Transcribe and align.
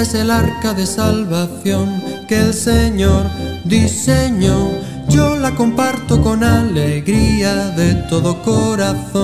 Esta 0.00 0.16
es 0.16 0.22
el 0.22 0.30
arca 0.30 0.72
de 0.72 0.86
salvación 0.86 2.02
que 2.26 2.40
el 2.40 2.54
Señor 2.54 3.26
diseñó. 3.66 4.70
Yo 5.10 5.36
la 5.36 5.54
comparto 5.54 6.22
con 6.22 6.42
alegría 6.42 7.68
de 7.76 7.96
todo 8.08 8.40
corazón. 8.40 9.18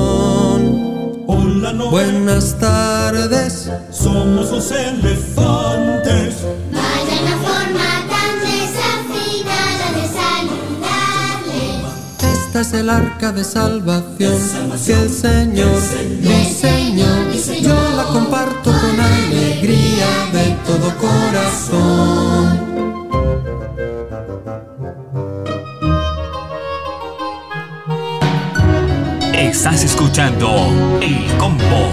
Hola, 1.29 1.73
no 1.73 1.91
Buenas 1.91 2.59
tardes. 2.59 3.71
somos 3.91 4.51
los 4.51 4.71
elefantes. 4.71 6.35
Vaya 6.71 7.23
la 7.23 7.37
forma 7.39 7.89
tan 8.13 8.35
desafinada 8.45 9.87
de 9.97 10.05
saludarle. 10.21 11.65
Esta 12.35 12.61
es 12.61 12.73
el 12.75 12.91
arca 12.91 13.33
de 13.33 13.45
salvación 13.45 14.39
que 14.85 14.93
el 14.93 15.09
Señor 15.09 15.81
diseñó. 16.21 17.17
Yo 17.63 17.97
la 17.97 18.05
comparto 18.05 18.71
con 18.71 18.86
alegría 19.67 20.07
de 20.33 20.57
todo 20.65 20.95
corazón. 20.99 22.67
Estás 29.35 29.83
escuchando 29.85 30.49
El 31.01 31.27
Combo. 31.39 31.91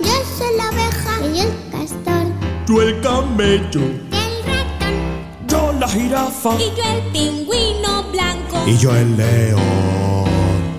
Yo 0.00 0.14
soy 0.36 0.56
la 0.56 0.70
oveja 0.70 1.26
y 1.34 1.40
el 1.40 1.52
castor. 1.70 2.26
Tú 2.66 2.80
el 2.80 3.00
camello, 3.02 3.80
El 3.80 4.34
ratón 4.46 5.46
yo 5.46 5.72
la 5.78 5.88
jirafa 5.88 6.54
y 6.56 6.72
yo 6.76 6.84
el 6.94 7.02
pingüino 7.12 8.04
blanco. 8.10 8.64
y 8.66 8.78
yo 8.78 8.96
el 8.96 9.16
león. 9.16 10.25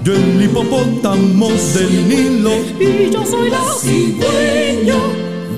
Yo 0.07 0.13
el 0.13 0.41
hipopótamo 0.41 1.49
del 1.49 2.07
Nilo 2.07 2.55
y 2.79 3.09
yo 3.11 3.25
soy 3.25 3.49
la 3.49 3.59
cigüeña. 3.77 4.95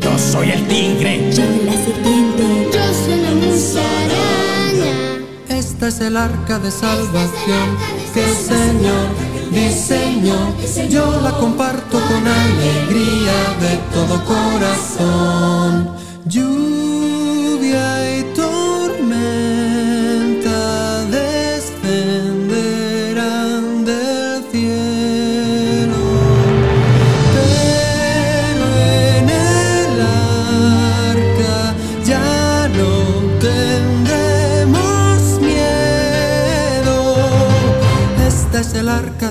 Yo 0.01 0.17
soy 0.17 0.49
el 0.49 0.67
tigre. 0.67 1.29
Yo 1.31 1.43
la 1.65 1.73
serpiente. 1.73 2.67
Yo 2.73 2.79
soy 3.05 3.21
la 3.21 3.31
musaraña. 3.45 4.91
Esta 5.49 5.89
es 5.89 5.99
el 5.99 6.17
arca 6.17 6.57
de 6.57 6.71
salvación 6.71 7.77
que 8.11 8.23
el 8.23 8.35
Señor 8.35 9.09
diseñó. 9.51 10.55
Yo 10.89 11.21
la 11.21 11.37
comparto 11.37 11.99
con 11.99 12.27
alegría 12.27 13.55
de 13.61 13.77
todo 13.93 14.25
corazón. 14.25 15.91
Lluvia 16.25 16.98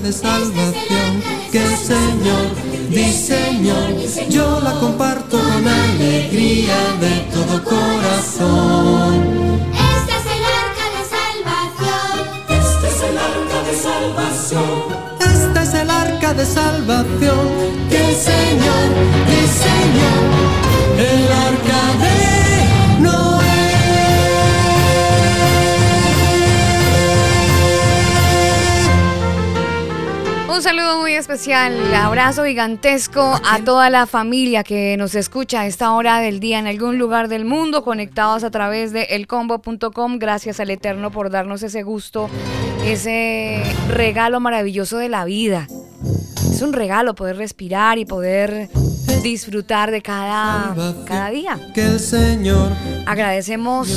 de 0.08 0.14
salvación 0.14 1.22
que 1.52 1.62
el 1.62 1.76
Señor 1.76 2.46
diseñó. 2.88 3.76
Yo 4.30 4.58
la 4.60 4.72
comparto 4.80 5.38
con 5.38 5.68
alegría 5.68 6.78
de 6.98 7.14
todo 7.34 7.62
corazón. 7.62 9.12
Este 9.74 10.12
es 10.18 10.26
el 10.36 10.44
arca 10.64 10.86
de 13.68 13.74
salvación. 13.84 14.78
Esta 15.20 15.62
es 15.62 15.74
el 15.74 15.90
arca 15.90 16.32
de 16.32 16.46
salvación 16.46 17.48
que 17.90 17.98
el 18.08 18.16
Señor 18.30 18.86
diseñó. 19.28 20.12
El 20.96 21.24
arca 21.48 21.80
de 22.02 22.37
Un 30.58 30.64
saludo 30.64 30.98
muy 30.98 31.12
especial, 31.12 31.94
abrazo 31.94 32.44
gigantesco 32.44 33.38
a 33.48 33.62
toda 33.64 33.90
la 33.90 34.06
familia 34.06 34.64
que 34.64 34.96
nos 34.96 35.14
escucha 35.14 35.60
a 35.60 35.66
esta 35.68 35.92
hora 35.92 36.18
del 36.18 36.40
día 36.40 36.58
en 36.58 36.66
algún 36.66 36.98
lugar 36.98 37.28
del 37.28 37.44
mundo, 37.44 37.84
conectados 37.84 38.42
a 38.42 38.50
través 38.50 38.92
de 38.92 39.04
elcombo.com. 39.04 40.18
Gracias 40.18 40.58
al 40.58 40.70
Eterno 40.70 41.12
por 41.12 41.30
darnos 41.30 41.62
ese 41.62 41.84
gusto, 41.84 42.28
ese 42.84 43.62
regalo 43.88 44.40
maravilloso 44.40 44.98
de 44.98 45.08
la 45.08 45.24
vida. 45.24 45.68
Es 46.50 46.60
un 46.60 46.72
regalo 46.72 47.14
poder 47.14 47.36
respirar 47.36 47.98
y 47.98 48.04
poder 48.04 48.68
disfrutar 49.22 49.90
de 49.90 50.02
cada, 50.02 50.74
cada 51.06 51.30
día. 51.30 51.58
Que 51.74 51.82
el 51.82 52.00
Señor 52.00 52.72
Agradecemos 53.06 53.88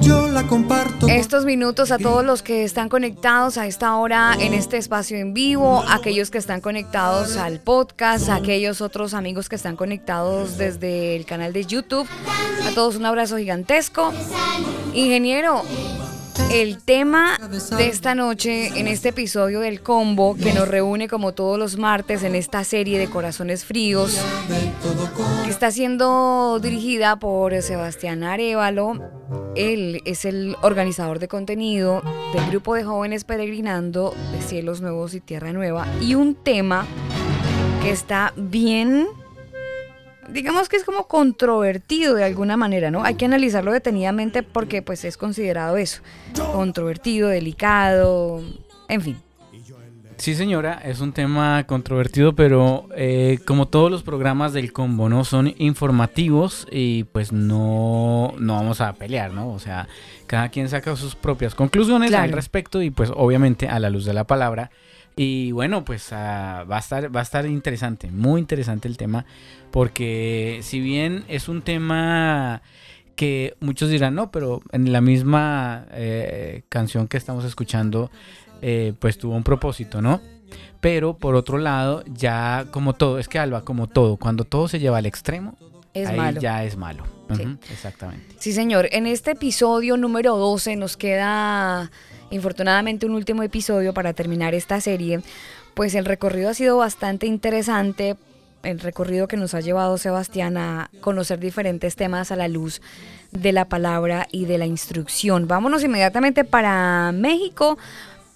yo 0.00 0.28
la 0.28 0.46
comparto. 0.46 1.00
con- 1.06 1.10
estos 1.10 1.44
minutos 1.44 1.90
a 1.90 1.98
todos 1.98 2.24
los 2.24 2.42
que 2.42 2.64
están 2.64 2.88
conectados 2.88 3.56
a 3.58 3.66
esta 3.66 3.96
hora 3.96 4.34
en 4.38 4.52
este 4.54 4.76
espacio 4.76 5.16
en 5.16 5.32
vivo, 5.34 5.82
aquellos 5.88 6.30
que 6.30 6.38
están 6.38 6.60
conectados 6.60 7.36
al 7.36 7.60
podcast, 7.60 8.28
aquellos 8.28 8.80
otros 8.80 9.14
amigos 9.14 9.48
que 9.48 9.56
están 9.56 9.76
conectados 9.76 10.58
desde 10.58 11.16
el 11.16 11.24
canal 11.24 11.52
de 11.52 11.64
YouTube. 11.64 12.06
A 12.68 12.70
todos 12.74 12.96
un 12.96 13.06
abrazo 13.06 13.36
gigantesco. 13.38 14.12
Ingeniero, 14.94 15.62
el 16.52 16.78
tema 16.78 17.38
de 17.76 17.88
esta 17.88 18.14
noche 18.14 18.78
en 18.78 18.88
este 18.88 19.10
episodio 19.10 19.60
del 19.60 19.82
combo 19.82 20.36
que 20.36 20.52
nos 20.52 20.68
reúne 20.68 21.08
como 21.08 21.32
todos 21.32 21.58
los 21.58 21.76
martes 21.76 22.22
en 22.22 22.34
esta 22.34 22.64
serie 22.64 22.98
de 22.98 23.08
Corazones 23.08 23.64
Fríos 23.64 24.18
que 25.44 25.50
está 25.50 25.70
siendo 25.70 26.58
dirigida 26.60 27.16
por 27.16 27.60
Sebastián 27.62 28.22
Arevalo. 28.22 29.00
Él 29.56 30.02
es 30.04 30.24
el 30.24 30.56
organizador 30.62 31.18
de 31.18 31.28
contenido 31.28 32.02
del 32.32 32.46
grupo 32.50 32.74
de 32.74 32.84
jóvenes 32.84 33.24
peregrinando 33.24 34.14
de 34.32 34.42
Cielos 34.42 34.80
Nuevos 34.80 35.14
y 35.14 35.20
Tierra 35.20 35.52
Nueva. 35.52 35.86
Y 36.00 36.14
un 36.14 36.34
tema 36.34 36.86
que 37.82 37.90
está 37.90 38.32
bien, 38.36 39.06
digamos 40.34 40.68
que 40.68 40.76
es 40.76 40.84
como 40.84 41.06
controvertido 41.06 42.16
de 42.16 42.24
alguna 42.24 42.56
manera, 42.56 42.90
¿no? 42.90 43.04
Hay 43.04 43.14
que 43.14 43.24
analizarlo 43.24 43.72
detenidamente 43.72 44.42
porque 44.42 44.82
pues 44.82 45.04
es 45.04 45.16
considerado 45.16 45.76
eso, 45.76 46.02
controvertido, 46.52 47.28
delicado, 47.28 48.42
en 48.88 49.00
fin. 49.00 49.16
Sí, 50.16 50.34
señora, 50.34 50.80
es 50.84 51.00
un 51.00 51.12
tema 51.12 51.64
controvertido, 51.66 52.34
pero 52.34 52.88
eh, 52.96 53.38
como 53.46 53.66
todos 53.66 53.90
los 53.90 54.02
programas 54.02 54.52
del 54.52 54.72
combo, 54.72 55.08
¿no? 55.08 55.24
Son 55.24 55.52
informativos 55.58 56.66
y 56.70 57.04
pues 57.04 57.32
no, 57.32 58.32
no 58.38 58.54
vamos 58.54 58.80
a 58.80 58.92
pelear, 58.94 59.32
¿no? 59.32 59.50
O 59.50 59.58
sea, 59.58 59.88
cada 60.26 60.48
quien 60.50 60.68
saca 60.68 60.94
sus 60.96 61.14
propias 61.16 61.54
conclusiones 61.54 62.12
al 62.14 62.32
respecto 62.32 62.80
y 62.80 62.90
pues 62.90 63.10
obviamente 63.14 63.68
a 63.68 63.78
la 63.80 63.90
luz 63.90 64.04
de 64.04 64.14
la 64.14 64.24
palabra. 64.24 64.70
Y 65.16 65.52
bueno, 65.52 65.84
pues 65.84 66.12
ah, 66.12 66.64
va, 66.70 66.76
a 66.76 66.80
estar, 66.80 67.14
va 67.14 67.20
a 67.20 67.22
estar 67.22 67.46
interesante, 67.46 68.10
muy 68.10 68.40
interesante 68.40 68.88
el 68.88 68.96
tema, 68.96 69.24
porque 69.70 70.58
si 70.62 70.80
bien 70.80 71.24
es 71.28 71.48
un 71.48 71.62
tema 71.62 72.62
que 73.14 73.56
muchos 73.60 73.90
dirán, 73.90 74.16
no, 74.16 74.32
pero 74.32 74.60
en 74.72 74.92
la 74.92 75.00
misma 75.00 75.86
eh, 75.92 76.62
canción 76.68 77.06
que 77.06 77.16
estamos 77.16 77.44
escuchando, 77.44 78.10
eh, 78.60 78.92
pues 78.98 79.18
tuvo 79.18 79.36
un 79.36 79.44
propósito, 79.44 80.02
¿no? 80.02 80.20
Pero 80.80 81.16
por 81.16 81.36
otro 81.36 81.58
lado, 81.58 82.02
ya 82.06 82.66
como 82.70 82.94
todo, 82.94 83.18
es 83.18 83.28
que 83.28 83.38
Alba, 83.38 83.64
como 83.64 83.86
todo, 83.88 84.16
cuando 84.16 84.44
todo 84.44 84.68
se 84.68 84.80
lleva 84.80 84.98
al 84.98 85.06
extremo, 85.06 85.56
Es 85.94 86.08
ahí 86.08 86.16
malo. 86.16 86.40
ya 86.40 86.64
es 86.64 86.76
malo. 86.76 87.04
Sí. 87.32 87.72
Exactamente. 87.72 88.36
Sí, 88.38 88.52
señor. 88.52 88.88
En 88.92 89.06
este 89.06 89.32
episodio 89.32 89.96
número 89.96 90.36
12 90.36 90.76
nos 90.76 90.96
queda, 90.96 91.90
infortunadamente, 92.30 93.06
un 93.06 93.12
último 93.14 93.42
episodio 93.42 93.94
para 93.94 94.12
terminar 94.12 94.54
esta 94.54 94.80
serie. 94.80 95.20
Pues 95.74 95.94
el 95.94 96.04
recorrido 96.04 96.50
ha 96.50 96.54
sido 96.54 96.76
bastante 96.76 97.26
interesante. 97.26 98.16
El 98.62 98.80
recorrido 98.80 99.28
que 99.28 99.36
nos 99.36 99.54
ha 99.54 99.60
llevado 99.60 99.98
Sebastián 99.98 100.56
a 100.56 100.90
conocer 101.00 101.38
diferentes 101.38 101.96
temas 101.96 102.30
a 102.30 102.36
la 102.36 102.48
luz 102.48 102.80
de 103.30 103.52
la 103.52 103.66
palabra 103.66 104.26
y 104.30 104.46
de 104.46 104.58
la 104.58 104.66
instrucción. 104.66 105.48
Vámonos 105.48 105.82
inmediatamente 105.82 106.44
para 106.44 107.12
México, 107.12 107.76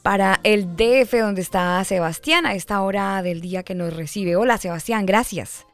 para 0.02 0.41
el 0.43 0.76
DF, 0.76 1.14
donde 1.20 1.41
está 1.41 1.82
Sebastián 1.84 2.46
a 2.46 2.55
esta 2.55 2.82
hora 2.82 3.23
del 3.23 3.41
día 3.41 3.62
que 3.62 3.75
nos 3.75 3.94
recibe. 3.94 4.37
Hola 4.37 4.58
Sebastián, 4.58 5.06
gracias. 5.06 5.68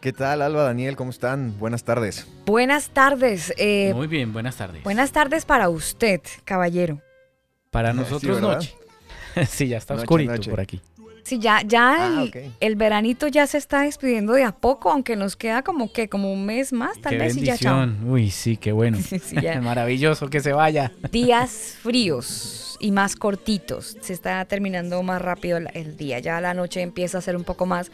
¿Qué 0.00 0.12
tal, 0.14 0.40
Alba, 0.40 0.62
Daniel? 0.62 0.96
¿Cómo 0.96 1.10
están? 1.10 1.58
Buenas 1.58 1.84
tardes. 1.84 2.26
Buenas 2.46 2.88
tardes. 2.90 3.52
eh, 3.58 3.92
Muy 3.94 4.06
bien, 4.06 4.32
buenas 4.32 4.56
tardes. 4.56 4.82
buenas 4.82 5.12
tardes 5.12 5.44
para 5.44 5.68
usted, 5.68 6.20
caballero. 6.44 7.00
Para 7.70 7.92
Sí, 7.92 7.98
nosotros 7.98 8.40
¿verdad? 8.40 8.54
noche. 8.56 8.74
sí, 9.48 9.68
ya 9.68 9.76
está 9.76 9.94
Noche, 9.94 10.04
oscurito 10.04 10.32
noche. 10.32 10.50
por 10.50 10.60
aquí. 10.60 10.80
Sí, 11.22 11.38
ya, 11.38 11.60
ya 11.64 12.18
Ah, 12.22 12.24
el, 12.60 12.76
veranito 12.76 13.28
ya 13.28 13.46
se 13.46 13.58
está 13.58 13.82
despidiendo 13.82 14.32
de 14.32 14.42
a 14.42 14.52
poco, 14.52 14.90
aunque 14.90 15.16
nos 15.16 15.36
queda 15.36 15.62
como 15.62 15.92
que 15.92 16.08
como 16.08 16.32
un 16.32 16.46
mes 16.46 16.72
más, 16.72 16.98
tal 17.00 17.12
qué 17.12 17.18
vez 17.18 17.36
y 17.36 17.42
ya 17.42 17.58
chao. 17.58 17.80
bendición. 17.80 18.10
Uy, 18.10 18.30
sí, 18.30 18.56
qué 18.56 18.72
bueno. 18.72 18.98
Sí, 19.22 19.36
ya. 19.40 19.60
Maravilloso 19.60 20.28
que 20.30 20.40
se 20.40 20.54
vaya. 20.54 20.92
Días 21.12 21.76
fríos 21.82 22.78
y 22.80 22.90
más 22.90 23.16
cortitos. 23.16 23.98
Se 24.00 24.14
está 24.14 24.42
terminando 24.46 25.00
más 25.02 25.20
rápido 25.20 25.58
el, 25.58 25.68
el 25.74 25.96
día. 25.98 26.18
Ya 26.20 26.40
la 26.40 26.54
noche 26.54 26.80
empieza 26.80 27.18
a 27.18 27.20
ser 27.20 27.36
un 27.36 27.44
poco 27.44 27.66
más 27.66 27.92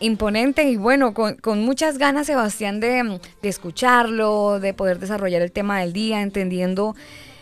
imponente 0.00 0.64
y 0.64 0.76
bueno, 0.76 1.14
con, 1.14 1.36
con 1.36 1.60
muchas 1.60 1.98
ganas, 1.98 2.26
Sebastián, 2.26 2.80
de, 2.80 3.20
de 3.42 3.48
escucharlo, 3.48 4.60
de 4.60 4.74
poder 4.74 4.98
desarrollar 4.98 5.42
el 5.42 5.52
tema 5.52 5.80
del 5.80 5.92
día, 5.92 6.22
entendiendo 6.22 6.94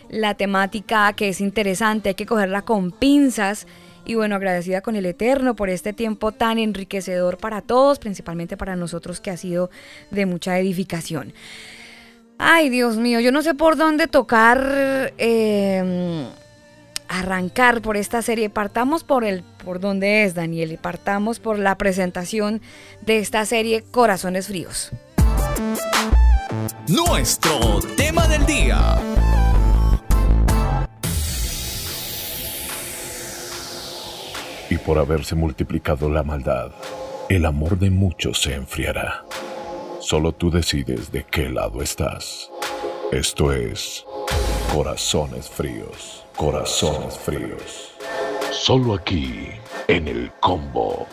la 0.08 0.34
temática 0.34 1.12
que 1.14 1.28
es 1.28 1.40
interesante, 1.40 2.10
hay 2.10 2.14
que 2.14 2.26
cogerla 2.26 2.62
con 2.62 2.92
pinzas. 2.92 3.66
Y 4.04 4.14
bueno, 4.14 4.36
agradecida 4.36 4.82
con 4.82 4.94
el 4.94 5.04
Eterno 5.04 5.56
por 5.56 5.68
este 5.68 5.92
tiempo 5.92 6.30
tan 6.30 6.58
enriquecedor 6.58 7.38
para 7.38 7.60
todos, 7.60 7.98
principalmente 7.98 8.56
para 8.56 8.76
nosotros 8.76 9.20
que 9.20 9.30
ha 9.30 9.36
sido 9.36 9.68
de 10.12 10.26
mucha 10.26 10.56
edificación. 10.60 11.32
Ay, 12.38 12.68
Dios 12.68 12.98
mío, 12.98 13.18
yo 13.18 13.32
no 13.32 13.42
sé 13.42 13.54
por 13.54 13.76
dónde 13.76 14.06
tocar, 14.06 15.12
eh, 15.18 16.28
arrancar 17.08 17.82
por 17.82 17.96
esta 17.96 18.22
serie. 18.22 18.50
Partamos 18.50 19.04
por 19.04 19.24
el, 19.24 19.42
por 19.64 19.80
donde 19.80 20.24
es, 20.24 20.34
Daniel, 20.34 20.72
y 20.72 20.76
partamos 20.76 21.40
por 21.40 21.58
la 21.58 21.76
presentación 21.76 22.60
de 23.02 23.18
esta 23.18 23.44
serie 23.44 23.82
Corazones 23.82 24.48
Fríos. 24.48 24.92
Nuestro 26.88 27.80
tema 27.96 28.26
del 28.28 28.46
día. 28.46 28.96
Y 34.68 34.78
por 34.78 34.98
haberse 34.98 35.34
multiplicado 35.34 36.08
la 36.08 36.22
maldad, 36.22 36.72
el 37.28 37.44
amor 37.44 37.78
de 37.78 37.90
muchos 37.90 38.42
se 38.42 38.54
enfriará. 38.54 39.24
Solo 40.00 40.32
tú 40.32 40.50
decides 40.50 41.10
de 41.10 41.24
qué 41.24 41.48
lado 41.48 41.82
estás. 41.82 42.50
Esto 43.12 43.52
es 43.52 44.04
Corazones 44.72 45.48
Fríos, 45.48 46.25
Corazones 46.36 47.18
Fríos. 47.18 47.94
Solo 48.52 48.94
aquí, 48.94 49.48
en 49.88 50.06
el 50.06 50.30
combo. 50.40 51.06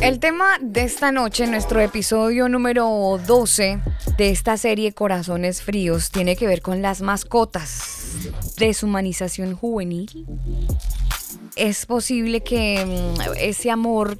El 0.00 0.20
tema 0.20 0.58
de 0.60 0.82
esta 0.82 1.10
noche, 1.10 1.46
nuestro 1.46 1.80
episodio 1.80 2.48
número 2.48 3.18
12 3.26 3.80
de 4.16 4.30
esta 4.30 4.56
serie 4.56 4.92
Corazones 4.92 5.62
Fríos, 5.62 6.10
tiene 6.10 6.36
que 6.36 6.46
ver 6.46 6.62
con 6.62 6.82
las 6.82 7.00
mascotas. 7.00 8.30
Deshumanización 8.56 9.56
juvenil. 9.56 10.26
Es 11.56 11.86
posible 11.86 12.42
que 12.42 12.84
mm, 12.84 13.32
ese 13.38 13.70
amor 13.70 14.18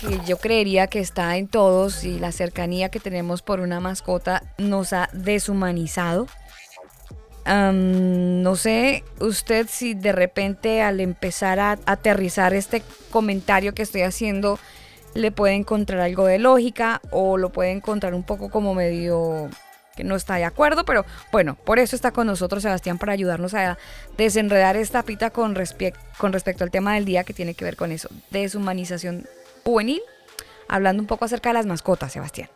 que 0.00 0.18
yo 0.26 0.38
creería 0.38 0.86
que 0.86 1.00
está 1.00 1.36
en 1.36 1.46
todos 1.46 2.04
y 2.04 2.18
la 2.18 2.32
cercanía 2.32 2.88
que 2.88 3.00
tenemos 3.00 3.42
por 3.42 3.60
una 3.60 3.80
mascota 3.80 4.42
nos 4.58 4.92
ha 4.92 5.10
deshumanizado. 5.12 6.26
No 7.46 8.56
sé 8.56 9.04
usted 9.18 9.66
si 9.68 9.94
de 9.94 10.12
repente 10.12 10.82
al 10.82 11.00
empezar 11.00 11.58
a 11.58 11.78
aterrizar 11.84 12.54
este 12.54 12.82
comentario 13.10 13.74
que 13.74 13.82
estoy 13.82 14.02
haciendo 14.02 14.58
le 15.14 15.32
puede 15.32 15.54
encontrar 15.54 16.00
algo 16.00 16.26
de 16.26 16.38
lógica 16.38 17.00
o 17.10 17.36
lo 17.36 17.50
puede 17.50 17.72
encontrar 17.72 18.14
un 18.14 18.22
poco 18.22 18.50
como 18.50 18.74
medio 18.74 19.48
que 19.96 20.04
no 20.04 20.16
está 20.16 20.36
de 20.36 20.44
acuerdo, 20.44 20.84
pero 20.84 21.04
bueno, 21.32 21.56
por 21.56 21.78
eso 21.78 21.96
está 21.96 22.12
con 22.12 22.26
nosotros 22.26 22.62
Sebastián 22.62 22.98
para 22.98 23.12
ayudarnos 23.12 23.54
a 23.54 23.76
desenredar 24.16 24.76
esta 24.76 25.02
pita 25.02 25.30
con, 25.30 25.56
con 26.18 26.32
respecto 26.32 26.64
al 26.64 26.70
tema 26.70 26.94
del 26.94 27.04
día 27.04 27.24
que 27.24 27.34
tiene 27.34 27.54
que 27.54 27.64
ver 27.64 27.76
con 27.76 27.92
eso, 27.92 28.08
deshumanización 28.30 29.26
juvenil, 29.64 30.00
hablando 30.68 31.02
un 31.02 31.06
poco 31.06 31.24
acerca 31.24 31.50
de 31.50 31.54
las 31.54 31.66
mascotas, 31.66 32.12
Sebastián. 32.12 32.48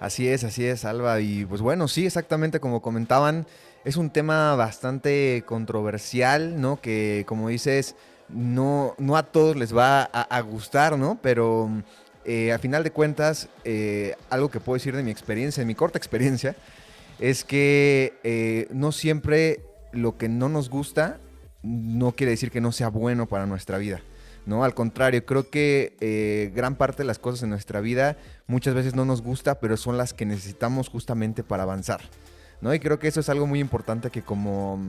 Así 0.00 0.28
es, 0.28 0.42
así 0.42 0.66
es, 0.66 0.84
Alba. 0.84 1.20
Y 1.20 1.44
pues 1.44 1.60
bueno, 1.60 1.86
sí, 1.86 2.06
exactamente 2.06 2.58
como 2.58 2.82
comentaban, 2.82 3.46
es 3.84 3.96
un 3.96 4.10
tema 4.10 4.56
bastante 4.56 5.44
controversial, 5.46 6.60
¿no? 6.60 6.80
Que 6.80 7.24
como 7.28 7.48
dices, 7.48 7.94
no, 8.32 8.94
no 8.98 9.16
a 9.16 9.22
todos 9.22 9.56
les 9.56 9.76
va 9.76 10.02
a, 10.02 10.40
gustar, 10.40 10.98
¿no? 10.98 11.18
Pero 11.22 11.70
eh, 12.24 12.52
a 12.52 12.58
final 12.58 12.82
de 12.82 12.90
cuentas, 12.90 13.48
eh, 13.64 14.16
algo 14.30 14.50
que 14.50 14.60
puedo 14.60 14.74
decir 14.74 14.96
de 14.96 15.02
mi 15.02 15.10
experiencia, 15.10 15.60
de 15.60 15.66
mi 15.66 15.74
corta 15.74 15.98
experiencia, 15.98 16.56
es 17.18 17.44
que 17.44 18.18
eh, 18.24 18.66
no 18.70 18.92
siempre 18.92 19.60
lo 19.92 20.16
que 20.16 20.28
no 20.28 20.48
nos 20.48 20.70
gusta 20.70 21.18
no 21.62 22.12
quiere 22.12 22.32
decir 22.32 22.50
que 22.50 22.60
no 22.60 22.72
sea 22.72 22.88
bueno 22.88 23.26
para 23.26 23.46
nuestra 23.46 23.78
vida. 23.78 24.00
¿no? 24.46 24.64
Al 24.64 24.74
contrario, 24.74 25.24
creo 25.24 25.48
que 25.48 26.50
gran 26.52 26.74
parte 26.74 26.98
de 27.02 27.06
las 27.06 27.20
cosas 27.20 27.44
en 27.44 27.50
nuestra 27.50 27.80
vida 27.80 28.16
muchas 28.48 28.74
veces 28.74 28.96
no 28.96 29.04
nos 29.04 29.22
gusta, 29.22 29.60
pero 29.60 29.76
son 29.76 29.96
las 29.96 30.12
que 30.12 30.26
necesitamos 30.26 30.88
justamente 30.88 31.44
para 31.44 31.62
avanzar. 31.62 32.00
¿no? 32.60 32.74
Y 32.74 32.80
creo 32.80 32.98
que 32.98 33.06
eso 33.06 33.20
es 33.20 33.28
algo 33.28 33.46
muy 33.46 33.60
importante 33.60 34.10
que 34.10 34.22
como, 34.22 34.80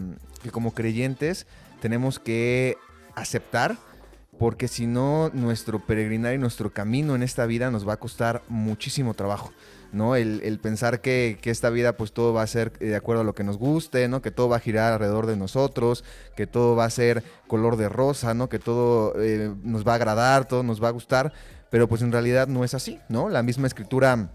que 0.42 0.50
como 0.50 0.74
creyentes 0.74 1.46
tenemos 1.82 2.18
que 2.18 2.78
aceptar, 3.16 3.78
porque 4.40 4.68
si 4.68 4.88
no, 4.88 5.30
nuestro 5.34 5.80
peregrinar 5.80 6.34
y 6.34 6.38
nuestro 6.38 6.72
camino 6.72 7.16
en 7.16 7.24
esta 7.24 7.46
vida 7.46 7.72
nos 7.72 7.88
va 7.88 7.94
a 7.94 7.98
costar 7.98 8.44
muchísimo 8.48 9.14
trabajo. 9.14 9.52
¿no? 9.94 10.16
El, 10.16 10.60
pensar 10.60 11.02
que, 11.02 11.38
que 11.40 11.52
esta 11.52 11.70
vida 11.70 11.96
pues 11.96 12.14
todo 12.14 12.34
va 12.34 12.42
a 12.42 12.48
ser 12.48 12.78
de 12.80 12.96
acuerdo 12.96 13.22
a 13.22 13.24
lo 13.24 13.36
que 13.36 13.44
nos 13.44 13.58
guste, 13.58 14.08
¿no? 14.08 14.22
Que 14.22 14.32
todo 14.32 14.50
va 14.50 14.58
a 14.58 14.60
girar 14.60 14.92
alrededor 14.92 15.28
de 15.28 15.38
nosotros, 15.38 16.04
que 16.36 16.48
todo 16.48 16.76
va 16.76 16.86
a 16.86 16.90
ser 16.90 17.24
color 17.48 17.78
de 17.78 17.90
rosa, 17.90 18.34
¿no? 18.34 18.50
Que 18.50 18.58
todo 18.58 19.14
eh, 19.22 19.54
nos 19.64 19.88
va 19.88 19.94
a 19.94 19.96
agradar, 19.96 20.48
todo 20.48 20.64
nos 20.64 20.84
va 20.84 20.88
a 20.88 20.92
gustar, 20.92 21.32
pero 21.70 21.88
pues 21.88 22.02
en 22.02 22.12
realidad 22.12 22.48
no 22.48 22.64
es 22.64 22.74
así, 22.74 23.00
¿no? 23.08 23.30
La 23.30 23.44
misma 23.44 23.68
escritura 23.68 24.32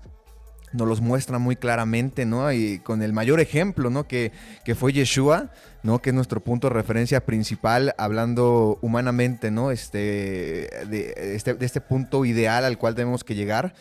nos 0.72 0.86
los 0.86 1.00
muestra 1.00 1.38
muy 1.38 1.56
claramente, 1.56 2.24
¿no? 2.24 2.52
Y 2.52 2.78
con 2.78 3.02
el 3.02 3.12
mayor 3.12 3.40
ejemplo, 3.40 3.90
¿no? 3.90 4.06
Que, 4.06 4.32
que 4.64 4.74
fue 4.74 4.92
Yeshua, 4.92 5.50
¿no? 5.82 6.00
Que 6.00 6.10
es 6.10 6.14
nuestro 6.14 6.40
punto 6.40 6.68
de 6.68 6.74
referencia 6.74 7.24
principal, 7.24 7.94
hablando 7.98 8.78
humanamente, 8.82 9.50
¿no? 9.50 9.70
Este, 9.70 10.68
de, 10.88 11.14
este, 11.34 11.54
de 11.54 11.66
este 11.66 11.80
punto 11.80 12.24
ideal 12.24 12.64
al 12.64 12.78
cual 12.78 12.94
tenemos 12.94 13.24
que 13.24 13.34
llegar. 13.34 13.74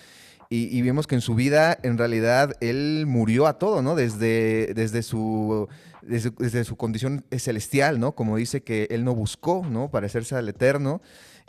Y, 0.49 0.75
y 0.77 0.81
vemos 0.81 1.07
que 1.07 1.15
en 1.15 1.21
su 1.21 1.35
vida, 1.35 1.77
en 1.83 1.97
realidad, 1.97 2.53
él 2.61 3.05
murió 3.05 3.47
a 3.47 3.57
todo, 3.57 3.81
¿no? 3.81 3.95
Desde, 3.95 4.73
desde, 4.73 5.03
su, 5.03 5.67
desde, 6.01 6.31
desde 6.37 6.63
su 6.63 6.77
condición 6.77 7.25
celestial, 7.37 7.99
¿no? 7.99 8.13
Como 8.15 8.37
dice 8.37 8.61
que 8.61 8.87
él 8.89 9.03
no 9.03 9.13
buscó, 9.13 9.65
¿no? 9.69 9.91
Parecerse 9.91 10.35
al 10.35 10.47
Eterno, 10.47 11.01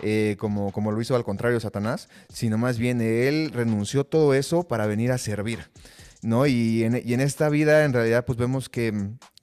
eh, 0.03 0.37
como, 0.39 0.73
como 0.73 0.93
lo 0.93 1.01
hizo 1.01 1.17
al 1.17 1.25
contrario 1.25 1.61
Satanás, 1.61 2.09
sino 2.33 2.59
más 2.59 2.79
bien 2.79 3.01
él 3.01 3.51
renunció 3.53 4.05
todo 4.05 4.35
eso 4.35 4.67
para 4.69 4.87
venir 4.87 5.13
a 5.13 5.19
servir, 5.19 5.71
¿no? 6.23 6.47
Y 6.47 6.85
en, 6.85 7.01
y 7.05 7.15
en 7.15 7.21
esta 7.21 7.49
vida, 7.49 7.85
en 7.85 7.93
realidad, 7.93 8.25
pues 8.25 8.39
vemos 8.39 8.69
que, 8.69 8.93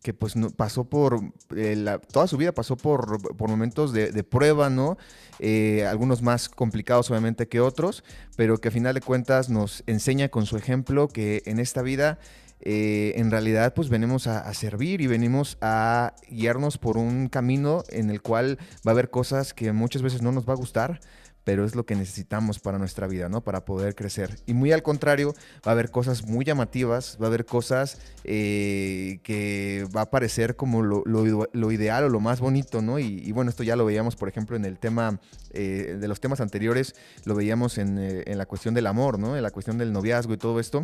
que 0.02 0.14
pues 0.14 0.36
no- 0.36 0.50
pasó 0.52 0.86
por, 0.86 1.20
eh, 1.56 1.76
la- 1.76 2.00
toda 2.00 2.28
su 2.28 2.38
vida 2.38 2.52
pasó 2.52 2.78
por, 2.78 3.36
por 3.36 3.50
momentos 3.50 3.92
de, 3.94 4.24
prueba, 4.24 4.70
¿no? 4.70 4.98
Eh, 5.40 5.86
algunos 5.86 6.22
más 6.22 6.48
complicados 6.48 7.10
obviamente 7.12 7.48
que 7.48 7.60
otros, 7.60 8.04
pero 8.38 8.58
que 8.60 8.70
a 8.70 8.72
final 8.72 8.94
de 8.94 9.02
cuentas 9.02 9.50
nos 9.50 9.84
enseña 9.88 10.30
con 10.30 10.46
su 10.46 10.56
ejemplo 10.58 11.08
que 11.10 11.42
en 11.46 11.60
esta 11.60 11.82
vida 11.82 12.20
eh, 12.62 13.14
en 13.18 13.32
realidad 13.32 13.74
pues 13.74 13.90
venimos 13.90 14.28
a, 14.28 14.54
servir 14.54 15.02
y 15.02 15.08
venimos 15.08 15.58
a 15.62 16.14
guiarnos 16.30 16.78
por 16.78 16.98
un 16.98 17.28
camino 17.28 17.84
en 17.90 18.10
el 18.10 18.22
cual 18.22 18.58
va 18.88 18.92
a 18.92 18.94
haber 18.94 19.10
cosas 19.10 19.54
que 19.54 19.72
muchas 19.72 20.02
veces 20.02 20.22
no 20.22 20.32
nos 20.32 20.48
va 20.48 20.54
a 20.54 20.58
gustar, 20.58 21.00
pero 21.46 21.64
es 21.64 21.76
lo 21.76 21.86
que 21.86 21.96
necesitamos 21.96 22.60
para 22.60 22.80
nuestra 22.80 23.08
vida, 23.08 23.30
¿no? 23.30 23.42
Para 23.42 23.66
poder 23.66 23.94
crecer. 23.94 24.40
Y 24.48 24.54
muy 24.54 24.72
al 24.72 24.82
contrario, 24.82 25.36
va 25.66 25.72
a 25.72 25.74
haber 25.74 25.92
cosas 25.92 26.26
muy 26.26 26.44
llamativas, 26.44 27.18
va 27.22 27.26
a 27.26 27.28
haber 27.28 27.46
cosas 27.46 28.00
eh, 28.24 29.20
que 29.22 29.88
va 29.96 30.02
a 30.02 30.10
parecer 30.10 30.56
como 30.56 30.82
lo, 30.82 31.72
ideal 31.72 32.06
o 32.06 32.10
lo 32.10 32.20
más 32.20 32.40
bonito, 32.40 32.82
¿no? 32.82 32.98
Y, 32.98 33.32
bueno, 33.32 33.50
esto 33.50 33.64
ya 33.64 33.76
lo 33.76 33.86
veíamos, 33.86 34.16
por 34.16 34.28
ejemplo, 34.28 34.58
en 34.58 34.66
el 34.66 34.80
tema 34.80 35.20
eh, 35.52 35.98
de 36.00 36.08
los 36.08 36.20
temas 36.20 36.42
anteriores, 36.42 36.96
lo 37.26 37.36
veíamos 37.36 37.78
en, 37.78 38.00
eh, 38.00 38.24
en 38.26 38.40
la 38.40 38.48
cuestión 38.48 38.74
del 38.74 38.88
amor, 38.88 39.20
¿no? 39.20 39.38
En 39.38 39.44
la 39.44 39.52
cuestión 39.52 39.78
del 39.78 39.94
noviazgo 39.94 40.34
y 40.34 40.38
todo 40.38 40.60
esto 40.60 40.84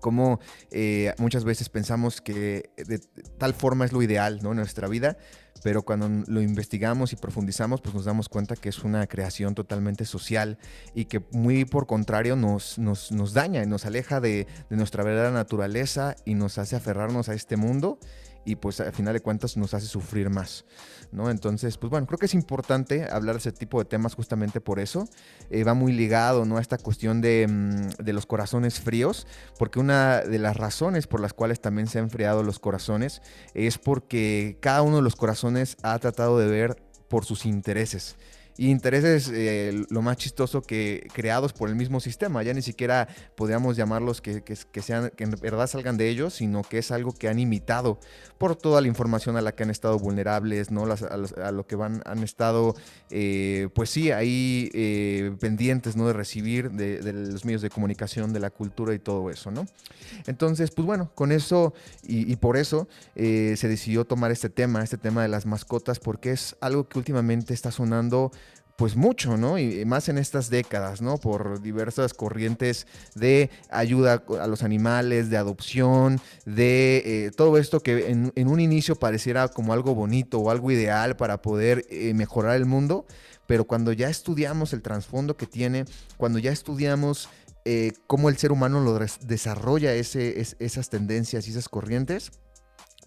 como 0.00 0.40
muchas 1.18 1.44
veces 1.44 1.68
pensamos 1.68 2.20
que 2.20 2.70
de 2.76 3.00
tal 3.38 3.54
forma 3.54 3.84
es 3.84 3.92
lo 3.92 4.02
ideal 4.02 4.40
¿no? 4.42 4.50
en 4.50 4.56
nuestra 4.56 4.88
vida, 4.88 5.16
pero 5.62 5.82
cuando 5.82 6.08
lo 6.26 6.40
investigamos 6.40 7.12
y 7.12 7.16
profundizamos, 7.16 7.80
pues 7.80 7.94
nos 7.94 8.04
damos 8.04 8.28
cuenta 8.28 8.56
que 8.56 8.68
es 8.68 8.84
una 8.84 9.06
creación 9.06 9.54
totalmente 9.54 10.04
social 10.04 10.58
y 10.94 11.06
que 11.06 11.22
muy 11.32 11.64
por 11.64 11.86
contrario 11.86 12.36
nos, 12.36 12.76
daña 13.32 13.62
y 13.62 13.66
nos 13.66 13.84
aleja 13.84 14.20
de 14.20 14.46
nuestra 14.70 15.02
verdadera 15.02 15.32
naturaleza 15.32 16.16
y 16.24 16.34
nos 16.34 16.58
hace 16.58 16.76
aferrarnos 16.76 17.28
a 17.28 17.34
este 17.34 17.56
mundo 17.56 17.98
y 18.48 18.56
pues 18.56 18.80
al 18.80 18.92
final 18.92 19.12
de 19.12 19.20
cuentas 19.20 19.58
nos 19.58 19.74
hace 19.74 19.86
sufrir 19.86 20.30
más. 20.30 20.64
¿no? 21.12 21.30
Entonces, 21.30 21.76
pues 21.76 21.90
bueno, 21.90 22.06
creo 22.06 22.18
que 22.18 22.24
es 22.24 22.32
importante 22.32 23.06
hablar 23.10 23.34
de 23.34 23.40
ese 23.40 23.52
tipo 23.52 23.78
de 23.78 23.84
temas 23.84 24.14
justamente 24.14 24.60
por 24.60 24.80
eso. 24.80 25.06
Eh, 25.50 25.64
va 25.64 25.74
muy 25.74 25.92
ligado 25.92 26.46
¿no? 26.46 26.56
a 26.56 26.60
esta 26.62 26.78
cuestión 26.78 27.20
de, 27.20 27.46
mm, 27.46 28.02
de, 28.02 28.12
los 28.14 28.24
corazones 28.24 28.80
fríos, 28.80 29.26
porque 29.58 29.80
una 29.80 30.22
de 30.22 30.38
las 30.38 30.56
razones 30.56 31.06
por 31.06 31.20
las 31.20 31.34
cuales 31.34 31.60
también 31.60 31.88
se 31.88 31.98
han 31.98 32.04
enfriado 32.04 32.42
los 32.42 32.58
corazones 32.58 33.20
es 33.52 33.76
porque 33.76 34.56
cada 34.60 34.80
uno 34.80 34.96
de 34.96 35.02
los 35.02 35.14
corazones 35.14 35.76
ha 35.82 35.98
tratado 35.98 36.38
de 36.38 36.46
ver 36.46 36.82
por 37.08 37.26
sus 37.26 37.44
intereses 37.44 38.16
y 38.58 38.70
intereses 38.70 39.30
eh, 39.32 39.84
lo 39.88 40.02
más 40.02 40.16
chistoso 40.16 40.62
que 40.62 41.06
creados 41.12 41.52
por 41.52 41.68
el 41.68 41.76
mismo 41.76 42.00
sistema. 42.00 42.42
Ya 42.42 42.52
ni 42.52 42.60
siquiera 42.60 43.06
podríamos 43.36 43.76
llamarlos 43.76 44.20
que, 44.20 44.42
sean, 44.82 45.10
que 45.16 45.24
en 45.24 45.30
verdad 45.30 45.68
salgan 45.68 45.96
de 45.96 46.08
ellos, 46.08 46.34
sino 46.34 46.64
que 46.64 46.78
es 46.78 46.90
algo 46.90 47.12
que 47.12 47.28
han 47.28 47.38
imitado 47.38 48.00
por 48.36 48.56
toda 48.56 48.80
la 48.80 48.88
información 48.88 49.36
a 49.36 49.42
la 49.42 49.52
que 49.52 49.62
han 49.62 49.70
estado 49.70 49.96
vulnerables, 50.00 50.72
¿no? 50.72 50.86
a, 50.86 51.52
lo 51.52 51.66
que 51.68 51.76
van, 51.76 52.02
han 52.04 52.24
estado, 52.24 52.74
eh, 53.10 53.68
pues 53.74 53.90
sí, 53.90 54.10
ahí 54.10 54.70
eh, 54.74 55.36
pendientes, 55.38 55.94
¿no? 55.94 56.08
De 56.08 56.12
recibir 56.12 56.72
de, 56.72 57.00
los 57.12 57.44
medios 57.44 57.62
de 57.62 57.70
comunicación, 57.70 58.32
de 58.32 58.40
la 58.40 58.50
cultura 58.50 58.92
y 58.92 58.98
todo 58.98 59.30
eso, 59.30 59.52
¿no? 59.52 59.66
Entonces, 60.26 60.72
pues 60.72 60.84
bueno, 60.84 61.12
con 61.14 61.30
eso 61.30 61.74
y 62.02 62.34
por 62.36 62.56
eso 62.56 62.88
se 63.14 63.68
decidió 63.68 64.04
tomar 64.04 64.32
este 64.32 64.50
tema, 64.50 64.82
este 64.82 64.98
tema 64.98 65.22
de 65.22 65.28
las 65.28 65.46
mascotas, 65.46 66.00
porque 66.00 66.32
es 66.32 66.56
algo 66.60 66.88
que 66.88 66.98
últimamente 66.98 67.54
está 67.54 67.70
sonando 67.70 68.32
pues 68.78 68.94
mucho, 68.94 69.36
¿no? 69.36 69.58
Y 69.58 69.84
más 69.86 70.08
en 70.08 70.18
estas 70.18 70.50
décadas, 70.50 71.02
¿no? 71.02 71.18
Por 71.18 71.60
diversas 71.60 72.14
corrientes 72.14 72.86
de 73.16 73.50
ayuda 73.70 74.22
a 74.40 74.46
los 74.46 74.62
animales, 74.62 75.30
de 75.30 75.36
adopción, 75.36 76.20
de 76.46 77.02
eh, 77.04 77.30
todo 77.32 77.58
esto 77.58 77.80
que 77.80 78.08
en, 78.08 78.48
un 78.48 78.60
inicio 78.60 78.94
pareciera 78.94 79.48
como 79.48 79.72
algo 79.72 79.96
bonito 79.96 80.38
o 80.38 80.52
algo 80.52 80.70
ideal 80.70 81.16
para 81.16 81.42
poder 81.42 81.86
eh, 81.90 82.14
mejorar 82.14 82.54
el 82.54 82.66
mundo, 82.66 83.04
pero 83.48 83.64
cuando 83.64 83.92
ya 83.92 84.08
estudiamos 84.08 84.72
el 84.72 84.80
trasfondo 84.80 85.36
que 85.36 85.46
tiene, 85.46 85.84
cuando 86.16 86.38
ya 86.38 86.52
estudiamos 86.52 87.28
eh, 87.64 87.94
cómo 88.06 88.28
el 88.28 88.36
ser 88.36 88.52
humano 88.52 88.78
lo 88.78 88.96
desarrolla 89.22 89.92
ese, 89.92 90.40
esas 90.60 90.88
tendencias 90.88 91.48
y 91.48 91.50
esas 91.50 91.68
corrientes, 91.68 92.30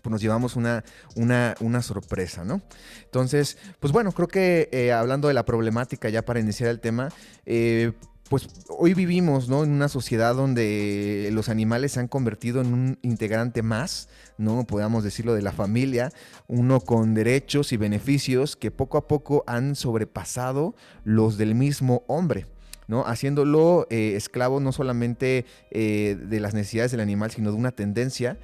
pues 0.01 0.11
nos 0.11 0.21
llevamos 0.21 0.55
una, 0.55 0.83
una, 1.15 1.81
sorpresa, 1.81 2.43
¿no? 2.43 2.61
Entonces, 3.03 3.57
pues 3.79 3.93
bueno, 3.93 4.11
creo 4.11 4.27
que 4.27 4.69
eh, 4.71 4.91
hablando 4.91 5.27
de 5.27 5.33
la 5.33 5.45
problemática 5.45 6.09
ya 6.09 6.23
para 6.23 6.39
iniciar 6.39 6.69
el 6.69 6.79
tema, 6.79 7.09
eh, 7.45 7.93
pues 8.29 8.47
hoy 8.69 8.93
vivimos 8.93 9.49
¿no? 9.49 9.63
en 9.63 9.71
una 9.71 9.89
sociedad 9.89 10.33
donde 10.33 11.29
los 11.33 11.49
animales 11.49 11.93
se 11.93 11.99
han 11.99 12.07
convertido 12.07 12.61
en 12.61 12.73
un 12.73 12.99
integrante 13.01 13.61
más, 13.61 14.07
¿no? 14.37 14.65
Podríamos 14.65 15.03
decirlo 15.03 15.33
de 15.33 15.41
la 15.41 15.51
familia, 15.51 16.13
uno 16.47 16.79
con 16.79 17.13
derechos 17.13 17.73
y 17.73 17.77
beneficios 17.77 18.55
que 18.55 18.71
poco 18.71 18.97
a 18.97 19.07
poco 19.07 19.43
han 19.47 19.75
sobrepasado 19.75 20.75
los 21.03 21.37
del 21.37 21.55
mismo 21.55 22.03
hombre. 22.07 22.47
¿no? 22.87 23.05
haciéndolo 23.05 23.87
eh, 23.89 24.15
esclavo 24.17 24.59
no 24.59 24.73
solamente 24.73 25.45
de 25.71 26.39
las 26.41 26.53
necesidades 26.53 26.91
del 26.91 26.99
animal, 26.99 27.31
sino 27.31 27.51
de 27.51 27.55
una 27.55 27.71
tendencia 27.71 28.37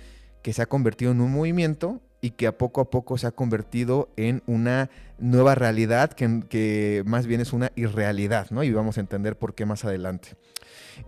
que 0.48 0.54
se 0.54 0.62
ha 0.62 0.66
convertido 0.66 1.12
en 1.12 1.20
un 1.20 1.34
movimiento 1.34 2.00
y 2.22 2.30
que 2.30 2.48
a 2.48 2.58
poco 2.58 2.80
a 2.80 2.90
poco 2.90 3.18
se 3.18 3.28
ha 3.28 3.32
convertido 3.32 4.08
en 4.16 4.44
una 4.48 4.90
nueva 5.20 5.56
realidad 5.56 6.14
que, 6.14 7.04
más 7.06 7.28
bien 7.28 7.42
es 7.42 7.52
una 7.52 7.74
irrealidad, 7.76 8.50
¿no? 8.52 8.64
Y 8.64 8.72
vamos 8.72 8.96
a 8.96 9.02
entender 9.02 9.38
por 9.38 9.56
qué 9.56 9.66
más 9.66 9.84
adelante. 9.84 10.38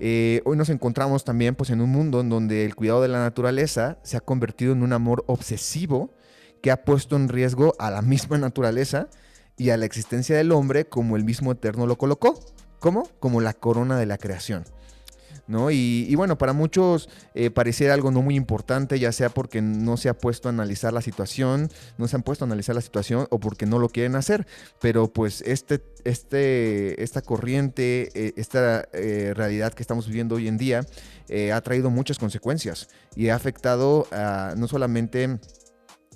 Eh, 0.02 0.42
hoy 0.44 0.58
nos 0.58 0.68
encontramos 0.68 1.24
también 1.24 1.56
pues, 1.56 1.70
en 1.70 1.80
un 1.80 1.90
mundo 1.90 2.20
en 2.20 2.28
donde 2.28 2.66
el 2.66 2.76
cuidado 2.76 3.02
de 3.02 3.08
la 3.08 3.20
naturaleza 3.20 3.98
se 4.04 4.18
ha 4.18 4.20
convertido 4.20 4.74
en 4.74 4.84
un 4.84 4.92
amor 4.92 5.24
obsesivo 5.28 6.12
que 6.62 6.70
ha 6.70 6.84
puesto 6.84 7.16
en 7.16 7.30
riesgo 7.30 7.76
a 7.80 7.92
la 7.92 8.02
misma 8.02 8.38
naturaleza 8.40 9.08
y 9.56 9.70
a 9.70 9.78
la 9.78 9.86
existencia 9.86 10.36
del 10.36 10.52
hombre 10.52 10.90
como 10.90 11.16
el 11.16 11.24
mismo 11.24 11.54
Eterno 11.54 11.88
lo 11.88 11.98
colocó. 11.98 12.38
¿Cómo? 12.80 13.08
Como 13.22 13.40
la 13.40 13.54
corona 13.54 13.98
de 13.98 14.06
la 14.06 14.18
creación. 14.18 14.66
¿No? 15.50 15.72
Y, 15.72 16.14
bueno, 16.14 16.38
para 16.38 16.54
muchos 16.54 17.10
eh, 17.34 17.50
pareciera 17.50 17.96
algo 17.96 18.12
no 18.12 18.22
muy 18.22 18.36
importante, 18.36 19.00
ya 19.00 19.12
sea 19.12 19.30
porque 19.30 19.64
no 19.64 19.98
se 19.98 20.08
ha 20.08 20.14
puesto 20.14 20.48
a 20.48 20.52
analizar 20.52 20.94
la 20.94 21.02
situación, 21.02 21.70
no 21.98 22.08
se 22.08 22.16
han 22.16 22.22
puesto 22.22 22.46
a 22.46 22.48
analizar 22.48 22.76
la 22.76 22.82
situación 22.82 23.26
o 23.32 23.40
porque 23.40 23.66
no 23.66 23.80
lo 23.80 23.90
quieren 23.90 24.16
hacer, 24.16 24.46
pero 24.80 25.12
pues 25.12 25.42
este, 25.42 25.82
este, 26.04 27.02
esta 27.04 27.24
corriente, 27.24 28.12
eh, 28.14 28.34
esta 28.38 28.88
eh, 28.94 29.34
realidad 29.36 29.74
que 29.74 29.82
estamos 29.82 30.06
viviendo 30.06 30.36
hoy 30.36 30.48
en 30.48 30.58
día 30.58 30.86
ha 31.54 31.62
traído 31.62 31.92
muchas 31.92 32.18
consecuencias 32.18 32.90
y 33.16 33.30
ha 33.30 33.36
afectado 33.36 34.08
a, 34.12 34.56
no 34.58 34.68
solamente 34.68 35.40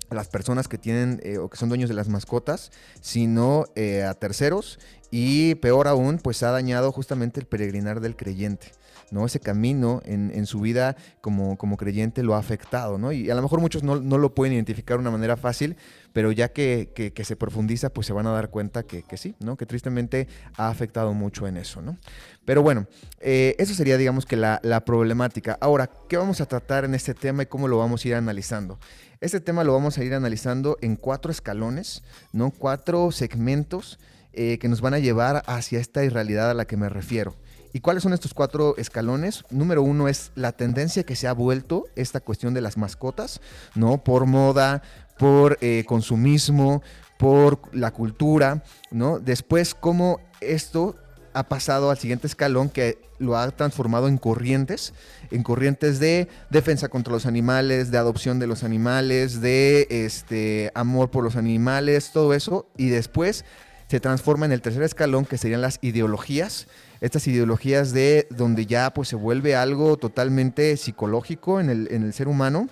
a 0.10 0.16
las 0.16 0.28
personas 0.28 0.68
que 0.68 0.80
tienen 0.80 1.22
o 1.40 1.50
que 1.50 1.58
son 1.58 1.70
dueños 1.70 1.88
de 1.88 1.96
las 1.96 2.10
mascotas, 2.10 2.72
sino 3.00 3.66
a 4.08 4.14
terceros 4.16 4.80
y 5.12 5.54
peor 5.56 5.88
aún, 5.88 6.18
pues 6.18 6.42
ha 6.42 6.50
dañado 6.50 6.92
justamente 6.92 7.40
el 7.40 7.46
peregrinar 7.46 8.00
del 8.00 8.16
creyente. 8.16 8.72
¿No? 9.14 9.26
Ese 9.26 9.40
camino 9.40 10.02
en, 10.06 10.46
su 10.48 10.60
vida 10.60 10.98
como, 11.22 11.56
como, 11.56 11.78
creyente 11.78 12.24
lo 12.24 12.36
ha 12.36 12.40
afectado, 12.40 12.98
¿no? 12.98 13.12
Y 13.12 13.30
a 13.30 13.36
lo 13.36 13.42
mejor 13.44 13.62
muchos 13.62 13.84
no, 13.84 13.96
lo 13.96 14.34
pueden 14.34 14.54
identificar 14.54 14.98
de 14.98 15.02
una 15.02 15.12
manera 15.12 15.38
fácil, 15.38 15.78
pero 16.12 16.32
ya 16.32 16.50
que, 16.52 17.14
se 17.24 17.36
profundiza, 17.36 17.90
pues 17.90 18.08
se 18.08 18.14
van 18.14 18.26
a 18.26 18.32
dar 18.32 18.50
cuenta 18.50 18.84
que, 18.84 19.06
sí, 19.16 19.36
¿no? 19.40 19.56
Que 19.56 19.66
tristemente 19.66 20.28
ha 20.58 20.68
afectado 20.68 21.14
mucho 21.14 21.48
en 21.48 21.58
eso, 21.58 21.82
¿no? 21.82 21.98
Pero 22.44 22.64
bueno, 22.64 22.88
eh, 23.22 23.56
eso 23.60 23.74
sería, 23.76 23.98
digamos, 23.98 24.26
que 24.26 24.36
la, 24.36 24.60
problemática. 24.86 25.58
Ahora, 25.62 25.90
¿qué 26.10 26.18
vamos 26.18 26.42
a 26.42 26.48
tratar 26.48 26.84
en 26.84 26.96
este 26.96 27.14
tema 27.14 27.44
y 27.44 27.46
cómo 27.46 27.68
lo 27.68 27.78
vamos 27.78 28.04
a 28.04 28.08
ir 28.08 28.16
analizando? 28.16 28.80
Este 29.22 29.40
tema 29.40 29.64
lo 29.64 29.74
vamos 29.74 29.98
a 29.98 30.04
ir 30.04 30.14
analizando 30.14 30.78
en 30.82 30.96
cuatro 30.96 31.32
escalones, 31.32 32.04
¿no? 32.34 32.52
Cuatro 32.52 33.12
segmentos 33.12 34.00
eh, 34.34 34.58
que 34.58 34.68
nos 34.68 34.82
van 34.82 34.96
a 34.96 35.00
llevar 35.00 35.44
hacia 35.46 35.80
esta 35.80 36.04
irrealidad 36.04 36.50
a 36.50 36.56
la 36.56 36.66
que 36.66 36.76
me 36.76 36.90
refiero. 36.90 37.36
¿Y 37.74 37.80
cuáles 37.80 38.04
son 38.04 38.14
estos 38.14 38.36
cuatro 38.36 38.76
escalones? 38.78 39.44
Número 39.50 39.82
uno 39.82 40.08
es 40.08 40.32
la 40.36 40.52
tendencia 40.52 41.04
que 41.04 41.16
se 41.16 41.28
ha 41.28 41.34
vuelto 41.34 41.88
esta 41.96 42.20
cuestión 42.20 42.54
de 42.54 42.62
las 42.62 42.78
mascotas, 42.78 43.42
¿no? 43.74 44.04
Por 44.04 44.28
moda, 44.28 44.84
por 45.18 45.58
eh, 45.60 45.84
consumismo, 45.88 46.84
por 47.18 47.60
la 47.74 47.92
cultura, 47.92 48.64
¿no? 48.92 49.20
Después, 49.20 49.74
cómo 49.74 50.20
esto 50.40 50.96
ha 51.34 51.50
pasado 51.50 51.90
al 51.90 51.98
siguiente 51.98 52.28
escalón 52.28 52.70
que 52.70 53.00
lo 53.18 53.38
ha 53.38 53.50
transformado 53.50 54.08
en 54.08 54.18
corrientes, 54.18 54.94
en 55.32 55.42
corrientes 55.42 56.00
de 56.00 56.28
defensa 56.52 56.90
contra 56.90 57.14
los 57.14 57.26
animales, 57.26 57.90
de 57.90 57.98
adopción 57.98 58.38
de 58.38 58.46
los 58.46 58.64
animales, 58.64 59.42
de 59.42 59.88
este 59.90 60.72
amor 60.76 61.10
por 61.10 61.24
los 61.24 61.38
animales, 61.38 62.12
todo 62.12 62.36
eso, 62.36 62.68
y 62.78 62.90
después 62.90 63.46
se 63.94 64.00
transforma 64.00 64.48
en 64.48 64.52
el 64.52 64.64
tercer 64.64 64.82
escalón 64.82 65.24
que 65.24 65.38
serían 65.38 65.62
las 65.62 65.78
ideologías, 65.84 66.66
estas 67.00 67.28
ideologías 67.28 67.94
de 67.94 68.26
donde 68.32 68.66
ya 68.66 68.92
pues 68.92 69.08
se 69.08 69.16
vuelve 69.16 69.56
algo 69.56 69.98
totalmente 69.98 70.76
psicológico 70.78 71.60
en 71.60 71.70
el, 71.70 71.88
en 71.92 72.02
el 72.02 72.12
ser 72.12 72.28
humano. 72.28 72.70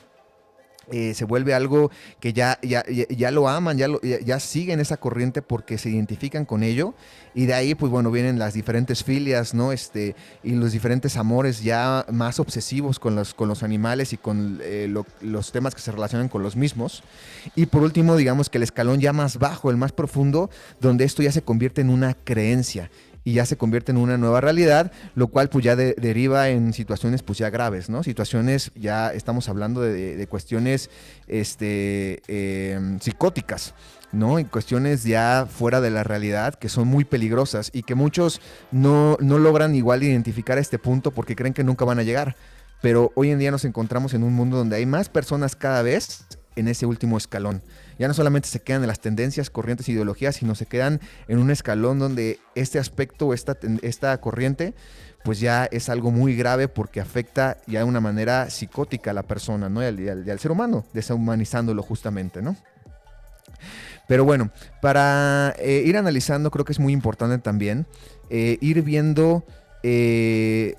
Eh, 0.91 1.13
se 1.13 1.25
vuelve 1.25 1.53
algo 1.53 1.89
que 2.19 2.33
ya, 2.33 2.59
ya, 2.61 2.83
ya, 2.87 3.31
lo 3.31 3.47
aman, 3.47 3.77
ya, 3.77 3.87
ya, 4.01 4.39
siguen 4.39 4.79
esa 4.79 4.97
corriente 4.97 5.41
porque 5.41 5.77
se 5.77 5.89
identifican 5.89 6.45
con 6.45 6.63
ello. 6.63 6.93
Y 7.33 7.45
de 7.45 7.53
ahí, 7.53 7.75
pues 7.75 7.91
bueno, 7.91 8.11
vienen 8.11 8.39
las 8.39 8.53
diferentes 8.53 9.03
filias, 9.03 9.53
¿no? 9.53 9.71
Este, 9.71 10.15
y 10.43 10.51
los 10.51 10.73
diferentes 10.73 11.15
amores 11.15 11.63
ya 11.63 12.05
más 12.11 12.39
obsesivos 12.39 12.99
con 12.99 13.15
los, 13.15 13.33
con 13.33 13.47
los 13.47 13.63
animales 13.63 14.11
y 14.11 14.17
con 14.17 14.59
eh, 14.61 14.93
los 15.21 15.51
temas 15.51 15.73
que 15.73 15.81
se 15.81 15.91
relacionan 15.91 16.27
con 16.27 16.43
los 16.43 16.55
mismos. 16.55 17.03
Y 17.55 17.67
por 17.67 17.83
último, 17.83 18.17
digamos 18.17 18.49
que 18.49 18.57
el 18.57 18.63
escalón 18.63 18.99
ya 18.99 19.13
más 19.13 19.37
bajo, 19.37 19.71
el 19.71 19.77
más 19.77 19.93
profundo, 19.93 20.49
donde 20.81 21.05
esto 21.05 21.23
ya 21.23 21.31
se 21.31 21.41
convierte 21.41 21.81
en 21.81 21.89
una 21.89 22.13
creencia 22.13 22.89
y 23.23 23.33
ya 23.33 23.45
se 23.45 23.57
convierte 23.57 23.91
en 23.91 23.97
una 23.97 24.17
nueva 24.17 24.41
realidad, 24.41 24.91
lo 25.15 25.27
cual 25.27 25.49
pues 25.49 25.63
ya 25.63 25.75
de- 25.75 25.95
deriva 25.97 26.49
en 26.49 26.73
situaciones 26.73 27.23
pues 27.23 27.37
ya 27.37 27.49
graves, 27.49 27.89
¿no? 27.89 28.03
Situaciones, 28.03 28.71
ya 28.75 29.13
estamos 29.13 29.47
hablando 29.49 29.81
de, 29.81 30.27
cuestiones 30.27 30.89
este, 31.27 32.21
eh, 32.27 32.97
psicóticas. 32.99 33.73
¿no? 34.11 34.39
En 34.39 34.45
cuestiones 34.45 35.05
ya 35.05 35.47
fuera 35.49 35.79
de 35.79 35.89
la 35.89 36.03
realidad 36.03 36.55
que 36.55 36.67
son 36.67 36.85
muy 36.85 37.05
peligrosas 37.05 37.69
y 37.73 37.83
que 37.83 37.95
muchos 37.95 38.41
no, 38.69 39.15
no 39.21 39.37
logran 39.37 39.73
igual 39.73 40.03
identificar 40.03 40.57
este 40.57 40.77
punto 40.77 41.11
porque 41.11 41.33
creen 41.37 41.53
que 41.53 41.63
nunca 41.63 41.85
van 41.85 41.99
a 41.99 42.03
llegar. 42.03 42.35
Pero 42.81 43.13
hoy 43.15 43.29
en 43.31 43.39
día 43.39 43.51
nos 43.51 43.63
encontramos 43.63 44.13
en 44.13 44.23
un 44.23 44.33
mundo 44.33 44.57
donde 44.57 44.75
hay 44.75 44.85
más 44.85 45.07
personas 45.07 45.55
cada 45.55 45.81
vez 45.81 46.25
en 46.57 46.67
ese 46.67 46.85
último 46.85 47.17
escalón. 47.17 47.61
Ya 48.01 48.07
no 48.07 48.15
solamente 48.15 48.49
se 48.49 48.59
quedan 48.59 48.81
en 48.81 48.87
las 48.87 48.99
tendencias, 48.99 49.51
corrientes, 49.51 49.87
ideologías, 49.87 50.35
sino 50.37 50.55
se 50.55 50.65
quedan 50.65 50.99
en 51.27 51.37
un 51.37 51.51
escalón 51.51 51.99
donde 51.99 52.39
este 52.55 52.79
aspecto, 52.79 53.31
esta, 53.31 53.55
esta 53.83 54.19
corriente, 54.19 54.73
pues 55.23 55.39
ya 55.39 55.65
es 55.65 55.87
algo 55.87 56.09
muy 56.09 56.35
grave 56.35 56.67
porque 56.67 56.99
afecta 56.99 57.57
ya 57.67 57.81
de 57.81 57.85
una 57.85 57.99
manera 57.99 58.49
psicótica 58.49 59.11
a 59.11 59.13
la 59.13 59.21
persona, 59.21 59.69
¿no? 59.69 59.83
Y 59.83 60.09
al 60.09 60.39
ser 60.39 60.49
humano, 60.49 60.83
deshumanizándolo 60.93 61.83
justamente, 61.83 62.41
¿no? 62.41 62.57
Pero 64.07 64.25
bueno, 64.25 64.49
para 64.81 65.53
eh, 65.59 65.83
ir 65.85 65.95
analizando, 65.95 66.49
creo 66.49 66.65
que 66.65 66.71
es 66.71 66.79
muy 66.79 66.93
importante 66.93 67.37
también 67.37 67.85
eh, 68.31 68.57
ir 68.61 68.81
viendo 68.81 69.45
eh, 69.83 70.73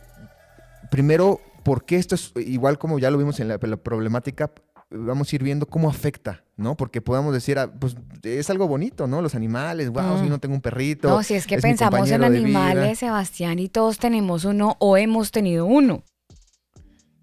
primero 0.91 1.41
por 1.63 1.85
qué 1.85 1.99
esto 1.99 2.17
es 2.17 2.33
igual 2.35 2.79
como 2.79 2.99
ya 2.99 3.13
lo 3.13 3.19
vimos 3.19 3.39
en 3.39 3.47
la, 3.47 3.61
la 3.63 3.77
problemática. 3.77 4.51
Vamos 4.95 5.33
a 5.33 5.37
ir 5.37 5.43
viendo 5.43 5.67
cómo 5.67 5.89
afecta, 5.89 6.45
¿no? 6.57 6.77
Porque 6.77 7.01
podamos 7.01 7.33
decir, 7.33 7.59
ah, 7.59 7.73
pues 7.73 7.97
es 8.23 8.51
algo 8.51 8.69
bonito, 8.69 9.07
¿no? 9.07 9.23
Los 9.23 9.35
animales, 9.35 9.89
wow, 9.91 10.19
si 10.19 10.25
Mm. 10.25 10.29
no 10.29 10.39
tengo 10.39 10.55
un 10.55 10.61
perrito. 10.61 11.09
No, 11.09 11.23
si 11.23 11.35
es 11.35 11.47
que 11.47 11.57
pensamos 11.59 12.11
en 12.11 12.21
compañero 12.21 12.31
de 12.31 12.45
vida". 12.47 12.67
animales, 12.67 12.99
Sebastián, 12.99 13.59
y 13.59 13.69
todos 13.69 13.99
tenemos 13.99 14.45
uno 14.45 14.77
o 14.81 14.97
hemos 14.99 15.31
tenido 15.31 15.65
uno. 15.67 16.03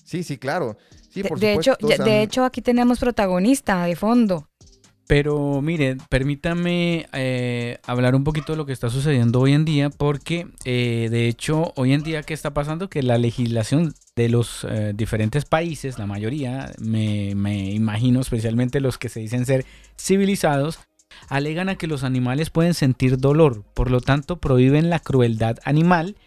Sí, 0.03 0.23
sí, 0.23 0.37
claro. 0.37 0.77
Sí, 1.11 1.21
de, 1.21 1.29
por 1.29 1.39
de 1.39 1.53
hecho, 1.53 1.73
supuesto, 1.79 2.03
de 2.03 2.21
hecho, 2.23 2.43
aquí 2.43 2.61
tenemos 2.61 2.99
protagonista 2.99 3.83
de 3.85 3.95
fondo. 3.95 4.48
Pero 5.09 5.59
mire, 5.63 5.97
permítame 6.07 7.07
eh, 7.13 7.79
hablar 7.87 8.13
un 8.13 8.23
poquito 8.23 8.53
de 8.53 8.57
lo 8.57 8.67
que 8.67 8.73
está 8.73 8.91
sucediendo 8.91 9.39
hoy 9.39 9.53
en 9.53 9.65
día, 9.65 9.89
porque 9.89 10.45
eh, 10.65 11.07
de 11.09 11.27
hecho 11.27 11.73
hoy 11.75 11.93
en 11.93 12.03
día, 12.03 12.21
¿qué 12.21 12.35
está 12.35 12.53
pasando? 12.53 12.91
Que 12.91 13.01
la 13.01 13.17
legislación 13.17 13.95
de 14.15 14.29
los 14.29 14.67
eh, 14.69 14.93
diferentes 14.93 15.45
países, 15.45 15.97
la 15.97 16.05
mayoría, 16.05 16.71
me, 16.77 17.33
me 17.33 17.71
imagino, 17.71 18.21
especialmente 18.21 18.81
los 18.81 18.99
que 18.99 19.09
se 19.09 19.19
dicen 19.19 19.47
ser 19.47 19.65
civilizados, 19.97 20.77
alegan 21.27 21.69
a 21.69 21.75
que 21.75 21.87
los 21.87 22.03
animales 22.03 22.51
pueden 22.51 22.75
sentir 22.75 23.17
dolor, 23.17 23.63
por 23.73 23.89
lo 23.89 24.01
tanto 24.01 24.37
prohíben 24.37 24.91
la 24.91 24.99
crueldad 24.99 25.57
animal 25.63 26.17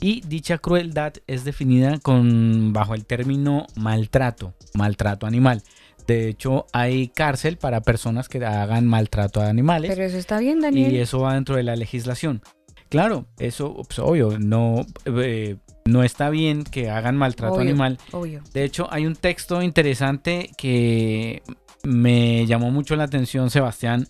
y 0.00 0.22
dicha 0.22 0.56
crueldad 0.56 1.12
es 1.26 1.44
definida 1.44 1.98
con 1.98 2.72
bajo 2.72 2.94
el 2.94 3.04
término 3.04 3.66
maltrato, 3.76 4.54
maltrato 4.72 5.26
animal. 5.26 5.62
De 6.06 6.28
hecho, 6.28 6.66
hay 6.72 7.08
cárcel 7.08 7.56
para 7.58 7.80
personas 7.80 8.28
que 8.28 8.44
hagan 8.44 8.86
maltrato 8.86 9.40
a 9.40 9.48
animales 9.48 9.90
Pero 9.94 10.04
eso 10.04 10.18
está 10.18 10.38
bien, 10.38 10.60
Daniel. 10.60 10.92
y 10.92 10.98
eso 10.98 11.20
va 11.20 11.34
dentro 11.34 11.56
de 11.56 11.62
la 11.62 11.76
legislación. 11.76 12.42
Claro, 12.88 13.26
eso 13.38 13.74
pues, 13.86 13.98
obvio, 14.00 14.38
no, 14.38 14.84
eh, 15.06 15.56
no 15.86 16.02
está 16.02 16.28
bien 16.28 16.64
que 16.64 16.90
hagan 16.90 17.16
maltrato 17.16 17.54
Obvio, 17.54 17.62
animal. 17.62 17.98
obvio. 18.10 18.42
De 18.52 18.64
hecho, 18.64 18.86
hay 18.90 19.06
un 19.06 19.16
texto 19.16 19.62
interesante 19.62 20.50
que 20.58 21.42
me 21.84 22.46
llamó 22.46 22.70
mucho 22.70 22.94
la 22.96 23.04
atención, 23.04 23.48
Sebastián, 23.50 24.06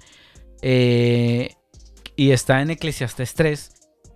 eh, 0.63 1.51
y 2.17 2.31
está 2.31 2.61
en 2.63 2.71
Eclesiastes 2.71 3.35
3, 3.35 3.71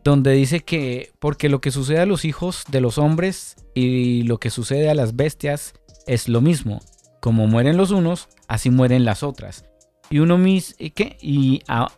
donde 0.04 0.33
dice 0.33 0.61
que 0.61 1.11
porque 1.18 1.49
lo 1.49 1.61
que 1.61 1.71
sucede 1.71 2.00
a 2.00 2.06
los 2.06 2.25
hijos 2.25 2.64
de 2.71 2.80
los 2.80 2.99
hombres 2.99 3.56
y 3.75 4.23
lo 4.25 4.38
que 4.38 4.50
sucede 4.50 4.88
a 4.90 4.95
las 4.95 5.16
bestias 5.16 5.75
es 6.06 6.28
lo 6.28 6.40
mismo. 6.40 6.80
Como 7.21 7.47
mueren 7.47 7.77
los 7.77 7.91
unos, 7.91 8.29
así 8.49 8.71
mueren 8.71 9.05
las 9.05 9.23
otras. 9.23 9.65
Y 10.11 10.21
uno 10.21 10.39
mis, 10.39 10.75
¿y 10.79 10.91
qué? 10.91 11.17
Y, 11.21 11.63
a- 11.69 11.91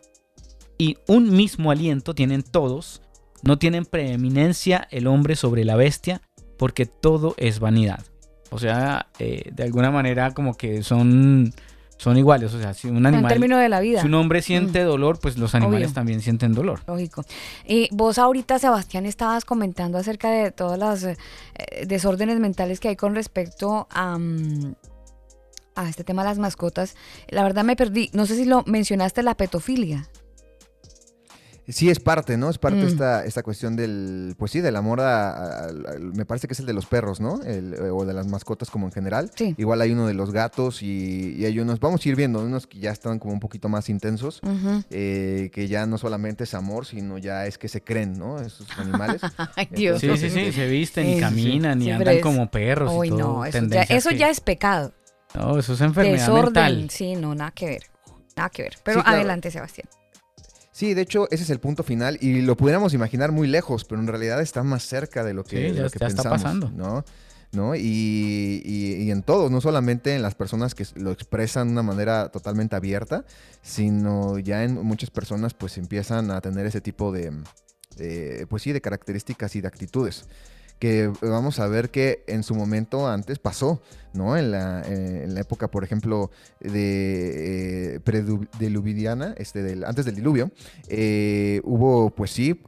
y 0.77 0.97
un 1.07 1.31
mismo 1.31 1.71
aliento 1.71 2.13
tienen 2.15 2.41
todos. 2.43 3.01
No 3.43 3.57
tienen 3.57 3.85
preeminencia 3.85 4.87
el 4.91 5.07
hombre 5.07 5.35
sobre 5.35 5.63
la 5.65 5.75
bestia, 5.75 6.21
porque 6.57 6.85
todo 6.85 7.35
es 7.37 7.59
vanidad. 7.59 8.03
O 8.51 8.57
sea, 8.59 9.07
eh, 9.19 9.49
de 9.53 9.63
alguna 9.63 9.91
manera 9.91 10.33
como 10.33 10.57
que 10.57 10.81
son, 10.83 11.53
son 11.97 12.17
iguales. 12.17 12.53
O 12.53 12.59
sea, 12.59 12.73
si 12.73 12.87
un 12.89 12.97
En 12.97 13.05
animal, 13.05 13.29
términos 13.31 13.59
de 13.61 13.69
la 13.69 13.79
vida. 13.79 14.01
si 14.01 14.07
un 14.07 14.15
hombre 14.15 14.41
siente 14.41 14.81
dolor, 14.83 15.19
pues 15.21 15.37
los 15.37 15.53
animales 15.53 15.89
Obvio. 15.89 15.93
también 15.93 16.21
sienten 16.21 16.53
dolor. 16.53 16.81
Lógico. 16.87 17.23
Y 17.65 17.87
vos 17.91 18.17
ahorita, 18.17 18.57
Sebastián, 18.57 19.05
estabas 19.05 19.45
comentando 19.45 19.99
acerca 19.99 20.31
de 20.31 20.51
todas 20.51 20.79
las 20.79 21.03
eh, 21.03 21.15
desórdenes 21.85 22.39
mentales 22.39 22.79
que 22.79 22.87
hay 22.89 22.95
con 22.95 23.13
respecto 23.15 23.87
a, 23.91 24.17
mm, 24.17 24.73
a 25.83 25.89
este 25.89 26.03
tema 26.03 26.23
de 26.23 26.29
las 26.29 26.39
mascotas. 26.39 26.95
La 27.29 27.43
verdad 27.43 27.63
me 27.63 27.75
perdí. 27.75 28.09
No 28.13 28.25
sé 28.25 28.35
si 28.35 28.45
lo 28.45 28.63
mencionaste, 28.65 29.23
la 29.23 29.35
petofilia. 29.35 30.07
Sí, 31.67 31.87
es 31.91 31.99
parte, 31.99 32.35
¿no? 32.35 32.49
Es 32.49 32.57
parte 32.57 32.79
Mm. 32.83 32.87
esta, 32.87 33.25
esta 33.25 33.43
cuestión 33.43 33.75
del, 33.75 34.33
pues 34.39 34.49
sí, 34.49 34.59
del 34.59 34.75
amor 34.75 35.01
a, 35.01 35.29
a- 35.29 35.65
a- 35.65 35.71
me 35.99 36.25
parece 36.25 36.47
que 36.47 36.53
es 36.53 36.59
el 36.59 36.65
de 36.65 36.73
los 36.73 36.87
perros, 36.87 37.19
¿no? 37.19 37.39
El- 37.43 37.75
eh, 37.75 37.91
o 37.91 38.05
de 38.05 38.13
las 38.15 38.25
mascotas 38.25 38.71
como 38.71 38.87
en 38.87 38.91
general. 38.91 39.29
Sí. 39.35 39.53
Igual 39.55 39.81
hay 39.81 39.91
uno 39.91 40.07
de 40.07 40.15
los 40.15 40.31
gatos 40.31 40.81
y, 40.81 41.35
y 41.37 41.45
hay 41.45 41.59
unos, 41.59 41.79
vamos 41.79 42.03
a 42.03 42.09
ir 42.09 42.15
viendo, 42.15 42.39
unos 42.43 42.65
que 42.65 42.79
ya 42.79 42.89
están 42.89 43.19
como 43.19 43.35
un 43.35 43.39
poquito 43.39 43.69
más 43.69 43.87
intensos, 43.87 44.41
eh, 44.89 45.51
que 45.53 45.67
ya 45.67 45.85
no 45.85 45.99
solamente 45.99 46.45
es 46.45 46.55
amor, 46.55 46.87
sino 46.87 47.19
ya 47.19 47.45
es 47.45 47.59
que 47.59 47.67
se 47.67 47.83
creen, 47.83 48.17
¿no? 48.17 48.39
Esos 48.41 48.67
animales. 48.79 49.21
Ay, 49.55 49.67
Dios. 49.69 50.01
Sí, 50.01 50.09
sí, 50.17 50.31
sí, 50.31 50.51
se 50.51 50.67
visten 50.67 51.07
y 51.07 51.13
Sí, 51.15 51.19
caminan 51.19 51.79
y 51.83 51.91
andan 51.91 52.15
es- 52.15 52.23
como 52.23 52.49
perros. 52.49 52.91
Uy, 52.95 53.09
y 53.09 53.11
todo, 53.11 53.19
no, 53.19 53.45
eso, 53.45 54.09
ya 54.09 54.31
es 54.31 54.39
pecado. 54.41 54.91
No, 55.35 55.57
eso 55.59 55.73
es 55.73 55.81
enfermedad 55.81 56.17
Desorden. 56.17 56.43
mental. 56.45 56.89
Sí, 56.89 57.15
no, 57.15 57.35
nada 57.35 57.51
que 57.51 57.65
ver. 57.67 57.83
Nada 58.35 58.49
que 58.49 58.63
ver. 58.63 58.73
Pero 58.83 58.99
Sí, 58.99 59.03
claro. 59.03 59.17
adelante, 59.17 59.51
Sebastián. 59.51 59.87
Sí, 60.71 60.93
de 60.93 61.01
hecho, 61.01 61.27
ese 61.29 61.43
es 61.43 61.49
el 61.49 61.59
punto 61.59 61.83
final 61.83 62.17
y 62.21 62.41
lo 62.41 62.55
pudiéramos 62.55 62.93
imaginar 62.93 63.31
muy 63.31 63.47
lejos, 63.47 63.83
pero 63.85 63.99
en 63.99 64.07
realidad 64.07 64.41
está 64.41 64.63
más 64.63 64.83
cerca 64.83 65.23
de 65.23 65.33
lo 65.33 65.43
que, 65.43 65.57
Sí, 65.57 65.61
de 65.63 65.73
ya- 65.73 65.81
lo 65.83 65.89
que 65.89 65.99
ya 65.99 66.07
está 66.07 66.23
pasando. 66.29 66.69
¿no? 66.71 67.03
¿No? 67.51 67.75
Y, 67.75 68.61
y- 68.63 68.95
y 69.03 69.11
en 69.11 69.23
todos, 69.23 69.51
no 69.51 69.59
solamente 69.59 70.15
en 70.15 70.21
las 70.21 70.35
personas 70.35 70.75
que 70.75 70.85
lo 70.95 71.11
expresan 71.11 71.67
de 71.67 71.73
una 71.73 71.83
manera 71.83 72.29
totalmente 72.29 72.75
abierta, 72.75 73.25
sino 73.61 74.37
ya 74.39 74.63
en 74.63 74.75
muchas 74.75 75.09
personas 75.09 75.53
pues 75.53 75.77
empiezan 75.77 76.31
a 76.31 76.39
tener 76.41 76.65
ese 76.67 76.79
tipo 76.79 77.11
de, 77.11 77.31
de, 77.97 78.45
pues 78.49 78.63
sí, 78.63 78.71
de 78.71 78.81
características 78.81 79.55
y 79.55 79.61
de 79.61 79.67
actitudes 79.67 80.25
que 80.79 81.11
vamos 81.21 81.59
a 81.59 81.67
ver 81.67 81.89
que 81.89 82.23
en 82.27 82.43
su 82.43 82.55
momento 82.55 83.07
antes 83.07 83.37
pasó, 83.37 83.81
¿no? 84.13 84.37
En 84.37 84.51
la, 84.51 84.81
eh, 84.85 85.23
en 85.25 85.33
la 85.35 85.41
época, 85.41 85.69
por 85.69 85.83
ejemplo, 85.83 86.31
de 86.61 87.95
eh, 87.95 87.99
este, 89.37 89.61
del, 89.61 89.83
antes 89.83 90.05
del 90.05 90.15
diluvio, 90.15 90.51
eh, 90.87 91.61
hubo, 91.63 92.09
pues 92.11 92.31
sí, 92.31 92.59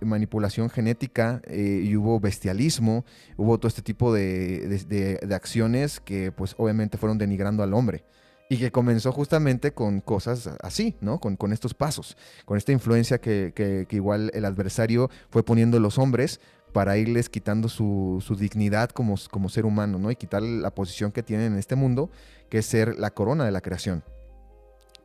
manipulación 0.00 0.68
genética 0.70 1.40
eh, 1.46 1.82
y 1.84 1.96
hubo 1.96 2.20
bestialismo, 2.20 3.04
hubo 3.36 3.58
todo 3.58 3.68
este 3.68 3.82
tipo 3.82 4.12
de, 4.12 4.66
de- 4.68 4.84
de- 4.84 5.26
de 5.26 5.34
acciones 5.34 6.00
que, 6.00 6.32
pues, 6.32 6.54
obviamente 6.58 6.98
fueron 6.98 7.18
denigrando 7.18 7.62
al 7.62 7.74
hombre. 7.74 8.04
Y 8.52 8.56
que 8.58 8.72
comenzó 8.72 9.12
justamente 9.12 9.70
con 9.70 10.00
cosas 10.00 10.50
así, 10.60 10.96
¿no? 11.00 11.20
Con, 11.20 11.36
con 11.36 11.52
estos 11.52 11.72
pasos, 11.72 12.16
con 12.44 12.58
esta 12.58 12.72
influencia 12.72 13.20
que, 13.20 13.52
que- 13.54 13.86
que 13.88 13.94
igual 13.96 14.32
el 14.34 14.44
adversario 14.44 15.08
fue 15.30 15.44
poniendo 15.44 15.78
los 15.78 15.98
hombres 15.98 16.40
para 16.70 16.96
irles 16.96 17.28
quitando 17.28 17.68
su, 17.68 18.22
su 18.26 18.36
dignidad 18.36 18.90
como, 18.90 19.16
como 19.30 19.48
ser 19.48 19.66
humano, 19.66 19.98
¿no? 19.98 20.10
Y 20.10 20.16
quitar 20.16 20.42
la 20.42 20.70
posición 20.70 21.12
que 21.12 21.22
tienen 21.22 21.52
en 21.52 21.58
este 21.58 21.76
mundo, 21.76 22.10
que 22.48 22.58
es 22.58 22.66
ser 22.66 22.98
la 22.98 23.10
corona 23.10 23.44
de 23.44 23.50
la 23.52 23.60
creación. 23.60 24.02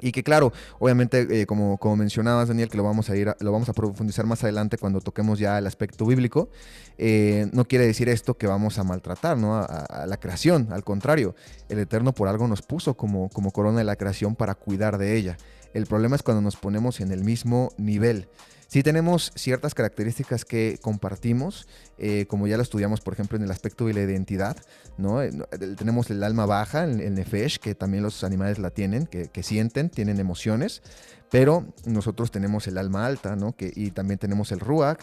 Y 0.02 0.12
que 0.12 0.24
claro, 0.24 0.52
obviamente, 0.78 1.26
eh, 1.42 1.46
como, 1.46 1.78
como 1.78 1.96
mencionabas, 1.96 2.50
Daniel, 2.50 2.68
que 2.70 2.76
lo 2.76 2.84
vamos 2.84 3.10
a 3.10 3.16
ir 3.16 3.30
a- 3.30 3.38
lo 3.40 3.54
vamos 3.54 3.70
a 3.70 3.74
profundizar 3.74 4.26
más 4.26 4.44
adelante 4.44 4.78
cuando 4.78 5.00
toquemos 5.00 5.40
ya 5.40 5.58
el 5.58 5.66
aspecto 5.68 6.06
bíblico, 6.06 6.50
eh, 6.98 7.48
no 7.54 7.64
quiere 7.66 7.88
decir 7.88 8.10
esto 8.10 8.34
que 8.38 8.46
vamos 8.46 8.78
a 8.78 8.84
maltratar 8.84 9.38
¿no? 9.38 9.56
a, 9.56 9.64
a- 9.64 10.06
la 10.06 10.18
creación. 10.18 10.68
Al 10.72 10.84
contrario, 10.84 11.34
el 11.70 11.80
Eterno 11.80 12.12
por 12.14 12.28
algo 12.28 12.46
nos 12.50 12.62
puso 12.62 12.96
como, 12.96 13.30
como 13.30 13.52
corona 13.52 13.78
de 13.80 13.84
la 13.86 13.96
creación 13.96 14.36
para 14.36 14.54
cuidar 14.56 14.98
de 14.98 15.16
ella. 15.16 15.38
El 15.74 15.86
problema 15.86 16.18
es 16.18 16.24
cuando 16.24 16.42
nos 16.42 16.58
ponemos 16.58 17.00
en 17.00 17.12
el 17.14 17.24
mismo 17.24 17.72
nivel. 17.78 18.28
Sí 18.68 18.84
tenemos 18.84 19.32
ciertas 19.36 19.74
características 19.74 20.44
que 20.44 20.80
compartimos, 20.82 21.68
eh, 21.98 22.26
como 22.28 22.48
ya 22.48 22.58
lo 22.58 22.64
estudiamos, 22.64 23.02
por 23.02 23.14
ejemplo, 23.14 23.38
en 23.38 23.44
el 23.44 23.52
aspecto 23.52 23.86
de 23.86 23.94
la 23.94 24.02
identidad, 24.02 24.58
¿no? 24.98 25.22
Eh, 25.22 25.32
Tenemos 25.78 26.10
el 26.10 26.24
alma 26.24 26.46
baja, 26.46 26.84
el, 26.84 27.00
el 27.00 27.14
nefesh, 27.14 27.60
que 27.60 27.76
también 27.76 28.04
los 28.04 28.24
animales 28.24 28.60
la 28.60 28.72
tienen, 28.72 29.06
que, 29.06 29.44
sienten, 29.44 29.90
tienen 29.90 30.20
emociones, 30.20 30.82
pero 31.30 31.66
nosotros 31.86 32.32
tenemos 32.32 32.68
el 32.68 32.78
alma 32.78 33.06
alta. 33.06 33.38
Que, 33.58 33.72
y 33.76 33.92
también 33.92 34.20
tenemos 34.20 34.52
el 34.52 34.60
ruach, 34.60 35.00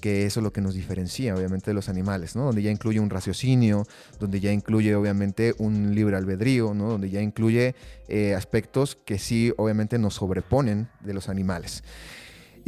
que 0.00 0.26
eso 0.26 0.40
es 0.40 0.44
lo 0.44 0.52
que 0.52 0.60
nos 0.60 0.74
diferencia, 0.74 1.34
obviamente, 1.34 1.70
de 1.70 1.74
los 1.74 1.88
animales, 1.88 2.36
¿no? 2.36 2.44
Donde 2.44 2.62
ya 2.62 2.70
incluye 2.70 3.00
un 3.00 3.08
raciocinio, 3.08 3.86
donde 4.20 4.40
ya 4.40 4.52
incluye, 4.52 4.94
obviamente, 4.94 5.54
un 5.58 5.94
libre 5.94 6.16
albedrío. 6.16 6.74
Donde 6.74 7.10
ya 7.10 7.22
incluye 7.22 7.74
eh, 8.08 8.34
aspectos 8.34 8.96
que 9.04 9.18
sí, 9.18 9.52
obviamente, 9.56 9.98
nos 9.98 10.14
sobreponen 10.14 10.88
de 11.00 11.14
los 11.14 11.28
animales. 11.28 11.82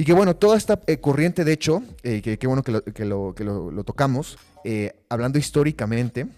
Y 0.01 0.05
que 0.05 0.13
bueno, 0.13 0.37
toda 0.37 0.57
esta 0.57 0.81
eh, 0.87 0.99
corriente, 1.01 1.45
de 1.45 1.53
hecho, 1.53 1.83
eh, 2.05 2.23
que, 2.23 2.47
bueno 2.47 2.63
que 2.63 2.71
lo, 2.71 2.85
que 3.35 3.45
lo, 3.45 3.85
tocamos, 3.85 4.39
eh, 4.63 4.93
hablando 5.09 5.41
históricamente, 5.41 6.29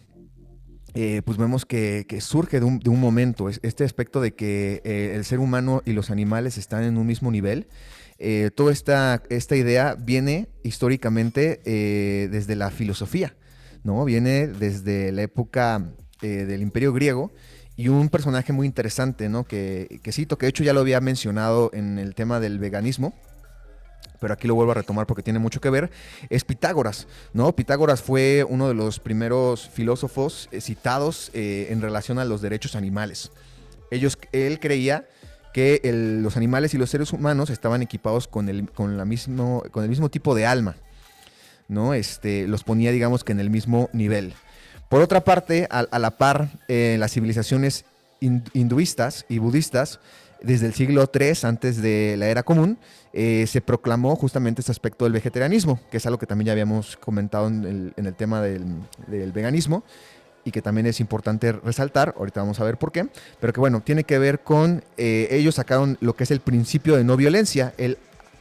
eh, 0.94 1.20
pues 1.26 1.36
vemos 1.36 1.66
que, 1.66 2.06
surge 2.22 2.58
de 2.58 2.64
un, 2.64 2.78
de 2.78 2.88
un 2.88 2.98
momento, 2.98 3.50
es- 3.50 3.60
este 3.62 3.84
aspecto 3.84 4.22
de 4.22 4.32
que 4.32 4.80
el 5.14 5.26
ser 5.26 5.40
humano 5.40 5.82
y 5.84 5.92
los 5.92 6.10
animales 6.10 6.56
están 6.56 6.84
en 6.84 6.96
un 6.96 7.06
mismo 7.06 7.30
nivel. 7.30 7.68
Toda 8.54 8.72
esta, 8.72 9.22
esta 9.28 9.56
idea 9.56 9.94
viene 9.94 10.48
históricamente 10.62 11.60
desde 12.30 12.56
la 12.56 12.70
filosofía, 12.70 13.34
¿no? 13.84 14.02
Viene 14.06 14.46
desde 14.46 15.12
la 15.12 15.20
época 15.22 15.92
del 16.22 16.62
Imperio 16.62 16.94
Griego 16.94 17.30
y 17.76 17.88
un 17.88 18.08
personaje 18.08 18.54
muy 18.54 18.66
interesante, 18.66 19.28
¿no? 19.28 19.44
Que 19.44 20.00
cito, 20.12 20.38
que 20.38 20.46
de 20.46 20.50
hecho 20.50 20.64
ya 20.64 20.72
lo 20.72 20.80
había 20.80 21.00
mencionado 21.02 21.70
en 21.74 21.98
el 21.98 22.14
tema 22.14 22.40
del 22.40 22.58
veganismo, 22.58 23.14
pero 24.20 24.34
aquí 24.34 24.46
lo 24.46 24.54
vuelvo 24.54 24.72
a 24.72 24.74
retomar 24.76 25.06
porque 25.06 25.22
tiene 25.22 25.38
mucho 25.38 25.60
que 25.60 25.70
ver, 25.70 25.90
es 26.28 26.44
Pitágoras, 26.44 27.08
¿no? 27.32 27.56
Pitágoras 27.56 28.02
fue 28.02 28.46
uno 28.48 28.68
de 28.68 28.74
los 28.74 29.00
primeros 29.00 29.68
filósofos 29.68 30.48
eh, 30.52 30.60
citados 30.60 31.30
eh, 31.34 31.68
en 31.70 31.80
relación 31.82 32.18
a 32.18 32.24
los 32.24 32.40
derechos 32.40 32.76
animales. 32.76 33.32
Ellos, 33.90 34.18
él 34.32 34.60
creía 34.60 35.08
que 35.52 35.80
los 36.22 36.36
animales 36.36 36.74
y 36.74 36.78
los 36.78 36.90
seres 36.90 37.12
humanos 37.12 37.50
estaban 37.50 37.82
equipados 37.82 38.28
con 38.28 38.48
el, 38.48 38.70
con 38.70 38.96
la 38.96 39.04
mismo, 39.04 39.64
con 39.72 39.82
el 39.82 39.90
mismo 39.90 40.08
tipo 40.08 40.36
de 40.36 40.46
alma, 40.46 40.76
¿no? 41.66 41.92
Este, 41.94 42.46
los 42.46 42.62
ponía, 42.62 42.92
digamos, 42.92 43.24
que 43.24 43.32
en 43.32 43.40
el 43.40 43.50
mismo 43.50 43.90
nivel. 43.92 44.34
Por 44.88 45.02
otra 45.02 45.22
parte, 45.24 45.66
a, 45.70 45.98
la 45.98 46.10
par, 46.12 46.50
eh, 46.68 46.96
las 47.00 47.12
civilizaciones 47.12 47.84
hin- 48.20 48.44
hinduistas 48.54 49.24
y 49.28 49.38
budistas, 49.38 49.98
desde 50.42 50.66
el 50.66 50.74
siglo 50.74 51.10
III, 51.12 51.32
antes 51.42 51.82
de 51.82 52.16
la 52.18 52.28
era 52.28 52.42
común, 52.42 52.78
eh, 53.12 53.46
se 53.46 53.60
proclamó 53.60 54.16
justamente 54.16 54.60
este 54.60 54.72
aspecto 54.72 55.04
del 55.04 55.12
vegetarianismo, 55.12 55.80
que 55.90 55.96
es 55.96 56.06
algo 56.06 56.18
que 56.18 56.26
también 56.26 56.46
ya 56.46 56.52
habíamos 56.52 56.96
comentado 56.96 57.48
en 57.48 57.92
el, 57.96 58.14
tema 58.14 58.40
del, 58.40 58.64
del 59.08 59.32
veganismo 59.32 59.82
y 60.44 60.50
que 60.50 60.62
también 60.62 60.86
es 60.86 61.00
importante 61.00 61.52
resaltar, 61.52 62.14
ahorita 62.16 62.40
vamos 62.40 62.60
a 62.60 62.64
ver 62.64 62.78
por 62.78 62.92
qué, 62.92 63.08
pero 63.40 63.52
que 63.52 63.60
bueno, 63.60 63.80
tiene 63.80 64.04
que 64.04 64.18
ver 64.18 64.40
con, 64.40 64.82
eh, 64.96 65.28
ellos 65.30 65.56
sacaron 65.56 65.98
lo 66.00 66.14
que 66.14 66.24
es 66.24 66.30
el 66.30 66.40
principio 66.40 66.96
de 66.96 67.04
no 67.04 67.16
violencia, 67.16 67.74
el 67.76 67.98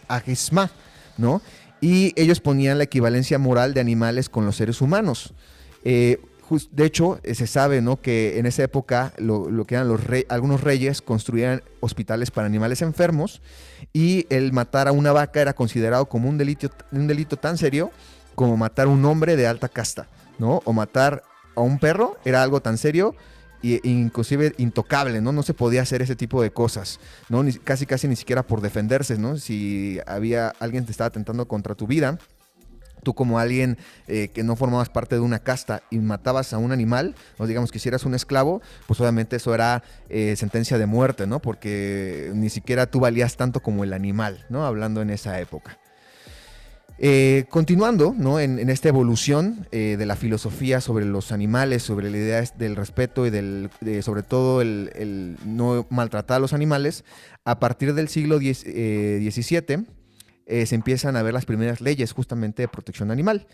agisma, 0.08 0.72
¿no? 1.18 1.42
Y 1.82 2.14
ellos 2.22 2.40
ponían 2.40 2.78
la 2.78 2.86
equivalencia 2.86 3.40
moral 3.40 3.74
de 3.74 3.82
animales 3.82 4.30
con 4.30 4.46
los 4.46 4.56
seres 4.58 4.82
humanos. 4.82 5.34
Eh, 5.84 6.20
de 6.72 6.86
hecho, 6.86 7.20
eh, 7.24 7.36
se 7.36 7.48
sabe 7.48 7.82
¿no? 7.82 8.02
que 8.02 8.40
en 8.40 8.46
esa 8.46 8.64
época 8.64 9.14
lo, 9.18 9.50
lo 9.50 9.66
que 9.66 9.76
eran 9.76 9.88
los 9.88 10.04
rey- 10.04 10.26
algunos 10.30 10.62
reyes 10.62 11.02
construían 11.02 11.62
hospitales 11.80 12.32
para 12.32 12.48
animales 12.48 12.82
enfermos 12.82 13.42
y 13.94 14.26
el 14.30 14.52
matar 14.54 14.88
a 14.88 14.92
una 14.92 15.12
vaca 15.12 15.42
era 15.42 15.54
considerado 15.54 16.08
como 16.08 16.30
un 16.30 16.38
delito, 16.38 16.70
un 16.92 17.08
delito 17.08 17.38
tan 17.38 17.58
serio 17.58 17.92
como 18.36 18.58
matar 18.58 18.88
a 18.88 18.90
un 18.90 19.04
hombre 19.06 19.36
de 19.36 19.48
alta 19.48 19.70
casta, 19.70 20.08
¿no? 20.38 20.62
O 20.66 20.74
matar 20.74 21.24
a 21.56 21.62
un 21.62 21.78
perro 21.80 22.18
era 22.26 22.42
algo 22.42 22.62
tan 22.62 22.78
serio 22.78 23.16
e 23.62 23.82
inclusive 23.84 24.54
intocable, 24.58 25.20
¿no? 25.20 25.34
No 25.34 25.44
se 25.44 25.54
podía 25.54 25.82
hacer 25.82 26.02
ese 26.02 26.16
tipo 26.16 26.42
de 26.42 26.52
cosas, 26.52 27.00
¿no? 27.28 27.44
Casi 27.66 27.86
casi 27.86 28.08
ni 28.08 28.16
siquiera 28.16 28.42
por 28.44 28.62
defenderse, 28.62 29.18
¿no? 29.18 29.38
Si 29.38 30.00
había 30.08 30.54
alguien 30.60 30.86
te 30.86 30.92
estaba 30.92 31.10
atentando 31.10 31.46
contra 31.48 31.76
tu 31.76 31.86
vida, 31.86 32.18
tú 33.04 33.14
como 33.14 33.40
alguien 33.40 33.78
eh, 34.08 34.30
que 34.34 34.44
no 34.44 34.56
formabas 34.56 34.90
parte 34.90 35.16
de 35.16 35.22
una 35.22 35.40
casta 35.40 35.84
y 35.90 36.00
matabas 36.00 36.54
a 36.54 36.58
un 36.58 36.72
animal, 36.72 37.16
o 37.38 37.48
digamos 37.48 37.72
que 37.72 37.78
hicieras 37.78 38.06
un 38.06 38.16
esclavo, 38.16 38.62
pues 38.88 39.00
obviamente 39.02 39.36
eso 39.38 39.54
era 39.54 39.84
eh, 40.10 40.36
sentencia 40.38 40.78
de 40.78 40.86
muerte, 40.86 41.28
¿no? 41.28 41.40
Porque 41.42 42.32
ni 42.34 42.50
siquiera 42.50 42.86
tú 42.88 43.00
valías 43.00 43.38
tanto 43.38 43.62
como 43.62 43.84
el 43.84 43.94
animal, 43.94 44.46
¿no? 44.50 44.66
Hablando 44.66 45.02
en 45.02 45.10
esa 45.10 45.40
época. 45.40 45.78
Eh, 47.02 47.46
continuando 47.50 48.14
¿no? 48.18 48.42
en, 48.42 48.70
esta 48.70 48.90
evolución 48.90 49.68
de 49.72 50.06
la 50.06 50.18
filosofía 50.18 50.82
sobre 50.82 51.06
los 51.06 51.32
animales, 51.32 51.82
sobre 51.82 52.12
la 52.12 52.18
idea 52.18 52.44
del 52.58 52.76
respeto 52.76 53.26
y 53.26 53.30
del, 53.30 53.70
de- 53.80 54.02
sobre 54.02 54.22
todo 54.22 54.62
el, 54.62 54.92
el 54.96 55.38
no 55.46 55.88
maltratar 55.90 56.36
a 56.36 56.40
los 56.42 56.52
animales, 56.52 57.06
a 57.46 57.58
partir 57.60 57.94
del 57.94 58.10
siglo 58.10 58.38
XVII 58.38 59.86
eh, 60.50 60.66
se 60.66 60.76
empiezan 60.76 61.16
a 61.16 61.22
ver 61.22 61.34
las 61.34 61.46
primeras 61.46 61.80
leyes 61.80 62.12
justamente 62.12 62.64
de 62.64 62.68
protección 62.68 63.12
animal. 63.12 63.48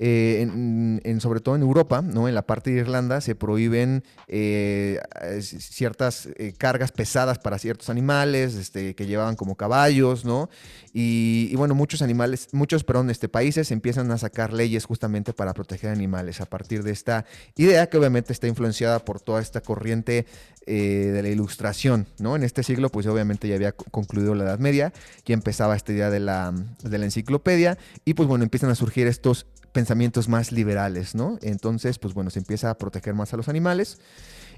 Eh, 0.00 1.18
sobre 1.20 1.40
todo 1.40 1.56
en 1.56 1.62
Europa, 1.62 2.02
¿no? 2.02 2.28
en 2.28 2.34
la 2.36 2.42
parte 2.42 2.70
de 2.70 2.78
Irlanda, 2.78 3.20
se 3.20 3.34
prohíben 3.34 4.04
eh, 4.28 5.00
ciertas 5.40 6.28
eh, 6.36 6.54
cargas 6.56 6.92
pesadas 6.92 7.40
para 7.40 7.58
ciertos 7.58 7.90
animales 7.90 8.54
este, 8.54 8.94
que 8.94 9.06
llevaban 9.06 9.34
como 9.34 9.56
caballos, 9.56 10.24
¿no? 10.24 10.50
Y, 10.92 11.54
bueno, 11.56 11.74
muchos 11.74 12.00
animales, 12.02 12.48
muchos, 12.52 12.84
este, 13.10 13.28
países 13.28 13.70
empiezan 13.72 14.10
a 14.12 14.18
sacar 14.18 14.52
leyes 14.52 14.84
justamente 14.84 15.32
para 15.32 15.52
proteger 15.52 15.90
animales 15.90 16.40
a 16.40 16.46
partir 16.46 16.82
de 16.84 16.92
esta 16.92 17.24
idea 17.56 17.88
que 17.88 17.98
obviamente 17.98 18.32
está 18.32 18.46
influenciada 18.46 19.00
por 19.04 19.20
toda 19.20 19.40
esta 19.40 19.60
corriente 19.60 20.26
de 20.66 21.22
la 21.22 21.28
ilustración, 21.30 22.06
¿no? 22.18 22.36
En 22.36 22.42
este 22.42 22.62
siglo, 22.62 22.90
pues 22.90 23.06
obviamente 23.06 23.48
ya 23.48 23.54
había 23.54 23.72
co- 23.72 23.86
concluido 23.90 24.34
la 24.34 24.44
Edad 24.44 24.58
Media, 24.58 24.92
ya 25.24 25.32
empezaba 25.34 25.74
esta 25.74 25.92
idea 25.92 26.10
de 26.10 26.20
la, 26.20 26.52
de 26.82 26.98
la 26.98 27.06
enciclopedia 27.06 27.78
y 28.04 28.12
pues 28.14 28.28
bueno, 28.28 28.44
empiezan 28.44 28.68
a 28.70 28.74
surgir 28.74 29.06
estos 29.06 29.46
pensamientos 29.78 30.28
más 30.28 30.50
liberales, 30.50 31.14
¿no? 31.14 31.38
Entonces, 31.40 32.00
pues 32.00 32.12
bueno, 32.12 32.30
se 32.30 32.40
empieza 32.40 32.68
a 32.70 32.78
proteger 32.78 33.14
más 33.14 33.32
a 33.32 33.36
los 33.36 33.48
animales. 33.48 33.98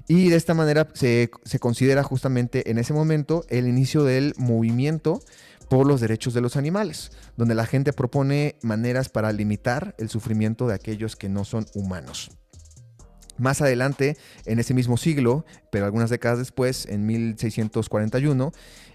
Y 0.07 0.29
de 0.29 0.35
esta 0.35 0.55
manera 0.55 0.87
se, 0.95 1.29
se 1.45 1.59
considera 1.59 2.01
justamente 2.01 2.71
en 2.71 2.79
ese 2.79 2.91
momento 2.91 3.45
el 3.49 3.67
inicio 3.67 4.03
del 4.03 4.33
movimiento 4.37 5.19
por 5.69 5.85
los 5.85 6.01
derechos 6.01 6.33
de 6.33 6.41
los 6.41 6.57
animales, 6.57 7.11
donde 7.37 7.53
la 7.53 7.67
gente 7.67 7.93
propone 7.93 8.55
maneras 8.63 9.09
para 9.09 9.31
limitar 9.31 9.93
el 9.99 10.09
sufrimiento 10.09 10.67
de 10.67 10.73
aquellos 10.73 11.15
que 11.15 11.29
no 11.29 11.45
son 11.45 11.67
humanos. 11.75 12.31
Más 13.37 13.61
adelante, 13.61 14.17
en 14.45 14.59
ese 14.59 14.73
mismo 14.73 14.97
siglo, 14.97 15.45
pero 15.71 15.85
algunas 15.85 16.09
décadas 16.09 16.39
después, 16.39 16.87
en 16.87 17.05
1641, 17.05 18.51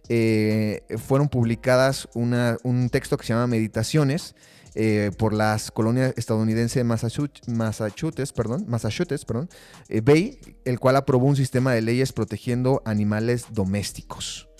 eh, 0.08 0.82
fueron 0.98 1.28
publicadas 1.28 2.08
una- 2.14 2.56
un 2.64 2.90
texto 2.90 3.16
que 3.16 3.26
se 3.26 3.32
llama 3.32 3.46
Meditaciones 3.46 4.34
eh, 4.78 5.10
por 5.16 5.32
las 5.32 5.70
colonias 5.70 6.12
estadounidense 6.18 6.80
de 6.80 6.84
Massachusetts, 6.84 8.32
perdón, 8.34 8.66
Massachusetts 8.68 9.24
perdón, 9.24 9.48
eh, 9.88 10.02
Bay, 10.02 10.38
el 10.66 10.78
cual 10.78 10.96
aprobó 10.96 11.26
un 11.26 11.36
sistema 11.36 11.72
de 11.72 11.80
leyes 11.80 12.12
protegiendo 12.12 12.82
animales 12.84 13.46
domésticos. 13.52 14.50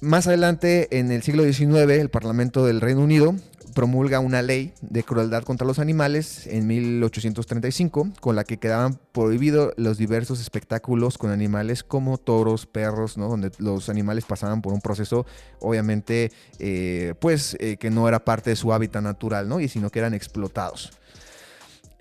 Más 0.00 0.26
adelante, 0.26 0.98
en 0.98 1.10
el 1.10 1.22
siglo 1.22 1.44
XIX, 1.44 1.90
el 1.92 2.10
Parlamento 2.10 2.66
del 2.66 2.80
Reino 2.80 3.00
Unido 3.00 3.34
promulga 3.74 4.20
una 4.20 4.40
ley 4.40 4.72
de 4.80 5.02
crueldad 5.02 5.42
contra 5.42 5.66
los 5.66 5.78
animales 5.78 6.46
en 6.46 6.66
1835, 6.66 8.08
con 8.20 8.36
la 8.36 8.44
que 8.44 8.58
quedaban 8.58 8.98
prohibidos 9.12 9.74
los 9.76 9.98
diversos 9.98 10.40
espectáculos 10.40 11.18
con 11.18 11.30
animales 11.30 11.82
como 11.82 12.16
toros, 12.16 12.66
perros, 12.66 13.18
¿no? 13.18 13.28
donde 13.28 13.50
los 13.58 13.88
animales 13.88 14.24
pasaban 14.24 14.62
por 14.62 14.72
un 14.72 14.80
proceso, 14.80 15.26
obviamente, 15.58 16.30
eh, 16.58 17.14
pues 17.18 17.56
eh, 17.60 17.76
que 17.76 17.90
no 17.90 18.08
era 18.08 18.24
parte 18.24 18.50
de 18.50 18.56
su 18.56 18.72
hábitat 18.72 19.02
natural, 19.02 19.48
¿no? 19.48 19.60
y 19.60 19.68
sino 19.68 19.90
que 19.90 19.98
eran 19.98 20.14
explotados. 20.14 20.92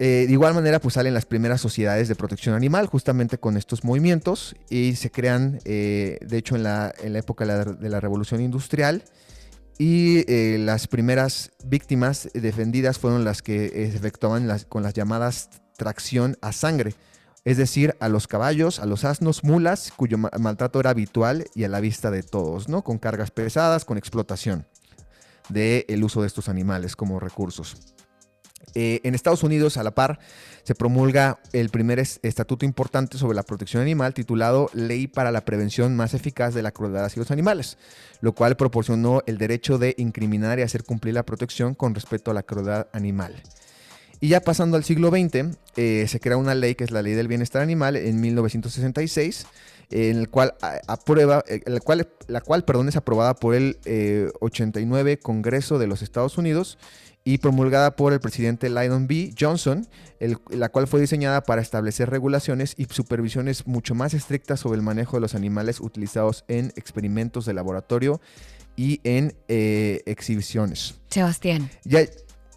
Eh, 0.05 0.25
de 0.27 0.33
igual 0.33 0.53
manera, 0.53 0.81
pues 0.81 0.95
salen 0.95 1.13
las 1.13 1.25
primeras 1.25 1.61
sociedades 1.61 2.09
de 2.09 2.15
protección 2.15 2.55
animal, 2.55 2.87
justamente 2.87 3.37
con 3.37 3.55
estos 3.55 3.85
movimientos, 3.85 4.53
y 4.69 4.97
se 4.97 5.11
crean, 5.11 5.61
eh, 5.63 6.17
de 6.19 6.37
hecho, 6.37 6.57
en 6.57 6.63
la, 6.63 6.93
época 7.01 7.45
de 7.45 7.89
la, 7.89 8.01
Revolución 8.01 8.41
Industrial, 8.41 9.01
y 9.77 10.29
eh, 10.29 10.57
las 10.59 10.87
primeras 10.87 11.51
víctimas 11.63 12.29
defendidas 12.33 12.99
fueron 12.99 13.23
las 13.23 13.41
que 13.41 13.69
se 13.69 13.95
efectuaban 13.95 14.49
con 14.67 14.83
las 14.83 14.93
llamadas 14.93 15.49
tracción 15.77 16.35
a 16.41 16.51
sangre, 16.51 16.95
es 17.45 17.55
decir, 17.55 17.95
a 18.01 18.09
los 18.09 18.27
caballos, 18.27 18.79
a 18.79 18.85
los 18.85 19.05
asnos, 19.05 19.45
mulas, 19.45 19.93
cuyo 19.95 20.17
ma- 20.17 20.31
maltrato 20.37 20.81
era 20.81 20.89
habitual 20.89 21.45
y 21.55 21.63
a 21.63 21.69
la 21.69 21.79
vista 21.79 22.11
de 22.11 22.23
todos, 22.23 22.67
¿no? 22.67 22.83
Con 22.83 22.97
cargas 22.97 23.31
pesadas, 23.31 23.85
con 23.85 23.97
explotación 23.97 24.67
del 25.47 26.03
uso 26.03 26.19
de 26.19 26.27
estos 26.27 26.49
animales 26.49 26.97
como 26.97 27.21
recursos. 27.21 27.93
Eh, 28.75 29.01
en 29.03 29.13
Estados 29.15 29.43
Unidos, 29.43 29.77
a 29.77 29.83
la 29.83 29.91
par, 29.91 30.19
se 30.63 30.73
promulga 30.75 31.39
el 31.51 31.69
primer 31.69 31.99
es- 31.99 32.19
estatuto 32.23 32.65
importante 32.65 33.17
sobre 33.17 33.35
la 33.35 33.43
protección 33.43 33.81
animal 33.81 34.13
titulado 34.13 34.69
Ley 34.73 35.07
para 35.07 35.31
la 35.31 35.45
Prevención 35.45 35.95
Más 35.95 36.13
Eficaz 36.13 36.53
de 36.53 36.63
la 36.63 36.71
Crueldad 36.71 37.05
hacia 37.05 37.19
los 37.19 37.31
Animales, 37.31 37.77
lo 38.21 38.33
cual 38.33 38.55
proporcionó 38.57 39.21
el 39.27 39.37
derecho 39.37 39.77
de 39.77 39.93
incriminar 39.97 40.57
y 40.59 40.63
hacer 40.63 40.83
cumplir 40.83 41.13
la 41.13 41.23
protección 41.23 41.75
con 41.75 41.93
respecto 41.93 42.31
a 42.31 42.33
la 42.33 42.43
crueldad 42.43 42.87
animal. 42.93 43.41
Y 44.21 44.29
ya 44.29 44.39
pasando 44.39 44.77
al 44.77 44.85
siglo 44.85 45.09
XX, 45.09 45.57
eh, 45.75 46.05
se 46.07 46.19
crea 46.21 46.37
una 46.37 46.55
ley 46.55 46.75
que 46.75 46.85
es 46.85 46.91
la 46.91 47.01
Ley 47.01 47.13
del 47.13 47.27
Bienestar 47.27 47.61
Animal 47.61 47.97
en 47.97 48.21
1966, 48.21 49.45
en 49.91 50.17
el 50.17 50.29
cual 50.29 50.55
aprueba, 50.87 51.43
eh, 51.47 51.61
la 51.67 52.39
cual, 52.41 52.63
perdón, 52.63 52.87
es 52.87 52.95
aprobada 52.95 53.35
por 53.35 53.53
el 53.53 53.77
eh, 53.83 54.31
89 54.39 55.19
Congreso 55.19 55.77
de 55.77 55.87
los 55.87 56.01
Estados 56.01 56.37
Unidos 56.37 56.77
y 57.25 57.37
promulgada 57.37 57.95
por 57.95 58.11
el 58.13 58.19
presidente 58.19 58.69
Lyndon 58.69 59.07
B. 59.07 59.33
Johnson, 59.39 59.87
el- 60.19 60.37
la 60.49 60.69
cual 60.69 60.87
fue 60.87 60.99
diseñada 60.99 61.41
para 61.41 61.61
establecer 61.61 62.09
regulaciones 62.09 62.73
y 62.77 62.85
supervisiones 62.85 63.65
mucho 63.65 63.95
más 63.95 64.13
estrictas 64.13 64.59
sobre 64.59 64.77
el 64.77 64.81
manejo 64.83 65.17
de 65.17 65.21
los 65.21 65.33
animales 65.35 65.79
utilizados 65.79 66.43
en 66.47 66.73
experimentos 66.75 67.45
de 67.45 67.53
laboratorio 67.53 68.19
y 68.75 68.99
en 69.03 69.35
eh, 69.47 70.01
exhibiciones. 70.05 70.95
Sebastián. 71.09 71.69
Ya, 71.85 72.01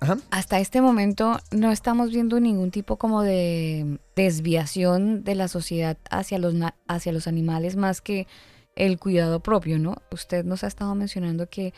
ajá. 0.00 0.18
Hasta 0.30 0.58
este 0.58 0.80
momento 0.80 1.38
no 1.52 1.70
estamos 1.70 2.10
viendo 2.10 2.40
ningún 2.40 2.70
tipo 2.70 2.96
como 2.96 3.22
de 3.22 3.98
desviación 4.16 5.22
de 5.24 5.34
la 5.36 5.46
sociedad 5.48 5.96
hacia 6.10 6.38
los, 6.38 6.54
hacia 6.88 7.12
los 7.12 7.26
animales 7.28 7.76
más 7.76 8.00
que 8.00 8.26
el 8.74 8.98
cuidado 8.98 9.40
propio, 9.40 9.78
¿no? 9.78 9.96
Usted 10.10 10.44
nos 10.44 10.64
ha 10.64 10.66
estado 10.66 10.94
mencionando 10.94 11.48
que 11.48 11.72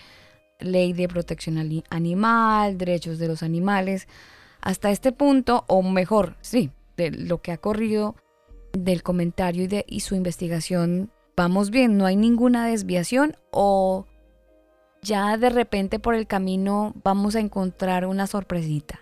ley 0.60 0.92
de 0.92 1.08
protección 1.08 1.82
animal, 1.90 2.78
derechos 2.78 3.18
de 3.18 3.28
los 3.28 3.42
animales, 3.42 4.08
hasta 4.60 4.90
este 4.90 5.12
punto, 5.12 5.64
o 5.68 5.82
mejor, 5.82 6.36
sí, 6.40 6.70
de 6.96 7.10
lo 7.10 7.40
que 7.40 7.52
ha 7.52 7.58
corrido 7.58 8.16
del 8.72 9.02
comentario 9.02 9.64
y 9.64 9.66
de 9.66 9.84
y 9.88 10.00
su 10.00 10.14
investigación, 10.14 11.10
vamos 11.36 11.70
bien, 11.70 11.96
no 11.96 12.06
hay 12.06 12.16
ninguna 12.16 12.66
desviación 12.66 13.36
o 13.50 14.06
ya 15.02 15.36
de 15.36 15.50
repente 15.50 15.98
por 15.98 16.14
el 16.14 16.26
camino 16.26 16.92
vamos 17.04 17.36
a 17.36 17.40
encontrar 17.40 18.04
una 18.06 18.26
sorpresita. 18.26 19.00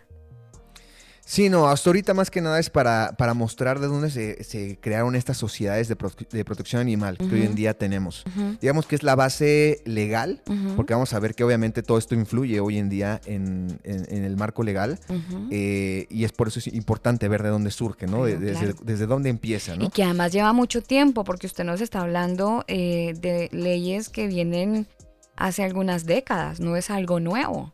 Sí, 1.29 1.49
no, 1.49 1.67
hasta 1.67 1.91
ahorita 1.91 2.15
más 2.15 2.31
que 2.31 2.41
nada 2.41 2.61
es 2.61 2.71
para, 2.71 3.17
para 3.19 3.35
mostrar 3.35 3.81
de 3.81 3.89
dónde 3.89 4.11
se, 4.11 4.45
se 4.45 4.79
crearon 4.81 5.17
estas 5.17 5.37
sociedades 5.37 5.89
de, 5.89 5.97
pro- 5.97 6.13
de 6.31 6.45
protección 6.45 6.81
animal 6.81 7.19
que 7.19 7.25
hoy 7.35 7.43
en 7.43 7.57
día 7.57 7.75
tenemos. 7.75 8.23
Digamos 8.61 8.87
que 8.87 8.95
es 8.95 9.03
la 9.03 9.17
base 9.17 9.83
legal, 9.85 10.41
porque 10.77 10.95
vamos 10.95 11.13
a 11.15 11.19
ver 11.19 11.35
que 11.35 11.43
obviamente 11.43 11.83
todo 11.83 11.99
esto 11.99 12.15
influye 12.15 12.61
hoy 12.61 12.79
en 12.79 12.89
día 12.89 13.21
en, 13.27 13.77
en- 13.83 14.07
en 14.09 14.23
el 14.25 14.37
marco 14.37 14.63
legal. 14.63 15.01
Eh, 15.51 16.07
y 16.11 16.23
es 16.23 16.31
por 16.31 16.47
eso 16.47 16.61
es 16.61 16.69
importante 16.69 17.27
ver 17.27 17.43
de 17.43 17.49
dónde 17.49 17.73
surge, 17.73 18.07
¿no? 18.07 18.25
Desde, 18.25 18.53
claro. 18.53 18.75
desde 18.85 19.07
dónde 19.07 19.29
empieza, 19.29 19.75
¿no? 19.75 19.85
Y 19.87 19.89
que 19.91 20.05
además 20.05 20.31
lleva 20.31 20.53
mucho 20.53 20.81
tiempo, 20.81 21.25
porque 21.25 21.49
usted 21.49 21.65
nos 21.65 21.81
está 21.81 22.03
hablando 22.03 22.63
eh, 22.69 23.15
de 23.21 23.49
leyes 23.51 24.11
que 24.11 24.29
vienen 24.29 24.87
hace 25.35 25.65
algunas 25.65 26.07
décadas, 26.07 26.61
no 26.61 26.77
es 26.77 26.89
algo 26.89 27.19
nuevo. 27.19 27.73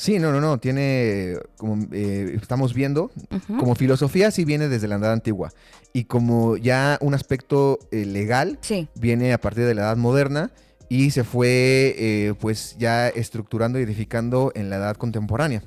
Sí, 0.00 0.18
no, 0.18 0.32
no, 0.32 0.40
no, 0.40 0.56
tiene, 0.56 1.36
como 1.58 1.86
eh, 1.92 2.38
estamos 2.40 2.72
viendo, 2.72 3.10
como 3.58 3.74
filosofía 3.74 4.30
sí 4.30 4.46
viene 4.46 4.68
desde 4.68 4.88
la 4.88 4.96
edad 4.96 5.12
antigua. 5.12 5.52
Y 5.92 6.04
como 6.04 6.56
ya 6.56 6.96
un 7.02 7.12
aspecto 7.12 7.78
eh, 7.90 8.06
legal 8.06 8.58
Sí. 8.62 8.88
viene 8.94 9.34
a 9.34 9.38
partir 9.38 9.66
de 9.66 9.74
la 9.74 9.82
edad 9.82 9.98
moderna 9.98 10.52
y 10.88 11.10
se 11.10 11.22
fue 11.22 11.94
eh, 11.98 12.32
pues 12.40 12.76
ya 12.78 13.08
estructurando 13.08 13.78
y 13.78 13.82
edificando 13.82 14.52
en 14.54 14.70
la 14.70 14.76
edad 14.76 14.96
contemporánea. 14.96 15.64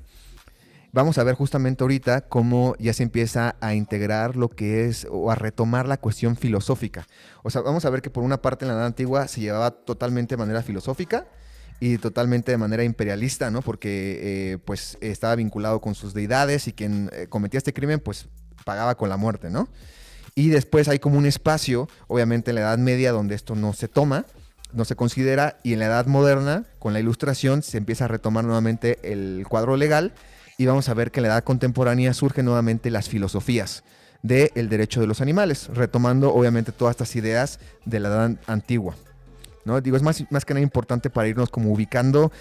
Vamos 0.93 1.19
a 1.19 1.23
ver 1.23 1.35
justamente 1.35 1.83
ahorita 1.83 2.21
cómo 2.21 2.75
ya 2.79 2.93
se 2.93 3.03
empieza 3.03 3.55
a 3.61 3.75
integrar 3.75 4.35
lo 4.35 4.49
que 4.49 4.85
es 4.85 5.05
o 5.11 5.29
a 5.29 5.35
retomar 5.35 5.87
la 5.87 5.97
cuestión 5.97 6.37
filosófica. 6.37 7.05
O 7.43 7.51
sea, 7.51 7.61
vamos 7.61 7.85
a 7.85 7.91
ver 7.91 8.01
que 8.01 8.09
por 8.09 8.23
una 8.23 8.41
parte 8.41 8.65
en 8.65 8.69
la 8.69 8.75
edad 8.77 8.87
antigua 8.87 9.27
se 9.27 9.41
llevaba 9.41 9.69
totalmente 9.69 10.33
de 10.33 10.37
manera 10.39 10.63
filosófica 10.63 11.27
y 11.83 11.97
totalmente 11.97 12.49
de 12.49 12.57
manera 12.57 12.85
imperialista, 12.85 13.51
¿no? 13.51 13.61
Porque 13.61 14.19
eh, 14.53 14.57
pues 14.63 14.97
estaba 15.01 15.35
vinculado 15.35 15.81
con 15.81 15.95
sus 15.95 16.13
deidades 16.13 16.69
y 16.69 16.71
quien 16.71 17.09
eh, 17.11 17.27
cometía 17.27 17.57
este 17.57 17.73
crimen 17.73 17.99
pues 17.99 18.27
pagaba 18.63 18.95
con 18.95 19.09
la 19.09 19.17
muerte, 19.17 19.49
¿no? 19.49 19.67
Y 20.33 20.47
después 20.47 20.87
hay 20.87 20.99
como 20.99 21.17
un 21.17 21.25
espacio, 21.25 21.89
obviamente 22.07 22.51
en 22.51 22.55
la 22.55 22.61
Edad 22.61 22.77
Media, 22.77 23.11
donde 23.11 23.35
esto 23.35 23.55
no 23.55 23.73
se 23.73 23.89
toma, 23.89 24.25
no 24.71 24.85
se 24.85 24.95
considera, 24.95 25.57
y 25.61 25.73
en 25.73 25.79
la 25.79 25.87
Edad 25.87 26.05
Moderna, 26.05 26.63
con 26.79 26.93
la 26.93 27.01
Ilustración, 27.01 27.63
se 27.63 27.79
empieza 27.79 28.05
a 28.05 28.07
retomar 28.07 28.45
nuevamente 28.45 28.99
el 29.03 29.45
cuadro 29.49 29.75
legal, 29.75 30.13
y 30.57 30.65
vamos 30.65 30.87
a 30.87 30.93
ver 30.93 31.11
que 31.11 31.19
en 31.19 31.23
la 31.23 31.33
Edad 31.33 31.43
Contemporánea 31.43 32.13
surgen 32.13 32.45
nuevamente 32.45 32.91
las 32.91 33.09
filosofías 33.09 33.83
del 34.21 34.69
derecho 34.69 35.01
de 35.01 35.07
los 35.07 35.19
animales, 35.19 35.67
retomando 35.73 36.33
obviamente 36.33 36.71
todas 36.71 36.93
estas 36.93 37.13
ideas 37.17 37.59
de 37.83 37.99
la 37.99 38.07
Edad 38.07 38.37
Antigua. 38.47 38.95
¿No? 39.65 39.79
Digo, 39.81 39.97
es 39.97 40.03
más, 40.03 40.23
más 40.29 40.45
que 40.45 40.53
nada 40.53 40.63
importante 40.63 41.09
para 41.09 41.27
irnos 41.27 41.49
como 41.49 41.71
ubicando 41.71 42.31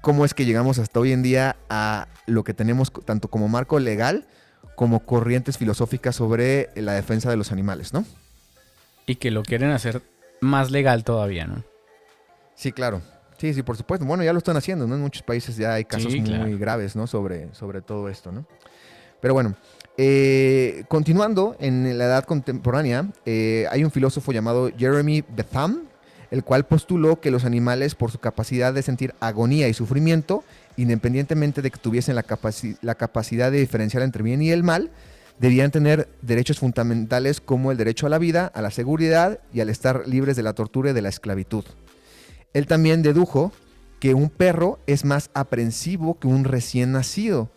cómo 0.00 0.24
es 0.24 0.34
que 0.34 0.44
llegamos 0.44 0.78
hasta 0.78 1.00
hoy 1.00 1.12
en 1.12 1.22
día 1.22 1.56
a 1.70 2.08
lo 2.26 2.44
que 2.44 2.54
tenemos 2.54 2.92
tanto 3.04 3.28
como 3.28 3.48
marco 3.48 3.78
legal 3.78 4.26
como 4.74 5.00
corrientes 5.00 5.58
filosóficas 5.58 6.16
sobre 6.16 6.70
la 6.74 6.92
defensa 6.92 7.30
de 7.30 7.36
los 7.36 7.52
animales, 7.52 7.92
¿no? 7.92 8.04
Y 9.06 9.16
que 9.16 9.30
lo 9.30 9.42
quieren 9.42 9.70
hacer 9.70 10.02
más 10.40 10.70
legal 10.70 11.04
todavía, 11.04 11.46
¿no? 11.46 11.62
Sí, 12.54 12.72
claro. 12.72 13.00
Sí, 13.38 13.54
sí, 13.54 13.62
por 13.62 13.76
supuesto. 13.76 14.06
Bueno, 14.06 14.22
ya 14.22 14.32
lo 14.32 14.38
están 14.38 14.56
haciendo, 14.56 14.86
¿no? 14.86 14.94
En 14.94 15.00
muchos 15.00 15.22
países 15.22 15.56
ya 15.56 15.74
hay 15.74 15.84
casos 15.84 16.12
Sí, 16.12 16.20
muy 16.20 16.56
graves, 16.58 16.94
¿no? 16.94 17.06
Sobre, 17.06 17.52
sobre 17.54 17.80
todo 17.82 18.08
esto, 18.08 18.30
¿no? 18.32 18.46
Pero 19.20 19.34
bueno, 19.34 19.54
eh, 19.96 20.84
continuando 20.88 21.56
en 21.60 21.96
la 21.98 22.04
edad 22.04 22.24
contemporánea, 22.24 23.06
eh, 23.26 23.66
hay 23.70 23.84
un 23.84 23.90
filósofo 23.90 24.32
llamado 24.32 24.70
Jeremy 24.76 25.22
Bentham, 25.28 25.82
el 26.32 26.42
cual 26.42 26.64
postuló 26.64 27.20
que 27.20 27.30
los 27.30 27.44
animales, 27.44 27.94
por 27.94 28.10
su 28.10 28.18
capacidad 28.18 28.72
de 28.72 28.80
sentir 28.80 29.14
agonía 29.20 29.68
y 29.68 29.74
sufrimiento, 29.74 30.44
independientemente 30.78 31.60
de 31.60 31.70
que 31.70 31.78
tuviesen 31.78 32.14
la, 32.14 32.24
capaci- 32.24 32.78
la 32.80 32.94
capacidad 32.94 33.52
de 33.52 33.60
diferenciar 33.60 34.02
entre 34.02 34.22
bien 34.22 34.40
y 34.40 34.50
el 34.50 34.62
mal, 34.62 34.90
debían 35.38 35.70
tener 35.70 36.08
derechos 36.22 36.58
fundamentales 36.58 37.42
como 37.42 37.70
el 37.70 37.76
derecho 37.76 38.06
a 38.06 38.08
la 38.08 38.16
vida, 38.16 38.50
a 38.54 38.62
la 38.62 38.70
seguridad 38.70 39.40
y 39.52 39.60
al 39.60 39.68
estar 39.68 40.08
libres 40.08 40.34
de 40.34 40.42
la 40.42 40.54
tortura 40.54 40.90
y 40.90 40.94
de 40.94 41.02
la 41.02 41.10
esclavitud. 41.10 41.64
Él 42.54 42.66
también 42.66 43.02
dedujo 43.02 43.52
que 44.00 44.14
un 44.14 44.30
perro 44.30 44.78
es 44.86 45.04
más 45.04 45.28
aprensivo 45.34 46.18
que 46.18 46.28
un 46.28 46.44
recién 46.44 46.92
nacido 46.92 47.50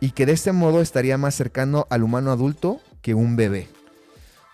y 0.00 0.10
que 0.10 0.26
de 0.26 0.32
este 0.32 0.50
modo 0.50 0.80
estaría 0.80 1.16
más 1.16 1.36
cercano 1.36 1.86
al 1.90 2.02
humano 2.02 2.32
adulto 2.32 2.80
que 3.02 3.14
un 3.14 3.36
bebé. 3.36 3.68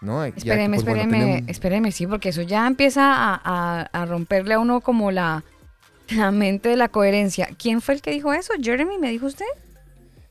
¿No? 0.02 0.26
Ya 0.26 0.32
que, 0.32 0.38
Espéreme, 0.40 0.76
pues, 0.76 0.84
bueno, 0.86 1.00
espéreme, 1.02 1.24
tenemos- 1.24 1.50
espéreme, 1.50 1.92
sí, 1.92 2.06
porque 2.06 2.28
eso 2.28 2.42
ya 2.42 2.66
empieza 2.66 3.12
a, 3.14 3.40
a- 3.42 3.82
a 3.92 4.04
romperle 4.06 4.54
a 4.54 4.58
uno 4.58 4.80
como 4.82 5.10
la, 5.10 5.42
la 6.10 6.30
mente 6.30 6.68
de 6.68 6.76
la 6.76 6.88
coherencia. 6.88 7.48
¿Quién 7.58 7.80
fue 7.80 7.94
el 7.94 8.02
que 8.02 8.10
dijo 8.10 8.32
eso? 8.34 8.52
¿Jeremy 8.60 8.98
me 8.98 9.10
dijo 9.10 9.26
usted? 9.26 9.46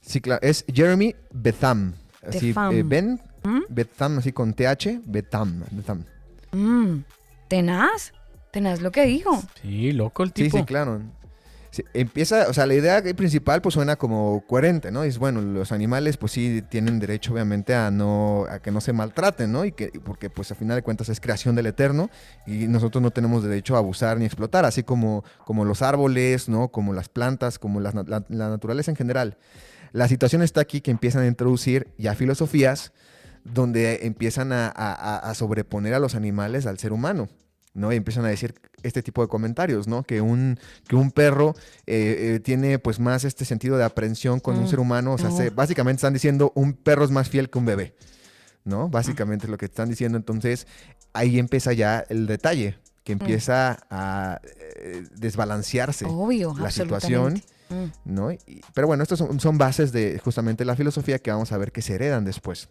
Sí, 0.01 0.19
claro, 0.21 0.41
es 0.43 0.65
Jeremy 0.71 1.15
Betham. 1.31 1.93
Así, 2.27 2.53
eh, 2.71 2.83
Ben 2.85 3.19
¿Mm? 3.43 3.61
Betham, 3.69 4.19
así 4.19 4.31
con 4.31 4.53
TH, 4.53 4.99
Betham. 5.05 5.63
Betham. 5.71 6.03
Mm, 6.51 6.99
tenaz, 7.47 8.13
tenaz 8.51 8.81
lo 8.81 8.91
que 8.91 9.05
dijo. 9.05 9.41
Sí, 9.61 9.91
loco 9.91 10.23
el 10.23 10.29
Sí, 10.29 10.43
tipo. 10.43 10.57
sí, 10.59 10.63
claro. 10.65 11.01
Empieza, 11.93 12.47
o 12.49 12.53
sea, 12.53 12.65
la 12.65 12.73
idea 12.73 13.01
principal 13.15 13.61
pues 13.61 13.73
suena 13.75 13.95
como 13.95 14.43
coherente, 14.45 14.91
¿no? 14.91 15.03
Es 15.03 15.17
bueno, 15.17 15.39
los 15.41 15.71
animales 15.71 16.17
pues 16.17 16.33
sí 16.33 16.61
tienen 16.69 16.99
derecho 16.99 17.31
obviamente 17.31 17.73
a 17.73 17.89
no 17.91 18.45
a 18.49 18.59
que 18.59 18.71
no 18.71 18.81
se 18.81 18.91
maltraten, 18.91 19.51
¿no? 19.53 19.63
Y 19.63 19.71
que 19.71 19.89
porque 20.03 20.29
pues 20.29 20.51
a 20.51 20.55
final 20.55 20.75
de 20.75 20.81
cuentas 20.81 21.07
es 21.07 21.21
creación 21.21 21.55
del 21.55 21.67
Eterno 21.67 22.09
y 22.45 22.67
nosotros 22.67 23.01
no 23.01 23.11
tenemos 23.11 23.41
derecho 23.43 23.75
a 23.75 23.77
abusar 23.77 24.17
ni 24.17 24.25
explotar, 24.25 24.65
así 24.65 24.83
como 24.83 25.23
como 25.45 25.63
los 25.63 25.81
árboles, 25.81 26.49
¿no? 26.49 26.67
Como 26.69 26.91
las 26.91 27.07
plantas, 27.07 27.57
como 27.57 27.79
la, 27.79 27.91
la 28.27 28.49
naturaleza 28.49 28.91
en 28.91 28.97
general. 28.97 29.37
La 29.93 30.09
situación 30.09 30.41
está 30.41 30.59
aquí 30.59 30.81
que 30.81 30.91
empiezan 30.91 31.23
a 31.23 31.27
introducir 31.27 31.87
ya 31.97 32.15
filosofías 32.15 32.91
donde 33.45 34.05
empiezan 34.05 34.51
a, 34.51 34.67
a- 34.67 34.93
a- 34.93 35.17
a 35.29 35.33
sobreponer 35.35 35.93
a 35.93 35.99
los 35.99 36.15
animales 36.15 36.65
al 36.65 36.79
ser 36.79 36.91
humano, 36.93 37.29
¿no? 37.73 37.91
Y 37.93 37.95
empiezan 37.95 38.25
a 38.25 38.27
decir 38.29 38.55
este 38.83 39.03
tipo 39.03 39.21
de 39.21 39.27
comentarios, 39.27 39.87
¿no? 39.87 40.03
Que 40.03 40.21
un, 40.21 40.59
que 40.87 40.95
un 40.95 41.11
perro 41.11 41.55
eh, 41.87 42.35
eh, 42.35 42.39
tiene 42.39 42.79
pues 42.79 42.99
más 42.99 43.23
este 43.23 43.45
sentido 43.45 43.77
de 43.77 43.83
aprensión 43.83 44.39
con 44.39 44.57
un 44.57 44.63
Mm, 44.63 44.67
ser 44.67 44.79
humano, 44.79 45.13
o 45.13 45.17
sea, 45.17 45.29
no. 45.29 45.35
se- 45.37 45.49
básicamente 45.49 45.97
están 45.99 46.13
diciendo 46.13 46.51
un 46.55 46.73
perro 46.73 47.03
es 47.05 47.11
más 47.11 47.29
fiel 47.29 47.49
que 47.49 47.57
un 47.59 47.65
bebé, 47.65 47.95
¿no? 48.63 48.89
Básicamente 48.89 49.45
es 49.47 49.49
lo 49.51 49.57
que 49.57 49.65
están 49.65 49.89
diciendo, 49.89 50.17
entonces 50.17 50.67
ahí 51.13 51.39
empieza 51.39 51.73
ya 51.73 52.05
el 52.09 52.27
detalle, 52.27 52.77
que 53.03 53.13
empieza 53.13 53.79
a 53.89 54.39
eh, 54.77 55.03
desbalancearse 55.15 56.05
Obvio, 56.05 56.53
la 56.57 56.69
situación. 56.71 57.41
Mm, 57.69 57.85
¿no? 58.03 58.31
Y- 58.33 58.39
pero 58.73 58.85
bueno, 58.87 59.01
estas 59.01 59.17
son, 59.19 59.39
son 59.39 59.57
bases 59.57 59.91
de 59.93 60.19
justamente 60.23 60.65
la 60.65 60.75
filosofía 60.75 61.19
que 61.19 61.31
vamos 61.31 61.51
a 61.53 61.57
ver 61.57 61.71
que 61.71 61.81
se 61.81 61.95
heredan 61.95 62.25
después. 62.25 62.67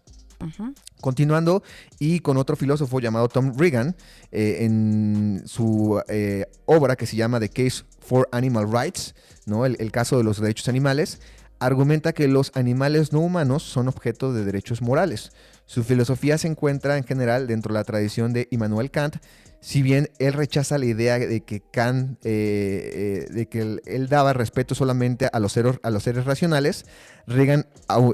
Continuando, 1.00 1.62
y 1.98 2.20
con 2.20 2.36
otro 2.36 2.56
filósofo 2.56 3.00
llamado 3.00 3.28
Tom 3.28 3.56
Regan, 3.56 3.96
eh, 4.32 4.58
en 4.60 5.42
su 5.46 6.02
eh, 6.08 6.46
obra 6.66 6.96
que 6.96 7.06
se 7.06 7.16
llama 7.16 7.40
The 7.40 7.48
Case 7.48 7.84
for 8.00 8.28
Animal 8.32 8.70
Rights, 8.70 9.14
¿no? 9.46 9.66
el, 9.66 9.76
el 9.80 9.90
caso 9.92 10.18
de 10.18 10.24
los 10.24 10.40
derechos 10.40 10.68
animales, 10.68 11.20
argumenta 11.58 12.12
que 12.12 12.26
los 12.26 12.52
animales 12.54 13.12
no 13.12 13.20
humanos 13.20 13.62
son 13.62 13.88
objeto 13.88 14.32
de 14.32 14.44
derechos 14.44 14.82
morales. 14.82 15.32
Su 15.70 15.84
filosofía 15.84 16.36
se 16.36 16.48
encuentra 16.48 16.96
en 16.96 17.04
general 17.04 17.46
dentro 17.46 17.72
de 17.72 17.78
la 17.78 17.84
tradición 17.84 18.32
de 18.32 18.48
Immanuel 18.50 18.90
Kant, 18.90 19.18
si 19.60 19.82
bien 19.82 20.10
él 20.18 20.32
rechaza 20.32 20.78
la 20.78 20.86
idea 20.86 21.16
de 21.16 21.42
que 21.42 21.60
Kant, 21.60 22.18
eh, 22.24 23.28
eh, 23.28 23.32
de 23.32 23.46
que 23.46 23.78
él, 23.84 24.08
daba 24.08 24.32
respeto 24.32 24.74
solamente 24.74 25.28
a 25.32 25.38
los 25.38 25.52
seres, 25.52 25.78
a 25.84 25.90
racionales, 26.22 26.86
Reagan 27.28 27.68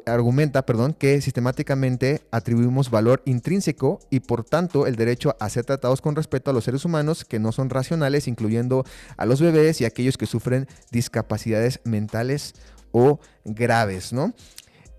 argumenta, 0.05 0.67
perdón, 0.67 0.93
que 0.93 1.19
sistemáticamente 1.23 2.21
atribuimos 2.31 2.91
valor 2.91 3.23
intrínseco 3.25 4.01
y 4.11 4.21
por 4.21 4.45
tanto 4.45 4.87
el 4.87 4.97
derecho 4.97 5.35
a 5.41 5.49
ser 5.49 5.65
tratados 5.65 6.03
con 6.03 6.15
respeto 6.15 6.51
a 6.51 6.53
los 6.53 6.65
seres 6.65 6.85
humanos 6.85 7.25
que 7.25 7.39
no 7.39 7.53
son 7.53 7.71
racionales, 7.71 8.29
incluyendo 8.29 8.85
a 9.17 9.25
los 9.25 9.41
bebés 9.41 9.81
y 9.81 9.87
aquellos 9.87 10.19
que 10.19 10.27
sufren 10.27 10.69
discapacidades 10.91 11.81
mentales 11.85 12.53
o 12.93 13.19
graves, 13.47 14.13
¿no? 14.13 14.35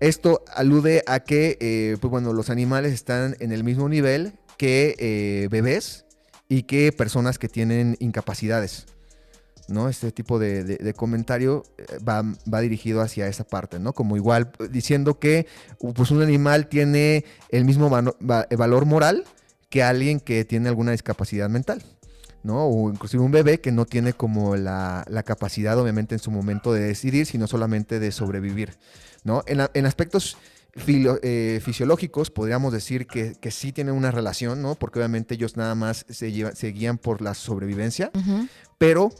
Esto 0.00 0.44
alude 0.54 1.02
a 1.06 1.20
que, 1.20 1.58
eh, 1.60 1.96
pues 2.00 2.10
bueno, 2.10 2.32
los 2.32 2.50
animales 2.50 2.92
están 2.92 3.36
en 3.40 3.50
el 3.50 3.64
mismo 3.64 3.88
nivel 3.88 4.34
que 4.56 4.94
eh, 4.98 5.48
bebés 5.50 6.04
y 6.48 6.62
que 6.64 6.92
personas 6.92 7.38
que 7.38 7.48
tienen 7.48 7.96
incapacidades. 7.98 8.86
¿no? 9.66 9.88
Este 9.88 10.12
tipo 10.12 10.38
de, 10.38 10.94
comentario 10.96 11.64
eh, 11.76 11.98
va, 11.98 12.60
dirigido 12.60 13.02
hacia 13.02 13.26
esa 13.26 13.44
parte, 13.44 13.78
¿no? 13.78 13.92
Como 13.92 14.16
igual 14.16 14.50
diciendo 14.70 15.18
que 15.18 15.46
pues 15.94 16.10
un 16.10 16.22
animal 16.22 16.68
tiene 16.68 17.24
el 17.50 17.64
mismo 17.64 17.90
valor 17.90 18.86
moral 18.86 19.24
que 19.68 19.82
alguien 19.82 20.20
que 20.20 20.44
tiene 20.44 20.68
alguna 20.68 20.92
discapacidad 20.92 21.48
mental. 21.50 21.82
¿no? 22.44 22.66
O 22.66 22.88
inclusive 22.88 23.22
un 23.22 23.32
bebé 23.32 23.60
que 23.60 23.72
no 23.72 23.84
tiene 23.84 24.12
como 24.12 24.56
la 24.56 25.22
capacidad, 25.26 25.78
obviamente, 25.78 26.14
en 26.14 26.20
su 26.20 26.30
momento 26.30 26.72
de 26.72 26.80
decidir, 26.80 27.26
sino 27.26 27.46
solamente 27.46 27.98
de 27.98 28.12
sobrevivir, 28.12 28.78
¿no? 29.28 29.44
En, 29.46 29.60
en 29.72 29.86
aspectos 29.86 30.36
filo- 30.74 31.18
eh, 31.22 31.60
fisiológicos, 31.64 32.30
podríamos 32.30 32.72
decir 32.72 33.06
que, 33.06 33.34
que 33.40 33.50
sí 33.52 33.70
tienen 33.72 33.94
una 33.94 34.10
relación, 34.10 34.60
¿no? 34.62 34.74
Porque 34.74 34.98
obviamente 34.98 35.34
ellos 35.34 35.56
nada 35.56 35.74
más 35.76 36.04
se, 36.08 36.32
lleva- 36.32 36.54
se 36.56 36.68
guían 36.72 36.98
por 36.98 37.22
la 37.22 37.34
sobrevivencia, 37.34 38.10
pero 38.78 39.10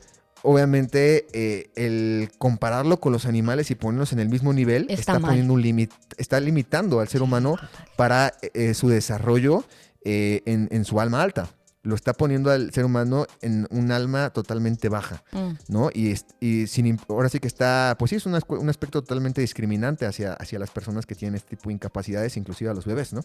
obviamente 0.42 1.26
eh, 1.32 1.70
el 1.74 2.30
compararlo 2.38 3.00
con 3.00 3.12
los 3.12 3.26
animales 3.26 3.70
y 3.70 3.74
ponerlos 3.74 4.12
en 4.12 4.20
el 4.20 4.28
mismo 4.28 4.52
nivel 4.52 4.86
Está 5.00 5.14
poniendo 5.28 5.52
un 5.54 5.62
límite, 5.62 5.94
está 6.16 6.40
limitando 6.40 7.00
al 7.00 7.08
ser 7.08 7.22
humano 7.22 7.56
para 7.96 8.32
eh, 8.54 8.74
su 8.74 8.88
desarrollo 8.88 9.64
eh, 10.04 10.42
en, 10.46 10.68
en 10.70 10.84
su 10.84 11.00
alma 11.00 11.22
alta. 11.22 11.48
Lo 11.82 11.94
está 11.94 12.12
poniendo 12.12 12.50
al 12.50 12.72
ser 12.72 12.84
humano 12.84 13.26
en 13.40 13.66
un 13.70 13.92
alma 13.92 14.30
totalmente 14.30 14.88
baja, 14.88 15.22
Mm. 15.32 15.50
¿no? 15.68 15.90
Y, 15.94 16.14
y 16.40 16.66
sin, 16.66 16.98
ahora 17.08 17.28
sí 17.28 17.38
que 17.38 17.46
está, 17.46 17.94
pues 17.98 18.10
sí, 18.10 18.16
es 18.16 18.26
un, 18.26 18.38
un 18.48 18.68
aspecto 18.68 19.00
totalmente 19.02 19.40
discriminante 19.40 20.04
hacia, 20.04 20.32
hacia 20.34 20.58
las 20.58 20.70
personas 20.70 21.06
que 21.06 21.14
tienen 21.14 21.36
este 21.36 21.56
tipo 21.56 21.70
de 21.70 21.74
incapacidades, 21.74 22.36
inclusive 22.36 22.70
a 22.70 22.74
los 22.74 22.84
bebés, 22.84 23.12
¿no? 23.12 23.20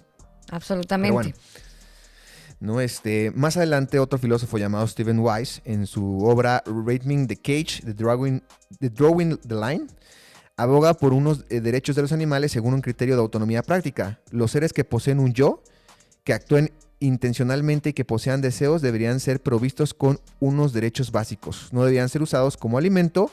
Absolutamente. 0.51 1.07
Pero 1.11 1.13
bueno. 1.13 1.33
¿no? 2.59 2.79
Este, 2.79 3.31
más 3.35 3.57
adelante, 3.57 3.99
otro 3.99 4.17
filósofo 4.17 4.57
llamado 4.57 4.87
Stephen 4.87 5.19
Wise, 5.19 5.61
en 5.65 5.85
su 5.85 6.19
obra 6.25 6.63
Rating 6.65 7.27
the 7.27 7.35
Cage, 7.35 7.81
The 7.83 7.93
Drawing 7.93 8.41
the, 8.79 8.89
Drawing 8.89 9.37
the 9.39 9.55
Line, 9.55 9.87
aboga 10.55 10.93
por 10.93 11.11
unos 11.11 11.43
eh, 11.49 11.59
derechos 11.59 11.95
de 11.95 12.03
los 12.03 12.11
animales 12.13 12.51
según 12.51 12.73
un 12.73 12.81
criterio 12.81 13.15
de 13.15 13.21
autonomía 13.21 13.63
práctica. 13.63 14.21
Los 14.31 14.51
seres 14.51 14.71
que 14.71 14.85
poseen 14.85 15.19
un 15.19 15.33
yo, 15.33 15.61
que 16.23 16.33
actúen 16.33 16.71
intencionalmente 17.03 17.89
y 17.89 17.93
que 17.93 18.05
posean 18.05 18.41
deseos, 18.41 18.81
deberían 18.81 19.19
ser 19.19 19.41
provistos 19.41 19.93
con 19.93 20.19
unos 20.39 20.71
derechos 20.71 21.11
básicos. 21.11 21.67
No 21.71 21.81
deberían 21.81 22.07
ser 22.07 22.21
usados 22.21 22.55
como 22.55 22.77
alimento 22.77 23.29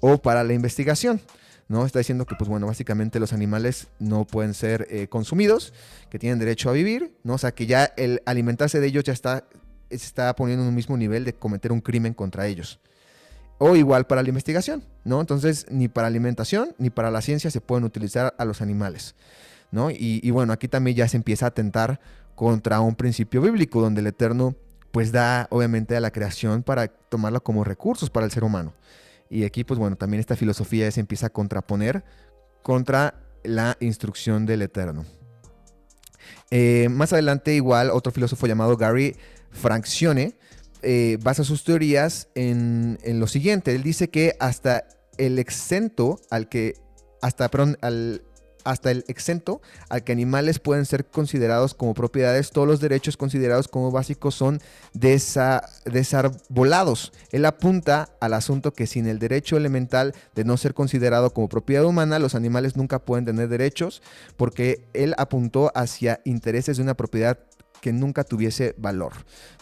o 0.00 0.18
para 0.18 0.42
la 0.42 0.54
investigación. 0.54 1.20
¿no? 1.68 1.86
Está 1.86 2.00
diciendo 2.00 2.26
que, 2.26 2.34
pues 2.34 2.48
bueno, 2.48 2.66
básicamente 2.66 3.20
los 3.20 3.32
animales 3.32 3.86
no 4.00 4.24
pueden 4.24 4.54
ser 4.54 4.88
eh, 4.90 5.06
consumidos, 5.06 5.72
que 6.08 6.18
tienen 6.18 6.40
derecho 6.40 6.68
a 6.68 6.72
vivir, 6.72 7.14
¿no? 7.22 7.34
O 7.34 7.38
sea, 7.38 7.52
que 7.52 7.66
ya 7.66 7.84
el 7.96 8.22
alimentarse 8.26 8.80
de 8.80 8.88
ellos 8.88 9.04
ya 9.04 9.12
está, 9.12 9.44
está 9.88 10.34
poniendo 10.34 10.64
en 10.64 10.70
un 10.70 10.74
mismo 10.74 10.96
nivel 10.96 11.24
de 11.24 11.32
cometer 11.32 11.70
un 11.70 11.80
crimen 11.80 12.12
contra 12.12 12.48
ellos. 12.48 12.80
O 13.58 13.76
igual 13.76 14.06
para 14.08 14.22
la 14.24 14.28
investigación, 14.30 14.82
¿no? 15.04 15.20
Entonces, 15.20 15.66
ni 15.70 15.86
para 15.86 16.08
alimentación 16.08 16.74
ni 16.78 16.90
para 16.90 17.12
la 17.12 17.20
ciencia 17.20 17.52
se 17.52 17.60
pueden 17.60 17.84
utilizar 17.84 18.34
a 18.36 18.44
los 18.44 18.62
animales, 18.62 19.14
¿no? 19.70 19.92
Y, 19.92 20.20
y 20.24 20.30
bueno, 20.32 20.52
aquí 20.52 20.66
también 20.66 20.96
ya 20.96 21.06
se 21.06 21.18
empieza 21.18 21.44
a 21.44 21.50
atentar 21.50 22.00
contra 22.40 22.80
un 22.80 22.94
principio 22.94 23.42
bíblico 23.42 23.82
donde 23.82 24.00
el 24.00 24.06
Eterno 24.06 24.56
pues 24.92 25.12
da 25.12 25.46
obviamente 25.50 25.94
a 25.94 26.00
la 26.00 26.10
creación 26.10 26.62
para 26.62 26.88
tomarla 26.88 27.38
como 27.38 27.64
recursos 27.64 28.08
para 28.08 28.24
el 28.24 28.32
ser 28.32 28.44
humano. 28.44 28.72
Y 29.28 29.44
aquí 29.44 29.62
pues 29.62 29.78
bueno, 29.78 29.96
también 29.96 30.20
esta 30.20 30.36
filosofía 30.36 30.90
se 30.90 31.00
empieza 31.00 31.26
a 31.26 31.28
contraponer 31.28 32.02
contra 32.62 33.12
la 33.44 33.76
instrucción 33.80 34.46
del 34.46 34.62
Eterno. 34.62 35.04
Eh, 36.50 36.88
más 36.90 37.12
adelante 37.12 37.54
igual 37.54 37.90
otro 37.90 38.10
filósofo 38.10 38.46
llamado 38.46 38.74
Gary 38.78 39.16
Francione 39.50 40.32
eh, 40.80 41.18
basa 41.20 41.44
sus 41.44 41.62
teorías 41.62 42.28
en, 42.34 42.98
en 43.02 43.20
lo 43.20 43.26
siguiente. 43.26 43.74
Él 43.74 43.82
dice 43.82 44.08
que 44.08 44.34
hasta 44.40 44.84
el 45.18 45.38
exento 45.38 46.18
al 46.30 46.48
que 46.48 46.72
hasta, 47.20 47.50
perdón, 47.50 47.76
al, 47.82 48.22
hasta 48.64 48.90
el 48.90 49.04
exento 49.08 49.60
al 49.88 50.04
que 50.04 50.12
animales 50.12 50.58
pueden 50.58 50.84
ser 50.86 51.06
considerados 51.06 51.74
como 51.74 51.94
propiedades, 51.94 52.50
todos 52.50 52.66
los 52.68 52.80
derechos 52.80 53.16
considerados 53.16 53.68
como 53.68 53.90
básicos 53.90 54.34
son 54.34 54.60
desa- 54.94 55.62
desarbolados. 55.84 57.12
Él 57.30 57.44
apunta 57.46 58.10
al 58.20 58.34
asunto 58.34 58.72
que 58.72 58.86
sin 58.86 59.06
el 59.06 59.18
derecho 59.18 59.56
elemental 59.56 60.14
de 60.34 60.44
no 60.44 60.56
ser 60.56 60.74
considerado 60.74 61.32
como 61.32 61.48
propiedad 61.48 61.84
humana, 61.84 62.18
los 62.18 62.34
animales 62.34 62.76
nunca 62.76 62.98
pueden 62.98 63.24
tener 63.24 63.48
derechos, 63.48 64.02
porque 64.36 64.84
él 64.92 65.14
apuntó 65.18 65.72
hacia 65.74 66.20
intereses 66.24 66.76
de 66.76 66.82
una 66.82 66.94
propiedad 66.94 67.38
que 67.80 67.92
nunca 67.92 68.24
tuviese 68.24 68.74
valor. 68.76 69.12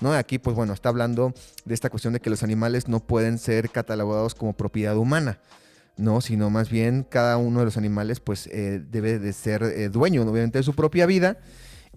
¿no? 0.00 0.12
Aquí, 0.12 0.38
pues 0.38 0.56
bueno, 0.56 0.72
está 0.72 0.88
hablando 0.88 1.32
de 1.64 1.74
esta 1.74 1.88
cuestión 1.88 2.12
de 2.14 2.20
que 2.20 2.30
los 2.30 2.42
animales 2.42 2.88
no 2.88 2.98
pueden 3.00 3.38
ser 3.38 3.70
catalogados 3.70 4.34
como 4.34 4.54
propiedad 4.54 4.96
humana. 4.96 5.38
No, 5.98 6.20
sino 6.20 6.48
más 6.48 6.70
bien 6.70 7.04
cada 7.08 7.36
uno 7.36 7.58
de 7.58 7.64
los 7.66 7.76
animales 7.76 8.20
pues 8.20 8.46
eh, 8.46 8.80
debe 8.88 9.18
de 9.18 9.32
ser 9.32 9.62
eh, 9.62 9.88
dueño 9.88 10.22
obviamente 10.22 10.58
de 10.58 10.62
su 10.62 10.74
propia 10.74 11.06
vida 11.06 11.38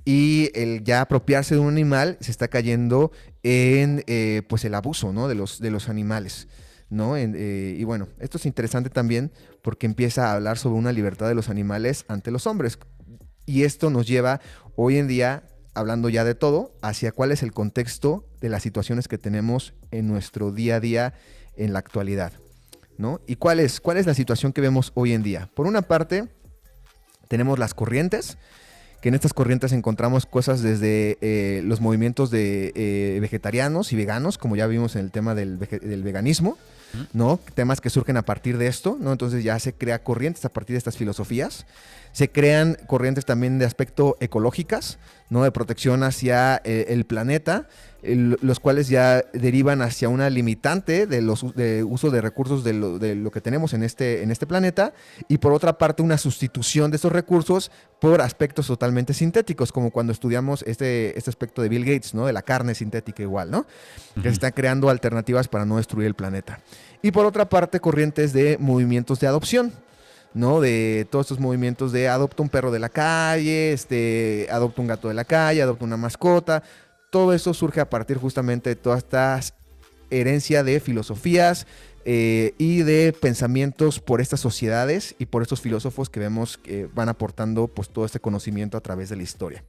y 0.06 0.50
el 0.56 0.84
ya 0.84 1.02
apropiarse 1.02 1.56
de 1.56 1.62
un 1.62 1.70
animal 1.70 2.18
se 2.20 2.32
está 2.32 2.48
cayendo 2.48 3.12
en 3.44 4.04
eh, 4.08 4.42
pues 4.48 4.66
el 4.66 4.74
abuso 4.74 5.14
¿no? 5.14 5.28
de, 5.28 5.36
los, 5.36 5.60
de 5.60 5.72
los 5.72 5.90
animales. 5.90 6.48
¿no? 6.90 7.16
Eh, 7.16 7.76
y 7.78 7.84
bueno, 7.84 8.08
esto 8.20 8.38
es 8.38 8.46
interesante 8.46 8.90
también 8.90 9.32
porque 9.62 9.86
empieza 9.86 10.28
a 10.28 10.34
hablar 10.34 10.58
sobre 10.58 10.78
una 10.78 10.92
libertad 10.92 11.28
de 11.28 11.36
los 11.36 11.50
animales 11.50 12.06
ante 12.08 12.32
los 12.32 12.48
hombres. 12.48 12.80
Y 13.46 13.64
esto 13.64 13.90
nos 13.90 14.08
lleva 14.08 14.42
hoy 14.76 14.98
en 14.98 15.08
día, 15.08 15.44
hablando 15.74 16.10
ya 16.10 16.24
de 16.24 16.36
todo, 16.36 16.78
hacia 16.82 17.12
cuál 17.12 17.32
es 17.32 17.44
el 17.44 17.54
contexto 17.54 18.28
de 18.40 18.50
las 18.50 18.64
situaciones 18.64 19.08
que 19.08 19.18
tenemos 19.18 19.74
en 19.92 20.08
nuestro 20.08 20.52
día 20.52 20.76
a 20.76 20.80
día 20.80 21.14
en 21.56 21.74
la 21.74 21.80
actualidad. 21.80 22.34
¿No? 23.02 23.20
¿Y 23.28 23.36
cuál 23.36 23.60
es, 23.60 23.82
cuál 23.82 23.98
es 23.98 24.06
la 24.06 24.14
situación 24.14 24.54
que 24.54 24.62
vemos 24.62 24.92
hoy 24.94 25.14
en 25.14 25.24
día? 25.24 25.50
Por 25.54 25.66
una 25.68 25.82
parte, 25.82 26.30
tenemos 27.28 27.60
las 27.60 27.74
corrientes, 27.74 28.38
que 29.02 29.10
en 29.10 29.16
estas 29.16 29.34
corrientes 29.34 29.72
encontramos 29.72 30.28
cosas 30.28 30.62
desde 30.62 31.18
eh, 31.22 31.62
los 31.66 31.82
movimientos 31.82 32.30
de 32.30 32.72
eh, 32.76 33.18
vegetarianos 33.20 33.92
y 33.92 33.96
veganos, 33.96 34.38
como 34.38 34.56
ya 34.56 34.68
vimos 34.68 34.96
en 34.96 35.02
el 35.02 35.12
tema 35.12 35.34
del, 35.34 35.58
veganismo, 35.58 36.58
¿no? 37.12 37.40
Temas 37.56 37.82
que 37.82 37.90
surgen 37.90 38.18
a 38.18 38.22
partir 38.22 38.60
de 38.60 38.68
esto, 38.68 38.98
¿no? 39.00 39.12
Entonces 39.12 39.44
ya 39.44 39.58
se 39.58 39.74
crea 39.74 40.04
corrientes 40.04 40.46
a 40.46 40.50
partir 40.50 40.76
de 40.76 40.78
estas 40.78 40.98
filosofías. 40.98 41.66
Se 42.12 42.30
crean 42.30 42.78
corrientes 42.86 43.26
también 43.26 43.58
de 43.58 43.66
aspecto 43.66 44.18
ecológicas, 44.20 45.00
¿no? 45.30 45.44
De 45.44 45.52
protección 45.52 46.04
hacia 46.04 46.62
eh, 46.64 46.86
el 46.90 47.06
planeta, 47.06 47.68
los 48.04 48.60
cuales 48.60 48.88
ya 48.88 49.24
derivan 49.34 49.82
hacia 49.82 50.10
una 50.10 50.30
limitante 50.30 51.06
de 51.06 51.22
los 51.22 51.54
de 51.56 51.84
uso 51.84 52.10
de 52.10 52.20
recursos 52.22 52.64
de 52.64 52.74
lo, 52.74 52.98
de 52.98 53.14
lo 53.16 53.30
que 53.30 53.42
tenemos 53.42 53.74
en 53.74 53.84
este, 53.84 54.24
en 54.24 54.32
este 54.32 54.48
planeta 54.48 54.94
y 55.28 55.38
por 55.38 55.54
otra 55.54 55.78
parte 55.78 56.02
una 56.02 56.18
sustitución 56.18 56.90
de 56.90 56.98
esos 56.98 57.12
recursos 57.12 57.72
por 58.00 58.22
aspectos 58.22 58.66
totalmente 58.66 59.14
sintéticos, 59.14 59.72
como 59.72 59.92
cuando 59.92 60.12
estudiamos 60.12 60.64
este, 60.64 61.16
este 61.18 61.30
aspecto 61.30 61.62
de 61.62 61.70
Bill 61.70 61.86
Gates, 61.86 62.16
¿no? 62.16 62.26
De 62.26 62.34
la 62.34 62.42
carne 62.42 62.74
sintética 62.74 63.22
igual, 63.22 63.52
¿no? 63.52 63.68
Que 64.16 64.24
se 64.24 64.30
están 64.30 64.52
creando 64.52 64.90
alternativas 64.90 65.48
para 65.48 65.66
no 65.66 65.78
destruir 65.78 66.08
el 66.08 66.16
planeta. 66.16 66.60
Y 67.04 67.12
por 67.12 67.28
otra 67.28 67.50
parte, 67.50 67.80
corrientes 67.80 68.34
de 68.34 68.58
movimientos 68.60 69.20
de 69.20 69.28
adopción. 69.28 69.72
¿no? 70.34 70.62
De 70.62 71.06
todos 71.12 71.26
estos 71.26 71.42
movimientos 71.42 71.92
de 71.92 72.08
adopta 72.08 72.42
un 72.42 72.48
perro 72.48 72.72
de 72.72 72.80
la 72.80 72.88
calle, 72.88 73.74
este, 73.74 74.48
adopta 74.50 74.82
un 74.82 74.88
gato 74.88 75.10
de 75.10 75.14
la 75.14 75.26
calle, 75.26 75.62
adopta 75.62 75.84
una 75.84 75.98
mascota. 75.98 76.64
Todo 77.12 77.34
eso 77.34 77.54
surge 77.54 77.82
a 77.82 77.90
partir 77.90 78.18
justamente 78.18 78.70
de 78.70 78.76
toda 78.78 78.98
esta 78.98 79.40
herencia 80.10 80.64
de 80.64 80.80
filosofías 80.80 81.68
eh, 82.06 82.54
y 82.58 82.84
de 82.84 83.14
pensamientos 83.14 84.00
por 84.00 84.22
estas 84.22 84.40
sociedades 84.40 85.14
y 85.20 85.26
por 85.26 85.42
estos 85.44 85.60
filósofos 85.62 86.10
que 86.10 86.22
vemos 86.22 86.58
que 86.58 86.88
van 86.96 87.10
aportando 87.10 87.68
pues, 87.68 87.90
todo 87.90 88.06
este 88.06 88.20
conocimiento 88.20 88.78
a 88.78 88.82
través 88.82 89.10
de 89.10 89.18
la 89.18 89.24
historia. 89.24 89.64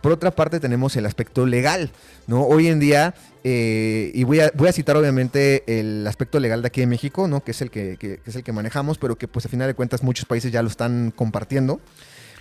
Por 0.00 0.12
otra 0.12 0.30
parte 0.30 0.60
tenemos 0.60 0.94
el 0.94 1.04
aspecto 1.04 1.44
legal, 1.46 1.90
¿no? 2.28 2.44
Hoy 2.44 2.68
en 2.68 2.78
día, 2.78 3.14
eh, 3.42 4.12
y 4.14 4.22
voy 4.22 4.38
a, 4.40 4.72
citar 4.72 4.96
obviamente 4.96 5.64
el 5.66 6.06
aspecto 6.06 6.38
legal 6.38 6.62
de 6.62 6.68
aquí 6.68 6.80
de 6.80 6.86
México, 6.86 7.26
¿no? 7.26 7.42
Que 7.42 7.50
es 7.50 7.60
el 7.60 7.70
que, 7.72 7.96
que- 7.98 8.18
que 8.18 8.30
es 8.30 8.36
el 8.36 8.44
que 8.44 8.52
manejamos, 8.52 8.98
pero 8.98 9.18
que 9.18 9.26
pues 9.26 9.44
a 9.46 9.48
final 9.48 9.66
de 9.66 9.74
cuentas 9.74 10.04
muchos 10.04 10.24
países 10.26 10.52
ya 10.52 10.62
lo 10.62 10.68
están 10.68 11.10
compartiendo. 11.14 11.80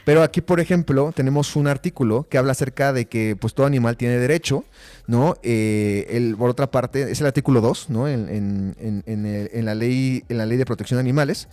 Pero 0.08 0.24
aquí, 0.24 0.40
por 0.40 0.62
ejemplo, 0.62 1.12
tenemos 1.14 1.58
un 1.58 1.68
artículo 1.68 2.26
que 2.30 2.38
habla 2.38 2.54
acerca 2.54 2.94
de 2.94 3.08
que 3.08 3.36
pues 3.38 3.54
todo 3.54 3.66
animal 3.66 3.98
tiene 3.98 4.18
derecho, 4.18 4.64
¿no? 5.06 5.36
Eh, 5.44 6.08
el, 6.12 6.38
por 6.38 6.50
otra 6.50 6.72
parte, 6.72 7.12
es 7.12 7.20
el 7.20 7.28
artículo 7.28 7.60
2, 7.60 7.90
¿no? 7.90 8.08
En, 8.08 8.30
en- 8.30 9.04
en- 9.06 9.66
la, 9.66 9.76
ley, 9.76 10.24
en 10.30 10.38
la 10.38 10.46
ley 10.46 10.58
de 10.58 10.66
protección 10.66 10.96
de 10.98 11.02
animales. 11.02 11.50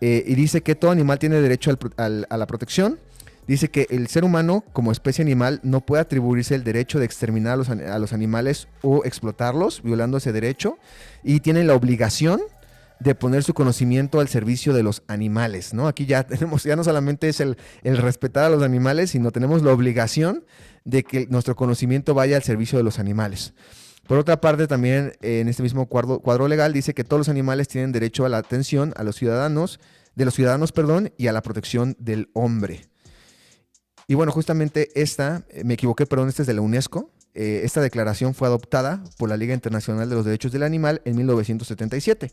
Eh, 0.00 0.22
y 0.24 0.36
dice 0.36 0.60
que 0.60 0.76
todo 0.76 0.92
animal 0.92 1.18
tiene 1.18 1.40
derecho 1.40 1.76
al 1.96 2.26
a 2.30 2.36
la 2.36 2.46
protección. 2.46 3.00
Dice 3.48 3.70
que 3.70 3.88
el 3.90 4.06
ser 4.06 4.22
humano, 4.22 4.62
como 4.72 4.92
especie 4.92 5.22
animal, 5.24 5.58
no 5.64 5.80
puede 5.80 6.02
atribuirse 6.02 6.54
el 6.54 6.62
derecho 6.62 7.00
de 7.00 7.06
exterminar 7.06 7.54
a 7.54 7.56
los, 7.56 7.70
a 7.70 7.98
los 7.98 8.12
animales 8.12 8.68
o 8.82 9.04
explotarlos, 9.04 9.82
violando 9.82 10.18
ese 10.18 10.30
derecho. 10.30 10.78
Y 11.24 11.40
tiene 11.40 11.64
la 11.64 11.74
obligación 11.74 12.40
de 13.00 13.14
poner 13.14 13.42
su 13.42 13.54
conocimiento 13.54 14.20
al 14.20 14.28
servicio 14.28 14.72
de 14.72 14.82
los 14.82 15.02
animales, 15.08 15.74
¿no? 15.74 15.88
Aquí 15.88 16.06
ya 16.06 16.22
tenemos, 16.26 16.62
ya 16.64 16.76
no 16.76 16.84
solamente 16.84 17.28
es 17.28 17.40
el, 17.40 17.56
el 17.82 17.96
respetar 17.96 18.44
a 18.44 18.50
los 18.50 18.62
animales, 18.62 19.10
sino 19.10 19.32
tenemos 19.32 19.62
la 19.62 19.72
obligación 19.72 20.44
de 20.84 21.02
que 21.02 21.26
nuestro 21.26 21.56
conocimiento 21.56 22.14
vaya 22.14 22.36
al 22.36 22.42
servicio 22.42 22.78
de 22.78 22.84
los 22.84 22.98
animales. 22.98 23.54
Por 24.06 24.18
otra 24.18 24.40
parte, 24.40 24.66
también 24.66 25.12
en 25.22 25.48
este 25.48 25.62
mismo 25.62 25.86
cuadro, 25.86 26.20
cuadro 26.20 26.48
legal 26.48 26.72
dice 26.72 26.94
que 26.94 27.04
todos 27.04 27.20
los 27.20 27.28
animales 27.28 27.68
tienen 27.68 27.92
derecho 27.92 28.24
a 28.24 28.28
la 28.28 28.38
atención 28.38 28.92
a 28.96 29.04
los 29.04 29.16
ciudadanos, 29.16 29.78
de 30.16 30.24
los 30.24 30.34
ciudadanos, 30.34 30.72
perdón, 30.72 31.12
y 31.16 31.28
a 31.28 31.32
la 31.32 31.42
protección 31.42 31.96
del 31.98 32.28
hombre. 32.32 32.90
Y 34.08 34.14
bueno, 34.14 34.32
justamente 34.32 34.90
esta, 35.00 35.44
eh, 35.50 35.62
me 35.62 35.74
equivoqué, 35.74 36.06
perdón, 36.06 36.28
esta 36.28 36.42
es 36.42 36.48
de 36.48 36.54
la 36.54 36.60
UNESCO. 36.60 37.12
Eh, 37.32 37.60
esta 37.62 37.80
declaración 37.80 38.34
fue 38.34 38.48
adoptada 38.48 39.04
por 39.16 39.28
la 39.28 39.36
Liga 39.36 39.54
Internacional 39.54 40.08
de 40.08 40.16
los 40.16 40.24
Derechos 40.24 40.50
del 40.50 40.64
Animal 40.64 41.00
en 41.04 41.14
1977, 41.16 42.32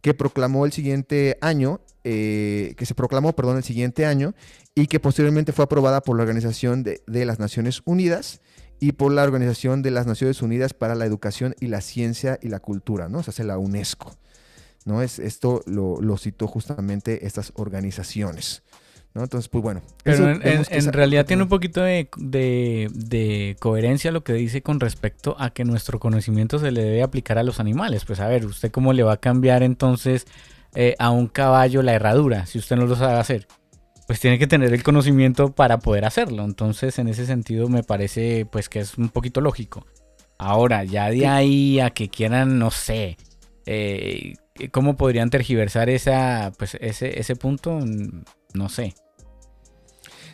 que 0.00 0.14
proclamó 0.14 0.66
el 0.66 0.72
siguiente 0.72 1.38
año, 1.40 1.80
eh, 2.04 2.74
que 2.76 2.86
se 2.86 2.94
proclamó, 2.94 3.34
perdón, 3.34 3.56
el 3.56 3.64
siguiente 3.64 4.06
año, 4.06 4.34
y 4.74 4.86
que 4.86 5.00
posteriormente 5.00 5.52
fue 5.52 5.64
aprobada 5.64 6.02
por 6.02 6.16
la 6.16 6.22
Organización 6.22 6.82
de, 6.82 7.02
de 7.06 7.24
las 7.24 7.38
Naciones 7.38 7.82
Unidas 7.84 8.40
y 8.78 8.92
por 8.92 9.12
la 9.12 9.22
Organización 9.22 9.82
de 9.82 9.90
las 9.90 10.06
Naciones 10.06 10.42
Unidas 10.42 10.74
para 10.74 10.94
la 10.94 11.06
Educación 11.06 11.54
y 11.60 11.68
la 11.68 11.80
Ciencia 11.80 12.38
y 12.42 12.48
la 12.48 12.60
Cultura, 12.60 13.08
¿no? 13.08 13.22
Se 13.22 13.30
hace 13.30 13.44
la 13.44 13.58
UNESCO. 13.58 14.14
¿no? 14.86 15.02
Es, 15.02 15.18
esto 15.18 15.62
lo, 15.66 16.00
lo 16.00 16.16
citó 16.16 16.46
justamente 16.46 17.26
estas 17.26 17.52
organizaciones. 17.56 18.62
¿No? 19.16 19.24
Entonces, 19.24 19.48
pues 19.48 19.62
bueno. 19.62 19.82
Pero 20.04 20.30
en, 20.30 20.92
realidad 20.92 21.26
tiene 21.26 21.42
un 21.42 21.48
poquito 21.48 21.80
de, 21.80 22.08
de- 22.16 22.88
de 22.92 23.56
coherencia 23.58 24.12
lo 24.12 24.22
que 24.22 24.34
dice 24.34 24.62
con 24.62 24.78
respecto 24.78 25.34
a 25.38 25.50
que 25.50 25.64
nuestro 25.64 25.98
conocimiento 25.98 26.58
se 26.58 26.70
le 26.70 26.82
debe 26.84 27.02
aplicar 27.02 27.38
a 27.38 27.42
los 27.42 27.58
animales. 27.58 28.04
Pues 28.04 28.20
a 28.20 28.28
ver, 28.28 28.44
¿usted 28.44 28.70
cómo 28.70 28.92
le 28.92 29.02
va 29.02 29.14
a 29.14 29.16
cambiar 29.16 29.62
entonces 29.62 30.26
eh, 30.74 30.94
a 30.98 31.10
un 31.10 31.26
caballo 31.26 31.82
la 31.82 31.94
herradura 31.94 32.46
si 32.46 32.58
usted 32.58 32.76
no 32.76 32.86
lo 32.86 32.94
sabe 32.94 33.14
hacer? 33.14 33.48
Pues 34.06 34.20
tiene 34.20 34.38
que 34.38 34.46
tener 34.46 34.72
el 34.72 34.82
conocimiento 34.84 35.52
para 35.52 35.78
poder 35.78 36.04
hacerlo. 36.04 36.44
Entonces, 36.44 36.98
en 37.00 37.08
ese 37.08 37.26
sentido, 37.26 37.68
me 37.68 37.82
parece 37.82 38.46
pues 38.48 38.68
que 38.68 38.78
es 38.80 38.96
un 38.98 39.08
poquito 39.08 39.40
lógico. 39.40 39.86
Ahora, 40.38 40.84
ya 40.84 41.10
de 41.10 41.26
ahí 41.26 41.80
a 41.80 41.90
que 41.90 42.08
quieran, 42.10 42.58
no 42.58 42.70
sé, 42.70 43.16
eh, 43.64 44.34
¿cómo 44.70 44.96
podrían 44.96 45.30
tergiversar 45.30 45.88
esa, 45.88 46.52
pues, 46.58 46.76
ese, 46.80 47.18
ese 47.18 47.36
punto? 47.36 47.80
No 48.52 48.68
sé. 48.68 48.94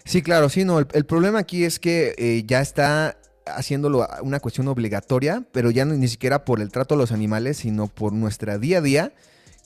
Sí, 0.04 0.22
claro, 0.22 0.48
sí, 0.48 0.64
no. 0.64 0.78
El, 0.78 0.86
el 0.92 1.04
problema 1.04 1.38
aquí 1.40 1.64
es 1.64 1.78
que 1.78 2.14
eh, 2.18 2.42
ya 2.46 2.60
está 2.60 3.16
haciéndolo 3.46 4.06
una 4.22 4.40
cuestión 4.40 4.68
obligatoria, 4.68 5.44
pero 5.52 5.70
ya 5.70 5.84
no- 5.84 5.94
ni 5.94 6.08
siquiera 6.08 6.44
por 6.44 6.60
el 6.60 6.70
trato 6.70 6.94
a 6.94 6.98
los 6.98 7.12
animales, 7.12 7.58
sino 7.58 7.88
por 7.88 8.12
nuestra 8.12 8.58
día 8.58 8.78
a 8.78 8.82
día, 8.82 9.12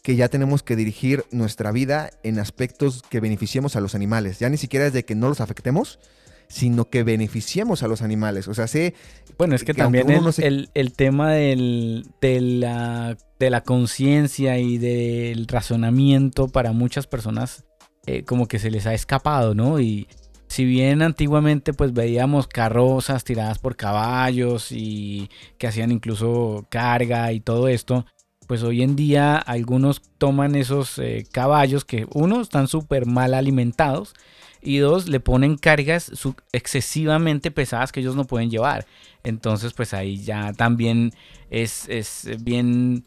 que 0.02 0.16
ya 0.16 0.28
tenemos 0.28 0.62
que 0.62 0.76
dirigir 0.76 1.24
nuestra 1.30 1.72
vida 1.72 2.10
en 2.22 2.38
aspectos 2.38 3.02
que 3.08 3.20
beneficiemos 3.20 3.76
a 3.76 3.80
los 3.80 3.94
animales. 3.94 4.38
Ya 4.38 4.48
ni 4.48 4.56
siquiera 4.56 4.86
es 4.86 4.92
de 4.92 5.04
que 5.04 5.14
no 5.14 5.28
los 5.28 5.40
afectemos, 5.40 5.98
sino 6.48 6.88
que 6.88 7.02
beneficiemos 7.02 7.82
a 7.82 7.88
los 7.88 8.02
animales. 8.02 8.46
O 8.46 8.54
sea, 8.54 8.68
sé 8.68 8.94
Bueno, 9.36 9.56
es 9.56 9.64
que, 9.64 9.74
también 9.74 10.08
el, 10.10 10.22
no 10.22 10.30
se- 10.32 10.46
el- 10.46 10.70
el 10.74 10.92
tema 10.92 11.32
del, 11.32 12.06
de 12.20 12.40
la, 12.40 13.16
de 13.40 13.50
la 13.50 13.62
conciencia 13.62 14.58
y 14.58 14.78
del 14.78 15.48
razonamiento 15.48 16.46
para 16.48 16.70
muchas 16.72 17.06
personas 17.08 17.64
eh, 18.06 18.22
como 18.22 18.46
que 18.46 18.60
se 18.60 18.70
les 18.70 18.86
ha 18.86 18.94
escapado, 18.94 19.56
¿no? 19.56 19.80
Y 19.80 20.06
si 20.48 20.64
bien 20.64 21.02
antiguamente 21.02 21.72
pues 21.72 21.92
veíamos 21.92 22.46
carrozas 22.46 23.24
tiradas 23.24 23.58
por 23.58 23.76
caballos 23.76 24.70
y 24.70 25.28
que 25.58 25.66
hacían 25.66 25.92
incluso 25.92 26.66
carga 26.68 27.32
y 27.32 27.40
todo 27.40 27.68
esto, 27.68 28.06
pues 28.46 28.62
hoy 28.62 28.82
en 28.82 28.94
día 28.96 29.36
algunos 29.36 30.02
toman 30.18 30.54
esos 30.54 30.98
eh, 30.98 31.26
caballos 31.32 31.84
que 31.84 32.06
uno 32.14 32.40
están 32.40 32.68
súper 32.68 33.06
mal 33.06 33.34
alimentados 33.34 34.14
y 34.62 34.78
dos 34.78 35.08
le 35.08 35.20
ponen 35.20 35.56
cargas 35.56 36.10
excesivamente 36.52 37.50
pesadas 37.50 37.92
que 37.92 38.00
ellos 38.00 38.16
no 38.16 38.24
pueden 38.24 38.50
llevar. 38.50 38.86
Entonces 39.24 39.72
pues 39.72 39.94
ahí 39.94 40.18
ya 40.22 40.52
también 40.52 41.12
es, 41.50 41.88
es 41.88 42.28
bien 42.42 43.04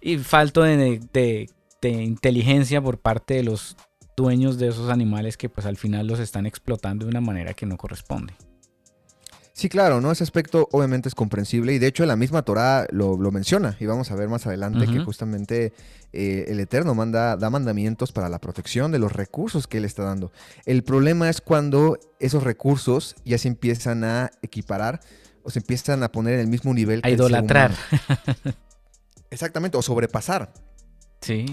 y 0.00 0.18
falto 0.18 0.62
de- 0.62 1.00
de 1.82 1.90
inteligencia 2.02 2.82
por 2.82 2.98
parte 2.98 3.34
de 3.34 3.42
los 3.44 3.76
dueños 4.16 4.58
de 4.58 4.68
esos 4.68 4.90
animales 4.90 5.36
que 5.36 5.48
pues 5.48 5.66
al 5.66 5.76
final 5.76 6.06
los 6.06 6.20
están 6.20 6.46
explotando 6.46 7.04
de 7.06 7.10
una 7.10 7.20
manera 7.20 7.54
que 7.54 7.66
no 7.66 7.76
corresponde. 7.76 8.34
Sí, 9.60 9.68
claro, 9.68 10.00
¿no? 10.00 10.10
Ese 10.10 10.24
aspecto 10.24 10.70
obviamente 10.72 11.10
es 11.10 11.14
comprensible 11.14 11.74
y 11.74 11.78
de 11.78 11.86
hecho 11.86 12.06
la 12.06 12.16
misma 12.16 12.42
Torah 12.42 12.86
lo, 12.92 13.18
lo 13.18 13.30
menciona 13.30 13.76
y 13.78 13.84
vamos 13.84 14.10
a 14.10 14.14
ver 14.14 14.26
más 14.26 14.46
adelante 14.46 14.86
que 14.86 15.00
justamente 15.00 15.74
eh, 16.14 16.46
el 16.48 16.60
Eterno 16.60 16.94
manda, 16.94 17.36
da 17.36 17.50
mandamientos 17.50 18.10
para 18.10 18.30
la 18.30 18.38
protección 18.38 18.90
de 18.90 18.98
los 18.98 19.12
recursos 19.12 19.66
que 19.66 19.76
Él 19.76 19.84
está 19.84 20.04
dando. 20.04 20.32
El 20.64 20.82
problema 20.82 21.28
es 21.28 21.42
cuando 21.42 21.98
esos 22.20 22.42
recursos 22.42 23.16
ya 23.26 23.36
se 23.36 23.48
empiezan 23.48 24.02
a 24.02 24.30
equiparar 24.40 25.00
o 25.42 25.50
se 25.50 25.58
empiezan 25.58 26.02
a 26.04 26.10
poner 26.10 26.34
en 26.34 26.40
el 26.40 26.46
mismo 26.46 26.72
nivel 26.72 27.00
A 27.00 27.02
que 27.02 27.10
el 27.10 27.18
ser 27.18 27.26
idolatrar. 27.26 27.74
Exactamente, 29.30 29.76
o 29.76 29.82
sobrepasar 29.82 30.54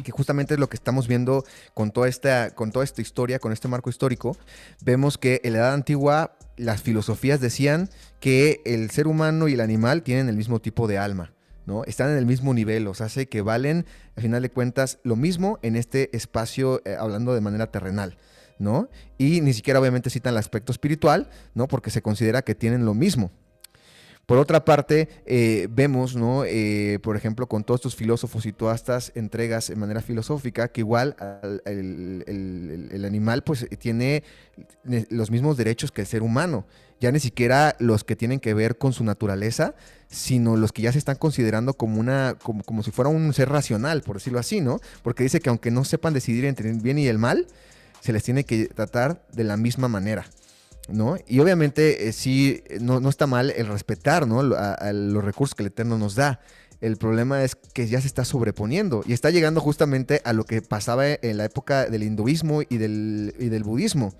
Que 0.03 0.11
justamente 0.11 0.53
es 0.53 0.59
lo 0.59 0.70
que 0.70 0.78
estamos 0.78 1.07
viendo 1.07 1.43
con 1.74 1.91
toda 1.91 2.07
esta, 2.07 2.51
con 2.51 2.72
toda 2.72 2.86
esta 2.86 3.01
historia, 3.01 3.39
con 3.39 3.51
este 3.51 3.68
marco 3.68 3.89
histórico. 3.89 4.38
Vemos 4.82 5.18
que 5.18 5.41
en 5.43 5.53
la 5.53 5.59
Edad 5.59 5.74
Antigua 5.74 6.38
las 6.55 6.82
filosofías 6.82 7.39
decían 7.39 7.89
que 8.20 8.61
el 8.65 8.89
ser 8.89 9.07
humano 9.07 9.47
y 9.47 9.53
el 9.53 9.61
animal 9.61 10.03
tienen 10.03 10.30
el 10.30 10.36
mismo 10.36 10.59
tipo 10.59 10.88
de 10.88 10.97
alma, 10.97 11.34
¿no? 11.65 11.84
Están 11.84 12.09
en 12.11 12.18
el 12.18 12.26
mismo 12.26 12.53
nivel, 12.53 12.88
o 12.88 12.93
sea, 12.93 13.07
hace 13.07 13.28
que 13.28 13.41
valen, 13.41 13.86
al 14.15 14.24
final 14.24 14.41
de 14.41 14.49
cuentas, 14.49 14.99
lo 15.03 15.15
mismo 15.15 15.59
en 15.61 15.76
este 15.76 16.15
espacio, 16.15 16.82
eh, 16.86 16.95
hablando 16.97 17.34
de 17.34 17.41
manera 17.41 17.72
terrenal, 17.72 18.18
¿no? 18.57 18.89
Y 19.18 19.41
ni 19.41 19.53
siquiera 19.53 19.80
obviamente 19.80 20.09
citan 20.09 20.34
el 20.34 20.39
aspecto 20.39 20.72
espiritual, 20.72 21.30
¿no? 21.53 21.68
Porque 21.68 21.91
se 21.91 22.01
considera 22.01 22.41
que 22.41 22.55
tienen 22.55 22.86
lo 22.86 22.93
mismo. 22.93 23.32
Por 24.28 24.39
otra 24.39 24.65
parte, 24.65 25.07
eh, 25.25 25.69
vemos, 25.71 26.17
¿no? 26.17 26.43
Eh, 26.43 26.99
por 27.01 27.15
ejemplo, 27.15 27.47
con 27.47 27.63
todos 27.63 27.80
estos 27.80 27.95
filósofos 27.95 28.45
y 28.45 28.51
todas 28.51 28.75
estas 28.82 29.13
entregas 29.15 29.69
en 29.69 29.80
manera 29.80 30.01
filosófica, 30.01 30.67
que 30.67 30.82
igual 30.82 31.15
al- 31.17 31.61
el, 31.65 32.89
el- 32.91 33.05
animal 33.05 33.41
pues 33.43 33.65
tiene 33.80 34.23
ne- 34.84 35.07
los 35.09 35.32
mismos 35.32 35.55
derechos 35.55 35.93
que 35.93 36.01
el 36.01 36.07
ser 36.07 36.23
humano. 36.23 36.65
Ya 36.99 37.09
ni 37.13 37.21
siquiera 37.21 37.78
los 37.80 38.03
que 38.03 38.17
tienen 38.17 38.41
que 38.41 38.53
ver 38.53 38.78
con 38.78 38.91
su 38.91 39.05
naturaleza, 39.05 39.75
sino 40.09 40.57
los 40.57 40.73
que 40.73 40.82
ya 40.82 40.91
se 40.91 40.97
están 40.97 41.15
considerando 41.15 41.75
como 41.75 41.97
una, 41.97 42.36
como, 42.43 42.63
como 42.63 42.84
si 42.84 42.91
fuera 42.91 43.09
un 43.09 43.34
ser 43.34 43.47
racional, 43.47 44.01
por 44.01 44.17
decirlo 44.17 44.39
así, 44.39 44.59
¿no? 44.59 44.82
Porque 45.03 45.23
dice 45.23 45.39
que 45.39 45.47
aunque 45.47 45.71
no 45.71 45.86
sepan 45.86 46.13
decidir 46.13 46.43
entre 46.43 46.69
el 46.69 46.80
bien 46.82 46.97
y 46.99 47.07
el 47.07 47.17
mal, 47.17 47.47
se 48.01 48.11
les 48.11 48.23
tiene 48.23 48.43
que 48.43 48.65
tratar 48.65 49.25
de 49.32 49.45
la 49.45 49.55
misma 49.55 49.88
manera. 49.88 50.25
¿No? 50.88 51.17
Y 51.27 51.39
obviamente 51.39 52.07
eh, 52.07 52.13
sí, 52.13 52.63
eh, 52.67 52.77
no, 52.81 52.99
no 52.99 53.09
está 53.09 53.27
mal 53.27 53.51
el 53.55 53.67
respetar, 53.67 54.27
¿no? 54.27 54.41
A- 54.55 54.73
a 54.73 54.93
los 54.93 55.23
recursos 55.23 55.55
que 55.55 55.63
el 55.63 55.67
Eterno 55.67 55.97
nos 55.97 56.15
da. 56.15 56.39
El 56.79 56.97
problema 56.97 57.43
es 57.43 57.55
que 57.55 57.88
ya 57.88 57.99
se 58.01 58.07
está 58.07 58.23
sobreponiendo 58.23 59.03
y 59.07 59.13
está 59.13 59.31
llegando 59.31 59.61
justamente 59.61 60.21
a 60.25 60.33
lo 60.33 60.43
que 60.45 60.61
pasaba 60.61 61.07
en 61.07 61.38
la 61.38 61.45
época 61.45 61.85
del 61.88 62.03
hinduismo 62.03 62.61
y 62.61 62.77
del, 62.77 63.33
y 63.39 63.49
del 63.49 63.63
budismo, 63.63 64.13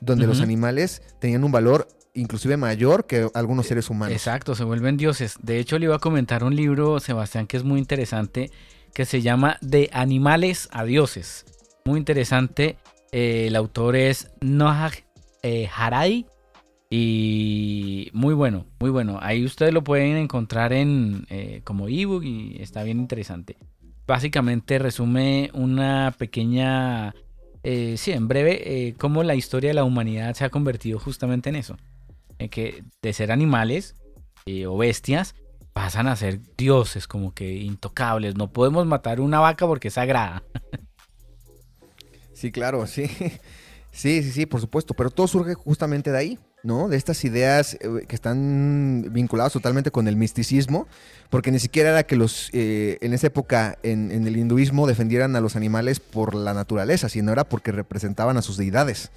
donde 0.00 0.26
los 0.26 0.40
animales 0.40 1.02
tenían 1.18 1.42
un 1.42 1.50
valor 1.50 1.88
inclusive 2.16 2.56
mayor 2.56 3.06
que 3.06 3.28
algunos 3.34 3.66
seres 3.66 3.90
humanos. 3.90 4.14
Exacto, 4.14 4.54
se 4.54 4.62
vuelven 4.62 4.96
dioses. 4.96 5.34
De 5.42 5.58
hecho, 5.58 5.76
le 5.80 5.86
iba 5.86 5.96
a 5.96 5.98
comentar 5.98 6.44
un 6.44 6.54
libro, 6.54 7.00
Sebastián, 7.00 7.48
que 7.48 7.56
es 7.56 7.64
muy 7.64 7.80
interesante, 7.80 8.52
que 8.92 9.04
se 9.04 9.20
llama 9.20 9.58
De 9.60 9.90
animales 9.92 10.68
a 10.70 10.84
dioses. 10.84 11.44
Muy 11.84 11.98
interesante. 11.98 12.76
Eh, 13.10 13.46
el 13.48 13.56
autor 13.56 13.96
es 13.96 14.28
Noah 14.40 14.92
eh, 15.44 15.68
Harai. 15.72 16.26
Y 16.90 18.10
muy 18.12 18.34
bueno, 18.34 18.66
muy 18.80 18.90
bueno. 18.90 19.18
Ahí 19.20 19.44
ustedes 19.44 19.74
lo 19.74 19.82
pueden 19.84 20.16
encontrar 20.16 20.72
en 20.72 21.26
eh, 21.28 21.60
como 21.64 21.88
ebook 21.88 22.24
y 22.24 22.56
está 22.60 22.82
bien 22.82 22.98
interesante. 22.98 23.56
Básicamente 24.06 24.78
resume 24.78 25.50
una 25.54 26.14
pequeña, 26.16 27.14
eh, 27.62 27.96
sí, 27.96 28.12
en 28.12 28.28
breve, 28.28 28.88
eh, 28.88 28.94
cómo 28.94 29.22
la 29.22 29.34
historia 29.34 29.70
de 29.70 29.74
la 29.74 29.84
humanidad 29.84 30.34
se 30.34 30.44
ha 30.44 30.50
convertido 30.50 30.98
justamente 30.98 31.48
en 31.48 31.56
eso. 31.56 31.76
En 32.38 32.48
que 32.48 32.84
de 33.02 33.12
ser 33.12 33.32
animales 33.32 33.96
eh, 34.46 34.66
o 34.66 34.76
bestias 34.76 35.34
pasan 35.72 36.06
a 36.06 36.16
ser 36.16 36.40
dioses, 36.56 37.08
como 37.08 37.34
que 37.34 37.54
intocables. 37.56 38.36
No 38.36 38.52
podemos 38.52 38.86
matar 38.86 39.20
una 39.20 39.40
vaca 39.40 39.66
porque 39.66 39.88
es 39.88 39.94
sagrada. 39.94 40.42
Sí, 42.34 42.52
claro, 42.52 42.86
sí. 42.86 43.06
Sí, 43.94 44.24
sí, 44.24 44.32
sí, 44.32 44.44
por 44.44 44.60
supuesto, 44.60 44.92
pero 44.94 45.08
todo 45.08 45.28
surge 45.28 45.54
justamente 45.54 46.10
de 46.10 46.18
ahí, 46.18 46.38
¿no? 46.64 46.88
De 46.88 46.96
estas 46.96 47.24
ideas 47.24 47.74
eh, 47.74 48.04
que 48.08 48.16
están 48.16 49.06
vinculadas 49.12 49.52
totalmente 49.52 49.92
con 49.92 50.08
el 50.08 50.16
misticismo, 50.16 50.88
porque 51.30 51.52
ni 51.52 51.60
siquiera 51.60 51.90
era 51.90 52.02
que 52.02 52.16
los, 52.16 52.50
eh, 52.52 52.98
en 53.02 53.12
esa 53.12 53.28
época, 53.28 53.78
en, 53.84 54.10
en 54.10 54.26
el 54.26 54.36
hinduismo, 54.36 54.88
defendieran 54.88 55.36
a 55.36 55.40
los 55.40 55.54
animales 55.54 56.00
por 56.00 56.34
la 56.34 56.54
naturaleza, 56.54 57.08
sino 57.08 57.30
era 57.30 57.44
porque 57.44 57.70
representaban 57.70 58.36
a 58.36 58.42
sus 58.42 58.56
deidades. 58.56 59.12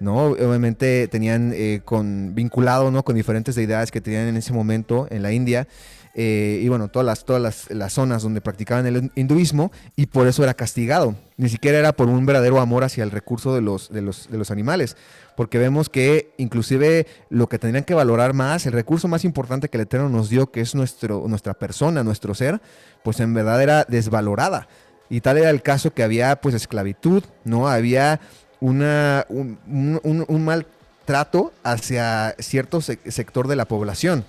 ¿no? 0.00 0.24
Obviamente 0.24 1.06
tenían 1.08 1.52
eh, 1.54 1.82
con, 1.84 2.34
vinculado, 2.34 2.90
¿no? 2.90 3.04
Con 3.04 3.14
diferentes 3.14 3.54
deidades 3.54 3.90
que 3.90 4.00
tenían 4.00 4.26
en 4.26 4.36
ese 4.36 4.52
momento 4.52 5.06
en 5.10 5.22
la 5.22 5.32
India. 5.32 5.68
Eh, 6.14 6.60
y 6.62 6.68
bueno, 6.68 6.88
todas, 6.88 7.06
las, 7.06 7.24
todas 7.24 7.68
las, 7.70 7.92
zonas 7.92 8.22
donde 8.22 8.40
practicaban 8.40 8.86
el 8.86 9.10
hinduismo 9.14 9.70
y 9.96 10.06
por 10.06 10.26
eso 10.26 10.42
era 10.42 10.54
castigado. 10.54 11.14
Ni 11.36 11.48
siquiera 11.48 11.78
era 11.78 11.92
por 11.92 12.08
un 12.08 12.26
verdadero 12.26 12.60
amor 12.60 12.84
hacia 12.84 13.04
el 13.04 13.10
recurso 13.10 13.54
de 13.54 13.60
los, 13.60 13.90
de 13.90 14.02
los, 14.02 14.28
de 14.30 14.36
los 14.36 14.50
animales, 14.50 14.96
porque 15.36 15.58
vemos 15.58 15.88
que 15.88 16.32
inclusive 16.36 17.06
lo 17.30 17.48
que 17.48 17.58
tendrían 17.58 17.84
que 17.84 17.94
valorar 17.94 18.34
más, 18.34 18.66
el 18.66 18.72
recurso 18.72 19.08
más 19.08 19.24
importante 19.24 19.68
que 19.68 19.76
el 19.78 19.82
Eterno 19.82 20.08
nos 20.08 20.28
dio, 20.28 20.50
que 20.50 20.60
es 20.60 20.74
nuestro, 20.74 21.24
nuestra 21.28 21.54
persona, 21.54 22.02
nuestro 22.02 22.34
ser, 22.34 22.60
pues 23.04 23.20
en 23.20 23.32
verdad 23.32 23.62
era 23.62 23.84
desvalorada. 23.84 24.68
Y 25.08 25.20
tal 25.22 25.38
era 25.38 25.50
el 25.50 25.62
caso 25.62 25.92
que 25.92 26.02
había 26.02 26.36
pues 26.40 26.54
esclavitud, 26.54 27.24
¿no? 27.44 27.68
Había 27.68 28.20
una, 28.60 29.24
un, 29.28 29.58
un- 29.66 30.00
un- 30.04 30.24
un 30.28 30.44
maltrato 30.44 31.52
hacia 31.64 32.34
cierto 32.38 32.78
sec- 32.78 33.10
sector 33.10 33.48
de 33.48 33.56
la 33.56 33.64
población. 33.66 34.24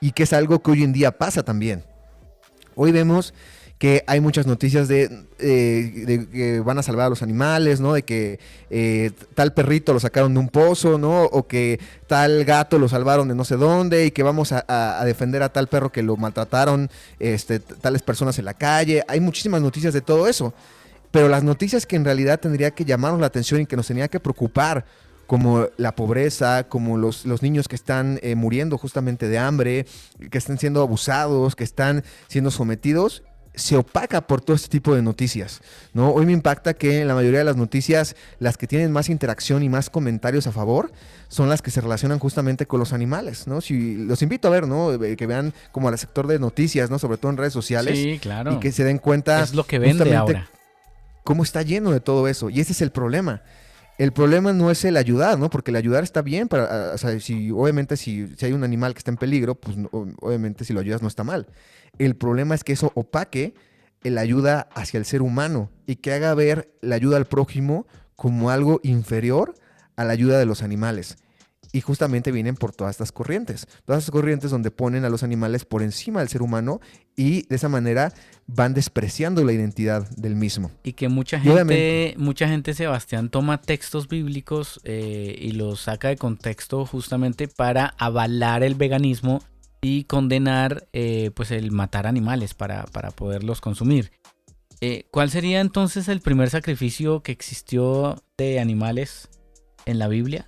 Y 0.00 0.12
que 0.12 0.22
es 0.22 0.32
algo 0.32 0.62
que 0.62 0.70
hoy 0.70 0.82
en 0.82 0.92
día 0.92 1.12
pasa 1.12 1.42
también. 1.42 1.84
Hoy 2.74 2.92
vemos 2.92 3.34
que 3.78 4.04
hay 4.06 4.20
muchas 4.20 4.46
noticias 4.46 4.88
de, 4.88 5.24
eh, 5.38 6.26
que 6.30 6.60
van 6.60 6.78
a 6.78 6.82
salvar 6.82 7.06
a 7.06 7.08
los 7.08 7.22
animales, 7.22 7.80
¿no? 7.80 7.94
De 7.94 8.02
que 8.02 8.38
eh, 8.68 9.10
tal 9.34 9.54
perrito 9.54 9.94
lo 9.94 10.00
sacaron 10.00 10.34
de 10.34 10.40
un 10.40 10.48
pozo, 10.50 10.98
¿no? 10.98 11.24
O 11.24 11.46
que 11.46 11.80
tal 12.06 12.44
gato 12.44 12.78
lo 12.78 12.88
salvaron 12.90 13.28
de 13.28 13.34
no 13.34 13.44
sé 13.44 13.56
dónde 13.56 14.04
y 14.04 14.10
que 14.10 14.22
vamos 14.22 14.52
a, 14.52 14.64
a- 14.68 15.02
defender 15.06 15.42
a 15.42 15.48
tal 15.50 15.66
perro 15.66 15.90
que 15.90 16.02
lo 16.02 16.16
maltrataron 16.18 16.90
este, 17.18 17.58
tales 17.58 18.02
personas 18.02 18.38
en 18.38 18.44
la 18.44 18.54
calle. 18.54 19.02
Hay 19.08 19.20
muchísimas 19.20 19.62
noticias 19.62 19.94
de 19.94 20.02
todo 20.02 20.28
eso. 20.28 20.52
Pero 21.10 21.28
las 21.28 21.42
noticias 21.42 21.86
que 21.86 21.96
en 21.96 22.04
realidad 22.04 22.38
tendría 22.38 22.70
que 22.70 22.84
llamarnos 22.84 23.20
la 23.20 23.26
atención 23.28 23.62
y 23.62 23.66
que 23.66 23.76
nos 23.76 23.86
tenía 23.86 24.08
que 24.08 24.20
preocupar, 24.20 24.84
como 25.30 25.68
la 25.76 25.94
pobreza, 25.94 26.64
como 26.64 26.98
los, 26.98 27.24
los 27.24 27.40
niños 27.40 27.68
que 27.68 27.76
están 27.76 28.18
eh, 28.20 28.34
muriendo 28.34 28.76
justamente 28.76 29.28
de 29.28 29.38
hambre, 29.38 29.86
que 30.28 30.36
están 30.36 30.58
siendo 30.58 30.82
abusados, 30.82 31.54
que 31.54 31.62
están 31.62 32.02
siendo 32.26 32.50
sometidos, 32.50 33.22
se 33.54 33.76
opaca 33.76 34.22
por 34.26 34.40
todo 34.40 34.56
este 34.56 34.68
tipo 34.68 34.92
de 34.92 35.02
noticias. 35.02 35.60
¿no? 35.94 36.10
Hoy 36.10 36.26
me 36.26 36.32
impacta 36.32 36.74
que 36.74 37.02
en 37.02 37.06
la 37.06 37.14
mayoría 37.14 37.38
de 37.38 37.44
las 37.44 37.54
noticias, 37.56 38.16
las 38.40 38.56
que 38.56 38.66
tienen 38.66 38.90
más 38.90 39.08
interacción 39.08 39.62
y 39.62 39.68
más 39.68 39.88
comentarios 39.88 40.48
a 40.48 40.50
favor, 40.50 40.90
son 41.28 41.48
las 41.48 41.62
que 41.62 41.70
se 41.70 41.80
relacionan 41.80 42.18
justamente 42.18 42.66
con 42.66 42.80
los 42.80 42.92
animales. 42.92 43.46
¿no? 43.46 43.60
Si, 43.60 43.98
los 43.98 44.22
invito 44.22 44.48
a 44.48 44.50
ver, 44.50 44.66
¿no? 44.66 44.92
Eh, 44.94 45.14
que 45.14 45.28
vean 45.28 45.54
como 45.70 45.86
al 45.86 45.96
sector 45.96 46.26
de 46.26 46.40
noticias, 46.40 46.90
¿no? 46.90 46.98
sobre 46.98 47.18
todo 47.18 47.30
en 47.30 47.36
redes 47.36 47.52
sociales, 47.52 47.96
Sí, 47.96 48.18
claro. 48.20 48.54
y 48.54 48.58
que 48.58 48.72
se 48.72 48.82
den 48.82 48.98
cuenta 48.98 49.44
Es 49.44 49.54
lo 49.54 49.62
que 49.62 49.78
vende 49.78 50.12
ahora. 50.16 50.50
cómo 51.22 51.44
está 51.44 51.62
lleno 51.62 51.92
de 51.92 52.00
todo 52.00 52.26
eso. 52.26 52.50
Y 52.50 52.58
ese 52.58 52.72
es 52.72 52.82
el 52.82 52.90
problema. 52.90 53.42
El 54.00 54.12
problema 54.12 54.54
no 54.54 54.70
es 54.70 54.82
el 54.86 54.96
ayudar, 54.96 55.38
¿no? 55.38 55.50
Porque 55.50 55.70
el 55.70 55.76
ayudar 55.76 56.02
está 56.04 56.22
bien 56.22 56.48
para, 56.48 56.94
o 56.94 56.96
sea, 56.96 57.20
si 57.20 57.50
obviamente 57.50 57.98
si, 57.98 58.28
si 58.34 58.46
hay 58.46 58.52
un 58.52 58.64
animal 58.64 58.94
que 58.94 58.98
está 59.00 59.10
en 59.10 59.18
peligro, 59.18 59.56
pues 59.56 59.76
no- 59.76 59.90
obviamente 59.92 60.64
si 60.64 60.72
lo 60.72 60.80
ayudas 60.80 61.02
no 61.02 61.08
está 61.08 61.22
mal. 61.22 61.46
El 61.98 62.16
problema 62.16 62.54
es 62.54 62.64
que 62.64 62.72
eso 62.72 62.92
opaque 62.94 63.52
la 64.02 64.22
ayuda 64.22 64.70
hacia 64.74 64.96
el 64.96 65.04
ser 65.04 65.20
humano 65.20 65.70
y 65.86 65.96
que 65.96 66.14
haga 66.14 66.32
ver 66.34 66.72
la 66.80 66.94
ayuda 66.94 67.18
al 67.18 67.26
prójimo 67.26 67.86
como 68.16 68.48
algo 68.48 68.80
inferior 68.82 69.52
a 69.96 70.04
la 70.06 70.14
ayuda 70.14 70.38
de 70.38 70.46
los 70.46 70.62
animales. 70.62 71.18
Y 71.72 71.82
justamente 71.82 72.32
vienen 72.32 72.56
por 72.56 72.72
todas 72.72 72.92
estas 72.92 73.12
corrientes. 73.12 73.66
Todas 73.84 74.02
estas 74.02 74.12
corrientes 74.12 74.50
donde 74.50 74.70
ponen 74.72 75.04
a 75.04 75.08
los 75.08 75.22
animales 75.22 75.64
por 75.64 75.82
encima 75.82 76.18
del 76.20 76.28
ser 76.28 76.42
humano 76.42 76.80
y 77.16 77.42
de 77.48 77.56
esa 77.56 77.68
manera 77.68 78.12
van 78.46 78.74
despreciando 78.74 79.44
la 79.44 79.52
identidad 79.52 80.08
del 80.16 80.34
mismo. 80.34 80.72
Y 80.82 80.94
que 80.94 81.08
mucha 81.08 81.38
gente, 81.38 81.52
obviamente- 81.52 82.14
mucha 82.18 82.48
gente, 82.48 82.74
Sebastián, 82.74 83.30
toma 83.30 83.60
textos 83.60 84.08
bíblicos 84.08 84.80
eh, 84.82 85.36
y 85.40 85.52
los 85.52 85.82
saca 85.82 86.08
de 86.08 86.16
contexto 86.16 86.84
justamente 86.86 87.46
para 87.46 87.94
avalar 87.98 88.64
el 88.64 88.74
veganismo 88.74 89.42
y 89.80 90.04
condenar 90.04 90.88
eh, 90.92 91.30
pues 91.34 91.52
el 91.52 91.70
matar 91.70 92.06
animales 92.06 92.54
para, 92.54 92.84
para 92.86 93.12
poderlos 93.12 93.60
consumir. 93.60 94.10
Eh, 94.80 95.06
¿Cuál 95.10 95.30
sería 95.30 95.60
entonces 95.60 96.08
el 96.08 96.20
primer 96.20 96.50
sacrificio 96.50 97.22
que 97.22 97.32
existió 97.32 98.22
de 98.36 98.58
animales 98.60 99.28
en 99.86 99.98
la 99.98 100.08
Biblia? 100.08 100.46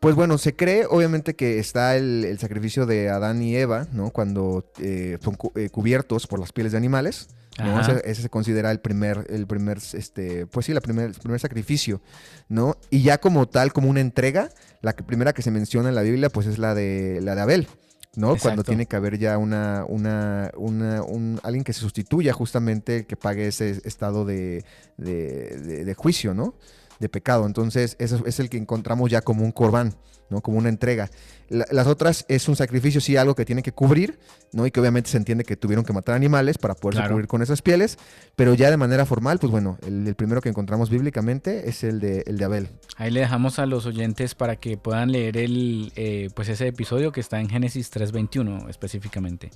Pues 0.00 0.14
bueno, 0.14 0.38
se 0.38 0.54
cree 0.54 0.86
obviamente 0.88 1.34
que 1.34 1.58
está 1.58 1.96
el, 1.96 2.24
el 2.24 2.38
sacrificio 2.38 2.86
de 2.86 3.08
Adán 3.10 3.42
y 3.42 3.56
Eva, 3.56 3.88
¿no? 3.92 4.10
Cuando 4.10 4.70
eh, 4.80 5.18
son 5.20 5.34
cu- 5.34 5.52
eh, 5.56 5.70
cubiertos 5.70 6.26
por 6.28 6.38
las 6.38 6.52
pieles 6.52 6.72
de 6.72 6.78
animales. 6.78 7.28
¿no? 7.58 7.80
Ese, 7.80 8.00
ese 8.08 8.22
se 8.22 8.28
considera 8.30 8.70
el 8.70 8.78
primer, 8.78 9.26
el 9.30 9.48
primer, 9.48 9.78
este, 9.94 10.46
pues 10.46 10.66
sí, 10.66 10.72
la 10.72 10.80
primer, 10.80 11.06
el 11.06 11.14
primer 11.14 11.40
sacrificio, 11.40 12.00
¿no? 12.48 12.76
Y 12.88 13.02
ya 13.02 13.18
como 13.18 13.48
tal, 13.48 13.72
como 13.72 13.90
una 13.90 14.00
entrega, 14.00 14.50
la 14.80 14.92
que, 14.94 15.02
primera 15.02 15.32
que 15.32 15.42
se 15.42 15.50
menciona 15.50 15.88
en 15.88 15.96
la 15.96 16.02
Biblia, 16.02 16.30
pues 16.30 16.46
es 16.46 16.58
la 16.58 16.76
de, 16.76 17.18
la 17.20 17.34
de 17.34 17.40
Abel, 17.40 17.66
¿no? 18.14 18.36
Cuando 18.42 18.62
tiene 18.62 18.86
que 18.86 18.94
haber 18.94 19.18
ya 19.18 19.38
una, 19.38 19.84
una, 19.88 20.52
una- 20.56 21.02
un, 21.02 21.40
alguien 21.42 21.64
que 21.64 21.72
se 21.72 21.80
sustituya 21.80 22.32
justamente, 22.32 23.06
que 23.06 23.16
pague 23.16 23.48
ese 23.48 23.70
estado 23.84 24.24
de, 24.24 24.64
de, 24.96 25.58
de- 25.58 25.84
de 25.84 25.94
juicio, 25.94 26.34
¿no? 26.34 26.54
De 26.98 27.08
pecado. 27.08 27.46
Entonces, 27.46 27.96
eso 27.98 28.22
es 28.26 28.40
el 28.40 28.50
que 28.50 28.56
encontramos 28.56 29.10
ya 29.10 29.20
como 29.20 29.44
un 29.44 29.52
corbán, 29.52 29.94
¿no? 30.30 30.40
Como 30.40 30.58
una 30.58 30.68
entrega. 30.68 31.08
La- 31.48 31.66
las 31.70 31.86
otras 31.86 32.24
es 32.28 32.48
un 32.48 32.56
sacrificio, 32.56 33.00
sí, 33.00 33.16
algo 33.16 33.34
que 33.36 33.44
tiene 33.44 33.62
que 33.62 33.70
cubrir, 33.72 34.18
¿no? 34.52 34.66
Y 34.66 34.70
que 34.72 34.80
obviamente 34.80 35.08
se 35.08 35.16
entiende 35.16 35.44
que 35.44 35.56
tuvieron 35.56 35.84
que 35.84 35.92
matar 35.92 36.14
animales 36.16 36.58
para 36.58 36.74
poderse 36.74 36.98
Claro. 37.00 37.14
cubrir 37.14 37.28
con 37.28 37.40
esas 37.40 37.62
pieles, 37.62 37.98
pero 38.34 38.54
ya 38.54 38.70
de 38.70 38.76
manera 38.76 39.06
formal, 39.06 39.38
pues 39.38 39.50
bueno, 39.52 39.78
el, 39.86 40.06
el 40.08 40.14
primero 40.16 40.40
que 40.40 40.48
encontramos 40.48 40.90
bíblicamente 40.90 41.68
es 41.68 41.84
el 41.84 42.00
de, 42.00 42.24
el 42.26 42.36
de 42.36 42.44
Abel. 42.44 42.68
Ahí 42.96 43.10
le 43.12 43.20
dejamos 43.20 43.58
a 43.60 43.66
los 43.66 43.86
oyentes 43.86 44.34
para 44.34 44.56
que 44.56 44.76
puedan 44.76 45.12
leer 45.12 45.36
el, 45.36 45.92
eh, 45.94 46.30
pues 46.34 46.48
ese 46.48 46.66
episodio 46.66 47.12
que 47.12 47.20
está 47.20 47.40
en 47.40 47.48
Génesis 47.48 47.90
3.21 47.92 48.68
específicamente. 48.68 49.50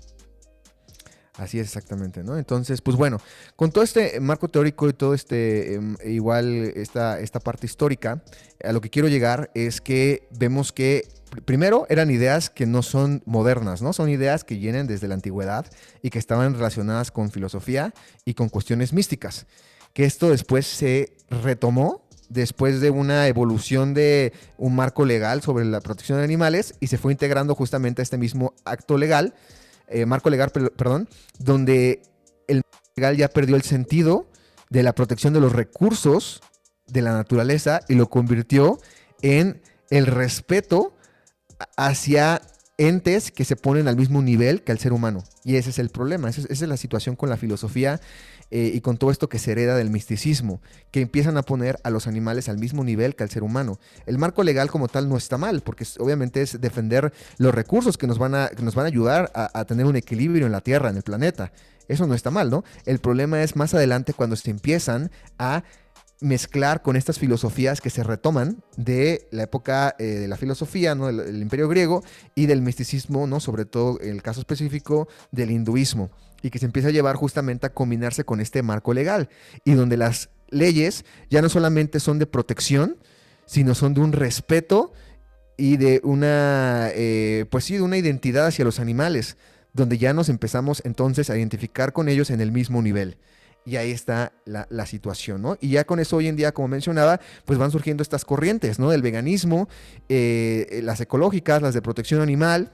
Así 1.39 1.59
es 1.59 1.67
exactamente, 1.67 2.23
¿no? 2.23 2.37
Entonces, 2.37 2.83
pues 2.83 2.95
bueno, 2.97 3.19
con 3.57 3.73
todo 3.73 3.83
este 3.83 4.21
marco 4.21 4.49
teórico 4.49 4.87
y 4.89 4.93
todo 4.93 5.15
este, 5.15 5.75
em, 5.77 5.97
igual 6.05 6.47
esta, 6.77 7.21
esta 7.21 7.41
parte 7.41 7.65
histórica, 7.65 8.23
a 8.63 8.73
lo 8.73 8.83
que 8.83 8.91
quiero 8.91 9.09
llegar 9.09 9.51
es 9.55 9.81
que 9.81 10.29
vemos 10.39 10.73
que 10.73 11.09
pr- 11.31 11.43
primero 11.43 11.87
eran 11.89 12.11
ideas 12.11 12.51
que 12.51 12.67
no 12.67 12.83
son 12.83 13.23
modernas, 13.25 13.81
¿no? 13.81 13.95
Son 13.95 14.11
ideas 14.11 14.45
que 14.45 14.57
vienen 14.57 14.87
desde 14.87 15.09
la 15.09 15.15
antigüedad 15.15 15.65
y 16.03 16.11
que 16.11 16.19
estaban 16.19 16.53
relacionadas 16.53 17.11
con 17.11 17.31
filosofía 17.31 17.95
y 18.27 18.35
con 18.35 18.51
cuestiones 18.51 18.93
místicas. 18.93 19.47
Que 19.95 20.05
esto 20.05 20.29
después 20.29 20.67
se 20.67 21.15
retomó 21.31 22.03
después 22.29 22.83
de 22.83 22.91
una 22.91 23.27
evolución 23.27 23.95
de 23.95 24.35
un 24.59 24.75
marco 24.77 25.07
legal 25.07 25.41
sobre 25.41 25.65
la 25.65 25.81
protección 25.81 26.19
de 26.19 26.25
animales 26.25 26.75
y 26.79 26.89
se 26.89 26.99
fue 26.99 27.13
integrando 27.13 27.55
justamente 27.55 28.03
a 28.03 28.05
este 28.05 28.19
mismo 28.19 28.53
acto 28.67 28.99
legal 28.99 29.35
eh, 29.93 30.07
marco 30.07 30.31
legal, 30.31 30.51
per- 30.51 30.73
perdón, 30.73 31.09
donde 31.39 32.03
el 32.49 32.63
legal 32.97 33.17
ya 33.17 33.29
perdió 33.29 33.57
el 33.57 33.63
sentido 33.63 34.27
de 34.71 34.83
la 34.83 34.95
protección 34.95 35.33
de 35.33 35.41
los 35.41 35.53
recursos 35.53 36.41
de 36.87 37.03
la 37.03 37.13
naturaleza 37.13 37.81
y 37.89 37.95
lo 37.95 38.09
convirtió 38.11 38.79
en 39.23 39.61
el 39.91 40.07
respeto 40.07 40.95
hacia 41.77 42.43
entes 42.79 43.31
que 43.31 43.45
se 43.45 43.57
ponen 43.57 43.87
al 43.87 43.97
mismo 43.97 44.23
nivel 44.23 44.63
que 44.63 44.73
el 44.73 44.79
ser 44.79 44.93
humano. 44.93 45.23
Y 45.45 45.57
ese 45.57 45.71
es 45.71 45.79
el 45.79 45.91
problema, 45.91 46.29
esa 46.29 46.41
es, 46.41 46.47
esa 46.51 46.65
es 46.65 46.69
la 46.69 46.77
situación 46.77 47.17
con 47.17 47.29
la 47.29 47.37
filosofía 47.37 48.01
eh, 48.55 48.71
y 48.75 48.83
con 48.83 48.99
todo 48.99 49.11
esto 49.11 49.31
que 49.31 49.39
se 49.39 49.51
hereda 49.51 49.75
del 49.77 49.89
misticismo, 49.89 50.61
que 50.91 51.01
empiezan 51.01 51.39
a 51.39 51.43
poner 51.43 51.81
a 51.85 51.91
los 51.91 52.07
animales 52.07 52.51
al 52.51 52.59
mismo 52.59 52.85
nivel 52.85 53.17
que 53.17 53.23
al 53.23 53.31
ser 53.31 53.43
humano. 53.43 53.81
El 54.05 54.19
marco 54.19 54.43
legal 54.43 54.71
como 54.71 54.89
tal 54.89 55.09
no 55.09 55.17
está 55.17 55.39
mal, 55.39 55.63
porque 55.63 55.87
obviamente 55.99 56.43
es 56.43 56.61
defender 56.61 57.15
los 57.39 57.55
recursos 57.55 57.97
que 57.97 58.07
nos 58.07 58.19
van 58.19 58.35
a, 58.35 58.49
que 58.49 58.63
nos 58.63 58.75
van 58.75 58.85
a 58.85 58.89
ayudar 58.89 59.33
a, 59.35 59.65
tener 59.65 59.87
un 59.87 59.97
equilibrio 59.97 60.45
en 60.45 60.53
la 60.53 60.61
Tierra, 60.61 60.91
en 60.91 60.99
el 60.99 61.03
planeta. 61.03 61.51
Eso 61.89 62.07
no 62.07 62.13
está 62.13 62.31
mal, 62.31 62.51
¿no? 62.51 62.63
El 62.85 62.99
problema 62.99 63.43
es 63.43 63.57
más 63.57 63.73
adelante 63.73 64.13
cuando 64.13 64.37
se 64.37 64.51
empiezan 64.51 65.11
a 65.39 65.65
mezclar 66.21 66.83
con 66.83 66.97
estas 66.97 67.19
filosofías 67.19 67.81
que 67.81 67.89
se 67.89 68.03
retoman 68.03 68.63
de 68.77 69.29
la 69.31 69.45
época 69.45 69.97
eh, 69.99 70.05
de 70.05 70.29
la 70.29 70.37
filosofía, 70.37 70.95
¿no? 70.95 71.07
del, 71.07 71.17
del 71.17 71.41
imperio 71.41 71.71
griego 71.71 72.05
y 72.35 72.45
del 72.47 72.61
misticismo, 72.61 73.27
¿no? 73.27 73.41
sobre 73.41 73.65
todo 73.65 73.99
el 74.01 74.23
caso 74.23 74.41
específico 74.41 75.09
del 75.33 75.51
hinduismo, 75.51 76.11
y 76.43 76.51
que 76.51 76.59
se 76.59 76.67
empieza 76.67 76.89
a 76.89 76.93
llevar 76.93 77.17
justamente 77.17 77.67
a 77.67 77.73
combinarse 77.73 78.25
con 78.25 78.41
este 78.41 78.63
marco 78.63 78.93
legal, 78.93 79.29
y 79.65 79.73
donde 79.73 79.97
las 79.97 80.31
leyes 80.51 81.05
ya 81.31 81.41
no 81.43 81.49
solamente 81.49 82.01
son 82.01 82.19
de 82.19 82.27
protección, 82.27 82.99
sino 83.47 83.75
son 83.75 83.95
de 83.95 84.01
un 84.01 84.13
respeto 84.13 84.93
y 85.57 85.77
de 85.77 86.01
una, 86.05 86.91
eh, 86.95 87.47
pues 87.51 87.65
sí, 87.65 87.75
de 87.75 87.83
una 87.83 87.97
identidad 87.97 88.47
hacia 88.47 88.65
los 88.65 88.81
animales, 88.81 89.37
donde 89.73 89.99
ya 89.99 90.13
nos 90.13 90.29
empezamos 90.29 90.83
entonces 90.85 91.31
a 91.31 91.37
identificar 91.37 91.93
con 91.93 92.09
ellos 92.09 92.31
en 92.31 92.41
el 92.41 92.53
mismo 92.53 92.83
nivel. 92.83 93.19
Y 93.65 93.77
ahí 93.77 93.93
está 93.93 94.33
la, 94.45 94.87
situación, 94.87 95.41
¿no? 95.41 95.57
Y 95.61 95.69
ya 95.69 95.85
con 95.85 96.01
eso 96.01 96.17
hoy 96.17 96.27
en 96.27 96.35
día, 96.35 96.53
como 96.53 96.67
mencionaba, 96.67 97.21
pues 97.45 97.61
van 97.61 97.71
surgiendo 97.71 98.03
estas 98.03 98.25
corrientes, 98.25 98.81
¿no? 98.81 98.91
Del 98.91 99.03
veganismo, 99.03 99.69
eh, 100.09 100.81
las 100.83 101.01
ecológicas, 101.01 101.63
las 101.63 101.73
de 101.73 101.81
protección 101.81 102.21
animal, 102.21 102.73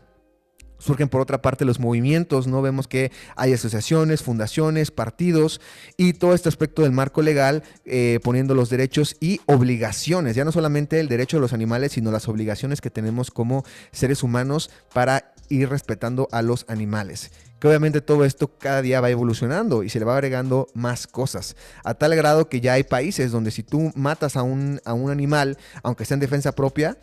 Surgen 0.78 1.08
por 1.08 1.20
otra 1.20 1.42
parte 1.42 1.64
los 1.64 1.80
movimientos, 1.80 2.46
¿no? 2.46 2.62
Vemos 2.62 2.88
que 2.88 3.10
hay 3.36 3.52
asociaciones, 3.52 4.22
fundaciones, 4.22 4.90
partidos 4.90 5.60
y 5.96 6.12
todo 6.12 6.34
este 6.34 6.48
aspecto 6.48 6.82
del 6.82 6.92
marco 6.92 7.22
legal 7.22 7.62
eh, 7.84 8.20
poniendo 8.22 8.54
los 8.54 8.70
derechos 8.70 9.16
y 9.20 9.40
obligaciones, 9.46 10.36
ya 10.36 10.44
no 10.44 10.52
solamente 10.52 11.00
el 11.00 11.08
derecho 11.08 11.36
de 11.36 11.40
los 11.42 11.52
animales, 11.52 11.92
sino 11.92 12.10
las 12.10 12.28
obligaciones 12.28 12.80
que 12.80 12.90
tenemos 12.90 13.30
como 13.30 13.64
seres 13.92 14.22
humanos 14.22 14.70
para 14.92 15.32
ir 15.48 15.68
respetando 15.68 16.28
a 16.32 16.42
los 16.42 16.64
animales. 16.68 17.30
Que 17.58 17.66
obviamente 17.66 18.00
todo 18.00 18.24
esto 18.24 18.52
cada 18.56 18.82
día 18.82 19.00
va 19.00 19.10
evolucionando 19.10 19.82
y 19.82 19.88
se 19.88 19.98
le 19.98 20.04
va 20.04 20.14
agregando 20.14 20.68
más 20.74 21.06
cosas. 21.06 21.56
A 21.82 21.94
tal 21.94 22.14
grado 22.14 22.48
que 22.48 22.60
ya 22.60 22.74
hay 22.74 22.84
países 22.84 23.32
donde 23.32 23.50
si 23.50 23.64
tú 23.64 23.90
matas 23.96 24.36
a 24.36 24.42
un, 24.42 24.80
a 24.84 24.94
un 24.94 25.10
animal, 25.10 25.58
aunque 25.82 26.04
sea 26.04 26.14
en 26.14 26.20
defensa 26.20 26.52
propia, 26.54 26.98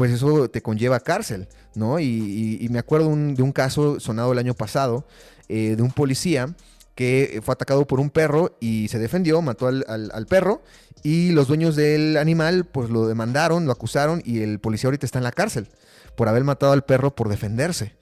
pues 0.00 0.12
eso 0.12 0.48
te 0.48 0.62
conlleva 0.62 0.98
cárcel, 1.00 1.46
¿no? 1.74 2.00
Y, 2.00 2.66
me 2.70 2.78
acuerdo 2.78 3.08
de 3.14 3.42
un 3.42 3.52
caso 3.52 4.00
sonado 4.00 4.32
el 4.32 4.38
año 4.38 4.54
pasado 4.54 5.06
eh, 5.50 5.74
de 5.76 5.82
un 5.82 5.92
policía 5.92 6.54
que 6.94 7.42
fue 7.44 7.52
atacado 7.52 7.86
por 7.86 8.00
un 8.00 8.08
perro 8.08 8.56
y 8.60 8.88
se 8.88 8.98
defendió, 8.98 9.42
mató 9.42 9.66
al, 9.68 10.26
perro 10.26 10.62
y 11.02 11.32
los 11.32 11.48
dueños 11.48 11.76
del 11.76 12.16
animal 12.16 12.64
pues 12.64 12.88
lo 12.88 13.08
demandaron, 13.08 13.66
lo 13.66 13.72
acusaron 13.72 14.22
y 14.24 14.40
el 14.40 14.58
policía 14.58 14.88
ahorita 14.88 15.04
está 15.04 15.18
en 15.18 15.24
la 15.24 15.32
cárcel 15.32 15.68
por 16.16 16.28
haber 16.28 16.44
matado 16.44 16.72
al 16.72 16.82
perro 16.82 17.14
por 17.14 17.28
defenderse. 17.28 17.94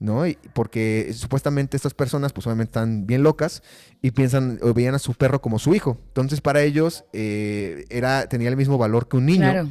¿no? 0.00 0.24
porque 0.52 1.12
supuestamente 1.14 1.78
estas 1.78 1.94
personas, 1.94 2.34
pues 2.34 2.46
obviamente 2.46 2.68
están 2.68 3.06
bien 3.06 3.22
locas 3.22 3.62
y 4.02 4.10
piensan 4.10 4.58
o 4.60 4.74
veían 4.74 4.94
a 4.94 4.98
su 4.98 5.14
perro 5.14 5.40
como 5.40 5.58
su 5.58 5.74
hijo. 5.74 5.96
Entonces, 6.08 6.42
para 6.42 6.60
ellos 6.60 7.04
eh, 7.14 7.86
era, 7.88 8.28
tenía 8.28 8.50
el 8.50 8.56
mismo 8.56 8.76
valor 8.76 9.08
que 9.08 9.16
un 9.16 9.24
niño. 9.24 9.50
Claro 9.50 9.70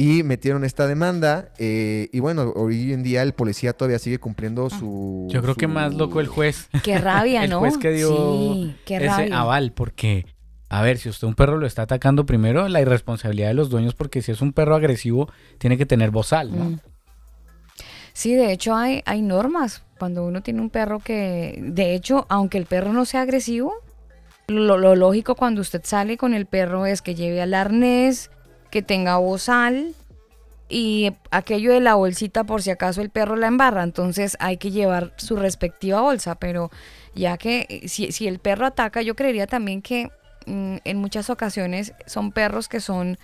y 0.00 0.22
metieron 0.22 0.64
esta 0.64 0.86
demanda 0.86 1.52
eh, 1.58 2.08
y 2.10 2.20
bueno, 2.20 2.54
hoy 2.56 2.94
en 2.94 3.02
día 3.02 3.20
el 3.22 3.34
policía 3.34 3.74
todavía 3.74 3.98
sigue 3.98 4.18
cumpliendo 4.18 4.68
ah. 4.72 4.78
su... 4.78 5.28
Yo 5.28 5.42
creo 5.42 5.56
que 5.56 5.66
más 5.66 5.92
loco 5.92 6.20
el 6.20 6.26
juez. 6.26 6.70
Qué 6.82 6.96
rabia, 6.96 7.46
¿no? 7.46 7.56
El 7.62 7.70
juez 7.70 7.76
que 7.76 7.90
dio 7.90 8.72
ese 8.86 9.30
aval, 9.30 9.72
porque, 9.72 10.24
a 10.70 10.80
ver, 10.80 10.96
si 10.96 11.10
usted 11.10 11.28
un 11.28 11.34
perro 11.34 11.58
lo 11.58 11.66
está 11.66 11.82
atacando 11.82 12.24
primero, 12.24 12.66
la 12.68 12.80
irresponsabilidad 12.80 13.48
de 13.48 13.54
los 13.54 13.68
dueños, 13.68 13.94
porque 13.94 14.22
si 14.22 14.32
es 14.32 14.40
un 14.40 14.54
perro 14.54 14.74
agresivo, 14.74 15.30
tiene 15.58 15.76
que 15.76 15.84
tener 15.84 16.10
bozal, 16.10 16.56
¿no? 16.56 16.64
Mm. 16.64 16.80
Sí, 18.14 18.32
de 18.32 18.52
hecho 18.52 18.74
hay, 18.74 19.02
hay 19.04 19.20
normas 19.20 19.82
cuando 19.98 20.24
uno 20.24 20.42
tiene 20.42 20.62
un 20.62 20.70
perro 20.70 21.00
que, 21.00 21.58
de 21.62 21.94
hecho, 21.94 22.24
aunque 22.30 22.56
el 22.56 22.64
perro 22.64 22.94
no 22.94 23.04
sea 23.04 23.20
agresivo, 23.20 23.74
lo, 24.48 24.78
lo 24.78 24.96
lógico 24.96 25.34
cuando 25.34 25.60
usted 25.60 25.82
sale 25.84 26.16
con 26.16 26.32
el 26.32 26.46
perro 26.46 26.86
es 26.86 27.02
que 27.02 27.14
lleve 27.14 27.42
al 27.42 27.52
arnés, 27.52 28.30
que 28.70 28.82
tenga 28.82 29.16
bozal 29.18 29.94
y 30.70 31.12
aquello 31.32 31.72
de 31.72 31.80
la 31.80 31.94
bolsita 31.94 32.44
por 32.44 32.62
si 32.62 32.70
acaso 32.70 33.02
el 33.02 33.10
perro 33.10 33.34
la 33.36 33.48
embarra, 33.48 33.82
entonces 33.82 34.36
hay 34.40 34.56
que 34.56 34.70
llevar 34.70 35.12
su 35.16 35.36
respectiva 35.36 36.00
bolsa, 36.00 36.36
pero 36.36 36.70
ya 37.14 37.36
que 37.36 37.66
eh, 37.68 37.88
si, 37.88 38.28
el 38.28 38.38
perro 38.38 38.66
ataca, 38.66 39.02
yo 39.02 39.16
creería 39.16 39.48
también 39.48 39.82
que 39.82 40.10
mm, 40.46 40.76
en 40.84 40.96
muchas 40.98 41.28
ocasiones 41.28 41.92
son 42.06 42.30
perros 42.30 42.68
que 42.68 42.80
son 42.80 43.18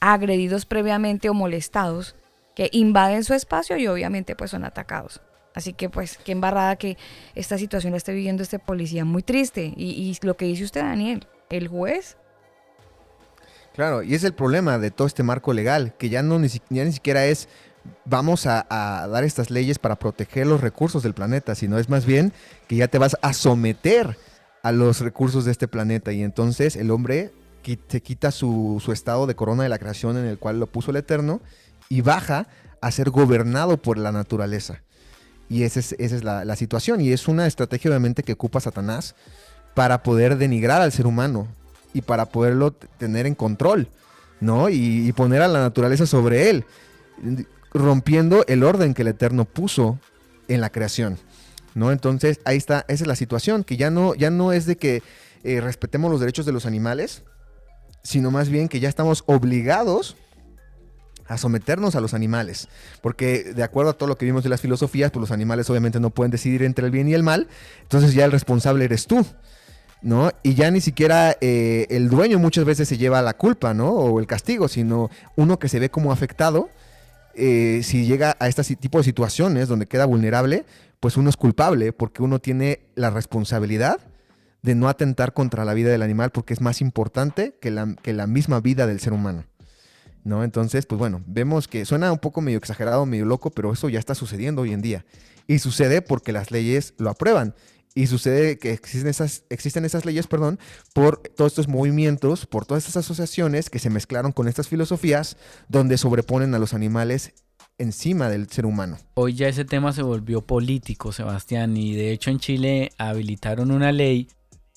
agredidos 0.00 0.66
previamente 0.66 1.28
o 1.28 1.34
molestados, 1.34 2.16
que 2.56 2.68
invaden 2.72 3.22
su 3.22 3.34
espacio 3.34 3.76
y 3.76 3.86
obviamente 3.86 4.34
pues 4.34 4.50
son 4.50 4.64
atacados. 4.64 5.20
Así 5.54 5.72
que 5.72 5.88
pues 5.88 6.18
qué 6.18 6.32
embarrada 6.32 6.76
que 6.76 6.96
esta 7.34 7.56
situación 7.58 7.92
la 7.92 7.98
esté 7.98 8.12
viviendo 8.12 8.42
este 8.42 8.58
policía, 8.58 9.04
muy 9.04 9.22
triste. 9.22 9.72
Y 9.76 10.16
lo 10.22 10.36
que 10.36 10.44
dice 10.46 10.64
usted, 10.64 10.80
Daniel, 10.82 11.26
el 11.50 11.68
juez 11.68 12.16
Claro, 13.80 14.02
y 14.02 14.14
es 14.14 14.24
el 14.24 14.34
problema 14.34 14.78
de 14.78 14.90
todo 14.90 15.06
este 15.06 15.22
marco 15.22 15.54
legal, 15.54 15.94
que 15.96 16.10
ya, 16.10 16.22
no, 16.22 16.38
ni, 16.38 16.48
ni 16.68 16.92
siquiera 16.92 17.24
es 17.24 17.48
vamos 18.04 18.44
a, 18.44 18.66
dar 19.10 19.24
estas 19.24 19.48
leyes 19.48 19.78
para 19.78 19.98
proteger 19.98 20.46
los 20.46 20.60
recursos 20.60 21.02
del 21.02 21.14
planeta, 21.14 21.54
sino 21.54 21.78
es 21.78 21.88
más 21.88 22.04
bien 22.04 22.34
que 22.68 22.76
ya 22.76 22.88
te 22.88 22.98
vas 22.98 23.16
a 23.22 23.32
someter 23.32 24.18
a 24.62 24.70
los 24.70 25.00
recursos 25.00 25.46
de 25.46 25.52
este 25.52 25.66
planeta. 25.66 26.12
Y 26.12 26.22
entonces 26.22 26.76
el 26.76 26.90
hombre 26.90 27.32
se 27.88 28.02
quita 28.02 28.32
su, 28.32 28.82
estado 28.92 29.26
de 29.26 29.34
corona 29.34 29.62
de 29.62 29.70
la 29.70 29.78
creación 29.78 30.18
en 30.18 30.26
el 30.26 30.38
cual 30.38 30.60
lo 30.60 30.66
puso 30.66 30.90
el 30.90 30.98
Eterno 30.98 31.40
y 31.88 32.02
baja 32.02 32.48
a 32.82 32.90
ser 32.90 33.08
gobernado 33.08 33.78
por 33.78 33.96
la 33.96 34.12
naturaleza. 34.12 34.82
Y 35.48 35.62
esa 35.62 35.80
es, 35.80 35.96
esa 35.98 36.16
es 36.16 36.22
la, 36.22 36.44
la 36.44 36.56
situación. 36.56 37.00
Y 37.00 37.12
es 37.12 37.28
una 37.28 37.46
estrategia 37.46 37.90
obviamente 37.90 38.24
que 38.24 38.34
ocupa 38.34 38.60
Satanás 38.60 39.14
para 39.72 40.02
poder 40.02 40.36
denigrar 40.36 40.82
al 40.82 40.92
ser 40.92 41.06
humano, 41.06 41.48
y 41.92 42.02
para 42.02 42.26
poderlo 42.26 42.72
tener 42.72 43.26
en 43.26 43.34
control, 43.34 43.88
¿no? 44.40 44.68
Y, 44.68 45.12
poner 45.12 45.42
a 45.42 45.48
la 45.48 45.60
naturaleza 45.60 46.06
sobre 46.06 46.50
él, 46.50 46.64
rompiendo 47.72 48.44
el 48.46 48.62
orden 48.62 48.94
que 48.94 49.02
el 49.02 49.08
Eterno 49.08 49.44
puso 49.44 49.98
en 50.48 50.60
la 50.60 50.70
creación, 50.70 51.18
¿no? 51.74 51.92
Entonces, 51.92 52.40
ahí 52.44 52.56
está, 52.56 52.84
esa 52.88 53.04
es 53.04 53.08
la 53.08 53.16
situación, 53.16 53.64
que 53.64 53.76
ya 53.76 53.90
no, 53.90 54.14
ya 54.14 54.30
no 54.30 54.52
es 54.52 54.66
de 54.66 54.76
que 54.76 55.02
eh, 55.42 55.60
respetemos 55.60 56.10
los 56.10 56.20
derechos 56.20 56.46
de 56.46 56.52
los 56.52 56.66
animales, 56.66 57.22
sino 58.02 58.30
más 58.30 58.48
bien 58.48 58.68
que 58.68 58.80
ya 58.80 58.88
estamos 58.88 59.24
obligados 59.26 60.16
a 61.30 61.38
someternos 61.38 61.94
a 61.94 62.00
los 62.00 62.12
animales. 62.12 62.68
Porque 63.00 63.52
de 63.54 63.62
acuerdo 63.62 63.92
a 63.92 63.94
todo 63.94 64.08
lo 64.08 64.18
que 64.18 64.26
vimos 64.26 64.42
de 64.42 64.50
las 64.50 64.60
filosofías, 64.60 65.12
pues 65.12 65.20
los 65.20 65.30
animales 65.30 65.70
obviamente 65.70 66.00
no 66.00 66.10
pueden 66.10 66.32
decidir 66.32 66.64
entre 66.64 66.84
el 66.86 66.90
bien 66.90 67.08
y 67.08 67.14
el 67.14 67.22
mal. 67.22 67.46
Entonces 67.82 68.14
ya 68.14 68.24
el 68.24 68.32
responsable 68.32 68.84
eres 68.84 69.06
tú. 69.06 69.24
¿No? 70.02 70.30
Y 70.42 70.54
ya 70.54 70.70
ni 70.70 70.80
siquiera 70.80 71.36
eh, 71.40 71.86
el 71.90 72.08
dueño 72.08 72.38
muchas 72.38 72.64
veces 72.64 72.88
se 72.88 72.98
lleva 72.98 73.22
la 73.22 73.34
culpa, 73.34 73.74
¿no? 73.74 73.90
O 73.90 74.20
el 74.20 74.26
castigo, 74.26 74.68
sino 74.68 75.10
uno 75.36 75.58
que 75.58 75.68
se 75.68 75.78
ve 75.78 75.90
como 75.90 76.12
afectado, 76.12 76.70
eh, 77.34 77.80
si 77.84 78.06
llega 78.06 78.36
a 78.38 78.48
este 78.48 78.76
tipo 78.76 78.98
de 78.98 79.04
situaciones 79.04 79.68
donde 79.68 79.86
queda 79.86 80.04
vulnerable, 80.04 80.64
pues 80.98 81.16
uno 81.16 81.30
es 81.30 81.36
culpable 81.36 81.92
porque 81.92 82.22
uno 82.22 82.38
tiene 82.38 82.80
la 82.94 83.10
responsabilidad 83.10 83.98
de 84.62 84.74
no 84.74 84.88
atentar 84.88 85.32
contra 85.32 85.64
la 85.64 85.74
vida 85.74 85.90
del 85.90 86.02
animal 86.02 86.30
porque 86.30 86.52
es 86.52 86.60
más 86.60 86.80
importante 86.80 87.54
que 87.60 87.70
la, 87.70 87.94
que 88.02 88.12
la 88.12 88.26
misma 88.26 88.60
vida 88.60 88.86
del 88.86 89.00
ser 89.00 89.12
humano. 89.12 89.44
¿No? 90.22 90.44
Entonces, 90.44 90.84
pues 90.84 90.98
bueno, 90.98 91.22
vemos 91.26 91.66
que 91.66 91.86
suena 91.86 92.12
un 92.12 92.18
poco 92.18 92.42
medio 92.42 92.58
exagerado, 92.58 93.06
medio 93.06 93.24
loco, 93.24 93.50
pero 93.50 93.72
eso 93.72 93.88
ya 93.88 93.98
está 93.98 94.14
sucediendo 94.14 94.62
hoy 94.62 94.74
en 94.74 94.82
día. 94.82 95.06
Y 95.46 95.60
sucede 95.60 96.02
porque 96.02 96.32
las 96.32 96.50
leyes 96.50 96.92
lo 96.98 97.08
aprueban. 97.08 97.54
Y 97.94 98.06
sucede 98.06 98.58
que 98.58 98.72
existen 98.72 99.08
esas, 99.08 99.44
existen 99.50 99.84
esas 99.84 100.04
leyes, 100.04 100.26
perdón, 100.26 100.58
por 100.94 101.18
todos 101.18 101.52
estos 101.52 101.68
movimientos, 101.68 102.46
por 102.46 102.64
todas 102.64 102.86
estas 102.86 103.04
asociaciones 103.04 103.68
que 103.68 103.80
se 103.80 103.90
mezclaron 103.90 104.32
con 104.32 104.46
estas 104.46 104.68
filosofías 104.68 105.36
donde 105.68 105.98
sobreponen 105.98 106.54
a 106.54 106.58
los 106.58 106.72
animales 106.72 107.32
encima 107.78 108.28
del 108.28 108.48
ser 108.48 108.66
humano. 108.66 108.98
Hoy 109.14 109.34
ya 109.34 109.48
ese 109.48 109.64
tema 109.64 109.92
se 109.92 110.02
volvió 110.02 110.42
político, 110.42 111.12
Sebastián, 111.12 111.76
y 111.76 111.94
de 111.94 112.12
hecho 112.12 112.30
en 112.30 112.38
Chile 112.38 112.92
habilitaron 112.98 113.70
una 113.70 113.90
ley 113.90 114.28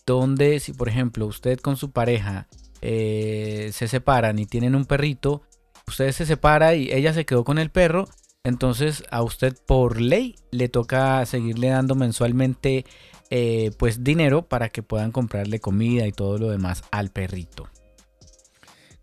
donde 0.05 0.59
si 0.59 0.73
por 0.73 0.89
ejemplo 0.89 1.25
usted 1.27 1.59
con 1.59 1.77
su 1.77 1.91
pareja 1.91 2.47
eh, 2.81 3.71
se 3.73 3.87
separan 3.87 4.39
y 4.39 4.45
tienen 4.45 4.75
un 4.75 4.85
perrito, 4.85 5.43
usted 5.87 6.11
se 6.11 6.25
separa 6.25 6.75
y 6.75 6.91
ella 6.91 7.13
se 7.13 7.25
quedó 7.25 7.43
con 7.43 7.59
el 7.59 7.69
perro, 7.69 8.07
entonces 8.45 9.05
a 9.09 9.23
usted 9.23 9.55
por 9.65 10.01
ley 10.01 10.35
le 10.51 10.67
toca 10.67 11.25
seguirle 11.25 11.69
dando 11.69 11.95
mensualmente 11.95 12.85
eh, 13.29 13.71
pues 13.77 14.03
dinero 14.03 14.49
para 14.49 14.67
que 14.67 14.83
puedan 14.83 15.13
comprarle 15.13 15.61
comida 15.61 16.05
y 16.07 16.11
todo 16.11 16.37
lo 16.37 16.49
demás 16.49 16.83
al 16.91 17.09
perrito. 17.09 17.69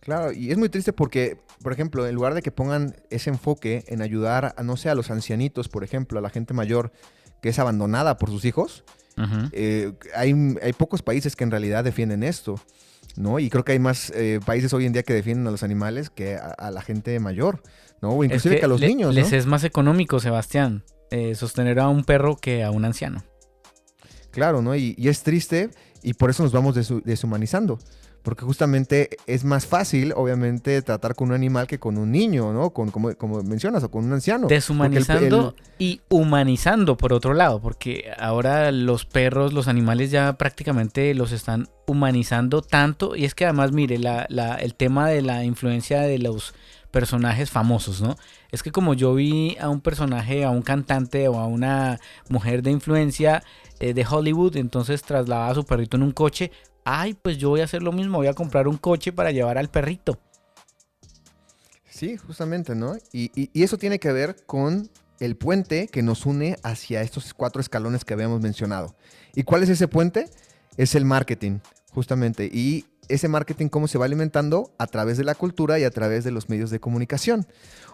Claro, 0.00 0.32
y 0.32 0.50
es 0.50 0.58
muy 0.58 0.68
triste 0.68 0.92
porque, 0.92 1.38
por 1.62 1.72
ejemplo, 1.72 2.06
en 2.06 2.14
lugar 2.14 2.34
de 2.34 2.42
que 2.42 2.50
pongan 2.50 2.96
ese 3.08 3.30
enfoque 3.30 3.84
en 3.88 4.02
ayudar 4.02 4.54
a, 4.56 4.62
no 4.62 4.76
sé, 4.76 4.90
a 4.90 4.94
los 4.94 5.10
ancianitos, 5.10 5.68
por 5.68 5.84
ejemplo, 5.84 6.18
a 6.18 6.22
la 6.22 6.30
gente 6.30 6.52
mayor 6.52 6.92
que 7.40 7.48
es 7.48 7.58
abandonada 7.58 8.18
por 8.18 8.28
sus 8.28 8.44
hijos, 8.44 8.84
eh, 9.52 9.92
hay, 10.14 10.34
hay 10.62 10.72
pocos 10.74 11.02
países 11.02 11.34
que 11.34 11.44
en 11.44 11.50
realidad 11.50 11.84
defienden 11.84 12.22
esto. 12.22 12.60
¿no? 13.16 13.38
Y 13.38 13.50
creo 13.50 13.64
que 13.64 13.72
hay 13.72 13.78
más 13.78 14.10
eh, 14.14 14.40
países 14.44 14.72
hoy 14.72 14.86
en 14.86 14.92
día 14.92 15.02
que 15.02 15.14
defienden 15.14 15.46
a 15.46 15.50
los 15.50 15.62
animales 15.62 16.10
que 16.10 16.36
a, 16.36 16.70
la 16.70 16.82
gente 16.82 17.18
mayor, 17.20 17.62
¿no? 18.00 18.10
O 18.10 18.24
inclusive 18.24 18.58
que, 18.58 18.64
a 18.64 18.68
los 18.68 18.80
niños, 18.80 19.14
Les 19.14 19.32
es 19.32 19.46
más 19.46 19.64
económico, 19.64 20.20
Sebastián, 20.20 20.84
eh, 21.10 21.34
sostener 21.34 21.80
a 21.80 21.88
un 21.88 22.04
perro 22.04 22.36
que 22.36 22.64
a 22.64 22.70
un 22.70 22.84
anciano. 22.84 23.24
Claro, 24.30 24.62
¿no? 24.62 24.76
Y, 24.76 24.94
es 24.98 25.22
triste 25.22 25.70
y 26.02 26.14
por 26.14 26.30
eso 26.30 26.42
nos 26.42 26.52
vamos 26.52 26.74
deshumanizando 27.04 27.78
porque 28.22 28.44
justamente 28.44 29.16
es 29.26 29.44
más 29.44 29.66
fácil, 29.66 30.12
obviamente, 30.14 30.82
tratar 30.82 31.14
con 31.14 31.28
un 31.28 31.34
animal 31.34 31.66
que 31.66 31.78
con 31.78 31.96
un 31.96 32.10
niño, 32.10 32.52
¿no? 32.52 32.70
Con, 32.70 32.90
como, 32.90 33.14
como 33.16 33.42
mencionas, 33.42 33.82
o 33.84 33.90
con 33.90 34.04
un 34.04 34.12
anciano. 34.12 34.46
Deshumanizando 34.46 35.54
y 35.78 36.00
humanizando, 36.08 36.96
por 36.96 37.12
otro 37.12 37.34
lado, 37.34 37.60
porque 37.60 38.10
ahora 38.18 38.72
los 38.72 39.06
perros, 39.06 39.52
los 39.52 39.68
animales 39.68 40.10
ya 40.10 40.34
prácticamente 40.34 41.14
los 41.14 41.32
están 41.32 41.68
humanizando 41.86 42.62
tanto, 42.62 43.16
y 43.16 43.24
es 43.24 43.34
que 43.34 43.44
además, 43.44 43.72
mire, 43.72 43.98
la, 43.98 44.26
la, 44.28 44.54
el 44.56 44.74
tema 44.74 45.08
de 45.08 45.22
la 45.22 45.44
influencia 45.44 46.02
de 46.02 46.18
los 46.18 46.54
personajes 46.90 47.50
famosos, 47.50 48.02
¿no? 48.02 48.16
Es 48.50 48.62
que 48.62 48.70
como 48.70 48.94
yo 48.94 49.14
vi 49.14 49.56
a 49.60 49.68
un 49.68 49.80
personaje, 49.80 50.44
a 50.44 50.50
un 50.50 50.62
cantante 50.62 51.28
o 51.28 51.38
a 51.38 51.46
una 51.46 52.00
mujer 52.28 52.62
de 52.62 52.70
influencia 52.70 53.42
eh, 53.78 53.94
de 53.94 54.06
Hollywood, 54.08 54.56
entonces 54.56 55.02
trasladaba 55.02 55.50
a 55.50 55.54
su 55.54 55.64
perrito 55.64 55.96
en 55.96 56.02
un 56.02 56.12
coche, 56.12 56.50
ay, 56.84 57.14
pues 57.14 57.38
yo 57.38 57.50
voy 57.50 57.60
a 57.60 57.64
hacer 57.64 57.82
lo 57.82 57.92
mismo, 57.92 58.18
voy 58.18 58.26
a 58.26 58.34
comprar 58.34 58.68
un 58.68 58.76
coche 58.76 59.12
para 59.12 59.30
llevar 59.30 59.58
al 59.58 59.68
perrito. 59.68 60.18
Sí, 61.88 62.16
justamente, 62.16 62.74
¿no? 62.74 62.96
Y, 63.12 63.50
eso 63.62 63.76
tiene 63.76 63.98
que 63.98 64.10
ver 64.10 64.36
con 64.46 64.88
el 65.18 65.36
puente 65.36 65.88
que 65.88 66.02
nos 66.02 66.24
une 66.24 66.56
hacia 66.62 67.02
estos 67.02 67.34
cuatro 67.34 67.60
escalones 67.60 68.04
que 68.04 68.14
habíamos 68.14 68.40
mencionado. 68.40 68.94
¿Y 69.34 69.42
cuál 69.42 69.62
es 69.62 69.68
ese 69.68 69.86
puente? 69.86 70.30
Es 70.78 70.94
el 70.94 71.04
marketing, 71.04 71.58
justamente. 71.92 72.48
Y 72.50 72.86
ese 73.10 73.28
marketing, 73.28 73.68
¿cómo 73.68 73.88
se 73.88 73.98
va 73.98 74.04
alimentando? 74.04 74.72
A 74.78 74.86
través 74.86 75.18
de 75.18 75.24
la 75.24 75.34
cultura 75.34 75.78
y 75.78 75.84
a 75.84 75.90
través 75.90 76.24
de 76.24 76.30
los 76.30 76.48
medios 76.48 76.70
de 76.70 76.80
comunicación. 76.80 77.46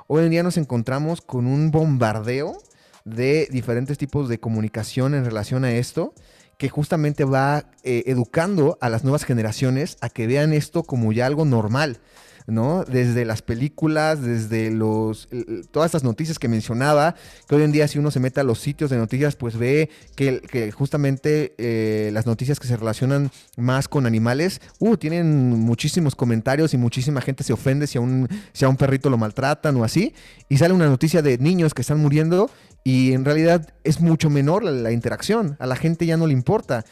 Hoy 0.07 0.25
en 0.25 0.31
día 0.31 0.43
nos 0.43 0.57
encontramos 0.57 1.21
con 1.21 1.47
un 1.47 1.71
bombardeo 1.71 2.59
de 3.05 3.49
diferentes 3.51 3.99
tipos 3.99 4.29
de 4.29 4.39
comunicación 4.39 5.15
en 5.15 5.25
relación 5.25 5.65
a 5.65 5.73
esto 5.73 6.15
que 6.59 6.69
justamente 6.69 7.25
va 7.25 7.67
eh, 7.83 8.05
educando 8.07 8.79
a 8.81 8.89
las 8.89 9.05
nuevas 9.05 9.25
generaciones 9.25 9.99
a 10.01 10.09
que 10.09 10.27
vean 10.27 10.53
esto 10.53 10.85
como 10.85 11.13
ya 11.13 11.27
algo 11.27 11.45
normal. 11.45 11.99
¿No? 12.47 12.85
Desde 12.85 13.25
las 13.25 13.43
películas, 13.43 14.23
desde 14.23 14.71
los 14.71 15.29
todas 15.71 15.87
estas 15.87 16.05
noticias 16.05 16.39
que 16.39 16.49
mencionaba, 16.49 17.15
que 17.49 17.55
hoy 17.55 17.63
en 17.63 17.73
día 17.73 17.89
si 17.89 17.99
uno 17.99 18.11
se 18.11 18.21
mete 18.21 18.41
a 18.41 18.45
los 18.45 18.61
sitios 18.61 18.91
de 18.91 18.97
noticias, 18.97 19.37
pues 19.37 19.57
ve 19.57 19.91
que, 20.15 20.71
justamente 20.73 21.55
eh, 21.59 22.11
las 22.13 22.27
noticias 22.27 22.61
que 22.61 22.67
se 22.67 22.77
relacionan 22.77 23.31
más 23.57 23.89
con 23.89 24.07
animales, 24.07 24.61
uh, 24.79 24.97
tienen 24.97 25.51
muchísimos 25.61 26.15
comentarios 26.15 26.75
y 26.75 26.77
muchísima 26.77 27.21
gente 27.21 27.45
se 27.45 27.53
ofende 27.53 27.87
si 27.87 27.99
a 27.99 28.01
un, 28.01 28.29
si 28.53 28.65
a 28.65 28.69
un 28.69 28.77
perrito 28.77 29.11
lo 29.11 29.19
maltratan 29.19 29.77
o 29.77 29.85
así, 29.85 30.15
y 30.49 30.59
sale 30.59 30.75
una 30.75 30.87
noticia 30.87 31.23
de 31.23 31.39
niños 31.39 31.75
que 31.75 31.83
están 31.83 31.99
muriendo 31.99 32.51
y 32.87 33.15
en 33.15 33.25
realidad 33.25 33.75
es 33.83 34.01
mucho 34.01 34.31
menor 34.31 34.63
la, 34.63 34.93
interacción. 34.93 35.57
A 35.59 35.67
la 35.67 35.75
gente 35.75 36.07
ya 36.07 36.17
no 36.17 36.29
le 36.29 36.33
importa. 36.33 36.85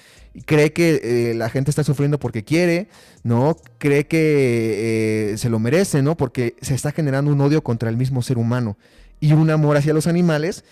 Cree 0.47 0.73
que 0.73 1.01
eh, 1.03 1.35
la 1.35 1.49
gente 1.49 1.71
está 1.71 1.85
sufriendo 1.85 2.19
porque 2.19 2.45
quiere, 2.45 2.89
¿no? 3.23 3.57
Cree 3.79 4.07
que 4.07 5.33
eh, 5.33 5.39
se 5.39 5.49
lo 5.49 5.59
merece, 5.59 6.03
¿no? 6.03 6.17
Porque 6.17 6.57
se 6.61 6.75
está 6.75 6.91
generando 6.91 7.33
un 7.33 7.41
odio 7.41 7.63
contra 7.63 7.89
el 7.89 7.97
mismo 7.97 8.21
ser 8.23 8.39
humano 8.39 8.77
y 9.21 9.33
un 9.33 9.51
amor 9.51 9.77
hacia 9.77 9.95
los 9.95 10.07
animales 10.07 10.65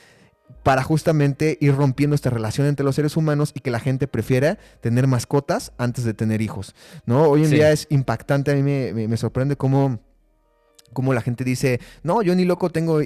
para 0.63 0.83
justamente 0.83 1.59
ir 1.61 1.75
rompiendo 1.75 2.15
esta 2.15 2.31
relación 2.31 2.67
entre 2.67 2.85
los 2.85 2.97
seres 2.97 3.17
humanos 3.17 3.53
y 3.55 3.61
que 3.61 3.71
la 3.71 3.81
gente 3.81 4.07
prefiera 4.07 4.59
tener 4.81 5.07
mascotas 5.07 5.73
antes 5.79 6.05
de 6.05 6.15
tener 6.15 6.43
hijos, 6.43 6.75
¿no? 7.07 7.23
Hoy 7.23 7.45
en 7.45 7.51
día 7.51 7.73
es 7.73 7.87
impactante, 7.89 8.51
a 8.51 8.55
mí 8.55 8.63
me 8.63 9.17
sorprende 9.17 9.57
cómo 9.57 10.01
como 10.93 11.15
la 11.15 11.21
gente 11.21 11.45
dice, 11.45 11.81
no, 12.03 12.23
yo 12.23 12.35
ni 12.35 12.45
loco 12.45 12.71
tengo 12.71 13.01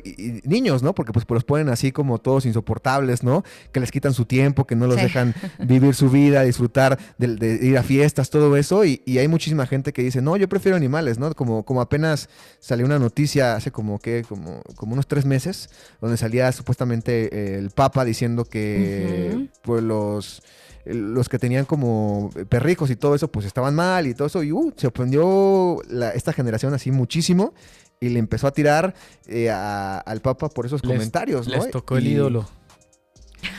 niños, 0.45 0.83
¿no? 0.83 0.95
Porque 0.95 1.13
pues, 1.13 1.25
pues 1.25 1.37
los 1.37 1.45
ponen 1.45 1.69
así 1.69 1.93
como 1.93 2.19
todos 2.19 2.47
insoportables, 2.47 3.23
¿no? 3.23 3.45
Que 3.73 3.81
les 3.81 3.91
quitan 3.91 4.15
su 4.15 4.25
tiempo, 4.25 4.67
que 4.67 4.77
no 4.77 4.87
los 4.87 4.97
dejan 4.97 5.35
vivir 5.59 5.95
su 5.95 6.11
vida, 6.11 6.43
disfrutar 6.43 6.99
de, 7.19 7.59
ir 7.63 7.77
a 7.79 7.83
fiestas, 7.83 8.31
todo 8.31 8.57
eso. 8.57 8.85
Y, 8.85 9.01
hay 9.17 9.29
muchísima 9.29 9.67
gente 9.67 9.93
que 9.93 10.03
dice, 10.03 10.21
no, 10.21 10.37
yo 10.37 10.49
prefiero 10.49 10.77
animales, 10.77 11.19
¿no? 11.19 11.35
Como, 11.35 11.65
como 11.65 11.81
apenas 11.81 12.29
salió 12.61 12.85
una 12.85 12.99
noticia 12.99 13.57
hace 13.57 13.71
como 13.71 13.99
que, 13.99 14.25
como, 14.29 14.63
como 14.75 14.93
unos 14.93 15.07
tres 15.07 15.25
meses, 15.25 15.71
donde 16.01 16.17
salía 16.17 16.53
supuestamente 16.53 17.57
el 17.59 17.71
Papa 17.71 18.05
diciendo 18.05 18.45
que 18.45 19.49
pues 19.63 19.83
los 19.83 20.43
los 20.87 21.29
que 21.29 21.39
tenían 21.39 21.65
como 21.65 22.31
perrijos 22.49 22.91
y 22.91 22.97
todo 22.97 23.15
eso, 23.15 23.29
pues 23.29 23.47
estaban 23.47 23.75
mal 23.75 24.07
y 24.07 24.15
todo 24.15 24.29
eso. 24.29 24.43
Y 24.43 24.53
uh, 24.53 24.73
se 24.77 24.87
ofendió 24.87 25.83
esta 26.15 26.33
generación 26.33 26.75
así 26.75 26.91
muchísimo 26.91 27.55
y 28.01 28.11
le 28.11 28.19
empezó 28.19 28.47
a 28.47 28.53
tirar 28.53 28.95
eh, 29.27 29.51
al 29.51 30.21
Papa 30.21 30.49
por 30.49 30.67
esos 30.67 30.83
comentarios. 30.83 31.47
Les 31.49 31.71
tocó 31.71 31.97
el 31.97 32.07
ídolo. 32.07 32.49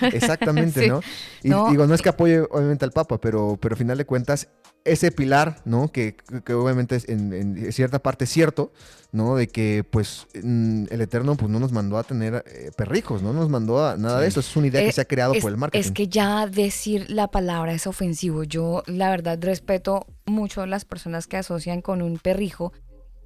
Exactamente, 0.02 0.88
¿no? 0.90 1.02
Y 1.44 1.50
digo, 1.72 1.88
no 1.88 1.94
es 1.94 2.02
que 2.02 2.10
apoye 2.10 2.42
obviamente 2.42 2.86
al 2.86 2.92
Papa, 2.92 3.20
pero, 3.20 3.58
pero 3.60 3.74
al 3.74 3.78
final 3.78 3.98
de 3.98 4.06
cuentas 4.06 4.50
ese 4.88 5.12
pilar, 5.12 5.62
¿no? 5.66 5.92
Que, 5.92 6.16
obviamente 6.50 6.96
es 6.96 7.08
en, 7.10 7.72
cierta 7.72 8.00
parte 8.00 8.24
es 8.24 8.32
cierto, 8.32 8.72
¿no? 9.12 9.36
De 9.36 9.48
que 9.48 9.84
pues 9.90 10.28
mm, 10.42 10.86
el 10.90 11.02
Eterno 11.02 11.36
pues 11.36 11.52
no 11.52 11.60
nos 11.60 11.72
mandó 11.72 11.98
a 11.98 12.04
tener 12.04 12.44
eh, 12.48 12.72
perrijos, 12.76 13.22
no 13.22 13.34
nos 13.34 13.50
mandó 13.50 13.86
a 13.86 13.98
nada 13.98 14.22
de 14.22 14.28
eso, 14.28 14.40
es 14.40 14.56
una 14.56 14.68
idea 14.68 14.82
que 14.82 14.90
eh, 14.90 14.94
se 14.94 15.02
ha 15.02 15.06
creado 15.06 15.34
por 15.42 15.52
el 15.52 15.58
marketing. 15.58 15.86
Es 15.86 15.92
que 15.92 16.08
ya 16.08 16.48
decir 16.48 17.10
la 17.10 17.28
palabra 17.28 17.74
es 17.74 17.88
ofensivo. 17.88 18.44
Yo 18.44 18.84
la 18.88 19.10
verdad 19.10 19.38
respeto 19.42 20.08
mucho 20.26 20.62
a 20.62 20.68
las 20.68 20.86
personas 20.86 21.28
que 21.28 21.38
asocian 21.38 21.82
con 21.82 22.02
un 22.02 22.18
perrijo, 22.18 22.74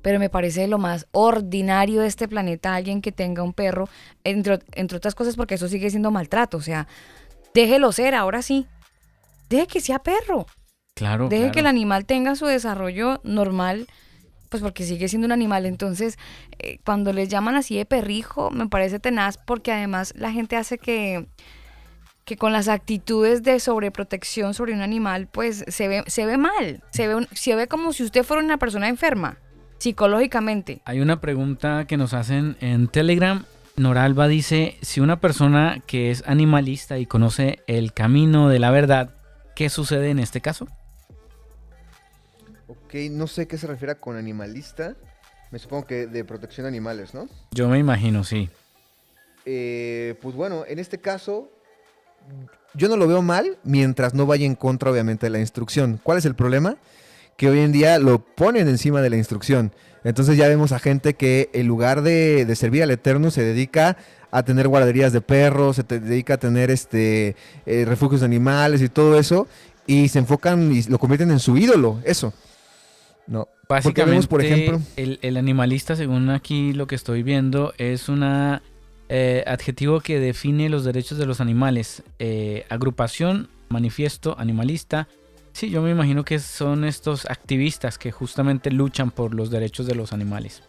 pero 0.01 0.19
me 0.19 0.29
parece 0.29 0.67
lo 0.67 0.77
más 0.77 1.07
ordinario 1.11 2.01
de 2.01 2.07
este 2.07 2.27
planeta 2.27 2.75
alguien 2.75 3.01
que 3.01 3.11
tenga 3.11 3.43
un 3.43 3.53
perro, 3.53 3.89
entre, 4.23 4.59
entre 4.73 4.97
otras 4.97 5.15
cosas 5.15 5.35
porque 5.35 5.55
eso 5.55 5.67
sigue 5.67 5.89
siendo 5.89 6.11
maltrato, 6.11 6.57
o 6.57 6.61
sea, 6.61 6.87
déjelo 7.53 7.91
ser, 7.91 8.15
ahora 8.15 8.41
sí. 8.41 8.67
Deje 9.49 9.67
que 9.67 9.81
sea 9.81 9.99
perro. 9.99 10.45
Claro. 10.95 11.27
Deje 11.27 11.51
que 11.51 11.59
el 11.59 11.67
animal 11.67 12.05
tenga 12.05 12.35
su 12.35 12.45
desarrollo 12.45 13.19
normal, 13.23 13.87
pues 14.49 14.61
porque 14.61 14.85
sigue 14.85 15.07
siendo 15.07 15.25
un 15.25 15.31
animal. 15.31 15.65
Entonces, 15.65 16.17
eh, 16.59 16.79
cuando 16.85 17.13
les 17.13 17.29
llaman 17.29 17.55
así 17.55 17.77
de 17.77 17.85
perrijo, 17.85 18.49
me 18.49 18.67
parece 18.67 18.99
tenaz 18.99 19.37
porque 19.37 19.71
además 19.71 20.13
la 20.15 20.31
gente 20.31 20.55
hace 20.55 20.77
que, 20.77 21.27
que 22.25 22.37
con 22.37 22.53
las 22.53 22.67
actitudes 22.67 23.43
de 23.43 23.59
sobreprotección 23.59 24.53
sobre 24.53 24.73
un 24.73 24.81
animal, 24.81 25.27
pues 25.27 25.65
se 25.67 25.87
ve, 25.87 26.03
se 26.07 26.25
ve 26.25 26.37
mal. 26.37 26.83
Se 26.91 27.07
ve, 27.07 27.27
se 27.33 27.55
ve 27.55 27.67
como 27.67 27.93
si 27.93 28.03
usted 28.03 28.23
fuera 28.23 28.43
una 28.43 28.57
persona 28.57 28.87
enferma, 28.87 29.37
psicológicamente. 29.81 30.81
Hay 30.85 30.99
una 30.99 31.19
pregunta 31.21 31.85
que 31.87 31.97
nos 31.97 32.13
hacen 32.13 32.55
en 32.61 32.87
Telegram. 32.87 33.45
Noralba 33.77 34.27
dice, 34.27 34.77
si 34.83 34.99
una 34.99 35.19
persona 35.19 35.81
que 35.87 36.11
es 36.11 36.23
animalista 36.27 36.99
y 36.99 37.07
conoce 37.07 37.63
el 37.65 37.91
camino 37.91 38.47
de 38.47 38.59
la 38.59 38.69
verdad, 38.69 39.15
¿qué 39.55 39.69
sucede 39.69 40.11
en 40.11 40.19
este 40.19 40.39
caso? 40.39 40.67
Ok, 42.67 42.93
no 43.09 43.25
sé 43.25 43.47
qué 43.47 43.57
se 43.57 43.65
refiere 43.65 43.95
con 43.95 44.17
animalista. 44.17 44.95
Me 45.49 45.57
supongo 45.57 45.87
que 45.87 46.05
de 46.05 46.23
protección 46.25 46.65
de 46.65 46.67
animales, 46.67 47.15
¿no? 47.15 47.27
Yo 47.49 47.67
me 47.67 47.79
imagino, 47.79 48.23
sí. 48.23 48.49
Eh, 49.45 50.13
pues 50.21 50.35
bueno, 50.35 50.63
en 50.67 50.77
este 50.77 50.99
caso, 50.99 51.49
yo 52.75 52.87
no 52.87 52.97
lo 52.97 53.07
veo 53.07 53.23
mal 53.23 53.57
mientras 53.63 54.13
no 54.13 54.27
vaya 54.27 54.45
en 54.45 54.53
contra, 54.53 54.91
obviamente, 54.91 55.25
de 55.25 55.31
la 55.31 55.39
instrucción. 55.39 55.99
¿Cuál 56.03 56.19
es 56.19 56.25
el 56.25 56.35
problema? 56.35 56.77
Que 57.41 57.49
hoy 57.49 57.61
en 57.61 57.71
día 57.71 57.97
lo 57.97 58.19
ponen 58.19 58.67
encima 58.67 59.01
de 59.01 59.09
la 59.09 59.17
instrucción. 59.17 59.71
Entonces 60.03 60.37
ya 60.37 60.47
vemos 60.47 60.73
a 60.73 60.77
gente 60.77 61.15
que 61.15 61.49
en 61.53 61.65
lugar 61.65 62.03
de, 62.03 62.47
servir 62.55 62.83
al 62.83 62.91
Eterno 62.91 63.31
se 63.31 63.41
dedica 63.41 63.97
a 64.29 64.43
tener 64.43 64.67
guarderías 64.67 65.11
de 65.11 65.21
perros, 65.21 65.77
se 65.77 65.81
dedica 65.81 66.35
a 66.35 66.37
tener 66.37 66.69
este 66.69 67.35
eh, 67.65 67.85
refugios 67.87 68.21
de 68.21 68.27
animales 68.27 68.83
y 68.83 68.89
todo 68.89 69.17
eso, 69.17 69.47
y 69.87 70.09
se 70.09 70.19
enfocan 70.19 70.71
y 70.71 70.83
lo 70.83 70.99
convierten 70.99 71.31
en 71.31 71.39
su 71.39 71.57
ídolo, 71.57 71.99
eso. 72.05 72.31
No. 73.25 73.47
Básicamente, 73.67 74.27
por 74.27 74.45
ejemplo, 74.45 74.79
el, 74.95 75.35
animalista, 75.35 75.95
según 75.95 76.29
aquí 76.29 76.73
lo 76.73 76.85
que 76.85 76.93
estoy 76.93 77.23
viendo, 77.23 77.73
es 77.79 78.07
un 78.07 78.21
eh, 79.09 79.43
adjetivo 79.47 79.99
que 80.01 80.19
define 80.19 80.69
los 80.69 80.83
derechos 80.83 81.17
de 81.17 81.25
los 81.25 81.41
animales. 81.41 82.03
Eh, 82.19 82.67
agrupación, 82.69 83.49
manifiesto, 83.67 84.35
animalista. 84.37 85.07
Sí, 85.53 85.69
yo 85.69 85.81
me 85.81 85.91
imagino 85.91 86.23
que 86.23 86.39
son 86.39 86.83
estos 86.83 87.25
activistas 87.25 87.97
que 87.97 88.11
justamente 88.11 88.71
luchan 88.71 89.11
por 89.11 89.33
los 89.33 89.49
derechos 89.49 89.85
de 89.85 89.95
los 89.95 90.13
animales. 90.13 90.63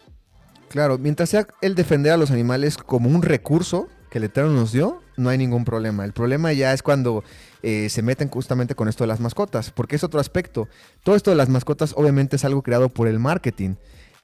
Claro, 0.69 0.97
mientras 0.97 1.29
sea 1.29 1.47
el 1.61 1.75
defender 1.75 2.11
a 2.13 2.17
los 2.17 2.31
animales 2.31 2.77
como 2.77 3.09
un 3.09 3.21
recurso 3.21 3.87
que 4.09 4.17
el 4.17 4.25
Eterno 4.25 4.51
nos 4.51 4.71
dio, 4.71 5.01
no 5.17 5.29
hay 5.29 5.37
ningún 5.37 5.65
problema. 5.65 6.05
El 6.05 6.13
problema 6.13 6.53
ya 6.53 6.73
es 6.73 6.83
cuando 6.83 7.23
eh, 7.63 7.89
se 7.89 8.01
meten 8.01 8.29
justamente 8.29 8.75
con 8.75 8.87
esto 8.87 9.03
de 9.03 9.07
las 9.07 9.19
mascotas, 9.19 9.71
porque 9.71 9.95
es 9.95 10.03
otro 10.03 10.19
aspecto. 10.19 10.67
Todo 11.03 11.15
esto 11.15 11.31
de 11.31 11.37
las 11.37 11.49
mascotas 11.49 11.93
obviamente 11.95 12.35
es 12.35 12.45
algo 12.45 12.61
creado 12.61 12.89
por 12.89 13.07
el 13.07 13.19
marketing. 13.19 13.75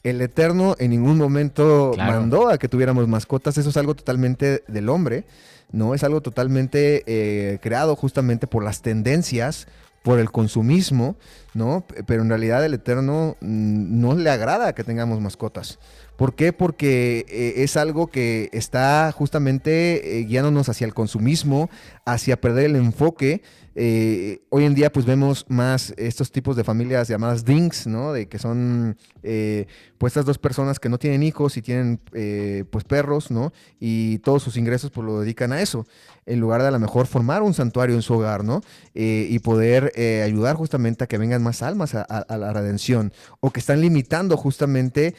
El 0.04 0.22
Eterno 0.22 0.76
en 0.80 0.92
ningún 0.92 1.18
momento 1.18 1.94
mandó 1.98 2.50
a 2.50 2.58
que 2.58 2.70
tuviéramos 2.70 3.08
mascotas, 3.08 3.58
eso 3.58 3.70
es 3.70 3.78
algo 3.78 3.96
totalmente 3.96 4.64
del 4.68 4.90
hombre, 4.90 5.26
¿no? 5.72 5.94
Es 5.94 6.04
algo 6.04 6.22
totalmente 6.22 7.04
eh, 7.06 7.60
creado 7.62 7.96
justamente 7.96 8.48
por 8.48 8.64
las 8.64 8.82
tendencias, 8.82 9.68
por 10.10 10.18
el 10.18 10.32
consumismo, 10.32 11.18
¿no? 11.54 11.86
Pero 12.08 12.24
en 12.24 12.30
realidad 12.30 12.66
el 12.66 12.74
Eterno 12.74 13.38
mm, 13.42 14.02
no 14.02 14.16
le 14.16 14.32
agrada 14.32 14.74
que 14.74 14.84
tengamos 14.84 15.22
mascotas. 15.22 15.78
¿Por 16.16 16.34
qué? 16.34 16.52
Porque 16.52 17.28
eh, 17.30 17.54
es 17.58 17.78
algo 17.78 18.08
que 18.08 18.50
está 18.52 19.12
justamente 19.12 20.18
eh, 20.18 20.24
guiándonos 20.24 20.68
hacia 20.68 20.88
el 20.88 20.96
consumismo, 20.96 21.70
hacia 22.06 22.42
perder 22.42 22.66
el 22.66 22.78
enfoque. 22.78 23.44
Eh, 23.76 24.42
hoy 24.50 24.66
en 24.66 24.76
día 24.76 24.92
pues 24.92 25.06
vemos 25.06 25.46
más 25.48 25.94
estos 25.98 26.32
tipos 26.32 26.56
de 26.56 26.64
familias 26.64 27.08
llamadas 27.08 27.46
dinks, 27.46 27.88
¿no? 27.88 28.14
De 28.14 28.28
que 28.28 28.40
son 28.40 28.98
pues 29.22 30.12
estas 30.12 30.26
dos 30.26 30.38
personas 30.38 30.80
que 30.80 30.90
no 30.90 30.98
tienen 30.98 31.24
hijos 31.24 31.58
y 31.58 31.62
tienen 31.62 32.00
pues 32.70 32.84
perros, 32.84 33.32
¿no? 33.32 33.54
Y 33.80 34.20
todos 34.20 34.44
sus 34.44 34.58
ingresos 34.58 34.92
pues 34.92 35.06
lo 35.06 35.20
dedican 35.20 35.54
a 35.54 35.62
eso, 35.62 35.86
en 36.26 36.40
lugar 36.40 36.62
de 36.62 36.68
a 36.70 36.72
lo 36.72 36.80
mejor 36.80 37.08
formar 37.08 37.42
un 37.42 37.54
santuario 37.54 37.96
en 37.96 38.02
su 38.02 38.14
hogar, 38.16 38.44
¿no? 38.44 38.62
y 38.94 39.40
poder 39.40 39.92
ayudar 40.24 40.56
justamente 40.56 41.04
a 41.04 41.08
que 41.08 41.18
vengan 41.18 41.44
más 41.44 41.62
almas 41.62 41.96
a, 41.96 42.02
a, 42.02 42.38
la 42.38 42.54
redención, 42.54 43.14
o 43.40 43.52
que 43.52 43.60
están 43.60 43.82
limitando 43.82 44.38
justamente 44.38 45.16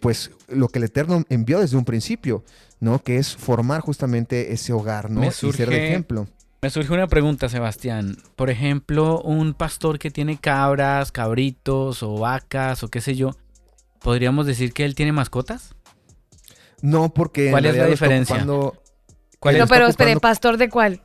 pues 0.00 0.30
lo 0.48 0.68
que 0.68 0.78
el 0.78 0.84
Eterno 0.84 1.24
envió 1.28 1.60
desde 1.60 1.76
un 1.76 1.84
principio, 1.84 2.44
¿no? 2.80 3.02
Que 3.02 3.16
es 3.16 3.36
formar 3.36 3.80
justamente 3.80 4.52
ese 4.52 4.72
hogar, 4.72 5.10
¿no? 5.10 5.24
y 5.24 5.30
ser 5.30 5.70
de 5.70 5.88
ejemplo. 5.88 6.26
Me 6.62 6.70
surge 6.70 6.92
una 6.94 7.08
pregunta, 7.08 7.48
Sebastián. 7.48 8.16
Por 8.36 8.48
ejemplo, 8.48 9.20
un 9.22 9.52
pastor 9.52 9.98
que 9.98 10.12
tiene 10.12 10.38
cabras, 10.38 11.10
cabritos 11.10 12.04
o 12.04 12.14
vacas 12.18 12.84
o 12.84 12.88
qué 12.88 13.00
sé 13.00 13.16
yo, 13.16 13.32
¿podríamos 14.00 14.46
decir 14.46 14.72
que 14.72 14.84
él 14.84 14.94
tiene 14.94 15.10
mascotas? 15.10 15.74
No, 16.80 17.12
porque 17.12 17.46
en 17.46 17.50
¿Cuál 17.50 17.66
es 17.66 17.76
la 17.76 17.86
diferencia? 17.86 18.36
ocupando- 18.36 18.80
¿Cuál 19.40 19.56
es? 19.56 19.58
lo 19.58 19.64
No, 19.64 19.68
pero 19.70 19.88
espere, 19.88 20.20
¿pastor 20.20 20.56
de 20.56 20.68
cuál? 20.68 21.00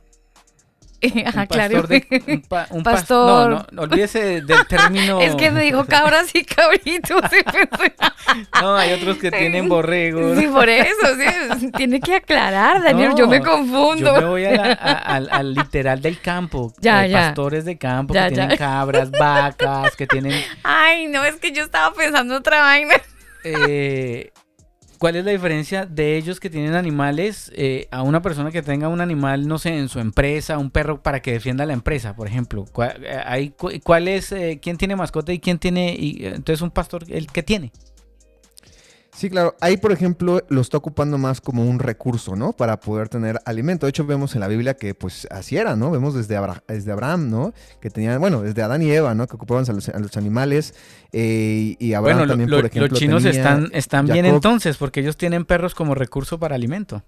Ajá, 1.26 1.40
Un 1.42 1.46
claro. 1.46 1.82
pastor 1.82 1.88
de- 1.88 2.22
un 2.26 2.40
pa- 2.42 2.66
un 2.70 2.82
pas- 2.82 2.92
Pastor. 2.94 3.50
no, 3.50 3.66
no, 3.70 3.82
olvídese 3.82 4.40
del 4.42 4.66
término. 4.66 5.20
Es 5.22 5.34
que 5.36 5.50
me 5.50 5.62
dijo 5.62 5.84
cabras 5.86 6.30
y 6.34 6.44
cabritos. 6.44 7.20
No, 8.60 8.76
hay 8.76 8.92
otros 8.94 9.18
que 9.18 9.30
tienen 9.30 9.68
borregos. 9.68 10.36
Sí, 10.38 10.46
por 10.48 10.68
eso, 10.68 11.06
sí. 11.58 11.70
Tiene 11.76 12.00
que 12.00 12.16
aclarar, 12.16 12.82
Daniel. 12.82 13.12
yo 13.16 13.28
me 13.28 13.40
confundo. 13.40 14.14
Yo 14.16 14.20
me 14.20 14.26
voy 14.28 14.44
a 14.44 14.50
la- 14.52 14.72
a- 14.72 14.92
al, 15.16 15.28
al 15.30 15.54
literal 15.54 16.02
del 16.02 16.20
campo. 16.20 16.72
Ya, 16.80 17.06
ya. 17.06 17.18
Pastores 17.28 17.64
de 17.64 17.78
campo 17.78 18.12
Ya, 18.14 18.28
que 18.28 18.34
ya. 18.34 18.42
tienen 18.42 18.56
cabras, 18.58 19.10
vacas, 19.10 19.94
que 19.96 20.06
tienen. 20.06 20.42
Ay, 20.64 21.06
no, 21.06 21.24
es 21.24 21.36
que 21.36 21.52
yo 21.52 21.62
estaba 21.62 21.94
pensando 21.94 22.36
otra 22.36 22.60
vaina. 22.60 22.94
eh, 23.44 24.30
¿Cuál 24.98 25.14
es 25.16 25.24
la 25.24 25.30
diferencia 25.30 25.86
de 25.86 26.16
ellos 26.16 26.40
que 26.40 26.50
tienen 26.50 26.74
animales 26.74 27.52
eh, 27.54 27.86
a 27.92 28.02
una 28.02 28.20
persona 28.20 28.50
que 28.50 28.62
tenga 28.62 28.88
un 28.88 29.00
animal, 29.00 29.46
no 29.46 29.58
sé, 29.58 29.78
en 29.78 29.88
su 29.88 30.00
empresa, 30.00 30.58
un 30.58 30.70
perro 30.70 31.02
para 31.02 31.22
que 31.22 31.32
defienda 31.32 31.64
la 31.66 31.72
empresa, 31.72 32.16
por 32.16 32.26
ejemplo? 32.26 32.64
¿Cuál, 32.72 33.00
eh, 33.04 33.52
cuál 33.84 34.08
es, 34.08 34.32
eh, 34.32 34.58
quién 34.60 34.76
tiene 34.76 34.96
mascota 34.96 35.32
y 35.32 35.38
quién 35.38 35.58
tiene, 35.58 35.94
y, 35.96 36.24
eh, 36.24 36.32
entonces 36.34 36.62
un 36.62 36.70
pastor, 36.70 37.04
el 37.08 37.28
que 37.28 37.44
tiene? 37.44 37.70
Sí, 39.18 39.28
claro. 39.30 39.56
Ahí, 39.60 39.76
por 39.78 39.90
ejemplo, 39.90 40.44
lo 40.48 40.60
está 40.60 40.76
ocupando 40.76 41.18
más 41.18 41.40
como 41.40 41.64
un 41.68 41.80
recurso, 41.80 42.36
¿no? 42.36 42.52
Para 42.52 42.78
poder 42.78 43.08
tener 43.08 43.40
alimento. 43.46 43.84
De 43.86 43.90
hecho, 43.90 44.06
vemos 44.06 44.34
en 44.36 44.40
la 44.40 44.46
Biblia 44.46 44.74
que, 44.74 44.94
pues, 44.94 45.26
así 45.32 45.56
era, 45.56 45.74
¿no? 45.74 45.90
Vemos 45.90 46.14
desde, 46.14 46.36
Abra- 46.36 46.62
desde 46.68 46.92
Abraham, 46.92 47.28
¿no? 47.28 47.52
Que 47.80 47.90
tenían, 47.90 48.20
bueno, 48.20 48.42
desde 48.42 48.62
Adán 48.62 48.80
y 48.80 48.92
Eva, 48.92 49.16
¿no? 49.16 49.26
Que 49.26 49.34
ocupaban 49.34 49.64
a 49.68 49.72
los, 49.72 49.88
a 49.88 49.98
los 49.98 50.16
animales. 50.16 50.72
eh, 51.10 51.74
y 51.80 51.94
Abraham 51.94 52.18
Bueno, 52.18 52.30
también, 52.32 52.48
lo- 52.50 52.58
por 52.58 52.66
ejemplo, 52.66 52.88
los 52.90 52.98
chinos 53.00 53.24
tenía 53.24 53.38
están, 53.40 53.68
están 53.72 54.06
bien 54.06 54.24
entonces, 54.24 54.76
porque 54.76 55.00
ellos 55.00 55.16
tienen 55.16 55.44
perros 55.44 55.74
como 55.74 55.96
recurso 55.96 56.38
para 56.38 56.54
alimento. 56.54 57.02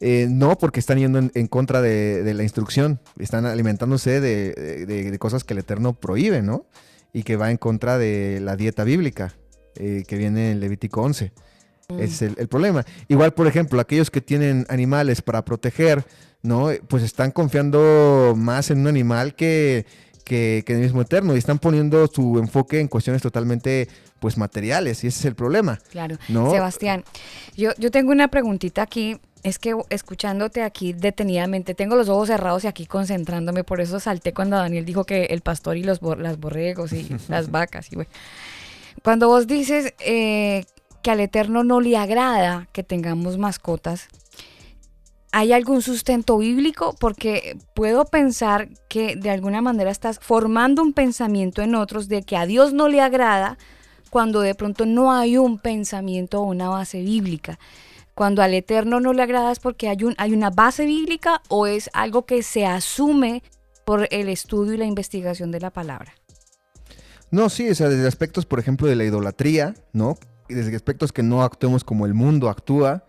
Eh, 0.00 0.28
no, 0.30 0.56
porque 0.56 0.80
están 0.80 0.96
yendo 0.98 1.18
en, 1.18 1.30
en 1.34 1.46
contra 1.46 1.82
de, 1.82 2.22
de 2.22 2.32
la 2.32 2.42
instrucción. 2.42 3.00
Están 3.18 3.44
alimentándose 3.44 4.22
de, 4.22 4.86
de- 4.86 5.10
de 5.10 5.18
cosas 5.18 5.44
que 5.44 5.52
el 5.52 5.58
Eterno 5.58 5.92
prohíbe, 5.92 6.40
¿no? 6.40 6.64
Y 7.12 7.22
que 7.22 7.36
va 7.36 7.50
en 7.50 7.58
contra 7.58 7.98
de 7.98 8.40
la 8.40 8.56
dieta 8.56 8.82
bíblica 8.84 9.34
eh, 9.78 10.04
que 10.06 10.16
viene 10.16 10.50
en 10.52 10.60
Levítico 10.60 11.02
11. 11.02 11.32
Ese 11.88 12.04
es 12.04 12.22
el, 12.22 12.34
el 12.38 12.48
problema. 12.48 12.84
Igual, 13.06 13.32
por 13.32 13.46
ejemplo, 13.46 13.80
aquellos 13.80 14.10
que 14.10 14.20
tienen 14.20 14.66
animales 14.68 15.22
para 15.22 15.44
proteger, 15.44 16.04
¿no? 16.42 16.70
Eh, 16.72 16.82
Pues 16.86 17.02
están 17.04 17.30
confiando 17.30 18.34
más 18.36 18.70
en 18.72 18.80
un 18.80 18.88
animal 18.88 19.34
que, 19.36 19.86
que, 20.24 20.64
que 20.66 20.72
en 20.72 20.78
el 20.80 20.84
mismo 20.86 21.02
Eterno 21.02 21.36
y 21.36 21.38
están 21.38 21.60
poniendo 21.60 22.04
su 22.08 22.38
enfoque 22.40 22.80
en 22.80 22.88
cuestiones 22.88 23.22
totalmente, 23.22 23.86
pues, 24.18 24.36
materiales. 24.36 25.04
Y 25.04 25.06
ese 25.06 25.20
es 25.20 25.24
el 25.26 25.36
problema. 25.36 25.78
Claro. 25.90 26.16
¿no? 26.28 26.50
Sebastián, 26.50 27.04
yo, 27.56 27.70
yo 27.78 27.92
tengo 27.92 28.10
una 28.10 28.28
preguntita 28.28 28.82
aquí. 28.82 29.18
Es 29.44 29.60
que 29.60 29.76
escuchándote 29.90 30.64
aquí 30.64 30.92
detenidamente, 30.92 31.74
tengo 31.76 31.94
los 31.94 32.08
ojos 32.08 32.26
cerrados 32.26 32.64
y 32.64 32.66
aquí 32.66 32.84
concentrándome, 32.86 33.62
por 33.62 33.80
eso 33.80 34.00
salté 34.00 34.32
cuando 34.34 34.56
Daniel 34.56 34.84
dijo 34.84 35.04
que 35.04 35.26
el 35.26 35.40
pastor 35.40 35.76
y 35.76 35.84
los 35.84 36.00
bor- 36.00 36.18
las 36.18 36.40
borregos 36.40 36.92
y 36.92 37.06
las 37.28 37.48
vacas. 37.52 37.92
Y 37.92 37.94
bueno. 37.94 38.10
Cuando 39.02 39.28
vos 39.28 39.46
dices 39.46 39.94
eh, 40.00 40.64
que 41.02 41.10
al 41.10 41.20
Eterno 41.20 41.64
no 41.64 41.80
le 41.80 41.96
agrada 41.96 42.68
que 42.72 42.82
tengamos 42.82 43.38
mascotas, 43.38 44.08
¿hay 45.32 45.52
algún 45.52 45.82
sustento 45.82 46.38
bíblico? 46.38 46.94
Porque 46.98 47.56
puedo 47.74 48.06
pensar 48.06 48.68
que 48.88 49.16
de 49.16 49.30
alguna 49.30 49.60
manera 49.60 49.90
estás 49.90 50.18
formando 50.20 50.82
un 50.82 50.92
pensamiento 50.92 51.62
en 51.62 51.74
otros 51.74 52.08
de 52.08 52.22
que 52.22 52.36
a 52.36 52.46
Dios 52.46 52.72
no 52.72 52.88
le 52.88 53.00
agrada 53.00 53.58
cuando 54.10 54.40
de 54.40 54.54
pronto 54.54 54.86
no 54.86 55.12
hay 55.12 55.36
un 55.36 55.58
pensamiento 55.58 56.40
o 56.40 56.44
una 56.44 56.68
base 56.68 57.02
bíblica. 57.02 57.58
Cuando 58.14 58.40
al 58.40 58.54
Eterno 58.54 58.98
no 58.98 59.12
le 59.12 59.22
agrada 59.22 59.52
es 59.52 59.58
porque 59.58 59.90
hay, 59.90 60.04
un, 60.04 60.14
hay 60.16 60.32
una 60.32 60.48
base 60.48 60.86
bíblica 60.86 61.42
o 61.48 61.66
es 61.66 61.90
algo 61.92 62.24
que 62.24 62.42
se 62.42 62.64
asume 62.64 63.42
por 63.84 64.08
el 64.10 64.30
estudio 64.30 64.72
y 64.72 64.78
la 64.78 64.86
investigación 64.86 65.50
de 65.50 65.60
la 65.60 65.70
palabra. 65.70 66.14
No, 67.30 67.48
sí, 67.48 67.68
o 67.68 67.74
sea, 67.74 67.88
desde 67.88 68.06
aspectos, 68.06 68.46
por 68.46 68.58
ejemplo, 68.58 68.86
de 68.86 68.96
la 68.96 69.04
idolatría, 69.04 69.74
¿no? 69.92 70.16
Y 70.48 70.54
Desde 70.54 70.76
aspectos 70.76 71.12
que 71.12 71.22
no 71.22 71.42
actuemos 71.42 71.82
como 71.84 72.06
el 72.06 72.14
mundo 72.14 72.48
actúa, 72.48 73.04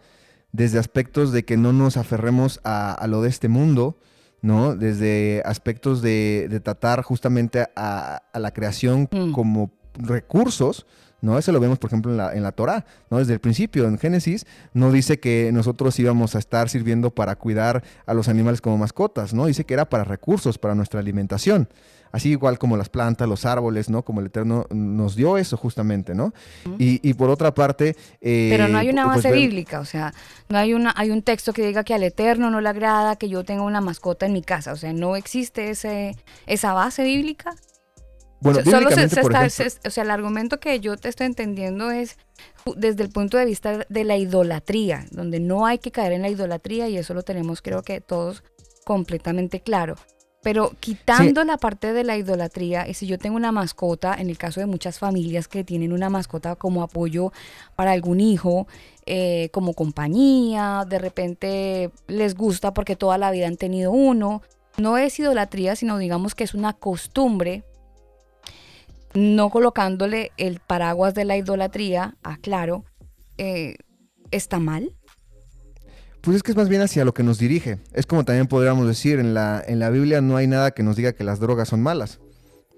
desde 0.52 0.80
aspectos 0.80 1.32
de 1.32 1.46
que 1.46 1.56
no 1.58 1.72
nos 1.74 1.98
aferremos 1.98 2.60
a, 2.64 2.94
a 2.94 3.08
lo 3.08 3.22
de 3.22 3.30
este 3.30 3.48
mundo, 3.48 4.00
¿no? 4.42 4.76
Desde 4.76 5.42
aspectos 5.46 6.02
de, 6.02 6.48
de 6.50 6.60
tratar 6.60 7.04
justamente 7.04 7.66
a, 7.76 8.24
a 8.34 8.40
la 8.40 8.52
creación 8.52 9.08
Mm. 9.12 9.32
como 9.34 9.72
recursos, 9.94 10.86
¿no? 11.22 11.38
Eso 11.38 11.52
lo 11.52 11.60
vemos, 11.60 11.80
por 11.80 11.90
ejemplo, 11.90 12.12
en 12.12 12.18
la, 12.18 12.34
en 12.34 12.44
la 12.44 12.52
Torah, 12.52 12.86
¿no? 13.10 13.18
Desde 13.20 13.34
el 13.34 13.40
principio, 13.40 13.86
en 13.88 13.98
Génesis, 13.98 14.46
no 14.74 14.92
dice 14.92 15.20
que 15.20 15.52
nosotros 15.52 15.98
íbamos 16.00 16.36
a 16.36 16.40
estar 16.40 16.70
sirviendo 16.70 17.12
para 17.12 17.36
cuidar 17.36 17.84
a 18.06 18.14
los 18.14 18.28
animales 18.28 18.62
como 18.62 18.78
mascotas, 18.78 19.34
¿no? 19.34 19.46
Dice 19.46 19.66
que 19.66 19.74
era 19.74 19.86
para 19.90 20.04
recursos, 20.04 20.58
para 20.58 20.76
nuestra 20.76 21.00
alimentación. 21.00 21.68
Así 22.10 22.30
igual 22.30 22.58
como 22.58 22.78
las 22.78 22.88
plantas, 22.88 23.28
los 23.28 23.46
árboles, 23.46 23.90
¿no? 23.90 24.04
Como 24.04 24.22
el 24.22 24.28
Eterno 24.28 24.66
nos 24.70 25.18
dio 25.18 25.38
eso 25.38 25.58
justamente, 25.58 26.16
¿no? 26.16 26.34
y, 26.80 27.08
y 27.08 27.14
por 27.16 27.30
otra 27.30 27.54
parte... 27.54 27.98
eh, 28.22 28.48
Pero 28.50 28.70
no 28.70 28.78
hay 28.78 28.90
una 28.90 29.04
pues 29.06 29.18
base 29.18 29.34
bíblica, 29.34 29.82
o 29.82 29.86
sea, 29.86 30.14
no 30.48 30.58
hay, 30.58 30.74
una, 30.74 30.94
hay 30.96 31.12
un 31.12 31.22
texto 31.22 31.52
que 31.52 31.68
diga 31.68 31.84
que 31.84 31.94
al 31.94 32.04
Eterno 32.04 32.50
no 32.50 32.62
le 32.62 32.70
agrada 32.70 33.18
que 33.18 33.28
yo 33.28 33.44
tenga 33.44 33.64
una 33.64 33.82
mascota 33.82 34.26
en 34.26 34.32
mi 34.34 34.42
casa, 34.42 34.72
o 34.72 34.78
sea, 34.78 34.94
no 34.94 35.18
existe 35.18 35.70
ese, 35.70 36.16
esa 36.46 36.72
base 36.72 37.04
bíblica. 37.04 37.56
Bueno, 38.40 38.60
So- 38.60 38.66
Solo 38.66 38.90
se, 38.90 38.96
bíblicamente, 38.96 39.16
se 39.16 39.22
por 39.22 39.32
está- 39.32 39.46
ejemplo- 39.46 39.80
se- 39.82 39.88
o 39.88 39.92
sea, 39.92 40.04
el 40.04 40.12
argumento 40.12 40.60
que 40.60 40.80
yo 40.80 40.96
te 40.98 41.10
estoy 41.10 41.26
entendiendo 41.28 41.90
es 41.92 42.18
desde 42.76 43.04
el 43.04 43.10
punto 43.10 43.38
de 43.38 43.46
vista 43.46 43.86
de 43.90 44.04
la 44.04 44.18
idolatría, 44.18 45.06
donde 45.12 45.40
no 45.40 45.66
hay 45.66 45.80
que 45.80 45.92
caer 45.92 46.12
en 46.14 46.22
la 46.22 46.30
idolatría 46.30 46.88
y 46.90 46.98
eso 46.98 47.14
lo 47.14 47.24
tenemos 47.24 47.62
creo 47.62 47.82
que 47.82 48.00
todos 48.02 48.44
completamente 48.86 49.60
claro. 49.62 49.96
Pero 50.44 50.72
quitando 50.80 51.44
la 51.44 51.58
parte 51.58 51.92
de 51.94 52.04
la 52.04 52.16
idolatría, 52.16 52.88
y 52.88 52.94
si 52.94 53.06
yo 53.08 53.18
tengo 53.18 53.36
una 53.36 53.52
mascota, 53.52 54.14
en 54.18 54.30
el 54.30 54.38
caso 54.38 54.60
de 54.62 54.66
muchas 54.66 54.98
familias 55.00 55.48
que 55.48 55.64
tienen 55.64 55.92
una 55.92 56.10
mascota 56.10 56.56
como 56.56 56.84
apoyo 56.84 57.34
para 57.76 57.92
algún 57.92 58.22
hijo, 58.22 58.68
eh, 59.06 59.50
como 59.52 59.74
compañía, 59.74 60.86
de 60.88 61.00
repente 61.00 61.92
les 62.08 62.36
gusta 62.36 62.74
porque 62.74 62.96
toda 62.96 63.18
la 63.18 63.32
vida 63.32 63.48
han 63.48 63.58
tenido 63.58 63.92
uno, 63.92 64.42
no 64.78 64.98
es 64.98 65.20
idolatría, 65.20 65.76
sino 65.76 65.98
digamos 65.98 66.34
que 66.36 66.44
es 66.44 66.54
una 66.54 66.72
costumbre 66.74 67.64
no 69.18 69.50
colocándole 69.50 70.32
el 70.38 70.60
paraguas 70.60 71.16
de 71.16 71.26
la 71.26 71.38
idolatría, 71.38 72.16
aclaro, 72.22 72.86
eh, 73.40 73.78
¿está 74.30 74.60
mal? 74.60 74.94
Pues 76.22 76.38
es 76.38 76.44
que 76.44 76.52
es 76.52 76.58
más 76.58 76.70
bien 76.70 76.84
hacia 76.84 77.04
lo 77.04 77.16
que 77.16 77.24
nos 77.24 77.40
dirige. 77.40 77.80
Es 77.94 78.06
como 78.06 78.26
también 78.26 78.46
podríamos 78.46 78.88
decir, 78.88 79.18
en 79.18 79.34
la, 79.34 79.64
en 79.66 79.80
la 79.80 79.90
Biblia 79.90 80.22
no 80.22 80.38
hay 80.38 80.46
nada 80.46 80.70
que 80.70 80.84
nos 80.84 80.96
diga 80.96 81.14
que 81.14 81.24
las 81.24 81.40
drogas 81.40 81.70
son 81.70 81.82
malas. 81.82 82.20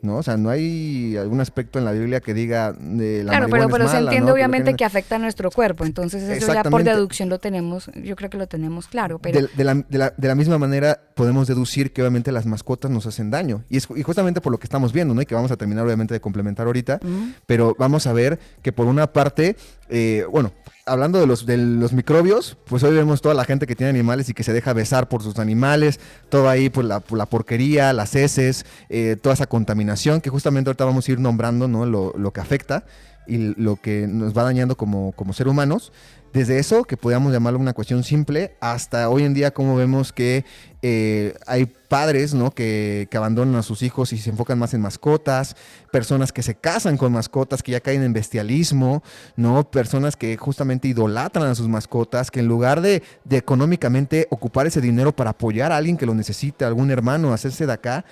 ¿No? 0.01 0.17
O 0.17 0.23
sea, 0.23 0.37
no 0.37 0.49
hay 0.49 1.17
algún 1.17 1.41
aspecto 1.41 1.77
en 1.77 1.83
la 1.85 1.91
Biblia 1.91 2.21
que 2.21 2.33
diga 2.33 2.71
de 2.71 3.23
la 3.23 3.31
claro, 3.31 3.47
pero, 3.49 3.67
pero 3.69 3.83
es 3.83 3.91
se 3.91 3.97
mala, 3.97 4.07
entiende 4.09 4.27
¿no? 4.27 4.33
obviamente 4.33 4.71
lo 4.71 4.77
que 4.77 4.85
afecta 4.85 5.17
a 5.17 5.19
nuestro 5.19 5.51
cuerpo, 5.51 5.83
entonces 5.83 6.23
eso 6.23 6.53
ya 6.53 6.63
por 6.63 6.83
deducción 6.83 7.27
lo 7.27 7.39
tenemos, 7.39 7.91
yo 8.01 8.15
creo 8.15 8.29
que 8.29 8.37
lo 8.37 8.47
tenemos 8.47 8.87
claro, 8.87 9.19
pero 9.19 9.41
de, 9.41 9.47
de 9.55 9.63
la, 9.65 9.73
de 9.75 9.97
la- 9.97 10.13
de 10.15 10.27
la 10.27 10.35
misma 10.35 10.57
manera 10.57 10.99
podemos 11.15 11.47
deducir 11.47 11.91
que 11.91 12.01
obviamente 12.01 12.31
las 12.31 12.45
mascotas 12.45 12.89
nos 12.91 13.05
hacen 13.05 13.29
daño. 13.29 13.63
Y 13.69 13.75
es 13.77 13.87
y 13.93 14.03
justamente 14.03 14.39
por 14.39 14.51
lo 14.53 14.57
que 14.57 14.65
estamos 14.65 14.93
viendo, 14.93 15.13
¿no? 15.13 15.21
Y 15.21 15.25
que 15.25 15.35
vamos 15.35 15.51
a 15.51 15.57
terminar 15.57 15.85
obviamente 15.85 16.13
de 16.13 16.21
complementar 16.21 16.65
ahorita. 16.67 16.99
Ujú. 17.03 17.31
Pero 17.45 17.75
vamos 17.77 18.07
a 18.07 18.13
ver 18.13 18.39
que 18.61 18.71
por 18.71 18.87
una 18.87 19.11
parte, 19.11 19.57
eh, 19.89 20.25
bueno, 20.31 20.51
hablando 20.85 21.19
de 21.19 21.27
los, 21.27 21.45
de 21.45 21.57
los 21.57 21.93
microbios, 21.93 22.57
pues 22.65 22.83
hoy 22.83 22.95
vemos 22.95 23.21
toda 23.21 23.35
la 23.35 23.45
gente 23.45 23.67
que 23.67 23.75
tiene 23.75 23.89
animales 23.89 24.29
y 24.29 24.33
que 24.33 24.43
se 24.43 24.53
deja 24.53 24.73
besar 24.73 25.07
por 25.07 25.23
sus 25.23 25.37
animales, 25.39 25.99
todo 26.29 26.49
ahí, 26.49 26.69
pues 26.69 26.87
la, 26.87 27.03
la 27.09 27.25
porquería, 27.25 27.93
las 27.93 28.15
heces, 28.15 28.65
eh, 28.89 29.15
toda 29.21 29.33
esa 29.33 29.47
contaminación, 29.47 30.21
que 30.21 30.29
justamente 30.29 30.69
ahorita 30.69 30.85
vamos 30.85 31.07
a 31.07 31.11
ir 31.11 31.19
nombrando, 31.19 31.67
¿no? 31.67 31.85
Lo, 31.85 32.13
lo 32.17 32.33
que 32.33 32.41
afecta 32.41 32.85
y 33.27 33.53
lo 33.61 33.75
que 33.75 34.07
nos 34.07 34.35
va 34.35 34.43
dañando 34.43 34.75
como, 34.75 35.11
como 35.13 35.33
ser 35.33 35.47
humanos. 35.47 35.91
Desde 36.34 36.59
eso, 36.59 36.84
que 36.84 36.95
podríamos 36.95 37.34
llamarlo 37.34 37.59
una 37.59 37.73
cuestión 37.73 38.03
simple, 38.03 38.55
hasta 38.59 39.09
hoy 39.09 39.23
en 39.23 39.34
día 39.34 39.51
como 39.51 39.75
vemos 39.75 40.13
que 40.13 40.45
eh, 40.84 41.34
hay 41.47 41.65
padres 41.65 42.36
¿no? 42.36 42.51
que, 42.51 43.09
abandonan 43.15 43.55
a 43.55 43.63
sus 43.63 43.82
hijos 43.82 44.13
y 44.13 44.17
se 44.19 44.30
enfocan 44.30 44.59
más 44.59 44.75
en 44.75 44.82
mascotas, 44.82 45.55
personas 45.91 46.32
que 46.32 46.43
se 46.43 46.53
casan 46.53 46.97
con 46.97 47.11
mascotas, 47.11 47.63
que 47.63 47.71
ya 47.71 47.80
caen 47.80 48.03
en 48.03 48.13
bestialismo, 48.13 49.01
¿no? 49.36 49.69
personas 49.69 50.15
que 50.15 50.38
justamente 50.38 50.88
idolatran 50.88 51.47
a 51.47 51.55
sus 51.55 51.67
mascotas, 51.67 52.30
que 52.30 52.41
en 52.41 52.47
lugar 52.47 52.82
de, 52.82 53.01
económicamente 53.32 54.27
ocupar 54.30 54.67
ese 54.67 54.82
dinero 54.82 55.15
para 55.15 55.32
apoyar 55.32 55.71
a 55.71 55.77
alguien 55.77 55.97
que 55.97 56.05
lo 56.05 56.13
necesite, 56.13 56.63
algún 56.63 56.91
hermano, 56.91 57.34
hacerse 57.34 57.65
de 57.65 57.73
acá, 57.73 58.05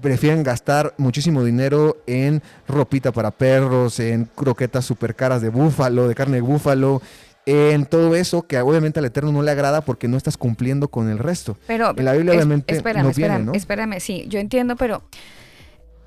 prefieren 0.00 0.42
gastar 0.42 0.94
muchísimo 0.98 1.42
dinero 1.42 1.96
en 2.06 2.42
ropita 2.68 3.12
para 3.12 3.30
perros, 3.30 3.98
en 3.98 4.26
croquetas 4.26 4.84
super 4.84 5.16
caras 5.16 5.42
de 5.42 5.48
búfalo, 5.48 6.06
de 6.06 6.14
carne 6.14 6.36
de 6.36 6.42
búfalo, 6.42 7.02
en 7.46 7.86
todo 7.86 8.14
eso 8.16 8.42
que 8.46 8.58
obviamente 8.60 8.98
al 8.98 9.04
Eterno 9.06 9.30
no 9.32 9.42
le 9.42 9.50
agrada 9.52 9.80
porque 9.80 10.08
no 10.08 10.16
estás 10.16 10.36
cumpliendo 10.36 10.88
con 10.88 11.08
el 11.08 11.18
resto. 11.18 11.56
Pero 11.66 11.94
en 11.96 12.04
la 12.04 12.12
Biblia 12.12 12.32
es- 12.32 12.38
obviamente 12.38 12.74
espérame, 12.74 13.02
no 13.04 13.10
espérame, 13.10 13.36
viene, 13.36 13.44
¿no? 13.46 13.52
espérame, 13.54 14.00
sí, 14.00 14.24
yo 14.28 14.38
entiendo, 14.40 14.74
pero 14.76 15.02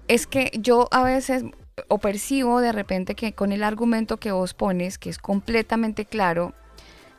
es 0.07 0.27
que 0.27 0.51
yo 0.59 0.87
a 0.91 1.03
veces 1.03 1.43
o 1.87 1.97
percibo 1.99 2.59
de 2.59 2.73
repente 2.73 3.15
que 3.15 3.31
con 3.33 3.53
el 3.53 3.63
argumento 3.63 4.17
que 4.17 4.31
vos 4.33 4.53
pones, 4.53 4.97
que 4.97 5.09
es 5.09 5.17
completamente 5.17 6.05
claro, 6.05 6.53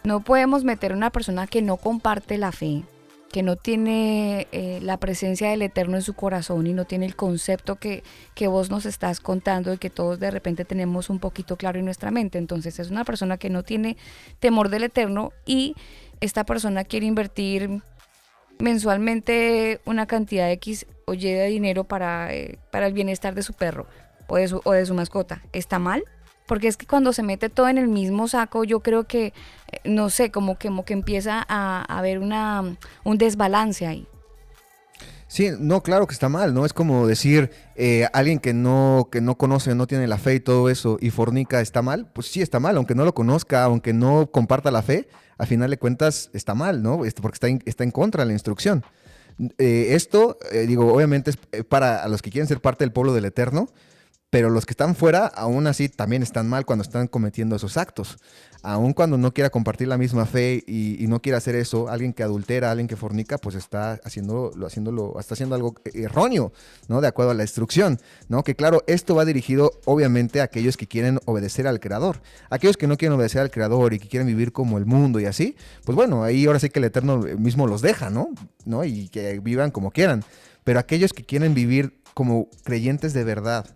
No 0.03 0.21
podemos 0.21 0.64
meter 0.64 0.93
a 0.93 0.97
una 0.97 1.11
persona 1.11 1.47
que 1.47 1.61
no 1.61 1.77
comparte 1.77 2.39
la 2.39 2.53
fe, 2.53 2.83
que 3.33 3.43
no 3.43 3.57
tiene 3.57 4.49
eh, 4.53 4.81
la 4.83 4.99
presencia 4.99 5.51
del 5.51 5.62
Eterno 5.62 5.97
en 5.97 6.03
su 6.03 6.14
corazón 6.14 6.66
y 6.66 6.72
no 6.72 6.85
tiene 6.85 7.07
el 7.07 7.14
concepto 7.14 7.76
que, 7.76 8.03
que 8.35 8.49
vos 8.49 8.70
nos 8.70 8.87
estás 8.87 9.20
contando 9.20 9.72
y 9.72 9.78
que 9.78 9.89
todos 9.89 10.18
de 10.18 10.31
repente 10.31 10.64
tenemos 10.64 11.11
un 11.11 11.20
poquito 11.20 11.57
claro 11.57 11.78
en 11.78 11.85
nuestra 11.85 12.11
mente. 12.11 12.39
Entonces 12.39 12.78
es 12.81 12.91
una 12.91 13.05
persona 13.05 13.39
que 13.39 13.49
no 13.49 13.62
tiene 13.62 13.97
temor 14.41 14.68
del 14.68 14.85
Eterno 14.85 15.33
y 15.47 15.76
esta 16.20 16.45
persona 16.45 16.85
quiere 16.85 17.07
invertir 17.07 17.83
mensualmente 18.59 19.81
una 19.85 20.07
cantidad 20.07 20.51
X 20.51 20.87
o 21.07 21.14
Y 21.14 21.20
de 21.20 21.47
dinero 21.47 21.85
para, 21.85 22.35
eh, 22.35 22.59
para 22.70 22.87
el 22.87 22.93
bienestar 22.93 23.35
de 23.35 23.43
su 23.43 23.55
perro 23.55 23.87
o 24.26 24.37
de 24.37 24.49
su, 24.49 24.61
o 24.64 24.72
de 24.72 24.85
su 24.87 24.95
mascota. 24.95 25.43
¿Está 25.53 25.78
mal? 25.78 26.03
Porque 26.51 26.66
es 26.66 26.76
que 26.76 26.84
cuando 26.84 27.12
se 27.12 27.22
mete 27.22 27.48
todo 27.48 27.68
en 27.68 27.78
el 27.78 27.86
mismo 27.86 28.26
saco, 28.26 28.64
yo 28.64 28.80
creo 28.80 29.05
que, 29.05 29.26
eh, 29.26 29.32
no 29.84 30.11
sé, 30.11 30.32
como 30.32 30.59
que, 30.59 30.66
como 30.66 30.84
que 30.84 30.94
empieza 30.94 31.46
a, 31.48 31.84
haber 31.96 32.18
una, 32.18 32.76
un 33.05 33.18
desbalance 33.18 33.86
ahí. 33.86 34.09
Sí, 35.28 35.51
no, 35.61 35.80
claro 35.84 36.09
que 36.09 36.12
está 36.12 36.28
mal, 36.28 36.53
¿no? 36.53 36.66
Es 36.66 36.72
como 36.72 37.07
decir, 37.07 37.53
eh, 37.76 38.09
alguien 38.12 38.40
que 38.40 38.53
no, 38.53 39.11
que 39.12 39.20
no 39.20 39.38
conoce, 39.38 39.76
no 39.76 39.86
tiene 39.86 40.09
la 40.09 40.18
fe 40.18 40.34
y 40.34 40.40
todo 40.40 40.68
eso, 40.68 40.98
y 41.01 41.11
fornica, 41.11 41.61
¿está 41.61 41.82
mal? 41.82 42.11
Pues 42.12 42.26
sí 42.26 42.42
está 42.42 42.59
mal, 42.59 42.76
aunque 42.76 42.96
no 42.96 43.05
lo 43.05 43.14
conozca, 43.14 43.62
aunque 43.62 43.92
no 43.92 44.32
comparta 44.32 44.72
la 44.72 44.82
fe, 44.82 45.07
al 45.38 45.46
final 45.46 45.70
de 45.70 45.78
cuentas 45.78 46.30
está 46.32 46.57
mal, 46.57 46.82
¿no? 46.82 46.96
Porque 47.22 47.36
está 47.36 47.46
en, 47.46 47.62
está 47.64 47.84
en 47.84 47.92
contra 47.92 48.24
de 48.24 48.26
la 48.26 48.32
instrucción. 48.32 48.84
Eh, 49.59 49.90
esto, 49.90 50.36
digo, 50.66 50.92
obviamente 50.92 51.30
es 51.30 51.64
para 51.68 52.09
los 52.09 52.22
que 52.22 52.32
quieren 52.32 52.48
ser 52.48 52.61
parte 52.61 52.82
del 52.82 52.90
pueblo 52.90 53.14
del 53.14 53.26
Eterno, 53.26 53.68
pero 54.31 54.49
los 54.49 54.64
que 54.64 54.72
están 54.72 54.95
fuera, 54.95 55.26
aún 55.26 55.66
así, 55.66 55.89
también 55.89 56.22
están 56.22 56.49
mal 56.49 56.64
cuando 56.64 56.83
están 56.85 57.09
cometiendo 57.09 57.57
esos 57.57 57.76
actos. 57.76 58.18
Aún 58.62 58.93
cuando 58.93 59.18
no 59.18 59.35
quiera 59.35 59.51
compartir 59.51 59.89
la 59.89 59.99
misma 59.99 60.24
fe 60.24 60.62
y, 60.68 61.05
no 61.09 61.20
quiera 61.20 61.39
hacer 61.39 61.57
eso, 61.57 61.89
alguien 61.89 62.12
que 62.12 62.22
adultera, 62.22 62.70
alguien 62.70 62.87
que 62.87 62.95
fornica, 62.95 63.39
pues 63.39 63.57
está 63.57 63.99
haciendo, 64.05 64.53
lo, 64.55 64.66
haciéndolo, 64.66 65.18
está 65.18 65.35
haciendo 65.35 65.57
algo 65.57 65.74
erróneo, 65.95 66.53
¿no? 66.87 67.01
De 67.01 67.09
acuerdo 67.09 67.33
a 67.33 67.35
la 67.35 67.43
instrucción, 67.43 67.99
¿no? 68.28 68.45
Que 68.45 68.55
claro, 68.55 68.85
esto 68.87 69.16
va 69.16 69.24
dirigido 69.24 69.72
obviamente 69.85 70.41
a 70.41 70.45
aquellos 70.45 70.76
que 70.76 70.87
quieren 70.87 71.18
obedecer 71.24 71.66
al 71.66 71.81
Creador. 71.81 72.22
Aquellos 72.51 72.76
que 72.76 72.87
no 72.87 72.97
quieren 72.97 73.16
obedecer 73.16 73.41
al 73.41 73.51
Creador 73.51 73.95
y 73.95 73.99
que 73.99 74.09
quieren 74.09 74.28
vivir 74.28 74.53
como 74.53 74.78
el 74.78 74.87
mundo 74.87 75.18
y 75.18 75.24
así, 75.24 75.57
pues 75.85 75.97
bueno, 75.97 76.22
ahí 76.22 76.47
ahora 76.47 76.61
sí 76.61 76.68
que 76.68 76.78
el 76.78 76.85
Eterno 76.85 77.18
mismo 77.18 77.66
los 77.66 77.83
deja, 77.83 78.11
¿no? 78.11 78.28
¿No? 78.64 78.85
Y 78.85 79.09
que 79.09 79.41
vivan 79.41 79.72
como 79.72 79.91
quieran. 79.91 80.22
Pero 80.62 80.78
aquellos 80.78 81.12
que 81.12 81.24
quieren 81.24 81.55
vivir 81.55 81.99
como 82.14 82.49
creyentes 82.62 83.12
de 83.14 83.24
verdad, 83.24 83.66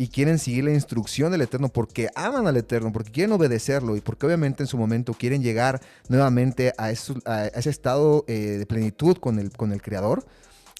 y 0.00 0.08
quieren 0.08 0.38
seguir 0.38 0.62
la 0.62 0.72
instrucción 0.72 1.32
del 1.32 1.40
Eterno 1.40 1.70
porque 1.70 2.08
aman 2.14 2.46
al 2.46 2.56
Eterno, 2.56 2.92
porque 2.92 3.10
quieren 3.10 3.32
obedecerlo 3.32 3.96
y 3.96 4.00
porque 4.00 4.26
obviamente 4.26 4.62
en 4.62 4.68
su 4.68 4.78
momento 4.78 5.12
quieren 5.12 5.42
llegar 5.42 5.80
nuevamente 6.08 6.72
a, 6.78 6.92
eso, 6.92 7.16
a 7.24 7.46
ese 7.46 7.70
estado 7.70 8.24
eh, 8.28 8.56
de 8.58 8.66
plenitud 8.66 9.16
con 9.16 9.40
el, 9.40 9.50
con 9.50 9.72
el 9.72 9.82
Creador, 9.82 10.24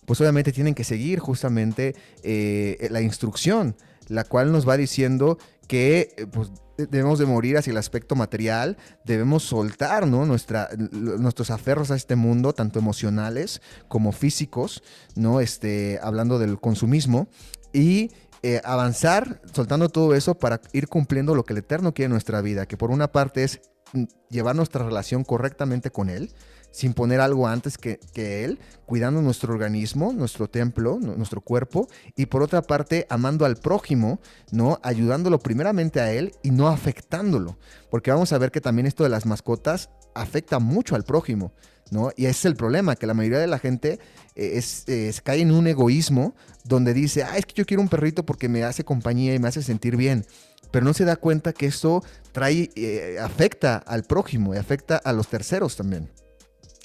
pues 0.06 0.20
obviamente 0.20 0.52
tienen 0.52 0.74
que 0.74 0.84
seguir 0.84 1.18
justamente 1.18 1.96
eh, 2.22 2.86
la 2.92 3.00
instrucción, 3.00 3.74
la 4.06 4.22
cual 4.22 4.52
nos 4.52 4.68
va 4.68 4.76
diciendo 4.76 5.36
que 5.66 6.14
eh, 6.16 6.26
pues, 6.26 6.52
debemos 6.76 7.18
de 7.18 7.26
morir 7.26 7.58
hacia 7.58 7.72
el 7.72 7.76
aspecto 7.76 8.14
material, 8.14 8.76
debemos 9.04 9.42
soltar 9.42 10.06
¿no? 10.06 10.26
Nuestra, 10.26 10.68
nuestros 10.92 11.50
aferros 11.50 11.90
a 11.90 11.96
este 11.96 12.14
mundo, 12.14 12.52
tanto 12.52 12.78
emocionales 12.78 13.62
como 13.88 14.12
físicos, 14.12 14.84
¿no? 15.16 15.40
este, 15.40 15.98
hablando 16.00 16.38
del 16.38 16.60
consumismo, 16.60 17.26
y 17.72 18.12
eh, 18.42 18.60
avanzar 18.64 19.40
soltando 19.52 19.88
todo 19.88 20.14
eso 20.14 20.36
para 20.38 20.60
ir 20.72 20.88
cumpliendo 20.88 21.34
lo 21.34 21.44
que 21.44 21.54
el 21.54 21.58
Eterno 21.58 21.92
quiere 21.92 22.06
en 22.06 22.12
nuestra 22.12 22.40
vida, 22.40 22.66
que 22.66 22.76
por 22.76 22.90
una 22.90 23.10
parte 23.10 23.42
es 23.42 23.60
mm, 23.92 24.04
llevar 24.30 24.54
nuestra 24.54 24.84
relación 24.84 25.24
correctamente 25.24 25.90
con 25.90 26.08
Él, 26.08 26.30
sin 26.70 26.94
poner 26.94 27.20
algo 27.20 27.48
antes 27.48 27.78
que, 27.78 27.98
que, 28.12 28.44
Él, 28.44 28.60
cuidando 28.86 29.22
nuestro 29.22 29.52
organismo, 29.52 30.12
nuestro 30.12 30.48
templo, 30.48 30.98
nuestro 31.00 31.40
cuerpo, 31.40 31.88
y 32.14 32.26
por 32.26 32.42
otra 32.42 32.62
parte 32.62 33.06
amando 33.10 33.44
al 33.44 33.56
prójimo, 33.56 34.20
¿no? 34.52 34.78
Ayudándolo 34.82 35.40
primeramente 35.40 36.00
a 36.00 36.12
Él 36.12 36.32
y 36.42 36.50
no 36.50 36.68
afectándolo, 36.68 37.58
porque 37.90 38.10
vamos 38.12 38.32
a 38.32 38.38
ver 38.38 38.50
que 38.50 38.60
también 38.60 38.86
esto 38.86 39.02
de 39.02 39.10
las 39.10 39.26
mascotas 39.26 39.90
afecta 40.14 40.58
mucho 40.58 40.94
al 40.94 41.04
prójimo. 41.04 41.52
¿no? 41.90 42.10
Y 42.16 42.26
ese 42.26 42.30
es 42.30 42.44
el 42.44 42.56
problema, 42.56 42.96
que 42.96 43.06
la 43.06 43.14
mayoría 43.14 43.38
de 43.38 43.46
la 43.46 43.58
gente 43.58 43.98
eh, 44.34 44.52
es, 44.54 44.86
es, 44.88 45.20
cae 45.20 45.40
en 45.40 45.52
un 45.52 45.66
egoísmo 45.66 46.34
donde 46.64 46.92
dice, 46.92 47.22
ah, 47.22 47.38
es 47.38 47.46
que 47.46 47.54
yo 47.54 47.64
quiero 47.64 47.82
un 47.82 47.88
perrito 47.88 48.26
porque 48.26 48.48
me 48.48 48.64
hace 48.64 48.84
compañía 48.84 49.34
y 49.34 49.38
me 49.38 49.48
hace 49.48 49.62
sentir 49.62 49.96
bien. 49.96 50.26
Pero 50.70 50.84
no 50.84 50.92
se 50.92 51.04
da 51.04 51.16
cuenta 51.16 51.54
que 51.54 51.66
esto 51.66 52.04
trae, 52.32 52.70
eh, 52.76 53.16
afecta 53.22 53.76
al 53.76 54.04
prójimo 54.04 54.54
y 54.54 54.58
afecta 54.58 54.98
a 54.98 55.12
los 55.12 55.28
terceros 55.28 55.76
también. 55.76 56.10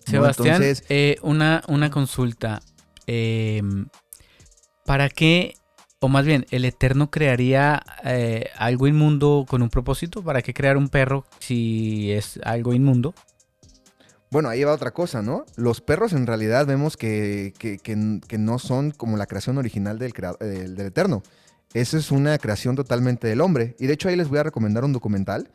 Sebastián, 0.05 0.61
Entonces, 0.61 0.85
eh, 0.89 1.17
una, 1.21 1.63
una 1.67 1.89
consulta. 1.89 2.61
Eh, 3.07 3.61
¿Para 4.85 5.09
qué, 5.09 5.55
o 6.03 6.09
más 6.09 6.25
bien, 6.25 6.45
el 6.51 6.65
Eterno 6.65 7.09
crearía 7.09 7.81
eh, 8.03 8.49
algo 8.57 8.87
inmundo 8.87 9.45
con 9.47 9.61
un 9.61 9.69
propósito? 9.69 10.21
¿Para 10.21 10.41
qué 10.41 10.53
crear 10.53 10.75
un 10.75 10.89
perro 10.89 11.23
si 11.39 12.11
es 12.11 12.41
algo 12.43 12.73
inmundo? 12.73 13.15
Bueno, 14.29 14.49
ahí 14.49 14.65
va 14.65 14.73
otra 14.73 14.91
cosa, 14.91 15.21
¿no? 15.21 15.45
Los 15.55 15.79
perros 15.79 16.11
en 16.11 16.27
realidad 16.27 16.65
vemos 16.65 16.97
que, 16.97 17.53
que, 17.57 17.77
que, 17.77 18.19
que 18.27 18.37
no 18.37 18.59
son 18.59 18.91
como 18.91 19.15
la 19.15 19.27
creación 19.27 19.57
original 19.57 19.97
del, 19.97 20.11
del, 20.41 20.75
del 20.75 20.87
Eterno. 20.87 21.23
Esa 21.73 21.97
es 21.97 22.11
una 22.11 22.37
creación 22.37 22.75
totalmente 22.75 23.29
del 23.29 23.39
hombre. 23.39 23.77
Y 23.79 23.87
de 23.87 23.93
hecho 23.93 24.09
ahí 24.09 24.17
les 24.17 24.27
voy 24.27 24.39
a 24.39 24.43
recomendar 24.43 24.83
un 24.83 24.91
documental 24.91 25.51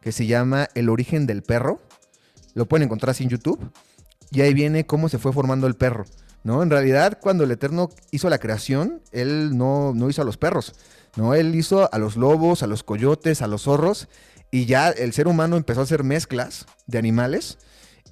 que 0.00 0.12
se 0.12 0.26
llama 0.26 0.68
El 0.74 0.88
origen 0.88 1.26
del 1.26 1.42
perro. 1.42 1.78
Lo 2.54 2.66
pueden 2.66 2.86
encontrar 2.86 3.10
así 3.10 3.24
en 3.24 3.28
YouTube. 3.28 3.70
Y 4.30 4.40
ahí 4.40 4.54
viene 4.54 4.86
cómo 4.86 5.10
se 5.10 5.18
fue 5.18 5.34
formando 5.34 5.66
el 5.66 5.74
perro. 5.74 6.06
¿No? 6.44 6.62
En 6.62 6.70
realidad, 6.70 7.18
cuando 7.20 7.44
el 7.44 7.50
Eterno 7.50 7.90
hizo 8.10 8.28
la 8.30 8.38
creación, 8.38 9.02
él 9.12 9.56
no, 9.56 9.92
no 9.94 10.08
hizo 10.08 10.22
a 10.22 10.24
los 10.24 10.36
perros. 10.36 10.74
¿no? 11.16 11.34
Él 11.34 11.54
hizo 11.54 11.92
a 11.92 11.98
los 11.98 12.16
lobos, 12.16 12.62
a 12.62 12.66
los 12.66 12.82
coyotes, 12.82 13.42
a 13.42 13.46
los 13.46 13.62
zorros. 13.62 14.08
Y 14.50 14.66
ya 14.66 14.90
el 14.90 15.12
ser 15.12 15.28
humano 15.28 15.56
empezó 15.56 15.80
a 15.80 15.84
hacer 15.84 16.02
mezclas 16.02 16.66
de 16.86 16.98
animales 16.98 17.58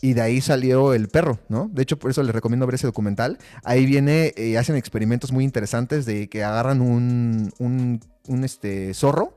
y 0.01 0.14
de 0.14 0.20
ahí 0.20 0.41
salió 0.41 0.95
el 0.95 1.09
perro, 1.09 1.41
¿no? 1.49 1.68
De 1.72 1.83
hecho, 1.83 1.99
por 1.99 2.11
eso 2.11 2.22
les 2.22 2.35
recomiendo 2.35 2.66
ver 2.66 2.76
ese 2.76 2.87
documental. 2.87 3.39
Ahí 3.64 3.87
viene, 3.87 4.33
eh, 4.37 4.57
hacen 4.57 4.76
experimentos 4.76 5.33
muy 5.33 5.43
interesantes 5.45 6.07
de 6.07 6.29
que 6.29 6.45
agarran 6.45 6.81
un, 6.81 7.53
un, 7.59 8.45
este, 8.45 8.95
zorro 8.95 9.37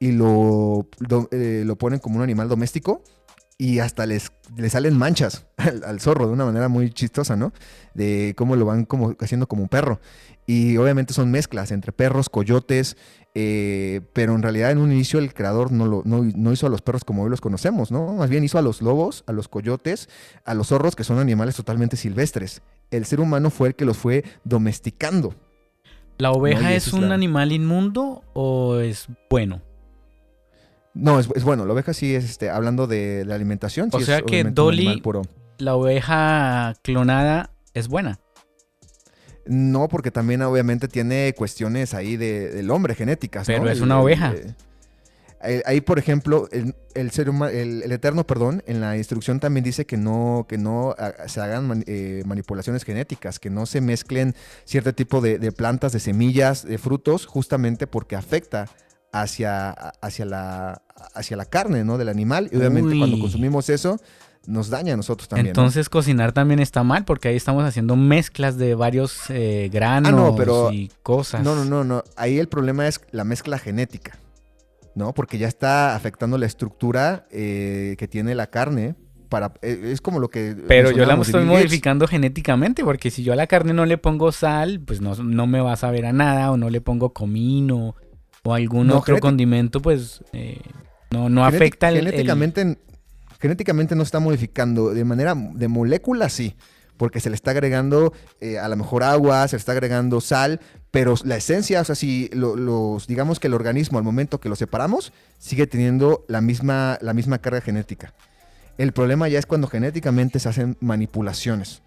y 0.00 0.12
lo, 0.12 0.88
eh, 1.30 1.62
lo 1.64 1.76
ponen 1.76 2.00
como 2.00 2.16
un 2.16 2.22
animal 2.22 2.48
doméstico 2.48 3.04
y 3.56 3.78
hasta 3.78 4.06
les, 4.06 4.32
les 4.56 4.72
salen 4.72 4.96
manchas 4.96 5.46
al, 5.56 5.84
al, 5.84 6.00
zorro 6.00 6.26
de 6.26 6.32
una 6.32 6.44
manera 6.44 6.68
muy 6.68 6.90
chistosa, 6.90 7.36
¿no? 7.36 7.52
De 7.94 8.34
cómo 8.36 8.56
lo 8.56 8.64
van 8.64 8.84
como 8.84 9.14
haciendo 9.20 9.46
como 9.46 9.62
un 9.62 9.68
perro. 9.68 10.00
Y 10.46 10.76
obviamente 10.76 11.14
son 11.14 11.30
mezclas 11.30 11.70
entre 11.70 11.92
perros, 11.92 12.28
coyotes, 12.28 12.96
eh, 13.34 14.02
pero 14.12 14.34
en 14.34 14.42
realidad 14.42 14.70
en 14.70 14.78
un 14.78 14.92
inicio 14.92 15.18
el 15.18 15.32
creador 15.32 15.72
no, 15.72 15.86
lo, 15.86 16.02
no, 16.04 16.22
no, 16.22 16.52
hizo 16.52 16.66
a 16.66 16.70
los 16.70 16.82
perros 16.82 17.04
como 17.04 17.22
hoy 17.22 17.30
los 17.30 17.40
conocemos, 17.40 17.90
¿no? 17.90 18.12
Más 18.12 18.28
bien 18.28 18.44
hizo 18.44 18.58
a 18.58 18.62
los 18.62 18.82
lobos, 18.82 19.24
a 19.26 19.32
los 19.32 19.48
coyotes, 19.48 20.08
a 20.44 20.54
los 20.54 20.68
zorros, 20.68 20.96
que 20.96 21.04
son 21.04 21.18
animales 21.18 21.56
totalmente 21.56 21.96
silvestres. 21.96 22.62
El 22.90 23.06
ser 23.06 23.20
humano 23.20 23.50
fue 23.50 23.68
el 23.68 23.74
que 23.74 23.84
los 23.84 23.96
fue 23.96 24.24
domesticando. 24.44 25.34
¿La 26.18 26.30
oveja 26.30 26.62
¿no? 26.62 26.68
es, 26.68 26.88
es 26.88 26.92
un 26.92 27.08
la... 27.08 27.14
animal 27.14 27.50
inmundo 27.52 28.22
o 28.34 28.78
es 28.78 29.08
bueno? 29.30 29.62
No, 30.94 31.18
es, 31.18 31.28
es, 31.34 31.44
bueno. 31.44 31.66
La 31.66 31.72
oveja 31.72 31.92
sí 31.92 32.14
es, 32.14 32.24
este, 32.24 32.50
hablando 32.50 32.86
de 32.86 33.24
la 33.26 33.34
alimentación. 33.34 33.90
O 33.92 33.98
sí 33.98 34.04
sea 34.06 34.18
es 34.18 34.22
que 34.22 34.44
Dolly, 34.44 35.02
la 35.58 35.74
oveja 35.74 36.74
clonada, 36.82 37.50
es 37.74 37.88
buena. 37.88 38.20
No, 39.46 39.88
porque 39.88 40.10
también 40.10 40.40
obviamente 40.42 40.88
tiene 40.88 41.34
cuestiones 41.36 41.92
ahí 41.94 42.16
de, 42.16 42.48
del 42.50 42.70
hombre, 42.70 42.94
genéticas. 42.94 43.46
Pero 43.46 43.64
¿no? 43.64 43.70
es 43.70 43.80
una 43.80 43.96
el, 43.96 44.00
oveja. 44.00 44.30
El, 44.30 44.54
el, 45.42 45.62
ahí, 45.66 45.80
por 45.80 45.98
ejemplo, 45.98 46.48
el, 46.50 47.10
ser 47.10 47.28
humano, 47.28 47.52
el, 47.52 47.90
Eterno, 47.90 48.26
perdón, 48.26 48.62
en 48.66 48.80
la 48.80 48.96
instrucción 48.96 49.40
también 49.40 49.64
dice 49.64 49.84
que 49.84 49.96
no, 49.96 50.46
que 50.48 50.56
no 50.56 50.94
se 51.26 51.40
hagan 51.40 51.66
man, 51.66 51.84
eh, 51.86 52.22
manipulaciones 52.24 52.84
genéticas, 52.84 53.38
que 53.38 53.50
no 53.50 53.66
se 53.66 53.80
mezclen 53.80 54.34
cierto 54.64 54.94
tipo 54.94 55.20
de, 55.20 55.38
de, 55.38 55.52
plantas, 55.52 55.92
de 55.92 56.00
semillas, 56.00 56.64
de 56.64 56.78
frutos, 56.78 57.26
justamente 57.26 57.86
porque 57.86 58.16
afecta 58.16 58.68
hacia, 59.14 59.70
hacia, 59.70 60.24
la, 60.24 60.82
hacia 61.14 61.36
la 61.36 61.44
carne 61.44 61.84
¿no? 61.84 61.98
del 61.98 62.08
animal. 62.08 62.50
Y 62.52 62.56
obviamente 62.56 62.90
Uy. 62.90 62.98
cuando 62.98 63.18
consumimos 63.20 63.70
eso, 63.70 64.00
nos 64.46 64.70
daña 64.70 64.94
a 64.94 64.96
nosotros 64.96 65.28
también. 65.28 65.48
Entonces 65.48 65.86
¿no? 65.86 65.90
cocinar 65.90 66.32
también 66.32 66.58
está 66.58 66.82
mal 66.82 67.04
porque 67.04 67.28
ahí 67.28 67.36
estamos 67.36 67.64
haciendo 67.64 67.94
mezclas 67.94 68.58
de 68.58 68.74
varios 68.74 69.30
eh, 69.30 69.70
granos 69.72 70.12
ah, 70.12 70.16
no, 70.16 70.34
pero, 70.34 70.72
y 70.72 70.90
cosas. 71.02 71.44
No, 71.44 71.54
no, 71.54 71.64
no, 71.64 71.84
no. 71.84 72.02
Ahí 72.16 72.38
el 72.38 72.48
problema 72.48 72.88
es 72.88 73.00
la 73.12 73.22
mezcla 73.22 73.58
genética, 73.58 74.18
¿no? 74.96 75.14
Porque 75.14 75.38
ya 75.38 75.46
está 75.46 75.94
afectando 75.94 76.36
la 76.36 76.46
estructura 76.46 77.26
eh, 77.30 77.94
que 77.98 78.08
tiene 78.08 78.34
la 78.34 78.48
carne. 78.48 78.96
Para, 79.28 79.52
eh, 79.62 79.90
es 79.92 80.00
como 80.00 80.18
lo 80.18 80.28
que... 80.28 80.56
Pero 80.68 80.90
yo 80.90 81.06
la 81.06 81.14
estoy 81.14 81.44
modificando 81.44 82.06
genéticamente 82.06 82.84
porque 82.84 83.10
si 83.10 83.22
yo 83.22 83.32
a 83.32 83.36
la 83.36 83.46
carne 83.46 83.72
no 83.72 83.86
le 83.86 83.96
pongo 83.96 84.32
sal, 84.32 84.80
pues 84.84 85.00
no, 85.00 85.14
no 85.14 85.46
me 85.46 85.60
va 85.60 85.72
a 85.72 85.76
saber 85.76 86.06
a 86.06 86.12
nada 86.12 86.50
o 86.52 86.56
no 86.56 86.68
le 86.68 86.80
pongo 86.80 87.12
comino 87.12 87.96
o 88.44 88.54
algún 88.54 88.86
no, 88.86 88.98
otro 88.98 89.18
condimento, 89.20 89.80
pues 89.82 90.22
eh, 90.32 90.60
no, 91.10 91.28
no 91.28 91.44
afecta 91.44 91.88
el... 91.88 91.96
Genéticamente... 91.96 92.60
El 92.62 92.78
Genéticamente 93.40 93.94
no 93.94 94.02
está 94.04 94.20
modificando 94.20 94.94
de 94.94 95.04
manera 95.04 95.34
de 95.34 95.68
molécula, 95.68 96.30
sí, 96.30 96.54
porque 96.96 97.20
se 97.20 97.28
le 97.28 97.34
está 97.34 97.50
agregando 97.50 98.14
eh, 98.40 98.58
a 98.58 98.68
lo 98.70 98.76
mejor 98.76 99.02
agua, 99.02 99.46
se 99.48 99.56
le 99.56 99.58
está 99.58 99.72
agregando 99.72 100.22
sal, 100.22 100.60
pero 100.90 101.14
la 101.24 101.36
esencia, 101.36 101.82
o 101.82 101.84
sea, 101.84 101.94
si 101.94 102.30
lo- 102.32 102.56
los, 102.56 103.06
digamos 103.06 103.40
que 103.40 103.48
el 103.48 103.54
organismo 103.54 103.98
al 103.98 104.04
momento 104.04 104.40
que 104.40 104.48
lo 104.48 104.56
separamos, 104.56 105.12
sigue 105.38 105.66
teniendo 105.66 106.24
la 106.26 106.40
misma, 106.40 106.96
la 107.02 107.12
misma 107.12 107.36
carga 107.38 107.60
genética. 107.60 108.14
El 108.78 108.92
problema 108.92 109.28
ya 109.28 109.38
es 109.40 109.44
cuando 109.44 109.66
genéticamente 109.68 110.38
se 110.38 110.48
hacen 110.48 110.78
manipulaciones. 110.80 111.82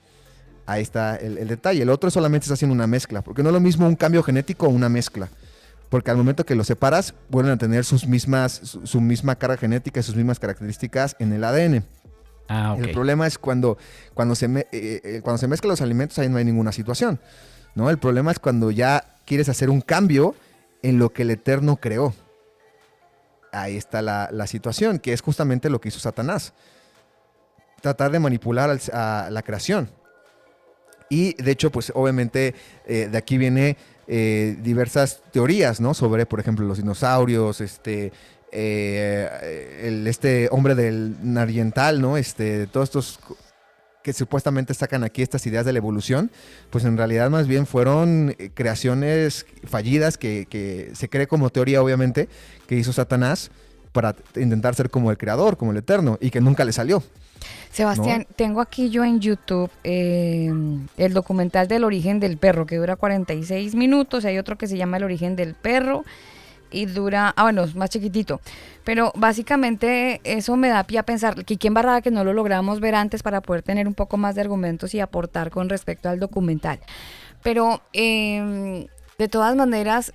Ahí 0.67 0.83
está 0.83 1.15
el, 1.15 1.39
el 1.39 1.47
detalle. 1.47 1.81
El 1.81 1.89
otro 1.89 2.11
solamente 2.11 2.43
está 2.43 2.53
haciendo 2.53 2.75
una 2.75 2.85
mezcla, 2.87 3.23
porque 3.23 3.41
no 3.41 3.49
es 3.49 3.53
lo 3.53 3.61
mismo 3.61 3.87
un 3.87 3.95
cambio 3.95 4.21
genético 4.21 4.67
o 4.67 4.69
una 4.69 4.89
mezcla. 4.89 5.29
Porque 5.89 6.11
al 6.11 6.17
momento 6.17 6.45
que 6.45 6.55
los 6.55 6.67
separas, 6.67 7.13
vuelven 7.29 7.53
a 7.53 7.57
tener 7.57 7.85
sus 7.85 8.05
mismas, 8.07 8.51
su, 8.63 8.85
su 8.85 8.99
misma 9.01 9.35
carga 9.37 9.57
genética 9.57 9.99
y 9.99 10.03
sus 10.03 10.15
mismas 10.15 10.39
características 10.39 11.15
en 11.19 11.31
el 11.33 11.43
ADN. 11.43 11.83
Ah, 12.49 12.73
ok. 12.73 12.79
El 12.79 12.91
problema 12.91 13.25
es 13.27 13.37
cuando, 13.37 13.77
cuando, 14.13 14.35
se 14.35 14.47
me- 14.47 14.67
eh, 14.71 15.01
eh, 15.03 15.21
cuando 15.23 15.37
se 15.37 15.47
mezclan 15.47 15.69
los 15.71 15.81
alimentos, 15.81 16.17
ahí 16.19 16.27
no 16.29 16.37
hay 16.37 16.45
ninguna 16.45 16.71
situación. 16.71 17.19
¿no? 17.75 17.89
El 17.89 17.97
problema 17.99 18.31
es 18.31 18.39
cuando 18.39 18.71
ya 18.71 19.03
quieres 19.25 19.49
hacer 19.49 19.69
un 19.69 19.81
cambio 19.81 20.35
en 20.81 20.99
lo 20.99 21.11
que 21.13 21.21
el 21.23 21.31
Eterno 21.31 21.77
creó. 21.77 22.13
Ahí 23.51 23.77
está 23.77 24.01
la, 24.01 24.29
la 24.31 24.45
situación, 24.47 24.99
que 24.99 25.13
es 25.13 25.21
justamente 25.21 25.69
lo 25.69 25.79
que 25.79 25.87
hizo 25.89 25.99
Satanás. 25.99 26.53
Tratar 27.81 28.11
de 28.11 28.19
manipular 28.19 28.69
al- 28.69 28.81
a 28.93 29.29
la 29.31 29.41
creación. 29.41 29.89
Y 31.09 31.33
de 31.41 31.51
hecho, 31.51 31.71
pues 31.71 31.91
obviamente 31.95 32.53
eh, 32.85 33.09
de 33.11 33.17
aquí 33.17 33.37
viene 33.37 33.77
eh, 34.07 34.57
diversas 34.61 35.21
teorías, 35.31 35.79
¿no? 35.79 35.93
Sobre, 35.93 36.25
por 36.25 36.39
ejemplo, 36.39 36.65
los 36.65 36.77
dinosaurios, 36.77 37.61
este, 37.61 38.11
eh, 38.51 39.79
el, 39.83 40.07
este 40.07 40.49
hombre 40.51 40.75
del 40.75 41.15
Nariental, 41.21 42.01
¿no? 42.01 42.17
Este, 42.17 42.67
todos 42.67 42.89
estos 42.89 43.19
que 44.03 44.13
supuestamente 44.13 44.73
sacan 44.73 45.03
aquí 45.03 45.21
estas 45.21 45.45
ideas 45.47 45.65
de 45.65 45.73
la 45.73 45.79
evolución, 45.79 46.31
pues 46.69 46.85
en 46.85 46.95
realidad 46.95 47.29
más 47.29 47.45
bien 47.45 47.65
fueron 47.67 48.37
creaciones 48.53 49.45
fallidas 49.65 50.17
que, 50.17 50.47
que 50.49 50.91
se 50.93 51.09
cree 51.09 51.27
como 51.27 51.49
teoría, 51.49 51.81
obviamente, 51.81 52.29
que 52.67 52.75
hizo 52.75 52.93
Satanás 52.93 53.51
para 53.91 54.15
intentar 54.35 54.75
ser 54.75 54.89
como 54.89 55.11
el 55.11 55.17
creador, 55.17 55.57
como 55.57 55.71
el 55.71 55.77
eterno, 55.77 56.17
y 56.21 56.29
que 56.29 56.41
nunca 56.41 56.65
le 56.65 56.71
salió. 56.71 57.03
Sebastián, 57.71 58.25
tengo 58.35 58.61
aquí 58.61 58.89
yo 58.89 59.03
en 59.03 59.19
YouTube 59.19 59.69
eh, 59.83 60.51
el 60.97 61.13
documental 61.13 61.67
del 61.67 61.83
origen 61.83 62.19
del 62.19 62.37
perro, 62.37 62.65
que 62.65 62.77
dura 62.77 62.95
46 62.95 63.75
minutos. 63.75 64.25
Hay 64.25 64.37
otro 64.37 64.57
que 64.57 64.67
se 64.67 64.77
llama 64.77 64.97
El 64.97 65.03
origen 65.03 65.35
del 65.35 65.53
perro 65.53 66.03
y 66.71 66.85
dura, 66.85 67.33
ah, 67.35 67.43
bueno, 67.43 67.63
es 67.63 67.75
más 67.75 67.89
chiquitito. 67.89 68.41
Pero 68.83 69.11
básicamente 69.15 70.21
eso 70.23 70.55
me 70.55 70.69
da 70.69 70.83
pie 70.85 70.99
a 70.99 71.03
pensar 71.03 71.45
que 71.45 71.57
quién 71.57 71.73
barrada 71.73 72.01
que 72.01 72.11
no 72.11 72.23
lo 72.23 72.33
logramos 72.33 72.79
ver 72.79 72.95
antes 72.95 73.23
para 73.23 73.41
poder 73.41 73.61
tener 73.61 73.87
un 73.87 73.93
poco 73.93 74.17
más 74.17 74.35
de 74.35 74.41
argumentos 74.41 74.93
y 74.93 74.99
aportar 74.99 75.51
con 75.51 75.69
respecto 75.69 76.09
al 76.09 76.19
documental. 76.19 76.79
Pero 77.43 77.81
eh, 77.93 78.87
de 79.17 79.27
todas 79.27 79.55
maneras, 79.55 80.13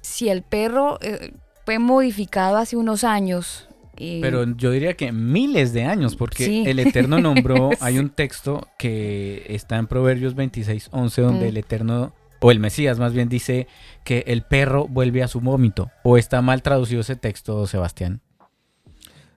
si 0.00 0.28
el 0.28 0.42
perro 0.42 0.98
eh, 1.00 1.32
fue 1.64 1.78
modificado 1.78 2.56
hace 2.56 2.76
unos 2.76 3.04
años. 3.04 3.68
y- 3.96 4.20
Pero 4.20 4.44
yo 4.56 4.72
diría 4.72 4.94
que 4.94 5.12
miles 5.12 5.72
de 5.72 5.84
años, 5.84 6.16
porque 6.16 6.44
Sí. 6.46 6.64
el 6.66 6.80
Eterno 6.80 7.20
nombró, 7.20 7.70
hay 7.80 7.98
un 7.98 8.10
texto 8.10 8.66
que 8.76 9.46
está 9.48 9.76
en 9.76 9.86
Proverbios 9.86 10.34
26, 10.34 10.88
11, 10.90 11.22
donde 11.22 11.44
Mm. 11.46 11.48
el 11.50 11.56
Eterno, 11.58 12.12
o 12.40 12.50
el 12.50 12.58
Mesías 12.58 12.98
más 12.98 13.12
bien, 13.12 13.28
dice 13.28 13.68
que 14.04 14.24
el 14.26 14.42
perro 14.42 14.88
vuelve 14.88 15.22
a 15.22 15.28
su 15.28 15.40
vómito. 15.40 15.92
¿O 16.02 16.18
está 16.18 16.42
mal 16.42 16.60
traducido 16.60 17.02
ese 17.02 17.14
texto, 17.14 17.66
Sebastián? 17.68 18.20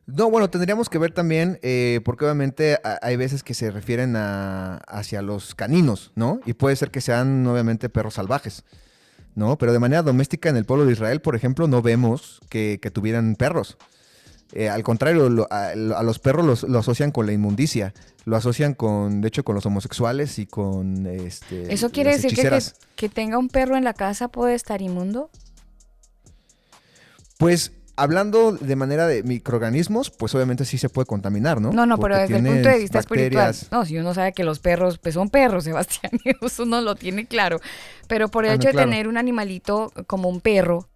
No, 0.08 0.32
bueno, 0.32 0.50
tendríamos 0.50 0.90
que 0.90 0.98
ver 0.98 1.12
también, 1.12 1.60
eh, 1.62 2.00
porque 2.06 2.24
obviamente 2.26 2.80
hay 3.02 3.16
veces 3.18 3.44
que 3.44 3.54
se 3.54 3.70
refieren 3.72 4.16
a, 4.16 4.78
hacia 4.88 5.22
los 5.22 5.54
caninos, 5.54 6.14
¿no? 6.16 6.40
Y 6.46 6.54
puede 6.54 6.76
ser 6.78 6.90
que 6.92 7.02
sean 7.02 7.46
obviamente 7.46 7.90
perros 7.90 8.14
salvajes, 8.16 8.64
¿no? 9.38 9.58
Pero 9.58 9.72
de 9.72 9.80
manera 9.80 10.02
doméstica 10.02 10.50
en 10.50 10.58
el 10.58 10.66
pueblo 10.66 10.86
de 10.86 10.92
Israel, 10.92 11.22
por 11.22 11.36
ejemplo, 11.36 11.68
no 11.68 11.82
vemos 11.82 12.42
que, 12.50 12.80
que 12.82 12.92
tuvieran 12.92 13.36
perros. 13.36 13.78
Eh, 14.54 14.68
al 14.70 14.82
contrario, 14.84 15.30
lo- 15.30 15.48
a, 15.52 15.76
lo- 15.76 15.98
a 15.98 16.04
los 16.04 16.20
perros 16.20 16.46
los, 16.46 16.64
lo 16.64 16.80
asocian 16.80 17.12
con 17.12 17.26
la 17.28 17.34
inmundicia, 17.34 17.94
lo 18.26 18.36
asocian 18.36 18.74
con, 18.74 19.22
de 19.22 19.28
hecho, 19.28 19.44
con 19.44 19.56
los 19.56 19.66
homosexuales 19.66 20.40
y 20.40 20.46
con 20.48 21.06
este, 21.06 21.72
¿Eso 21.74 21.92
quiere 21.92 22.12
decir 22.12 22.34
que, 22.34 22.42
que, 22.50 22.62
que 22.96 23.10
tenga 23.10 23.38
un 23.38 23.50
perro 23.50 23.78
en 23.78 23.84
la 23.84 23.94
casa 23.94 24.28
puede 24.30 24.56
estar 24.56 24.82
inmundo? 24.82 25.30
Pues 27.38 27.72
hablando 27.98 28.54
de 28.54 28.76
manera 28.76 29.08
de 29.08 29.24
microorganismos, 29.24 30.10
pues 30.12 30.34
obviamente 30.36 30.64
sí 30.64 30.78
se 30.78 30.88
puede 30.88 31.06
contaminar, 31.08 31.60
¿no? 31.60 31.72
No, 31.74 31.86
no, 31.86 31.98
pero 31.98 32.18
desde 32.18 32.38
el 32.38 32.46
punto 32.46 32.70
de 32.70 32.78
vista 32.80 33.00
bacterias. 33.00 33.56
espiritual. 33.58 33.80
No, 33.80 33.86
si 33.86 33.98
uno 33.98 34.14
sabe 34.14 34.32
que 34.34 34.44
los 34.44 34.60
perros, 34.60 34.98
pues 35.00 35.16
son 35.16 35.30
perros, 35.30 35.64
Sebastián, 35.66 36.12
eso 36.42 36.64
uno 36.64 36.80
lo 36.82 36.96
tiene 36.96 37.26
claro. 37.26 37.60
Pero 38.08 38.30
por 38.30 38.46
el 38.46 38.52
Ah, 38.52 38.54
no, 38.56 38.62
hecho 38.62 38.70
claro. 38.72 38.88
de 38.88 38.92
tener 38.94 39.08
un 39.08 39.18
animalito 39.18 39.92
como 40.08 40.30
un 40.30 40.40
perro, 40.40 40.88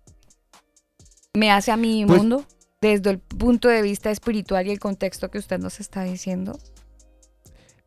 ¿me 1.33 1.51
hace 1.51 1.71
a 1.71 1.77
mí 1.77 2.05
Pues- 2.05 2.17
inmundo? 2.19 2.45
desde 2.81 3.11
el 3.11 3.19
punto 3.19 3.67
de 3.67 3.81
vista 3.83 4.09
espiritual 4.09 4.65
y 4.65 4.71
el 4.71 4.79
contexto 4.79 5.29
que 5.29 5.37
usted 5.37 5.59
nos 5.59 5.79
está 5.79 6.01
diciendo. 6.03 6.57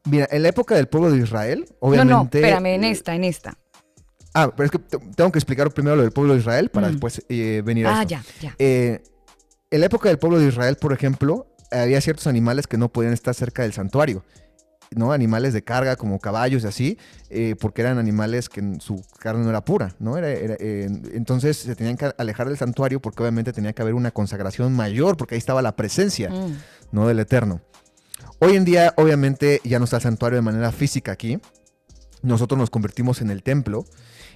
Mira, 0.04 0.28
en 0.30 0.42
la 0.42 0.50
época 0.50 0.74
del 0.76 0.86
pueblo 0.86 1.10
de 1.10 1.18
Israel, 1.18 1.64
No, 1.68 1.76
obviamente. 1.80 2.12
no, 2.40 2.46
espérame, 2.46 2.66
en 2.74 2.84
esta, 2.84 3.14
en 3.14 3.24
esta. 3.24 3.58
Ah, 4.34 4.52
pero 4.54 4.64
es 4.66 4.70
que 4.72 4.78
te- 4.78 4.98
tengo 4.98 5.30
que 5.32 5.38
explicar 5.38 5.70
primero 5.72 5.96
lo 5.96 6.02
del 6.02 6.10
pueblo 6.12 6.34
de 6.34 6.40
Israel 6.40 6.68
para 6.68 6.88
Mm. 6.88 6.90
después 6.92 7.22
eh, 7.28 7.62
venir 7.64 7.86
a 7.86 8.00
Ah, 8.00 8.02
ya, 8.04 8.22
ya. 8.40 8.54
Eh, 8.58 9.02
en 9.70 9.80
la 9.80 9.86
época 9.86 10.08
del 10.08 10.18
pueblo 10.18 10.38
de 10.38 10.46
Israel, 10.48 10.76
por 10.76 10.92
ejemplo, 10.92 11.46
había 11.70 12.00
ciertos 12.00 12.26
animales 12.26 12.66
que 12.66 12.76
no 12.76 12.88
podían 12.92 13.12
estar 13.12 13.34
cerca 13.34 13.62
del 13.62 13.72
santuario. 13.72 14.24
¿no? 14.94 15.10
Animales 15.12 15.52
de 15.54 15.64
carga 15.64 15.96
como 15.96 16.20
caballos 16.20 16.62
y 16.62 16.66
así, 16.68 16.98
eh, 17.28 17.56
porque 17.58 17.80
eran 17.82 17.98
animales 17.98 18.48
que 18.48 18.62
su 18.78 19.02
carne 19.18 19.42
no 19.42 19.50
era 19.50 19.64
pura, 19.64 19.96
¿no? 19.98 20.16
Era, 20.16 20.28
era, 20.30 20.54
eh, 20.60 20.88
entonces 21.14 21.56
se 21.56 21.74
tenían 21.74 21.96
que 21.96 22.12
alejar 22.16 22.46
del 22.48 22.56
santuario 22.58 23.00
porque 23.00 23.22
obviamente 23.24 23.52
tenía 23.52 23.72
que 23.72 23.82
haber 23.82 23.94
una 23.94 24.12
consagración 24.12 24.72
mayor, 24.72 25.16
porque 25.16 25.34
ahí 25.34 25.38
estaba 25.40 25.62
la 25.62 25.74
presencia, 25.74 26.30
Mm. 26.30 26.56
¿no? 26.92 27.08
Del 27.08 27.18
Eterno. 27.18 27.60
Hoy 28.38 28.54
en 28.54 28.64
día, 28.64 28.94
obviamente, 28.96 29.60
ya 29.64 29.80
no 29.80 29.84
está 29.86 29.96
el 29.96 30.02
santuario 30.02 30.36
de 30.36 30.42
manera 30.42 30.70
física 30.70 31.10
aquí. 31.10 31.40
Nosotros 32.22 32.56
nos 32.56 32.70
convertimos 32.70 33.20
en 33.20 33.30
el 33.30 33.42
templo. 33.42 33.86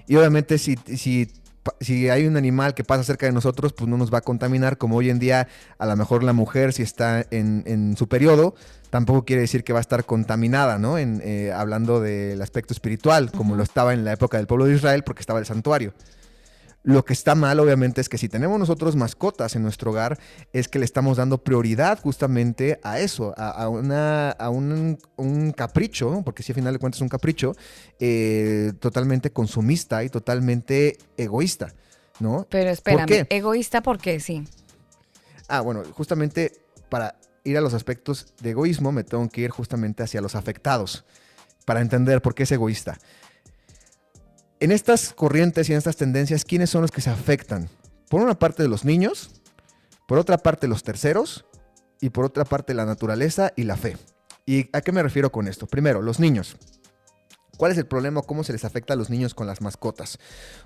Y 0.08 0.16
obviamente, 0.16 0.56
si, 0.58 0.76
si, 0.96 1.30
si 1.80 2.08
hay 2.08 2.26
un 2.26 2.36
animal 2.36 2.74
que 2.74 2.82
pasa 2.82 3.04
cerca 3.04 3.26
de 3.26 3.32
nosotros, 3.32 3.74
pues 3.74 3.88
no 3.88 3.98
nos 3.98 4.12
va 4.12 4.18
a 4.18 4.22
contaminar. 4.22 4.78
Como 4.78 4.96
hoy 4.96 5.10
en 5.10 5.18
día, 5.18 5.46
a 5.78 5.86
lo 5.86 5.94
mejor 5.96 6.24
la 6.24 6.32
mujer, 6.32 6.72
si 6.72 6.82
está 6.82 7.24
en, 7.30 7.62
en 7.66 7.96
su 7.96 8.08
periodo, 8.08 8.54
tampoco 8.88 9.24
quiere 9.26 9.42
decir 9.42 9.64
que 9.64 9.74
va 9.74 9.80
a 9.80 9.82
estar 9.82 10.04
contaminada, 10.06 10.78
¿no? 10.78 10.96
En, 10.96 11.20
eh, 11.22 11.52
hablando 11.54 12.00
del 12.00 12.40
aspecto 12.40 12.72
espiritual, 12.72 13.30
como 13.30 13.54
lo 13.54 13.62
estaba 13.62 13.92
en 13.92 14.04
la 14.04 14.14
época 14.14 14.38
del 14.38 14.46
pueblo 14.46 14.64
de 14.64 14.74
Israel, 14.74 15.04
porque 15.04 15.20
estaba 15.20 15.38
el 15.38 15.46
santuario. 15.46 15.92
Lo 16.88 17.04
que 17.04 17.12
está 17.12 17.34
mal, 17.34 17.60
obviamente, 17.60 18.00
es 18.00 18.08
que 18.08 18.16
si 18.16 18.30
tenemos 18.30 18.58
nosotros 18.58 18.96
mascotas 18.96 19.54
en 19.54 19.62
nuestro 19.62 19.90
hogar, 19.90 20.18
es 20.54 20.68
que 20.68 20.78
le 20.78 20.86
estamos 20.86 21.18
dando 21.18 21.36
prioridad 21.36 22.00
justamente 22.00 22.80
a 22.82 22.98
eso, 22.98 23.34
a, 23.36 23.50
a 23.50 23.68
una, 23.68 24.30
a 24.30 24.48
un, 24.48 24.98
un 25.16 25.52
capricho, 25.52 26.22
porque 26.24 26.42
si 26.42 26.52
al 26.52 26.54
final 26.54 26.72
de 26.72 26.78
cuentas 26.78 26.96
es 26.96 27.02
un 27.02 27.10
capricho, 27.10 27.54
eh, 28.00 28.72
totalmente 28.80 29.30
consumista 29.30 30.02
y 30.02 30.08
totalmente 30.08 30.96
egoísta, 31.18 31.74
¿no? 32.20 32.46
Pero 32.48 32.70
espérame, 32.70 33.06
qué? 33.06 33.26
egoísta 33.28 33.82
porque 33.82 34.18
sí. 34.18 34.44
Ah, 35.46 35.60
bueno, 35.60 35.82
justamente 35.92 36.52
para 36.88 37.16
ir 37.44 37.58
a 37.58 37.60
los 37.60 37.74
aspectos 37.74 38.32
de 38.40 38.52
egoísmo 38.52 38.92
me 38.92 39.04
tengo 39.04 39.28
que 39.28 39.42
ir 39.42 39.50
justamente 39.50 40.04
hacia 40.04 40.22
los 40.22 40.34
afectados, 40.34 41.04
para 41.66 41.82
entender 41.82 42.22
por 42.22 42.34
qué 42.34 42.44
es 42.44 42.52
egoísta. 42.52 42.96
En 44.60 44.72
estas 44.72 45.12
corrientes 45.12 45.68
y 45.68 45.72
en 45.72 45.78
estas 45.78 45.96
tendencias, 45.96 46.44
¿quiénes 46.44 46.70
son 46.70 46.82
los 46.82 46.90
que 46.90 47.00
se 47.00 47.10
afectan? 47.10 47.68
Por 48.08 48.22
una 48.22 48.36
parte 48.36 48.66
los 48.66 48.84
niños, 48.84 49.30
por 50.08 50.18
otra 50.18 50.38
parte 50.38 50.66
los 50.66 50.82
terceros 50.82 51.44
y 52.00 52.10
por 52.10 52.24
otra 52.24 52.44
parte 52.44 52.74
la 52.74 52.84
naturaleza 52.84 53.52
y 53.54 53.62
la 53.62 53.76
fe. 53.76 53.96
¿Y 54.46 54.68
a 54.72 54.80
qué 54.80 54.90
me 54.90 55.02
refiero 55.02 55.30
con 55.30 55.46
esto? 55.46 55.66
Primero, 55.68 56.02
los 56.02 56.18
niños. 56.18 56.56
¿Cuál 57.58 57.72
es 57.72 57.76
el 57.78 57.84
problema? 57.84 58.22
¿Cómo 58.22 58.42
se 58.44 58.52
les 58.54 58.64
afecta 58.64 58.94
a 58.94 58.96
los 58.96 59.10
niños 59.10 59.34
con 59.34 59.46
las 59.46 59.60
mascotas? 59.60 60.18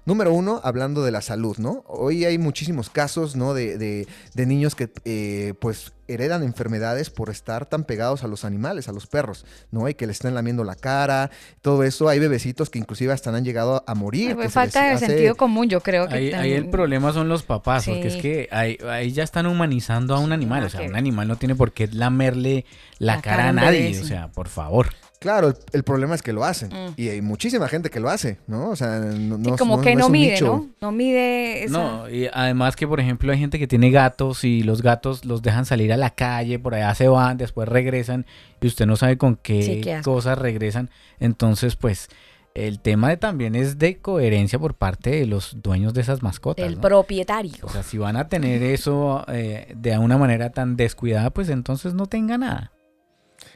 Número 0.05 0.33
uno, 0.33 0.61
hablando 0.63 1.03
de 1.03 1.11
la 1.11 1.23
salud, 1.23 1.57
¿no? 1.59 1.83
Hoy 1.89 2.25
hay 2.25 2.39
muchísimos 2.39 2.89
casos, 2.91 3.35
¿no? 3.35 3.55
De, 3.55 3.77
de- 3.79 4.07
de 4.35 4.47
niños 4.47 4.75
que, 4.77 4.93
eh, 5.05 5.55
pues, 5.61 5.93
heredan 6.09 6.43
enfermedades 6.43 7.09
por 7.11 7.31
estar 7.31 7.65
tan 7.67 7.85
pegados 7.85 8.23
a 8.25 8.29
los 8.29 8.45
animales, 8.45 8.89
a 8.89 8.93
los 8.93 9.07
perros, 9.07 9.47
¿no? 9.71 9.89
Y 9.89 9.95
que 9.95 10.07
le 10.07 10.13
están 10.13 10.35
lamiendo 10.35 10.63
la 10.65 10.75
cara, 10.75 11.31
todo 11.63 11.83
eso. 11.85 12.09
Hay 12.09 12.19
bebecitos 12.19 12.69
que 12.71 12.79
inclusive 12.79 13.13
hasta 13.13 13.31
han 13.35 13.45
llegado 13.45 13.83
a 13.87 13.95
morir. 13.95 14.35
Fue 14.35 14.43
que 14.45 14.49
se 14.49 14.53
falta 14.53 14.85
de 14.85 14.91
hace- 14.91 15.07
sentido 15.07 15.35
común, 15.37 15.69
yo 15.71 15.81
creo 15.81 16.07
que 16.09 16.15
Ahí, 16.15 16.53
el 16.53 16.69
problema 16.69 17.13
son 17.15 17.29
los 17.31 17.43
papás, 17.43 17.87
porque 17.87 18.09
es 18.09 18.17
que 18.17 18.49
ahí, 18.53 18.77
ahí 18.87 19.13
ya 19.13 19.23
están 19.23 19.47
humanizando 19.47 20.15
a 20.15 20.19
un 20.19 20.33
animal. 20.33 20.65
O 20.65 20.69
sea, 20.69 20.81
que 20.81 20.89
un 20.89 20.97
animal 20.97 21.27
no 21.29 21.37
tiene 21.37 21.55
por 21.55 21.73
qué 21.73 21.87
lamerle 21.89 22.67
la, 22.99 23.17
La 23.17 23.23
cara 23.23 23.37
cara 23.39 23.49
a 23.49 23.53
nadie. 23.55 23.99
O 23.99 24.05
sea, 24.05 24.29
por 24.29 24.49
favor. 24.49 24.89
Claro, 25.23 25.49
el, 25.49 25.55
el 25.73 25.83
problema 25.85 26.15
es 26.15 26.21
que 26.23 26.33
lo 26.33 26.45
hacen. 26.45 26.69
Mm. 26.69 26.95
Y 26.97 27.09
hay 27.09 27.23
muchísima 27.23 27.69
gente 27.69 27.89
que 27.89 28.01
lo 28.01 28.11
hace, 28.11 28.39
¿no? 28.47 28.69
O 28.71 28.77
sea, 28.77 28.99
no, 28.99 29.37
Sí, 29.37 29.43
no- 29.51 29.57
como 29.57 29.77
no- 29.79 29.83
que 29.83 29.95
no 29.95 30.01
no, 30.01 30.01
es 30.01 30.07
un 30.07 30.13
mide, 30.13 30.33
nicho. 30.33 30.47
¿no? 30.47 30.69
No 30.81 30.93
mide 30.93 31.65
esa... 31.65 31.73
No, 31.79 32.11
y 32.11 32.29
además 32.33 32.77
que, 32.77 32.87
por 32.87 33.01
ejemplo, 33.01 33.33
hay 33.33 33.39
gente 33.39 33.59
que 33.59 33.67
tiene 33.67 33.91
gatos 33.91 34.45
y 34.45 34.63
los 34.63 34.83
gatos 34.83 35.25
los 35.25 35.41
dejan 35.43 35.65
salir 35.65 35.93
a 35.93 35.97
la 35.97 36.11
calle, 36.11 36.59
por 36.59 36.75
allá 36.75 36.95
se 36.95 37.09
van, 37.09 37.37
después 37.39 37.69
regresan 37.69 38.27
y 38.61 38.67
usted 38.67 38.87
no 38.87 38.97
sabe 38.97 39.17
con 39.17 39.37
qué, 39.37 39.63
Sí, 39.63 39.81
qué 39.81 39.95
asco. 39.95 40.13
cosas 40.13 40.37
regresan. 40.39 40.91
Entonces, 41.21 41.77
pues, 41.77 42.09
el 42.55 42.81
tema 42.81 43.09
de- 43.09 43.17
también 43.17 43.55
es 43.55 43.79
de 43.79 43.97
coherencia 43.99 44.59
por 44.59 44.75
parte 44.75 45.09
de 45.11 45.25
los 45.27 45.57
dueños 45.63 45.95
de 45.95 46.03
esas 46.03 46.23
mascotas. 46.23 46.65
del 46.67 46.75
¿no? 46.75 46.81
propietario. 46.83 47.55
O 47.63 47.69
sea, 47.71 47.83
si 47.83 47.97
van 47.97 48.17
a 48.17 48.29
tener 48.29 48.63
eso 48.63 49.25
eh, 49.29 49.73
de 49.75 49.97
una 49.97 50.19
manera 50.19 50.51
tan 50.51 50.77
descuidada, 50.77 51.31
pues 51.31 51.49
entonces 51.49 51.95
no 51.95 52.07
tenga 52.07 52.37
nada. 52.37 52.73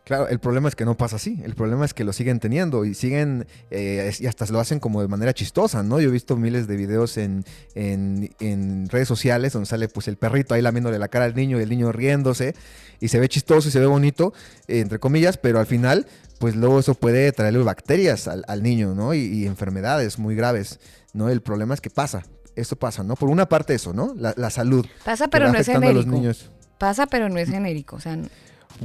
Claro, 0.06 0.28
el 0.28 0.38
problema 0.38 0.68
es 0.68 0.76
que 0.76 0.84
no 0.84 0.96
pasa 0.96 1.16
así. 1.16 1.40
El 1.44 1.56
problema 1.56 1.84
es 1.84 1.92
que 1.92 2.04
lo 2.04 2.12
siguen 2.12 2.38
teniendo 2.38 2.84
y 2.84 2.94
siguen, 2.94 3.44
eh, 3.72 4.12
y 4.20 4.26
hasta 4.26 4.46
lo 4.46 4.60
hacen 4.60 4.78
como 4.78 5.02
de 5.02 5.08
manera 5.08 5.34
chistosa, 5.34 5.82
¿no? 5.82 5.98
Yo 5.98 6.10
he 6.10 6.12
visto 6.12 6.36
miles 6.36 6.68
de 6.68 6.76
videos 6.76 7.16
en, 7.16 7.44
en- 7.74 8.30
en 8.38 8.88
redes 8.88 9.08
sociales 9.08 9.52
donde 9.52 9.66
sale 9.66 9.88
pues 9.88 10.06
el 10.06 10.16
perrito 10.16 10.54
ahí 10.54 10.62
lamiéndole 10.62 11.00
la 11.00 11.08
cara 11.08 11.24
al 11.24 11.34
niño 11.34 11.58
y 11.58 11.62
el 11.64 11.68
niño 11.68 11.90
riéndose 11.90 12.54
y 13.00 13.08
se 13.08 13.18
ve 13.18 13.28
chistoso 13.28 13.68
y 13.68 13.72
se 13.72 13.80
ve 13.80 13.86
bonito, 13.86 14.32
eh, 14.68 14.78
entre 14.78 15.00
comillas, 15.00 15.38
pero 15.38 15.58
al 15.58 15.66
final, 15.66 16.06
pues 16.38 16.54
luego 16.54 16.78
eso 16.78 16.94
puede 16.94 17.32
traerle 17.32 17.58
bacterias 17.64 18.28
al, 18.28 18.44
al 18.46 18.62
niño, 18.62 18.94
¿no? 18.94 19.12
Y, 19.12 19.18
y 19.18 19.46
enfermedades 19.46 20.20
muy 20.20 20.36
graves, 20.36 20.78
¿no? 21.14 21.30
El 21.30 21.40
problema 21.42 21.74
es 21.74 21.80
que 21.80 21.90
pasa, 21.90 22.24
esto 22.54 22.76
pasa, 22.76 23.02
¿no? 23.02 23.16
Por 23.16 23.28
una 23.28 23.48
parte 23.48 23.74
eso, 23.74 23.92
¿no? 23.92 24.14
La, 24.16 24.34
la 24.36 24.50
salud. 24.50 24.86
Pasa, 25.04 25.26
pero 25.26 25.46
no 25.48 25.54
es 25.54 25.62
afectando 25.62 25.88
a 25.88 25.92
los 25.92 26.04
genérico. 26.04 26.22
niños. 26.22 26.50
Pasa, 26.78 27.06
pero 27.08 27.28
no 27.28 27.38
es 27.38 27.48
genérico. 27.48 27.96
O 27.96 28.00
sea, 28.00 28.16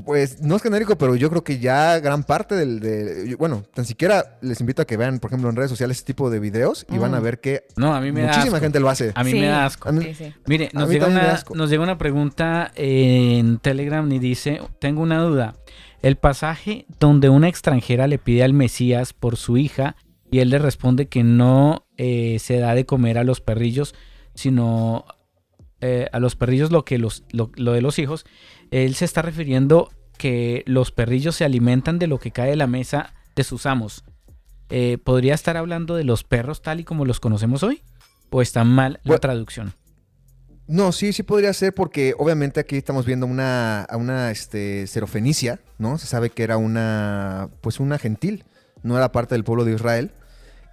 Pues 0.06 0.42
no 0.42 0.56
es 0.56 0.62
genérico, 0.62 0.98
pero 0.98 1.16
yo 1.16 1.30
creo 1.30 1.44
que 1.44 1.60
ya 1.60 2.00
gran 2.00 2.24
parte 2.24 2.56
del... 2.56 2.80
de- 2.80 3.36
bueno, 3.36 3.64
tan 3.74 3.86
siquiera 3.86 4.38
les 4.42 4.60
invito 4.62 4.82
a 4.82 4.86
que 4.86 4.96
vean, 4.98 5.20
por 5.20 5.30
ejemplo, 5.32 5.50
en 5.50 5.56
redes 5.56 5.70
sociales 5.70 5.98
este 5.98 6.14
tipo 6.14 6.30
de 6.30 6.40
videos 6.40 6.86
y 6.90 6.98
van 6.98 7.14
a 7.14 7.20
Mm. 7.20 7.24
ver 7.24 7.40
que 7.42 7.64
No, 7.76 7.94
a 7.94 8.00
mí 8.02 8.12
me 8.12 8.22
da 8.22 8.28
muchísima 8.28 8.58
asco. 8.58 8.64
gente 8.66 8.80
lo 8.80 8.90
hace. 8.90 9.12
A 9.16 9.24
mí 9.24 9.32
Sí. 9.32 9.40
me 9.40 9.48
da 9.48 9.66
asco. 9.66 9.90
A 9.90 9.92
mí- 9.92 10.04
sí, 10.06 10.14
sí. 10.16 10.34
Mire, 10.48 10.70
llega, 10.88 11.08
da 11.08 11.12
una, 11.12 11.44
nos 11.56 11.70
llega 11.70 11.84
una 11.84 11.98
pregunta 11.98 12.72
en 12.76 13.58
Telegram 13.60 14.10
y 14.12 14.20
dice, 14.20 14.62
tengo 14.80 15.02
una 15.02 15.20
duda. 15.22 15.56
El 16.02 16.16
pasaje 16.16 16.86
donde 17.00 17.30
una 17.30 17.48
extranjera 17.48 18.08
le 18.08 18.18
pide 18.18 18.44
al 18.44 18.54
Mesías 18.54 19.14
por 19.14 19.38
su 19.38 19.58
hija 19.58 19.96
y 20.32 20.40
él 20.40 20.50
le 20.50 20.58
responde 20.60 21.08
que 21.08 21.24
no 21.24 21.86
eh, 21.98 22.38
se 22.40 22.58
da 22.58 22.74
de 22.74 22.86
comer 22.86 23.18
a 23.20 23.24
los 23.24 23.42
perrillos, 23.42 23.94
sino 24.34 25.06
eh, 25.82 26.08
a 26.12 26.20
los 26.20 26.36
perrillos 26.36 26.72
lo 26.72 26.86
que 26.86 26.98
los, 26.98 27.24
lo, 27.32 27.52
lo 27.56 27.74
de 27.74 27.82
los 27.82 28.00
hijos, 28.00 28.26
él 28.72 28.96
se 28.96 29.06
está 29.06 29.22
refiriendo 29.22 29.90
que 30.18 30.64
los 30.68 30.92
perrillos 30.92 31.36
se 31.36 31.46
alimentan 31.46 31.98
de 32.00 32.08
lo 32.08 32.20
que 32.20 32.32
cae 32.32 32.52
de 32.52 32.56
la 32.56 32.68
mesa 32.68 33.14
de 33.36 33.44
sus 33.44 33.66
amos. 33.66 34.04
Eh, 34.70 34.98
¿Podría 35.04 35.34
estar 35.34 35.58
hablando 35.58 35.96
de 35.96 36.04
los 36.04 36.24
perros 36.24 36.62
tal 36.62 36.80
y 36.80 36.84
como 36.84 37.06
los 37.06 37.20
conocemos 37.20 37.64
hoy? 37.64 37.82
¿O 38.30 38.42
está 38.42 38.64
mal 38.64 38.94
la 38.94 39.00
Bueno, 39.04 39.20
traducción? 39.20 39.74
No, 40.68 40.94
sí, 40.94 41.12
sí 41.12 41.24
podría 41.24 41.52
ser 41.52 41.74
porque 41.74 42.14
obviamente 42.18 42.60
aquí 42.62 42.78
estamos 42.78 43.06
viendo 43.06 43.26
una, 43.26 43.82
a 43.84 43.98
una 43.98 44.32
este, 44.32 44.88
serofenicia, 44.88 45.60
¿no? 45.78 45.98
Se 45.98 46.08
sabe 46.08 46.30
que 46.30 46.44
era 46.44 46.56
una, 46.56 47.50
pues 47.60 47.82
una 47.82 48.00
gentil, 48.00 48.46
no 48.82 48.96
era 48.96 49.12
parte 49.12 49.36
del 49.36 49.44
pueblo 49.44 49.66
de 49.66 49.74
Israel. 49.74 50.12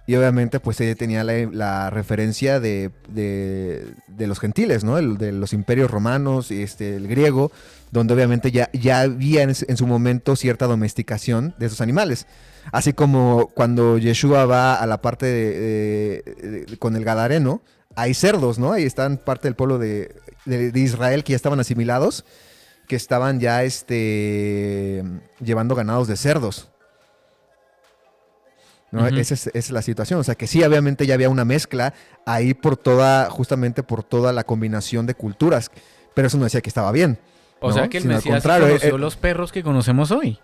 Y 0.09 0.15
obviamente 0.15 0.59
pues 0.59 0.81
ella 0.81 0.95
tenía 0.95 1.23
la, 1.23 1.91
referencia 1.91 2.59
de, 2.59 2.89
de- 3.09 4.25
los 4.25 4.39
gentiles, 4.39 4.83
¿no? 4.83 4.97
El- 4.97 5.19
de 5.19 5.31
los 5.31 5.53
imperios 5.53 5.91
romanos 5.91 6.49
y 6.49 6.63
este, 6.63 6.95
el 6.95 7.07
griego, 7.07 7.51
donde 7.91 8.15
obviamente 8.15 8.49
ya, 8.51 8.71
ya 8.73 9.01
había 9.01 9.43
en, 9.43 9.53
su 9.53 9.85
momento 9.85 10.35
cierta 10.35 10.65
domesticación 10.65 11.53
de 11.59 11.67
esos 11.67 11.79
animales. 11.81 12.25
Así 12.71 12.93
como 12.93 13.51
cuando 13.53 13.99
Yeshua 13.99 14.47
va 14.47 14.73
a 14.73 14.87
la 14.87 14.99
parte 14.99 16.23
con 16.79 16.95
el 16.95 17.03
Gadareno, 17.05 17.61
hay 17.95 18.15
cerdos, 18.15 18.57
¿no? 18.57 18.71
Ahí 18.71 18.85
están 18.85 19.17
parte 19.17 19.47
del 19.47 19.53
pueblo 19.53 19.77
de 19.77 20.11
Israel 20.73 21.23
que 21.23 21.33
ya 21.33 21.35
estaban 21.35 21.59
asimilados, 21.59 22.25
que 22.87 22.95
estaban 22.95 23.39
ya 23.39 23.63
este, 23.63 25.03
llevando 25.39 25.75
ganados 25.75 26.07
de 26.07 26.17
cerdos. 26.17 26.71
¿No? 28.91 29.07
Esa, 29.07 29.33
es, 29.33 29.47
esa 29.47 29.51
es 29.53 29.71
la 29.71 29.81
situación. 29.81 30.19
O 30.19 30.23
sea 30.23 30.35
que 30.35 30.47
sí, 30.47 30.63
obviamente 30.63 31.05
ya 31.05 31.13
había 31.13 31.29
una 31.29 31.45
mezcla 31.45 31.93
ahí 32.25 32.53
por 32.53 32.77
toda, 32.77 33.29
justamente 33.29 33.83
por 33.83 34.03
toda 34.03 34.33
la 34.33 34.43
combinación 34.43 35.05
de 35.05 35.15
culturas. 35.15 35.71
Pero 36.13 36.27
eso 36.27 36.37
no 36.37 36.45
decía 36.45 36.61
que 36.61 36.69
estaba 36.69 36.91
bien. 36.91 37.19
O 37.59 37.69
¿no? 37.69 37.73
sea 37.73 37.87
que 37.87 37.97
el 37.97 38.03
Sino 38.03 38.15
Mesías 38.15 38.43
conoció 38.43 38.95
eh, 38.95 38.99
los 38.99 39.15
perros 39.15 39.51
que 39.51 39.63
conocemos 39.63 40.11
hoy. 40.11 40.39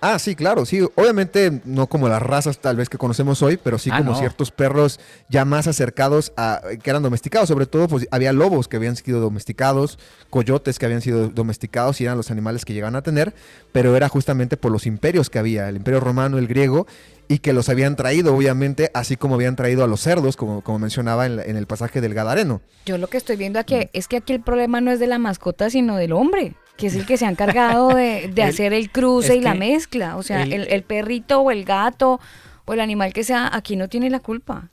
Ah, 0.00 0.18
sí, 0.18 0.34
claro, 0.34 0.66
sí. 0.66 0.80
Obviamente 0.94 1.62
no 1.64 1.86
como 1.86 2.08
las 2.08 2.20
razas 2.22 2.58
tal 2.58 2.76
vez 2.76 2.88
que 2.88 2.98
conocemos 2.98 3.42
hoy, 3.42 3.56
pero 3.56 3.78
sí 3.78 3.90
Ah, 3.92 3.98
como 3.98 4.12
no. 4.12 4.18
ciertos 4.18 4.50
perros 4.50 5.00
ya 5.28 5.44
más 5.44 5.66
acercados 5.66 6.32
a 6.36 6.60
que 6.82 6.90
eran 6.90 7.02
domesticados. 7.02 7.48
Sobre 7.48 7.66
todo, 7.66 7.88
pues 7.88 8.06
había 8.10 8.32
lobos 8.32 8.68
que 8.68 8.76
habían 8.76 8.94
sido 8.96 9.20
domesticados, 9.20 9.98
coyotes 10.30 10.78
que 10.78 10.86
habían 10.86 11.00
sido 11.00 11.28
domesticados 11.28 12.00
y 12.00 12.04
eran 12.04 12.16
los 12.16 12.30
animales 12.30 12.64
que 12.64 12.74
llegaban 12.74 12.94
a 12.96 13.02
tener, 13.02 13.34
pero 13.72 13.96
era 13.96 14.08
justamente 14.08 14.56
por 14.56 14.70
los 14.70 14.86
imperios 14.86 15.30
que 15.30 15.38
había, 15.38 15.68
el 15.68 15.76
imperio 15.76 16.00
romano, 16.00 16.38
el 16.38 16.46
griego, 16.46 16.86
y 17.28 17.38
que 17.38 17.52
los 17.52 17.68
habían 17.68 17.96
traído, 17.96 18.34
obviamente, 18.36 18.90
así 18.94 19.16
como 19.16 19.34
habían 19.34 19.56
traído 19.56 19.82
a 19.82 19.88
los 19.88 20.00
cerdos, 20.00 20.36
como, 20.36 20.60
como 20.62 20.78
mencionaba 20.78 21.26
en, 21.26 21.36
la- 21.36 21.42
en 21.44 21.56
el 21.56 21.66
pasaje 21.66 22.00
del 22.00 22.14
Gadareno. 22.14 22.60
Yo 22.84 22.98
lo 22.98 23.08
que 23.08 23.16
estoy 23.16 23.34
viendo 23.36 23.58
aquí 23.58 23.88
es 23.92 24.06
que 24.06 24.18
aquí 24.18 24.32
el 24.32 24.42
problema 24.42 24.80
no 24.80 24.92
es 24.92 25.00
de 25.00 25.08
la 25.08 25.18
mascota, 25.18 25.68
sino 25.68 25.96
del 25.96 26.12
hombre, 26.12 26.54
que 26.76 26.88
es 26.88 26.94
el 26.94 27.06
que 27.06 27.16
se 27.16 27.26
ha 27.26 27.30
encargado 27.30 27.88
de, 27.88 28.30
de 28.32 28.42
El- 28.42 28.48
hacer 28.48 28.72
el 28.72 28.90
cruce 28.90 29.36
y 29.36 29.40
la 29.40 29.54
mezcla. 29.54 30.16
O 30.16 30.22
sea, 30.22 30.42
el- 30.42 30.52
el, 30.52 30.68
el 30.68 30.82
perrito 30.82 31.40
o 31.40 31.50
el 31.50 31.64
gato 31.64 32.20
o 32.64 32.72
el 32.74 32.80
animal 32.80 33.12
que 33.12 33.24
sea, 33.24 33.50
aquí 33.54 33.76
no 33.76 33.88
tiene 33.88 34.10
la 34.10 34.20
culpa. 34.20 34.70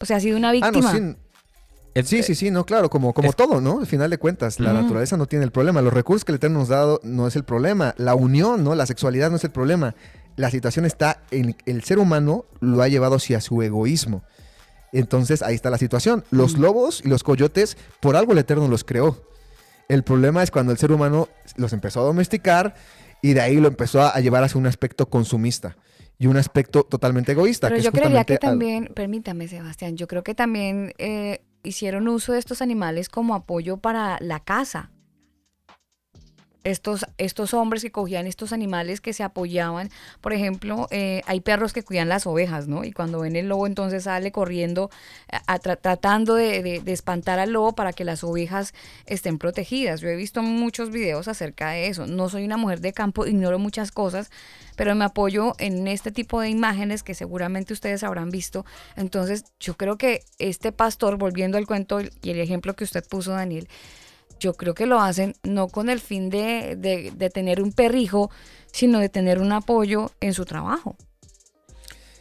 O 0.00 0.04
sea, 0.06 0.16
ha 0.16 0.20
sido 0.20 0.36
una 0.38 0.48
Ah, 0.50 0.52
no, 0.52 0.70
víctima. 0.72 0.92
sí, 0.92 0.98
El- 1.94 2.06
Sí, 2.06 2.22
sí, 2.22 2.34
sí, 2.34 2.50
no, 2.50 2.64
claro, 2.64 2.88
como, 2.88 3.12
como 3.12 3.28
Es- 3.30 3.36
todo, 3.36 3.60
¿no? 3.60 3.80
Al 3.80 3.86
final 3.86 4.08
de 4.10 4.16
cuentas, 4.18 4.58
la 4.60 4.72
naturaleza 4.72 5.16
no 5.18 5.26
tiene 5.26 5.44
el 5.44 5.50
problema. 5.50 5.82
Los 5.82 5.92
recursos 5.92 6.24
que 6.24 6.32
el 6.32 6.36
Eterno 6.36 6.60
nos 6.60 6.70
ha 6.70 6.76
dado 6.76 7.00
no 7.02 7.26
es 7.26 7.36
el 7.36 7.44
problema. 7.44 7.94
La 7.98 8.14
unión, 8.14 8.64
¿no? 8.64 8.74
La 8.74 8.86
sexualidad 8.86 9.28
no 9.30 9.36
es 9.36 9.44
el 9.44 9.50
problema. 9.50 9.94
La 10.36 10.50
situación 10.50 10.86
está 10.86 11.20
en 11.30 11.54
el 11.66 11.84
ser 11.84 11.98
humano 11.98 12.46
lo 12.60 12.80
ha 12.80 12.88
llevado 12.88 13.16
hacia 13.16 13.42
su 13.42 13.60
egoísmo. 13.60 14.22
Entonces 14.92 15.42
ahí 15.42 15.54
está 15.54 15.68
la 15.70 15.78
situación. 15.78 16.24
Los 16.30 16.56
lobos 16.58 17.02
y 17.04 17.08
los 17.08 17.22
coyotes, 17.22 17.76
por 18.00 18.16
algo 18.16 18.32
el 18.32 18.38
Eterno 18.38 18.68
los 18.68 18.84
creó. 18.84 19.22
El 19.88 20.02
problema 20.02 20.42
es 20.42 20.50
cuando 20.50 20.72
el 20.72 20.78
ser 20.78 20.92
humano 20.92 21.28
los 21.56 21.72
empezó 21.72 22.00
a 22.00 22.04
domesticar 22.04 22.74
y 23.20 23.34
de 23.34 23.40
ahí 23.40 23.56
lo 23.56 23.68
empezó 23.68 24.02
a, 24.02 24.18
llevar 24.20 24.44
hacia 24.44 24.58
un 24.58 24.66
aspecto 24.66 25.08
consumista 25.08 25.76
y 26.18 26.26
un 26.26 26.36
aspecto 26.36 26.84
totalmente 26.84 27.32
egoísta. 27.32 27.68
Pero 27.68 27.76
que 27.76 27.80
es 27.80 27.84
yo 27.84 27.92
creería 27.92 28.24
que 28.24 28.34
al- 28.34 28.38
también, 28.38 28.90
permítame 28.94 29.48
Sebastián, 29.48 29.96
yo 29.96 30.06
creo 30.08 30.22
que 30.22 30.34
también 30.34 30.92
eh, 30.98 31.42
hicieron 31.62 32.08
uso 32.08 32.32
de 32.32 32.38
estos 32.38 32.62
animales 32.62 33.08
como 33.08 33.34
apoyo 33.34 33.76
para 33.76 34.18
la 34.20 34.40
caza. 34.40 34.90
Estos, 36.64 37.06
estos 37.18 37.54
hombres 37.54 37.82
que 37.82 37.90
cogían 37.90 38.26
estos 38.26 38.52
animales 38.52 39.00
que 39.00 39.12
se 39.12 39.24
apoyaban, 39.24 39.90
por 40.20 40.32
ejemplo, 40.32 40.86
eh, 40.90 41.22
hay 41.26 41.40
perros 41.40 41.72
que 41.72 41.82
cuidan 41.82 42.08
las 42.08 42.26
ovejas, 42.26 42.68
¿no? 42.68 42.84
Y 42.84 42.92
cuando 42.92 43.20
ven 43.20 43.34
el 43.34 43.48
lobo 43.48 43.66
entonces 43.66 44.04
sale 44.04 44.30
corriendo, 44.30 44.88
tra- 45.28 45.78
tratando 45.80 46.34
de, 46.34 46.62
de- 46.62 46.80
de 46.80 46.92
espantar 46.92 47.38
al 47.38 47.50
lobo 47.52 47.72
para 47.74 47.92
que 47.92 48.04
las 48.04 48.22
ovejas 48.22 48.74
estén 49.06 49.38
protegidas. 49.38 50.00
Yo 50.00 50.08
he 50.08 50.16
visto 50.16 50.42
muchos 50.42 50.90
videos 50.90 51.28
acerca 51.28 51.70
de 51.70 51.88
eso. 51.88 52.06
No 52.06 52.28
soy 52.28 52.44
una 52.44 52.56
mujer 52.56 52.80
de 52.80 52.92
campo, 52.92 53.26
ignoro 53.26 53.58
muchas 53.58 53.90
cosas, 53.90 54.30
pero 54.76 54.94
me 54.94 55.04
apoyo 55.04 55.54
en 55.58 55.88
este 55.88 56.12
tipo 56.12 56.40
de 56.40 56.48
imágenes 56.48 57.02
que 57.02 57.14
seguramente 57.14 57.72
ustedes 57.72 58.02
habrán 58.04 58.30
visto. 58.30 58.64
Entonces, 58.96 59.44
yo 59.58 59.74
creo 59.76 59.96
que 59.98 60.22
este 60.38 60.72
pastor, 60.72 61.16
volviendo 61.16 61.58
al 61.58 61.66
cuento 61.66 62.00
y 62.00 62.30
el 62.30 62.40
ejemplo 62.40 62.74
que 62.74 62.84
usted 62.84 63.04
puso, 63.08 63.32
Daniel, 63.32 63.68
yo 64.42 64.54
creo 64.54 64.74
que 64.74 64.86
lo 64.86 65.00
hacen 65.00 65.34
no 65.44 65.68
con 65.68 65.88
el 65.88 66.00
fin 66.00 66.28
de, 66.30 66.74
de- 66.76 67.30
tener 67.30 67.62
un 67.62 67.72
perrijo, 67.72 68.28
sino 68.72 68.98
de 68.98 69.08
tener 69.08 69.40
un 69.40 69.52
apoyo 69.52 70.10
en 70.20 70.34
su 70.34 70.44
trabajo. 70.44 70.96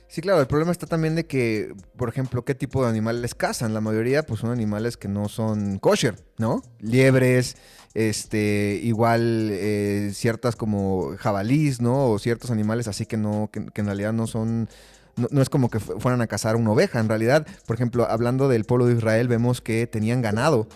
Sí, 0.08 0.22
claro, 0.22 0.42
el 0.42 0.48
problema 0.48 0.72
está 0.72 0.86
también 0.88 1.16
de 1.16 1.26
que, 1.26 1.74
por 1.98 2.10
ejemplo, 2.10 2.44
qué 2.44 2.54
tipo 2.54 2.84
de 2.84 2.90
animales 2.90 3.34
cazan. 3.34 3.74
La 3.74 3.80
mayoría, 3.82 4.24
pues, 4.24 4.42
son 4.42 4.52
animales 4.52 4.98
que 4.98 5.08
no 5.08 5.30
son 5.30 5.80
kosher, 5.80 6.16
¿no? 6.38 6.62
Liebres, 6.80 7.56
este, 7.94 8.80
igual 8.84 9.50
eh, 9.52 10.12
ciertas 10.14 10.56
como 10.58 11.16
jabalís, 11.18 11.80
¿no? 11.82 12.10
O 12.12 12.20
ciertos 12.20 12.52
animales 12.52 12.88
así 12.90 13.06
que 13.06 13.16
no, 13.18 13.50
que, 13.52 13.60
en 13.82 13.86
realidad 13.86 14.12
no 14.12 14.28
son, 14.28 14.68
no, 15.16 15.28
no 15.32 15.42
es 15.42 15.50
como 15.50 15.70
que 15.70 15.80
fu- 15.80 15.98
fueran 16.02 16.22
a 16.22 16.28
cazar 16.28 16.58
una 16.58 16.72
oveja. 16.72 17.00
En 17.00 17.08
realidad, 17.08 17.48
por 17.66 17.78
ejemplo, 17.78 18.06
hablando 18.06 18.50
del 18.50 18.66
pueblo 18.66 18.88
de 18.88 18.96
Israel, 18.96 19.30
vemos 19.30 19.62
que 19.62 19.88
tenían 19.88 20.22
ganado 20.22 20.68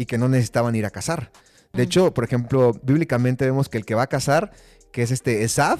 y 0.00 0.06
que 0.06 0.16
no 0.18 0.28
necesitaban 0.28 0.74
ir 0.74 0.86
a 0.86 0.90
cazar. 0.90 1.30
De 1.72 1.82
Mm. 1.82 1.86
hecho, 1.86 2.14
por 2.14 2.24
ejemplo, 2.24 2.72
bíblicamente 2.82 3.44
vemos 3.44 3.68
que 3.68 3.78
el 3.78 3.84
que 3.84 3.94
va 3.94 4.02
a 4.04 4.06
cazar, 4.06 4.50
que 4.92 5.02
es 5.02 5.10
este 5.10 5.42
Esav, 5.44 5.78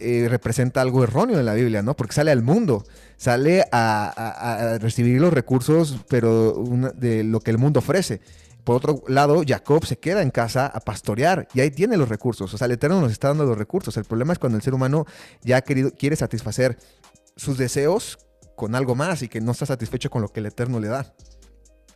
eh, 0.00 0.26
representa 0.28 0.80
algo 0.80 1.04
erróneo 1.04 1.38
en 1.38 1.46
la 1.46 1.54
Biblia, 1.54 1.80
¿no? 1.82 1.94
Porque 1.94 2.14
sale 2.14 2.32
al 2.32 2.42
mundo, 2.42 2.84
sale 3.16 3.62
a, 3.70 4.12
a- 4.16 4.74
a 4.74 4.78
recibir 4.78 5.20
los 5.20 5.32
recursos, 5.32 5.98
pero 6.08 6.54
una- 6.56 6.90
de 6.90 7.22
lo 7.22 7.38
que 7.40 7.52
el 7.52 7.58
mundo 7.58 7.78
ofrece. 7.78 8.20
Por 8.64 8.74
otro 8.76 9.04
lado, 9.06 9.42
Jacob 9.46 9.84
se 9.86 9.98
queda 9.98 10.20
en 10.22 10.30
casa 10.30 10.66
a 10.66 10.80
pastorear 10.80 11.46
y 11.54 11.60
ahí 11.60 11.70
tiene 11.70 11.96
los 11.96 12.08
recursos. 12.08 12.52
O 12.52 12.58
sea, 12.58 12.64
el 12.64 12.72
Eterno 12.72 13.00
nos 13.00 13.12
está 13.12 13.28
dando 13.28 13.44
los 13.44 13.56
recursos. 13.56 13.96
El 13.96 14.04
problema 14.04 14.32
es 14.32 14.38
cuando 14.40 14.56
el 14.56 14.62
ser 14.62 14.74
humano 14.74 15.06
ya 15.42 15.58
ha 15.58 15.60
querido, 15.62 15.92
quiere 15.92 16.16
satisfacer 16.16 16.76
sus 17.36 17.56
deseos 17.56 18.18
con 18.56 18.74
algo 18.74 18.94
más 18.96 19.22
y 19.22 19.28
que 19.28 19.40
no 19.40 19.52
está 19.52 19.64
satisfecho 19.66 20.10
con 20.10 20.22
lo 20.22 20.28
que 20.32 20.40
el 20.40 20.46
Eterno 20.46 20.80
le 20.80 20.88
da. 20.88 21.14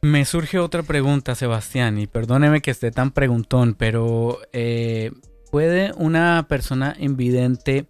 Me 0.00 0.24
surge 0.24 0.58
otra 0.58 0.82
pregunta, 0.82 1.34
Sebastián, 1.34 1.98
y 1.98 2.06
perdóneme 2.06 2.60
que 2.60 2.70
esté 2.70 2.90
tan 2.92 3.10
preguntón, 3.10 3.74
pero 3.74 4.38
eh, 4.52 5.10
¿puede 5.50 5.92
una 5.96 6.46
persona 6.48 6.94
invidente 6.98 7.86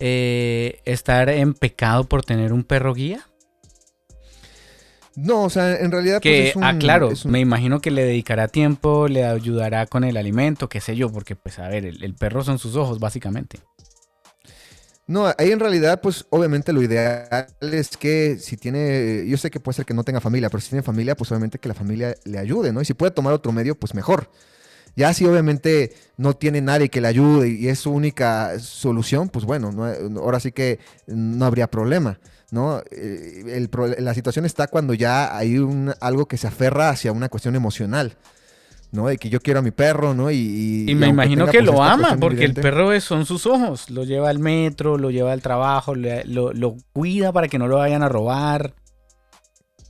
eh, 0.00 0.80
estar 0.84 1.28
en 1.28 1.54
pecado 1.54 2.04
por 2.04 2.24
tener 2.24 2.52
un 2.52 2.64
perro 2.64 2.94
guía? 2.94 3.26
No, 5.14 5.44
o 5.44 5.50
sea, 5.50 5.76
en 5.76 5.90
realidad. 5.92 6.20
Que, 6.20 6.30
pues, 6.30 6.48
es 6.50 6.56
un- 6.56 6.64
ah, 6.64 6.76
claro, 6.78 7.12
es 7.12 7.24
un- 7.24 7.30
me 7.32 7.40
imagino 7.40 7.80
que 7.80 7.90
le 7.90 8.04
dedicará 8.04 8.48
tiempo, 8.48 9.06
le 9.08 9.24
ayudará 9.24 9.86
con 9.86 10.04
el 10.04 10.16
alimento, 10.16 10.68
qué 10.68 10.80
sé 10.80 10.96
yo, 10.96 11.10
porque, 11.10 11.36
pues, 11.36 11.58
a 11.58 11.68
ver, 11.68 11.86
el, 11.86 12.02
el 12.02 12.14
perro 12.14 12.42
son 12.44 12.58
sus 12.58 12.76
ojos, 12.76 12.98
básicamente. 12.98 13.60
No, 15.08 15.26
ahí 15.38 15.52
en 15.52 15.60
realidad, 15.60 16.00
pues 16.00 16.26
obviamente 16.30 16.72
lo 16.72 16.82
ideal 16.82 17.46
es 17.60 17.96
que 17.96 18.38
si 18.40 18.56
tiene, 18.56 19.24
yo 19.28 19.36
sé 19.36 19.50
que 19.52 19.60
puede 19.60 19.76
ser 19.76 19.86
que 19.86 19.94
no 19.94 20.02
tenga 20.02 20.20
familia, 20.20 20.50
pero 20.50 20.60
si 20.60 20.70
tiene 20.70 20.82
familia, 20.82 21.16
pues 21.16 21.30
obviamente 21.30 21.58
que 21.60 21.68
la 21.68 21.74
familia 21.74 22.16
le 22.24 22.38
ayude, 22.38 22.72
¿no? 22.72 22.80
Y 22.80 22.84
si 22.84 22.92
puede 22.94 23.12
tomar 23.12 23.32
otro 23.32 23.52
medio, 23.52 23.78
pues 23.78 23.94
mejor. 23.94 24.30
Ya 24.96 25.14
si 25.14 25.26
obviamente 25.26 25.94
no 26.18 26.34
tiene 26.34 26.60
nadie 26.62 26.90
que 26.90 27.00
le 27.02 27.08
ayude 27.08 27.48
y 27.50 27.68
es 27.68 27.80
su 27.80 27.92
única 27.92 28.58
solución, 28.60 29.28
pues 29.30 29.44
bueno, 29.46 29.72
no- 29.72 30.20
ahora 30.20 30.40
sí 30.40 30.52
que 30.52 30.80
no 31.06 31.46
habría 31.46 31.70
problema, 31.70 32.20
¿no? 32.50 32.82
Eh, 32.92 33.44
el 33.48 33.70
pro- 33.70 33.88
la 33.88 34.14
situación 34.14 34.46
está 34.46 34.68
cuando 34.68 34.94
ya 34.94 35.36
hay 35.36 35.58
un, 35.58 35.94
algo 36.00 36.26
que 36.28 36.38
se 36.38 36.48
aferra 36.48 36.90
hacia 36.90 37.12
una 37.12 37.28
cuestión 37.30 37.56
emocional, 37.56 38.16
¿no? 38.96 39.06
De 39.06 39.16
que 39.18 39.28
yo 39.28 39.38
quiero 39.40 39.60
a 39.60 39.62
mi 39.62 39.70
perro, 39.70 40.12
¿no? 40.14 40.30
Y, 40.32 40.34
y- 40.36 40.84
Y 40.88 40.90
y 40.90 40.94
me 40.96 41.06
imagino 41.06 41.44
tenga, 41.44 41.52
que 41.52 41.58
pues, 41.58 41.70
lo 41.70 41.82
ama, 41.84 42.16
porque 42.18 42.44
el 42.44 42.54
perro 42.54 42.92
es- 42.92 43.04
son 43.04 43.24
sus 43.26 43.46
ojos. 43.46 43.88
Lo 43.90 44.02
lleva 44.02 44.28
al 44.30 44.40
metro, 44.40 44.98
lo 44.98 45.10
lleva 45.12 45.32
al 45.32 45.42
trabajo, 45.42 45.94
le- 45.94 46.24
lo, 46.24 46.52
lo 46.52 46.76
cuida 46.92 47.30
para 47.32 47.46
que 47.46 47.58
no 47.58 47.68
lo 47.68 47.76
vayan 47.76 48.02
a 48.02 48.08
robar. 48.08 48.74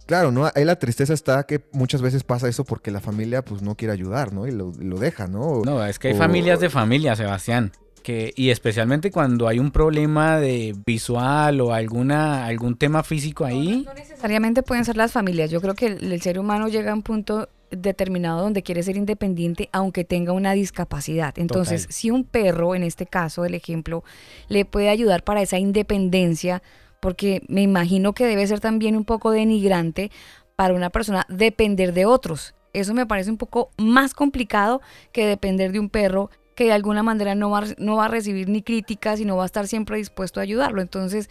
Claro, 0.07 0.31
¿no? 0.31 0.49
Ahí 0.55 0.65
la 0.65 0.79
tristeza 0.79 1.13
está 1.15 1.45
que 1.45 1.65
muchas 1.73 2.01
veces 2.01 2.23
pasa 2.23 2.49
eso 2.49 2.65
porque 2.65 2.91
la 2.93 3.01
familia 3.01 3.43
pues 3.43 3.63
no 3.63 3.75
quiere 3.75 3.93
ayudar, 3.93 4.33
¿no? 4.33 4.47
Y 4.47 4.53
lo, 4.53 4.73
lo 4.79 4.99
deja, 4.99 5.27
¿no? 5.27 5.63
No, 5.65 5.85
es 5.85 5.99
que 5.99 6.09
hay 6.09 6.15
O- 6.15 6.19
familias 6.19 6.61
de 6.61 6.71
familia, 6.71 7.17
Sebastián. 7.17 7.73
Que, 8.05 8.33
y 8.37 8.51
especialmente 8.51 9.11
cuando 9.11 9.49
hay 9.49 9.59
un 9.59 9.73
problema 9.73 10.39
de 10.39 10.77
visual 10.87 11.61
o 11.61 11.73
alguna, 11.75 12.47
algún 12.47 12.77
tema 12.79 13.03
físico 13.03 13.45
ahí. 13.45 13.83
No 13.85 13.95
necesariamente 13.95 14.63
pueden 14.63 14.85
ser 14.85 14.97
las 14.97 15.11
familias. 15.11 15.51
Yo 15.51 15.61
creo 15.61 15.75
que 15.75 15.87
el, 15.87 16.13
el 16.13 16.23
ser 16.23 16.39
humano 16.39 16.69
llega 16.69 16.93
a 16.93 16.95
un 16.95 17.03
punto 17.03 17.49
determinado 17.71 18.43
donde 18.43 18.63
quiere 18.63 18.83
ser 18.83 18.97
independiente 18.97 19.69
aunque 19.73 20.05
tenga 20.05 20.33
una 20.33 20.53
discapacidad. 20.53 21.39
Entonces, 21.39 21.83
Total. 21.83 21.93
si 21.95 22.11
un 22.11 22.25
perro, 22.25 22.75
en 22.75 22.83
este 22.83 23.07
caso, 23.07 23.45
el 23.45 23.55
ejemplo, 23.55 24.05
le 24.49 24.65
puede 24.65 24.89
ayudar 24.89 25.25
para 25.25 25.43
esa 25.43 25.59
independencia, 25.59 26.63
porque 27.01 27.43
me 27.49 27.63
imagino 27.63 28.13
que 28.13 28.27
debe 28.27 28.47
ser 28.47 28.61
también 28.61 28.97
un 28.97 29.05
poco 29.05 29.31
denigrante 29.31 30.11
para 30.57 30.75
una 30.75 30.91
persona 30.91 31.27
depender 31.29 31.93
de 31.93 32.07
otros. 32.07 32.55
Eso 32.73 32.95
me 32.95 33.07
parece 33.07 33.31
un 33.31 33.37
poco 33.39 33.71
más 33.79 34.15
complicado 34.15 34.81
que 35.13 35.27
depender 35.27 35.73
de 35.73 35.81
un 35.81 35.89
perro 35.89 36.31
que 36.55 36.65
de 36.65 36.73
alguna 36.73 37.03
manera 37.03 37.35
no 37.35 37.51
va, 37.51 37.59
a- 37.61 37.75
no 37.79 37.97
va 37.97 38.07
a 38.07 38.09
recibir 38.09 38.49
ni 38.49 38.63
críticas 38.63 39.21
y 39.21 39.25
no 39.27 39.37
va 39.37 39.43
a 39.43 39.47
estar 39.47 39.67
siempre 39.69 39.99
dispuesto 39.99 40.41
a 40.41 40.43
ayudarlo. 40.43 40.81
Entonces, 40.81 41.29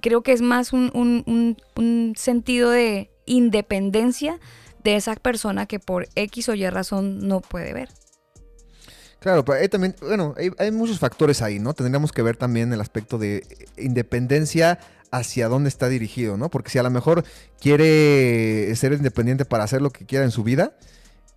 creo 0.00 0.22
que 0.22 0.32
es 0.32 0.40
más 0.40 0.72
un, 0.72 0.90
un- 0.94 1.22
un- 1.26 1.56
un 1.76 2.14
sentido 2.16 2.70
de 2.70 3.10
independencia 3.26 4.38
de 4.84 4.96
esa 4.96 5.14
persona 5.16 5.66
que 5.66 5.78
por 5.78 6.08
X 6.14 6.48
o 6.48 6.54
Y 6.54 6.68
razón 6.68 7.26
no 7.28 7.40
puede 7.40 7.72
ver. 7.72 7.88
Claro, 9.20 9.44
pero 9.44 9.60
hay 9.60 9.68
también, 9.68 9.94
bueno, 10.00 10.34
hay, 10.36 10.70
muchos 10.72 10.98
factores 10.98 11.42
ahí, 11.42 11.60
¿no? 11.60 11.74
Tendríamos 11.74 12.10
que 12.10 12.22
ver 12.22 12.36
también 12.36 12.72
el 12.72 12.80
aspecto 12.80 13.18
de 13.18 13.46
independencia 13.76 14.80
hacia 15.12 15.48
dónde 15.48 15.68
está 15.68 15.88
dirigido, 15.88 16.36
¿no? 16.36 16.50
Porque 16.50 16.70
si 16.70 16.78
a 16.78 16.82
lo 16.82 16.90
mejor 16.90 17.24
quiere 17.60 18.74
ser 18.74 18.94
independiente 18.94 19.44
para 19.44 19.62
hacer 19.62 19.80
lo 19.80 19.90
que 19.90 20.06
quiera 20.06 20.24
en 20.24 20.32
su 20.32 20.42
vida, 20.42 20.72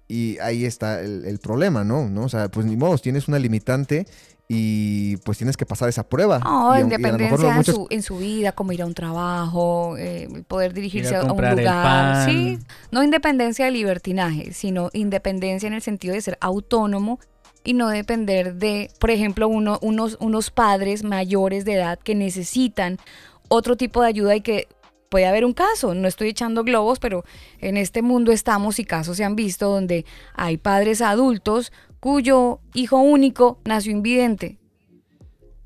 y 0.07 0.39
ahí 0.39 0.65
está 0.65 1.01
el, 1.01 1.25
el 1.25 1.37
problema, 1.37 1.83
¿no? 1.83 2.09
¿no? 2.09 2.23
O 2.23 2.29
sea, 2.29 2.49
pues 2.49 2.65
ni 2.65 2.75
modo, 2.75 2.97
tienes 2.97 3.27
una 3.27 3.37
limitante 3.37 4.07
y 4.47 5.17
pues 5.17 5.37
tienes 5.39 5.57
que 5.57 5.65
pasar 5.65 5.89
esa 5.89 6.03
prueba. 6.07 6.39
No, 6.39 6.77
Y 6.77 6.81
aunque- 6.81 6.97
y 7.01 7.05
a 7.05 7.11
lo 7.11 7.17
mejor 7.17 7.39
independencia 7.39 7.49
en, 7.49 7.55
muchos- 7.57 7.75
su, 7.75 7.87
en 7.89 8.01
su 8.03 8.17
vida, 8.17 8.51
como 8.51 8.71
ir 8.71 8.81
a 8.81 8.85
un 8.85 8.93
trabajo, 8.93 9.95
eh, 9.97 10.27
poder 10.47 10.73
dirigirse 10.73 11.15
a 11.15 11.21
a, 11.21 11.23
un 11.31 11.41
lugar. 11.57 12.29
Sí, 12.29 12.59
no 12.91 13.03
independencia 13.03 13.65
de 13.65 13.71
libertinaje, 13.71 14.53
sino 14.53 14.89
independencia 14.93 15.65
en 15.67 15.73
el 15.73 15.81
sentido 15.81 16.13
de 16.13 16.21
ser 16.21 16.37
autónomo 16.41 17.19
y 17.63 17.73
no 17.73 17.89
depender 17.89 18.53
de, 18.55 18.91
por 18.99 19.09
ejemplo, 19.09 19.47
uno, 19.47 19.79
unos, 19.81 20.17
unos 20.19 20.51
padres 20.51 21.03
mayores 21.03 21.65
de 21.65 21.73
edad 21.73 21.97
que 21.97 22.13
necesitan 22.13 22.99
otro 23.47 23.75
tipo 23.75 24.03
de 24.03 24.09
ayuda 24.09 24.35
y 24.35 24.41
que 24.41 24.67
puede 25.09 25.25
haber 25.25 25.45
un 25.45 25.53
caso. 25.53 25.95
No 25.95 26.07
estoy 26.07 26.29
echando 26.29 26.63
globos, 26.63 26.99
pero 26.99 27.23
en 27.59 27.77
este 27.77 28.03
mundo 28.03 28.31
estamos 28.31 28.77
y 28.77 28.85
casos 28.85 29.17
se 29.17 29.23
han 29.23 29.35
visto 29.35 29.69
donde 29.69 30.05
hay 30.35 30.57
padres 30.57 31.01
adultos 31.01 31.71
cuyo 32.05 32.59
hijo 32.75 32.97
único 32.99 33.57
nació 33.65 33.91
invidente. 33.91 34.59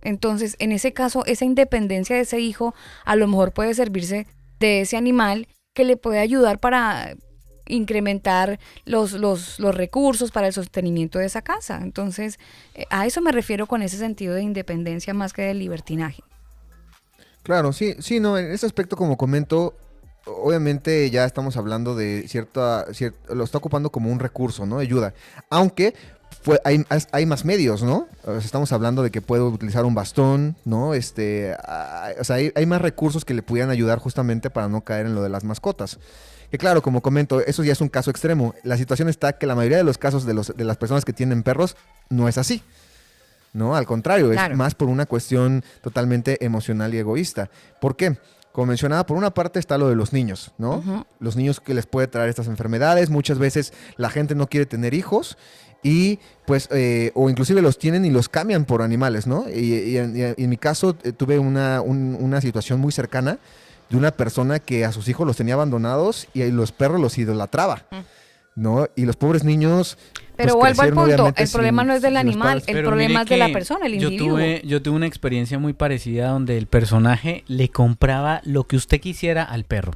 Entonces, 0.02 0.56
en 0.60 0.72
ese 0.72 0.94
caso, 0.94 1.26
esa 1.26 1.44
independencia 1.44 2.16
de 2.16 2.22
ese 2.22 2.40
hijo 2.40 2.74
a 3.04 3.18
lo 3.18 3.28
mejor 3.28 3.52
puede 3.52 3.74
servirse 3.74 4.26
de 4.58 4.80
ese 4.80 4.96
animal 4.96 5.50
que 5.74 5.84
le 5.84 5.98
puede 5.98 6.20
ayudar 6.20 6.62
para 6.62 7.18
incrementar 7.68 8.58
los, 8.86 9.12
los, 9.12 9.60
los 9.60 9.76
recursos 9.76 10.32
para 10.32 10.48
el 10.48 10.54
sostenimiento 10.54 11.20
de 11.20 11.26
esa 11.26 11.42
casa. 11.42 11.82
Entonces, 11.84 12.40
eh, 12.74 12.86
a 12.90 13.06
eso 13.06 13.20
me 13.20 13.34
refiero 13.34 13.68
con 13.68 13.82
ese 13.82 13.98
sentido 13.98 14.34
de 14.34 14.42
independencia 14.42 15.14
más 15.14 15.34
que 15.34 15.42
de 15.42 15.54
libertinaje. 15.54 16.24
Claro, 17.44 17.74
sí, 17.74 17.96
sí, 18.00 18.22
no, 18.22 18.38
en 18.38 18.50
ese 18.50 18.66
aspecto, 18.66 18.96
como 18.96 19.18
comento, 19.18 19.76
obviamente 20.26 21.10
ya 21.10 21.26
estamos 21.26 21.58
hablando 21.58 21.96
de 21.96 22.30
cierta, 22.30 22.88
cier- 22.94 23.14
lo 23.28 23.44
está 23.44 23.58
ocupando 23.58 23.90
como 23.90 24.10
un 24.10 24.20
recurso, 24.20 24.66
¿no? 24.66 24.80
Ayuda. 24.80 25.14
Aunque 25.50 25.94
fue, 26.42 26.60
hay, 26.64 26.86
hay 27.12 27.26
más 27.26 27.44
medios, 27.46 27.84
¿no? 27.84 28.08
Estamos 28.38 28.72
hablando 28.72 29.04
de 29.04 29.12
que 29.12 29.22
puede 29.22 29.44
utilizar 29.44 29.86
un 29.86 29.94
bastón, 29.94 30.56
¿no? 30.66 30.94
Este, 30.94 31.54
ah, 31.66 32.12
o 32.20 32.24
sea, 32.24 32.38
hay, 32.38 32.52
hay 32.56 32.66
más 32.66 32.82
recursos 32.82 33.26
que 33.26 33.34
le 33.34 33.42
pudieran 33.44 33.70
ayudar 33.72 34.00
justamente 34.00 34.50
para 34.50 34.68
no 34.70 34.82
caer 34.82 35.06
en 35.06 35.16
lo 35.16 35.22
de 35.22 35.30
las 35.30 35.44
mascotas. 35.44 36.00
Que 36.50 36.58
claro, 36.58 36.82
como 36.82 37.02
comento, 37.02 37.42
eso 37.42 37.64
ya 37.64 37.74
es 37.74 37.82
un 37.82 37.90
caso 37.90 38.10
extremo. 38.10 38.56
La 38.64 38.78
situación 38.78 39.08
está 39.10 39.34
que 39.34 39.46
la 39.46 39.54
mayoría 39.54 39.78
de 39.78 39.84
los 39.84 39.98
casos 39.98 40.26
de, 40.26 40.34
los, 40.34 40.56
de 40.56 40.64
las 40.64 40.78
personas 40.78 41.06
que 41.06 41.14
tienen 41.14 41.44
perros 41.44 41.76
no 42.10 42.28
es 42.28 42.38
así. 42.38 42.64
No, 43.54 43.76
al 43.76 43.86
contrario, 43.86 44.30
Claro. 44.32 44.54
es 44.54 44.58
más 44.58 44.76
por 44.76 44.88
una 44.90 45.06
cuestión 45.06 45.64
totalmente 45.82 46.44
emocional 46.44 46.94
y 46.94 46.98
egoísta. 47.00 47.50
¿Por 47.82 47.96
qué? 47.96 48.18
Como 48.52 48.68
mencionaba, 48.68 49.06
por 49.06 49.16
una 49.18 49.32
parte 49.32 49.60
está 49.60 49.78
lo 49.78 49.90
de 49.90 49.96
los 49.96 50.12
niños, 50.12 50.52
¿no? 50.58 51.06
Los 51.20 51.36
niños 51.36 51.60
que 51.60 51.74
les 51.76 51.86
puede 51.86 52.08
traer 52.08 52.30
estas 52.30 52.48
enfermedades. 52.48 53.10
Muchas 53.12 53.38
veces 53.38 53.74
la 53.96 54.10
gente 54.10 54.34
no 54.34 54.48
quiere 54.48 54.66
tener 54.66 54.94
hijos 54.96 55.38
y 55.84 56.20
pues, 56.46 56.68
eh, 56.72 57.12
o 57.16 57.30
inclusive 57.30 57.62
los 57.62 57.78
tienen 57.78 58.04
y 58.06 58.10
los 58.10 58.28
cambian 58.30 58.66
por 58.66 58.82
animales, 58.82 59.28
¿no? 59.28 59.46
Y, 59.50 59.74
y 59.76 59.98
en, 59.98 60.16
y 60.18 60.44
en 60.44 60.50
mi 60.50 60.58
caso 60.58 60.96
eh, 61.04 61.12
tuve 61.12 61.40
una, 61.40 61.82
un- 61.82 62.18
una 62.20 62.42
situación 62.42 62.80
muy 62.80 62.92
cercana 62.92 63.38
de 63.90 63.98
una 63.98 64.12
persona 64.12 64.60
que 64.60 64.86
a 64.86 64.92
sus 64.92 65.08
hijos 65.08 65.26
los 65.26 65.38
tenía 65.38 65.54
abandonados 65.56 66.28
y 66.34 66.44
los 66.52 66.72
perros 66.72 67.00
los 67.00 67.18
idolatraba, 67.18 67.86
¿no? 68.56 68.88
Y 68.96 69.06
los 69.06 69.16
pobres 69.16 69.44
niños... 69.44 69.98
Pero 70.36 70.58
pues, 70.58 70.78
vuelvo 70.78 71.02
al 71.02 71.08
punto, 71.16 71.34
el 71.36 71.50
problema 71.50 71.84
no 71.84 71.94
es 71.94 72.02
del 72.02 72.16
animal, 72.16 72.64
el 72.66 72.74
Pero 72.76 72.88
problema 72.88 73.24
es 73.24 73.30
de 73.30 73.36
la 73.38 73.50
persona, 73.52 73.88
el 73.88 74.00
yo 74.00 74.08
individuo. 74.10 74.38
Tuve, 74.38 74.62
yo 74.66 74.82
tuve 74.82 74.96
una 74.96 75.06
experiencia 75.08 75.60
muy 75.60 75.74
parecida 75.74 76.30
donde 76.30 76.58
el 76.58 76.68
personaje 76.68 77.44
le 77.48 77.68
compraba 77.70 78.40
lo 78.46 78.66
que 78.66 78.78
usted 78.78 79.02
quisiera 79.02 79.44
al 79.44 79.66
perro. 79.66 79.92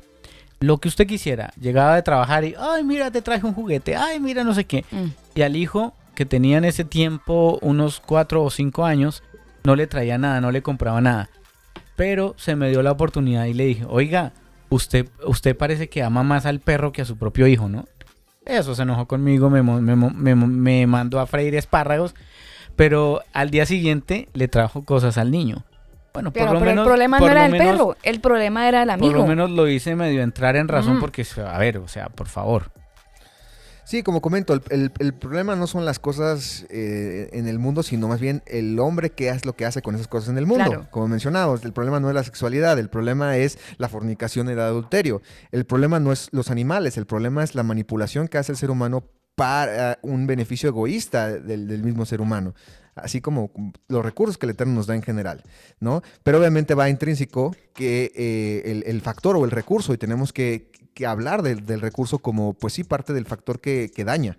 Lo 0.64 0.78
que 0.78 0.88
usted 0.88 1.06
quisiera. 1.06 1.52
Llegaba 1.60 1.96
de 1.96 2.04
trabajar 2.04 2.46
y, 2.46 2.56
ay, 2.58 2.86
mira, 2.86 3.12
te 3.12 3.22
traje 3.22 3.46
un 3.46 3.54
juguete. 3.54 3.98
Ay, 3.98 4.22
mira, 4.22 4.46
no 4.46 4.54
sé 4.54 4.64
qué. 4.64 4.86
Mm. 4.92 5.08
Y 5.36 5.42
al 5.42 5.58
hijo, 5.58 5.94
que 6.16 6.26
tenía 6.26 6.58
en 6.58 6.64
ese 6.64 6.86
tiempo 6.86 7.60
unos 7.62 8.00
cuatro 8.00 8.42
o 8.42 8.50
cinco 8.50 8.86
años, 8.86 9.24
no 9.66 9.76
le 9.76 9.88
traía 9.88 10.18
nada, 10.18 10.40
no 10.40 10.52
le 10.52 10.62
compraba 10.62 11.02
nada. 11.02 11.30
Pero 11.98 12.34
se 12.38 12.56
me 12.56 12.70
dio 12.70 12.82
la 12.82 12.94
oportunidad 12.94 13.44
y 13.44 13.54
le 13.54 13.66
dije, 13.66 13.86
oiga, 13.90 14.32
usted, 14.70 15.10
usted 15.26 15.54
parece 15.58 15.90
que 15.90 16.02
ama 16.02 16.24
más 16.24 16.46
al 16.46 16.62
perro 16.62 16.94
que 16.94 17.02
a 17.02 17.06
su 17.06 17.18
propio 17.18 17.46
hijo, 17.46 17.68
¿no? 17.68 17.84
Eso 18.46 18.74
se 18.74 18.84
enojó 18.84 19.06
conmigo, 19.06 19.50
me, 19.50 19.62
me 19.62 19.96
me 19.98 20.36
me 20.36 20.88
mandó 20.88 21.20
a 21.20 21.28
freír 21.28 21.56
espárragos, 21.56 22.16
pero 22.78 23.20
al 23.34 23.50
día 23.50 23.66
siguiente 23.66 24.30
le 24.32 24.48
trajo 24.48 24.86
cosas 24.86 25.18
al 25.18 25.30
niño. 25.30 25.66
Bueno, 26.14 26.32
Pero, 26.32 26.46
por 26.46 26.54
lo 26.54 26.60
pero 26.60 26.72
menos, 26.72 26.84
el 26.84 26.88
problema 26.90 27.18
por 27.18 27.28
no 27.28 27.32
era 27.32 27.46
el 27.48 27.52
menos- 27.54 27.68
perro, 27.72 27.98
el 28.04 28.20
problema 28.22 28.68
era 28.68 28.84
el 28.84 28.88
Por 28.90 28.94
amigo. 28.94 29.14
lo 29.14 29.26
menos 29.28 29.50
lo 29.50 29.68
hice 29.68 29.96
medio 29.96 30.22
entrar 30.22 30.56
en 30.56 30.68
razón 30.68 30.98
Mm. 30.98 31.00
porque, 31.00 31.26
a 31.46 31.58
ver, 31.58 31.80
o 31.80 31.88
sea, 31.88 32.10
por 32.10 32.28
favor. 32.28 32.72
Sí, 33.86 34.02
como 34.02 34.22
comento, 34.22 34.54
el, 34.54 34.62
el- 34.70 34.92
el 35.00 35.14
problema 35.14 35.56
no 35.58 35.68
son 35.68 35.86
las 35.86 36.00
cosas 36.00 36.66
eh, 36.70 37.30
en 37.34 37.48
el 37.50 37.60
mundo, 37.60 37.84
sino 37.84 38.08
más 38.08 38.20
bien 38.22 38.42
el 38.46 38.80
hombre 38.80 39.10
que 39.10 39.30
hace 39.30 39.46
lo 39.46 39.54
que 39.54 39.66
hace 39.66 39.82
con 39.82 39.96
esas 39.96 40.08
cosas 40.08 40.30
en 40.30 40.38
el 40.38 40.46
mundo. 40.46 40.64
Claro. 40.66 40.88
Como 40.90 41.08
mencionábamos, 41.10 41.66
el 41.66 41.74
problema 41.74 42.00
no 42.00 42.08
es 42.10 42.16
la 42.16 42.24
sexualidad, 42.24 42.80
el 42.80 42.90
problema 42.90 43.36
es 43.38 43.58
la 43.78 43.90
fornicación 43.90 44.48
y 44.48 44.54
el 44.54 44.60
adulterio. 44.62 45.22
El 45.52 45.66
problema 45.66 46.00
no 46.00 46.12
es 46.14 46.30
los 46.32 46.50
animales, 46.50 46.96
el 46.98 47.06
problema 47.08 47.44
es 47.44 47.56
la 47.56 47.64
manipulación 47.64 48.28
que 48.30 48.38
hace 48.38 48.54
el 48.54 48.58
ser 48.58 48.72
humano 48.72 49.04
para 49.36 50.00
un 50.02 50.28
beneficio 50.28 50.70
egoísta 50.70 51.30
del, 51.40 51.84
mismo 51.84 52.06
ser 52.06 52.22
humano 52.22 52.54
así 52.96 53.22
como 53.22 53.52
los 53.88 54.06
recursos 54.06 54.38
que 54.38 54.46
el 54.46 54.52
Eterno 54.52 54.76
nos 54.76 54.86
da 54.86 54.94
en 54.94 55.02
general, 55.02 55.42
¿no? 55.80 56.04
Pero 56.22 56.38
obviamente 56.38 56.76
va 56.76 56.90
intrínseco 56.90 57.56
que 57.74 58.12
eh, 58.16 58.84
el, 58.86 59.02
factor 59.02 59.36
o 59.36 59.46
el 59.46 59.50
recurso, 59.50 59.96
y 59.96 59.98
tenemos 59.98 60.32
que, 60.32 60.70
hablar 61.04 61.42
del, 61.42 61.82
recurso 61.82 62.20
como, 62.20 62.54
pues 62.54 62.74
sí, 62.74 62.84
parte 62.84 63.14
del 63.14 63.26
factor 63.26 63.60
que, 63.60 63.90
que 63.90 64.06
daña, 64.06 64.38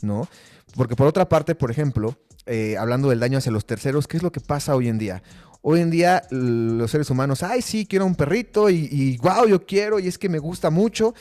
¿no? 0.00 0.28
Porque 0.74 0.96
por 0.96 1.06
otra 1.06 1.28
parte, 1.28 1.54
por 1.54 1.70
ejemplo, 1.70 2.16
eh, 2.46 2.76
hablando 2.76 3.08
del 3.08 3.20
daño 3.20 3.38
hacia 3.38 3.52
los 3.52 3.66
terceros, 3.66 4.08
¿qué 4.08 4.16
es 4.16 4.22
lo 4.22 4.32
que 4.32 4.40
pasa 4.40 4.74
hoy 4.74 4.88
en 4.88 4.98
día? 4.98 5.22
Hoy 5.60 5.80
en 5.80 5.90
día 5.90 6.24
los 6.30 6.90
seres 6.90 7.08
humanos, 7.08 7.44
ay, 7.44 7.62
sí, 7.62 7.86
quiero 7.86 8.04
un 8.04 8.16
perrito 8.16 8.68
y, 8.68 8.88
y 8.90 9.16
wow, 9.18 9.46
yo 9.46 9.64
quiero 9.64 10.00
y 10.00 10.08
es 10.08 10.18
que 10.18 10.28
me 10.28 10.40
gusta 10.40 10.70
mucho, 10.70 11.14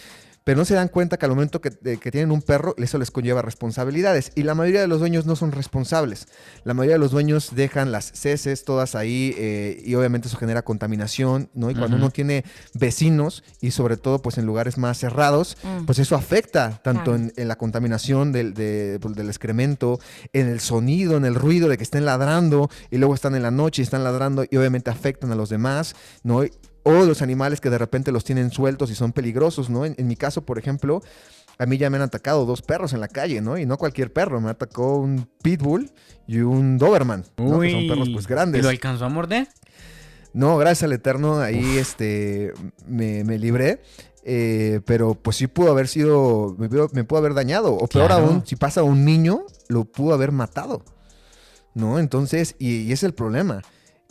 pero 0.44 0.58
no 0.58 0.66
se 0.66 0.74
dan 0.74 0.88
cuenta 0.88 1.18
que 1.18 1.26
al 1.26 1.32
momento 1.32 1.62
que, 1.62 1.72
que, 1.72 2.12
tienen 2.12 2.32
un 2.32 2.42
perro, 2.42 2.74
eso 2.78 2.98
les 2.98 3.12
conlleva 3.12 3.42
responsabilidades. 3.42 4.32
Y 4.36 4.44
la 4.44 4.56
mayoría 4.56 4.82
de 4.82 4.88
los 4.88 5.00
dueños 5.00 5.26
no 5.26 5.36
son 5.36 5.52
responsables. 5.52 6.28
La 6.64 6.74
mayoría 6.74 6.96
de 6.96 7.00
los 7.00 7.12
dueños 7.12 7.56
dejan 7.56 7.92
las 7.92 8.12
ceces 8.14 8.64
todas 8.66 8.96
ahí 8.96 9.36
eh, 9.38 9.82
y 9.86 9.94
obviamente 9.96 10.28
eso 10.28 10.38
genera 10.38 10.64
contaminación, 10.64 11.50
¿no? 11.54 11.70
Y 11.70 11.76
cuando 11.76 11.98
uh 11.98 12.00
-huh. 12.00 12.04
uno 12.04 12.10
tiene 12.10 12.44
vecinos 12.74 13.44
y 13.62 13.72
sobre 13.72 13.98
todo 13.98 14.22
pues 14.22 14.38
en 14.38 14.46
lugares 14.46 14.78
más 14.78 14.98
cerrados, 14.98 15.58
uh 15.64 15.68
-huh. 15.68 15.86
pues 15.86 16.00
eso 16.00 16.16
afecta 16.16 16.82
tanto 16.84 17.16
en, 17.16 17.34
en, 17.36 17.48
la 17.48 17.58
contaminación 17.58 18.32
del, 18.32 18.54
de, 18.54 18.98
pues, 19.02 19.16
del 19.16 19.28
excremento, 19.28 20.00
en 20.34 20.48
el 20.48 20.60
sonido, 20.60 21.18
en 21.18 21.26
el 21.26 21.36
ruido 21.36 21.70
de 21.70 21.78
que 21.78 21.84
estén 21.84 22.06
ladrando 22.06 22.70
y 22.90 22.98
luego 22.98 23.14
están 23.14 23.36
en 23.36 23.44
la 23.44 23.52
noche 23.52 23.82
y 23.82 23.84
están 23.84 24.04
ladrando 24.04 24.46
y 24.50 24.58
obviamente 24.58 24.90
afectan 24.90 25.32
a 25.32 25.36
los 25.36 25.50
demás, 25.50 25.96
¿no? 26.24 26.44
O 26.84 27.06
los 27.06 27.22
animales 27.22 27.62
que 27.62 27.70
de 27.70 27.78
repente 27.78 28.12
los 28.12 28.24
tienen 28.24 28.52
sueltos 28.52 28.90
y 28.92 28.96
son 28.96 29.14
peligrosos, 29.14 29.70
¿no? 29.70 29.86
En, 29.86 29.96
en, 29.98 30.08
mi 30.08 30.16
caso, 30.16 30.46
por 30.46 30.58
ejemplo, 30.58 31.02
a 31.58 31.66
mí 31.66 31.78
ya 31.78 31.90
me 31.90 31.98
han 31.98 32.04
atacado 32.04 32.46
dos 32.46 32.62
perros 32.62 32.94
en 32.94 33.00
la 33.00 33.08
calle, 33.08 33.42
¿no? 33.42 33.58
Y 33.58 33.66
no 33.66 33.78
cualquier 33.78 34.12
perro, 34.12 34.42
me 34.42 34.50
atacó 34.50 34.98
un 34.98 35.30
pitbull 35.44 35.92
y 36.28 36.40
un 36.40 36.78
doberman, 36.78 37.26
¿no? 37.38 37.60
Que 37.60 37.72
son 37.72 37.88
perros 37.88 38.10
pues 38.12 38.28
grandes. 38.28 38.60
¿Y 38.60 38.64
lo 38.64 38.70
alcanzó 38.70 39.06
a 39.06 39.10
morder? 39.10 39.48
No, 40.34 40.58
gracias 40.58 40.84
al 40.84 40.94
Eterno, 40.94 41.40
ahí 41.40 41.78
este 41.78 42.54
me, 42.88 43.24
me 43.24 43.38
libré. 43.38 43.82
Eh, 44.24 44.82
pero 44.86 45.16
pues 45.16 45.38
sí 45.38 45.48
pudo 45.48 45.72
haber 45.72 45.88
sido, 45.88 46.56
me, 46.58 46.70
me 46.94 47.04
pudo 47.04 47.20
haber 47.20 47.34
dañado. 47.34 47.74
O 47.74 47.88
peor 47.88 48.12
aún, 48.12 48.44
si 48.46 48.56
pasa 48.56 48.84
un 48.84 49.04
niño, 49.04 49.46
lo 49.68 49.86
pudo 49.86 50.14
haber 50.14 50.32
matado. 50.32 50.84
¿No? 51.74 52.00
Entonces, 52.00 52.56
y, 52.60 52.82
y 52.82 52.92
es 52.92 53.04
el 53.04 53.14
problema 53.14 53.62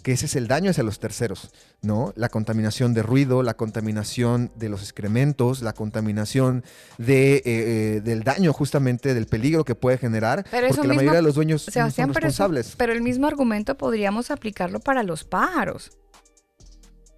que 0.03 0.13
ese 0.13 0.27
es 0.27 0.37
el 0.37 0.49
daño 0.49 0.71
hacia 0.71 0.83
los 0.83 0.99
terceros, 0.99 1.51
¿no? 1.83 2.13
La 2.17 2.29
contaminación 2.29 2.95
de 2.95 3.03
ruido, 3.03 3.43
la 3.43 3.55
contaminación 3.55 4.51
de 4.57 4.69
los 4.69 4.83
excrementos, 4.83 5.63
la 5.63 5.73
contaminación 5.73 6.65
de, 6.99 7.37
eh, 7.37 7.43
eh, 7.45 8.01
del 8.03 8.23
daño 8.23 8.53
justamente, 8.53 9.15
del 9.15 9.27
peligro 9.27 9.65
que 9.65 9.75
puede 9.75 9.99
generar, 9.99 10.45
pero 10.51 10.69
porque 10.69 10.89
la 10.89 10.95
mayoría 10.95 11.19
de 11.19 11.23
los 11.23 11.35
dueños 11.35 11.67
no 11.75 11.91
son 11.91 12.15
responsables. 12.15 12.67
Pero, 12.67 12.69
eso, 12.69 12.79
pero, 12.79 12.93
el 12.93 13.03
mismo 13.03 13.27
argumento 13.27 13.77
podríamos 13.77 14.31
aplicarlo 14.31 14.81
para 14.81 15.03
los 15.03 15.25
pájaros. 15.25 15.93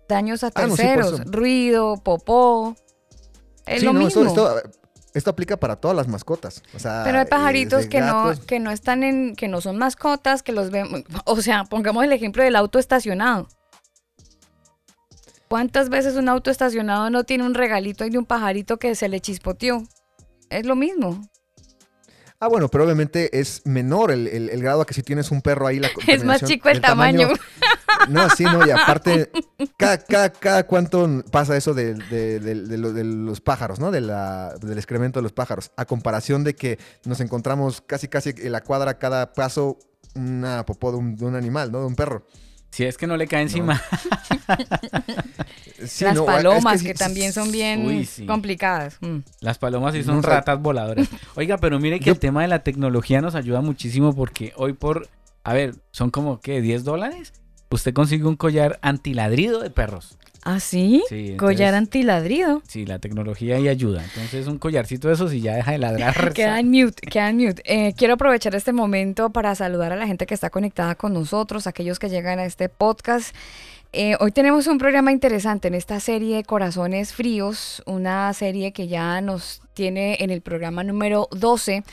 Daños 0.09 0.45
a 0.45 0.51
terceros, 0.51 1.07
ah, 1.07 1.11
no, 1.19 1.25
sí, 1.25 1.31
ruido, 1.31 1.97
popó. 2.03 2.77
Es 3.67 3.81
sí, 3.81 3.87
lo 3.87 3.93
no, 3.93 4.01
mismo. 4.01 4.25
Esto, 4.25 4.59
esto, 4.59 4.82
esto 5.15 5.31
aplica 5.31 5.57
para 5.57 5.77
todas 5.77 5.97
las 5.97 6.09
mascotas. 6.09 6.63
O 6.75 6.79
sea, 6.79 7.03
Pero 7.05 7.19
hay 7.19 7.27
pajaritos 7.27 7.85
eh, 7.85 7.89
que 7.89 8.01
no, 8.01 8.33
que 8.47 8.61
no 8.61 8.71
están 8.71 9.03
en, 9.03 9.37
que 9.37 9.49
no 9.49 9.61
son 9.61 9.77
mascotas, 9.79 10.43
que 10.43 10.53
los 10.53 10.71
vemos. 10.71 11.03
O 11.25 11.41
sea, 11.41 11.65
pongamos 11.65 12.05
el 12.05 12.13
ejemplo 12.13 12.43
del 12.43 12.57
auto 12.57 12.79
estacionado. 12.79 13.49
¿Cuántas 15.49 15.91
veces 15.91 16.17
un 16.17 16.31
auto 16.31 16.51
estacionado 16.51 17.11
no 17.11 17.25
tiene 17.25 17.45
un 17.45 17.55
regalito 17.55 18.09
de 18.09 18.17
un 18.17 18.25
pajarito 18.25 18.79
que 18.79 18.95
se 18.95 19.09
le 19.09 19.21
chispoteó? 19.21 19.83
Es 20.49 20.65
lo 20.65 20.77
mismo. 20.77 21.29
Ah, 22.43 22.49
bueno, 22.49 22.69
pero 22.69 22.83
obviamente 22.83 23.39
es 23.39 23.63
menor 23.67 24.11
el, 24.11 24.27
el, 24.27 24.51
el 24.51 24.61
grado 24.63 24.81
a 24.81 24.85
que 24.85 24.95
si 24.95 25.05
tienes 25.05 25.31
un 25.31 25.43
perro 25.43 25.69
ahí 25.69 25.79
la 25.79 25.89
Es 26.09 26.25
más 26.25 26.43
chico 26.43 26.69
el, 26.71 26.81
tamaño. 26.81 27.29
tamaño. 27.29 27.41
No, 28.09 28.29
sí, 28.31 28.43
no, 28.43 28.67
y 28.67 28.71
aparte, 28.73 29.31
cada, 29.77 29.99
cada, 29.99 30.33
cada 30.33 30.67
cuánto 30.67 31.09
pasa 31.31 31.57
eso 31.57 31.73
de, 31.73 31.95
de, 31.95 32.41
de, 32.41 32.65
de, 32.65 33.05
los 33.05 33.41
pájaros, 33.41 33.79
¿no? 33.79 33.93
La, 33.93 34.57
del 34.61 34.77
excremento 34.77 35.21
de 35.21 35.23
los 35.23 35.33
pájaros, 35.33 35.71
a 35.77 35.85
comparación 35.85 36.43
de 36.43 36.57
que 36.57 36.81
nos 37.05 37.21
encontramos 37.21 37.81
casi, 37.81 38.09
casi 38.09 38.35
en 38.37 38.51
la 38.51 38.63
cuadra 38.63 38.99
cada 38.99 39.35
paso 39.35 39.79
una 40.17 40.67
popó 40.67 40.91
de 40.91 40.99
un, 40.99 41.17
un 41.21 41.37
animal, 41.37 41.71
¿no? 41.71 41.79
De 41.79 41.87
un 41.87 41.95
perro. 41.95 42.27
Si 42.73 42.85
es 42.85 42.97
que 42.97 43.07
no 43.07 43.19
le 43.19 43.29
cae 43.29 43.43
encima. 43.43 43.83
No. 44.49 44.57
sí, 45.87 46.05
Las 46.05 46.15
no, 46.15 46.25
palomas, 46.25 46.77
es 46.77 46.83
que, 46.83 46.89
que, 46.89 46.95
también 46.95 47.35
son 47.35 47.53
bien 47.53 47.85
uy, 47.85 48.07
sí. 48.07 48.25
complicadas. 48.25 48.97
Mm. 49.03 49.19
Las 49.41 49.59
palomas 49.59 49.93
sí 49.93 50.03
son 50.03 50.17
no, 50.17 50.23
ratas 50.23 50.59
voladoras. 50.59 51.07
Oiga, 51.35 51.59
pero 51.59 51.79
mire 51.79 51.99
que 51.99 52.07
Yo... 52.07 52.13
el 52.13 52.19
tema 52.19 52.41
de 52.41 52.49
la 52.49 52.61
tecnología 52.61 53.21
nos 53.21 53.35
ayuda 53.35 53.61
muchísimo 53.61 54.15
porque 54.17 54.55
hoy 54.57 54.73
por, 54.73 55.11
a 55.45 55.53
ver, 55.53 55.75
son 55.91 56.11
como, 56.11 56.41
¿qué? 56.41 56.63
¿10 56.63 56.81
dólares? 56.81 57.35
Usted 57.69 57.93
consigue 57.93 58.25
un 58.25 58.37
collar 58.37 58.79
antiladrido 58.81 59.61
de 59.61 59.69
perros. 59.69 60.17
¿Ah, 60.45 60.59
sí? 60.59 61.03
sí 61.09 61.15
entonces, 61.15 61.39
collar 61.39 61.75
antiladrido. 61.75 62.63
Sí, 62.67 62.85
la 62.85 62.99
tecnología 62.99 63.57
ahí 63.57 63.69
ayuda. 63.69 64.03
Entonces, 64.03 64.49
un 64.49 64.59
collarcito 64.59 65.09
de 65.09 65.15
esos 65.15 65.33
y 65.33 65.41
ya 65.41 65.55
deja 65.55 65.73
de 65.73 65.79
ladrar. 65.79 66.33
queda 66.35 66.59
en 66.59 66.71
mute, 66.71 67.07
queda 67.07 67.31
en 67.31 67.37
mute. 67.37 67.63
Eh, 67.65 67.95
quiero 67.97 68.15
aprovechar 68.15 68.55
este 68.55 68.73
momento 68.73 69.31
para 69.31 69.55
saludar 69.55 69.93
a 69.93 69.97
la 69.97 70.07
gente 70.07 70.27
que 70.27 70.35
está 70.35 70.51
conectada 70.51 70.97
con 70.97 71.13
nosotros, 71.13 71.67
aquellos 71.67 71.99
que 71.99 72.09
llegan 72.09 72.41
a 72.41 72.45
este 72.45 72.69
podcast. 72.69 73.35
Eh, 73.93 74.17
hoy 74.21 74.33
tenemos 74.33 74.67
un 74.69 74.79
programa 74.79 75.13
interesante 75.13 75.69
en 75.69 75.75
esta 75.75 76.01
serie 76.01 76.43
Corazones 76.45 77.13
Fríos, 77.13 77.83
una 77.85 78.33
serie 78.33 78.73
que 78.73 78.89
ya 78.89 79.21
nos 79.21 79.61
tiene 79.75 80.17
en 80.21 80.31
el 80.31 80.41
programa 80.41 80.83
número 80.83 81.29
12 81.31 81.85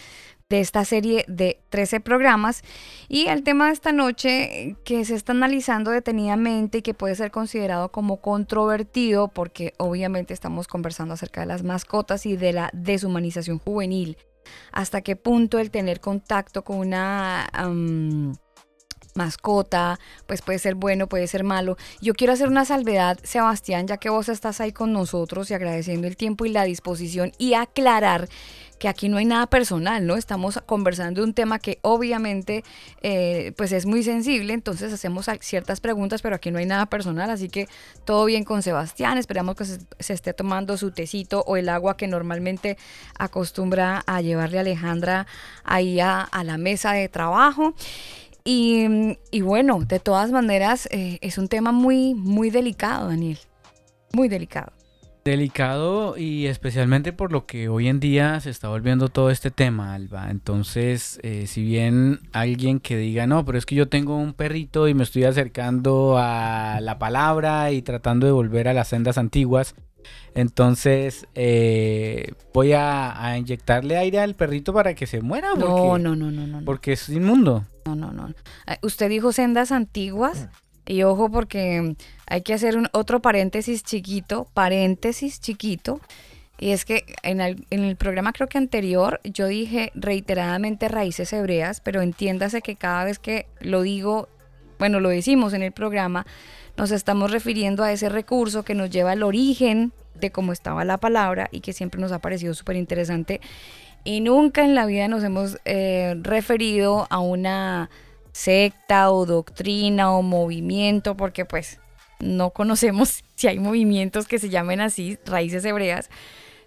de 0.50 0.62
esta 0.62 0.84
serie 0.84 1.26
de 1.28 1.62
13 1.70 2.00
programas 2.00 2.64
y 3.08 3.28
el 3.28 3.44
tema 3.44 3.68
de 3.68 3.74
esta 3.74 3.92
noche 3.92 4.76
que 4.84 5.06
se 5.06 5.14
está 5.14 5.32
analizando 5.32 5.92
detenidamente 5.92 6.80
y 6.80 6.82
que 6.82 6.96
puede 6.96 7.14
ser 7.14 7.30
considerado 7.30 7.92
como 7.92 8.18
controvertido 8.18 9.28
porque 9.28 9.74
obviamente 9.78 10.34
estamos 10.34 10.68
conversando 10.68 11.14
acerca 11.14 11.42
de 11.42 11.48
las 11.48 11.62
mascotas 11.62 12.26
y 12.26 12.36
de 12.36 12.54
la 12.54 12.72
deshumanización 12.74 13.60
juvenil. 13.60 14.18
Hasta 14.72 15.02
qué 15.02 15.16
punto 15.16 15.60
el 15.60 15.70
tener 15.70 16.00
contacto 16.00 16.64
con 16.64 16.78
una... 16.78 17.48
Mascota, 19.16 20.00
pues 20.28 20.42
puede 20.42 20.60
ser 20.60 20.76
bueno, 20.76 21.08
puede 21.08 21.28
ser 21.28 21.44
malo. 21.44 21.78
Yo 22.00 22.14
quiero 22.14 22.32
hacer 22.32 22.48
una 22.48 22.64
salvedad, 22.64 23.20
Sebastián, 23.24 23.88
ya 23.88 23.98
que 23.98 24.10
vos 24.10 24.30
estás 24.30 24.62
ahí 24.62 24.72
con 24.72 24.94
nosotros 24.94 25.50
y 25.52 25.54
agradeciendo 25.56 26.08
el 26.08 26.16
tiempo 26.16 26.46
y 26.46 26.50
la 26.50 26.64
disposición 26.64 27.34
y 27.38 27.54
aclarar 27.56 28.30
que 28.80 28.88
aquí 28.88 29.10
no 29.10 29.18
hay 29.18 29.26
nada 29.26 29.46
personal, 29.48 30.08
¿no? 30.08 30.16
Estamos 30.16 30.60
conversando 30.66 31.22
de 31.22 31.28
un 31.28 31.34
tema 31.34 31.60
que 31.60 31.80
obviamente 31.82 32.64
eh, 33.02 33.54
pues 33.58 33.72
es 33.74 33.86
muy 33.86 34.04
sensible, 34.04 34.54
entonces 34.54 34.92
hacemos 34.94 35.28
ciertas 35.42 35.82
preguntas, 35.82 36.22
pero 36.22 36.36
aquí 36.36 36.50
no 36.50 36.58
hay 36.60 36.66
nada 36.66 36.86
personal, 36.88 37.30
así 37.30 37.50
que 37.50 37.68
todo 38.06 38.26
bien 38.26 38.46
con 38.46 38.64
Sebastián, 38.64 39.18
esperamos 39.18 39.56
que 39.56 39.66
se, 39.66 40.14
esté 40.14 40.34
tomando 40.34 40.78
su 40.78 40.92
tecito 40.92 41.44
o 41.46 41.58
el 41.58 41.70
agua 41.70 41.98
que 41.98 42.08
normalmente 42.08 42.78
acostumbra 43.18 44.04
a 44.08 44.22
llevarle 44.22 44.60
Alejandra 44.60 45.28
ahí 45.64 46.00
a, 46.00 46.30
la 46.44 46.58
mesa 46.58 46.94
de 46.94 47.10
trabajo. 47.10 47.74
Y, 48.46 49.18
y, 49.30 49.42
bueno, 49.42 49.82
de 49.86 50.00
todas 50.00 50.32
maneras, 50.32 50.88
eh, 50.92 51.20
es 51.22 51.38
un 51.38 51.50
tema 51.50 51.74
muy, 51.74 52.16
muy 52.16 52.50
delicado, 52.50 53.10
Daniel. 53.10 53.38
Muy 54.14 54.30
delicado. 54.30 54.79
Delicado 55.30 56.18
y 56.18 56.48
especialmente 56.48 57.14
por 57.14 57.32
lo 57.32 57.46
que 57.46 57.70
hoy 57.70 57.88
en 57.88 58.00
día 58.00 58.40
se 58.40 58.50
está 58.50 58.68
volviendo 58.68 59.10
todo 59.10 59.30
este 59.30 59.52
tema, 59.52 59.94
Alba. 59.94 60.32
Entonces, 60.32 61.20
eh, 61.22 61.46
si 61.46 61.62
bien 61.62 62.22
alguien 62.32 62.80
que 62.80 62.98
diga, 62.98 63.28
no, 63.28 63.46
pero 63.46 63.60
es 63.60 63.68
que 63.68 63.76
yo 63.76 63.88
tengo 63.88 64.18
un 64.18 64.34
perrito 64.34 64.88
y 64.88 64.96
me 64.96 65.04
estoy 65.04 65.26
acercando 65.26 66.16
a 66.18 66.80
la 66.82 66.98
palabra 66.98 67.72
y 67.72 67.84
tratando 67.84 68.26
de 68.26 68.32
volver 68.32 68.68
a 68.68 68.74
las 68.74 68.88
sendas 68.88 69.20
antiguas, 69.20 69.76
entonces 70.34 71.28
eh, 71.36 72.34
voy 72.52 72.74
a, 72.74 73.24
a, 73.24 73.38
inyectarle 73.38 73.98
aire 73.98 74.22
al 74.22 74.34
perrito 74.34 74.74
para 74.74 74.96
que 74.96 75.06
se 75.06 75.22
muera. 75.22 75.50
Porque, 75.52 75.68
no, 75.68 76.00
no, 76.00 76.16
no, 76.16 76.32
no, 76.32 76.48
no. 76.48 76.66
Porque 76.66 76.94
es 76.94 77.08
inmundo. 77.08 77.66
No, 77.86 77.96
no, 77.96 78.12
no. 78.12 78.34
Usted 78.82 79.10
dijo 79.10 79.32
sendas 79.32 79.72
antiguas. 79.72 80.50
Y 80.90 81.04
ojo 81.04 81.30
porque 81.30 81.96
hay 82.26 82.42
que 82.42 82.56
hacer 82.56 82.76
un 82.76 82.88
otro 82.94 83.22
paréntesis 83.22 83.84
chiquito, 83.84 84.48
paréntesis 84.56 85.40
chiquito. 85.40 86.02
Y 86.58 86.72
es 86.72 86.84
que 86.84 87.06
en 87.22 87.42
el, 87.42 87.68
en 87.70 87.84
el, 87.84 87.96
programa 87.96 88.34
creo 88.34 88.50
que 88.50 88.58
anterior 88.58 89.22
yo 89.24 89.46
dije 89.46 89.92
reiteradamente 89.94 90.88
raíces 90.88 91.32
hebreas, 91.32 91.80
pero 91.80 92.02
entiéndase 92.02 92.64
que 92.64 92.76
cada 92.76 93.04
vez 93.04 93.20
que 93.20 93.46
lo 93.60 93.84
digo, 93.84 94.30
bueno, 94.80 95.00
lo 95.00 95.10
decimos 95.10 95.54
en 95.54 95.62
el 95.62 95.74
programa, 95.74 96.26
nos 96.76 96.90
estamos 96.90 97.30
refiriendo 97.30 97.84
a 97.84 97.92
ese 97.92 98.10
recurso 98.10 98.64
que 98.64 98.74
nos 98.74 98.90
lleva 98.90 99.12
al 99.12 99.22
origen 99.22 99.94
de 100.16 100.32
cómo 100.32 100.54
estaba 100.54 100.86
la 100.86 100.98
palabra 100.98 101.50
y 101.52 101.60
que 101.60 101.72
siempre 101.72 102.02
nos 102.02 102.12
ha 102.12 102.18
parecido 102.18 102.56
súper 102.56 102.78
interesante. 102.78 103.42
Y 104.04 104.22
nunca 104.22 104.66
en 104.66 104.74
la 104.74 104.88
vida 104.88 105.08
nos 105.08 105.24
hemos 105.24 105.60
eh, 105.66 106.16
referido 106.24 107.06
a 107.12 107.20
una 107.20 107.92
secta 108.32 109.12
o 109.12 109.26
doctrina 109.26 110.12
o 110.12 110.22
movimiento, 110.22 111.16
porque 111.16 111.46
pues 111.46 111.80
no 112.20 112.52
conocemos 112.52 113.24
si 113.36 113.48
hay 113.48 113.60
movimientos 113.60 114.28
que 114.28 114.40
se 114.40 114.50
llamen 114.50 114.82
así, 114.82 115.18
raíces 115.26 115.66
hebreas. 115.66 116.10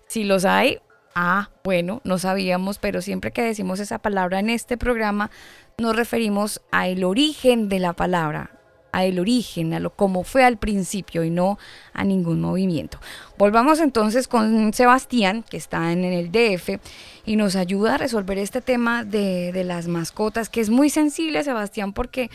Si 0.08 0.24
los 0.24 0.44
hay, 0.44 0.78
Ah, 1.14 1.50
bueno, 1.62 2.00
no 2.04 2.18
sabíamos, 2.18 2.78
pero 2.78 3.02
siempre 3.02 3.32
que 3.32 3.42
decimos 3.42 3.80
esa 3.80 3.98
palabra 3.98 4.38
en 4.38 4.48
este 4.48 4.78
programa, 4.78 5.30
nos 5.76 5.94
referimos 5.94 6.62
a 6.70 6.88
el 6.88 7.04
origen 7.04 7.68
de 7.68 7.78
la 7.80 7.92
palabra, 7.92 8.50
a 8.92 9.04
el 9.04 9.18
origen, 9.18 9.74
a 9.74 9.80
lo 9.80 9.90
como 9.90 10.22
fue 10.22 10.44
al 10.44 10.58
principio 10.58 11.24
y 11.24 11.30
no 11.30 11.58
a 11.92 12.04
ningún 12.04 12.40
movimiento. 12.40 12.98
Volvamos 13.38 13.80
entonces 13.80 14.28
con 14.28 14.72
Sebastián, 14.72 15.44
que 15.48 15.56
está 15.56 15.92
en 15.92 16.04
el 16.04 16.30
DF 16.30 16.78
y 17.24 17.36
nos 17.36 17.56
ayuda 17.56 17.94
a 17.94 17.98
resolver 17.98 18.38
este 18.38 18.60
tema 18.60 19.04
de, 19.04 19.52
de 19.52 19.64
las 19.64 19.88
mascotas, 19.88 20.48
que 20.48 20.60
es 20.60 20.70
muy 20.70 20.90
sensible, 20.90 21.42
Sebastián, 21.42 21.92
porque 21.92 22.30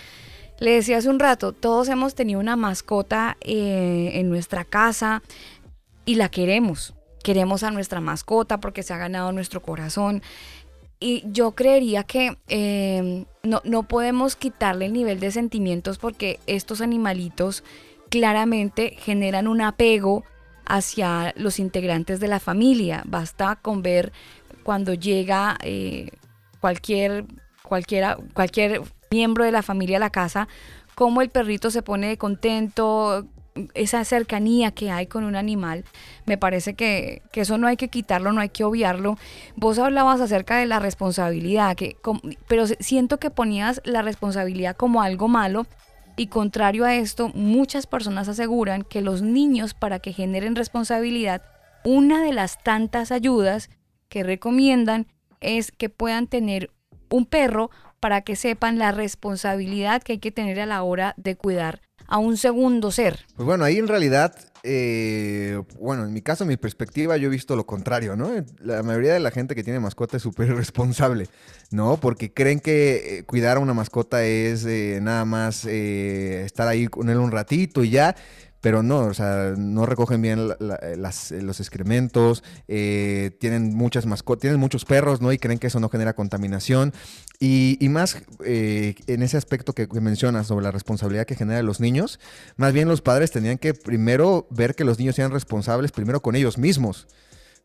le 0.60 0.72
decía 0.72 0.98
hace 0.98 1.10
un 1.10 1.20
rato, 1.20 1.54
todos 1.54 1.88
hemos 1.88 2.16
tenido 2.16 2.40
una 2.40 2.56
mascota 2.56 3.38
eh, 3.42 4.12
en 4.14 4.30
nuestra 4.30 4.66
casa 4.66 5.22
y 6.06 6.16
la 6.16 6.30
queremos. 6.30 6.96
Queremos 7.24 7.64
a 7.64 7.72
nuestra 7.72 8.00
mascota 8.02 8.60
porque 8.60 8.84
se 8.84 8.94
ha 8.94 8.98
ganado 8.98 9.32
nuestro 9.32 9.62
corazón. 9.62 10.24
Y 11.00 11.24
yo 11.32 11.52
creería 11.52 12.04
que 12.04 12.38
eh, 12.48 13.26
no, 13.44 13.62
no 13.64 13.84
podemos 13.84 14.36
quitarle 14.36 14.88
el 14.88 14.94
nivel 14.94 15.20
de 15.20 15.32
sentimientos 15.32 16.00
porque 16.00 16.40
estos 16.48 16.82
animalitos 16.82 17.64
claramente 18.10 18.96
generan 18.98 19.48
un 19.48 19.62
apego 19.62 20.24
hacia 20.66 21.34
los 21.38 21.60
integrantes 21.60 22.20
de 22.20 22.28
la 22.28 22.40
familia. 22.40 23.04
Basta 23.06 23.58
con 23.62 23.82
ver 23.82 24.12
cuando 24.64 24.94
llega 24.94 25.58
eh, 25.64 26.10
cualquier, 26.60 27.26
cualquiera, 27.64 28.18
cualquier 28.34 28.82
miembro 29.10 29.46
de 29.46 29.52
la 29.52 29.64
familia 29.64 29.98
a 29.98 30.02
la 30.02 30.10
casa, 30.10 30.48
cómo 30.96 31.22
el 31.22 31.30
perrito 31.30 31.72
se 31.72 31.82
pone 31.82 32.18
contento, 32.18 33.26
esa 33.74 34.04
cercanía 34.04 34.72
que 34.72 34.92
hay 34.92 35.08
con 35.08 35.24
un 35.24 35.36
animal, 35.36 35.86
me 36.26 36.38
parece 36.38 36.74
que, 36.74 37.22
que, 37.32 37.42
eso 37.42 37.58
no 37.58 37.68
hay 37.68 37.78
que 37.78 37.90
quitarlo, 37.90 38.32
no 38.32 38.42
hay 38.42 38.50
que 38.50 38.64
obviarlo. 38.64 39.18
Vos 39.56 39.80
hablabas 39.80 40.22
acerca 40.22 40.58
de 40.58 40.66
la 40.66 40.80
responsabilidad, 40.80 41.76
que, 41.76 41.98
pero 42.48 42.66
siento 42.68 43.20
que 43.20 43.30
ponías 43.30 43.82
la 43.84 44.02
responsabilidad 44.02 44.76
como 44.76 45.02
algo 45.02 45.28
malo 45.28 45.66
y 46.18 46.28
contrario 46.28 46.84
a 46.84 46.96
esto, 46.96 47.30
muchas 47.36 47.86
personas 47.86 48.28
aseguran 48.28 48.82
que 48.82 49.02
los 49.02 49.22
niños 49.22 49.76
para 49.76 50.00
que 50.00 50.14
generen 50.14 50.56
responsabilidad, 50.56 51.44
una 51.84 52.24
de 52.24 52.34
las 52.34 52.62
tantas 52.64 53.12
ayudas 53.12 53.70
que 54.10 54.24
recomiendan 54.24 55.06
es 55.42 55.72
que 55.72 55.90
puedan 55.90 56.26
tener 56.26 56.72
un 57.10 57.26
perro 57.26 57.70
para 58.00 58.22
que 58.22 58.36
sepan 58.36 58.80
la 58.80 58.92
responsabilidad 58.92 60.02
que 60.02 60.14
hay 60.14 60.20
que 60.20 60.32
tener 60.32 60.60
a 60.60 60.66
la 60.66 60.82
hora 60.82 61.14
de 61.18 61.36
cuidar 61.36 61.82
a 62.08 62.18
un 62.18 62.38
segundo 62.38 62.92
ser. 62.92 63.26
Pues 63.36 63.46
bueno, 63.46 63.64
ahí 63.64 63.78
en 63.78 63.88
realidad, 63.88 64.36
eh, 64.64 65.62
bueno, 65.80 66.06
en 66.06 66.14
mi 66.14 66.22
caso, 66.22 66.44
en 66.44 66.50
mi 66.50 66.58
perspectiva, 66.58 67.18
yo 67.18 67.28
he 67.28 67.32
visto 67.32 67.56
lo 67.56 67.66
contrario, 67.66 68.16
¿no? 68.16 68.32
La 68.60 68.82
mayoría 68.84 69.14
de 69.14 69.20
la 69.20 69.32
gente 69.32 69.56
que 69.56 69.64
tiene 69.64 69.80
mascota 69.80 70.18
es 70.18 70.24
súper 70.24 70.48
responsable, 70.56 71.28
¿no? 71.72 71.98
Porque 71.98 72.34
creen 72.34 72.60
que 72.60 73.20
eh, 73.20 73.24
cuidar 73.24 73.58
a 73.58 73.60
una 73.60 73.74
mascota 73.74 74.24
es 74.24 74.66
eh, 74.66 75.00
nada 75.02 75.26
más 75.26 75.66
estar 75.66 76.68
ahí 76.68 76.88
con 76.88 77.10
él 77.10 77.18
un 77.18 77.32
ratito 77.32 77.84
y 77.84 77.90
ya 77.90 78.16
pero 78.68 78.84
no, 78.84 79.06
o 79.06 79.14
sea, 79.14 79.54
no 79.58 79.86
recogen 79.86 80.22
bien 80.22 80.50
las, 80.60 81.32
los 81.32 81.62
excrementos, 81.62 82.44
eh, 82.68 83.32
tienen 83.40 83.74
muchas 83.74 84.06
mascotas, 84.06 84.42
tienen 84.42 84.60
muchos 84.60 84.84
perros, 84.84 85.22
¿no? 85.22 85.32
Y 85.32 85.38
creen 85.38 85.58
que 85.58 85.68
eso 85.68 85.80
no 85.80 85.88
genera 85.88 86.16
contaminación. 86.16 86.92
Y, 87.40 87.78
y 87.80 87.88
más 87.88 88.22
eh, 88.44 88.96
en 89.08 89.24
ese 89.24 89.38
aspecto 89.38 89.72
que, 89.72 89.88
que, 89.88 90.02
mencionas 90.02 90.48
sobre 90.48 90.66
la 90.66 90.72
responsabilidad 90.72 91.26
que 91.26 91.36
genera 91.36 91.64
los 91.64 91.80
niños, 91.80 92.20
más 92.58 92.74
bien 92.74 92.90
los 92.90 93.00
padres 93.00 93.32
tenían 93.32 93.58
que 93.58 93.74
primero 93.74 94.48
ver 94.50 94.76
que 94.76 94.84
los 94.84 95.00
niños 95.00 95.16
sean 95.16 95.32
responsables 95.32 95.94
primero 95.94 96.22
con 96.22 96.36
ellos 96.36 96.58
mismos. 96.58 97.08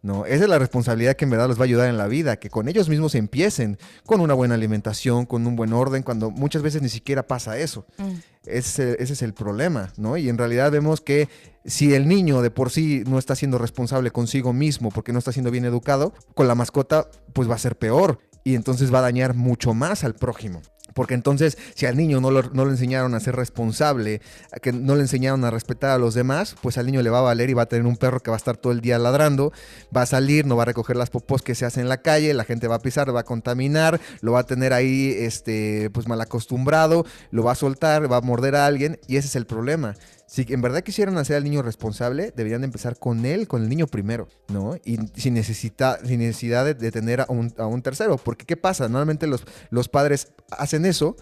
No, 0.02 0.26
esa 0.26 0.42
es 0.44 0.50
la 0.50 0.58
responsabilidad 0.58 1.14
que 1.14 1.24
en 1.24 1.30
verdad 1.30 1.48
les 1.48 1.58
va 1.58 1.62
a 1.62 1.64
ayudar 1.64 1.88
en 1.88 1.96
la 1.96 2.08
vida, 2.08 2.36
que 2.36 2.50
con 2.50 2.68
ellos 2.68 2.88
mismos 2.88 3.14
empiecen 3.14 3.78
con 4.04 4.20
una 4.20 4.34
buena 4.34 4.56
alimentación, 4.56 5.26
con 5.26 5.46
un 5.46 5.54
buen 5.54 5.72
orden, 5.72 6.02
cuando 6.02 6.30
muchas 6.32 6.60
veces 6.62 6.82
ni 6.82 6.88
siquiera 6.88 7.24
pasa 7.28 7.56
eso. 7.56 7.86
Mm. 7.98 8.10
Ese, 8.44 8.96
ese, 9.00 9.12
es 9.12 9.22
el 9.22 9.32
problema, 9.32 9.92
¿no? 9.96 10.16
Y 10.16 10.28
en 10.28 10.38
realidad 10.38 10.72
vemos 10.72 11.00
que 11.00 11.28
si 11.64 11.94
el 11.94 12.08
niño 12.08 12.42
de 12.42 12.50
por 12.50 12.70
sí 12.70 13.04
no 13.06 13.16
está 13.16 13.36
siendo 13.36 13.58
responsable 13.58 14.10
consigo 14.10 14.52
mismo 14.52 14.90
porque 14.90 15.12
no 15.12 15.20
está 15.20 15.30
siendo 15.30 15.52
bien 15.52 15.64
educado, 15.64 16.12
con 16.34 16.48
la 16.48 16.56
mascota 16.56 17.08
pues 17.32 17.48
va 17.48 17.54
a 17.54 17.58
ser 17.58 17.78
peor 17.78 18.18
y 18.42 18.56
entonces 18.56 18.92
va 18.92 18.98
a 18.98 19.02
dañar 19.02 19.34
mucho 19.34 19.72
más 19.72 20.02
al 20.02 20.14
prójimo. 20.14 20.62
Porque 20.94 21.14
entonces, 21.14 21.59
si 21.74 21.86
al 21.86 21.97
niño 21.97 22.20
no 22.20 22.31
lo, 22.31 22.43
no 22.52 22.64
lo, 22.64 22.70
enseñaron 22.70 23.14
a 23.14 23.20
ser 23.20 23.36
responsable, 23.36 24.20
que 24.60 24.73
no 24.73 24.94
le 24.94 25.02
enseñaron 25.02 25.44
a 25.44 25.51
respetar 25.51 25.90
a 25.90 25.98
los 25.98 26.14
demás, 26.14 26.56
pues 26.62 26.78
al 26.78 26.86
niño 26.86 27.02
le 27.02 27.10
va 27.10 27.19
a 27.19 27.23
valer 27.23 27.51
y 27.51 27.55
va 27.55 27.62
a 27.62 27.66
tener 27.66 27.86
un 27.86 27.97
perro 27.97 28.20
que 28.20 28.31
va 28.31 28.36
a 28.36 28.39
estar 28.39 28.56
todo 28.56 28.73
el 28.73 28.81
día 28.81 28.98
ladrando, 28.98 29.52
va 29.94 30.02
a 30.02 30.06
salir, 30.06 30.47
no 30.47 30.56
va 30.56 30.62
a 30.62 30.66
recoger 30.66 30.97
las 30.97 31.10
popos 31.10 31.43
que 31.43 31.55
se 31.55 31.64
hacen 31.64 31.82
en 31.82 31.89
la 31.89 32.02
calle, 32.02 32.35
la 32.35 32.44
gente 32.44 32.69
va 32.69 32.77
a 32.77 32.81
pisar, 32.81 33.14
va 33.14 33.20
a 33.20 33.24
contaminar, 33.24 34.01
lo 34.20 34.32
va 34.32 34.40
a 34.40 34.44
tener 34.44 34.73
ahí 34.73 35.14
este, 35.19 35.90
pues 35.90 36.09
mal 36.09 36.20
acostumbrado, 36.20 37.05
lo 37.31 37.44
va 37.44 37.52
a 37.52 37.56
soltar, 37.56 38.10
va 38.10 38.19
a 38.19 38.20
morder 38.20 38.56
a 38.56 38.66
alguien 38.66 38.98
y 39.06 39.16
ese 39.16 39.28
es 39.28 39.36
el 39.36 39.47
problema. 39.47 39.94
Si 40.32 40.46
en 40.48 40.62
verdad 40.62 40.80
quisieran 40.82 41.18
hacer 41.18 41.36
al 41.36 41.44
niño 41.44 41.60
responsable, 41.60 42.32
deberían 42.34 42.64
empezar 42.64 42.98
con 42.98 43.26
él, 43.26 43.46
con 43.46 43.64
el 43.64 43.68
niño 43.68 43.86
primero, 43.86 44.28
¿no? 44.48 44.76
Y 44.82 44.96
sin, 45.14 45.34
necesita, 45.34 45.98
sin 46.06 46.20
necesidad 46.20 46.64
de, 46.64 46.72
de 46.72 46.90
tener 46.90 47.20
a 47.20 47.26
un, 47.28 47.52
a 47.59 47.66
un, 47.66 47.82
tercero. 47.82 48.16
Porque 48.16 48.46
¿qué 48.46 48.56
pasa? 48.56 48.84
Normalmente 48.84 49.26
los, 49.26 49.44
los 49.68 49.90
padres 49.90 50.32
hacen 50.50 50.86
eso 50.86 51.16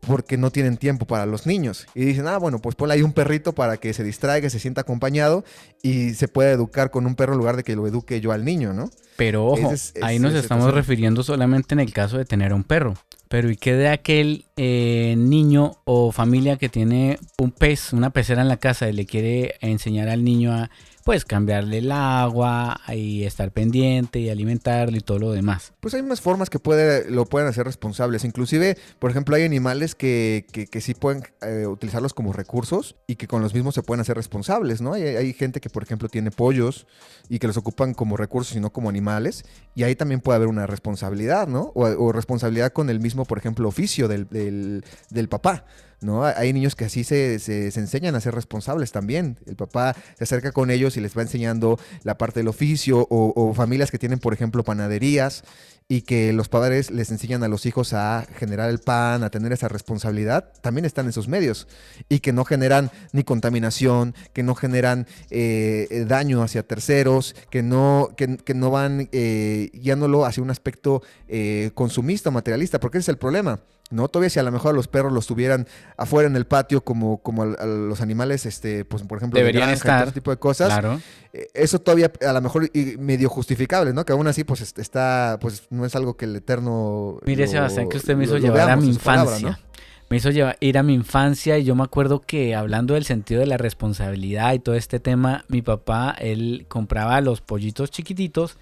porque 0.00 0.38
no 0.38 0.50
tienen 0.50 0.78
tiempo 0.78 1.06
para 1.06 1.26
los 1.26 1.46
niños. 1.46 1.86
Y 1.94 2.06
dicen, 2.06 2.26
ah, 2.26 2.38
bueno, 2.38 2.58
pues 2.58 2.74
ponle 2.74 2.94
ahí 2.94 3.02
un 3.02 3.12
perrito 3.12 3.54
para 3.54 3.76
que 3.76 3.92
se 3.92 4.02
distraiga, 4.02 4.48
se 4.48 4.58
sienta 4.58 4.80
acompañado 4.80 5.44
y 5.82 6.14
se 6.14 6.26
pueda 6.26 6.50
educar 6.50 6.90
con 6.90 7.04
un 7.04 7.16
perro 7.16 7.34
en 7.34 7.40
lugar 7.40 7.58
de 7.58 7.64
que 7.64 7.76
lo 7.76 7.86
eduque 7.86 8.22
yo 8.22 8.32
al 8.32 8.46
niño, 8.46 8.72
¿no? 8.72 8.88
Pero 9.18 9.44
ojo, 9.44 9.72
es, 9.72 9.92
es, 9.94 10.02
ahí 10.02 10.18
nos 10.18 10.32
estamos 10.32 10.72
refiriendo 10.72 11.22
solamente 11.22 11.74
en 11.74 11.80
el 11.80 11.92
caso 11.92 12.16
de 12.16 12.24
tener 12.24 12.54
un 12.54 12.64
perro. 12.64 12.94
Pero 13.28 13.50
¿y 13.50 13.56
qué 13.56 13.74
de 13.74 13.88
aquel 13.88 14.44
eh, 14.56 15.14
niño 15.18 15.76
o 15.84 16.12
familia 16.12 16.56
que 16.56 16.68
tiene 16.68 17.18
un 17.38 17.50
pez, 17.50 17.92
una 17.92 18.10
pecera 18.10 18.42
en 18.42 18.48
la 18.48 18.56
casa 18.56 18.88
y 18.88 18.92
le 18.92 19.06
quiere 19.06 19.56
enseñar 19.60 20.08
al 20.08 20.24
niño 20.24 20.52
a 20.52 20.70
pues 21.08 21.24
cambiarle 21.24 21.78
el 21.78 21.90
agua 21.90 22.82
y 22.94 23.24
estar 23.24 23.50
pendiente 23.50 24.18
y 24.18 24.28
alimentarlo 24.28 24.94
y 24.94 25.00
todo 25.00 25.18
lo 25.18 25.32
demás. 25.32 25.72
Pues 25.80 25.94
hay 25.94 26.02
más 26.02 26.20
formas 26.20 26.50
que 26.50 26.58
puede, 26.58 27.10
lo 27.10 27.24
pueden 27.24 27.48
hacer 27.48 27.64
responsables. 27.64 28.24
Inclusive, 28.24 28.76
por 28.98 29.10
ejemplo, 29.10 29.34
hay 29.34 29.44
animales 29.44 29.94
que, 29.94 30.44
que, 30.52 30.80
sí 30.82 30.92
pueden 30.92 31.22
eh, 31.40 31.66
utilizarlos 31.66 32.12
como 32.12 32.34
recursos 32.34 32.94
y 33.06 33.16
que 33.16 33.26
con 33.26 33.40
los 33.40 33.54
mismos 33.54 33.74
se 33.74 33.82
pueden 33.82 34.02
hacer 34.02 34.18
responsables, 34.18 34.82
¿no? 34.82 34.92
Hay, 34.92 35.02
hay, 35.02 35.32
gente 35.32 35.62
que, 35.62 35.70
por 35.70 35.82
ejemplo, 35.82 36.10
tiene 36.10 36.30
pollos 36.30 36.86
y 37.30 37.38
que 37.38 37.46
los 37.46 37.56
ocupan 37.56 37.94
como 37.94 38.18
recursos 38.18 38.54
y 38.54 38.60
no 38.60 38.68
como 38.68 38.90
animales. 38.90 39.46
Y 39.74 39.84
ahí 39.84 39.96
también 39.96 40.20
puede 40.20 40.36
haber 40.36 40.48
una 40.48 40.66
responsabilidad, 40.66 41.48
¿no? 41.48 41.72
O, 41.74 41.86
o 41.86 42.12
responsabilidad 42.12 42.74
con 42.74 42.90
el 42.90 43.00
mismo, 43.00 43.24
por 43.24 43.38
ejemplo, 43.38 43.66
oficio 43.66 44.08
del, 44.08 44.28
del, 44.28 44.84
del 45.08 45.28
papá. 45.30 45.64
¿No? 46.00 46.24
Hay 46.24 46.52
niños 46.52 46.76
que 46.76 46.84
así 46.84 47.04
se, 47.04 47.38
se, 47.38 47.70
se, 47.70 47.80
enseñan 47.80 48.14
a 48.14 48.20
ser 48.20 48.34
responsables 48.34 48.92
también. 48.92 49.38
El 49.46 49.56
papá 49.56 49.96
se 50.16 50.24
acerca 50.24 50.52
con 50.52 50.70
ellos 50.70 50.96
y 50.96 51.00
les 51.00 51.16
va 51.16 51.22
enseñando 51.22 51.78
la 52.02 52.18
parte 52.18 52.40
del 52.40 52.48
oficio 52.48 53.06
o, 53.10 53.32
o, 53.34 53.54
familias 53.54 53.90
que 53.90 53.98
tienen, 53.98 54.18
por 54.18 54.32
ejemplo, 54.32 54.62
panaderías 54.62 55.44
y 55.90 56.02
que 56.02 56.34
los 56.34 56.50
padres 56.50 56.90
les 56.90 57.10
enseñan 57.10 57.42
a 57.42 57.48
los 57.48 57.64
hijos 57.64 57.94
a 57.94 58.26
generar 58.36 58.68
el 58.68 58.78
pan, 58.78 59.24
a 59.24 59.30
tener 59.30 59.52
esa 59.52 59.68
responsabilidad, 59.68 60.52
también 60.60 60.84
están 60.84 61.06
en 61.06 61.10
esos 61.10 61.28
medios 61.28 61.66
y 62.10 62.20
que 62.20 62.34
no 62.34 62.44
generan 62.44 62.90
ni 63.12 63.24
contaminación, 63.24 64.14
que 64.34 64.42
no 64.42 64.54
generan 64.54 65.06
eh, 65.30 66.04
daño 66.06 66.42
hacia 66.42 66.62
terceros, 66.62 67.34
que 67.50 67.62
no, 67.62 68.10
que, 68.16 68.54
no 68.54 68.70
van 68.70 69.08
eh, 69.12 69.70
guiándolo 69.72 70.26
hacia 70.26 70.42
un 70.42 70.50
aspecto 70.50 71.02
eh, 71.26 71.70
consumista, 71.74 72.30
materialista, 72.30 72.80
porque 72.80 72.98
ese 72.98 73.04
es 73.04 73.08
el 73.08 73.18
problema. 73.18 73.60
¿No? 73.90 74.08
Todavía 74.08 74.30
si 74.30 74.38
a 74.38 74.42
lo 74.42 74.52
mejor 74.52 74.70
a 74.70 74.74
los 74.74 74.88
perros 74.88 75.12
los 75.12 75.26
tuvieran 75.26 75.66
afuera 75.96 76.28
en 76.28 76.36
el 76.36 76.46
patio 76.46 76.82
como, 76.82 77.18
como 77.18 77.42
a, 77.42 77.46
a 77.54 77.66
los 77.66 78.00
animales, 78.00 78.46
este, 78.46 78.84
pues 78.84 79.02
por 79.02 79.18
ejemplo, 79.18 79.38
deberían 79.38 79.68
de 79.68 79.76
granja, 79.76 79.88
estar, 79.88 80.02
ese 80.08 80.14
tipo 80.14 80.30
de 80.30 80.36
cosas. 80.36 80.68
Claro. 80.68 81.00
Eh, 81.32 81.48
eso 81.54 81.80
todavía 81.80 82.12
a 82.26 82.32
lo 82.32 82.40
mejor 82.40 82.70
medio 82.98 83.28
justificable, 83.28 83.92
¿no? 83.92 84.04
Que 84.04 84.12
aún 84.12 84.26
así 84.26 84.44
pues 84.44 84.60
está, 84.76 85.38
pues 85.40 85.64
no 85.70 85.84
es 85.84 85.94
algo 85.96 86.16
que 86.16 86.26
el 86.26 86.36
eterno... 86.36 87.18
Mire, 87.24 87.44
lo, 87.44 87.50
Sebastián, 87.50 87.88
que 87.88 87.96
usted 87.96 88.16
me 88.16 88.24
hizo 88.24 88.34
lo, 88.34 88.40
llevar 88.40 88.58
lo 88.60 88.66
veamos, 88.66 88.84
a 88.84 88.86
mi 88.86 88.92
infancia. 88.92 89.24
Palabra, 89.24 89.58
¿no? 89.62 89.68
Me 90.10 90.16
hizo 90.16 90.30
llevar, 90.30 90.56
ir 90.60 90.78
a 90.78 90.82
mi 90.82 90.94
infancia 90.94 91.58
y 91.58 91.64
yo 91.64 91.74
me 91.74 91.84
acuerdo 91.84 92.22
que 92.22 92.54
hablando 92.54 92.94
del 92.94 93.04
sentido 93.04 93.40
de 93.40 93.46
la 93.46 93.58
responsabilidad 93.58 94.54
y 94.54 94.58
todo 94.58 94.74
este 94.74 95.00
tema, 95.00 95.44
mi 95.48 95.60
papá, 95.60 96.14
él 96.18 96.64
compraba 96.68 97.20
los 97.20 97.42
pollitos 97.42 97.90
chiquititos 97.90 98.56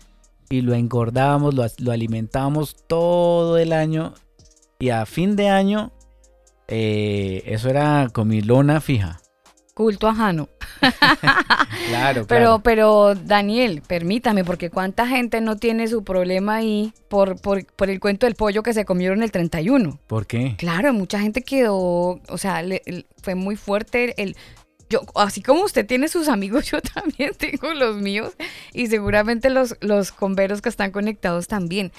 y 0.50 0.62
lo 0.62 0.74
engordábamos, 0.74 1.54
lo, 1.54 1.64
lo 1.78 1.92
alimentábamos 1.92 2.76
todo 2.88 3.58
el 3.58 3.72
año 3.72 4.14
y 4.78 4.90
a 4.90 5.06
fin 5.06 5.36
de 5.36 5.48
año, 5.48 5.92
eh, 6.68 7.42
eso 7.46 7.68
era 7.68 8.08
comilona 8.12 8.80
fija. 8.80 9.20
Culto 9.74 10.08
ajano. 10.08 10.48
claro, 11.88 12.24
pero, 12.26 12.26
claro. 12.26 12.60
pero, 12.62 13.14
Daniel, 13.14 13.82
permítame, 13.86 14.42
porque 14.42 14.70
cuánta 14.70 15.06
gente 15.06 15.42
no 15.42 15.56
tiene 15.56 15.86
su 15.86 16.02
problema 16.02 16.56
ahí 16.56 16.94
por, 17.08 17.38
por, 17.40 17.66
por, 17.66 17.90
el 17.90 18.00
cuento 18.00 18.24
del 18.24 18.36
pollo 18.36 18.62
que 18.62 18.72
se 18.72 18.86
comieron 18.86 19.22
el 19.22 19.30
31. 19.30 20.00
¿Por 20.06 20.26
qué? 20.26 20.54
Claro, 20.56 20.94
mucha 20.94 21.20
gente 21.20 21.42
quedó, 21.42 22.20
o 22.26 22.38
sea, 22.38 22.62
le, 22.62 22.82
fue 23.22 23.34
muy 23.34 23.56
fuerte 23.56 24.14
el, 24.22 24.34
yo, 24.88 25.00
así 25.14 25.42
como 25.42 25.64
usted 25.64 25.86
tiene 25.86 26.08
sus 26.08 26.28
amigos, 26.28 26.66
yo 26.70 26.80
también 26.80 27.32
tengo 27.36 27.74
los 27.74 27.96
míos 27.96 28.34
y 28.72 28.86
seguramente 28.86 29.50
los, 29.50 29.76
los 29.80 30.12
converos 30.12 30.62
que 30.62 30.68
están 30.68 30.90
conectados 30.90 31.48
también. 31.48 31.92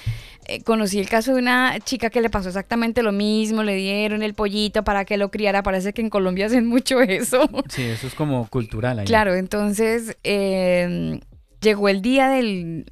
Eh, 0.47 0.64
conocí 0.64 0.99
el 0.99 1.09
caso 1.09 1.34
de 1.34 1.39
una 1.39 1.80
chica 1.80 2.09
que 2.09 2.22
le 2.22 2.30
pasó 2.30 2.47
exactamente 2.47 3.03
lo 3.03 3.11
mismo, 3.11 3.64
le 3.64 3.76
dieron 3.76 4.23
el 4.23 4.34
pollito 4.34 4.84
para 4.84 5.05
que 5.05 5.18
lo 5.18 5.30
criara, 5.30 5.64
parece 5.64 5.93
que 5.93 6.01
en 6.01 6.09
Colombia 6.09 6.45
hacen 6.45 6.65
mucho 6.65 7.01
eso. 7.01 7.49
Sí, 7.69 7.84
eso 7.84 8.07
es 8.07 8.14
como 8.14 8.47
cultural. 8.47 8.99
Ahí. 8.99 9.05
Claro, 9.05 9.35
entonces 9.35 10.18
eh, 10.23 11.19
llegó 11.61 11.89
el 11.89 12.01
día 12.01 12.30
del, 12.30 12.85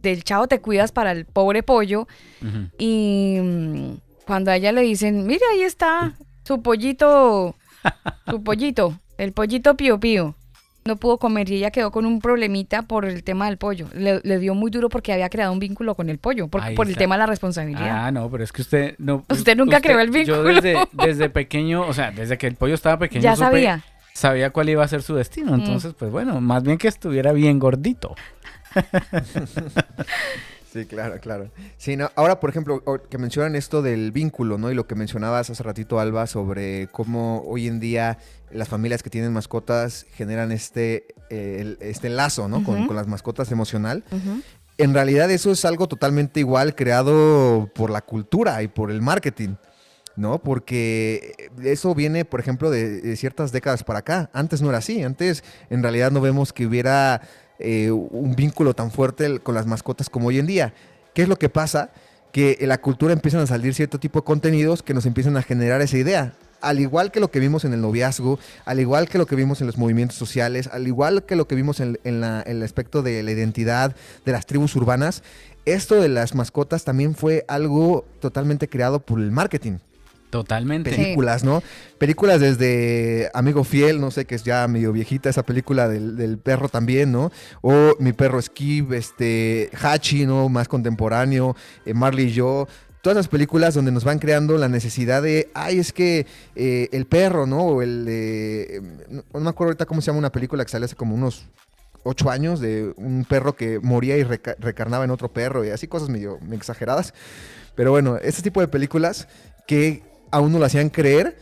del 0.00 0.24
chavo 0.24 0.48
te 0.48 0.60
cuidas 0.60 0.92
para 0.92 1.12
el 1.12 1.26
pobre 1.26 1.62
pollo 1.62 2.06
y 2.78 3.38
mm, 3.40 3.92
cuando 4.26 4.50
a 4.50 4.56
ella 4.56 4.72
le 4.72 4.82
dicen, 4.82 5.26
mire, 5.26 5.42
ahí 5.52 5.62
está 5.62 6.14
su 6.44 6.62
pollito, 6.62 7.54
su 8.28 8.42
pollito, 8.42 8.98
el 9.22 9.32
pollito 9.32 9.76
pío 9.76 10.00
pío. 10.00 10.34
No 10.84 10.96
pudo 10.96 11.18
comer 11.18 11.48
y 11.48 11.54
ella 11.54 11.70
quedó 11.70 11.92
con 11.92 12.06
un 12.06 12.20
problemita 12.20 12.82
por 12.82 13.04
el 13.04 13.22
tema 13.22 13.46
del 13.46 13.56
pollo. 13.56 13.86
Le, 13.94 14.20
le 14.24 14.38
dio 14.40 14.52
muy 14.56 14.68
duro 14.68 14.88
porque 14.88 15.12
había 15.12 15.28
creado 15.28 15.52
un 15.52 15.60
vínculo 15.60 15.94
con 15.94 16.10
el 16.10 16.18
pollo, 16.18 16.48
por, 16.48 16.60
el 16.66 16.96
tema 16.96 17.14
de 17.14 17.18
la 17.20 17.26
responsabilidad. 17.26 18.06
Ah, 18.06 18.10
no, 18.10 18.28
pero 18.28 18.42
es 18.42 18.50
que 18.50 18.62
usted 18.62 18.96
no. 18.98 19.24
Usted 19.30 19.56
nunca 19.56 19.80
creó 19.80 20.00
el 20.00 20.08
Yo 20.08 20.42
vínculo. 20.42 20.42
desde, 20.60 20.76
desde 20.90 21.30
pequeño, 21.30 21.82
o 21.86 21.92
sea, 21.94 22.10
desde 22.10 22.36
que 22.36 22.48
el 22.48 22.56
pollo 22.56 22.74
estaba 22.74 22.98
pequeño, 22.98 23.22
ya 23.22 23.34
supe- 23.34 23.38
sabía. 23.38 23.76
Mm. 23.76 23.82
sabía 24.12 24.50
cuál 24.50 24.70
iba 24.70 24.82
a 24.82 24.88
ser 24.88 25.02
su 25.02 25.14
destino. 25.14 25.54
Entonces, 25.54 25.94
pues 25.96 26.10
bueno, 26.10 26.40
más 26.40 26.64
bien 26.64 26.78
que 26.78 26.88
estuviera 26.88 27.30
bien 27.32 27.60
gordito. 27.60 28.16
Sí, 30.72 30.86
claro, 30.86 31.20
claro. 31.20 31.50
Sí, 31.76 31.96
no, 31.96 32.10
ahora, 32.14 32.40
por 32.40 32.48
ejemplo, 32.48 32.82
que 33.10 33.18
mencionan 33.18 33.56
esto 33.56 33.82
del 33.82 34.10
vínculo, 34.10 34.56
¿no? 34.56 34.70
Y 34.70 34.74
lo 34.74 34.86
que 34.86 34.94
mencionabas 34.94 35.50
hace 35.50 35.62
ratito, 35.62 36.00
Alba, 36.00 36.26
sobre 36.26 36.88
cómo 36.92 37.42
hoy 37.46 37.68
en 37.68 37.78
día 37.78 38.16
las 38.50 38.68
familias 38.68 39.02
que 39.02 39.10
tienen 39.10 39.32
mascotas 39.32 40.06
generan 40.14 40.50
este, 40.50 41.08
eh, 41.28 41.76
este 41.80 42.08
lazo, 42.08 42.48
¿no? 42.48 42.64
Con- 42.64 42.94
las 42.96 43.06
mascotas 43.06 43.50
emocional. 43.52 44.02
En 44.78 44.94
realidad 44.94 45.30
eso 45.30 45.50
es 45.52 45.64
algo 45.66 45.86
totalmente 45.88 46.40
igual 46.40 46.74
creado 46.74 47.68
por 47.74 47.90
la 47.90 48.00
cultura 48.00 48.62
y 48.62 48.68
por 48.68 48.90
el 48.90 49.02
marketing. 49.02 49.56
¿no? 50.14 50.42
Porque 50.42 51.50
eso 51.62 51.94
viene, 51.94 52.26
por 52.26 52.38
ejemplo, 52.38 52.70
de, 52.70 53.00
de 53.00 53.16
ciertas 53.16 53.50
décadas 53.50 53.82
para 53.82 54.00
acá. 54.00 54.28
Antes 54.34 54.60
no 54.60 54.68
era 54.68 54.76
así. 54.76 55.02
Antes, 55.02 55.42
en 55.70 55.82
realidad, 55.82 56.10
no 56.10 56.20
vemos 56.20 56.52
que 56.52 56.66
hubiera 56.66 57.22
eh, 57.58 57.90
un 57.90 58.34
vínculo 58.34 58.74
tan 58.74 58.90
fuerte 58.90 59.38
con 59.40 59.54
las 59.54 59.66
mascotas 59.66 60.10
como 60.10 60.28
hoy 60.28 60.38
en 60.38 60.46
día. 60.46 60.74
¿Qué 61.14 61.22
es 61.22 61.28
lo 61.28 61.36
que 61.36 61.48
pasa? 61.48 61.90
Que 62.32 62.58
en 62.60 62.68
la 62.68 62.80
cultura 62.80 63.12
empiezan 63.12 63.40
a 63.40 63.46
salir 63.46 63.74
cierto 63.74 64.00
tipo 64.00 64.20
de 64.20 64.24
contenidos 64.24 64.82
que 64.82 64.94
nos 64.94 65.06
empiezan 65.06 65.36
a 65.36 65.42
generar 65.42 65.80
esa 65.80 65.98
idea. 65.98 66.34
Al 66.60 66.78
igual 66.78 67.10
que 67.10 67.20
lo 67.20 67.30
que 67.30 67.40
vimos 67.40 67.64
en 67.64 67.72
el 67.72 67.80
noviazgo, 67.80 68.38
al 68.64 68.78
igual 68.78 69.08
que 69.08 69.18
lo 69.18 69.26
que 69.26 69.34
vimos 69.34 69.60
en 69.60 69.66
los 69.66 69.78
movimientos 69.78 70.16
sociales, 70.16 70.68
al 70.72 70.86
igual 70.86 71.24
que 71.24 71.34
lo 71.34 71.48
que 71.48 71.56
vimos 71.56 71.80
en 71.80 71.98
el 72.04 72.62
aspecto 72.62 73.02
de 73.02 73.22
la 73.24 73.32
identidad 73.32 73.96
de 74.24 74.32
las 74.32 74.46
tribus 74.46 74.76
urbanas, 74.76 75.24
esto 75.64 76.00
de 76.00 76.08
las 76.08 76.34
mascotas 76.36 76.84
también 76.84 77.16
fue 77.16 77.44
algo 77.48 78.04
totalmente 78.20 78.68
creado 78.68 79.00
por 79.00 79.18
el 79.18 79.32
marketing 79.32 79.78
Totalmente. 80.32 80.90
películas, 80.90 81.44
¿no? 81.44 81.62
Películas 81.98 82.40
desde 82.40 83.30
Amigo 83.34 83.62
Fiel, 83.64 84.00
no 84.00 84.10
sé, 84.10 84.24
que 84.24 84.34
es 84.34 84.42
ya 84.42 84.66
medio 84.66 84.90
viejita 84.90 85.28
esa 85.28 85.44
película 85.44 85.88
del, 85.88 86.16
del 86.16 86.38
perro 86.38 86.68
también, 86.68 87.12
¿no? 87.12 87.30
O 87.60 87.94
Mi 88.00 88.12
perro 88.14 88.40
Skip, 88.40 88.92
este, 88.92 89.70
Hachi, 89.80 90.24
¿no? 90.26 90.48
Más 90.48 90.66
contemporáneo, 90.68 91.54
eh, 91.84 91.94
Marley 91.94 92.26
y 92.28 92.32
yo. 92.32 92.66
Todas 93.02 93.18
esas 93.18 93.28
películas 93.28 93.74
donde 93.74 93.92
nos 93.92 94.04
van 94.04 94.18
creando 94.18 94.56
la 94.56 94.68
necesidad 94.68 95.22
de, 95.22 95.50
ay, 95.54 95.78
es 95.80 95.92
que 95.92 96.26
eh, 96.56 96.88
el 96.92 97.04
perro, 97.06 97.46
¿no? 97.46 97.58
O 97.58 97.82
el, 97.82 98.06
eh, 98.08 98.80
no, 99.10 99.22
no 99.34 99.40
me 99.40 99.50
acuerdo 99.50 99.70
ahorita 99.70 99.86
cómo 99.86 100.00
se 100.00 100.06
llama 100.06 100.20
una 100.20 100.32
película 100.32 100.64
que 100.64 100.70
salió 100.70 100.86
hace 100.86 100.96
como 100.96 101.14
unos 101.14 101.44
ocho 102.04 102.30
años 102.30 102.58
de 102.58 102.92
un 102.96 103.26
perro 103.28 103.54
que 103.54 103.78
moría 103.80 104.16
y 104.16 104.24
reca- 104.24 104.56
recarnaba 104.58 105.04
en 105.04 105.10
otro 105.10 105.32
perro 105.32 105.64
y 105.64 105.70
así 105.70 105.88
cosas 105.88 106.08
medio 106.08 106.38
exageradas. 106.52 107.12
Pero 107.74 107.90
bueno, 107.90 108.16
ese 108.16 108.40
tipo 108.42 108.60
de 108.60 108.68
películas 108.68 109.28
que 109.66 110.02
a 110.32 110.40
uno 110.40 110.58
lo 110.58 110.64
hacían 110.64 110.90
creer 110.90 111.36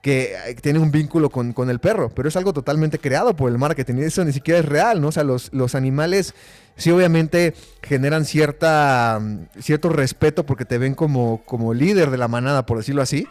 que 0.00 0.36
eh, 0.46 0.54
tiene 0.54 0.78
un 0.78 0.92
vínculo 0.92 1.30
con, 1.30 1.52
con 1.52 1.68
el 1.68 1.80
perro, 1.80 2.10
pero 2.10 2.28
es 2.28 2.36
algo 2.36 2.52
totalmente 2.52 2.98
creado 2.98 3.34
por 3.34 3.50
el 3.50 3.58
marketing 3.58 3.96
eso 3.96 4.24
ni 4.24 4.32
siquiera 4.32 4.60
es 4.60 4.64
real, 4.64 5.00
¿no? 5.00 5.08
O 5.08 5.12
sea, 5.12 5.24
los, 5.24 5.52
los 5.52 5.74
animales 5.74 6.32
sí 6.76 6.90
obviamente 6.92 7.54
generan 7.82 8.24
cierta, 8.24 9.18
mm, 9.20 9.60
cierto 9.60 9.88
respeto 9.88 10.46
porque 10.46 10.64
te 10.64 10.78
ven 10.78 10.94
como, 10.94 11.42
como 11.44 11.74
líder 11.74 12.10
de 12.10 12.18
la 12.18 12.28
manada, 12.28 12.66
por 12.66 12.78
decirlo 12.78 13.02
así, 13.02 13.26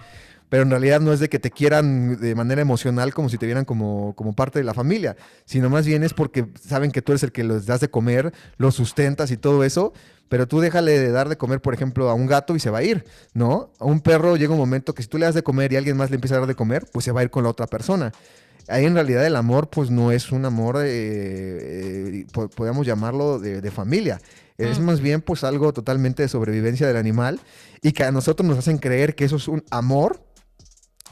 pero 0.50 0.64
en 0.64 0.70
realidad 0.70 1.02
no 1.02 1.12
es 1.12 1.20
de 1.20 1.30
que 1.30 1.40
te 1.40 1.52
quieran 1.52 2.20
de 2.20 2.36
manera 2.36 2.62
emocional 2.62 3.14
como 3.14 3.30
si 3.30 3.38
te 3.38 3.46
vieran 3.46 3.66
como, 3.66 4.14
como 4.16 4.34
parte 4.34 4.60
de 4.60 4.66
la 4.66 4.74
familia, 4.74 5.16
sino 5.46 5.70
más 5.70 5.86
bien 5.86 6.04
es 6.04 6.14
porque 6.14 6.46
saben 6.60 6.92
que 6.92 7.02
tú 7.02 7.12
eres 7.12 7.24
el 7.24 7.32
que 7.32 7.44
les 7.44 7.66
das 7.66 7.80
de 7.80 7.90
comer, 7.90 8.34
los 8.58 8.76
sustentas 8.76 9.32
y 9.32 9.38
todo 9.38 9.64
eso, 9.64 9.94
pero 10.30 10.48
tú 10.48 10.60
déjale 10.60 10.98
de 11.00 11.12
dar 11.12 11.30
de 11.30 11.38
comer, 11.38 11.62
por 11.62 11.74
ejemplo, 11.74 12.10
a 12.10 12.14
un 12.14 12.26
gato 12.26 12.56
y 12.56 12.60
se 12.60 12.70
va 12.70 12.80
a 12.80 12.84
ir, 12.84 13.06
¿no? 13.34 13.72
A 13.80 13.86
un 13.86 14.00
perro 14.02 14.38
llega 14.38 14.54
un 14.54 14.60
momento 14.60 14.94
que 14.94 15.04
si 15.04 15.08
tú 15.10 15.18
le 15.18 15.26
das 15.26 15.36
de 15.36 15.44
comer 15.44 15.72
y 15.72 15.76
alguien 15.76 15.98
más 15.98 16.10
le 16.10 16.16
empieza 16.16 16.36
a 16.36 16.40
dar 16.40 16.48
de 16.48 16.56
comer, 16.56 16.86
pues 16.92 17.06
se 17.06 17.12
va 17.12 17.22
a 17.22 17.24
ir 17.24 17.30
con 17.30 17.44
la 17.44 17.50
otra 17.50 17.68
persona. 17.68 18.12
Ahí 18.68 18.86
en 18.86 18.96
realidad 18.96 19.26
el 19.28 19.36
amor 19.36 19.70
pues 19.70 19.92
no 19.92 20.12
es 20.12 20.32
un 20.32 20.44
amor, 20.46 20.78
eh, 20.78 20.84
eh, 20.88 22.26
po- 22.32 22.50
podríamos 22.50 22.88
llamarlo 22.88 23.38
de, 23.38 23.62
de 23.62 23.72
familia. 23.72 24.20
Es 24.58 24.80
más 24.80 25.02
bien 25.02 25.22
pues 25.22 25.44
algo 25.44 25.74
totalmente 25.74 26.24
de 26.24 26.30
sobrevivencia 26.30 26.88
del 26.88 26.96
animal 26.96 27.42
y 27.82 27.92
que 27.92 28.06
a 28.06 28.12
nosotros 28.12 28.48
nos 28.48 28.58
hacen 28.58 28.78
creer 28.78 29.14
que 29.14 29.26
eso 29.26 29.36
es 29.36 29.50
un 29.50 29.64
amor 29.70 30.24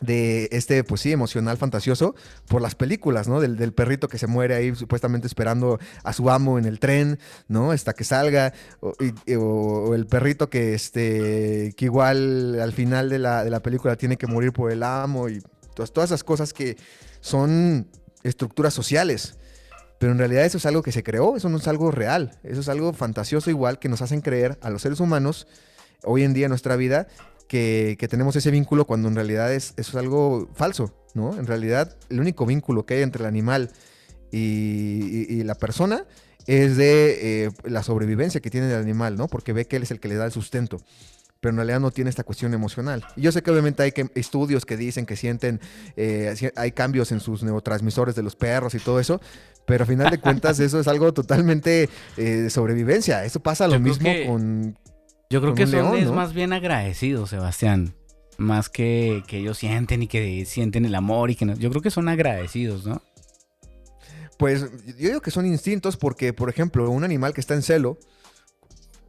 de 0.04 0.50
este, 0.52 0.84
pues 0.84 1.02
sí, 1.02 1.12
emocional, 1.12 1.58
fantasioso, 1.58 2.16
por 2.48 2.62
las 2.62 2.76
películas, 2.76 3.28
¿no? 3.28 3.40
Del, 3.40 3.58
del 3.58 3.74
perrito 3.74 4.08
que 4.08 4.18
se 4.18 4.28
muere 4.28 4.56
ahí 4.56 4.76
supuestamente 4.76 5.28
esperando 5.28 5.80
a 6.04 6.14
su 6.14 6.30
amo 6.30 6.60
en 6.60 6.66
el 6.66 6.80
tren, 6.80 7.20
¿no? 7.48 7.72
Hasta 7.72 7.94
que 7.94 8.04
salga, 8.04 8.54
o, 8.82 9.94
el 9.96 10.06
perrito 10.08 10.50
que, 10.50 10.74
este, 10.74 11.74
que 11.78 11.86
igual 11.86 12.60
al 12.60 12.74
final 12.74 13.10
de 13.10 13.20
la, 13.20 13.44
de 13.44 13.50
la 13.50 13.62
película 13.62 13.96
tiene 13.96 14.18
que 14.18 14.28
morir 14.28 14.52
por 14.52 14.72
el 14.72 14.84
amo 14.84 15.30
y 15.30 15.42
todas, 15.76 15.92
todas 15.92 16.10
esas 16.10 16.24
cosas 16.24 16.54
que 16.54 16.78
son 17.22 17.88
estructuras 18.24 18.74
sociales. 18.74 19.38
Pero 20.00 20.12
en 20.12 20.18
realidad 20.18 20.44
eso 20.44 20.58
es 20.58 20.66
algo 20.66 20.84
que 20.84 20.92
se 20.92 21.02
creó, 21.02 21.38
eso 21.38 21.48
no 21.48 21.58
es 21.58 21.68
algo 21.68 21.90
real, 21.90 22.38
eso 22.44 22.60
es 22.60 22.68
algo 22.68 22.92
fantasioso 22.92 23.50
igual 23.50 23.80
que 23.80 23.88
nos 23.88 24.02
hacen 24.02 24.20
creer 24.20 24.58
a 24.62 24.70
los 24.70 24.82
seres 24.82 25.00
humanos 25.00 25.48
hoy 26.04 26.24
en 26.24 26.34
día 26.34 26.48
en 26.48 26.50
nuestra 26.50 26.76
vida 26.76 27.08
que, 27.48 27.96
que 28.00 28.08
tenemos 28.08 28.36
ese 28.36 28.52
vínculo 28.52 28.86
cuando 28.86 29.08
en 29.08 29.16
realidad 29.16 29.54
es, 29.54 29.74
eso 29.78 29.92
es 29.92 29.96
algo 29.96 30.50
falso, 30.56 30.94
¿no? 31.14 31.38
En 31.38 31.46
realidad 31.46 31.96
el 32.10 32.20
único 32.20 32.46
vínculo 32.46 32.86
que 32.86 32.96
hay 32.96 33.02
entre 33.04 33.22
el 33.24 33.28
animal 33.28 33.72
y, 34.32 34.38
y- 35.30 35.40
y 35.40 35.44
la 35.44 35.56
persona 35.56 36.06
es 36.48 36.76
de 36.78 37.46
eh, 37.46 37.50
la 37.64 37.84
sobrevivencia 37.84 38.42
que 38.42 38.50
tiene 38.50 38.68
el 38.70 38.76
animal, 38.82 39.16
¿no? 39.18 39.28
Porque 39.28 39.54
ve 39.54 39.66
que 39.66 39.78
él 39.78 39.84
es 39.84 39.92
el 39.92 40.00
que 40.00 40.08
le 40.08 40.16
da 40.16 40.26
el 40.26 40.32
sustento. 40.32 40.82
Pero 41.40 41.52
en 41.52 41.58
realidad 41.58 41.80
no 41.82 41.92
tiene 41.92 42.10
esta 42.10 42.24
cuestión 42.24 42.54
emocional. 42.54 43.06
Y 43.18 43.22
yo 43.22 43.32
sé 43.32 43.42
que 43.44 43.52
obviamente 43.52 43.84
hay 43.84 43.92
que- 43.92 44.10
estudios 44.16 44.66
que 44.66 44.76
dicen 44.78 45.06
que 45.06 45.16
sienten, 45.16 45.60
eh, 45.98 46.34
hay 46.56 46.72
cambios 46.72 47.12
en 47.12 47.20
sus 47.20 47.44
neurotransmisores 47.44 48.16
de 48.16 48.24
los 48.24 48.36
perros 48.36 48.76
y 48.76 48.80
todo 48.80 49.00
eso, 49.00 49.22
pero 49.66 49.84
a 49.84 49.88
final 49.88 50.10
de 50.10 50.20
cuentas 50.20 50.60
eso 50.60 50.80
es 50.80 50.88
algo 50.88 51.14
totalmente 51.14 51.90
eh, 52.18 52.22
de 52.24 52.50
sobrevivencia. 52.50 53.24
Eso 53.26 53.42
pasa 53.42 53.68
lo 53.68 53.74
Yo 53.74 53.80
mismo 53.82 54.06
que- 54.06 54.26
con, 54.26 54.78
Yo 55.34 55.42
creo 55.42 55.56
que 55.56 55.66
son 55.66 55.96
es 55.98 56.06
¿no? 56.06 56.14
más 56.14 56.32
bien 56.34 56.54
agradecidos, 56.54 57.32
Sebastián. 57.32 57.96
Más 58.38 58.70
que, 58.70 59.24
que 59.28 59.40
ellos 59.40 59.58
sienten 59.58 60.04
y 60.04 60.08
que 60.08 60.46
sienten 60.46 60.86
el 60.86 60.94
amor 60.94 61.32
y 61.32 61.36
que 61.36 61.46
no. 61.46 61.56
Yo 61.56 61.72
creo 61.72 61.82
que 61.82 61.90
son 61.90 62.08
agradecidos, 62.08 62.86
¿no? 62.86 63.02
Pues 64.38 64.62
yo 64.86 65.08
digo 65.08 65.22
que 65.22 65.32
son 65.32 65.48
instintos 65.48 65.98
porque, 65.98 66.34
por 66.34 66.50
ejemplo, 66.50 66.88
un 66.92 67.04
animal 67.04 67.34
que 67.34 67.42
está 67.42 67.56
en 67.56 67.64
celo 67.64 67.98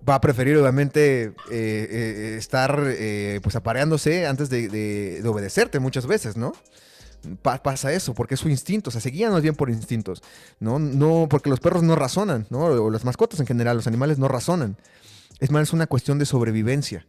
va 0.08 0.14
a 0.14 0.20
preferir 0.22 0.56
obviamente 0.56 1.24
eh, 1.24 1.32
eh, 1.50 2.34
estar 2.38 2.82
eh, 2.86 3.40
pues 3.42 3.54
apareándose 3.56 4.26
antes 4.26 4.48
de, 4.48 4.68
de- 4.68 5.20
de 5.22 5.28
obedecerte 5.28 5.78
muchas 5.78 6.06
veces, 6.06 6.36
¿no? 6.38 6.52
Pa- 7.42 7.62
pasa 7.62 7.92
eso, 7.92 8.14
porque 8.14 8.34
es 8.34 8.40
su 8.40 8.48
instinto, 8.48 8.88
o 8.88 8.92
sea, 8.92 9.00
se 9.02 9.10
guían 9.10 9.32
más 9.32 9.42
bien 9.42 9.54
por 9.54 9.68
instintos, 9.68 10.22
¿no? 10.58 10.78
No, 10.78 11.26
porque 11.28 11.50
los 11.50 11.60
perros 11.60 11.82
no 11.82 11.96
razonan, 11.96 12.46
¿no? 12.48 12.60
O 12.66 12.90
las 12.90 13.04
mascotas 13.04 13.40
en 13.40 13.46
general, 13.46 13.76
los 13.76 13.86
animales 13.86 14.18
no 14.18 14.28
razonan. 14.28 14.76
Es 15.40 15.50
más, 15.50 15.72
una 15.72 15.86
cuestión 15.86 16.18
de 16.18 16.26
sobrevivencia. 16.26 17.06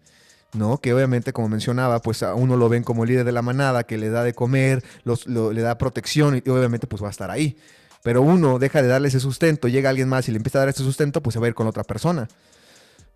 ¿no? 0.54 0.80
Que 0.80 0.94
obviamente, 0.94 1.34
como 1.34 1.50
mencionaba, 1.50 2.02
pues 2.02 2.24
a 2.24 2.34
uno 2.34 2.58
lo 2.58 2.70
ven 2.70 2.84
como 2.84 3.06
líder 3.06 3.26
de 3.26 3.32
la 3.32 3.42
manada, 3.42 3.84
que 3.84 3.98
le 3.98 4.10
da 4.10 4.24
de 4.24 4.34
comer, 4.34 4.84
le 5.04 5.62
da 5.62 5.78
protección 5.78 6.42
y 6.44 6.50
obviamente 6.50 6.88
pues 6.88 7.04
va 7.04 7.08
a 7.08 7.12
estar 7.12 7.30
ahí. 7.30 7.58
Pero 8.04 8.22
uno 8.22 8.60
deja 8.60 8.82
de 8.82 8.88
darle 8.88 9.08
ese 9.08 9.20
sustento, 9.20 9.68
llega 9.68 9.90
alguien 9.90 10.08
más 10.08 10.28
y 10.28 10.32
le 10.32 10.38
empieza 10.38 10.60
a 10.60 10.62
dar 10.62 10.70
ese 10.70 10.84
sustento, 10.84 11.22
pues 11.22 11.34
se 11.34 11.40
va 11.40 11.48
a 11.48 11.50
ir 11.50 11.56
con 11.56 11.68
otra 11.68 11.84
persona. 11.84 12.28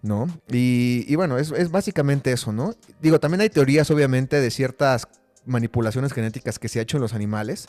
¿No? 0.02 0.28
Y, 0.50 1.06
y 1.08 1.16
bueno, 1.16 1.38
es, 1.38 1.52
es 1.52 1.72
básicamente 1.72 2.32
eso, 2.32 2.54
¿no? 2.54 2.74
Digo, 3.02 3.20
también 3.20 3.42
hay 3.42 3.50
teorías, 3.50 3.92
obviamente, 3.92 4.40
de 4.40 4.50
ciertas 4.50 5.08
manipulaciones 5.46 6.14
genéticas 6.14 6.58
que 6.58 6.70
se 6.70 6.80
ha 6.80 6.84
hecho 6.84 6.98
en 6.98 7.02
los 7.02 7.14
animales, 7.14 7.68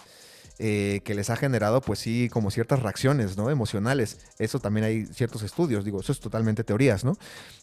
eh, 0.62 1.00
que 1.04 1.14
les 1.14 1.30
ha 1.30 1.36
generado, 1.36 1.80
pues 1.80 2.00
sí, 2.00 2.28
como 2.30 2.50
ciertas 2.50 2.82
reacciones, 2.82 3.38
¿no? 3.38 3.48
Emocionales. 3.48 4.18
Eso 4.38 4.58
también 4.58 4.84
hay 4.84 5.06
ciertos 5.06 5.40
estudios, 5.42 5.86
digo, 5.86 6.00
eso 6.00 6.12
es 6.12 6.20
totalmente 6.20 6.64
teorías, 6.64 7.02
¿no? 7.02 7.16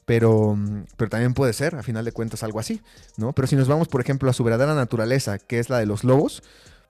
Pero, 0.06 0.58
pero 0.96 1.08
también 1.08 1.36
puede 1.36 1.54
ser, 1.54 1.76
a 1.76 1.84
final 1.84 2.06
de 2.06 2.12
cuentas, 2.12 2.42
algo 2.42 2.60
así, 2.60 2.82
¿no? 3.16 3.34
Pero 3.34 3.48
si 3.48 3.56
nos 3.56 3.68
vamos, 3.68 3.88
por 3.88 4.02
ejemplo, 4.02 4.32
a 4.32 4.34
su 4.34 4.44
verdadera 4.44 4.74
naturaleza, 4.74 5.38
que 5.38 5.60
es 5.60 5.70
la 5.70 5.78
de 5.78 5.86
los 5.86 6.04
lobos, 6.04 6.42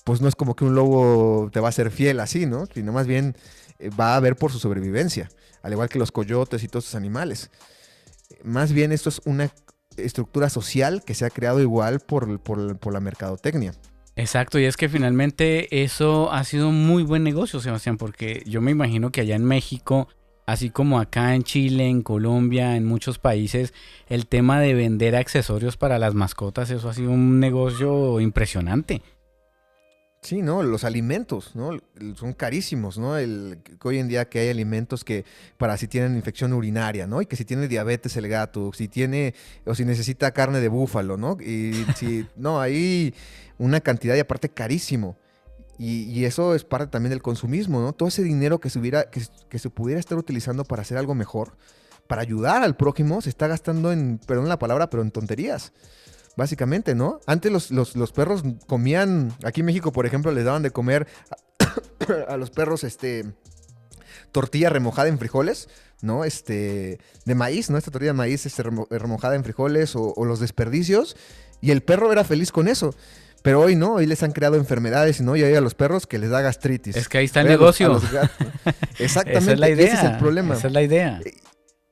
pues 0.06 0.22
no 0.22 0.30
es 0.30 0.36
como 0.38 0.56
que 0.56 0.64
un 0.64 0.76
lobo 0.76 1.50
te 1.52 1.60
va 1.60 1.68
a 1.68 1.74
ser 1.74 1.92
fiel 1.92 2.22
así, 2.22 2.46
¿no? 2.46 2.68
Sino 2.74 2.94
más 2.94 3.06
bien 3.06 3.36
eh, 3.80 3.90
va 3.90 4.16
a 4.16 4.20
ver 4.22 4.38
por 4.38 4.54
su 4.54 4.60
sobrevivencia, 4.60 5.30
al 5.62 5.74
igual 5.74 5.90
que 5.90 6.00
los 6.00 6.14
coyotes 6.14 6.64
y 6.64 6.70
todos 6.70 6.86
esos 6.86 6.96
animales. 6.96 7.50
Más 8.46 8.72
bien 8.72 8.94
esto 8.94 9.10
es 9.10 9.20
una 9.26 9.52
estructura 9.98 10.50
social 10.50 11.04
que 11.04 11.16
se 11.16 11.26
ha 11.26 11.30
creado 11.30 11.60
igual 11.60 12.00
por 12.00 12.94
la 12.94 13.00
mercadotecnia. 13.02 13.74
Exacto, 14.18 14.58
y 14.58 14.66
es 14.66 14.78
que 14.78 14.90
finalmente 14.90 15.84
eso 15.84 16.32
ha 16.32 16.44
sido 16.44 16.70
un 16.70 16.88
muy 16.88 17.04
buen 17.04 17.24
negocio, 17.24 17.60
Sebastián, 17.60 17.98
porque 17.98 18.42
yo 18.48 18.62
me 18.62 18.72
imagino 18.72 19.12
que 19.12 19.22
allá 19.22 19.36
en 19.36 19.46
México, 19.46 20.08
así 20.48 20.72
como 20.72 21.00
acá 21.00 21.36
en 21.36 21.44
Chile, 21.44 21.88
en 21.88 22.02
Colombia, 22.02 22.76
en 22.76 22.84
muchos 22.84 23.20
países, 23.20 23.76
el 24.10 24.26
tema 24.26 24.60
de 24.60 24.74
vender 24.74 25.16
accesorios 25.16 25.78
para 25.78 26.00
las 26.00 26.16
mascotas, 26.16 26.72
eso 26.72 26.90
ha 26.90 26.96
sido 26.96 27.12
un 27.12 27.40
negocio 27.40 28.20
impresionante. 28.20 29.04
Sí, 30.22 30.42
¿no? 30.42 30.64
Los 30.64 30.84
alimentos, 30.84 31.56
¿no? 31.56 31.78
Son 32.16 32.34
carísimos, 32.34 32.98
¿no? 32.98 33.18
El, 33.18 33.60
hoy 33.84 34.00
en 34.00 34.08
día 34.08 34.28
que 34.28 34.40
hay 34.40 34.50
alimentos 34.50 35.04
que 35.04 35.26
para 35.58 35.78
si 35.78 35.88
tienen 35.88 36.16
infección 36.16 36.54
urinaria, 36.54 37.06
¿no? 37.06 37.22
Y 37.22 37.28
que 37.28 37.36
si 37.36 37.46
tiene 37.46 37.68
diabetes 37.68 38.18
el 38.18 38.28
gato, 38.28 38.72
si 38.74 38.88
tiene 38.88 39.36
o 39.66 39.76
si 39.76 39.86
necesita 39.86 40.32
carne 40.32 40.60
de 40.60 40.68
búfalo, 40.70 41.18
¿no? 41.18 41.38
Y 41.40 41.86
si, 41.96 42.26
no, 42.36 42.60
hay 42.60 43.14
una 43.58 43.82
cantidad 43.82 44.16
y 44.16 44.20
aparte 44.20 44.50
carísimo. 44.50 45.18
Y, 45.80 46.26
eso 46.26 46.56
es 46.56 46.64
parte 46.64 46.88
también 46.88 47.12
del 47.12 47.22
consumismo, 47.22 47.80
¿no? 47.80 47.94
Todo 47.94 48.10
ese 48.10 48.24
dinero 48.24 48.60
que 48.60 48.72
se, 48.72 48.80
hubiera, 48.80 49.12
que, 49.12 49.60
se 49.60 49.70
pudiera 49.70 50.00
estar 50.00 50.18
utilizando 50.18 50.64
para 50.64 50.82
hacer 50.82 50.98
algo 50.98 51.14
mejor, 51.14 51.56
para 52.08 52.24
ayudar 52.24 52.64
al 52.64 52.76
prójimo, 52.76 53.22
se 53.22 53.30
está 53.30 53.46
gastando 53.46 53.92
en, 53.92 54.20
perdón 54.26 54.50
la 54.50 54.58
palabra, 54.58 54.90
pero 54.90 55.04
en 55.04 55.12
tonterías. 55.12 55.74
Básicamente, 56.36 56.96
¿no? 56.96 57.20
Antes 57.28 57.52
los, 57.52 57.96
los, 57.96 58.12
perros 58.12 58.44
comían, 58.66 59.34
aquí 59.44 59.62
en 59.62 59.68
México, 59.68 59.92
por 59.92 60.08
ejemplo, 60.08 60.32
les 60.32 60.46
daban 60.46 60.64
de 60.64 60.72
comer 60.72 61.08
a, 62.28 62.38
los 62.38 62.50
perros 62.50 62.84
este, 62.84 63.26
tortilla 64.32 64.70
remojada 64.70 65.10
en 65.10 65.20
frijoles, 65.20 65.70
¿no? 66.02 66.26
Este, 66.26 67.00
de 67.26 67.36
maíz, 67.36 67.70
¿no? 67.70 67.78
Esta 67.78 67.92
tortilla 67.92 68.12
de 68.12 68.18
maíz 68.18 68.46
este, 68.46 68.64
remojada 68.64 69.36
en 69.36 69.44
frijoles 69.44 69.96
o, 69.96 70.14
los 70.26 70.40
desperdicios. 70.40 71.16
Y 71.60 71.72
el 71.72 71.82
perro 71.82 72.12
era 72.12 72.24
feliz 72.24 72.52
con 72.52 72.68
eso. 72.68 72.94
Pero 73.48 73.62
hoy 73.62 73.78
no, 73.78 73.94
hoy 73.94 74.06
les 74.06 74.24
han 74.24 74.34
creado 74.34 74.58
enfermedades, 74.58 75.22
¿no? 75.22 75.38
Y 75.38 75.42
hay 75.42 75.56
a 75.56 75.62
los 75.62 75.74
perros 75.74 76.06
que 76.06 76.18
les 76.18 76.30
da 76.30 76.42
gastritis. 76.42 76.98
Es 76.98 77.08
que 77.08 77.20
ahí 77.20 77.24
está 77.24 77.40
el 77.40 77.48
negocio. 77.48 77.98
Exactamente, 79.00 79.54
es 79.54 79.60
la 79.60 79.70
idea. 79.70 79.86
ese 79.86 79.96
es 79.96 80.04
el 80.04 80.18
problema. 80.18 80.56
Esa 80.56 80.68
es 80.68 80.74
la 80.74 80.82
idea. 80.82 81.22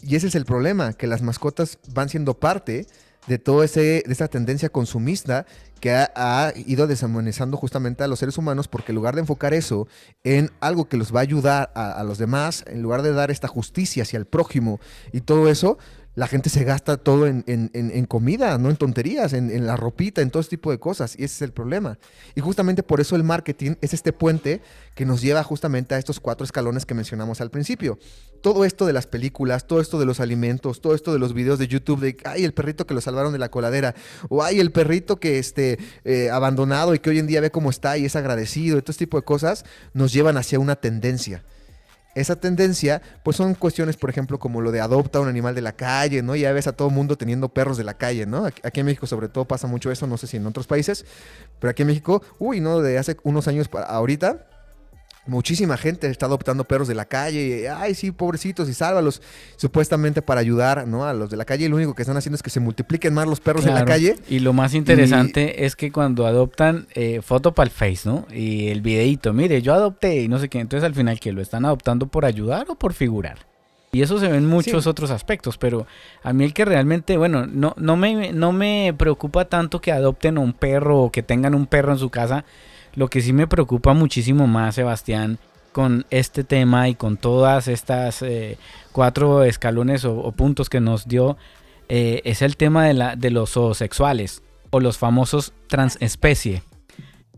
Y 0.01 0.17
ese 0.17 0.27
es 0.27 0.35
el 0.35 0.43
problema, 0.43 0.91
que 0.91 1.07
las 1.07 1.21
mascotas 1.21 1.79
van 1.93 2.09
siendo 2.09 2.33
parte 2.33 2.87
de 3.27 3.39
toda 3.39 3.65
de 3.67 4.03
esa 4.05 4.27
tendencia 4.27 4.67
consumista 4.67 5.45
que 5.79 5.91
ha, 5.91 6.51
ido 6.57 6.87
deshumanizando 6.87 7.55
justamente 7.55 8.03
a 8.03 8.07
los 8.07 8.19
seres 8.19 8.37
humanos, 8.37 8.67
porque 8.67 8.91
en 8.91 8.97
lugar 8.97 9.15
de 9.15 9.21
enfocar 9.21 9.53
eso 9.53 9.87
en 10.25 10.51
algo 10.59 10.89
que 10.89 10.97
los 10.97 11.15
va 11.15 11.19
a 11.19 11.23
ayudar 11.23 11.71
a, 11.73 11.93
a 11.93 12.03
los 12.03 12.17
demás, 12.17 12.65
en 12.67 12.81
lugar 12.81 13.01
de 13.01 13.13
dar 13.13 13.31
esta 13.31 13.47
justicia 13.47 14.03
hacia 14.03 14.17
el 14.17 14.25
prójimo 14.25 14.81
y 15.13 15.21
todo 15.21 15.47
eso, 15.47 15.77
la 16.15 16.27
gente 16.27 16.49
se 16.49 16.63
gasta 16.63 16.95
todo 16.95 17.27
en, 17.27 18.05
comida, 18.07 18.57
no 18.57 18.69
en 18.69 18.77
tonterías, 18.77 19.33
en, 19.33 19.67
la 19.67 19.75
ropita, 19.75 20.21
en 20.21 20.31
todo 20.31 20.39
ese 20.39 20.51
tipo 20.51 20.71
de 20.71 20.79
cosas. 20.79 21.15
Y 21.19 21.25
ese 21.25 21.35
es 21.35 21.41
el 21.41 21.51
problema. 21.51 21.97
Y 22.35 22.41
justamente 22.41 22.83
por 22.83 23.01
eso 23.01 23.17
el 23.17 23.23
marketing 23.23 23.75
es 23.81 23.93
este 23.93 24.13
puente 24.13 24.61
que 24.95 25.05
nos 25.05 25.21
lleva 25.21 25.43
justamente 25.43 25.93
a 25.93 25.97
estos 25.97 26.21
cuatro 26.21 26.45
escalones 26.45 26.85
que 26.85 26.93
mencionamos 26.93 27.41
al 27.41 27.51
principio. 27.51 27.99
Todo 28.41 28.63
esto 28.63 28.85
de 28.85 28.93
las 28.93 29.07
películas, 29.07 29.67
todo 29.67 29.81
esto 29.81 29.99
de 29.99 30.05
los 30.05 30.21
alimentos, 30.21 30.79
todo 30.79 30.95
esto 30.95 31.11
de 31.11 31.19
los 31.19 31.33
videos 31.33 31.59
de 31.59 31.67
YouTube 31.67 31.99
de, 31.99 32.15
ay, 32.23 32.45
el 32.45 32.53
perrito 32.53 32.87
que 32.87 32.93
lo 32.93 33.01
salvaron 33.01 33.33
de 33.33 33.39
la 33.39 33.49
coladera, 33.49 33.93
o 34.29 34.41
ay, 34.41 34.59
el 34.59 34.71
perrito 34.71 35.19
que 35.19 35.37
esté 35.37 35.79
eh, 36.05 36.29
abandonado 36.29 36.95
y 36.95 36.99
que 36.99 37.09
hoy 37.09 37.19
en 37.19 37.27
día 37.27 37.41
ve 37.41 37.51
cómo 37.51 37.69
está 37.69 37.97
y 37.97 38.05
es 38.05 38.15
agradecido, 38.15 38.81
todo 38.81 38.91
este 38.91 39.05
tipo 39.05 39.17
de 39.17 39.23
cosas, 39.23 39.65
nos 39.93 40.13
llevan 40.13 40.37
hacia 40.37 40.59
una 40.59 40.75
tendencia 40.75 41.43
esa 42.15 42.37
tendencia, 42.37 43.01
pues 43.23 43.37
son 43.37 43.53
cuestiones, 43.53 43.97
por 43.97 44.09
ejemplo, 44.09 44.39
como 44.39 44.61
lo 44.61 44.71
de 44.71 44.81
adopta 44.81 45.19
un 45.19 45.27
animal 45.27 45.53
de 45.53 45.61
la 45.61 45.73
calle, 45.73 46.23
¿no? 46.23 46.35
Ya 46.35 46.51
ves 46.53 46.67
a 46.67 46.71
todo 46.71 46.89
mundo 46.89 47.17
teniendo 47.17 47.49
perros 47.49 47.77
de 47.77 47.83
la 47.83 47.95
calle, 47.95 48.25
¿no? 48.25 48.45
Aquí 48.45 48.79
en 48.79 48.85
México 48.85 49.05
sobre 49.05 49.27
todo 49.27 49.45
pasa 49.45 49.67
mucho 49.67 49.91
eso, 49.91 50.07
no 50.07 50.17
sé 50.17 50.27
si 50.27 50.37
en 50.37 50.47
otros 50.47 50.65
países, 50.65 51.05
pero 51.59 51.71
aquí 51.71 51.83
en 51.83 51.89
México, 51.89 52.23
uy, 52.39 52.61
¿no? 52.61 52.81
De 52.81 52.97
hace 52.97 53.17
unos 53.23 53.47
años 53.47 53.67
para 53.67 53.85
ahorita, 53.85 54.47
Muchísima 55.27 55.77
gente 55.77 56.07
está 56.07 56.27
adoptando 56.27 56.65
perros 56.65 56.87
de 56.87 56.95
la 56.95 57.05
calle. 57.05 57.61
Y, 57.61 57.65
Ay, 57.65 57.95
sí, 57.95 58.11
pobrecitos, 58.11 58.69
y 58.69 58.73
sálvalos. 58.73 59.21
Supuestamente 59.55 60.21
para 60.21 60.41
ayudar 60.41 60.87
¿no? 60.87 61.05
a 61.05 61.13
los 61.13 61.29
de 61.29 61.37
la 61.37 61.45
calle. 61.45 61.65
Y 61.65 61.67
lo 61.69 61.77
único 61.77 61.95
que 61.95 62.03
están 62.03 62.17
haciendo 62.17 62.35
es 62.35 62.43
que 62.43 62.49
se 62.49 62.59
multipliquen 62.59 63.13
más 63.13 63.27
los 63.27 63.39
perros 63.39 63.65
de 63.65 63.71
la 63.71 63.85
calle. 63.85 64.17
Y 64.29 64.39
lo 64.39 64.53
más 64.53 64.73
interesante 64.73 65.65
es 65.65 65.75
que 65.75 65.91
cuando 65.91 66.27
adoptan 66.27 66.87
eh, 66.93 67.21
foto 67.23 67.53
para 67.53 67.67
el 67.67 67.71
Face, 67.71 68.07
¿no? 68.07 68.27
Y 68.31 68.67
el 68.67 68.81
videito, 68.81 69.33
mire, 69.33 69.61
yo 69.61 69.73
adopté 69.73 70.21
y 70.21 70.27
no 70.27 70.39
sé 70.39 70.49
qué. 70.49 70.59
Entonces 70.59 70.85
al 70.85 70.93
final, 70.93 71.19
que 71.19 71.31
lo 71.31 71.41
están 71.41 71.65
adoptando 71.65 72.07
por 72.07 72.25
ayudar 72.25 72.67
o 72.69 72.75
por 72.75 72.93
figurar? 72.93 73.39
Y 73.95 74.01
eso 74.01 74.19
se 74.19 74.27
ve 74.27 74.35
en 74.35 74.45
muchos 74.45 74.87
otros 74.87 75.09
aspectos, 75.09 75.57
pero 75.57 75.87
a 76.21 76.33
mí 76.33 76.43
el 76.43 76.53
que 76.53 76.65
realmente, 76.65 77.15
bueno, 77.15 77.45
no, 77.45 77.73
no, 77.77 77.95
me, 77.95 78.33
no 78.33 78.51
me 78.51 78.93
preocupa 78.97 79.45
tanto 79.45 79.79
que 79.79 79.93
adopten 79.93 80.37
un 80.37 80.51
perro 80.51 81.03
o 81.03 81.11
que 81.13 81.23
tengan 81.23 81.55
un 81.55 81.65
perro 81.65 81.93
en 81.93 81.97
su 81.97 82.09
casa, 82.09 82.43
lo 82.95 83.09
que 83.09 83.21
sí 83.21 83.33
me 83.33 83.47
preocupa 83.47 83.93
muchísimo 83.93 84.47
más, 84.47 84.75
Sebastián, 84.75 85.37
con 85.71 86.05
este 86.09 86.43
tema 86.43 86.87
y 86.87 86.95
con 86.95 87.17
todas 87.17 87.67
estas 87.67 88.21
eh, 88.21 88.57
cuatro 88.91 89.43
escalones 89.43 90.05
o, 90.05 90.31
puntos 90.31 90.69
que 90.69 90.79
nos 90.79 91.07
dio, 91.07 91.37
eh, 91.89 92.21
es 92.23 92.41
el 92.41 92.55
tema 92.55 92.85
de, 92.85 92.93
la, 92.93 93.15
de 93.15 93.29
los 93.29 93.51
zoosexuales 93.51 94.41
o 94.69 94.79
los 94.79 94.97
famosos 94.97 95.53
transespecie, 95.67 96.63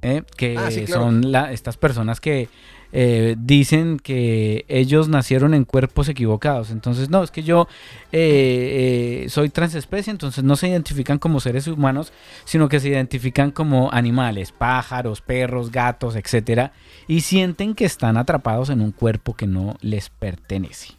¿eh? 0.01 0.23
que 0.37 0.57
ah, 0.57 0.69
son 0.87 1.31
la, 1.31 1.51
estas 1.51 1.77
personas 1.77 2.19
que 2.19 2.49
eh, 2.91 3.35
dicen 3.37 3.99
que 3.99 4.65
ellos 4.67 5.09
nacieron 5.09 5.53
en 5.53 5.65
cuerpos 5.65 6.09
equivocados. 6.09 6.71
Entonces, 6.71 7.09
no, 7.09 7.23
es 7.23 7.31
que 7.31 7.43
yo 7.43 7.67
eh, 8.11 9.23
eh, 9.25 9.29
soy 9.29 9.49
transespecie, 9.49 10.11
entonces 10.11 10.43
no 10.43 10.55
se 10.55 10.67
identifican 10.67 11.19
como 11.19 11.39
seres 11.39 11.67
humanos, 11.67 12.13
sino 12.45 12.69
que 12.69 12.79
se 12.79 12.89
identifican 12.89 13.51
como 13.51 13.91
animales, 13.91 14.51
pájaros, 14.51 15.21
perros, 15.21 15.71
gatos, 15.71 16.15
etcétera, 16.15 16.73
y 17.07 17.21
sienten 17.21 17.75
que 17.75 17.85
están 17.85 18.17
atrapados 18.17 18.69
en 18.69 18.81
un 18.81 18.91
cuerpo 18.91 19.35
que 19.35 19.47
no 19.47 19.77
les 19.81 20.09
pertenece. 20.09 20.95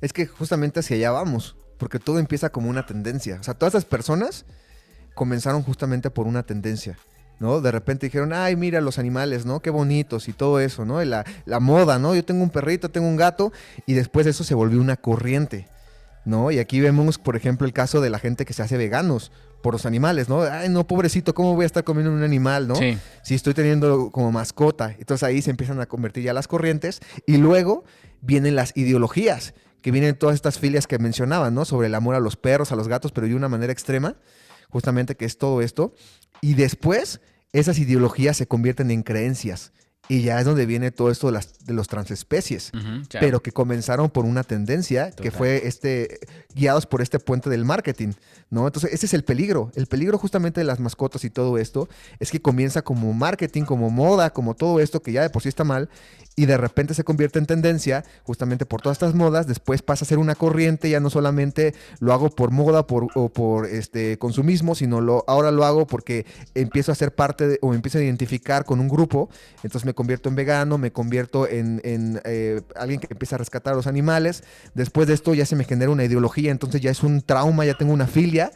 Es 0.00 0.12
que 0.12 0.26
justamente 0.26 0.80
hacia 0.80 0.96
allá 0.96 1.10
vamos, 1.12 1.56
porque 1.78 1.98
todo 1.98 2.18
empieza 2.18 2.50
como 2.50 2.68
una 2.68 2.86
tendencia. 2.86 3.38
O 3.40 3.42
sea, 3.42 3.54
todas 3.54 3.74
esas 3.74 3.84
personas 3.84 4.44
comenzaron 5.14 5.62
justamente 5.62 6.10
por 6.10 6.26
una 6.26 6.42
tendencia. 6.42 6.98
¿No? 7.42 7.60
De 7.60 7.70
repente 7.70 8.06
dijeron, 8.06 8.32
ay, 8.32 8.56
mira 8.56 8.80
los 8.80 8.98
animales, 8.98 9.44
¿no? 9.44 9.60
Qué 9.60 9.68
bonitos 9.68 10.28
y 10.28 10.32
todo 10.32 10.60
eso, 10.60 10.86
¿no? 10.86 11.04
La, 11.04 11.24
la 11.44 11.60
moda, 11.60 11.98
¿no? 11.98 12.14
Yo 12.14 12.24
tengo 12.24 12.42
un 12.42 12.50
perrito, 12.50 12.90
tengo 12.90 13.08
un 13.08 13.16
gato, 13.16 13.52
y 13.84 13.92
después 13.92 14.26
eso 14.26 14.44
se 14.44 14.54
volvió 14.54 14.80
una 14.80 14.96
corriente, 14.96 15.68
¿no? 16.24 16.50
Y 16.50 16.58
aquí 16.58 16.80
vemos, 16.80 17.18
por 17.18 17.36
ejemplo, 17.36 17.66
el 17.66 17.72
caso 17.72 18.00
de 18.00 18.08
la 18.08 18.18
gente 18.18 18.46
que 18.46 18.54
se 18.54 18.62
hace 18.62 18.78
veganos 18.78 19.32
por 19.62 19.74
los 19.74 19.86
animales, 19.86 20.28
¿no? 20.28 20.42
Ay, 20.42 20.68
no, 20.68 20.86
pobrecito, 20.86 21.34
¿cómo 21.34 21.54
voy 21.54 21.64
a 21.64 21.66
estar 21.66 21.84
comiendo 21.84 22.12
un 22.12 22.22
animal, 22.22 22.68
¿no? 22.68 22.74
Si 23.22 23.34
estoy 23.34 23.54
teniendo 23.54 24.10
como 24.10 24.32
mascota. 24.32 24.94
Entonces 24.98 25.22
ahí 25.22 25.40
se 25.40 25.50
empiezan 25.50 25.80
a 25.80 25.86
convertir 25.86 26.24
ya 26.24 26.32
las 26.32 26.48
corrientes 26.48 27.00
y 27.26 27.36
luego 27.36 27.84
vienen 28.20 28.56
las 28.56 28.76
ideologías, 28.76 29.54
que 29.82 29.90
vienen 29.90 30.16
todas 30.16 30.34
estas 30.34 30.58
filias 30.58 30.86
que 30.86 30.98
mencionaban, 30.98 31.54
¿no? 31.54 31.64
Sobre 31.64 31.88
el 31.88 31.94
amor 31.94 32.14
a 32.14 32.20
los 32.20 32.36
perros, 32.36 32.72
a 32.72 32.76
los 32.76 32.88
gatos, 32.88 33.12
pero 33.12 33.26
de 33.26 33.34
una 33.34 33.48
manera 33.48 33.72
extrema, 33.72 34.16
justamente 34.68 35.16
que 35.16 35.24
es 35.24 35.38
todo 35.38 35.60
esto. 35.60 35.94
Y 36.40 36.54
después 36.54 37.20
esas 37.52 37.78
ideologías 37.78 38.36
se 38.36 38.46
convierten 38.46 38.90
en 38.90 39.02
creencias. 39.02 39.72
Y 40.08 40.22
ya 40.22 40.40
es 40.40 40.44
donde 40.44 40.66
viene 40.66 40.90
todo 40.90 41.10
esto 41.12 41.28
de, 41.28 41.34
las, 41.34 41.64
de 41.64 41.72
los 41.72 41.86
transespecies, 41.86 42.72
pero 43.20 43.40
que 43.40 43.52
comenzaron 43.52 44.10
por 44.10 44.24
una 44.24 44.42
tendencia 44.42 45.12
que 45.12 45.30
fue 45.30 45.66
este, 45.68 46.18
guiados 46.54 46.86
por 46.86 47.02
este 47.02 47.20
puente 47.20 47.48
del 47.48 47.64
marketing, 47.64 48.12
¿no? 48.50 48.66
Entonces, 48.66 48.92
ese 48.92 49.06
es 49.06 49.14
el 49.14 49.22
peligro. 49.22 49.70
El 49.76 49.86
peligro 49.86 50.18
justamente 50.18 50.60
de 50.60 50.64
las 50.64 50.80
mascotas 50.80 51.24
y 51.24 51.30
todo 51.30 51.56
esto 51.56 51.88
es 52.18 52.32
que 52.32 52.42
comienza 52.42 52.82
como 52.82 53.12
marketing, 53.12 53.62
como 53.62 53.90
moda, 53.90 54.30
como 54.30 54.54
todo 54.54 54.80
esto 54.80 55.00
que 55.00 55.12
ya 55.12 55.22
de 55.22 55.30
por 55.30 55.42
sí 55.42 55.48
está 55.48 55.62
mal, 55.62 55.88
y 56.34 56.46
de 56.46 56.56
repente 56.56 56.94
se 56.94 57.04
convierte 57.04 57.38
en 57.38 57.46
tendencia 57.46 58.04
justamente 58.22 58.64
por 58.66 58.80
todas 58.80 58.96
estas 58.96 59.14
modas, 59.14 59.46
después 59.46 59.82
pasa 59.82 60.04
a 60.04 60.08
ser 60.08 60.18
una 60.18 60.34
corriente, 60.34 60.88
ya 60.88 61.00
no 61.00 61.10
solamente 61.10 61.74
lo 62.00 62.12
hago 62.12 62.30
por 62.30 62.50
moda 62.50 62.86
o 63.14 63.28
por 63.28 63.66
este 63.66 64.18
consumismo, 64.18 64.74
sino 64.74 65.00
lo, 65.00 65.24
ahora 65.26 65.50
lo 65.50 65.64
hago 65.64 65.86
porque 65.86 66.24
empiezo 66.54 66.92
a 66.92 66.94
ser 66.94 67.14
parte 67.14 67.58
o 67.60 67.74
empiezo 67.74 67.98
a 67.98 68.02
identificar 68.02 68.64
con 68.64 68.80
un 68.80 68.88
grupo, 68.88 69.28
entonces 69.62 69.84
me 69.84 69.94
convierto 69.94 70.28
en 70.28 70.36
vegano, 70.36 70.78
me 70.78 70.92
convierto 70.92 71.48
en, 71.48 71.80
eh, 72.24 72.62
alguien 72.76 73.00
que 73.00 73.08
empieza 73.10 73.36
a 73.36 73.38
rescatar 73.38 73.74
a 73.74 73.76
los 73.76 73.86
animales, 73.86 74.42
después 74.74 75.08
de 75.08 75.14
esto 75.14 75.34
ya 75.34 75.46
se 75.46 75.56
me 75.56 75.64
genera 75.64 75.90
una 75.90 76.04
ideología, 76.04 76.50
entonces 76.50 76.80
ya 76.80 76.90
es 76.90 77.02
un 77.02 77.20
trauma, 77.20 77.66
ya 77.66 77.74
tengo 77.74 77.92
una 77.92 78.06
filia, 78.06 78.52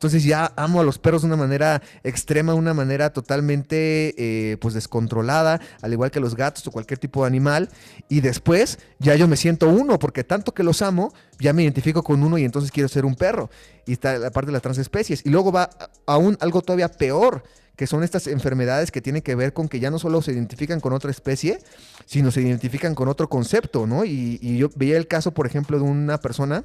entonces 0.00 0.24
ya 0.24 0.54
amo 0.56 0.80
a 0.80 0.82
los 0.84 0.98
perros 0.98 1.20
de 1.20 1.26
una 1.26 1.36
manera 1.36 1.82
extrema, 2.04 2.52
de 2.54 2.58
una 2.58 2.72
manera 2.72 3.12
totalmente 3.12 4.14
eh, 4.16 4.56
pues 4.56 4.72
descontrolada, 4.72 5.60
al 5.82 5.92
igual 5.92 6.10
que 6.10 6.20
los 6.20 6.34
gatos 6.34 6.66
o 6.66 6.70
cualquier 6.70 6.98
tipo 6.98 7.20
de 7.20 7.26
animal. 7.26 7.68
Y 8.08 8.22
después 8.22 8.78
ya 8.98 9.14
yo 9.14 9.28
me 9.28 9.36
siento 9.36 9.68
uno, 9.68 9.98
porque 9.98 10.24
tanto 10.24 10.54
que 10.54 10.62
los 10.62 10.80
amo, 10.80 11.12
ya 11.38 11.52
me 11.52 11.64
identifico 11.64 12.02
con 12.02 12.22
uno 12.22 12.38
y 12.38 12.46
entonces 12.46 12.70
quiero 12.70 12.88
ser 12.88 13.04
un 13.04 13.14
perro. 13.14 13.50
Y 13.84 13.92
está 13.92 14.16
la 14.16 14.30
parte 14.30 14.46
de 14.46 14.52
las 14.54 14.62
transespecies. 14.62 15.20
Y 15.26 15.28
luego 15.28 15.52
va 15.52 15.68
aún 16.06 16.38
algo 16.40 16.62
todavía 16.62 16.88
peor, 16.88 17.42
que 17.76 17.86
son 17.86 18.02
estas 18.02 18.26
enfermedades 18.26 18.90
que 18.90 19.02
tienen 19.02 19.20
que 19.20 19.34
ver 19.34 19.52
con 19.52 19.68
que 19.68 19.80
ya 19.80 19.90
no 19.90 19.98
solo 19.98 20.22
se 20.22 20.32
identifican 20.32 20.80
con 20.80 20.94
otra 20.94 21.10
especie, 21.10 21.58
sino 22.06 22.30
se 22.30 22.40
identifican 22.40 22.94
con 22.94 23.08
otro 23.08 23.28
concepto, 23.28 23.86
¿no? 23.86 24.06
Y, 24.06 24.38
y 24.40 24.56
yo 24.56 24.70
veía 24.76 24.96
el 24.96 25.08
caso, 25.08 25.32
por 25.32 25.46
ejemplo, 25.46 25.76
de 25.76 25.84
una 25.84 26.18
persona 26.22 26.64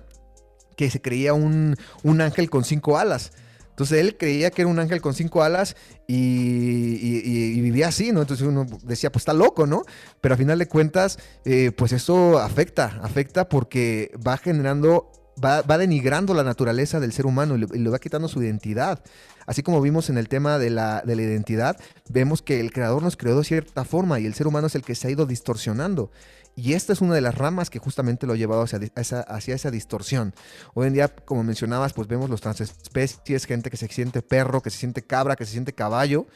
que 0.76 0.90
se 0.90 1.02
creía 1.02 1.34
un, 1.34 1.76
un 2.04 2.22
ángel 2.22 2.50
con 2.50 2.64
cinco 2.64 2.98
alas. 2.98 3.32
Entonces 3.76 4.00
él 4.00 4.16
creía 4.18 4.52
que 4.52 4.62
era 4.62 4.72
un 4.72 4.80
ángel 4.80 5.02
con 5.02 5.14
cinco 5.14 5.44
alas 5.44 5.76
y, 6.08 7.60
vivía 7.60 7.90
así, 7.90 8.14
¿no? 8.14 8.22
Entonces 8.22 8.48
uno 8.48 8.66
decía, 8.84 9.12
pues 9.12 9.24
está 9.24 9.34
loco, 9.34 9.68
¿no? 9.68 9.84
Pero 10.22 10.36
a 10.36 10.38
final 10.38 10.60
de 10.60 10.70
cuentas, 10.70 11.20
eh, 11.44 11.74
pues 11.76 11.92
eso 11.92 12.40
afecta, 12.40 13.02
afecta 13.04 13.50
porque 13.50 14.12
va 14.26 14.38
generando, 14.38 15.12
va, 15.44 15.62
va 15.62 15.78
denigrando 15.78 16.34
la 16.34 16.46
naturaleza 16.46 17.02
del 17.02 17.12
ser 17.12 17.26
humano 17.26 17.58
y 17.58 17.66
le, 17.66 17.68
le 17.68 17.90
va 17.90 18.00
quitando 18.00 18.30
su 18.30 18.42
identidad. 18.42 19.04
Así 19.46 19.62
como 19.62 19.82
vimos 19.82 20.10
en 20.10 20.18
el 20.18 20.30
tema 20.30 20.58
de 20.58 20.70
la, 20.70 21.04
de 21.06 21.18
la 21.18 21.24
identidad, 21.24 21.78
vemos 22.08 22.42
que 22.42 22.62
el 22.62 22.72
creador 22.72 23.04
nos 23.04 23.18
creó 23.18 23.38
de 23.38 23.44
cierta 23.44 23.84
forma 23.84 24.22
y 24.22 24.26
el 24.26 24.36
ser 24.36 24.48
humano 24.48 24.68
es 24.68 24.76
el 24.76 24.84
que 24.84 24.96
se 24.96 25.10
ha 25.10 25.12
ido 25.12 25.26
distorsionando. 25.26 26.12
Y 26.56 26.74
esta 26.74 26.94
es 26.94 27.02
una 27.02 27.16
de 27.16 27.22
las 27.22 27.36
ramas 27.36 27.70
que 27.70 27.80
justamente 27.80 28.26
lo 28.26 28.34
ha 28.34 28.38
llevado 28.38 28.62
hacia, 28.62 28.80
esa, 28.96 29.20
hacia 29.22 29.56
esa 29.56 29.72
distorsión. 29.72 30.34
Hoy 30.74 30.88
en 30.88 30.94
día, 30.94 31.10
como 31.10 31.44
mencionabas, 31.44 31.92
pues 31.94 32.08
vemos 32.08 32.30
los 32.30 32.40
transespecies, 32.42 33.46
gente 33.46 33.70
que 33.70 33.78
se 33.78 33.88
siente 33.90 34.22
perro, 34.22 34.62
que 34.62 34.70
se 34.70 34.78
siente 34.78 35.02
cabra, 35.02 35.36
que 35.36 35.46
se 35.46 35.52
siente 35.52 35.74
caballo. 35.74 36.28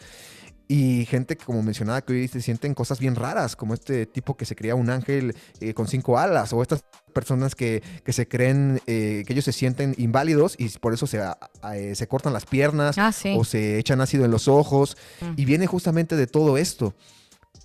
Y 0.72 1.06
gente 1.06 1.36
que, 1.36 1.46
como 1.46 1.64
mencionaba, 1.64 2.02
que 2.02 2.14
hoy 2.14 2.28
se 2.28 2.42
sienten 2.44 2.76
cosas 2.76 3.00
bien 3.00 3.16
raras, 3.16 3.56
como 3.56 3.74
este 3.74 4.06
tipo 4.06 4.38
que 4.38 4.46
se 4.46 4.56
crea 4.56 4.76
un 4.76 4.92
ángel 4.92 5.36
eh, 5.62 5.74
con 5.74 5.88
cinco 5.88 6.20
alas, 6.20 6.54
o 6.54 6.62
estas 6.62 6.84
personas 7.12 7.56
que, 7.56 7.82
que 8.04 8.14
se 8.14 8.28
creen 8.28 8.80
eh, 8.86 9.24
que 9.26 9.34
ellos 9.34 9.46
se 9.46 9.52
sienten 9.52 9.96
inválidos 9.98 10.54
y 10.60 10.70
por 10.78 10.94
eso 10.94 11.08
se, 11.08 11.22
a- 11.22 11.40
a- 11.64 11.76
eh, 11.76 11.96
se 11.96 12.08
cortan 12.08 12.34
las 12.34 12.46
piernas 12.46 13.00
Ah, 13.00 13.12
sí. 13.12 13.34
o 13.36 13.44
se 13.46 13.80
echan 13.80 14.00
ácido 14.00 14.26
en 14.26 14.32
los 14.32 14.48
ojos. 14.48 14.96
Mm. 15.22 15.34
Y 15.38 15.46
viene 15.46 15.66
justamente 15.66 16.16
de 16.16 16.28
todo 16.28 16.56
esto. 16.58 16.94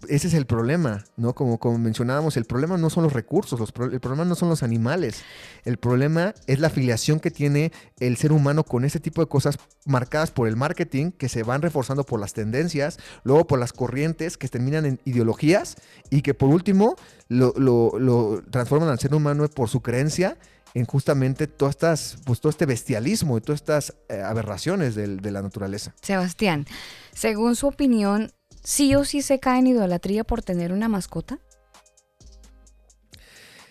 Ese 0.09 0.29
es 0.29 0.35
el 0.35 0.47
problema, 0.47 1.05
¿no? 1.17 1.35
Como, 1.35 1.59
como 1.59 1.79
mencionábamos, 1.79 2.37
el 2.37 2.45
problema 2.45 2.77
no 2.77 2.91
son 2.91 3.05
los 3.05 3.13
recursos, 3.13 3.59
los 3.61 3.73
el 3.93 4.01
problema 4.01 4.25
no 4.25 4.35
son 4.35 4.49
los 4.49 4.63
animales. 4.63 5.23
El 5.65 5.77
problema 5.79 6.35
es 6.47 6.59
la 6.61 6.69
afiliación 6.69 7.21
que 7.21 7.31
tiene 7.31 7.73
el 8.01 8.17
ser 8.17 8.33
humano 8.33 8.65
con 8.65 8.85
ese 8.85 9.01
tipo 9.01 9.21
de 9.23 9.29
cosas 9.29 9.59
marcadas 9.87 10.31
por 10.31 10.49
el 10.49 10.57
marketing, 10.57 11.11
que 11.13 11.29
se 11.29 11.43
van 11.43 11.63
reforzando 11.63 12.05
por 12.05 12.21
las 12.21 12.33
tendencias, 12.33 12.99
luego 13.25 13.47
por 13.47 13.59
las 13.59 13.73
corrientes 13.73 14.37
que 14.39 14.49
terminan 14.49 14.87
en 14.87 15.01
ideologías 15.05 15.77
y 16.11 16.23
que 16.23 16.35
por 16.35 16.49
último 16.49 16.97
lo, 17.29 17.53
lo- 17.57 17.99
lo 17.99 18.43
transforman 18.51 18.89
al 18.89 18.99
ser 18.99 19.15
humano 19.15 19.49
por 19.49 19.69
su 19.69 19.81
creencia 19.83 20.37
en 20.75 20.87
justamente 20.87 21.47
todas 21.47 21.75
estas, 21.77 22.17
pues, 22.25 22.41
todo 22.41 22.51
este 22.51 22.67
bestialismo 22.67 23.39
y 23.39 23.41
todas 23.41 23.61
estas 23.61 23.95
eh, 24.09 24.21
aberraciones 24.21 24.97
del- 24.97 25.21
de 25.21 25.31
la 25.31 25.41
naturaleza. 25.41 25.95
Sebastián, 26.03 26.67
según 27.15 27.55
su 27.55 27.69
opinión, 27.69 28.33
¿sí 28.65 28.95
o 28.97 29.05
sí 29.05 29.23
se 29.23 29.39
cae 29.39 29.61
en 29.61 29.69
idolatría 29.69 30.25
por 30.25 30.43
tener 30.43 30.73
una 30.73 30.89
mascota? 30.89 31.39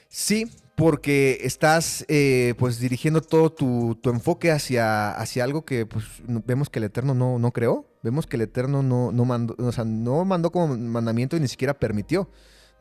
Sí, 0.08 0.50
porque 0.76 1.40
estás 1.42 2.06
eh, 2.08 2.54
pues 2.58 2.80
dirigiendo 2.80 3.22
todo 3.22 3.52
tu, 3.52 3.96
tu 4.02 4.10
enfoque 4.10 4.52
hacia, 4.52 5.12
hacia 5.12 5.44
algo 5.44 5.66
que 5.66 5.86
pues 5.86 6.06
vemos 6.26 6.70
que 6.70 6.80
el 6.80 6.86
Eterno 6.86 7.14
no, 7.14 7.40
no 7.40 7.52
creó, 7.52 7.86
vemos 8.04 8.28
que 8.28 8.38
el 8.38 8.44
Eterno 8.44 8.84
no, 8.84 9.12
no 9.12 9.26
mandó, 9.26 9.56
o 9.58 9.72
sea, 9.72 9.84
no 9.86 10.24
mandó 10.24 10.52
como 10.52 10.78
mandamiento 10.78 11.36
y 11.36 11.40
ni 11.40 11.48
siquiera 11.48 11.74
permitió. 11.74 12.30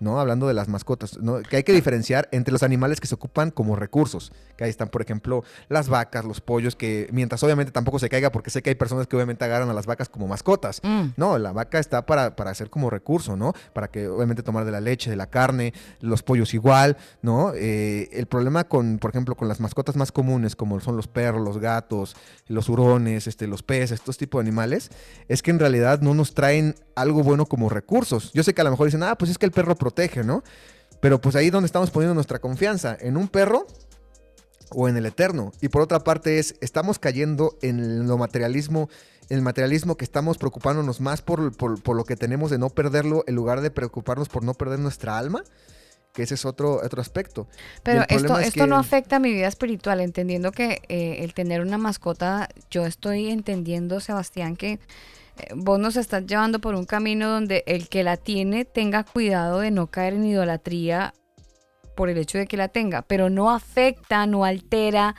¿No? 0.03 0.21
Hablando 0.21 0.49
de 0.49 0.55
las 0.55 0.69
mascotas, 0.69 1.19
¿no? 1.19 1.41
Que 1.43 1.57
hay 1.57 1.63
que 1.63 1.73
diferenciar 1.73 2.29
entre 2.33 2.53
los 2.53 2.63
animales 2.63 3.01
que 3.01 3.07
se 3.07 3.15
ocupan 3.15 3.51
como 3.51 3.77
recursos. 3.77 4.33
Que 4.57 4.65
ahí 4.65 4.71
están, 4.71 4.89
por 4.89 5.01
ejemplo, 5.01 5.45
las 5.69 5.89
vacas, 5.89 6.25
los 6.25 6.41
pollos, 6.41 6.77
que 6.77 7.09
mientras 7.13 7.43
obviamente 7.43 7.73
tampoco 7.73 7.99
se 7.99 8.09
caiga, 8.09 8.31
porque 8.33 8.51
sé 8.51 8.63
que 8.63 8.71
hay 8.71 8.75
personas 8.75 9.07
que 9.07 9.17
obviamente 9.17 9.45
agarran 9.45 9.71
a 9.71 9.73
las 9.73 9.87
vacas 9.87 10.09
como 10.09 10.27
mascotas. 10.27 10.81
Mm. 10.83 11.11
No, 11.17 11.39
la 11.39 11.53
vaca 11.53 11.79
está 11.79 12.05
para, 12.05 12.37
para 12.37 12.53
ser 12.55 12.69
como 12.69 12.91
recurso, 12.91 13.37
¿no? 13.37 13.55
Para 13.73 13.89
que 13.89 14.09
obviamente 14.09 14.43
tomar 14.43 14.65
de 14.65 14.73
la 14.73 14.81
leche, 14.81 15.09
de 15.09 15.17
la 15.17 15.29
carne, 15.29 15.73
los 16.01 16.23
pollos 16.23 16.53
igual, 16.53 16.97
¿no? 17.23 17.53
Eh, 17.55 18.09
el 18.13 18.27
problema 18.27 18.65
con, 18.65 18.99
por 18.99 19.11
ejemplo, 19.11 19.37
con 19.37 19.49
las 19.49 19.61
mascotas 19.61 19.97
más 19.97 20.11
comunes, 20.11 20.57
como 20.57 20.81
son 20.81 20.97
los 20.97 21.07
perros, 21.07 21.43
los 21.43 21.59
gatos, 21.59 22.17
los 22.49 22.69
hurones, 22.69 23.27
este, 23.27 23.47
los 23.47 23.63
peces, 23.63 23.93
estos 23.93 24.19
tipos 24.19 24.41
de 24.41 24.49
animales, 24.49 24.91
es 25.29 25.43
que 25.43 25.51
en 25.51 25.59
realidad 25.59 26.01
no 26.01 26.15
nos 26.15 26.35
traen 26.35 26.75
algo 26.95 27.23
bueno 27.23 27.47
como 27.47 27.69
recursos. 27.69 28.33
Yo 28.33 28.43
sé 28.43 28.55
que 28.55 28.61
a 28.61 28.65
lo 28.65 28.71
mejor 28.71 28.87
dicen, 28.87 29.03
ah, 29.03 29.17
pues 29.17 29.31
es 29.31 29.39
que 29.39 29.47
el 29.47 29.53
perro 29.53 29.77
protege, 29.77 29.92
¿no? 30.25 30.43
Pero 31.01 31.21
pues 31.21 31.35
ahí 31.37 31.47
es 31.47 31.53
donde 31.53 31.67
estamos 31.67 31.91
poniendo 31.91 32.15
nuestra 32.15 32.39
confianza, 32.39 32.97
en 33.01 33.17
un 33.17 33.29
perro 33.29 33.67
o 34.71 34.89
en 34.89 34.97
el 34.97 35.07
eterno. 35.07 35.53
Y 35.61 35.69
por 35.69 35.83
otra 35.83 36.01
parte 36.01 36.39
es, 36.39 36.55
estamos 36.61 36.99
cayendo 36.99 37.57
en 37.63 38.07
lo 38.07 38.17
materialismo, 38.19 38.89
en 39.29 39.37
el 39.39 39.43
materialismo 39.43 39.97
que 39.97 40.05
estamos 40.05 40.39
preocupándonos 40.39 41.01
más 41.01 41.21
por, 41.23 41.57
por- 41.57 41.83
por 41.83 41.97
lo 41.97 42.05
que 42.05 42.17
tenemos 42.17 42.51
de 42.51 42.59
no 42.59 42.71
perderlo, 42.71 43.25
en 43.27 43.35
lugar 43.35 43.61
de 43.61 43.71
preocuparnos 43.71 44.29
por 44.29 44.45
no 44.45 44.55
perder 44.55 44.79
nuestra 44.79 45.19
alma, 45.19 45.43
que 46.13 46.23
ese 46.23 46.35
es 46.35 46.45
otro, 46.45 46.77
otro 46.85 47.01
aspecto. 47.01 47.49
Pero 47.83 48.03
esto, 48.09 48.39
es 48.39 48.49
esto 48.49 48.67
no 48.67 48.77
afecta 48.77 49.17
a 49.17 49.19
mi 49.19 49.33
vida 49.33 49.49
espiritual, 49.49 50.01
entendiendo 50.01 50.53
que 50.53 50.83
eh, 50.89 51.17
el 51.25 51.35
tener 51.35 51.63
una 51.63 51.79
mascota, 51.79 52.49
yo 52.71 52.87
estoy 52.87 53.31
entendiendo, 53.31 53.99
Sebastián, 54.01 54.57
que 54.57 54.79
vos 55.55 55.79
nos 55.79 55.97
estás 55.97 56.27
llevando 56.27 56.61
por 56.61 56.75
un 56.75 56.85
camino 56.85 57.29
donde 57.29 57.65
el 57.67 57.89
que 57.89 58.03
la 58.03 58.17
tiene 58.17 58.65
tenga 58.65 59.05
cuidado 59.05 59.61
de 59.61 59.71
no 59.71 59.89
caer 59.89 60.15
en 60.15 60.27
idolatría 60.27 61.15
por 61.97 62.09
el 62.09 62.19
hecho 62.19 62.39
de 62.39 62.47
que 62.47 62.57
la 62.57 62.69
tenga, 62.69 63.03
pero 63.03 63.31
no 63.31 63.51
afecta, 63.51 64.27
no 64.27 64.45
altera 64.45 65.15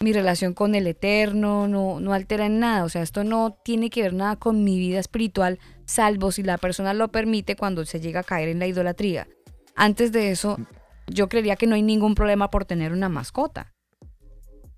mi 0.00 0.12
relación 0.12 0.54
con 0.54 0.74
el 0.74 0.86
eterno, 0.86 1.66
no, 1.66 2.00
no 2.00 2.12
altera 2.12 2.46
en 2.46 2.60
nada, 2.60 2.84
o 2.84 2.88
sea, 2.88 3.02
esto 3.02 3.24
no 3.24 3.56
tiene 3.64 3.90
que 3.90 4.02
ver 4.02 4.14
nada 4.14 4.36
con 4.36 4.62
mi 4.62 4.78
vida 4.78 5.00
espiritual, 5.00 5.58
salvo 5.86 6.30
si 6.30 6.42
la 6.42 6.58
persona 6.58 6.94
lo 6.94 7.08
permite 7.08 7.56
cuando 7.56 7.84
se 7.84 8.00
llega 8.00 8.20
a 8.20 8.24
caer 8.24 8.48
en 8.48 8.58
la 8.58 8.66
idolatría. 8.66 9.26
Antes 9.74 10.12
de 10.12 10.30
eso, 10.30 10.58
yo 11.06 11.28
creería 11.28 11.56
que 11.56 11.66
no 11.66 11.74
hay 11.74 11.82
ningún 11.82 12.14
problema 12.14 12.50
por 12.50 12.64
tener 12.64 12.92
una 12.92 13.08
mascota. 13.08 13.74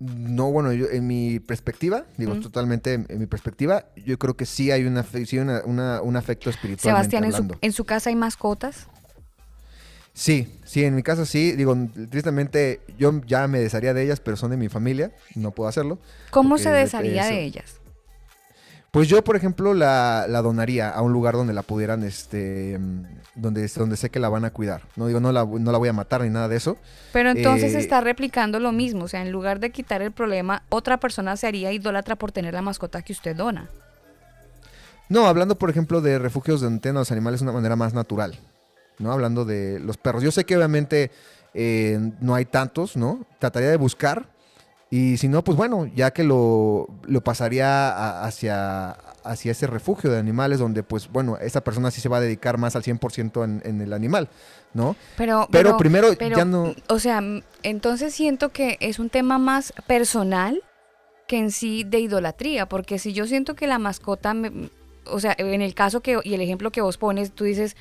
No, 0.03 0.51
bueno, 0.51 0.73
yo, 0.73 0.87
en 0.89 1.05
mi 1.05 1.39
perspectiva, 1.39 2.05
digo, 2.17 2.33
Mm. 2.33 2.41
totalmente 2.41 2.93
en, 2.95 3.05
en 3.07 3.19
mi 3.19 3.27
perspectiva, 3.27 3.85
yo 4.03 4.17
creo 4.17 4.35
que 4.35 4.47
sí 4.47 4.71
hay 4.71 4.85
una, 4.85 5.03
sí 5.03 5.37
una- 5.37 5.61
una- 5.63 6.01
un 6.01 6.15
afecto 6.15 6.49
espiritual. 6.49 6.95
Sebastián, 6.95 7.23
¿en 7.23 7.31
su, 7.31 7.35
hablando. 7.37 7.57
en 7.61 7.71
su 7.71 7.85
casa 7.85 8.09
hay 8.09 8.15
mascotas? 8.15 8.87
Sí, 10.13 10.59
sí, 10.65 10.83
en 10.83 10.95
mi 10.95 11.03
casa 11.03 11.25
sí. 11.27 11.51
Digo, 11.53 11.75
tristemente 12.09 12.81
yo 12.97 13.21
ya 13.27 13.47
me 13.47 13.59
desharía 13.59 13.93
de 13.93 14.03
ellas, 14.03 14.19
pero 14.19 14.35
son 14.37 14.49
de 14.51 14.57
mi 14.57 14.69
familia, 14.69 15.11
no 15.35 15.51
puedo 15.51 15.69
hacerlo. 15.69 15.99
¿Cómo 16.31 16.57
se 16.57 16.69
de- 16.71 16.79
desharía 16.79 17.25
de 17.27 17.43
ellas? 17.43 17.75
Pues 18.91 19.07
yo, 19.07 19.23
por 19.23 19.35
ejemplo, 19.37 19.73
la, 19.73 20.25
la 20.27 20.41
donaría 20.41 20.89
a 20.89 21.01
un 21.01 21.13
lugar 21.13 21.35
donde 21.35 21.53
la 21.53 21.61
pudieran, 21.61 22.03
este, 22.03 22.77
donde, 23.35 23.67
donde 23.67 23.97
sé 23.97 24.09
que 24.09 24.19
la 24.19 24.29
van 24.29 24.45
a 24.45 24.49
cuidar. 24.51 24.81
No 24.95 25.07
digo, 25.07 25.19
no 25.19 25.31
la, 25.31 25.45
no 25.45 25.71
la 25.71 25.77
voy 25.77 25.89
a 25.89 25.93
matar 25.93 26.21
ni 26.21 26.29
nada 26.29 26.47
de 26.47 26.57
eso. 26.57 26.77
Pero 27.13 27.31
entonces 27.31 27.73
Eh, 27.75 27.79
está 27.79 28.01
replicando 28.01 28.59
lo 28.59 28.71
mismo, 28.71 29.05
o 29.05 29.07
sea, 29.07 29.21
en 29.21 29.31
lugar 29.31 29.59
de 29.59 29.71
quitar 29.71 30.01
el 30.01 30.11
problema, 30.11 30.63
otra 30.69 30.99
persona 30.99 31.37
se 31.37 31.47
haría 31.47 31.71
idólatra 31.71 32.15
por 32.17 32.31
tener 32.31 32.53
la 32.53 32.61
mascota 32.61 33.01
que 33.01 33.13
usted 33.13 33.35
dona. 33.35 33.69
No, 35.09 35.27
hablando, 35.27 35.57
por 35.57 35.69
ejemplo, 35.69 36.01
de 36.01 36.19
refugios 36.19 36.61
donde 36.61 36.79
tienen 36.79 36.97
a 36.97 37.01
los 37.01 37.11
animales 37.11 37.39
de 37.41 37.45
una 37.45 37.53
manera 37.53 37.75
más 37.75 37.93
natural. 37.93 38.37
¿No? 38.99 39.11
Hablando 39.11 39.45
de 39.45 39.79
los 39.79 39.97
perros. 39.97 40.21
Yo 40.21 40.31
sé 40.31 40.45
que 40.45 40.55
obviamente 40.55 41.09
eh, 41.55 41.97
no 42.19 42.35
hay 42.35 42.45
tantos, 42.45 42.95
¿no? 42.95 43.25
Trataría 43.39 43.69
de 43.69 43.77
buscar. 43.77 44.27
Y 44.91 45.17
si 45.17 45.27
no, 45.27 45.43
pues 45.43 45.57
bueno, 45.57 45.87
ya 45.95 46.11
que 46.11 46.23
lo, 46.23 46.87
lo 47.07 47.21
pasaría 47.21 47.89
a- 47.89 48.25
hacia, 48.25 48.91
hacia 49.23 49.51
ese 49.51 49.67
refugio 49.67 50.09
de 50.11 50.17
animales 50.17 50.59
donde, 50.59 50.83
pues 50.83 51.09
bueno, 51.09 51.37
esa 51.37 51.61
persona 51.63 51.91
sí 51.91 52.01
se 52.01 52.09
va 52.09 52.17
a 52.17 52.21
dedicar 52.21 52.57
más 52.57 52.75
al 52.75 52.83
100% 52.83 53.43
en, 53.43 53.61
en 53.65 53.81
el 53.81 53.93
animal, 53.93 54.29
¿no? 54.73 54.95
Pero, 55.17 55.47
Pero 55.51 55.77
primero 55.77 56.09
pero, 56.17 56.37
ya 56.37 56.45
no- 56.45 56.73
O 56.89 56.99
sea, 56.99 57.21
entonces 57.63 58.13
siento 58.13 58.49
que 58.49 58.77
es 58.79 58.99
un 58.99 59.09
tema 59.09 59.37
más 59.37 59.73
personal 59.87 60.61
que 61.27 61.37
en 61.37 61.51
sí 61.51 61.83
de 61.83 61.99
idolatría, 61.99 62.67
porque 62.67 62.99
si 62.99 63.13
yo 63.13 63.25
siento 63.27 63.55
que 63.55 63.67
la 63.67 63.79
mascota, 63.79 64.33
me- 64.33 64.69
o 65.05 65.19
sea, 65.19 65.33
en 65.37 65.61
el 65.61 65.73
caso 65.73 66.01
que, 66.01 66.19
y 66.23 66.33
el 66.33 66.41
ejemplo 66.41 66.71
que 66.71 66.81
vos 66.81 66.97
pones, 66.97 67.31
tú 67.31 67.43
dices, 67.43 67.75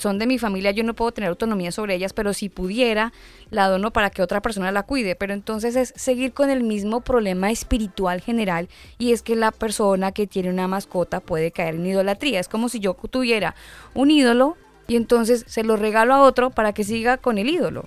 son 0.00 0.18
de 0.18 0.26
mi 0.26 0.38
familia, 0.38 0.70
yo 0.72 0.82
no 0.82 0.94
puedo 0.94 1.12
tener 1.12 1.28
autonomía 1.30 1.70
sobre 1.72 1.94
ellas, 1.94 2.12
pero 2.12 2.32
si 2.32 2.48
pudiera, 2.48 3.12
la 3.50 3.68
dono 3.68 3.92
para 3.92 4.10
que 4.10 4.22
otra 4.22 4.40
persona 4.42 4.72
la 4.72 4.82
cuide. 4.82 5.14
Pero 5.14 5.32
entonces 5.34 5.76
es 5.76 5.92
seguir 5.96 6.32
con 6.32 6.50
el 6.50 6.62
mismo 6.64 7.00
problema 7.02 7.50
espiritual 7.50 8.20
general 8.20 8.68
y 8.98 9.12
es 9.12 9.22
que 9.22 9.36
la 9.36 9.50
persona 9.52 10.12
que 10.12 10.26
tiene 10.26 10.50
una 10.50 10.66
mascota 10.68 11.20
puede 11.20 11.50
caer 11.52 11.74
en 11.76 11.86
idolatría. 11.86 12.40
Es 12.40 12.48
como 12.48 12.68
si 12.68 12.80
yo 12.80 12.94
tuviera 12.94 13.54
un 13.94 14.10
ídolo 14.10 14.56
y 14.88 14.96
entonces 14.96 15.44
se 15.46 15.62
lo 15.62 15.76
regalo 15.76 16.14
a 16.14 16.22
otro 16.22 16.50
para 16.50 16.72
que 16.72 16.82
siga 16.84 17.16
con 17.18 17.38
el 17.38 17.48
ídolo. 17.48 17.86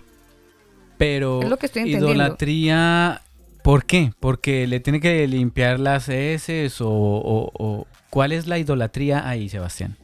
Pero 0.98 1.42
Es 1.42 1.50
lo 1.50 1.58
que 1.58 1.66
estoy 1.66 1.82
entendiendo. 1.82 2.14
idolatría, 2.24 3.22
¿por 3.64 3.86
qué? 3.86 4.12
Porque 4.20 4.68
le 4.68 4.80
tiene 4.80 5.00
que 5.02 5.28
limpiar 5.28 5.80
las 5.80 6.08
heces 6.08 6.80
o, 6.82 6.90
o- 6.90 7.52
o- 7.54 7.88
¿cuál 8.10 8.32
es 8.32 8.48
la 8.48 8.58
idolatría 8.60 9.28
ahí, 9.28 9.50
Sebastián? 9.50 9.98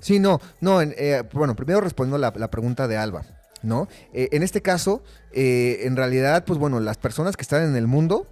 Sí, 0.00 0.18
no, 0.18 0.40
no, 0.60 0.80
eh, 0.80 1.24
bueno, 1.32 1.56
primero 1.56 1.80
respondiendo 1.80 2.18
la, 2.18 2.32
la 2.36 2.50
pregunta 2.50 2.86
de 2.86 2.96
Alba, 2.96 3.24
¿no? 3.62 3.88
Eh, 4.12 4.28
en 4.32 4.42
este 4.42 4.62
caso, 4.62 5.02
eh, 5.32 5.80
en 5.82 5.96
realidad, 5.96 6.44
pues 6.44 6.58
bueno, 6.58 6.80
las 6.80 6.96
personas 6.96 7.36
que 7.36 7.42
están 7.42 7.62
en 7.64 7.76
el 7.76 7.86
mundo, 7.86 8.26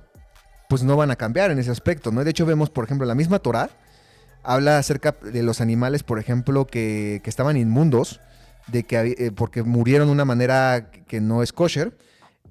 pues 0.69 0.83
no 0.83 0.97
van 0.97 1.11
a 1.11 1.17
cambiar 1.17 1.51
en 1.51 1.59
ese 1.59 1.71
aspecto, 1.71 2.11
¿no? 2.11 2.25
De 2.25 2.31
hecho, 2.31 2.47
vemos, 2.47 2.71
por 2.71 2.85
ejemplo, 2.85 3.07
la 3.07 3.15
misma 3.15 3.39
Torah, 3.39 3.71
habla 4.43 4.79
acerca 4.79 5.17
de 5.23 5.43
los 5.43 5.61
animales, 5.61 6.03
por 6.03 6.19
ejemplo, 6.19 6.67
que, 6.67 7.21
estaban 7.25 7.57
inmundos, 7.57 8.21
de 8.69 8.85
que 8.85 9.15
eh, 9.19 9.33
porque 9.35 9.63
murieron 9.63 10.09
de 10.09 10.13
una 10.13 10.25
manera 10.25 10.91
que 10.91 11.21
no 11.21 11.43
es 11.43 11.53
kosher. 11.53 11.97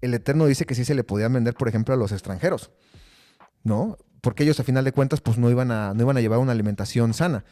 El 0.02 0.14
Eterno 0.14 0.46
dice 0.46 0.66
que 0.66 0.76
sí 0.76 0.86
se 0.86 0.96
le 0.96 1.04
podían 1.04 1.34
vender, 1.34 1.56
por 1.56 1.68
ejemplo, 1.68 1.94
a 1.94 1.98
los 1.98 2.12
extranjeros, 2.12 2.72
¿no? 3.64 3.98
Porque 4.22 4.44
ellos 4.44 4.60
a 4.60 4.64
final 4.64 4.84
de 4.84 4.92
cuentas 4.92 5.22
pues 5.22 5.38
no 5.38 5.50
iban 5.50 5.72
a, 5.72 5.94
no 5.94 6.04
iban 6.04 6.18
a 6.18 6.22
llevar 6.22 6.40
una 6.40 6.52
alimentación 6.52 7.14
sana. 7.14 7.44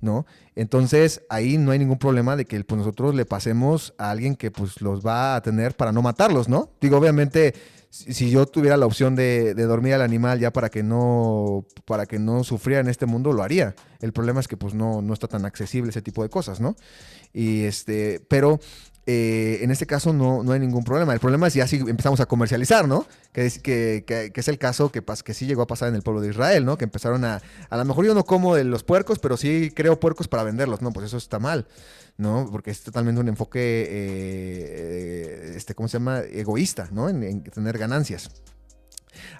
¿No? 0.00 0.26
Entonces 0.54 1.22
ahí 1.28 1.58
no 1.58 1.70
hay 1.70 1.78
ningún 1.78 1.98
problema 1.98 2.36
de 2.36 2.44
que 2.44 2.62
pues, 2.64 2.78
nosotros 2.78 3.14
le 3.14 3.24
pasemos 3.24 3.94
a 3.98 4.10
alguien 4.10 4.36
que 4.36 4.50
pues 4.50 4.80
los 4.80 5.04
va 5.04 5.36
a 5.36 5.42
tener 5.42 5.76
para 5.76 5.92
no 5.92 6.02
matarlos, 6.02 6.48
¿no? 6.48 6.70
Digo, 6.80 6.96
obviamente, 6.96 7.54
si, 7.90 8.30
yo 8.30 8.46
tuviera 8.46 8.76
la 8.76 8.86
opción 8.86 9.16
de, 9.16 9.54
de 9.54 9.64
dormir 9.64 9.94
al 9.94 10.02
animal 10.02 10.38
ya 10.38 10.52
para 10.52 10.68
que 10.68 10.82
no, 10.82 11.64
para 11.84 12.06
que 12.06 12.18
no 12.18 12.44
sufriera 12.44 12.80
en 12.80 12.88
este 12.88 13.06
mundo, 13.06 13.32
lo 13.32 13.42
haría. 13.42 13.74
El 14.00 14.12
problema 14.12 14.40
es 14.40 14.48
que 14.48 14.56
pues 14.56 14.74
no, 14.74 15.02
no 15.02 15.14
está 15.14 15.28
tan 15.28 15.44
accesible 15.44 15.90
ese 15.90 16.02
tipo 16.02 16.22
de 16.22 16.28
cosas, 16.28 16.60
¿no? 16.60 16.76
Y 17.32 17.64
este, 17.64 18.20
pero 18.28 18.60
eh, 19.06 19.58
en 19.62 19.70
este 19.70 19.86
caso 19.86 20.12
no, 20.12 20.42
no 20.42 20.52
hay 20.52 20.60
ningún 20.60 20.84
problema. 20.84 21.12
El 21.12 21.20
problema 21.20 21.46
es 21.46 21.54
ya 21.54 21.66
si 21.66 21.76
empezamos 21.76 22.20
a 22.20 22.26
comercializar, 22.26 22.88
¿no? 22.88 23.06
Que 23.32 23.46
es, 23.46 23.58
que, 23.60 24.32
es 24.34 24.48
el 24.48 24.58
caso 24.58 24.90
que, 24.90 25.02
que 25.24 25.34
sí 25.34 25.46
llegó 25.46 25.62
a 25.62 25.66
pasar 25.66 25.88
en 25.88 25.94
el 25.94 26.02
pueblo 26.02 26.20
de 26.20 26.30
Israel, 26.30 26.64
¿no? 26.64 26.76
Que 26.76 26.84
empezaron 26.84 27.24
a... 27.24 27.40
A 27.70 27.76
lo 27.76 27.84
mejor 27.84 28.04
yo 28.04 28.14
no 28.14 28.24
como 28.24 28.56
de 28.56 28.64
los 28.64 28.82
puercos, 28.82 29.18
pero 29.18 29.36
sí 29.36 29.72
creo 29.74 30.00
puercos 30.00 30.28
para 30.28 30.42
venderlos. 30.42 30.82
No, 30.82 30.92
pues 30.92 31.06
eso 31.06 31.16
está 31.16 31.38
mal, 31.38 31.68
¿no? 32.16 32.48
Porque 32.50 32.70
es 32.70 32.82
totalmente 32.82 33.20
un 33.20 33.28
enfoque, 33.28 33.86
eh, 33.88 35.52
este, 35.56 35.74
¿cómo 35.74 35.88
se 35.88 35.98
llama? 35.98 36.20
Egoísta, 36.20 36.88
¿no? 36.90 37.08
En, 37.08 37.22
en 37.22 37.42
tener 37.44 37.78
ganancias. 37.78 38.30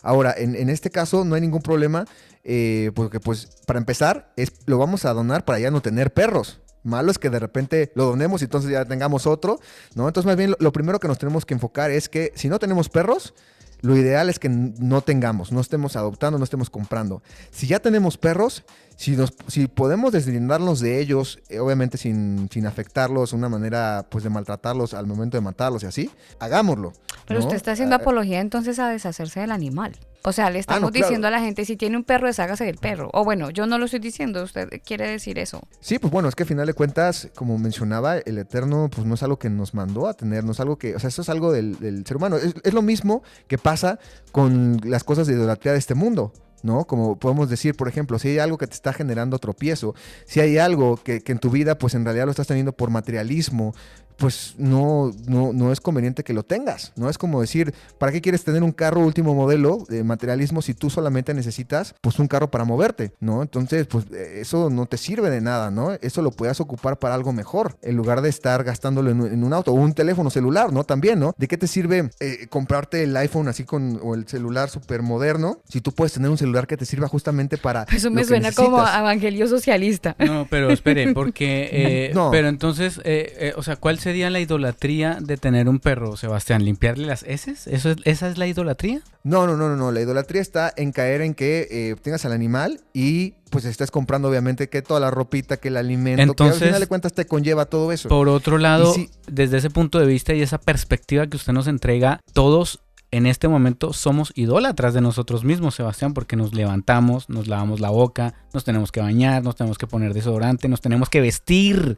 Ahora, 0.03 0.35
en, 0.37 0.55
en 0.55 0.71
este 0.71 0.91
caso 0.91 1.25
no 1.25 1.35
hay 1.35 1.41
ningún 1.41 1.63
problema, 1.63 2.07
eh, 2.45 2.93
porque 2.95 3.21
pues 3.21 3.49
para 3.67 3.79
empezar, 3.79 4.33
es, 4.37 4.53
lo 4.67 4.79
vamos 4.79 5.05
a 5.05 5.13
donar 5.13 5.45
para 5.45 5.59
ya 5.59 5.71
no 5.71 5.83
tener 5.83 6.13
perros. 6.15 6.61
Malo 6.87 7.11
es 7.11 7.19
que 7.19 7.31
de 7.31 7.39
repente 7.39 7.93
lo 7.95 8.05
donemos 8.05 8.41
y 8.41 8.45
entonces 8.45 8.71
ya 8.71 8.85
tengamos 8.85 9.27
otro, 9.27 9.61
¿no? 9.95 10.09
Entonces 10.09 10.27
más 10.27 10.37
bien 10.37 10.51
lo, 10.51 10.57
lo 10.61 10.73
primero 10.73 11.01
que 11.01 11.09
nos 11.09 11.19
tenemos 11.19 11.45
que 11.45 11.55
enfocar 11.55 11.91
es 11.91 12.09
que 12.09 12.33
si 12.35 12.49
no 12.49 12.59
tenemos 12.59 12.89
perros, 12.89 13.35
lo 13.83 13.97
ideal 13.97 14.31
es 14.31 14.39
que 14.39 14.49
no 14.49 15.01
tengamos, 15.03 15.53
no 15.53 15.61
estemos 15.61 15.97
adoptando, 15.97 16.39
no 16.39 16.45
estemos 16.45 16.71
comprando. 16.71 17.23
Si 17.51 17.67
ya 17.67 17.81
tenemos 17.81 18.17
perros, 18.17 18.65
si, 18.97 19.17
nos, 19.17 19.35
si 19.49 19.67
podemos 19.67 20.13
deslindarnos 20.13 20.81
de 20.81 21.01
ellos, 21.01 21.41
eh, 21.49 21.59
obviamente 21.59 21.99
sin, 21.99 22.49
sin 22.51 22.67
afectarlos, 22.67 23.33
una 23.33 23.49
manera 23.49 24.07
pues 24.09 24.25
de 24.25 24.31
maltratarlos 24.31 24.95
al 24.95 25.07
momento 25.07 25.37
de 25.37 25.43
matarlos 25.43 25.83
y 25.83 25.87
así, 25.87 26.11
hagámoslo. 26.39 26.95
Pero 27.27 27.41
¿no? 27.41 27.47
usted 27.47 27.57
está 27.57 27.73
haciendo 27.73 27.97
Ah, 27.97 27.99
apología 27.99 28.41
entonces 28.41 28.79
a 28.79 28.89
deshacerse 28.89 29.41
del 29.41 29.53
animal. 29.53 29.97
O 30.27 30.33
sea, 30.33 30.51
le 30.51 30.59
estamos 30.59 30.83
no, 30.83 30.91
claro. 30.91 31.07
diciendo 31.07 31.29
a 31.29 31.31
la 31.31 31.39
gente, 31.39 31.65
si 31.65 31.77
tiene 31.77 31.97
un 31.97 32.03
perro, 32.03 32.27
deshágase 32.27 32.65
del 32.65 32.79
perro. 32.79 33.11
O 33.13 33.23
bueno, 33.23 33.51
yo 33.51 33.69
no 33.69 33.79
lo 33.79 33.85
estoy 33.85 34.01
diciendo, 34.01 34.43
usted 34.43 34.69
quiere 34.85 35.09
decir 35.09 35.39
eso. 35.39 35.63
Sí, 35.79 36.01
pues 36.01 36.13
bueno, 36.13 36.29
es 36.29 36.35
que 36.35 36.43
al 36.43 36.49
final 36.49 36.67
de 36.67 36.75
cuentas, 36.75 37.29
como 37.37 37.57
mencionaba, 37.59 38.19
el 38.19 38.37
Eterno, 38.39 38.91
pues 38.93 39.07
no 39.07 39.15
es 39.15 39.23
algo 39.23 39.39
que 39.39 39.51
nos 39.51 39.73
mandó 39.73 40.09
a 40.09 40.15
tener, 40.15 40.43
no 40.43 40.51
es 40.51 40.59
algo 40.59 40.79
que, 40.79 40.97
o 40.97 40.99
sea, 40.99 41.07
eso 41.07 41.23
es 41.23 41.29
algo 41.29 41.53
del, 41.53 41.79
del 41.79 42.05
ser 42.05 42.17
humano. 42.17 42.39
Es, 42.39 42.57
es 42.65 42.75
lo 42.75 42.83
mismo 42.83 43.23
que 43.47 43.57
pasa 43.57 44.01
con 44.33 44.81
las 44.83 45.05
cosas 45.05 45.29
de 45.29 45.35
idolatría 45.35 45.75
de 45.75 45.79
este 45.79 45.95
mundo. 45.95 46.33
¿No? 46.63 46.85
Como 46.85 47.17
podemos 47.17 47.49
decir, 47.49 47.77
por 47.77 47.87
ejemplo, 47.87 48.19
si 48.19 48.29
hay 48.29 48.39
algo 48.41 48.59
que 48.59 48.67
te 48.67 48.75
está 48.75 48.93
generando 48.93 49.39
tropiezo, 49.39 49.95
si 50.25 50.41
hay 50.41 50.59
algo 50.59 50.97
que, 50.97 51.21
que 51.21 51.31
en 51.31 51.39
tu 51.39 51.51
vida, 51.51 51.79
pues 51.79 51.95
en 51.95 52.05
realidad 52.05 52.25
lo 52.25 52.33
estás 52.33 52.49
teniendo 52.49 52.73
por 52.73 52.91
materialismo, 52.91 53.73
pues 54.17 54.55
no, 54.59 55.13
no, 55.27 55.53
no 55.53 55.73
es 55.73 55.81
conveniente 55.81 56.25
que 56.25 56.33
lo 56.33 56.43
tengas. 56.43 56.93
No 56.97 57.09
es 57.11 57.19
como 57.19 57.41
decir, 57.41 57.75
¿para 57.99 58.13
qué 58.13 58.21
quieres 58.21 58.45
tener 58.45 58.63
un 58.63 58.73
carro 58.73 59.01
último 59.01 59.35
modelo 59.35 59.85
de 59.89 60.03
materialismo 60.05 60.63
si 60.63 60.75
tú 60.75 60.89
solamente 60.91 61.35
necesitas 61.35 61.95
pues 62.01 62.19
un 62.19 62.27
carro 62.29 62.51
para 62.51 62.65
moverte? 62.65 63.13
¿No? 63.21 63.43
Entonces, 63.43 63.87
pues 63.87 64.07
eh, 64.13 64.39
eso 64.41 64.71
no 64.71 64.87
te 64.87 64.97
sirve 64.97 65.29
de 65.31 65.41
nada, 65.41 65.71
¿no? 65.71 65.93
Eso 66.01 66.23
lo 66.23 66.31
puedes 66.31 66.61
ocupar 66.61 66.99
para 66.99 67.15
algo 67.15 67.33
mejor, 67.33 67.77
en 67.83 67.97
lugar 67.97 68.23
de 68.23 68.29
estar 68.29 68.65
gastándolo 68.65 69.11
en, 69.11 69.21
un- 69.21 69.33
en 69.33 69.45
un 69.45 69.53
auto 69.53 69.73
o 69.73 69.75
un 69.75 69.93
teléfono 69.93 70.31
celular, 70.31 70.73
¿no? 70.73 70.85
También, 70.85 71.19
¿no? 71.21 71.35
¿De 71.37 71.47
qué 71.49 71.59
te 71.59 71.67
sirve 71.67 72.11
eh, 72.21 72.47
comprarte 72.49 73.03
el 73.03 73.17
iPhone 73.17 73.49
así 73.49 73.65
con 73.65 74.01
o 74.03 74.15
el 74.15 74.27
celular 74.27 74.71
súper 74.71 75.03
moderno 75.03 75.59
si 75.69 75.81
tú 75.81 75.93
puedes 75.93 76.13
tener 76.13 76.31
un 76.31 76.39
celular 76.39 76.67
que 76.67 76.77
te 76.77 76.87
sirva 76.87 77.09
justamente 77.09 77.59
para... 77.59 77.83
Eso 77.93 78.11
me 78.11 78.17
lo 78.17 78.21
que 78.23 78.29
suena 78.29 78.53
como 78.53 78.79
necesitas? 78.79 79.01
evangelio 79.01 79.49
socialista. 79.49 80.17
No, 80.19 80.47
pero 80.49 80.71
espere, 80.71 81.13
porque... 81.15 81.69
eh, 81.73 82.11
No. 82.15 82.31
Pero 82.31 82.49
entonces, 82.49 82.99
eh, 83.05 83.35
eh, 83.39 83.53
o 83.57 83.63
sea, 83.63 83.77
¿cuál 83.77 83.99
sería 84.07 84.31
la 84.31 84.39
idolatría 84.39 85.19
de 85.21 85.37
tener 85.37 85.69
un 85.69 85.81
perro, 85.81 86.17
Sebastián? 86.17 86.65
¿Limpiarle 86.65 87.09
las 87.09 87.25
heces? 87.25 87.67
¿Eso 87.67 87.91
es, 87.91 87.97
¿Esa 88.05 88.29
es 88.29 88.39
la 88.39 88.47
idolatría? 88.47 89.03
No, 89.25 89.49
no, 89.49 89.57
no, 89.57 89.69
no, 89.69 89.75
no. 89.75 89.91
La 89.91 90.01
idolatría 90.01 90.41
está 90.41 90.73
en 90.77 90.93
caer 90.93 91.23
en 91.23 91.35
que 91.35 91.67
eh, 91.69 91.97
tengas 92.01 92.25
al 92.25 92.31
animal 92.31 92.83
y 92.95 93.33
pues 93.51 93.65
estés 93.65 93.91
comprando 93.91 94.29
obviamente 94.29 94.69
que 94.69 94.81
toda 94.81 95.01
la 95.01 95.11
ropita, 95.11 95.57
que 95.57 95.69
el 95.69 95.77
alimento, 95.77 96.19
que 96.19 96.23
Entonces, 96.23 96.63
al 96.63 96.69
final 96.69 96.81
de 96.83 96.87
cuentas 96.87 97.15
te 97.15 97.25
conlleva 97.25 97.65
todo 97.65 97.91
eso. 97.91 98.09
Por 98.09 98.29
otro 98.29 98.59
lado, 98.59 98.95
desde 99.27 99.57
ese 99.57 99.71
punto 99.71 99.99
de 99.99 100.07
vista 100.07 100.35
y 100.35 100.41
esa 100.41 100.59
perspectiva 100.59 101.27
que 101.27 101.37
usted 101.37 101.53
nos 101.53 101.67
entrega, 101.67 102.21
todos 102.33 102.79
en 103.11 103.27
este 103.27 103.49
momento 103.49 103.93
somos 103.93 104.33
idólatras 104.37 104.95
de 104.95 105.01
nosotros 105.01 105.43
mismos, 105.43 105.75
Sebastián, 105.75 106.15
porque 106.15 106.37
nos 106.37 106.55
levantamos, 106.55 107.29
nos 107.29 107.49
lavamos 107.49 107.81
la 107.81 107.91
boca, 107.91 108.35
nos 108.55 108.63
tenemos 108.63 108.93
que 108.93 109.01
bañar, 109.01 109.43
nos 109.43 109.57
tenemos 109.57 109.79
que 109.79 109.89
poner 109.89 110.15
desodorante, 110.15 110.69
nos 110.69 110.81
tenemos 110.81 111.09
que 111.09 111.21
vestir. 111.21 111.97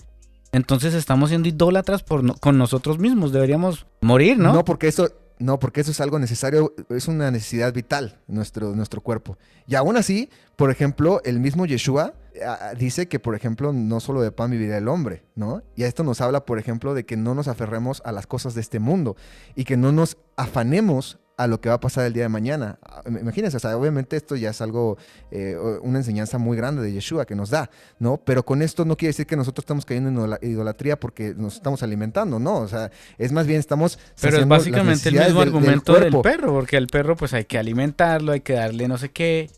Entonces 0.52 0.94
estamos 0.94 1.28
siendo 1.28 1.48
idólatras 1.48 2.04
con 2.40 2.58
nosotros 2.58 2.98
mismos. 2.98 3.32
Deberíamos 3.32 3.86
morir, 4.00 4.38
¿no? 4.38 4.52
No, 4.52 4.64
porque 4.64 4.88
eso, 4.88 5.10
no, 5.38 5.58
porque 5.58 5.80
eso 5.80 5.90
es 5.90 6.00
algo 6.00 6.18
necesario, 6.18 6.74
es 6.88 7.06
una 7.06 7.30
necesidad 7.30 7.72
vital 7.72 8.18
nuestro, 8.26 8.74
nuestro 8.74 9.00
cuerpo. 9.00 9.38
Y 9.66 9.76
aún 9.76 9.96
así, 9.96 10.30
por 10.56 10.70
ejemplo, 10.70 11.20
el 11.24 11.38
mismo 11.38 11.66
Yeshua 11.66 12.14
ah, 12.44 12.72
dice 12.76 13.06
que, 13.08 13.20
por 13.20 13.34
ejemplo, 13.34 13.72
no 13.72 14.00
solo 14.00 14.20
de 14.20 14.32
pan 14.32 14.50
vivirá 14.50 14.78
el 14.78 14.88
hombre, 14.88 15.22
¿no? 15.36 15.62
Y 15.76 15.84
a 15.84 15.86
esto 15.86 16.02
nos 16.02 16.20
habla, 16.20 16.44
por 16.44 16.58
ejemplo, 16.58 16.94
de 16.94 17.06
que 17.06 17.16
no 17.16 17.34
nos 17.34 17.46
aferremos 17.46 18.02
a 18.04 18.12
las 18.12 18.26
cosas 18.26 18.54
de 18.54 18.60
este 18.60 18.80
mundo 18.80 19.16
y 19.54 19.64
que 19.64 19.76
no 19.76 19.92
nos 19.92 20.16
afanemos 20.36 21.18
a 21.39 21.47
lo 21.47 21.60
que 21.60 21.69
va 21.70 21.77
a 21.77 21.81
pasar 21.81 22.05
el 22.05 22.12
día 22.12 22.24
de 22.24 22.28
mañana. 22.28 22.78
Ah, 22.82 23.02
Imagínense, 23.06 23.56
o 23.56 23.60
sea, 23.60 23.77
obviamente 23.77 24.16
esto 24.16 24.36
ya 24.36 24.51
es 24.51 24.60
algo, 24.60 24.98
eh, 25.31 25.56
una 25.82 25.98
enseñanza 25.98 26.36
muy 26.36 26.56
grande 26.56 26.82
de 26.82 26.93
Yeshua 26.93 27.24
que 27.24 27.35
nos 27.35 27.48
da, 27.48 27.70
¿no? 27.98 28.19
Pero 28.19 28.44
con 28.44 28.60
esto 28.60 28.85
no 28.85 28.97
quiere 28.97 29.10
decir 29.10 29.27
que 29.27 29.36
nosotros 29.36 29.62
estamos 29.62 29.85
cayendo 29.86 30.10
en 30.10 30.16
idola- 30.16 30.39
idolatría 30.43 30.98
porque 31.01 31.35
nos 31.36 31.55
estamos 31.55 31.82
alimentando, 31.82 32.39
¿no? 32.39 32.56
O 32.59 32.69
sea, 32.69 32.90
es 33.16 33.32
más 33.32 33.47
bien 33.47 33.60
estamos... 33.60 33.98
Pero 34.20 34.36
es 34.39 34.47
básicamente 34.48 35.09
el 35.09 35.15
mismo 35.15 35.27
del- 35.27 35.35
del 35.35 35.43
argumento 35.48 35.93
del, 35.94 36.20
perro, 36.20 36.52
porque 36.52 36.77
el 36.77 36.89
perro 36.89 37.16
pues 37.16 37.32
hay 37.32 37.44
que 37.44 37.56
alimentarlo, 37.56 38.32
hay 38.32 38.40
que 38.40 38.52
darle 38.55 38.89
no 38.89 38.98
sé 38.98 39.10
qué. 39.10 39.48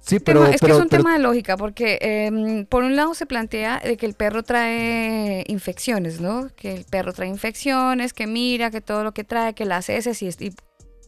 Sí, 0.00 0.20
Tema- 0.20 0.40
pero, 0.42 0.46
es 0.54 0.60
pero- 0.60 0.74
que 0.74 0.78
es 0.78 0.82
un 0.84 0.88
pero- 0.88 1.02
tema 1.02 1.14
de 1.14 1.18
lógica, 1.18 1.56
porque 1.56 1.98
em, 2.00 2.64
por 2.66 2.84
un 2.84 2.94
lado 2.94 3.14
se 3.14 3.26
plantea 3.26 3.80
de 3.84 3.96
que 3.96 4.06
el 4.06 4.14
perro 4.14 4.44
trae 4.44 5.42
infecciones, 5.48 6.20
¿no? 6.20 6.48
Que 6.54 6.74
el 6.74 6.84
perro 6.84 7.12
trae 7.12 7.28
infecciones, 7.28 8.12
que 8.12 8.26
mira, 8.28 8.70
que 8.70 8.80
todo 8.80 9.02
lo 9.02 9.12
que 9.12 9.24
trae, 9.24 9.54
que 9.54 9.64
las 9.64 9.88
heces 9.88 10.22
y, 10.22 10.28
y, 10.28 10.54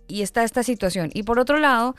y 0.08 0.22
está 0.22 0.42
esta 0.42 0.62
situación. 0.62 1.10
Y 1.14 1.22
por 1.22 1.38
otro 1.38 1.58
lado, 1.58 1.94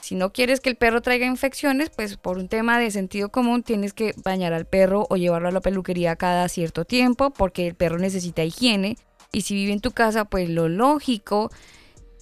si 0.00 0.14
no 0.14 0.32
quieres 0.32 0.60
que 0.60 0.70
el 0.70 0.76
perro 0.76 1.00
traiga 1.00 1.26
infecciones, 1.26 1.90
pues 1.90 2.16
por 2.16 2.38
un 2.38 2.48
tema 2.48 2.78
de 2.78 2.90
sentido 2.90 3.30
común 3.30 3.62
tienes 3.62 3.92
que 3.92 4.14
bañar 4.22 4.52
al 4.52 4.66
perro 4.66 5.06
o 5.10 5.16
llevarlo 5.16 5.48
a 5.48 5.52
la 5.52 5.60
peluquería 5.60 6.16
cada 6.16 6.48
cierto 6.48 6.84
tiempo, 6.84 7.30
porque 7.30 7.66
el 7.66 7.74
perro 7.74 7.98
necesita 7.98 8.44
higiene. 8.44 8.96
Y 9.32 9.42
si 9.42 9.54
vive 9.54 9.72
en 9.72 9.80
tu 9.80 9.90
casa, 9.90 10.24
pues 10.24 10.48
lo 10.48 10.68
lógico 10.68 11.50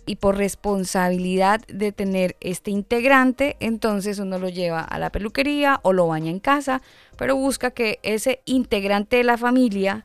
y 0.06 0.16
por 0.16 0.36
responsabilidad 0.36 1.61
de 1.66 1.93
tener 1.93 2.36
este 2.40 2.70
integrante, 2.70 3.56
entonces 3.61 4.19
uno 4.19 4.39
lo 4.39 4.48
lleva 4.48 4.81
a 4.81 4.98
la 4.98 5.11
peluquería 5.11 5.81
o 5.82 5.93
lo 5.93 6.06
baña 6.06 6.31
en 6.31 6.40
casa, 6.40 6.82
pero 7.16 7.36
busca 7.36 7.70
que 7.70 8.01
ese 8.02 8.40
integrante 8.44 9.16
de 9.16 9.24
la 9.24 9.39
familia, 9.39 10.05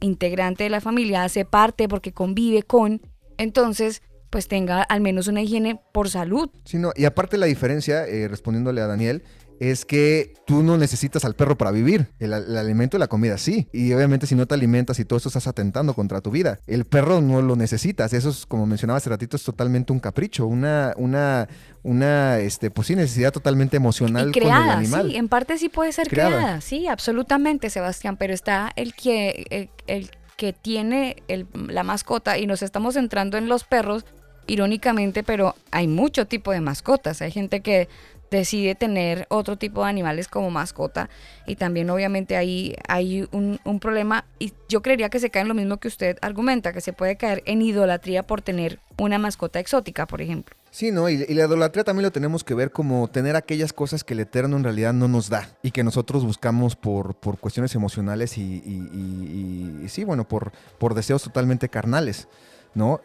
integrante 0.00 0.64
de 0.64 0.70
la 0.70 0.80
familia, 0.80 1.24
hace 1.24 1.44
parte 1.44 1.88
porque 1.88 2.12
convive 2.12 2.62
con, 2.62 3.02
entonces 3.36 4.02
pues 4.30 4.48
tenga 4.48 4.82
al 4.82 5.00
menos 5.00 5.26
una 5.26 5.42
higiene 5.42 5.80
por 5.92 6.08
salud. 6.08 6.48
Sí, 6.64 6.78
no, 6.78 6.92
y 6.96 7.04
aparte 7.04 7.36
la 7.36 7.46
diferencia, 7.46 8.06
eh, 8.06 8.28
respondiéndole 8.28 8.80
a 8.80 8.86
Daniel, 8.86 9.22
es 9.58 9.84
que 9.84 10.32
tú 10.46 10.62
no 10.62 10.78
necesitas 10.78 11.26
al 11.26 11.34
perro 11.34 11.58
para 11.58 11.70
vivir. 11.70 12.06
El, 12.18 12.32
el 12.32 12.56
alimento 12.56 12.96
y 12.96 13.00
la 13.00 13.08
comida 13.08 13.36
sí. 13.36 13.68
Y 13.74 13.92
obviamente 13.92 14.26
si 14.26 14.34
no 14.34 14.46
te 14.46 14.54
alimentas 14.54 14.98
y 15.00 15.04
todo 15.04 15.18
eso 15.18 15.28
estás 15.28 15.46
atentando 15.48 15.92
contra 15.92 16.22
tu 16.22 16.30
vida. 16.30 16.60
El 16.66 16.86
perro 16.86 17.20
no 17.20 17.42
lo 17.42 17.56
necesitas. 17.56 18.14
Eso 18.14 18.30
es, 18.30 18.46
como 18.46 18.64
mencionaba 18.66 18.96
hace 18.96 19.10
ratito, 19.10 19.36
es 19.36 19.42
totalmente 19.42 19.92
un 19.92 20.00
capricho, 20.00 20.46
una, 20.46 20.94
una, 20.96 21.46
una, 21.82 22.38
este, 22.38 22.70
pues 22.70 22.86
sí, 22.86 22.96
necesidad 22.96 23.32
totalmente 23.32 23.76
emocional 23.76 24.30
y 24.30 24.32
con 24.32 24.42
el 24.44 24.48
creada, 24.48 24.78
animal. 24.78 25.10
sí, 25.10 25.16
en 25.16 25.28
parte 25.28 25.58
sí 25.58 25.68
puede 25.68 25.92
ser 25.92 26.08
Creada. 26.08 26.36
creada, 26.36 26.60
sí, 26.62 26.86
absolutamente, 26.86 27.68
Sebastián, 27.68 28.16
pero 28.16 28.32
está 28.32 28.70
el 28.76 28.94
que, 28.94 29.44
el, 29.50 29.68
el 29.88 30.10
que 30.38 30.54
tiene 30.54 31.16
el- 31.28 31.46
la 31.68 31.82
mascota 31.82 32.38
y 32.38 32.46
nos 32.46 32.62
estamos 32.62 32.94
centrando 32.94 33.36
en 33.36 33.46
los 33.46 33.64
perros, 33.64 34.06
irónicamente, 34.50 35.22
pero 35.22 35.54
hay 35.70 35.86
mucho 35.86 36.26
tipo 36.26 36.50
de 36.50 36.60
mascotas. 36.60 37.22
Hay 37.22 37.30
gente 37.30 37.60
que 37.60 37.88
decide 38.32 38.74
tener 38.74 39.26
otro 39.28 39.56
tipo 39.56 39.82
de 39.82 39.88
animales 39.90 40.28
como 40.28 40.50
mascota 40.50 41.08
y 41.46 41.56
también 41.56 41.90
obviamente 41.90 42.36
ahí 42.36 42.76
hay 42.88 43.28
un, 43.32 43.58
problema 43.80 44.24
y 44.38 44.52
yo 44.68 44.82
creería 44.82 45.08
que 45.08 45.18
se 45.18 45.30
cae 45.30 45.42
en 45.42 45.48
lo 45.48 45.54
mismo 45.54 45.78
que 45.78 45.88
usted 45.88 46.16
argumenta, 46.22 46.72
que 46.72 46.80
se 46.80 46.92
puede 46.92 47.16
caer 47.16 47.42
en 47.46 47.62
idolatría 47.62 48.24
por 48.24 48.40
tener 48.42 48.78
una 48.98 49.18
mascota 49.18 49.58
exótica, 49.58 50.06
por 50.06 50.20
ejemplo. 50.20 50.54
Sí, 50.70 50.92
¿no? 50.92 51.08
Y, 51.08 51.16
la 51.18 51.44
idolatría 51.46 51.82
también 51.82 52.04
lo 52.04 52.12
tenemos 52.12 52.44
que 52.44 52.54
ver 52.54 52.70
como 52.70 53.08
tener 53.08 53.34
aquellas 53.34 53.72
cosas 53.72 54.04
que 54.04 54.14
el 54.14 54.20
Eterno 54.20 54.56
en 54.56 54.64
realidad 54.64 54.92
no 54.92 55.08
nos 55.08 55.28
da 55.28 55.48
y 55.62 55.72
que 55.72 55.82
nosotros 55.82 56.24
buscamos 56.24 56.76
por, 56.76 57.14
por 57.16 57.38
cuestiones 57.38 57.74
emocionales 57.74 58.38
y- 58.38 58.62
y- 58.64 59.80
y 59.84 59.88
sí, 59.88 60.04
bueno, 60.04 60.28
por, 60.28 60.52
por 60.78 60.94
deseos 60.94 61.22
totalmente 61.22 61.68
carnales, 61.68 62.28
¿no? 62.74 63.00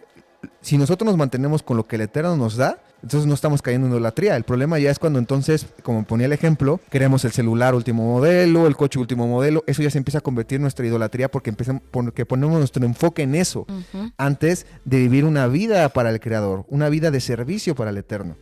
Si 0.61 0.77
nosotros 0.77 1.05
nos 1.05 1.17
mantenemos 1.17 1.63
con 1.63 1.77
lo 1.77 1.87
que 1.87 1.95
el 1.95 2.03
Eterno 2.03 2.35
nos 2.35 2.55
da, 2.55 2.79
entonces 3.03 3.27
no 3.27 3.35
estamos 3.35 3.61
cayendo 3.61 3.87
en 3.87 3.93
idolatría. 3.93 4.35
El 4.35 4.43
problema 4.43 4.79
ya 4.79 4.89
es 4.89 4.97
cuando 4.97 5.19
entonces, 5.19 5.67
como 5.83 6.05
ponía 6.05 6.25
el 6.25 6.33
ejemplo, 6.33 6.79
queremos 6.89 7.23
el 7.23 7.31
celular 7.31 7.75
último 7.75 8.03
modelo, 8.03 8.65
el 8.65 8.75
coche 8.75 8.99
último 8.99 9.27
modelo, 9.27 9.63
eso 9.67 9.83
ya 9.83 9.91
se 9.91 9.99
empieza 9.99 10.17
a 10.19 10.21
convertir 10.21 10.55
en 10.55 10.63
nuestra 10.63 10.85
idolatría 10.85 11.29
porque, 11.29 11.51
empiezan, 11.51 11.81
porque 11.91 12.25
ponemos 12.25 12.57
nuestro 12.57 12.83
enfoque 12.83 13.23
en 13.23 13.35
eso 13.35 13.67
antes 14.17 14.65
de 14.85 14.97
vivir 14.97 15.25
una 15.25 15.47
vida 15.47 15.87
para 15.89 16.09
el 16.09 16.19
Creador, 16.19 16.65
una 16.67 16.89
vida 16.89 17.11
de 17.11 17.19
servicio 17.19 17.75
para 17.75 17.91
el 17.91 17.97
Eterno. 17.97 18.37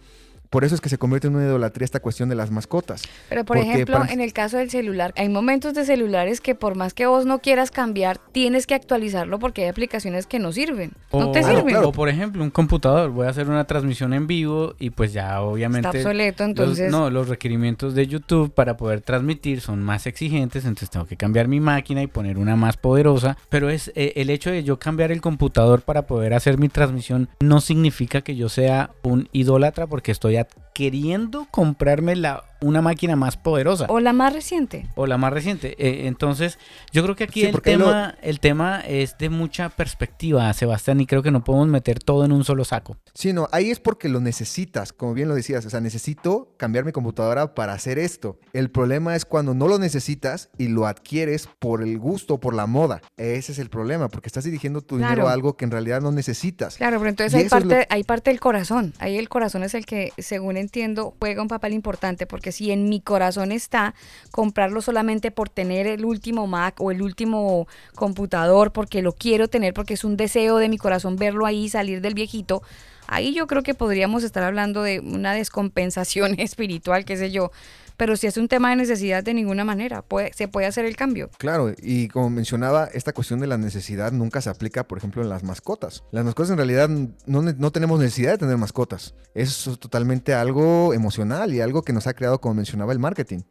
Por 0.53 0.63
eso 0.63 0.75
es 0.75 0.81
que 0.81 0.87
se 0.89 0.99
convierte 0.99 1.27
en 1.29 1.35
una 1.35 1.45
idolatría 1.45 1.83
esta 1.83 1.99
cuestión 1.99 2.29
de 2.29 2.35
las 2.35 2.51
mascotas. 2.51 3.01
Pero 3.27 3.43
por 3.43 3.57
Porque 3.57 3.71
ejemplo, 3.71 3.97
para- 3.97 4.13
en 4.13 4.21
el 4.21 4.33
caso 4.33 4.57
del 4.57 4.69
celular, 4.69 5.11
hay 5.17 5.27
momentos 5.27 5.73
de 5.73 5.83
celulares 5.83 6.41
que 6.41 6.53
por 6.53 6.75
más 6.75 6.93
que 6.93 7.07
vos 7.07 7.25
no 7.25 7.39
quieras 7.39 7.71
cambiar, 7.71 8.19
tienes 8.31 8.67
que 8.67 8.75
actualizarlo 8.75 9.39
porque 9.39 9.63
hay 9.63 9.69
aplicaciones 9.69 10.27
que 10.27 10.37
no 10.37 10.51
sirven. 10.51 10.91
no 11.11 11.31
te 11.31 11.39
O- 11.39 11.43
sirven. 11.43 11.75
O 11.77 11.91
por 11.91 12.07
ejemplo, 12.07 12.43
un 12.43 12.51
computador. 12.51 13.09
Voy 13.09 13.25
a 13.25 13.29
hacer 13.31 13.49
una 13.49 13.65
transmisión 13.65 14.13
en 14.13 14.27
vivo 14.27 14.75
y 14.77 14.91
pues 14.91 15.11
ya 15.11 15.41
obviamente... 15.41 15.87
Está 15.87 15.97
obsoleto, 16.09 16.43
los- 16.43 16.49
entonces- 16.49 16.91
no, 16.91 17.09
los 17.09 17.29
requerimientos 17.29 17.95
de 17.95 18.05
YouTube 18.05 18.53
para 18.53 18.77
poder 18.77 19.01
transmitir 19.01 19.59
son 19.59 19.81
más 19.81 20.05
exigentes, 20.05 20.65
entonces 20.65 20.91
tengo 20.91 21.05
que 21.07 21.17
cambiar 21.17 21.47
mi 21.47 21.59
máquina 21.59 22.03
y 22.03 22.07
poner 22.07 22.37
una 22.37 22.55
más 22.55 22.77
poderosa. 22.77 23.37
Pero 23.49 23.69
es 23.71 23.91
eh, 23.95 24.13
el 24.17 24.29
hecho 24.29 24.51
de 24.51 24.63
yo 24.63 24.77
cambiar 24.77 25.11
el 25.11 25.19
computador 25.21 25.81
para 25.81 26.03
poder 26.03 26.33
hacer 26.35 26.59
mi 26.59 26.69
transmisión 26.69 27.27
no 27.39 27.59
significa 27.59 28.21
que 28.21 28.35
yo 28.35 28.49
sea 28.49 28.91
un 29.01 29.29
idólatra 29.31 29.87
porque 29.87 30.11
estoy 30.11 30.35
app 30.43 30.62
queriendo 30.73 31.47
comprarme 31.51 32.15
la, 32.15 32.43
una 32.61 32.81
máquina 32.81 33.15
más 33.15 33.37
poderosa. 33.37 33.85
O 33.89 33.99
la 33.99 34.13
más 34.13 34.33
reciente. 34.33 34.87
O 34.95 35.05
la 35.07 35.17
más 35.17 35.31
reciente. 35.33 35.75
Eh, 35.77 36.07
entonces, 36.07 36.57
yo 36.91 37.03
creo 37.03 37.15
que 37.15 37.25
aquí 37.25 37.41
Sí, 37.41 37.45
el, 37.47 37.53
lo- 37.53 37.61
tema, 37.61 38.15
el 38.21 38.39
tema 38.39 38.79
es 38.81 39.17
de 39.17 39.29
mucha 39.29 39.69
perspectiva, 39.69 40.51
Sebastián, 40.53 40.99
y 41.01 41.05
creo 41.05 41.21
que 41.23 41.31
no 41.31 41.43
podemos 41.43 41.67
meter 41.67 41.99
todo 41.99 42.25
en 42.25 42.31
un 42.31 42.43
solo 42.43 42.63
saco. 42.65 42.97
Sí, 43.13 43.33
no, 43.33 43.47
ahí 43.51 43.69
es 43.69 43.79
porque 43.79 44.09
lo 44.09 44.19
necesitas, 44.19 44.93
como 44.93 45.13
bien 45.13 45.27
lo 45.27 45.35
decías, 45.35 45.65
o 45.65 45.69
sea, 45.69 45.79
necesito 45.81 46.53
cambiar 46.57 46.85
mi 46.85 46.91
computadora 46.91 47.53
para 47.53 47.73
hacer 47.73 47.99
esto. 47.99 48.39
El 48.53 48.71
problema 48.71 49.15
es 49.15 49.25
cuando 49.25 49.53
no 49.53 49.67
lo 49.67 49.77
necesitas 49.79 50.49
y 50.57 50.67
lo 50.69 50.87
adquieres 50.87 51.47
por 51.59 51.83
el 51.83 51.97
gusto, 51.99 52.39
por 52.39 52.53
la 52.55 52.65
moda. 52.65 53.01
Ese 53.17 53.51
es 53.51 53.59
el 53.59 53.69
problema, 53.69 54.07
porque 54.09 54.27
estás 54.27 54.43
dirigiendo 54.45 54.81
tu 54.81 54.97
dinero 54.97 55.27
a 55.27 55.33
algo 55.33 55.55
que 55.57 55.65
en 55.65 55.71
realidad 55.71 56.01
no 56.01 56.11
necesitas. 56.11 56.77
Claro, 56.77 56.97
pero 56.97 57.09
entonces 57.09 57.33
Y 57.33 57.37
hay 57.37 57.43
lo- 57.43 57.49
parte, 57.49 57.87
hay 57.89 58.03
parte 58.03 58.31
del 58.31 58.39
corazón. 58.39 58.93
Ahí 58.99 59.17
el 59.17 59.29
corazón 59.29 59.63
es 59.63 59.73
el 59.73 59.85
que, 59.85 60.11
según 60.17 60.57
entiendo, 60.63 61.13
juega 61.19 61.41
un 61.41 61.47
papel 61.47 61.73
importante, 61.73 62.25
porque 62.25 62.51
si 62.51 62.71
en 62.71 62.89
mi 62.89 62.99
corazón 62.99 63.51
está 63.51 63.93
comprarlo 64.31 64.81
solamente 64.81 65.29
por 65.29 65.49
tener 65.49 65.85
el 65.85 66.05
último 66.05 66.47
Mac 66.47 66.81
o 66.81 66.91
el 66.91 67.01
último 67.01 67.67
computador, 67.95 68.71
porque 68.71 69.01
lo 69.01 69.13
quiero 69.13 69.47
tener, 69.47 69.73
porque 69.73 69.93
es 69.93 70.03
un 70.03 70.17
deseo 70.17 70.57
de 70.57 70.69
mi 70.69 70.77
corazón 70.77 71.15
verlo 71.17 71.45
ahí, 71.45 71.69
salir 71.69 72.01
del 72.01 72.15
viejito, 72.15 72.63
ahí 73.07 73.33
yo 73.33 73.47
creo 73.47 73.63
que 73.63 73.73
podríamos 73.73 74.23
estar 74.23 74.43
hablando 74.43 74.81
de 74.81 74.99
una 74.99 75.33
descompensación 75.33 76.35
espiritual, 76.39 77.05
qué 77.05 77.17
sé 77.17 77.31
yo. 77.31 77.51
Pero 77.97 78.17
si 78.17 78.27
es 78.27 78.37
un 78.37 78.47
tema 78.47 78.69
de 78.69 78.75
necesidad, 78.75 79.23
de 79.23 79.33
ninguna 79.33 79.63
manera, 79.63 80.01
puede, 80.01 80.33
se 80.33 80.47
puede 80.47 80.67
hacer 80.67 80.85
el 80.85 80.95
cambio. 80.95 81.29
Claro, 81.37 81.73
y 81.81 82.07
como 82.07 82.29
mencionaba, 82.29 82.89
esta 82.93 83.13
cuestión 83.13 83.39
de 83.39 83.47
la 83.47 83.57
necesidad 83.57 84.11
nunca 84.11 84.41
se 84.41 84.49
aplica, 84.49 84.87
por 84.87 84.97
ejemplo, 84.97 85.21
en 85.21 85.29
las 85.29 85.43
mascotas. 85.43 86.03
Las 86.11 86.25
mascotas 86.25 86.51
en 86.51 86.57
realidad 86.57 86.89
no, 86.89 87.41
no 87.41 87.71
tenemos 87.71 87.99
necesidad 87.99 88.31
de 88.31 88.37
tener 88.39 88.57
mascotas. 88.57 89.15
Es 89.33 89.69
totalmente 89.79 90.33
algo 90.33 90.93
emocional 90.93 91.53
y 91.53 91.61
algo 91.61 91.83
que 91.83 91.93
nos 91.93 92.07
ha 92.07 92.13
creado, 92.13 92.39
como 92.41 92.55
mencionaba, 92.55 92.93
el 92.93 92.99
marketing. 92.99 93.41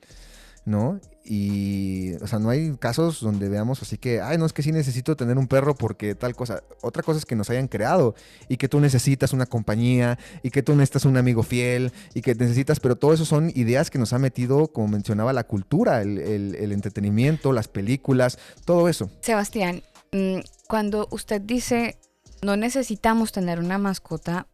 ¿No? 0.64 1.00
Y, 1.24 2.14
o 2.22 2.26
sea, 2.26 2.38
no 2.40 2.50
hay 2.50 2.72
casos 2.78 3.20
donde 3.20 3.48
veamos 3.48 3.80
así 3.82 3.96
que, 3.96 4.20
ay, 4.20 4.38
no, 4.38 4.46
es 4.46 4.52
que 4.52 4.62
sí 4.62 4.72
necesito 4.72 5.16
tener 5.16 5.38
un 5.38 5.46
perro 5.48 5.74
porque 5.74 6.14
tal 6.14 6.34
cosa. 6.34 6.62
Otra 6.82 7.02
cosa 7.02 7.18
es 7.18 7.26
que 7.26 7.36
nos 7.36 7.48
hayan 7.50 7.68
creado 7.68 8.14
y 8.48 8.56
que 8.56 8.68
tú 8.68 8.80
necesitas 8.80 9.32
una 9.32 9.46
compañía 9.46 10.18
y 10.42 10.50
que 10.50 10.62
tú 10.62 10.74
necesitas 10.74 11.04
un 11.04 11.16
amigo 11.16 11.42
fiel 11.44 11.92
y 12.14 12.22
que 12.22 12.34
necesitas, 12.34 12.80
pero 12.80 12.96
todo 12.96 13.12
eso 13.12 13.24
son 13.24 13.50
ideas 13.54 13.90
que 13.90 13.98
nos 13.98 14.12
ha 14.12 14.18
metido, 14.18 14.68
como 14.68 14.88
mencionaba, 14.88 15.32
la 15.32 15.44
cultura, 15.44 16.02
el, 16.02 16.18
el- 16.18 16.54
el 16.56 16.72
entretenimiento, 16.72 17.52
las 17.52 17.68
películas, 17.68 18.38
todo 18.64 18.88
eso. 18.88 19.08
Sebastián, 19.20 19.82
mm, 20.12 20.38
cuando 20.68 21.06
usted 21.10 21.40
dice 21.40 21.98
no 22.42 22.56
necesitamos 22.56 23.30
tener 23.30 23.60
una 23.60 23.78
mascota, 23.78 24.48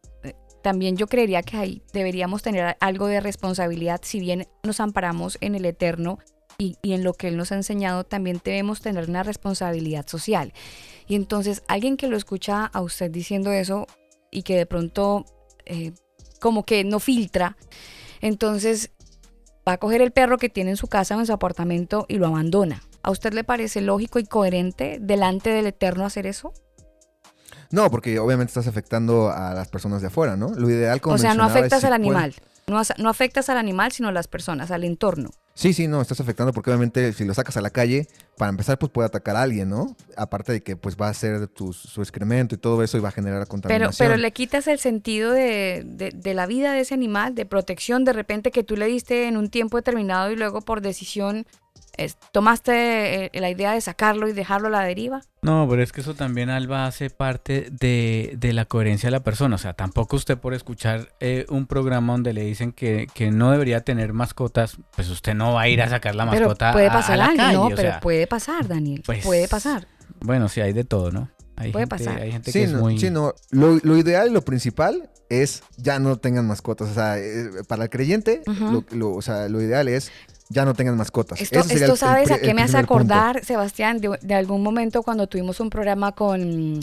también 0.61 0.97
yo 0.97 1.07
creería 1.07 1.41
que 1.43 1.57
ahí 1.57 1.81
deberíamos 1.93 2.41
tener 2.41 2.77
algo 2.79 3.07
de 3.07 3.19
responsabilidad, 3.19 4.01
si 4.03 4.19
bien 4.19 4.47
nos 4.63 4.79
amparamos 4.79 5.37
en 5.41 5.55
el 5.55 5.65
eterno 5.65 6.19
y, 6.57 6.77
en 6.83 7.03
lo 7.03 7.13
que 7.13 7.29
él 7.29 7.37
nos 7.37 7.51
ha 7.51 7.55
enseñado, 7.55 8.03
también 8.03 8.41
debemos 8.43 8.81
tener 8.81 9.09
una 9.09 9.23
responsabilidad 9.23 10.07
social. 10.07 10.53
Y 11.07 11.15
entonces 11.15 11.63
alguien 11.67 11.97
que 11.97 12.07
lo 12.07 12.17
escucha 12.17 12.65
a 12.65 12.81
usted 12.81 13.09
diciendo 13.09 13.51
eso 13.51 13.87
y 14.31 14.43
que 14.43 14.57
de 14.57 14.65
pronto 14.65 15.25
eh, 15.65 15.93
como 16.39 16.65
que 16.65 16.83
no 16.83 16.99
filtra, 16.99 17.57
entonces 18.21 18.91
va 19.67 19.73
a 19.73 19.77
coger 19.77 20.01
el 20.01 20.11
perro 20.11 20.37
que 20.37 20.49
tiene 20.49 20.71
en 20.71 20.77
su 20.77 20.87
casa 20.87 21.15
o 21.15 21.19
en 21.19 21.25
su 21.25 21.33
apartamento 21.33 22.05
y 22.09 22.17
lo 22.17 22.27
abandona. 22.27 22.83
¿A 23.01 23.11
usted 23.11 23.33
le 23.33 23.43
parece 23.43 23.81
lógico 23.81 24.19
y 24.19 24.25
coherente 24.25 24.97
delante 24.99 25.49
del 25.51 25.67
Eterno 25.67 26.05
hacer 26.05 26.27
eso? 26.27 26.53
No, 27.71 27.89
porque 27.91 28.17
obviamente 28.19 28.49
estás 28.51 28.67
afectando 28.67 29.29
a 29.31 29.53
las 29.53 29.67
personas 29.67 30.01
de 30.01 30.07
afuera, 30.07 30.35
¿no? 30.35 30.49
Lo 30.55 30.69
ideal, 30.69 31.01
como 31.01 31.15
o 31.15 31.17
sea, 31.17 31.33
no 31.35 31.43
afectas 31.43 31.83
al 31.83 31.93
animal. 31.93 32.33
No, 32.67 32.81
no 32.97 33.09
afectas 33.09 33.49
al 33.49 33.57
animal, 33.57 33.91
sino 33.91 34.09
a 34.09 34.11
las 34.11 34.27
personas, 34.27 34.69
al 34.71 34.83
entorno. 34.83 35.31
Sí, 35.55 35.73
sí, 35.73 35.87
no, 35.87 36.01
estás 36.01 36.19
afectando 36.21 36.53
porque 36.53 36.69
obviamente 36.69 37.11
si 37.13 37.25
lo 37.25 37.33
sacas 37.33 37.57
a 37.57 37.61
la 37.61 37.69
calle, 37.69 38.07
para 38.37 38.49
empezar, 38.49 38.79
pues 38.79 38.91
puede 38.91 39.07
atacar 39.07 39.35
a 39.35 39.41
alguien, 39.41 39.69
¿no? 39.69 39.95
Aparte 40.15 40.53
de 40.53 40.63
que 40.63 40.77
pues 40.77 40.95
va 40.95 41.09
a 41.09 41.13
ser 41.13 41.47
tu- 41.47 41.73
su 41.73 42.01
excremento 42.01 42.55
y 42.55 42.57
todo 42.59 42.81
eso 42.81 42.97
y 42.97 43.01
va 43.01 43.09
a 43.09 43.11
generar 43.11 43.39
Pero, 43.39 43.49
contaminación. 43.49 44.07
pero 44.07 44.17
le 44.21 44.31
quitas 44.31 44.67
el 44.67 44.79
sentido 44.79 45.31
de, 45.33 45.83
de- 45.85 46.11
de 46.11 46.33
la 46.33 46.45
vida 46.45 46.71
de 46.71 46.79
ese 46.81 46.93
animal, 46.93 47.35
de 47.35 47.45
protección, 47.45 48.05
de 48.05 48.13
repente 48.13 48.51
que 48.51 48.63
tú 48.63 48.77
le 48.77 48.85
diste 48.85 49.27
en 49.27 49.35
un 49.35 49.49
tiempo 49.49 49.75
determinado 49.77 50.31
y 50.31 50.37
luego 50.37 50.61
por 50.61 50.79
decisión 50.81 51.45
tomaste 52.31 53.25
eh, 53.25 53.31
la 53.39 53.49
idea 53.49 53.73
de 53.73 53.81
sacarlo 53.81 54.27
y 54.27 54.33
dejarlo 54.33 54.67
a 54.67 54.71
la 54.71 54.81
deriva. 54.81 55.21
No, 55.41 55.67
pero 55.69 55.81
es 55.83 55.91
que 55.91 56.01
eso 56.01 56.13
también, 56.15 56.49
Alba, 56.49 56.85
hace 56.85 57.09
parte 57.09 57.69
de, 57.71 58.35
de 58.37 58.53
la 58.53 58.65
coherencia 58.65 59.07
de 59.07 59.11
la 59.11 59.23
persona. 59.23 59.55
O 59.55 59.59
sea, 59.59 59.73
tampoco 59.73 60.15
usted 60.17 60.37
por 60.37 60.53
escuchar 60.53 61.09
eh, 61.19 61.45
un 61.49 61.65
programa 61.65 62.13
donde 62.13 62.33
le 62.33 62.43
dicen 62.43 62.71
que, 62.71 63.07
que 63.13 63.31
no 63.31 63.51
debería 63.51 63.81
tener 63.81 64.13
mascotas, 64.13 64.77
pues 64.95 65.09
usted 65.09 65.33
no 65.33 65.53
va 65.53 65.61
a 65.61 65.67
ir 65.69 65.81
a 65.81 65.89
sacar 65.89 66.15
la 66.15 66.29
Pero 66.29 66.47
mascota 66.47 66.71
puede 66.73 66.87
a- 66.87 66.91
a, 66.91 66.93
pasar 66.93 67.17
la 67.17 67.33
calle. 67.35 67.53
¿no? 67.53 67.65
o 67.65 67.69
Pero 67.69 67.81
sea, 67.81 67.99
puede 67.99 68.27
pasar, 68.27 68.67
Daniel. 68.67 69.01
pues, 69.05 69.23
puede 69.25 69.47
pasar. 69.47 69.87
Bueno, 70.21 70.49
sí, 70.49 70.59
hay 70.61 70.73
de 70.73 70.83
todo, 70.83 71.11
¿no? 71.11 71.29
Hay 71.55 71.71
Puede 71.73 71.87
gente, 71.87 72.05
pasar. 72.05 72.21
Hay 72.21 72.31
gente 72.31 72.51
Sí, 72.53 72.59
que 72.59 72.65
es 72.65 72.71
no, 72.71 72.79
muy... 72.79 72.97
sí, 72.99 73.09
no. 73.09 73.33
Lo, 73.51 73.77
lo 73.83 73.97
ideal 73.97 74.29
y 74.29 74.31
lo 74.33 74.43
principal 74.43 75.09
es 75.29 75.61
ya 75.75 75.99
no 75.99 76.15
tengan 76.17 76.47
mascotas. 76.47 76.89
O 76.89 76.93
sea, 76.93 77.17
eh, 77.17 77.49
para 77.67 77.83
el 77.83 77.89
creyente, 77.89 78.41
lo, 78.47 78.85
lo- 78.91 79.13
o 79.13 79.21
sea, 79.21 79.49
lo 79.49 79.61
ideal 79.61 79.89
es 79.89 80.09
ya 80.49 80.65
no 80.65 80.73
tengan 80.73 80.97
mascotas. 80.97 81.39
Esto, 81.39 81.59
Ese 81.59 81.69
sería 81.69 81.85
esto 81.85 81.93
el- 81.93 81.93
el 81.93 81.97
¿sabes 82.27 82.31
a 82.31 82.39
qué 82.41 82.53
me 82.53 82.61
hace 82.63 82.73
punto. 82.77 82.83
acordar, 82.93 83.45
Sebastián? 83.45 83.99
De, 84.01 84.17
de 84.21 84.33
algún 84.35 84.61
momento 84.63 85.03
cuando 85.03 85.27
tuvimos 85.27 85.59
un 85.59 85.69
programa 85.69 86.13
con, 86.13 86.79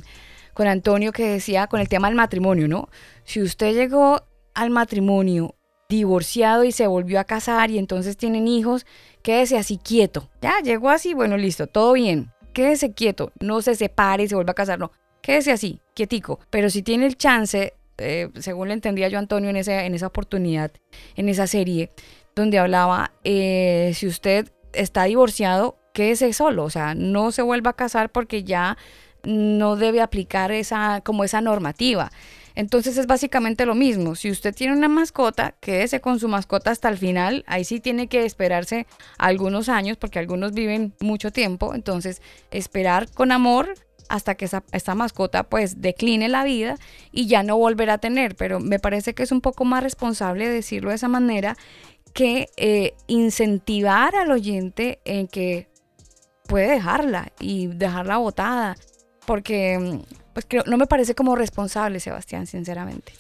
con 0.55 0.66
Antonio 0.68 1.12
que 1.12 1.28
decía 1.28 1.66
con 1.66 1.80
el 1.80 1.88
tema 1.88 2.09
del 2.09 2.16
matrimonio, 2.16 2.68
¿no? 2.68 2.88
Si 3.24 3.43
usted 3.43 3.74
llegó 3.74 4.22
al 4.55 4.70
matrimonio 4.70 5.55
divorciado 5.88 6.64
y 6.64 6.72
se 6.72 6.86
volvió 6.86 7.20
a 7.20 7.24
casar 7.24 7.70
y 7.70 7.78
entonces 7.78 8.16
tienen 8.16 8.48
hijos, 8.48 8.86
quédese 9.22 9.56
así 9.59 9.78
quieto. 9.78 10.28
Ya, 10.43 10.55
llegó 10.62 10.90
así, 10.90 11.14
bueno, 11.14 11.36
listo, 11.36 11.66
todo 11.66 11.93
bien. 11.93 12.30
Quédese 12.52 12.93
quieto, 12.93 13.32
no 13.40 13.62
se 13.62 13.74
separe 13.74 14.24
y 14.24 14.28
se 14.28 14.34
vuelva 14.34 14.52
a 14.52 14.55
casar, 14.55 14.78
no. 14.78 14.90
Quédese 15.20 15.52
así, 15.52 15.80
quietico. 15.94 16.40
Pero 16.51 16.70
si 16.70 16.82
tiene 16.82 17.06
el 17.06 17.16
chance, 17.16 17.74
eh, 17.98 18.30
según 18.38 18.68
le 18.68 18.74
entendía 18.74 19.09
yo 19.09 19.18
Antonio 19.18 19.51
en, 19.51 19.56
ese, 19.56 19.84
en 19.86 19.94
esa 19.94 20.06
oportunidad, 20.06 20.70
en 21.16 21.28
esa 21.28 21.47
serie, 21.47 21.90
donde 22.36 22.58
hablaba, 22.58 23.12
eh, 23.24 23.92
si 23.94 24.06
usted 24.06 24.52
está 24.74 25.04
divorciado, 25.04 25.78
quédese 25.94 26.34
solo, 26.34 26.64
o 26.64 26.70
sea, 26.70 26.94
no 26.94 27.32
se 27.32 27.40
vuelva 27.40 27.70
a 27.70 27.76
casar 27.76 28.12
porque 28.12 28.44
ya 28.44 28.76
no 29.24 29.76
debe 29.76 30.02
aplicar 30.02 30.52
esa, 30.52 31.00
como 31.00 31.24
esa 31.24 31.40
normativa. 31.40 32.12
Entonces 32.54 32.96
es 32.96 33.06
básicamente 33.06 33.66
lo 33.66 33.74
mismo. 33.74 34.14
Si 34.14 34.30
usted 34.30 34.54
tiene 34.54 34.74
una 34.74 34.88
mascota, 34.88 35.54
quédese 35.60 36.00
con 36.00 36.20
su 36.20 36.28
mascota 36.28 36.70
hasta 36.70 36.88
el 36.88 36.96
final. 36.96 37.44
Ahí 37.46 37.64
sí 37.64 37.80
tiene 37.80 38.06
que 38.06 38.24
esperarse 38.24 38.86
algunos 39.18 39.68
años 39.68 39.98
porque 39.98 40.18
algunos 40.18 40.52
viven 40.52 40.94
mucho 41.00 41.32
tiempo. 41.32 41.74
Entonces 41.74 42.22
esperar 42.50 43.10
con 43.10 43.30
amor 43.30 43.74
hasta 44.08 44.36
que 44.36 44.46
esa, 44.46 44.62
esta 44.72 44.94
mascota 44.94 45.42
pues 45.42 45.82
decline 45.82 46.28
la 46.28 46.44
vida 46.44 46.76
y 47.12 47.26
ya 47.26 47.42
no 47.42 47.58
volverá 47.58 47.94
a 47.94 47.98
tener. 47.98 48.36
Pero 48.36 48.58
me 48.58 48.78
parece 48.78 49.14
que 49.14 49.22
es 49.22 49.32
un 49.32 49.42
poco 49.42 49.66
más 49.66 49.82
responsable 49.82 50.48
decirlo 50.48 50.90
de 50.90 50.96
esa 50.96 51.08
manera 51.08 51.58
que 52.16 52.48
eh, 52.56 52.94
incentivar 53.09 54.16
al 54.16 54.30
oyente 54.30 55.01
en 55.05 55.28
que 55.28 55.68
puede 56.48 56.70
dejarla 56.70 57.30
y 57.38 57.66
dejarla 57.66 58.16
botada. 58.16 58.74
Porque 59.26 59.78
mm, 59.78 60.14
pues 60.32 60.47
creo, 60.48 60.64
no 60.66 60.78
me 60.78 60.86
parece 60.86 61.14
como 61.14 61.36
responsable, 61.36 62.01
Sebastián, 62.01 62.47
sinceramente. 62.47 63.12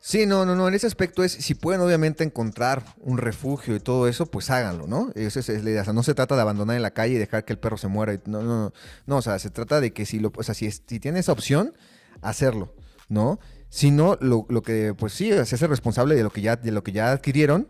Sí, 0.00 0.26
no, 0.26 0.44
no, 0.44 0.56
no. 0.56 0.66
En 0.66 0.74
ese 0.74 0.88
aspecto 0.88 1.22
es, 1.22 1.30
si 1.30 1.54
pueden 1.54 1.80
obviamente 1.82 2.24
encontrar 2.24 2.82
un 2.98 3.16
refugio 3.16 3.76
y 3.76 3.80
todo 3.80 4.08
eso, 4.08 4.26
pues 4.26 4.50
háganlo, 4.50 4.88
¿no? 4.88 5.12
Esa 5.14 5.38
es, 5.38 5.48
la 5.62 5.70
idea. 5.70 5.82
O 5.82 5.84
sea, 5.84 5.92
no 5.92 6.02
se 6.02 6.14
trata 6.14 6.34
de 6.34 6.40
abandonar 6.40 6.74
en 6.74 6.82
la 6.82 6.90
calle 6.90 7.14
y 7.14 7.18
dejar 7.18 7.44
que 7.44 7.52
el 7.52 7.60
perro 7.60 7.76
se 7.76 7.86
muera. 7.86 8.12
No, 8.26 8.42
no, 8.42 8.64
no. 8.64 8.72
No, 9.06 9.18
o 9.18 9.22
sea, 9.22 9.38
se 9.38 9.50
trata 9.50 9.80
de 9.80 9.92
que 9.92 10.04
si 10.04 10.18
lo, 10.18 10.32
o 10.36 10.42
sea, 10.42 10.56
si, 10.56 10.68
si 10.68 10.98
tiene 10.98 11.20
esa 11.20 11.30
opción, 11.30 11.74
hacerlo, 12.22 12.74
¿no? 13.08 13.38
Si 13.68 13.92
no, 13.92 14.18
lo, 14.20 14.46
lo 14.48 14.62
que, 14.62 14.94
pues 14.98 15.12
sí, 15.12 15.30
se 15.30 15.54
hace 15.54 15.66
responsable 15.68 16.16
de 16.16 16.24
lo 16.24 16.30
que 16.30 16.40
ya, 16.40 16.56
de 16.56 16.72
lo 16.72 16.82
que 16.82 16.90
ya 16.90 17.12
adquirieron 17.12 17.68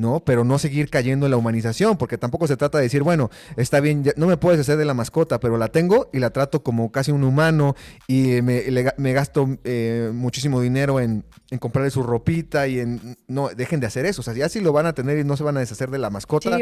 ¿no? 0.00 0.20
Pero 0.20 0.44
no 0.44 0.58
seguir 0.58 0.88
cayendo 0.88 1.26
en 1.26 1.30
la 1.30 1.36
humanización, 1.36 1.98
porque 1.98 2.16
tampoco 2.16 2.46
se 2.46 2.56
trata 2.56 2.78
de 2.78 2.84
decir, 2.84 3.02
bueno, 3.02 3.30
está 3.56 3.80
bien, 3.80 4.02
no 4.16 4.26
me 4.26 4.38
puedes 4.38 4.58
hacer 4.58 4.78
de 4.78 4.86
la 4.86 4.94
mascota, 4.94 5.38
pero 5.38 5.58
la 5.58 5.68
tengo 5.68 6.08
y 6.12 6.18
la 6.18 6.30
trato 6.30 6.62
como 6.62 6.90
casi 6.90 7.12
un 7.12 7.22
humano 7.22 7.76
y 8.08 8.40
me, 8.40 9.12
gasto 9.12 9.58
eh, 9.62 10.10
muchísimo 10.14 10.62
dinero 10.62 11.00
en, 11.00 11.22
comprarle 11.60 11.90
su 11.90 12.02
ropita 12.02 12.66
y 12.66 12.80
en... 12.80 13.18
No, 13.28 13.50
dejen 13.50 13.80
de 13.80 13.86
hacer 13.86 14.06
eso, 14.06 14.22
o 14.22 14.24
sea, 14.24 14.32
ya 14.32 14.48
si 14.48 14.60
lo 14.60 14.72
van 14.72 14.86
a 14.86 14.94
tener 14.94 15.18
y 15.18 15.24
no 15.24 15.36
se 15.36 15.44
van 15.44 15.58
a 15.58 15.60
deshacer 15.60 15.90
de 15.90 15.98
la 15.98 16.08
mascota 16.08 16.58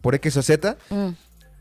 por 0.00 0.14
X 0.14 0.36
o 0.36 0.42
Z, 0.42 0.76
mm. 0.88 1.08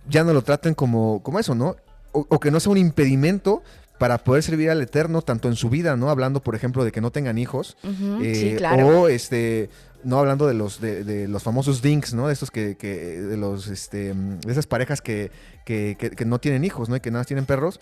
ya 0.08 0.24
no 0.24 0.32
lo 0.32 0.44
traten 0.44 0.76
como, 0.76 1.24
como 1.24 1.40
eso, 1.40 1.56
¿no? 1.56 1.76
O, 2.12 2.40
que 2.40 2.52
no 2.52 2.60
sea 2.60 2.72
un 2.72 2.78
impedimento 2.78 3.64
para 3.98 4.20
poder 4.20 4.44
servir 4.44 4.70
al 4.70 4.82
Eterno 4.82 5.22
tanto 5.22 5.50
en 5.50 5.56
su 5.56 5.70
vida, 5.70 5.98
¿no? 5.98 6.10
Hablando, 6.10 6.42
por 6.42 6.56
ejemplo, 6.56 6.86
de 6.86 6.92
que 6.92 7.02
no 7.02 7.12
tengan 7.12 7.38
hijos. 7.38 7.76
sí, 7.82 8.54
claro. 8.58 9.02
O 9.02 9.08
este 9.10 9.70
no 10.06 10.20
hablando 10.20 10.48
de 10.48 10.54
los 10.54 10.80
de, 10.80 11.28
los 11.28 11.44
famosos 11.44 11.82
dinks, 11.82 12.14
¿no? 12.14 12.28
De 12.28 12.34
estos 12.34 12.52
que, 12.52 12.76
de 12.76 13.38
los 13.38 13.68
este 13.68 14.14
de 14.14 14.52
esas 14.52 14.68
parejas 14.68 15.02
que, 15.02 15.32
no 16.26 16.40
tienen 16.40 16.64
hijos, 16.64 16.88
¿no? 16.88 16.96
Y 16.96 17.00
que 17.00 17.12
nada 17.12 17.22
más 17.22 17.28
tienen 17.28 17.46
perros. 17.46 17.80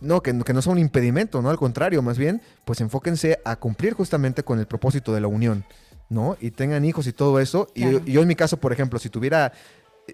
No, 0.00 0.22
que, 0.22 0.34
no 0.34 0.62
son 0.62 0.74
un 0.74 0.78
impedimento, 0.80 1.40
¿no? 1.40 1.48
Al 1.48 1.56
contrario, 1.56 2.02
más 2.02 2.18
bien, 2.18 2.42
pues 2.64 2.80
enfóquense 2.80 3.38
a 3.44 3.56
cumplir 3.56 3.94
justamente 3.94 4.42
con 4.42 4.58
el 4.58 4.66
propósito 4.66 5.14
de 5.14 5.20
la 5.20 5.28
unión, 5.28 5.64
¿no? 6.10 6.36
Y 6.40 6.50
tengan 6.50 6.84
hijos 6.84 7.06
y 7.06 7.12
todo 7.12 7.40
eso. 7.40 7.68
Y, 7.74 8.10
yo, 8.10 8.20
en 8.20 8.28
mi 8.28 8.34
caso, 8.34 8.58
por 8.58 8.72
ejemplo, 8.72 8.98
si 8.98 9.08
tuviera, 9.08 9.52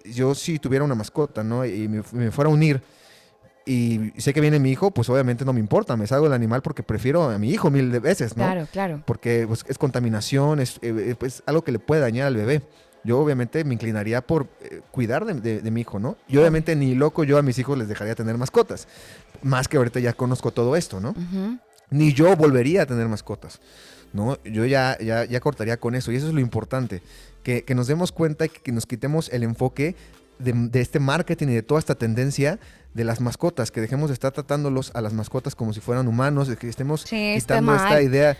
yo 0.05 0.33
si 0.35 0.59
tuviera 0.59 0.85
una 0.85 0.95
mascota, 0.95 1.43
¿no? 1.43 1.65
Y 1.65 1.89
me 1.89 2.31
fuera 2.31 2.49
a 2.49 2.53
unir 2.53 2.81
y 3.71 4.11
sé 4.17 4.33
que 4.33 4.41
viene 4.41 4.59
mi 4.59 4.69
hijo, 4.69 4.91
pues 4.91 5.09
obviamente 5.09 5.45
no 5.45 5.53
me 5.53 5.61
importa, 5.61 5.95
me 5.95 6.05
salgo 6.05 6.25
del 6.25 6.33
animal 6.33 6.61
porque 6.61 6.83
prefiero 6.83 7.29
a 7.29 7.37
mi 7.37 7.51
hijo 7.51 7.71
mil 7.71 8.01
veces, 8.01 8.35
¿no? 8.35 8.43
Claro, 8.43 8.67
claro. 8.69 9.03
Porque 9.05 9.45
pues, 9.47 9.63
es 9.65 9.77
contaminación, 9.77 10.59
es 10.59 10.77
eh, 10.81 11.15
pues, 11.17 11.41
algo 11.45 11.63
que 11.63 11.71
le 11.71 11.79
puede 11.79 12.01
dañar 12.01 12.27
al 12.27 12.35
bebé. 12.35 12.63
Yo 13.05 13.17
obviamente 13.17 13.63
me 13.63 13.73
inclinaría 13.73 14.19
por 14.27 14.47
eh, 14.61 14.81
cuidar 14.91 15.23
de, 15.25 15.71
mi 15.71 15.81
hijo, 15.81 15.99
¿no? 15.99 16.17
Y 16.27 16.35
obviamente 16.35 16.75
ni 16.75 16.95
loco 16.95 17.23
yo 17.23 17.37
a 17.37 17.43
mis 17.43 17.57
hijos 17.59 17.77
les 17.77 17.87
dejaría 17.87 18.13
tener 18.13 18.37
mascotas. 18.37 18.89
Más 19.41 19.69
que 19.69 19.77
ahorita 19.77 20.01
ya 20.01 20.11
conozco 20.11 20.51
todo 20.51 20.75
esto, 20.75 20.99
¿no? 20.99 21.15
Ni 21.89 22.11
yo 22.11 22.35
volvería 22.35 22.81
a 22.81 22.85
tener 22.85 23.07
mascotas, 23.07 23.61
¿no? 24.11 24.37
Yo 24.43 24.65
ya, 24.65 24.97
ya, 24.99 25.23
ya 25.23 25.39
cortaría 25.39 25.77
con 25.77 25.95
eso 25.95 26.11
y 26.11 26.17
eso 26.17 26.27
es 26.27 26.33
lo 26.33 26.41
importante. 26.41 27.01
Que, 27.41 27.63
que 27.63 27.73
nos 27.73 27.87
demos 27.87 28.11
cuenta 28.11 28.45
y 28.45 28.49
que 28.49 28.71
nos 28.73 28.85
quitemos 28.85 29.29
el 29.29 29.43
enfoque 29.43 29.95
de, 30.41 30.53
de 30.53 30.81
este 30.81 30.99
marketing 30.99 31.47
y 31.47 31.53
de 31.53 31.63
toda 31.63 31.79
esta 31.79 31.95
tendencia 31.95 32.59
de 32.93 33.03
las 33.03 33.21
mascotas, 33.21 33.71
que 33.71 33.81
dejemos 33.81 34.09
de 34.09 34.13
estar 34.13 34.31
tratándolos 34.31 34.91
a 34.93 35.01
las 35.01 35.13
mascotas 35.13 35.55
como 35.55 35.73
si 35.73 35.79
fueran 35.79 36.07
humanos, 36.07 36.47
de 36.47 36.57
que 36.57 36.67
estemos 36.67 37.05
quitando 37.05 37.73
esta 37.73 38.01
idea 38.01 38.37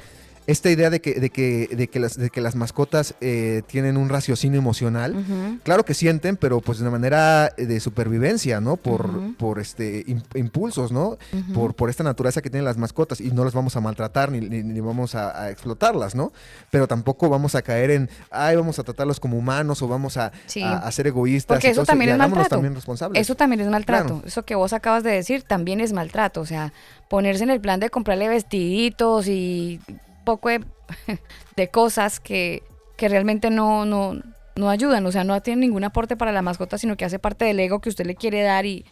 esta 0.52 0.70
idea 0.70 0.90
de 0.90 1.02
que, 1.02 1.20
de 1.20 1.30
que, 1.30 1.70
de 1.72 1.88
que, 1.88 2.00
las, 2.00 2.18
de 2.18 2.30
que 2.30 2.42
las 2.42 2.56
mascotas 2.56 3.16
eh, 3.22 3.64
tienen 3.68 3.98
un 3.98 4.10
raciocinio 4.10 4.60
emocional, 4.60 5.16
claro 5.64 5.84
que 5.86 5.94
sienten, 5.94 6.38
pero 6.38 6.62
pues 6.62 6.78
de 6.78 6.84
una 6.84 6.92
manera 6.92 7.50
de 7.58 7.80
supervivencia, 7.80 8.62
¿no? 8.62 8.78
Por, 8.78 9.36
por 9.38 9.60
este 9.60 10.06
impulsos, 10.36 10.92
¿no? 10.92 11.18
por, 11.54 11.74
por 11.74 11.90
esta 11.90 12.04
naturaleza 12.04 12.42
que 12.42 12.50
tienen 12.50 12.66
las 12.66 12.78
mascotas 12.78 13.22
y 13.22 13.32
no 13.32 13.44
las 13.44 13.54
vamos 13.54 13.76
a 13.76 13.82
maltratar 13.82 14.32
ni, 14.32 14.42
ni, 14.42 14.80
vamos 14.80 15.16
a, 15.16 15.50
explotarlas, 15.50 16.16
¿no? 16.16 16.32
Pero 16.70 16.88
tampoco 16.88 17.30
vamos 17.30 17.56
a 17.56 17.62
caer 17.62 17.92
en, 17.92 18.10
ay, 18.30 18.56
vamos 18.56 18.80
a 18.80 18.84
tratarlos 18.84 19.20
como 19.20 19.38
humanos 19.38 19.82
o 19.82 19.88
vamos 19.88 20.18
a, 20.18 20.32
a, 20.64 20.92
ser 20.92 21.08
egoístas. 21.08 21.56
Porque 21.56 21.70
eso 21.70 21.84
también 21.84 22.12
es 22.12 22.18
maltrato. 22.18 22.50
También 22.50 22.76
responsables. 22.76 23.22
Eso 23.22 23.36
también 23.36 23.62
es 23.62 23.68
maltrato. 23.68 24.22
Eso 24.26 24.44
que 24.44 24.56
vos 24.56 24.74
acabas 24.74 25.04
de 25.04 25.12
decir 25.12 25.44
también 25.44 25.82
es 25.82 25.94
maltrato. 25.94 26.42
O 26.42 26.46
sea, 26.46 26.74
ponerse 27.08 27.44
en 27.44 27.50
el 27.50 27.62
plan 27.62 27.80
de 27.80 27.90
comprarle 27.90 28.30
vestiditos 28.30 29.28
y 29.28 29.80
poco 30.24 30.50
de, 31.56 31.68
cosas 31.70 32.20
que, 32.20 32.64
que 32.98 33.10
realmente 33.10 33.50
no, 33.50 33.86
no, 33.86 34.22
no 34.56 34.70
ayudan, 34.70 35.06
o 35.06 35.12
sea, 35.12 35.24
no 35.24 35.42
tienen 35.42 35.62
ningún 35.62 35.84
aporte 35.84 36.18
para 36.18 36.32
la 36.32 36.42
mascota, 36.42 36.78
sino 36.78 36.98
que 36.98 37.06
hace 37.06 37.20
parte 37.20 37.46
del 37.46 37.60
ego 37.60 37.80
que 37.80 37.90
usted 37.90 38.06
le 38.06 38.16
quiere 38.16 38.42
dar 38.42 38.66
y, 38.66 38.86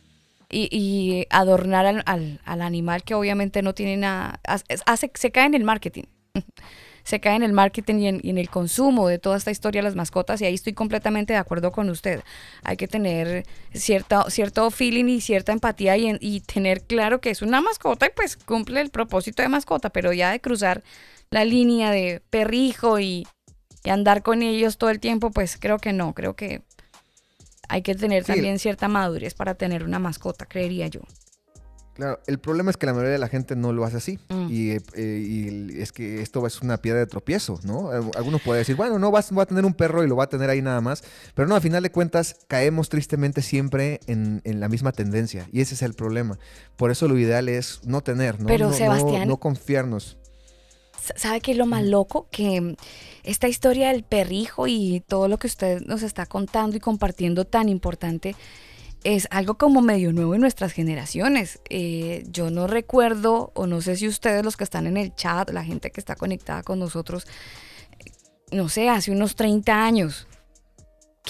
y, 0.49 1.25
adornar 1.29 1.85
al, 1.85 2.03
al, 2.43 2.61
animal 2.61 3.03
que 3.03 3.13
obviamente 3.13 3.61
no 3.61 3.73
tiene 3.73 3.97
nada, 3.97 4.39
hace, 4.45 5.11
se 5.13 5.31
cae 5.31 5.45
en 5.45 5.53
el 5.53 5.63
marketing. 5.63 6.03
se 7.03 7.19
cae 7.19 7.35
en 7.35 7.43
el 7.43 7.53
marketing 7.53 7.95
y 7.95 8.07
en, 8.29 8.37
el 8.37 8.49
consumo 8.49 9.07
de 9.07 9.17
toda 9.17 9.37
esta 9.37 9.49
historia 9.49 9.79
de 9.79 9.83
las 9.83 9.95
mascotas 9.95 10.41
y 10.41 10.45
ahí 10.45 10.53
estoy 10.53 10.73
completamente 10.73 11.33
de 11.33 11.39
acuerdo 11.39 11.71
con 11.71 11.89
usted. 11.89 12.21
Hay 12.63 12.77
que 12.77 12.87
tener 12.87 13.45
cierta, 13.73 14.29
cierto 14.29 14.69
feeling 14.69 15.05
y 15.05 15.21
cierta 15.21 15.51
empatía 15.51 15.97
y, 15.97 16.17
y 16.19 16.41
tener 16.41 16.81
claro 16.83 17.19
que 17.19 17.31
es 17.31 17.41
una 17.41 17.61
mascota 17.61 18.05
y 18.05 18.09
pues 18.15 18.37
cumple 18.37 18.81
el 18.81 18.91
propósito 18.91 19.41
de 19.41 19.49
mascota, 19.49 19.89
pero 19.89 20.13
ya 20.13 20.31
de 20.31 20.39
cruzar 20.39 20.83
la 21.31 21.45
línea 21.45 21.91
de 21.91 22.21
perrijo 22.29 22.99
y, 22.99 23.27
andar 23.85 24.21
con 24.23 24.43
ellos 24.43 24.77
todo 24.77 24.89
el 24.89 24.99
tiempo, 24.99 25.31
pues 25.31 25.57
creo 25.59 25.79
que 25.79 25.93
no, 25.93 26.13
creo 26.13 26.35
que 26.35 26.61
hay 27.69 27.81
que 27.81 27.95
tener 27.95 28.23
también 28.23 28.59
cierta 28.59 28.87
madurez 28.87 29.33
para 29.33 29.55
tener 29.55 29.83
una 29.83 29.99
mascota, 29.99 30.45
creería 30.45 30.87
yo. 30.87 31.01
Claro, 31.99 32.19
el 32.27 32.39
problema 32.39 32.71
es 32.71 32.77
que 32.77 32.85
la 32.85 32.93
mayoría 32.93 33.11
de 33.11 33.19
la 33.19 33.27
gente 33.27 33.57
no 33.57 33.73
lo 33.73 33.83
hace 33.83 33.97
así. 33.97 34.19
Mm. 34.29 34.47
Eh, 34.51 34.79
y, 34.95 35.81
es 35.81 35.91
que 35.91 36.21
esto 36.21 36.47
es 36.47 36.61
una 36.61 36.77
piedra 36.77 36.99
de 36.99 37.07
tropiezo, 37.07 37.59
¿no? 37.63 37.89
Algunos 38.15 38.41
pueden 38.41 38.61
decir, 38.61 38.77
bueno, 38.77 38.99
no, 38.99 39.11
va 39.11 39.19
a 39.19 39.45
tener 39.45 39.65
un 39.65 39.73
perro 39.73 40.01
y 40.01 40.07
lo 40.07 40.15
va 40.15 40.23
a 40.23 40.29
tener 40.29 40.49
ahí 40.49 40.61
nada 40.61 40.79
más. 40.79 41.03
Pero 41.33 41.49
no, 41.49 41.57
a 41.57 41.61
final 41.61 41.83
de 41.83 41.91
cuentas, 41.91 42.37
caemos 42.47 42.87
tristemente 42.87 43.41
siempre 43.41 43.99
en, 44.07 44.41
la 44.45 44.69
misma 44.69 44.93
tendencia. 44.93 45.49
Y 45.51 45.59
ese 45.59 45.75
es 45.75 45.81
el 45.81 45.93
problema. 45.93 46.39
Por 46.77 46.89
eso 46.89 47.09
lo 47.09 47.17
ideal 47.17 47.49
es 47.49 47.81
no 47.83 47.99
tener, 47.99 48.39
¿no? 48.39 48.47
Pero 48.47 48.69
no, 48.69 48.73
Sebastián. 48.73 49.27
no 49.27 49.37
confiarnos. 49.37 50.17
¿Sabe 51.15 51.41
qué 51.41 51.51
es 51.51 51.57
lo 51.57 51.65
más 51.65 51.83
loco? 51.83 52.27
Que 52.31 52.75
esta 53.23 53.47
historia 53.47 53.89
del 53.89 54.03
perrijo 54.03 54.67
y 54.67 55.03
todo 55.07 55.27
lo 55.27 55.37
que 55.37 55.47
usted 55.47 55.81
nos 55.81 56.03
está 56.03 56.25
contando 56.25 56.77
y 56.77 56.79
compartiendo 56.79 57.45
tan 57.45 57.69
importante 57.69 58.35
es 59.03 59.27
algo 59.31 59.57
como 59.57 59.81
medio 59.81 60.11
nuevo 60.11 60.35
en 60.35 60.41
nuestras 60.41 60.73
generaciones. 60.73 61.59
Eh, 61.69 62.23
yo 62.29 62.49
no 62.49 62.67
recuerdo, 62.67 63.51
o 63.55 63.65
no 63.65 63.81
sé 63.81 63.95
si 63.95 64.07
ustedes 64.07 64.43
los 64.43 64.57
que 64.57 64.63
están 64.63 64.87
en 64.87 64.97
el 64.97 65.15
chat, 65.15 65.49
la 65.51 65.63
gente 65.63 65.91
que 65.91 66.01
está 66.01 66.15
conectada 66.15 66.63
con 66.63 66.79
nosotros, 66.79 67.25
no 68.51 68.67
sé, 68.67 68.89
hace 68.89 69.11
unos 69.11 69.35
30 69.35 69.85
años, 69.85 70.27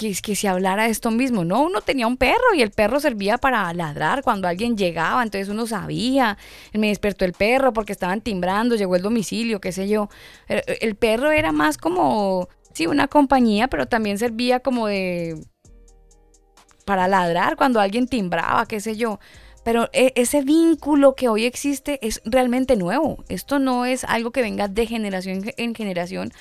que, 0.00 0.14
que 0.22 0.34
se 0.34 0.48
hablara 0.48 0.84
de 0.84 0.90
esto 0.90 1.10
mismo. 1.10 1.44
No, 1.44 1.62
uno 1.62 1.82
tenía 1.82 2.06
un 2.06 2.16
perro 2.16 2.54
y 2.56 2.62
el 2.62 2.70
perro 2.70 3.00
servía 3.00 3.36
para 3.36 3.72
ladrar 3.74 4.22
cuando 4.22 4.48
alguien 4.48 4.76
llegaba, 4.76 5.22
entonces 5.22 5.50
uno 5.50 5.66
sabía, 5.66 6.38
me 6.72 6.88
despertó 6.88 7.26
el 7.26 7.34
perro 7.34 7.74
porque 7.74 7.92
estaban 7.92 8.22
timbrando, 8.22 8.76
llegó 8.76 8.96
el 8.96 9.02
domicilio, 9.02 9.60
qué 9.60 9.72
sé 9.72 9.88
yo. 9.88 10.08
El, 10.48 10.94
perro 10.96 11.30
era 11.30 11.52
más 11.52 11.76
como, 11.76 12.48
sí, 12.72 12.86
una 12.86 13.08
compañía, 13.08 13.68
pero 13.68 13.86
también 13.86 14.16
servía 14.16 14.60
como 14.60 14.86
de... 14.86 15.44
para 16.86 17.06
ladrar 17.06 17.56
cuando 17.56 17.78
alguien 17.78 18.08
timbraba, 18.08 18.64
qué 18.66 18.80
sé 18.80 18.96
yo. 18.96 19.20
Pero 19.64 19.90
e, 19.92 20.14
ese 20.16 20.40
vínculo 20.42 21.14
que 21.14 21.28
hoy 21.28 21.44
existe 21.44 21.98
es 22.00 22.22
realmente 22.24 22.76
nuevo. 22.76 23.22
Esto 23.28 23.58
no 23.58 23.84
es 23.84 24.04
algo 24.04 24.30
que 24.30 24.40
venga 24.40 24.66
de 24.68 24.86
generación 24.86 25.42
en 25.58 25.74
generación, 25.74 26.32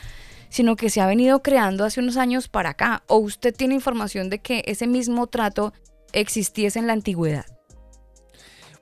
sino 0.49 0.75
que 0.75 0.89
se 0.89 1.01
ha 1.01 1.07
venido 1.07 1.41
creando 1.41 1.85
hace 1.85 1.99
unos 1.99 2.17
años 2.17 2.47
para 2.47 2.71
acá. 2.71 3.03
¿O 3.07 3.17
usted 3.17 3.55
tiene 3.55 3.75
información 3.75 4.29
de 4.29 4.39
que 4.39 4.63
ese 4.65 4.87
mismo 4.87 5.27
trato 5.27 5.73
existiese 6.13 6.79
en 6.79 6.87
la 6.87 6.93
antigüedad? 6.93 7.45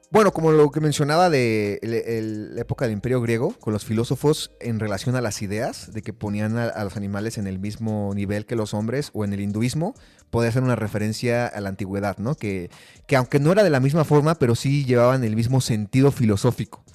Bueno, 0.09 0.31
como 0.31 0.53
lo 0.53 0.71
que 0.71 0.79
mencionaba 0.79 1.29
de 1.29 1.79
la 1.83 2.61
época 2.61 2.85
del 2.85 2.93
Imperio 2.93 3.19
Griego, 3.19 3.51
con 3.59 3.73
los 3.73 3.83
filósofos 3.83 4.51
en 4.61 4.79
relación 4.79 5.17
a 5.17 5.21
las 5.21 5.41
ideas, 5.41 5.91
de 5.91 6.01
que 6.01 6.13
ponían 6.13 6.57
a, 6.57 6.67
a 6.67 6.85
los 6.85 6.95
animales 6.95 7.37
en 7.37 7.45
el 7.45 7.59
mismo 7.59 8.13
nivel 8.15 8.45
que 8.45 8.55
los 8.55 8.73
hombres, 8.73 9.09
o 9.13 9.25
en 9.25 9.33
el 9.33 9.41
hinduismo, 9.41 9.95
podía 10.29 10.49
ser 10.53 10.63
una 10.63 10.77
referencia 10.77 11.45
a 11.45 11.59
la 11.59 11.67
antigüedad, 11.67 12.17
¿no? 12.19 12.35
Que, 12.35 12.69
que 13.05 13.17
aunque 13.17 13.41
no 13.41 13.51
era 13.51 13.65
de 13.65 13.69
la 13.69 13.81
misma 13.81 14.05
forma, 14.05 14.35
pero 14.35 14.55
sí 14.55 14.85
llevaban 14.85 15.25
el 15.25 15.35
mismo 15.35 15.59
sentido 15.59 16.11
filosófico. 16.13 16.85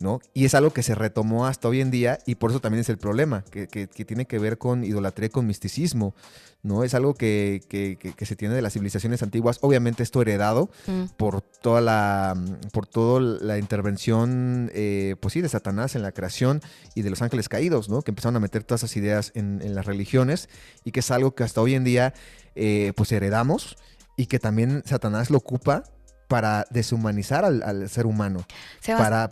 ¿No? 0.00 0.20
Y 0.34 0.46
es 0.46 0.54
algo 0.54 0.72
que 0.72 0.82
se 0.82 0.94
retomó 0.94 1.46
hasta 1.46 1.68
hoy 1.68 1.80
en 1.80 1.90
día 1.90 2.18
y 2.26 2.34
por 2.36 2.50
eso 2.50 2.60
también 2.60 2.80
es 2.80 2.88
el 2.88 2.98
problema, 2.98 3.44
que, 3.50 3.68
que- 3.68 3.86
que 3.86 4.04
tiene 4.04 4.24
que 4.24 4.38
ver 4.38 4.58
con 4.58 4.82
idolatría 4.82 5.26
y 5.26 5.30
con 5.30 5.46
misticismo, 5.46 6.14
¿no? 6.62 6.84
Es 6.84 6.94
algo 6.94 7.14
que, 7.14 7.60
que- 7.68 7.96
que- 8.00 8.12
que 8.14 8.26
se 8.26 8.34
tiene 8.34 8.54
de 8.54 8.62
las 8.62 8.72
civilizaciones 8.72 9.22
antiguas, 9.22 9.58
obviamente 9.60 10.02
esto 10.02 10.20
heredado 10.22 10.70
Mm. 10.86 11.04
por 11.18 11.42
toda 11.42 11.80
la, 11.82 12.34
por 12.72 12.86
toda 12.86 13.20
la 13.20 13.58
intervención, 13.58 14.70
eh, 14.74 15.16
pues 15.20 15.34
sí, 15.34 15.40
de 15.42 15.48
Satanás 15.48 15.94
en 15.94 16.02
la 16.02 16.12
creación 16.12 16.62
y 16.94 17.02
de 17.02 17.10
los 17.10 17.20
ángeles 17.22 17.48
caídos, 17.48 17.88
¿no? 17.88 18.02
Que 18.02 18.10
empezaron 18.10 18.36
a 18.36 18.40
meter 18.40 18.64
todas 18.64 18.82
esas 18.84 18.96
ideas 18.96 19.32
en, 19.34 19.60
en 19.62 19.74
las 19.74 19.84
religiones 19.86 20.48
y 20.84 20.92
que 20.92 21.00
es 21.00 21.10
algo 21.10 21.34
que 21.34 21.44
hasta 21.44 21.60
hoy 21.60 21.74
en 21.74 21.84
día, 21.84 22.14
eh, 22.54 22.92
pues 22.96 23.12
heredamos 23.12 23.76
y 24.16 24.26
que 24.26 24.38
también 24.38 24.82
Satanás 24.86 25.30
lo 25.30 25.38
ocupa 25.38 25.84
para 26.28 26.64
deshumanizar 26.70 27.44
al, 27.44 27.62
al 27.64 27.88
ser 27.88 28.06
humano, 28.06 28.44
Sebas, 28.80 29.00
para... 29.02 29.30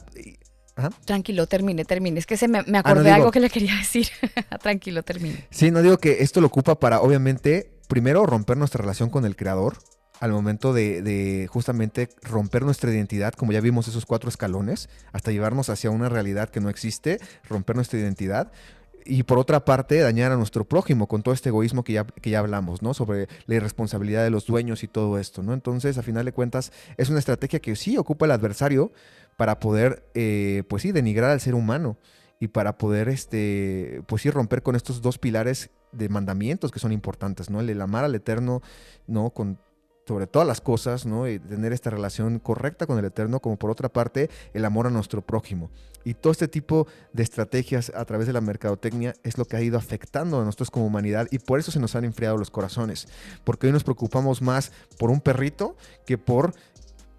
Tranquilo, 1.05 1.46
termine, 1.46 1.84
termine. 1.84 2.18
Es 2.18 2.26
que 2.26 2.36
se 2.36 2.48
me, 2.48 2.62
me 2.62 2.64
Ah, 2.68 2.72
no, 2.72 2.78
acordé 2.78 3.00
de 3.05 3.09
digo- 3.10 3.14
algo 3.16 3.30
que 3.32 3.40
le 3.40 3.50
quería 3.50 3.74
decir. 3.78 4.09
Tranquilo, 4.62 5.02
termine. 5.02 5.46
Sí, 5.50 5.70
no 5.70 5.82
digo 5.82 5.98
que 5.98 6.22
esto 6.22 6.40
lo 6.40 6.46
ocupa 6.48 6.78
para, 6.78 7.00
obviamente, 7.00 7.70
primero 7.88 8.24
romper 8.26 8.56
nuestra 8.56 8.80
relación 8.82 9.10
con 9.10 9.24
el 9.24 9.36
creador, 9.36 9.78
al 10.20 10.32
momento 10.32 10.72
de, 10.72 11.00
de 11.02 11.46
justamente 11.48 12.09
romper 12.22 12.62
nuestra 12.64 12.90
identidad, 12.90 13.32
como 13.34 13.52
ya 13.52 13.60
vimos 13.60 13.86
esos 13.88 14.05
cuatro 14.05 14.28
escalones, 14.28 14.88
hasta 15.12 15.30
llevarnos 15.30 15.68
hacia 15.70 15.90
una 15.90 16.09
realidad 16.09 16.48
que 16.50 16.60
no 16.60 16.70
existe, 16.70 17.20
romper 17.48 17.76
nuestra 17.76 17.98
identidad. 18.00 18.50
Y 19.10 19.22
por 19.22 19.38
otra 19.38 19.64
parte, 19.64 20.00
dañar 20.00 20.32
a 20.32 20.36
nuestro 20.36 20.64
prójimo 20.64 21.06
con 21.06 21.22
todo 21.22 21.32
este 21.32 21.48
egoísmo 21.48 21.82
que 21.82 21.94
ya, 21.94 22.05
que 22.05 22.28
ya 22.30 22.40
hablamos, 22.40 22.82
¿no? 22.82 22.92
Sobre 22.94 23.26
la 23.46 23.55
irresponsabilidad 23.55 24.22
de 24.24 24.28
los 24.30 24.44
dueños 24.44 24.82
y 24.82 24.88
todo 24.88 25.18
esto, 25.18 25.42
¿no? 25.42 25.55
Entonces, 25.55 25.96
a 25.96 26.02
final 26.02 26.26
de 26.26 26.32
cuentas, 26.32 26.72
es 26.98 27.09
una 27.09 27.18
estrategia 27.20 27.60
que 27.60 27.74
sí 27.76 27.96
ocupa 27.96 28.26
el 28.26 28.32
adversario 28.32 28.92
para 29.39 29.60
poder, 29.60 30.02
eh, 30.15 30.65
pues 30.69 30.82
sí, 30.82 30.90
denigrar 30.90 31.31
al 31.31 31.40
ser 31.40 31.55
humano 31.55 31.97
y 32.40 32.48
para 32.48 32.77
poder, 32.77 33.09
este, 33.09 34.02
pues 34.09 34.23
sí, 34.23 34.31
romper 34.31 34.65
con 34.65 34.74
estos 34.74 35.01
dos 35.01 35.16
pilares 35.16 35.70
de 35.93 36.09
mandamientos 36.09 36.73
que 36.73 36.81
son 36.81 36.90
importantes, 36.90 37.48
¿no? 37.48 37.60
El 37.60 37.69
del 37.69 37.81
amar 37.81 38.05
al 38.05 38.16
Eterno, 38.16 38.62
¿no? 39.06 39.31
Con 39.31 39.60
sobre 40.09 40.27
todas 40.27 40.48
las 40.48 40.60
cosas, 40.60 41.06
¿no? 41.06 41.28
Y 41.28 41.39
tener 41.39 41.73
esta 41.73 41.90
relación 41.90 42.39
correcta 42.40 42.86
con 42.86 42.98
el 42.98 43.05
Eterno, 43.05 43.40
como 43.40 43.59
por 43.59 43.70
otra 43.70 43.90
parte, 43.90 44.31
el 44.55 44.65
amor 44.65 44.86
a 44.86 44.90
nuestro 44.90 45.20
prójimo. 45.20 45.70
Y 46.02 46.15
todo 46.15 46.32
este 46.32 46.48
tipo 46.48 46.89
de 47.12 47.23
estrategias 47.23 47.93
a 47.94 48.06
través 48.06 48.27
de 48.27 48.32
la 48.32 48.40
mercadotecnia 48.40 49.15
es 49.23 49.36
lo 49.36 49.44
que 49.44 49.56
ha 49.56 49.62
ido 49.62 49.77
afectando 49.77 50.40
a 50.40 50.44
nosotros 50.44 50.70
como 50.70 50.86
humanidad 50.86 51.28
y 51.31 51.39
por 51.39 51.60
eso 51.60 51.70
se 51.70 51.78
nos 51.78 51.94
han 51.94 52.05
enfriado 52.05 52.39
los 52.39 52.51
corazones. 52.51 53.06
Porque 53.44 53.66
hoy 53.66 53.73
nos 53.73 53.85
preocupamos 53.85 54.40
más 54.40 54.73
por 54.98 55.10
un 55.10 55.20
perrito 55.20 55.77
que 56.06 56.16
por 56.16 56.55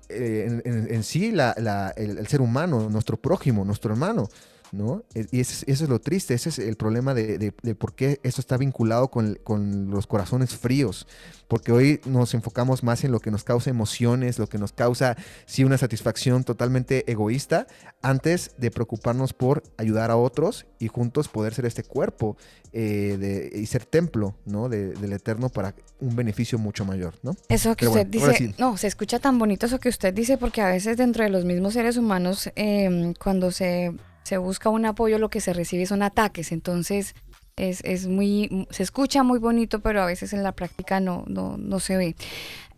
eh, 0.09 0.61
en, 0.65 0.87
en- 0.93 1.03
sí 1.03 1.31
la- 1.31 1.55
la- 1.57 1.93
el 2.17 2.27
ser 2.27 2.41
humano, 2.41 2.89
nuestro 2.89 3.17
prójimo, 3.17 3.63
nuestro 3.65 3.91
hermano. 3.91 4.27
¿No? 4.71 5.03
E- 5.13 5.25
Y 5.31 5.39
es- 5.39 5.63
eso 5.67 5.83
es 5.83 5.89
lo 5.89 5.99
triste, 5.99 6.33
ese 6.33 6.49
es 6.49 6.59
el 6.59 6.75
problema 6.75 7.13
de, 7.13 7.37
de- 7.37 7.53
de 7.61 7.75
por 7.75 7.93
qué 7.95 8.19
esto 8.23 8.41
está 8.41 8.57
vinculado 8.57 9.09
con, 9.09 9.39
con 9.43 9.89
los 9.89 10.07
corazones 10.07 10.55
fríos. 10.55 11.07
Porque 11.47 11.71
hoy 11.71 11.99
nos 12.05 12.33
enfocamos 12.35 12.83
más 12.83 13.03
en 13.03 13.11
lo 13.11 13.19
que 13.19 13.31
nos 13.31 13.43
causa 13.43 13.69
emociones, 13.71 14.37
lo 14.37 14.47
que 14.47 14.59
nos 14.59 14.71
causa, 14.71 15.17
sí, 15.47 15.63
una 15.63 15.77
satisfacción 15.79 16.43
totalmente 16.43 17.09
egoísta, 17.11 17.65
antes 18.03 18.51
de 18.57 18.69
preocuparnos 18.69 19.33
por 19.33 19.63
ayudar 19.77 20.11
a 20.11 20.15
otros 20.17 20.67
y 20.77 20.87
juntos 20.87 21.27
poder 21.27 21.53
ser 21.55 21.65
este 21.65 21.83
cuerpo 21.83 22.37
eh, 22.71 23.17
de- 23.19 23.59
y 23.59 23.65
ser 23.65 23.83
templo, 23.85 24.35
¿no? 24.45 24.69
de- 24.69 24.89
del 24.93 25.13
Eterno 25.13 25.49
para 25.49 25.73
un 25.99 26.15
beneficio 26.15 26.59
mucho 26.59 26.85
mayor, 26.85 27.15
¿no? 27.23 27.35
Eso 27.49 27.75
que 27.75 27.87
Pero 27.87 27.91
usted 27.93 28.07
bueno, 28.19 28.27
dice, 28.33 28.37
sí. 28.49 28.55
no, 28.59 28.77
se 28.77 28.85
escucha 28.85 29.17
tan 29.17 29.39
bonito 29.39 29.65
eso 29.65 29.79
que 29.79 29.89
usted 29.89 30.13
dice 30.13 30.37
porque 30.37 30.61
a 30.61 30.67
veces 30.67 30.95
dentro 30.97 31.23
de 31.23 31.31
los 31.31 31.45
mismos 31.45 31.73
seres 31.73 31.97
humanos, 31.97 32.51
eh, 32.55 33.13
cuando 33.19 33.49
se, 33.51 33.95
se 34.23 34.37
busca 34.37 34.69
un 34.69 34.85
apoyo, 34.85 35.17
lo 35.17 35.29
que 35.29 35.41
se 35.41 35.53
recibe 35.53 35.85
son 35.85 36.03
ataques. 36.03 36.51
Entonces, 36.51 37.15
es, 37.55 37.81
es 37.83 38.07
muy, 38.07 38.67
se 38.69 38.83
escucha 38.83 39.23
muy 39.23 39.39
bonito, 39.39 39.81
pero 39.81 40.01
a 40.01 40.05
veces 40.05 40.33
en 40.33 40.43
la 40.43 40.53
práctica 40.53 40.99
no, 40.99 41.23
no, 41.27 41.57
no 41.57 41.79
se 41.79 41.97
ve. 41.97 42.15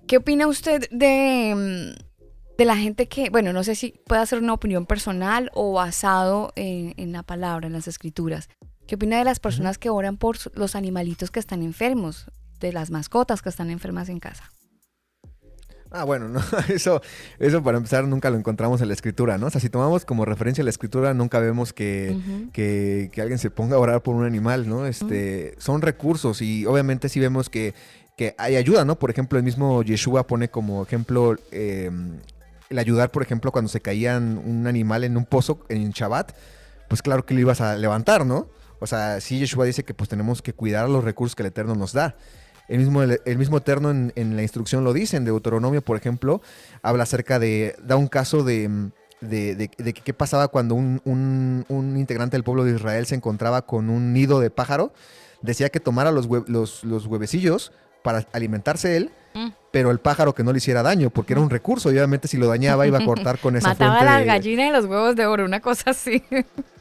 ¿Qué 0.08 0.18
opina 0.18 0.48
usted 0.48 0.90
de, 0.90 1.54
mm, 1.56 2.58
de 2.58 2.66
la 2.66 2.76
gente 2.76 3.08
que, 3.08 3.30
bueno, 3.30 3.54
no 3.54 3.64
sé 3.64 3.76
si 3.76 3.94
puede 4.06 4.22
hacer 4.22 4.40
una 4.40 4.54
opinión 4.54 4.86
personal 4.86 5.52
o 5.54 5.74
basado 5.74 6.52
en, 6.56 6.94
en 6.98 7.12
la 7.12 7.24
palabra, 7.24 7.68
en 7.68 7.74
las 7.74 7.88
escrituras? 7.88 8.50
¿Qué 8.88 8.96
opina 8.96 9.18
de 9.20 9.24
las 9.24 9.40
personas 9.40 9.78
que 9.78 9.90
oran 9.90 10.18
por 10.18 10.38
los 10.58 10.76
animalitos 10.76 11.32
que 11.32 11.40
están 11.40 11.62
enfermos, 11.62 12.26
de 12.60 12.74
las 12.74 12.92
mascotas 12.92 13.42
que 13.42 13.50
están 13.50 13.70
enfermas 13.70 14.10
en 14.10 14.20
casa? 14.20 14.52
Ah, 15.92 16.06
bueno, 16.06 16.30
no, 16.30 16.40
eso, 16.70 17.02
eso 17.38 17.62
para 17.64 17.78
empezar 17.78 18.06
nunca 18.06 18.30
lo 18.30 18.38
encontramos 18.38 18.82
en 18.82 18.88
la 18.88 18.94
escritura, 18.94 19.38
¿no? 19.38 19.48
O 19.48 19.50
sea, 19.50 19.60
si 19.60 19.70
tomamos 19.70 20.06
como 20.06 20.24
referencia 20.24 20.64
la 20.64 20.70
escritura, 20.70 21.14
nunca 21.14 21.40
vemos 21.40 21.74
que, 21.74 22.18
que, 22.54 23.10
que 23.12 23.22
alguien 23.22 23.38
se 23.38 23.52
ponga 23.52 23.76
a 23.76 23.80
orar 23.80 24.02
por 24.02 24.16
un 24.16 24.24
animal, 24.24 24.70
¿no? 24.70 24.88
Este, 24.88 25.54
son 25.58 25.82
recursos 25.82 26.42
y 26.42 26.66
obviamente 26.66 27.10
sí 27.10 27.20
vemos 27.20 27.50
que, 27.50 27.74
que 28.16 28.36
hay 28.38 28.56
ayuda, 28.56 28.86
¿no? 28.86 28.98
Por 28.98 29.10
ejemplo, 29.12 29.38
el 29.38 29.44
mismo 29.44 29.84
Yeshua 29.84 30.28
pone 30.28 30.50
como 30.50 30.82
ejemplo 30.82 31.36
eh, 31.52 31.92
el 32.70 32.80
ayudar, 32.80 33.12
por 33.12 33.22
ejemplo, 33.22 33.52
cuando 33.52 33.68
se 33.68 33.82
caían 33.82 34.42
un 34.46 34.68
animal 34.68 35.04
en 35.04 35.18
un 35.18 35.26
pozo 35.26 35.60
en 35.68 35.92
Shabbat, 35.92 36.32
pues 36.88 37.02
claro 37.02 37.26
que 37.26 37.34
lo 37.34 37.42
ibas 37.42 37.60
a 37.60 37.76
levantar, 37.76 38.26
¿no? 38.26 38.48
O 38.80 38.88
sea, 38.88 39.20
sí 39.20 39.40
Yeshua 39.40 39.66
dice 39.66 39.84
que 39.84 39.94
pues 39.94 40.10
tenemos 40.10 40.42
que 40.42 40.54
cuidar 40.54 40.90
los 40.90 41.04
recursos 41.04 41.36
que 41.36 41.44
el 41.44 41.48
Eterno 41.48 41.76
nos 41.76 41.92
da. 41.92 42.16
El 42.72 42.80
mismo, 42.80 43.03
el, 43.03 43.38
mismo 43.38 43.57
Eterno 43.57 43.91
en, 43.91 44.35
la 44.35 44.41
instrucción 44.41 44.84
lo 44.84 44.93
dice, 44.93 45.18
en 45.18 45.26
Deuteronomio, 45.26 45.81
por 45.81 45.98
ejemplo, 45.98 46.41
habla 46.81 47.03
acerca 47.03 47.38
de, 47.38 47.76
da 47.84 47.98
un 47.98 48.07
caso 48.07 48.43
de, 48.43 48.89
de, 49.19 49.56
de- 49.56 49.69
de 49.77 49.93
qué 49.93 50.14
pasaba 50.14 50.48
cuando 50.48 50.76
un, 50.76 51.02
un- 51.03 51.98
integrante 51.98 52.35
del 52.38 52.43
pueblo 52.45 52.64
de 52.64 52.73
Israel 52.76 53.06
se 53.06 53.15
encontraba 53.15 53.65
con 53.65 53.89
un 53.89 54.14
nido 54.14 54.39
de 54.39 54.49
pájaro. 54.52 54.93
Decía 55.41 55.69
que 55.69 55.80
tomara 55.81 56.11
los, 56.11 56.30
hue- 56.30 56.45
los 56.48 57.06
huevecillos 57.07 57.73
para 58.03 58.26
alimentarse 58.31 58.95
él, 58.95 59.11
Mm. 59.34 59.49
pero 59.72 59.91
el 59.91 59.99
pájaro 59.99 60.36
que 60.36 60.44
no 60.44 60.52
le 60.52 60.58
hiciera 60.58 60.84
daño, 60.84 61.10
porque 61.10 61.34
era 61.34 61.41
un 61.41 61.49
recurso 61.49 61.90
y 61.91 61.95
obviamente 61.95 62.28
si 62.28 62.38
lo 62.38 62.48
dañaba 62.48 62.86
iba 62.88 62.98
a 62.98 63.06
cortar 63.06 63.38
con 63.40 63.56
esa 63.56 63.70
Mataba 63.70 63.91
fuente 63.98 64.08
a 64.10 64.12
las 64.12 64.20
de- 64.22 64.26
gallinas 64.28 64.70
y 64.70 64.72
los 64.74 64.86
huevos 64.86 65.16
de 65.16 65.26
oro, 65.26 65.45
una 65.45 65.60
cosa 65.62 65.91
así. 65.91 66.22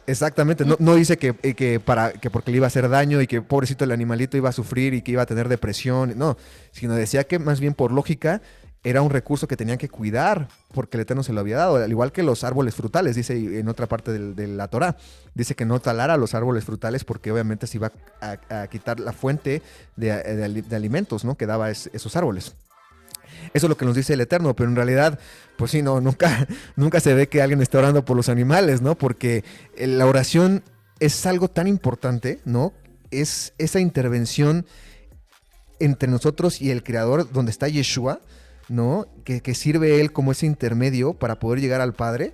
Exactamente, 0.06 0.64
no, 0.64 0.77
no 0.81 0.97
dice 0.97 1.18
que, 1.18 1.35
eh, 1.43 1.55
que 1.55 1.78
para 1.78 2.12
que 2.12 2.31
porque 2.31 2.51
le 2.51 2.56
iba 2.56 2.66
a 2.66 2.68
hacer 2.68 2.89
daño 2.89 3.20
y 3.20 3.28
que 3.28 3.43
pobrecito 3.43 3.85
el 3.85 3.93
animalito 3.93 4.36
iba 4.36 4.48
a 4.48 4.52
sufrir 4.52 4.93
y 4.94 5.02
que 5.02 5.12
iba 5.12 5.22
a 5.22 5.27
tener 5.27 5.48
depresión, 5.48 6.14
no, 6.16 6.36
sino 6.72 6.94
decía 6.94 7.24
que 7.24 7.39
más 7.39 7.60
bien 7.60 7.74
por 7.74 7.93
lógica 7.93 8.43
era 8.82 9.02
un 9.02 9.11
recurso 9.11 9.47
que 9.47 9.57
tenían 9.59 9.77
que 9.77 9.89
cuidar 9.90 10.48
porque 10.73 10.97
el 10.97 11.02
Eterno 11.02 11.23
se 11.23 11.32
lo 11.35 11.40
había 11.40 11.59
dado, 11.59 11.77
al 11.77 11.90
igual 11.90 12.12
que 12.12 12.23
los 12.23 12.44
árboles 12.44 12.74
frutales, 12.74 13.15
dice 13.15 13.35
en 13.59 13.69
otra 13.69 13.86
parte 13.86 14.11
de 14.12 14.47
la 14.47 14.69
Torá, 14.69 14.97
dice 15.35 15.55
que 15.55 15.66
no 15.66 15.81
talara 15.81 16.16
los 16.16 16.35
árboles 16.35 16.65
frutales 16.65 17.05
porque 17.05 17.31
obviamente 17.31 17.66
se 17.66 17.77
iba 17.77 17.93
a, 18.23 18.66
quitar 18.69 18.98
la 18.98 19.12
fuente 19.12 19.61
de, 19.97 20.07
de 20.23 20.44
ali- 20.44 20.62
de 20.62 20.77
alimentos, 20.77 21.24
¿no? 21.27 21.36
Que 21.36 21.44
daba 21.47 21.70
es- 21.70 21.90
esos 21.93 22.16
árboles. 22.16 22.55
Eso 23.55 23.66
es 23.66 23.70
lo 23.70 23.77
que 23.77 23.85
nos 23.85 23.97
dice 23.97 24.15
el 24.15 24.20
Eterno, 24.23 24.55
pero 24.57 24.69
en 24.70 24.77
realidad, 24.77 25.19
pues 25.57 25.70
sí, 25.73 25.82
no, 25.82 26.01
nunca, 26.01 26.47
nunca 26.77 27.01
se 27.01 27.12
ve 27.15 27.28
que 27.28 27.43
alguien 27.43 27.61
esté 27.61 27.77
orando 27.78 28.05
por 28.05 28.16
los 28.16 28.28
animales, 28.31 28.81
¿no? 28.81 28.94
Porque 28.97 29.44
eh, 29.77 29.86
la 29.86 30.07
oración 30.07 30.62
es 31.01 31.27
algo 31.27 31.48
tan 31.48 31.66
importante, 31.66 32.40
¿no? 32.47 32.73
Es 33.11 33.52
esa 33.59 33.78
intervención 33.81 34.65
entre 35.81 36.09
nosotros 36.09 36.61
y 36.61 36.70
el 36.70 36.82
Creador, 36.82 37.31
donde 37.32 37.51
está 37.51 37.69
Yeshua, 37.69 38.20
¿no? 38.70 39.09
Que, 39.24 39.42
que 39.42 39.55
sirve 39.55 40.01
Él 40.01 40.12
como 40.12 40.32
ese 40.32 40.47
intermedio 40.47 41.12
para 41.14 41.38
poder 41.38 41.60
llegar 41.60 41.80
al 41.80 41.92
Padre. 41.92 42.32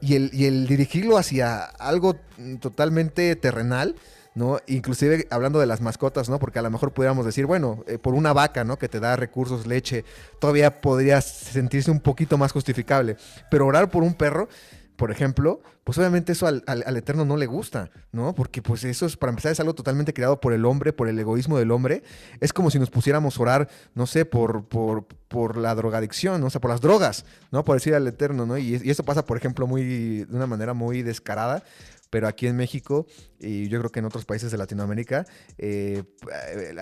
Y 0.00 0.14
el, 0.14 0.30
y 0.32 0.46
el 0.46 0.66
dirigirlo 0.66 1.16
hacia 1.16 1.62
algo 1.64 2.16
totalmente 2.60 3.34
terrenal, 3.36 3.94
¿no? 4.34 4.58
Inclusive 4.66 5.26
hablando 5.30 5.58
de 5.60 5.66
las 5.66 5.80
mascotas, 5.80 6.28
¿no? 6.28 6.38
Porque 6.38 6.58
a 6.58 6.62
lo 6.62 6.70
mejor 6.70 6.92
pudiéramos 6.92 7.24
decir, 7.24 7.46
bueno, 7.46 7.84
eh, 7.86 7.98
por 7.98 8.14
una 8.14 8.32
vaca, 8.32 8.64
¿no? 8.64 8.78
Que 8.78 8.88
te 8.88 9.00
da 9.00 9.16
recursos, 9.16 9.66
leche, 9.66 10.04
todavía 10.38 10.80
podría 10.80 11.20
sentirse 11.20 11.90
un 11.90 12.00
poquito 12.00 12.36
más 12.36 12.52
justificable. 12.52 13.16
Pero 13.50 13.66
orar 13.66 13.90
por 13.90 14.02
un 14.02 14.14
perro, 14.14 14.48
por 14.96 15.10
ejemplo, 15.10 15.60
pues 15.84 15.98
obviamente 15.98 16.32
eso 16.32 16.46
al, 16.46 16.64
al- 16.66 16.82
al 16.86 16.96
Eterno 16.96 17.24
no 17.24 17.36
le 17.36 17.46
gusta, 17.46 17.90
¿no? 18.12 18.34
Porque 18.34 18.62
pues 18.62 18.82
eso 18.84 19.06
es, 19.06 19.16
para 19.16 19.30
empezar, 19.30 19.52
es 19.52 19.60
algo 19.60 19.74
totalmente 19.74 20.12
creado 20.14 20.40
por 20.40 20.52
el 20.52 20.64
hombre, 20.64 20.92
por 20.92 21.08
el 21.08 21.18
egoísmo 21.18 21.58
del 21.58 21.70
hombre. 21.70 22.02
Es 22.40 22.52
como 22.52 22.70
si 22.70 22.78
nos 22.78 22.90
pusiéramos 22.90 23.38
a 23.38 23.42
orar, 23.42 23.68
no 23.94 24.06
sé, 24.06 24.24
por, 24.24 24.64
por, 24.66 25.06
por 25.28 25.56
la 25.56 25.74
drogadicción, 25.74 26.40
¿no? 26.40 26.46
o 26.46 26.50
sea, 26.50 26.60
por 26.60 26.70
las 26.70 26.80
drogas, 26.80 27.24
¿no? 27.52 27.64
Por 27.64 27.76
decir 27.76 27.94
al 27.94 28.06
Eterno, 28.08 28.46
¿no? 28.46 28.56
Y, 28.58 28.80
y 28.82 28.90
eso 28.90 29.04
pasa, 29.04 29.24
por 29.26 29.36
ejemplo, 29.36 29.66
muy, 29.66 30.24
de 30.24 30.36
una 30.36 30.46
manera 30.46 30.72
muy 30.74 31.02
descarada. 31.02 31.62
pero 32.08 32.28
aquí 32.28 32.46
en 32.46 32.56
México 32.56 33.04
y 33.40 33.68
yo 33.68 33.78
creo 33.80 33.90
que 33.90 33.98
en 33.98 34.06
otros 34.06 34.24
países 34.24 34.50
de 34.50 34.56
Latinoamérica, 34.56 35.26
eh, 35.58 36.04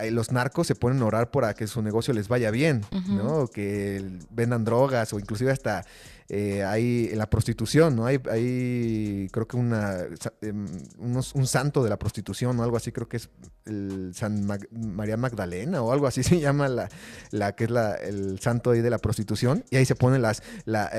eh, 0.02 0.10
los 0.12 0.30
narcos 0.30 0.66
se 0.68 0.74
ponen 0.76 1.02
a 1.02 1.06
orar 1.06 1.30
para 1.30 1.54
que 1.54 1.66
su 1.66 1.82
negocio 1.82 2.14
les 2.14 2.28
vaya 2.28 2.50
bien, 2.52 2.82
¿no? 3.08 3.48
Que 3.48 4.04
vendan 4.30 4.64
drogas 4.64 5.12
o 5.12 5.18
inclusive 5.18 5.50
hasta 5.50 5.84
eh, 6.28 6.64
hay 6.64 7.10
en 7.12 7.18
la 7.18 7.28
prostitución, 7.28 7.96
¿no? 7.96 8.06
Hay, 8.06 8.18
hay 8.30 9.28
creo 9.30 9.46
que 9.46 9.56
una, 9.56 10.04
em, 10.40 10.66
un 10.96 11.46
santo 11.46 11.82
de 11.82 11.90
la 11.90 11.98
prostitución 11.98 12.58
o 12.58 12.62
algo 12.62 12.78
así, 12.78 12.92
creo 12.92 13.08
que 13.08 13.18
es 13.18 13.28
el 13.66 14.12
San 14.14 14.46
María 14.70 15.18
Magdalena 15.18 15.82
o 15.82 15.92
algo 15.92 16.06
así 16.06 16.22
se 16.22 16.40
llama 16.40 16.68
la, 16.68 16.88
la 17.30 17.54
que 17.54 17.64
es 17.64 17.70
la, 17.70 17.94
el 17.94 18.40
santo 18.40 18.70
ahí 18.70 18.80
de 18.80 18.88
la 18.88 18.98
prostitución 18.98 19.64
y 19.70 19.76
ahí 19.76 19.84
se 19.84 19.94
ponen 19.96 20.22
las, 20.22 20.42
la, 20.64 20.90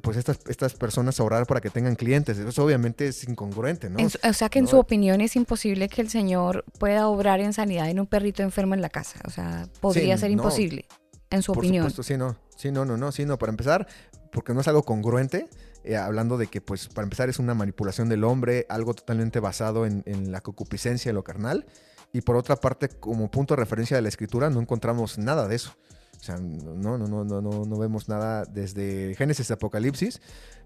pues 0.00 0.16
estas, 0.16 0.38
estas 0.48 0.74
personas 0.74 1.18
a 1.18 1.24
orar 1.24 1.46
para 1.46 1.60
que 1.60 1.70
tengan 1.70 1.96
clientes. 1.96 2.38
Eso 2.38 2.64
obviamente 2.64 3.08
es 3.08 3.24
incongruente, 3.28 3.90
¿no? 3.90 3.98
o 4.04 4.32
sea 4.32 4.48
que 4.48 4.60
en 4.60 4.68
su 4.68 4.78
opinión 4.78 5.20
es 5.20 5.34
imposible 5.34 5.88
que 5.88 6.02
el 6.02 6.08
Señor 6.08 6.64
pueda 6.78 7.08
obrar 7.08 7.40
en 7.40 7.52
sanidad 7.52 7.90
en 7.90 7.98
un 7.98 8.06
perrito 8.06 8.44
enfermo 8.44 8.74
en 8.74 8.82
la 8.82 8.90
casa. 8.90 9.18
O 9.26 9.30
sea, 9.30 9.68
podría 9.80 10.16
ser 10.18 10.30
imposible, 10.30 10.86
en 11.30 11.42
su 11.42 11.52
opinión. 11.52 11.90
sí, 11.90 12.16
no. 12.16 12.36
Sí, 12.58 12.72
no, 12.72 12.84
no, 12.84 12.96
no, 12.96 13.12
sí, 13.12 13.24
no. 13.24 13.38
Para 13.38 13.50
empezar, 13.50 13.86
porque 14.32 14.54
no 14.54 14.60
es 14.60 14.68
algo 14.68 14.82
congruente, 14.82 15.48
eh, 15.84 15.96
hablando 15.96 16.36
de 16.38 16.48
que, 16.48 16.60
pues, 16.60 16.88
para 16.88 17.04
empezar, 17.04 17.28
es 17.28 17.38
una 17.38 17.54
manipulación 17.54 18.08
del 18.08 18.24
hombre, 18.24 18.66
algo 18.68 18.94
totalmente 18.94 19.40
basado 19.40 19.86
en, 19.86 20.32
la 20.32 20.40
concupiscencia, 20.40 21.10
en 21.10 21.16
lo 21.16 21.24
carnal. 21.24 21.66
Y 22.12 22.22
por 22.22 22.36
otra 22.36 22.56
parte, 22.56 22.88
como 22.88 23.30
punto 23.30 23.54
de 23.54 23.60
referencia 23.60 23.96
de 23.96 24.02
la 24.02 24.08
escritura, 24.08 24.50
no 24.50 24.60
encontramos 24.60 25.18
nada 25.18 25.46
de 25.46 25.56
eso. 25.56 25.74
O 26.20 26.22
sea, 26.22 26.36
no, 26.36 26.98
no, 26.98 27.06
no, 27.06 27.24
no, 27.24 27.40
no, 27.40 27.64
no 27.64 27.78
vemos 27.78 28.08
nada 28.08 28.44
desde 28.44 29.14
Génesis 29.16 29.50
Apocalipsis. 29.50 30.20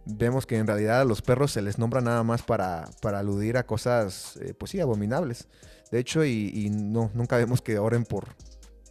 Vemos 0.06 0.46
que 0.46 0.56
en 0.56 0.66
realidad 0.66 1.02
a 1.02 1.04
los 1.04 1.20
perros 1.20 1.52
se 1.52 1.62
les 1.62 1.78
nombra 1.78 2.00
nada 2.00 2.22
más 2.22 2.42
para, 2.42 2.88
para 3.00 3.18
aludir 3.18 3.56
a 3.56 3.66
cosas, 3.66 4.38
eh, 4.40 4.54
pues 4.54 4.70
sí, 4.70 4.80
abominables. 4.80 5.48
De 5.90 5.98
hecho, 5.98 6.24
y, 6.24 6.70
no, 6.70 7.10
nunca 7.12 7.36
vemos 7.36 7.60
que 7.60 7.78
oren 7.78 8.04
por, 8.04 8.28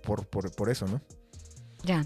por, 0.03 0.27
por, 0.27 0.51
por 0.51 0.69
eso, 0.69 0.87
¿no? 0.87 1.01
Ya. 1.83 2.05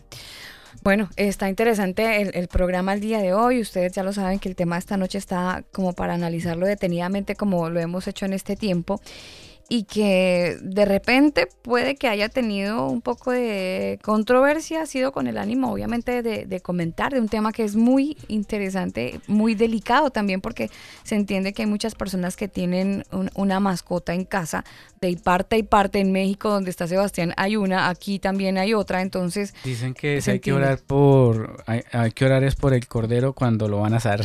Bueno, 0.83 1.09
está 1.15 1.49
interesante 1.49 2.21
el, 2.21 2.31
el, 2.35 2.47
programa 2.47 2.93
el 2.93 2.99
día 2.99 3.19
de 3.19 3.33
hoy. 3.33 3.61
Ustedes 3.61 3.93
ya 3.93 4.03
lo 4.03 4.13
saben 4.13 4.39
que 4.39 4.49
el 4.49 4.55
tema 4.55 4.77
esta 4.77 4.97
noche 4.97 5.17
está 5.17 5.63
como 5.71 5.93
para 5.93 6.13
analizarlo 6.13 6.67
detenidamente 6.67 7.35
como 7.35 7.69
lo 7.69 7.79
hemos 7.79 8.07
hecho 8.07 8.25
en 8.25 8.33
este 8.33 8.55
tiempo 8.55 9.01
y 9.67 9.83
que 9.83 10.57
de 10.61 10.85
repente 10.85 11.47
puede 11.63 11.95
que 11.95 12.07
haya 12.07 12.29
tenido 12.29 12.87
un 12.87 13.01
poco 13.01 13.31
de 13.31 13.99
controversia, 14.03 14.83
ha 14.83 14.85
sido 14.85 15.11
con 15.11 15.27
el 15.27 15.37
ánimo 15.37 15.71
obviamente 15.71 16.21
de, 16.21 16.59
comentar 16.61 17.13
de 17.13 17.19
un 17.19 17.27
tema 17.27 17.51
que 17.51 17.63
es 17.63 17.75
muy 17.75 18.17
interesante, 18.27 19.19
muy 19.27 19.55
delicado 19.55 20.11
también 20.11 20.41
porque 20.41 20.69
se 21.03 21.15
entiende 21.15 21.53
que 21.53 21.63
hay 21.63 21.67
muchas 21.67 21.95
personas 21.95 22.35
que 22.35 22.47
tienen 22.47 23.05
una 23.33 23.59
mascota 23.59 24.13
en 24.13 24.25
casa, 24.25 24.63
de 25.01 25.17
parte 25.17 25.57
y 25.57 25.63
parte 25.63 25.99
en 25.99 26.11
México 26.11 26.49
donde 26.49 26.69
está 26.69 26.87
Sebastián 26.87 27.33
hay 27.37 27.55
una, 27.55 27.89
aquí 27.89 28.19
también 28.19 28.57
hay 28.57 28.73
otra, 28.73 29.01
entonces... 29.01 29.53
Dicen 29.63 29.93
que 29.93 30.21
hay 30.25 30.39
que 30.39 30.53
orar 30.53 30.79
por, 30.79 31.63
hay, 31.65 32.11
que 32.11 32.25
orar 32.25 32.43
es 32.43 32.55
por 32.55 32.73
el 32.73 32.87
cordero 32.87 33.33
cuando 33.33 33.67
lo 33.67 33.79
van 33.79 33.93
a 33.93 33.97
asar. 33.97 34.21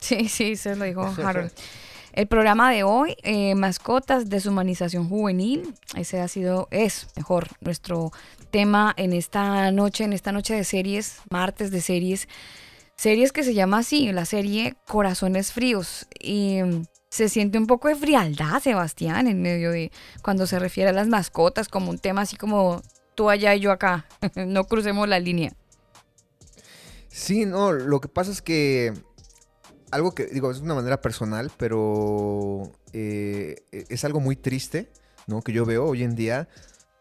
sí, 0.00 0.28
sí, 0.28 0.56
se 0.56 0.74
lo 0.74 0.84
dijo 0.84 1.02
Harold. 1.22 1.52
El 2.12 2.26
programa 2.26 2.70
de 2.70 2.82
hoy, 2.82 3.16
eh, 3.22 3.54
mascotas, 3.54 4.28
deshumanización 4.28 5.08
juvenil, 5.08 5.74
ese 5.96 6.20
ha 6.20 6.28
sido, 6.28 6.68
es 6.70 7.06
mejor, 7.16 7.48
nuestro 7.60 8.12
tema 8.50 8.92
en 8.98 9.14
esta 9.14 9.70
noche, 9.70 10.04
en 10.04 10.12
esta 10.12 10.30
noche 10.30 10.54
de 10.54 10.64
series, 10.64 11.20
martes 11.30 11.70
de 11.70 11.80
series, 11.80 12.28
series 12.96 13.32
que 13.32 13.42
se 13.42 13.54
llama 13.54 13.78
así, 13.78 14.12
la 14.12 14.26
serie 14.26 14.74
Corazones 14.86 15.54
Fríos. 15.54 16.06
Y 16.20 16.62
mm, 16.62 16.84
se 17.08 17.30
siente 17.30 17.56
un 17.56 17.66
poco 17.66 17.88
de 17.88 17.94
frialdad, 17.94 18.60
Sebastián, 18.60 19.26
en 19.26 19.40
medio 19.40 19.70
de 19.70 19.90
cuando 20.22 20.46
se 20.46 20.58
refiere 20.58 20.90
a 20.90 20.92
las 20.92 21.08
mascotas, 21.08 21.68
como 21.68 21.88
un 21.88 21.98
tema 21.98 22.20
así 22.20 22.36
como 22.36 22.82
tú 23.14 23.30
allá 23.30 23.54
y 23.54 23.60
yo 23.60 23.72
acá, 23.72 24.04
no 24.34 24.64
crucemos 24.64 25.08
la 25.08 25.18
línea. 25.18 25.54
Sí, 27.08 27.46
no, 27.46 27.72
lo 27.72 28.02
que 28.02 28.08
pasa 28.08 28.30
es 28.30 28.42
que 28.42 28.92
algo 29.92 30.12
que 30.14 30.26
digo, 30.26 30.50
es 30.50 30.60
una 30.60 30.74
manera 30.74 31.00
personal, 31.00 31.52
pero 31.56 32.72
eh, 32.92 33.62
es 33.70 34.04
algo 34.04 34.20
muy 34.20 34.36
triste, 34.36 34.90
¿no? 35.26 35.42
Que 35.42 35.52
yo 35.52 35.64
veo 35.64 35.84
hoy 35.84 36.02
en 36.02 36.16
día 36.16 36.48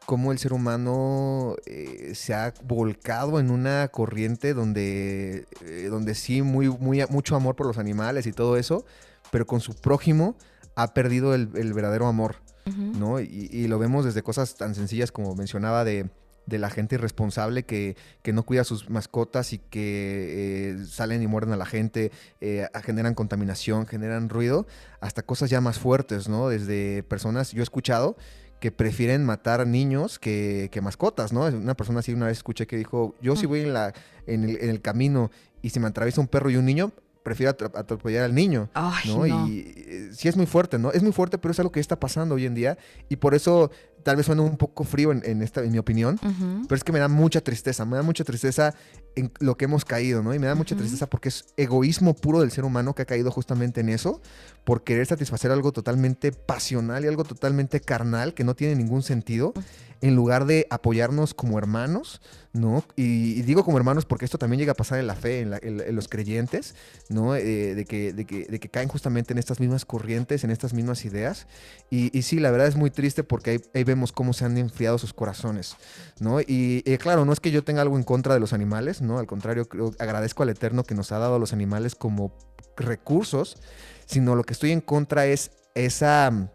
cómo 0.06 0.32
el 0.32 0.40
ser 0.40 0.52
humano 0.52 1.56
eh, 1.66 2.12
se 2.16 2.34
ha 2.34 2.54
volcado 2.64 3.40
en 3.40 3.50
una 3.50 3.88
corriente 3.88 4.54
donde, 4.54 5.46
eh, 5.62 5.88
donde 5.90 6.16
sí, 6.16 6.42
muy, 6.42 6.68
muy, 6.68 7.04
mucho 7.10 7.36
amor 7.36 7.56
por 7.56 7.66
los 7.66 7.78
animales 7.78 8.28
y 8.28 8.34
todo 8.34 8.58
eso, 8.58 8.86
pero 9.32 9.48
con 9.48 9.62
su 9.62 9.74
prójimo 9.74 10.36
ha 10.76 10.94
perdido 10.94 11.34
el, 11.34 11.48
verdadero 11.48 12.08
amor, 12.08 12.38
¿no? 12.66 13.20
y, 13.20 13.68
lo 13.68 13.80
vemos 13.80 14.06
desde 14.06 14.22
cosas 14.22 14.56
tan 14.56 14.76
sencillas 14.76 15.12
como 15.12 15.36
mencionaba 15.36 15.84
de 15.84 16.10
de 16.46 16.60
la 16.60 16.70
gente 16.70 16.96
irresponsable 16.96 17.64
que, 17.64 17.96
que 18.22 18.34
no 18.34 18.44
cuida 18.44 18.62
a 18.62 18.66
sus 18.66 18.90
mascotas 18.90 19.54
y 19.54 19.60
que 19.60 20.72
eh, 20.72 20.86
salen 20.86 21.22
y 21.22 21.28
muerden 21.28 21.54
a 21.54 21.58
la 21.58 21.66
gente, 21.66 22.12
eh, 22.42 22.68
generan 22.84 23.14
contaminación, 23.14 23.86
generan 23.88 24.30
ruido, 24.30 24.68
hasta 25.00 25.22
cosas 25.22 25.50
ya 25.50 25.62
más 25.62 25.80
fuertes, 25.80 26.30
¿no? 26.30 26.50
Desde 26.50 27.04
personas, 27.04 27.52
yo 27.52 27.62
he 27.62 27.64
escuchado 27.64 28.18
que 28.60 28.72
prefieren 28.72 29.26
matar 29.26 29.66
niños 29.66 30.20
que, 30.20 30.70
que 30.72 30.82
mascotas, 30.82 31.34
¿no? 31.34 31.46
Una 31.46 31.76
persona 31.76 32.00
así 32.00 32.14
una 32.14 32.28
vez 32.28 32.38
escuché 32.38 32.68
que 32.68 32.78
dijo, 32.78 33.16
yo 33.22 33.36
si 33.36 33.48
voy 33.48 33.62
en, 33.62 33.74
la, 33.74 33.94
en, 34.28 34.44
el, 34.44 34.58
en 34.62 34.70
el 34.70 34.82
camino 34.82 35.32
y 35.64 35.70
se 35.70 35.80
me 35.80 35.88
atraviesa 35.88 36.22
un 36.22 36.28
perro 36.28 36.50
y 36.50 36.58
un 36.58 36.66
niño, 36.66 36.92
prefiero 37.24 37.56
atropellar 37.76 38.24
al 38.24 38.34
niño, 38.34 38.70
¿no? 39.06 39.26
Y 39.26 39.74
eh, 39.78 40.10
sí 40.14 40.28
es 40.28 40.36
muy 40.36 40.46
fuerte, 40.46 40.80
¿no? 40.80 40.92
Es 40.92 41.04
muy 41.04 41.12
fuerte, 41.12 41.38
pero 41.38 41.52
es 41.52 41.60
algo 41.60 41.72
que 41.72 41.80
está 41.80 42.00
pasando 42.00 42.36
hoy 42.36 42.46
en 42.46 42.56
día 42.56 42.78
y 43.10 43.18
por 43.18 43.36
eso 43.36 43.72
tal 44.04 44.16
vez 44.16 44.26
suena 44.26 44.42
un 44.42 44.58
poco 44.58 44.84
frío 44.84 45.12
en, 45.12 45.42
esta, 45.42 45.64
en 45.64 45.72
mi 45.72 45.78
opinión, 45.78 46.20
pero 46.68 46.76
es 46.76 46.84
que 46.84 46.92
me 46.92 47.00
da 47.00 47.08
mucha 47.08 47.42
tristeza, 47.42 47.86
me 47.86 47.98
da 47.98 48.04
mucha 48.04 48.24
tristeza 48.24 48.74
en 49.16 49.32
lo 49.40 49.58
que 49.58 49.66
hemos 49.66 49.86
caído, 49.86 50.24
¿no? 50.24 50.34
Y 50.34 50.40
me 50.40 50.48
da 50.48 50.56
mucha 50.56 50.76
tristeza 50.76 51.08
porque 51.08 51.30
es 51.30 51.46
egoísmo 51.58 52.16
puro 52.16 52.42
del 52.42 52.52
ser 52.52 52.64
humano 52.64 52.96
que 52.96 53.04
ha 53.04 53.06
caído 53.06 53.32
justamente 53.32 53.82
en 53.82 53.90
eso, 53.90 54.22
por 54.64 54.84
querer 54.84 55.06
satisfacer 55.06 55.52
algo 55.52 55.72
totalmente 55.72 56.32
pasional 56.32 57.06
y 57.06 57.08
algo 57.08 57.24
totalmente 57.24 57.80
carnal 57.80 58.34
que 58.34 58.44
no 58.44 58.56
tiene 58.56 58.76
ningún 58.76 59.04
sentido, 59.04 59.54
en 60.02 60.16
lugar 60.16 60.46
de 60.46 60.66
apoyarnos 60.70 61.34
como 61.34 61.58
hermanos, 61.58 62.22
¿no? 62.54 62.84
Y, 62.96 63.42
digo 63.44 63.64
como 63.64 63.78
hermanos 63.78 64.06
porque 64.06 64.26
esto 64.26 64.38
también 64.38 64.60
llega 64.60 64.74
a 64.74 64.76
pasar 64.76 65.00
en 65.00 65.08
la 65.08 65.16
fe, 65.16 65.42
en, 65.42 65.96
los 65.96 66.08
creyentes, 66.08 66.76
¿no? 67.10 67.36
Eh, 67.36 67.76
de, 67.76 67.86
que, 67.86 68.14
de, 68.14 68.26
que, 68.26 68.70
caen 68.70 68.90
justamente 68.90 69.34
en 69.34 69.40
estas 69.40 69.60
mismas 69.60 69.86
corrientes, 69.86 70.44
en 70.44 70.52
estas 70.52 70.74
mismas 70.74 71.06
ideas. 71.06 71.48
Y, 71.90 72.22
sí, 72.22 72.40
la 72.40 72.52
verdad 72.52 72.68
es 72.68 72.76
muy 72.76 72.90
triste 72.92 73.24
porque 73.24 73.62
hay 73.74 73.84
vemos 73.84 74.12
cómo 74.12 74.34
se 74.34 74.46
han 74.46 74.58
enfriado 74.58 74.98
sus 74.98 75.14
corazones, 75.14 75.76
¿no? 76.20 76.40
Y 76.42 76.84
claro, 77.00 77.26
no 77.26 77.34
es 77.34 77.40
que 77.40 77.52
yo 77.52 77.64
tenga 77.64 77.82
algo 77.82 77.98
en 77.98 78.04
contra 78.04 78.34
de 78.34 78.40
los 78.40 78.54
animales, 78.54 79.02
¿no? 79.02 79.20
Al 79.20 79.28
contrario, 79.28 79.68
agradezco 80.00 80.44
al 80.44 80.50
Eterno 80.50 80.84
que 80.84 80.96
nos 80.96 81.12
ha 81.12 81.20
dado 81.20 81.36
a 81.36 81.40
los 81.40 81.54
animales 81.54 81.96
como 81.96 82.34
recursos, 82.76 83.58
sino 84.06 84.36
lo 84.36 84.44
que 84.44 84.54
estoy 84.54 84.72
en 84.72 84.82
contra 84.82 85.26
es 85.26 85.52
esa 85.74 86.52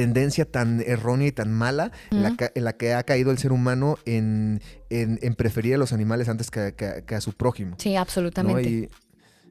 tendencia 0.00 0.46
tan 0.46 0.80
errónea 0.80 1.28
y 1.28 1.32
tan 1.32 1.52
mala 1.52 1.92
en, 2.10 2.22
la 2.64 2.72
que, 2.72 2.94
ha 2.94 3.02
caído 3.02 3.30
el 3.30 3.36
ser 3.36 3.52
humano 3.52 3.98
en, 4.06 4.62
preferir 5.36 5.74
a 5.74 5.76
los 5.76 5.92
animales 5.92 6.30
antes 6.30 6.50
que, 6.50 7.04
a 7.14 7.20
su 7.20 7.34
prójimo. 7.34 7.76
Sí, 7.78 7.96
absolutamente. 7.96 8.88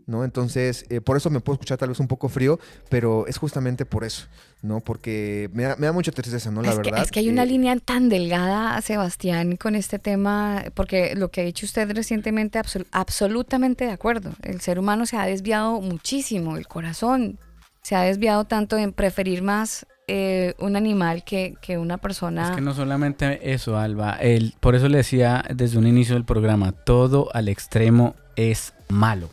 ¿no? 0.07 0.23
Entonces, 0.23 0.85
eh, 0.89 1.01
por 1.01 1.17
eso 1.17 1.29
me 1.29 1.39
puedo 1.39 1.53
escuchar 1.53 1.77
tal 1.77 1.89
vez 1.89 1.99
un 1.99 2.07
poco 2.07 2.29
frío, 2.29 2.59
pero 2.89 3.27
es 3.27 3.37
justamente 3.37 3.85
por 3.85 4.03
eso, 4.03 4.25
¿no? 4.63 4.79
Porque 4.79 5.51
me 5.53 5.65
da, 5.65 5.91
mucha 5.93 6.11
tristeza, 6.11 6.49
¿no? 6.49 6.63
La 6.63 6.73
verdad. 6.73 7.03
es 7.03 7.11
que 7.11 7.19
hay 7.19 7.29
una 7.29 7.45
línea 7.45 7.75
tan 7.77 8.09
delgada, 8.09 8.81
Sebastián, 8.81 9.55
con 9.55 9.75
este 9.75 9.99
tema, 9.99 10.63
porque 10.73 11.13
lo 11.13 11.29
que 11.29 11.41
ha 11.41 11.43
dicho 11.43 11.67
usted 11.67 11.91
recientemente, 11.91 12.59
absolutamente 12.89 13.85
de 13.85 13.91
acuerdo. 13.91 14.31
El 14.41 14.61
ser 14.61 14.79
humano 14.79 15.05
se 15.05 15.15
ha 15.15 15.27
desviado 15.27 15.79
muchísimo, 15.79 16.57
el 16.57 16.67
corazón 16.67 17.37
se 17.83 17.95
ha 17.95 18.01
desviado 18.01 18.45
tanto 18.45 18.79
en 18.79 18.93
preferir 18.93 19.43
más 19.43 19.85
eh, 20.11 20.55
un 20.57 20.75
animal 20.75 21.23
que, 21.23 21.55
que, 21.61 21.77
una 21.77 21.97
persona. 21.97 22.49
Es 22.49 22.55
que 22.55 22.61
no 22.61 22.73
solamente 22.73 23.53
eso, 23.53 23.77
Alba. 23.77 24.13
El, 24.13 24.55
por 24.59 24.75
eso 24.75 24.89
le 24.89 24.97
decía 24.97 25.45
desde 25.53 25.77
un 25.77 25.85
inicio 25.85 26.15
del 26.15 26.25
programa, 26.25 26.71
todo 26.71 27.29
al 27.33 27.47
extremo 27.47 28.15
es 28.35 28.73
malo. 28.87 29.29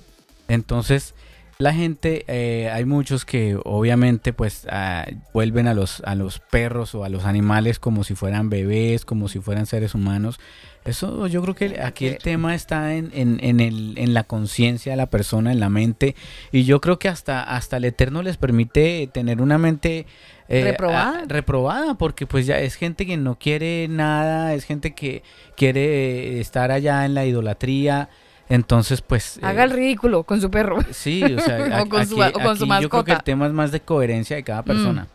Entonces, 0.48 1.14
la 1.58 1.72
gente, 1.72 2.26
eh, 2.28 2.70
hay 2.70 2.84
muchos 2.84 3.24
que 3.24 3.58
obviamente 3.64 4.34
pues 4.34 4.66
ah, 4.70 5.06
vuelven 5.32 5.66
a 5.66 5.72
los, 5.72 6.02
a 6.04 6.14
los 6.14 6.38
perros 6.38 6.94
o 6.94 7.04
a 7.04 7.08
los 7.08 7.24
animales 7.24 7.78
como 7.78 8.04
si 8.04 8.14
fueran 8.14 8.50
bebés, 8.50 9.06
como 9.06 9.28
si 9.28 9.40
fueran 9.40 9.64
seres 9.64 9.94
humanos. 9.94 10.38
Eso 10.84 11.26
yo 11.26 11.40
creo 11.42 11.54
que 11.54 11.80
aquí 11.80 12.06
el 12.06 12.18
tema 12.18 12.54
está 12.54 12.94
en, 12.94 13.10
en, 13.14 13.60
el, 13.60 13.94
en 13.96 14.14
la 14.14 14.22
conciencia 14.24 14.92
de 14.92 14.96
la 14.96 15.06
persona, 15.06 15.50
en 15.50 15.58
la 15.58 15.70
mente. 15.70 16.14
Y 16.52 16.64
yo 16.64 16.80
creo 16.82 16.98
que 16.98 17.08
hasta, 17.08 17.42
hasta 17.42 17.78
el 17.78 17.86
Eterno 17.86 18.22
les 18.22 18.36
permite 18.36 19.08
tener 19.12 19.40
una 19.40 19.58
mente 19.58 20.06
eh, 20.48 20.62
reprobada. 20.64 21.22
reprobada, 21.26 21.94
porque 21.94 22.26
pues 22.26 22.46
ya 22.46 22.58
es 22.60 22.74
gente 22.76 23.04
que 23.06 23.16
no 23.16 23.38
quiere 23.38 23.88
nada, 23.88 24.54
es 24.54 24.64
gente 24.64 24.94
que 24.94 25.22
quiere 25.56 26.40
estar 26.40 26.70
allá 26.70 27.04
en 27.04 27.14
la 27.14 27.24
idolatría 27.26 28.08
Entonces, 28.48 29.00
pues... 29.02 29.40
Haga 29.42 29.64
el 29.64 29.70
ridículo 29.70 30.22
con 30.22 30.40
su 30.40 30.50
perro. 30.52 30.78
Sí, 30.92 31.22
o 31.36 31.40
sea, 31.40 31.82
O 31.82 31.88
con 31.88 32.00
aquí, 32.02 32.10
su- 32.10 32.20
o 32.22 32.32
con 32.32 32.56
su 32.56 32.72
aquí 32.72 32.82
yo 32.84 32.88
creo 32.88 33.04
que 33.04 33.10
el 33.10 33.16
mascota. 33.16 33.18
tema 33.24 33.46
es 33.46 33.52
más 33.52 33.72
de 33.72 33.80
coherencia 33.80 34.36
de 34.36 34.44
cada 34.44 34.62
persona. 34.62 35.08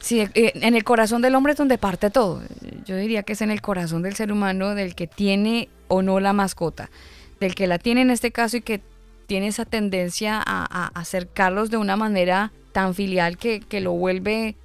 Sí, 0.00 0.20
eh, 0.20 0.52
en 0.54 0.74
el 0.74 0.82
corazón 0.82 1.22
del 1.22 1.34
hombre 1.34 1.52
es 1.52 1.58
donde 1.58 1.78
parte 1.78 2.10
todo. 2.10 2.42
Yo 2.86 2.96
diría 2.96 3.22
que 3.22 3.34
es 3.34 3.42
en 3.42 3.50
el 3.50 3.60
corazón 3.60 4.02
del 4.02 4.14
ser 4.16 4.32
humano 4.32 4.74
del 4.74 4.94
que 4.94 5.06
tiene 5.06 5.68
o 5.88 6.02
no 6.02 6.18
la 6.20 6.32
mascota, 6.32 6.90
del 7.38 7.54
que 7.54 7.66
la 7.66 7.78
tiene 7.78 8.00
en 8.00 8.10
este 8.10 8.32
caso 8.32 8.56
y 8.56 8.62
que 8.62 8.80
tiene 9.26 9.48
esa 9.48 9.64
tendencia 9.64 10.42
a, 10.44 10.88
acercarlos 10.94 11.70
de 11.70 11.76
una 11.76 11.96
manera 11.96 12.52
tan 12.72 12.94
filial 12.94 13.36
que, 13.38 13.62
lo 13.80 13.92
vuelve 13.92 14.56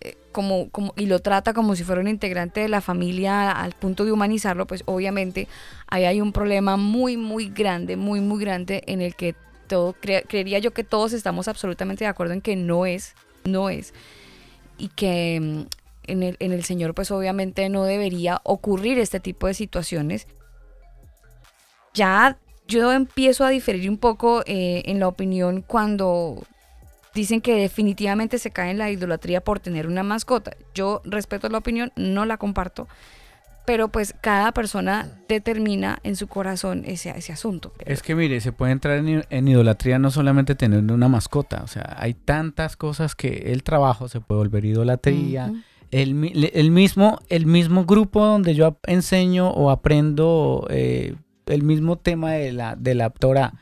eh, 0.00 0.16
como, 0.32 0.70
como 0.70 0.94
y 0.96 1.06
lo 1.06 1.18
trata 1.20 1.52
como 1.52 1.76
si 1.76 1.84
fuera 1.84 2.00
un 2.00 2.08
integrante 2.08 2.60
de 2.60 2.68
la 2.68 2.80
familia 2.80 3.50
al 3.50 3.72
punto 3.72 4.04
de 4.04 4.12
humanizarlo, 4.12 4.66
pues 4.66 4.82
obviamente 4.86 5.46
ahí 5.88 6.04
hay 6.04 6.20
un 6.20 6.32
problema 6.32 6.76
muy, 6.76 7.16
muy 7.16 7.48
grande, 7.48 7.96
muy, 7.96 8.20
muy 8.20 8.40
grande 8.40 8.82
en 8.86 9.00
el 9.02 9.14
que 9.14 9.34
todo, 9.66 9.94
cre- 9.94 10.24
creería 10.26 10.58
yo 10.58 10.72
que 10.72 10.84
todos 10.84 11.12
estamos 11.12 11.48
absolutamente 11.48 12.04
de 12.04 12.08
acuerdo 12.08 12.32
en 12.34 12.40
que 12.40 12.56
no 12.56 12.86
es, 12.86 13.14
no 13.44 13.70
es 13.70 13.92
y 14.78 14.88
que 14.88 15.38
mm, 15.40 15.62
en 16.04 16.22
el, 16.22 16.36
en 16.40 16.52
el 16.52 16.64
Señor 16.64 16.94
pues 16.94 17.10
obviamente 17.10 17.68
no 17.68 17.84
debería 17.84 18.40
ocurrir 18.44 18.98
este 18.98 19.20
tipo 19.20 19.46
de 19.46 19.54
situaciones. 19.54 20.26
Ya 21.94 22.38
yo 22.70 22.92
empiezo 22.92 23.44
a 23.44 23.50
diferir 23.50 23.90
un 23.90 23.98
poco 23.98 24.42
eh, 24.46 24.82
en 24.86 25.00
la 25.00 25.08
opinión 25.08 25.62
cuando 25.66 26.42
dicen 27.14 27.40
que 27.40 27.54
definitivamente 27.56 28.38
se 28.38 28.52
cae 28.52 28.70
en 28.70 28.78
la 28.78 28.90
idolatría 28.90 29.40
por 29.40 29.58
tener 29.58 29.86
una 29.88 30.02
mascota. 30.02 30.52
Yo 30.74 31.02
respeto 31.04 31.48
la 31.48 31.58
opinión, 31.58 31.92
no 31.96 32.24
la 32.24 32.36
comparto, 32.36 32.86
pero 33.66 33.88
pues 33.88 34.14
cada 34.20 34.52
persona 34.52 35.10
determina 35.28 35.98
en 36.04 36.14
su 36.14 36.28
corazón 36.28 36.84
ese, 36.86 37.10
ese 37.10 37.32
asunto. 37.32 37.72
Es 37.84 38.02
que 38.02 38.14
mire, 38.14 38.40
se 38.40 38.52
puede 38.52 38.72
entrar 38.72 38.98
en, 38.98 39.24
en 39.28 39.48
idolatría 39.48 39.98
no 39.98 40.12
solamente 40.12 40.54
teniendo 40.54 40.94
una 40.94 41.08
mascota, 41.08 41.62
o 41.64 41.66
sea, 41.66 41.96
hay 41.98 42.14
tantas 42.14 42.76
cosas 42.76 43.16
que 43.16 43.52
el 43.52 43.64
trabajo 43.64 44.08
se 44.08 44.20
puede 44.20 44.38
volver 44.38 44.64
idolatría. 44.64 45.52
El, 45.90 46.50
el 46.54 46.70
mismo, 46.70 47.18
el 47.28 47.46
mismo 47.46 47.84
grupo 47.84 48.24
donde 48.24 48.54
yo 48.54 48.78
enseño 48.86 49.50
o 49.50 49.70
aprendo 49.70 50.68
eh, 50.70 51.16
el 51.50 51.62
mismo 51.62 51.96
tema 51.96 52.32
de 52.32 52.52
la, 52.52 52.76
de 52.76 52.94
la 52.94 53.10
Torah, 53.10 53.52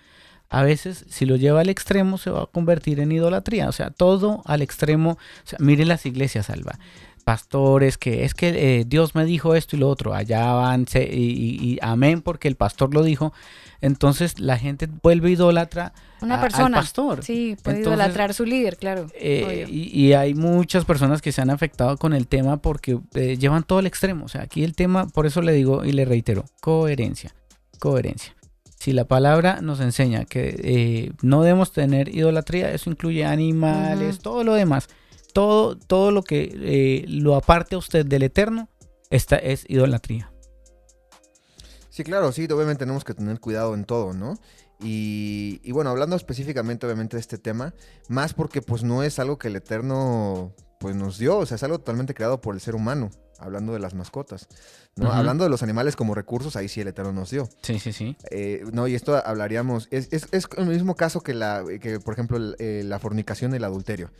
a 0.51 0.63
veces 0.63 1.05
si 1.11 1.27
lo 1.27 1.37
lleva 1.37 1.61
al 1.61 1.69
extremo 1.69 2.17
se 2.19 2.31
va 2.31 2.43
a 2.45 2.47
convertir 2.47 3.01
en 3.01 3.13
idolatría. 3.13 3.69
O 3.69 3.73
sea, 3.73 3.91
todo 3.91 4.43
al 4.47 4.63
extremo. 4.63 5.11
O 5.13 5.47
sea, 5.47 5.59
mire 5.61 5.85
las 5.85 6.07
iglesias, 6.07 6.49
Alba. 6.51 6.79
Pastores 7.25 7.99
que 7.99 8.25
es 8.25 8.33
que 8.33 8.79
eh, 8.81 8.85
Dios 8.87 9.15
me 9.15 9.27
dijo 9.27 9.55
esto 9.55 9.77
y 9.77 9.79
lo 9.79 9.89
otro. 9.91 10.15
Allá 10.15 10.51
van 10.55 10.87
se- 10.89 11.05
y, 11.13 11.31
y- 11.31 11.73
y 11.75 11.79
amén 11.83 12.23
porque 12.23 12.49
el 12.49 12.55
pastor 12.57 12.95
lo 12.95 13.03
dijo. 13.03 13.35
Entonces 13.83 14.41
la 14.41 14.57
gente 14.57 14.89
vuelve 15.03 15.31
idólatra 15.33 15.93
Una 16.23 16.37
a- 16.37 16.41
persona. 16.41 16.79
al 16.79 16.85
pastor. 16.85 17.23
Sí, 17.23 17.55
puede 17.63 17.79
Entonces, 17.79 17.99
idolatrar 18.01 18.33
su 18.33 18.47
líder, 18.47 18.79
claro. 18.79 19.07
eh, 19.15 19.67
y, 19.69 19.91
y 20.07 20.15
hay 20.15 20.33
muchas 20.35 20.87
personas 20.87 21.21
que 21.21 21.31
se 21.33 21.43
han 21.43 21.51
afectado 21.51 21.99
con 21.99 22.15
el 22.15 22.27
tema 22.27 22.57
porque 22.57 22.99
eh, 23.15 23.37
llevan 23.37 23.63
todo 23.63 23.81
al 23.81 23.87
extremo. 23.87 24.25
O 24.25 24.29
sea, 24.29 24.41
aquí 24.43 24.65
el 24.65 24.75
tema, 24.75 25.07
por 25.09 25.27
eso 25.27 25.43
le 25.43 25.53
digo 25.53 25.85
y 25.85 25.93
le 25.93 26.07
reitero, 26.07 26.47
coherencia, 26.63 27.35
coherencia. 27.79 28.35
Si 28.79 28.93
la 28.93 29.07
palabra 29.07 29.61
nos 29.61 29.81
enseña 29.81 30.25
que 30.25 30.55
eh, 30.63 31.13
no 31.23 31.43
debemos 31.43 31.73
tener 31.73 32.15
idolatría, 32.15 32.73
eso 32.73 32.91
incluye 32.91 33.25
animales, 33.25 34.21
todo 34.21 34.45
lo 34.45 34.55
demás, 34.55 34.89
todo, 35.33 35.77
todo 35.77 36.13
lo 36.13 36.23
que 36.23 36.53
eh, 36.55 37.05
lo 37.09 37.35
aparte 37.35 37.75
a 37.75 37.79
usted 37.79 38.07
del 38.07 38.23
eterno, 38.23 38.69
esta 39.11 39.37
es 39.37 39.65
idolatría. 39.69 40.31
Sí, 41.91 42.05
claro, 42.05 42.31
sí, 42.31 42.45
obviamente 42.45 42.81
tenemos 42.81 43.03
que 43.03 43.15
tener 43.15 43.41
cuidado 43.41 43.75
en 43.75 43.85
todo, 43.85 44.13
¿no? 44.13 44.39
Y, 44.81 45.61
y 45.65 45.73
bueno, 45.73 45.91
hablando 45.91 46.15
específicamente 46.15 46.87
obviamente 46.87 47.17
de 47.17 47.21
este 47.21 47.39
tema, 47.39 47.75
más 48.09 48.33
porque 48.33 48.63
pues 48.63 48.85
no 48.85 49.03
es 49.03 49.19
algo 49.19 49.39
que 49.39 49.49
el 49.49 49.57
Eterno 49.57 50.55
pues 50.79 50.95
nos 50.97 51.19
dio, 51.19 51.39
o 51.39 51.47
sea, 51.47 51.57
es 51.57 51.63
algo 51.63 51.79
totalmente 51.79 52.15
creado 52.15 52.41
por 52.41 52.55
el 52.55 52.61
ser 52.61 52.75
humano, 52.75 53.11
hablando 53.39 53.73
de 53.73 53.79
las 53.81 53.95
mascotas, 53.95 54.47
¿no? 54.97 55.11
Hablando 55.13 55.45
de 55.45 55.51
los 55.51 55.63
animales 55.63 55.97
como 55.97 56.15
recursos, 56.15 56.57
ahí 56.57 56.69
sí 56.69 56.81
el 56.81 56.89
Eterno 56.89 57.13
nos 57.13 57.31
dio. 57.31 57.49
Sí, 57.63 57.79
sí, 57.79 57.93
sí. 57.93 58.17
Eh, 58.31 58.65
no, 58.73 58.87
y 58.89 58.95
esto 58.95 59.17
hablaríamos, 59.25 59.89
es, 59.91 60.09
es, 60.13 60.29
es 60.33 60.47
el 60.57 60.67
mismo 60.67 60.95
caso 60.95 61.21
que, 61.21 61.35
la, 61.35 61.65
que 61.81 62.01
por 62.01 62.15
ejemplo, 62.15 62.37
el- 62.37 62.57
eh, 62.59 62.83
la 62.85 62.99
fornicación 62.99 63.53
y 63.53 63.57
el 63.57 63.65
adulterio. 63.65 64.11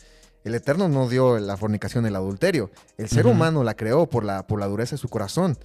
El 0.45 0.55
Eterno 0.55 0.89
no 0.89 1.09
dio 1.09 1.39
la 1.39 1.57
fornicación 1.57 2.05
y 2.05 2.09
el 2.09 2.17
adulterio. 2.17 2.71
El 2.97 3.09
ser 3.09 3.27
humano 3.27 3.65
la 3.65 3.75
creó 3.75 4.07
por 4.09 4.25
la, 4.25 4.47
por 4.47 4.61
la 4.61 4.67
dureza 4.67 4.93
de 4.93 4.99
su 4.99 5.09
corazón. 5.09 5.59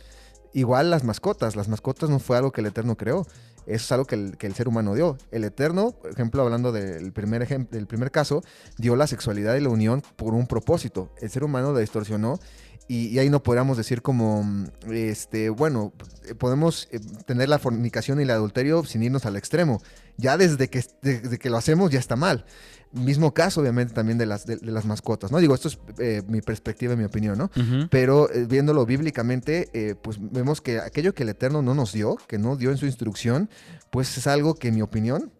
Igual 0.53 0.89
las 0.89 1.03
mascotas. 1.03 1.55
Las 1.55 1.67
mascotas 1.67 2.09
no 2.09 2.19
fue 2.19 2.37
algo 2.37 2.51
que 2.51 2.61
el 2.61 2.67
Eterno 2.67 2.95
creó. 2.95 3.25
Eso 3.65 3.85
es 3.85 3.91
algo 3.91 4.05
que 4.05 4.15
el, 4.15 4.55
ser 4.55 4.67
humano 4.67 4.93
dio. 4.93 5.17
El 5.31 5.43
Eterno, 5.45 5.91
por 5.91 6.11
ejemplo, 6.11 6.41
hablando 6.41 6.71
del 6.71 7.11
primer, 7.13 7.47
del 7.69 7.87
primer 7.87 8.11
caso, 8.11 8.43
dio 8.77 8.95
la 8.95 9.07
sexualidad 9.07 9.55
y 9.55 9.61
la 9.61 9.69
unión 9.69 10.03
por 10.15 10.33
un 10.33 10.47
propósito. 10.47 11.09
El 11.21 11.29
ser 11.29 11.43
humano 11.43 11.71
la 11.71 11.79
distorsionó 11.79 12.39
y, 12.87 13.07
y 13.07 13.19
ahí 13.19 13.29
no 13.29 13.41
podríamos 13.41 13.77
decir 13.77 14.01
como, 14.01 14.45
este, 14.91 15.49
bueno, 15.49 15.93
eh, 16.25 16.35
podemos 16.35 16.89
eh, 16.91 16.99
tener 17.25 17.47
la 17.47 17.57
fornicación 17.57 18.19
y 18.19 18.23
el 18.23 18.31
adulterio 18.31 18.83
sin 18.83 19.03
irnos 19.03 19.25
al 19.25 19.37
extremo. 19.37 19.81
Ya 20.17 20.37
desde 20.37 20.69
que, 20.69 20.83
desde 21.01 21.39
que 21.39 21.49
lo 21.49 21.57
hacemos 21.57 21.89
ya 21.91 21.99
está 21.99 22.15
mal. 22.17 22.45
Mismo 22.93 23.33
caso, 23.33 23.61
obviamente, 23.61 23.93
también 23.93 24.19
de 24.19 24.27
las, 24.27 24.45
de, 24.45 24.57
de 24.57 24.71
las 24.71 24.85
mascotas, 24.85 25.31
¿no? 25.31 25.39
Digo, 25.39 25.55
esto 25.55 25.67
es 25.67 25.79
eh, 25.97 26.21
mi 26.27 26.41
perspectiva 26.41 26.93
y 26.93 26.97
mi 26.97 27.03
opinión, 27.03 27.37
¿no? 27.37 27.49
Pero 27.89 28.31
eh, 28.31 28.45
viéndolo 28.45 28.85
bíblicamente, 28.85 29.69
eh, 29.73 29.95
pues 29.95 30.17
vemos 30.19 30.61
que 30.61 30.79
aquello 30.79 31.15
que 31.15 31.23
el 31.23 31.29
Eterno 31.29 31.63
no 31.63 31.73
nos 31.73 31.91
dio, 31.91 32.17
que 32.27 32.37
no 32.37 32.55
dio 32.55 32.69
en 32.69 32.77
su 32.77 32.85
instrucción, 32.85 33.49
pues 33.89 34.15
es 34.17 34.27
algo 34.27 34.53
que, 34.53 34.67
en 34.67 34.75
mi 34.75 34.83
opinión, 34.83 35.31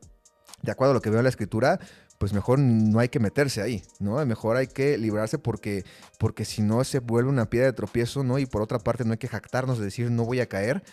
de 0.63 0.71
acuerdo 0.71 0.91
a 0.91 0.93
lo 0.95 1.01
que 1.01 1.11
veo 1.11 1.19
en 1.19 1.25
la 1.25 1.29
escritura, 1.29 1.79
pues 2.17 2.33
mejor 2.33 2.57
no 2.57 2.99
hay 2.99 3.09
que 3.09 3.19
meterse 3.19 3.61
ahí, 3.61 3.83
¿no? 3.99 4.25
Mejor 4.25 4.55
hay 4.57 4.67
que 4.67 4.97
librarse 4.97 5.37
porque, 5.37 5.83
porque 6.17 6.45
si 6.45 6.61
no 6.61 6.83
se 6.83 6.99
vuelve 6.99 7.29
una 7.29 7.49
piedra 7.49 7.67
de 7.67 7.73
tropiezo, 7.73 8.23
¿no? 8.23 8.39
Y 8.39 8.45
por 8.45 8.61
otra 8.61 8.79
parte 8.79 9.03
no 9.05 9.11
hay 9.11 9.17
que 9.17 9.27
jactarnos 9.27 9.77
de 9.77 9.85
decir 9.85 10.09
no 10.09 10.25
voy 10.25 10.39
a 10.39 10.47
caer, 10.47 10.83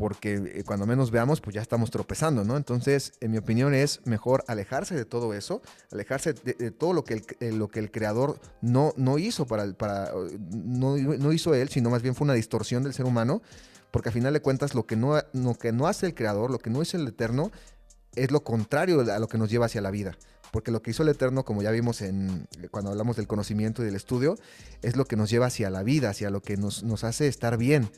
porque 0.00 0.36
eh, 0.54 0.64
cuando 0.64 0.86
menos 0.86 1.10
veamos, 1.10 1.42
pues 1.42 1.54
ya 1.54 1.60
estamos 1.60 1.90
tropezando, 1.90 2.42
¿no? 2.42 2.56
Entonces, 2.56 3.12
en 3.20 3.32
mi 3.32 3.36
opinión 3.36 3.74
es 3.74 4.00
mejor 4.06 4.42
alejarse 4.48 4.94
de 4.94 5.04
todo 5.04 5.34
eso, 5.34 5.60
alejarse 5.92 6.32
de, 6.32 6.70
todo 6.70 6.94
lo 6.94 7.04
que 7.04 7.14
el, 7.14 7.24
eh, 7.40 7.52
lo 7.52 7.68
que 7.68 7.80
el 7.80 7.90
creador 7.90 8.40
no, 8.62 8.94
no 8.96 9.18
hizo 9.18 9.46
para, 9.46 9.70
para 9.74 10.10
no, 10.54 10.96
no 10.96 11.32
hizo 11.34 11.54
él, 11.54 11.68
sino 11.68 11.90
más 11.90 12.00
bien 12.00 12.14
fue 12.14 12.24
una 12.24 12.32
distorsión 12.32 12.82
del 12.82 12.94
ser 12.94 13.04
humano, 13.04 13.42
porque 13.90 14.08
a 14.08 14.12
final 14.12 14.32
de 14.32 14.40
cuentas 14.40 14.74
lo 14.74 14.86
que 14.86 14.96
no, 14.96 15.20
lo 15.34 15.54
que 15.54 15.70
no 15.70 15.86
hace 15.86 16.06
el 16.06 16.14
creador, 16.14 16.50
lo 16.50 16.60
que 16.60 16.70
no 16.70 16.80
hizo 16.80 16.96
el 16.96 17.06
eterno, 17.06 17.52
es 18.14 18.30
lo 18.30 18.42
contrario 18.42 19.02
a 19.02 19.18
lo 19.18 19.28
que 19.28 19.36
nos 19.36 19.50
lleva 19.50 19.66
hacia 19.66 19.82
la 19.82 19.90
vida. 19.90 20.16
Porque 20.50 20.70
lo 20.70 20.82
que 20.82 20.90
hizo 20.90 21.04
el 21.04 21.10
Eterno, 21.10 21.44
como 21.44 21.62
ya 21.62 21.70
vimos 21.70 22.02
en, 22.02 22.48
cuando 22.72 22.90
hablamos 22.90 23.14
del 23.14 23.28
conocimiento 23.28 23.82
y 23.82 23.84
del 23.84 23.94
estudio, 23.94 24.36
es 24.82 24.96
lo 24.96 25.04
que 25.04 25.14
nos 25.14 25.30
lleva 25.30 25.46
hacia 25.46 25.70
la 25.70 25.84
vida, 25.84 26.10
hacia 26.10 26.30
lo 26.30 26.42
que 26.42 26.56
nos, 26.56 26.82
nos 26.82 27.04
hace 27.04 27.28
estar 27.28 27.56
bien. 27.56 27.88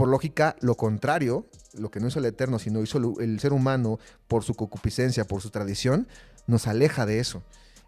Por 0.00 0.08
lógica, 0.08 0.56
lo 0.60 0.76
contrario, 0.76 1.44
lo 1.74 1.90
que 1.90 2.00
no 2.00 2.08
hizo 2.08 2.20
el 2.20 2.24
Eterno, 2.24 2.58
sino 2.58 2.82
hizo 2.82 2.96
el, 2.96 3.12
el 3.20 3.38
ser 3.38 3.52
humano 3.52 3.98
por 4.28 4.44
su 4.44 4.54
concupiscencia, 4.54 5.26
por 5.26 5.42
su 5.42 5.50
tradición, 5.50 6.08
nos 6.46 6.66
aleja 6.66 7.04
de 7.04 7.18
eso. 7.18 7.42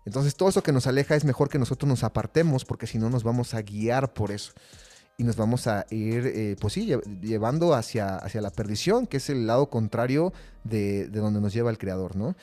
Entonces 0.04 0.34
todo 0.34 0.50
eso 0.50 0.62
que 0.62 0.72
nos 0.72 0.86
aleja 0.86 1.14
es 1.14 1.24
mejor 1.24 1.48
que 1.48 1.58
nosotros 1.58 1.88
nos 1.88 2.04
apartemos 2.04 2.66
porque 2.66 2.86
si 2.86 2.98
no 2.98 3.08
nos 3.08 3.24
vamos 3.24 3.54
a 3.54 3.62
guiar 3.62 4.12
por 4.12 4.30
eso. 4.30 4.52
Y 5.18 5.24
nos 5.24 5.36
vamos 5.36 5.66
a 5.66 5.86
ir, 5.90 6.26
eh, 6.26 6.56
pues 6.58 6.72
sí, 6.72 6.86
lle- 6.88 7.02
llevando 7.20 7.74
hacia, 7.74 8.16
hacia 8.16 8.40
la 8.40 8.50
perdición, 8.50 9.06
que 9.06 9.18
es 9.18 9.28
el 9.28 9.46
lado 9.46 9.68
contrario 9.68 10.32
de, 10.64 11.06
de 11.08 11.20
donde 11.20 11.40
nos 11.40 11.52
lleva 11.52 11.70
el 11.70 11.76
Creador, 11.78 12.16
¿no? 12.16 12.34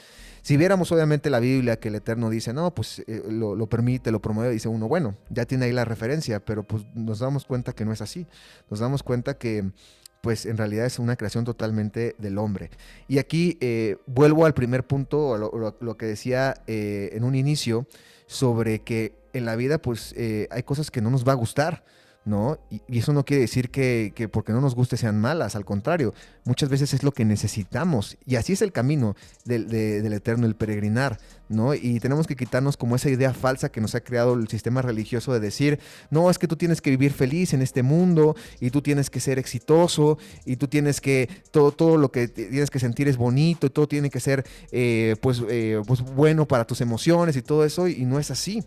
Si 0.43 0.55
viéramos 0.55 0.91
obviamente 0.91 1.29
la 1.29 1.39
Biblia 1.39 1.79
que 1.79 1.87
el 1.89 1.95
Eterno 1.95 2.29
dice, 2.29 2.53
no, 2.53 2.73
pues 2.73 2.99
eh, 3.07 3.23
lo, 3.27 3.67
permite, 3.67 4.11
lo 4.11 4.21
promueve, 4.21 4.53
dice 4.53 4.69
uno, 4.69 4.87
bueno, 4.87 5.15
ya 5.29 5.45
tiene 5.45 5.65
ahí 5.65 5.71
la 5.73 5.83
referencia, 5.83 6.39
pero 6.45 6.63
pues 6.63 6.85
nos 6.93 7.19
damos 7.19 7.43
cuenta 7.43 7.73
que 7.73 7.85
no 7.85 7.91
es 7.91 8.01
así. 8.01 8.27
Nos 8.69 8.79
damos 8.79 9.01
cuenta 9.03 9.37
que 9.37 9.71
pues 10.21 10.45
en 10.45 10.57
realidad 10.57 10.85
es 10.85 10.99
una 10.99 11.15
creación 11.15 11.45
totalmente 11.45 12.15
del 12.19 12.37
hombre. 12.37 12.69
Y 13.07 13.17
aquí 13.17 13.57
eh, 13.61 13.97
vuelvo 14.05 14.45
al 14.45 14.53
primer 14.53 14.85
punto, 14.85 15.37
lo, 15.37 15.75
lo- 15.81 15.97
que 15.97 16.05
decía 16.05 16.61
eh, 16.67 17.09
en 17.13 17.23
un 17.23 17.35
inicio, 17.35 17.87
sobre 18.27 18.79
que 18.79 19.15
en 19.33 19.45
la 19.45 19.55
vida 19.55 19.79
pues 19.81 20.13
hay 20.51 20.63
cosas 20.63 20.91
que 20.91 21.01
no 21.01 21.09
nos 21.09 21.27
va 21.27 21.31
a 21.31 21.35
gustar. 21.35 21.83
¿No? 22.25 22.59
Y, 22.69 22.81
eso 22.99 23.11
no 23.13 23.23
quiere 23.25 23.41
decir 23.41 23.71
que, 23.71 24.11
que 24.13 24.27
porque 24.27 24.51
no 24.51 24.61
nos 24.61 24.75
guste 24.75 24.97
sean 24.97 25.19
malas, 25.19 25.55
al 25.55 25.65
contrario, 25.65 26.13
muchas 26.43 26.69
veces 26.69 26.93
es 26.93 27.01
lo 27.01 27.11
que 27.11 27.25
necesitamos. 27.25 28.17
Y 28.25 28.35
así 28.35 28.53
es 28.53 28.61
el 28.61 28.71
camino 28.71 29.15
del, 29.45 29.67
de- 29.69 30.01
del 30.03 30.13
eterno, 30.13 30.45
el 30.45 30.55
peregrinar, 30.55 31.17
¿no? 31.47 31.73
Y 31.73 31.99
tenemos 31.99 32.27
que 32.27 32.35
quitarnos 32.35 32.77
como 32.77 32.95
esa 32.95 33.09
idea 33.09 33.33
falsa 33.33 33.69
que 33.71 33.81
nos 33.81 33.95
ha 33.95 34.01
creado 34.01 34.33
el 34.35 34.47
sistema 34.47 34.81
religioso 34.83 35.33
de 35.33 35.39
decir, 35.39 35.79
no, 36.11 36.29
es 36.29 36.37
que 36.37 36.47
tú 36.47 36.55
tienes 36.55 36.81
que 36.81 36.91
vivir 36.91 37.13
feliz 37.13 37.53
en 37.53 37.61
este 37.63 37.81
mundo 37.83 38.35
y 38.59 38.69
tú 38.69 38.81
tienes 38.81 39.09
que 39.09 39.21
ser 39.21 39.39
exitoso 39.39 40.19
y 40.45 40.57
tú 40.57 40.67
tienes 40.67 41.01
que, 41.01 41.29
todo, 41.51 41.71
todo 41.71 41.97
lo 41.97 42.11
que 42.11 42.27
tienes 42.27 42.69
que 42.69 42.79
sentir 42.79 43.07
es 43.07 43.17
bonito 43.17 43.65
y 43.65 43.69
todo 43.71 43.87
tiene 43.87 44.09
que 44.11 44.19
ser, 44.19 44.45
eh, 44.71 45.15
pues, 45.21 45.41
eh, 45.49 45.81
pues 45.87 46.01
bueno 46.01 46.47
para 46.47 46.65
tus 46.67 46.81
emociones 46.81 47.37
y 47.37 47.41
todo 47.41 47.65
eso 47.65 47.87
y 47.87 48.05
no 48.05 48.19
es 48.19 48.29
así. 48.29 48.63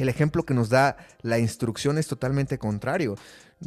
El 0.00 0.08
ejemplo 0.08 0.44
que 0.44 0.54
nos 0.54 0.70
da 0.70 0.96
la 1.20 1.38
instrucción 1.38 1.98
es 1.98 2.06
totalmente 2.06 2.56
contrario. 2.56 3.16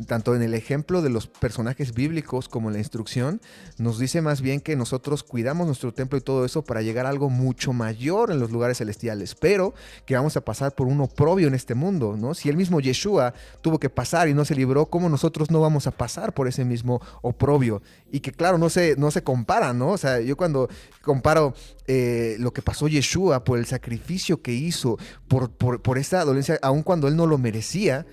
Tanto 0.08 0.36
en 0.36 0.42
el 0.42 0.56
ejemplo 0.56 1.02
de 1.02 1.10
los 1.10 1.28
personajes 1.28 1.94
bíblicos 1.94 2.50
como 2.50 2.70
en 2.70 2.74
la 2.74 2.80
instrucción, 2.80 3.42
nos 3.78 4.00
dice 4.00 4.22
más 4.22 4.42
bien 4.42 4.60
que 4.60 4.76
nosotros 4.76 5.24
cuidamos 5.24 5.68
nuestro 5.68 5.94
templo 5.94 6.18
y 6.18 6.22
todo 6.22 6.46
eso 6.46 6.64
para 6.64 6.82
llegar 6.82 7.06
a 7.06 7.10
algo 7.10 7.30
mucho 7.30 7.74
mayor 7.74 8.32
en 8.32 8.40
los 8.40 8.52
lugares 8.52 8.80
celestiales, 8.80 9.36
pero 9.36 9.74
que 10.06 10.16
vamos 10.16 10.36
a 10.36 10.42
pasar 10.42 10.74
por 10.74 10.88
un 10.88 11.00
oprobio 11.02 11.48
en 11.48 11.54
este 11.54 11.76
mundo, 11.76 12.16
¿no? 12.18 12.34
Si 12.34 12.50
el 12.50 12.58
mismo 12.58 12.80
Yeshua 12.80 13.36
tuvo 13.62 13.80
que 13.80 13.90
pasar 13.90 14.28
y 14.28 14.34
no 14.34 14.46
se 14.46 14.56
libró, 14.56 14.88
¿cómo 14.88 15.10
nosotros 15.10 15.52
no 15.52 15.62
vamos 15.62 15.86
a 15.86 15.92
pasar 15.92 16.34
por 16.34 16.48
ese 16.48 16.66
mismo 16.66 17.00
oprobio? 17.22 17.84
Y 18.12 18.22
que 18.22 18.32
claro, 18.32 18.58
no 18.58 18.70
se, 18.70 18.96
no 18.98 19.12
se 19.12 19.24
compara, 19.24 19.74
¿no? 19.74 19.90
O 19.90 19.98
sea, 19.98 20.20
yo 20.22 20.36
cuando 20.36 20.70
comparo 21.04 21.54
eh, 21.86 22.36
lo 22.40 22.52
que 22.52 22.64
pasó 22.64 22.88
Yeshua 22.88 23.44
por 23.44 23.60
el 23.60 23.68
sacrificio 23.68 24.42
que 24.42 24.54
hizo, 24.54 24.98
por, 25.28 25.52
por, 25.52 25.84
por 25.84 26.00
esta 26.00 26.26
dolencia, 26.26 26.58
aun 26.64 26.82
cuando 26.82 27.08
él 27.08 27.16
no 27.16 27.28
lo 27.28 27.38
merecía, 27.38 28.08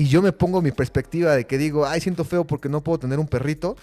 y 0.00 0.06
yo 0.06 0.22
me 0.22 0.32
pongo 0.32 0.62
mi 0.62 0.72
perspectiva 0.72 1.36
de 1.36 1.46
que 1.46 1.58
digo, 1.58 1.84
ay, 1.84 2.00
siento 2.00 2.24
feo 2.24 2.46
porque 2.46 2.70
no 2.70 2.82
puedo 2.82 2.98
tener 3.00 3.18
un 3.18 3.28
perrito, 3.28 3.76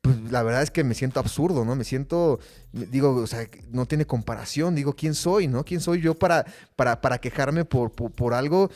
pues 0.00 0.16
la 0.30 0.42
verdad 0.42 0.62
es 0.62 0.70
que 0.70 0.82
me 0.82 0.94
siento 0.94 1.20
absurdo, 1.20 1.62
¿no? 1.62 1.76
Me 1.76 1.84
siento, 1.84 2.40
digo, 2.72 3.14
o 3.14 3.26
sea, 3.26 3.46
no 3.70 3.84
tiene 3.84 4.06
comparación, 4.06 4.74
digo, 4.74 4.94
¿quién 4.94 5.14
soy, 5.14 5.46
no? 5.46 5.66
¿Quién 5.66 5.82
soy 5.82 6.00
yo 6.00 6.14
para, 6.14 6.46
para, 6.74 7.02
para 7.02 7.18
quejarme 7.18 7.66
por, 7.66 7.92
por, 7.92 8.32
algo 8.32 8.70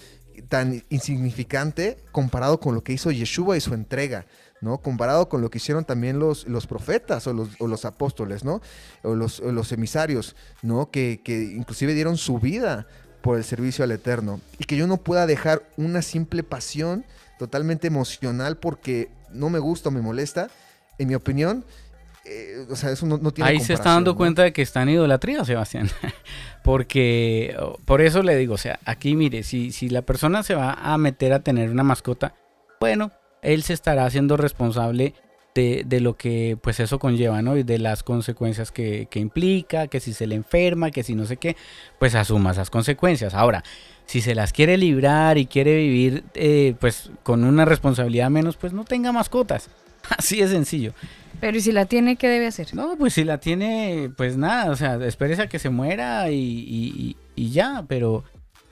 tan 0.50 0.84
insignificante 0.90 1.96
comparado 2.12 2.60
con 2.60 2.74
lo 2.74 2.84
que 2.84 2.92
hizo 2.92 3.10
Yeshua 3.10 3.56
y 3.56 3.62
su 3.62 3.72
entrega, 3.72 4.26
¿no? 4.60 4.76
Comparado 4.76 5.30
con 5.30 5.40
lo 5.40 5.48
que 5.48 5.56
hicieron 5.56 5.86
también 5.86 6.18
los, 6.18 6.46
los 6.46 6.66
profetas 6.66 7.26
o 7.26 7.32
los, 7.32 7.58
los 7.58 7.86
apóstoles, 7.86 8.44
¿no? 8.44 8.60
O 9.02 9.14
los, 9.14 9.40
los 9.40 9.72
emisarios, 9.72 10.36
¿no? 10.60 10.90
Que, 10.90 11.22
que 11.24 11.40
inclusive 11.42 11.94
dieron 11.94 12.18
su 12.18 12.38
vida 12.38 12.86
por 13.22 13.38
el 13.38 13.44
servicio 13.44 13.84
al 13.84 13.92
Eterno. 13.92 14.40
Y 14.58 14.64
que 14.64 14.76
yo 14.76 14.86
no 14.86 14.98
pueda 14.98 15.26
dejar 15.26 15.62
una 15.76 16.02
simple 16.02 16.42
pasión 16.42 17.04
totalmente 17.38 17.86
emocional 17.86 18.56
porque 18.56 19.08
no 19.32 19.48
me 19.48 19.58
gusta 19.58 19.88
o 19.88 19.92
me 19.92 20.02
molesta, 20.02 20.48
en 20.98 21.08
mi 21.08 21.14
opinión, 21.14 21.64
eh, 22.24 22.66
o 22.70 22.76
sea, 22.76 22.90
eso 22.90 23.04
no, 23.06 23.18
tiene 23.32 23.50
Ahí 23.50 23.60
se 23.60 23.72
está 23.72 23.90
dando 23.90 24.14
cuenta 24.14 24.42
de 24.42 24.52
que 24.52 24.62
está 24.62 24.82
en 24.82 24.90
idolatría, 24.90 25.44
Sebastián. 25.44 25.90
Porque 26.62 27.56
por 27.84 28.00
eso 28.00 28.22
le 28.22 28.36
digo, 28.36 28.54
o 28.54 28.58
sea, 28.58 28.78
aquí 28.84 29.16
mire, 29.16 29.42
si, 29.42 29.72
si 29.72 29.88
la 29.88 30.02
persona 30.02 30.44
se 30.44 30.54
va 30.54 30.74
a 30.74 30.96
meter 30.98 31.32
a 31.32 31.40
tener 31.40 31.70
una 31.70 31.82
mascota, 31.82 32.34
bueno, 32.78 33.10
él 33.42 33.64
se 33.64 33.72
estará 33.72 34.06
haciendo 34.06 34.36
responsable 34.36 35.14
de, 35.54 36.00
lo 36.00 36.16
que 36.16 36.56
pues 36.60 36.80
eso 36.80 36.98
conlleva, 36.98 37.42
¿no? 37.42 37.56
Y 37.56 37.62
de 37.62 37.78
las 37.78 38.02
consecuencias 38.02 38.72
que, 38.72 39.08
implica, 39.14 39.86
que 39.86 40.00
si 40.00 40.12
se 40.12 40.26
le 40.26 40.34
enferma, 40.34 40.90
que 40.90 41.02
si 41.02 41.14
no 41.14 41.26
sé 41.26 41.36
qué, 41.36 41.56
pues 41.98 42.14
asuma 42.14 42.52
esas 42.52 42.70
consecuencias. 42.70 43.34
Ahora, 43.34 43.62
si 44.06 44.20
se 44.20 44.34
las 44.34 44.52
quiere 44.52 44.76
librar 44.76 45.38
y 45.38 45.46
quiere 45.46 45.76
vivir 45.76 46.24
eh, 46.34 46.74
pues 46.80 47.10
con 47.22 47.44
una 47.44 47.64
responsabilidad 47.64 48.30
menos, 48.30 48.56
pues 48.56 48.72
no 48.72 48.84
tenga 48.84 49.12
mascotas. 49.12 49.68
Así 50.18 50.40
de 50.40 50.48
sencillo. 50.48 50.94
Pero 51.40 51.56
¿y 51.56 51.60
si 51.60 51.72
la 51.72 51.86
tiene, 51.86 52.16
qué 52.16 52.28
debe 52.28 52.46
hacer? 52.46 52.74
No, 52.74 52.96
pues 52.96 53.14
si 53.14 53.24
la 53.24 53.38
tiene, 53.38 54.10
pues 54.16 54.36
nada, 54.36 54.70
o 54.70 54.76
sea, 54.76 54.94
espérese 55.04 55.42
a 55.42 55.48
que 55.48 55.58
se 55.58 55.70
muera 55.70 56.30
y, 56.30 57.16
y, 57.34 57.50
ya, 57.50 57.84
pero 57.88 58.22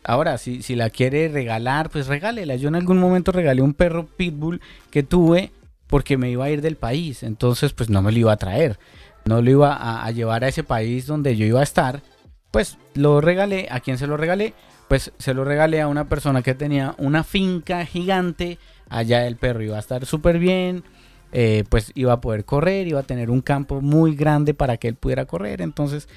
ahora, 0.04 0.38
si, 0.38 0.62
si 0.62 0.76
la 0.76 0.88
quiere 0.88 1.28
regalar, 1.28 1.90
pues 1.90 2.06
regálela. 2.06 2.54
Yo 2.54 2.68
en 2.68 2.76
algún 2.76 2.98
momento 2.98 3.32
regalé 3.32 3.60
un 3.60 3.74
perro 3.74 4.06
pitbull 4.06 4.60
que 4.90 5.02
tuve 5.02 5.50
porque 5.90 6.16
me 6.16 6.30
iba 6.30 6.44
a 6.44 6.50
ir 6.50 6.62
del 6.62 6.76
país, 6.76 7.22
entonces 7.22 7.72
pues 7.72 7.90
no 7.90 8.00
me 8.00 8.12
lo 8.12 8.18
iba 8.18 8.32
a 8.32 8.36
traer, 8.36 8.78
no 9.24 9.42
lo 9.42 9.50
iba 9.50 10.04
a, 10.04 10.10
llevar 10.12 10.44
a 10.44 10.48
ese 10.48 10.62
país 10.62 11.06
donde 11.06 11.36
yo 11.36 11.44
iba 11.44 11.60
a 11.60 11.64
estar, 11.64 12.02
pues 12.50 12.78
lo 12.94 13.20
regalé, 13.20 13.66
¿a 13.70 13.80
quién 13.80 13.98
se 13.98 14.06
lo 14.06 14.16
regalé? 14.16 14.54
Pues 14.88 15.12
se 15.18 15.34
lo 15.34 15.44
regalé 15.44 15.80
a 15.80 15.88
una 15.88 16.08
persona 16.08 16.42
que 16.42 16.54
tenía 16.54 16.94
una 16.98 17.24
finca 17.24 17.84
gigante, 17.84 18.58
allá 18.88 19.26
el 19.26 19.36
perro 19.36 19.62
iba 19.62 19.76
a 19.76 19.80
estar 19.80 20.06
súper 20.06 20.38
bien, 20.38 20.84
eh, 21.32 21.64
pues 21.68 21.92
iba 21.94 22.12
a 22.14 22.20
poder 22.20 22.44
correr, 22.44 22.86
iba 22.86 23.00
a 23.00 23.04
tener 23.04 23.30
un 23.30 23.40
campo 23.40 23.80
muy 23.80 24.14
grande 24.14 24.54
para 24.54 24.76
que 24.76 24.88
él 24.88 24.94
pudiera 24.94 25.26
correr, 25.26 25.60
entonces 25.60 26.08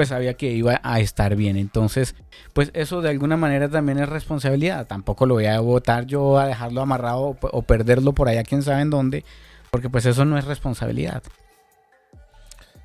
pues 0.00 0.08
sabía 0.08 0.32
que 0.32 0.50
iba 0.50 0.80
a 0.82 0.98
estar 0.98 1.36
bien. 1.36 1.58
Entonces, 1.58 2.14
pues 2.54 2.70
eso 2.72 3.02
de 3.02 3.10
alguna 3.10 3.36
manera 3.36 3.68
también 3.68 3.98
es 3.98 4.08
responsabilidad. 4.08 4.86
Tampoco 4.86 5.26
lo 5.26 5.34
voy 5.34 5.44
a 5.44 5.60
votar 5.60 6.06
yo 6.06 6.38
a 6.38 6.46
dejarlo 6.46 6.80
amarrado 6.80 7.36
o, 7.38 7.62
perderlo 7.64 8.14
por 8.14 8.26
allá, 8.26 8.42
quién 8.42 8.62
sabe 8.62 8.80
en 8.80 8.88
dónde, 8.88 9.26
porque 9.70 9.90
pues 9.90 10.06
eso 10.06 10.24
no 10.24 10.38
es 10.38 10.46
responsabilidad. 10.46 11.22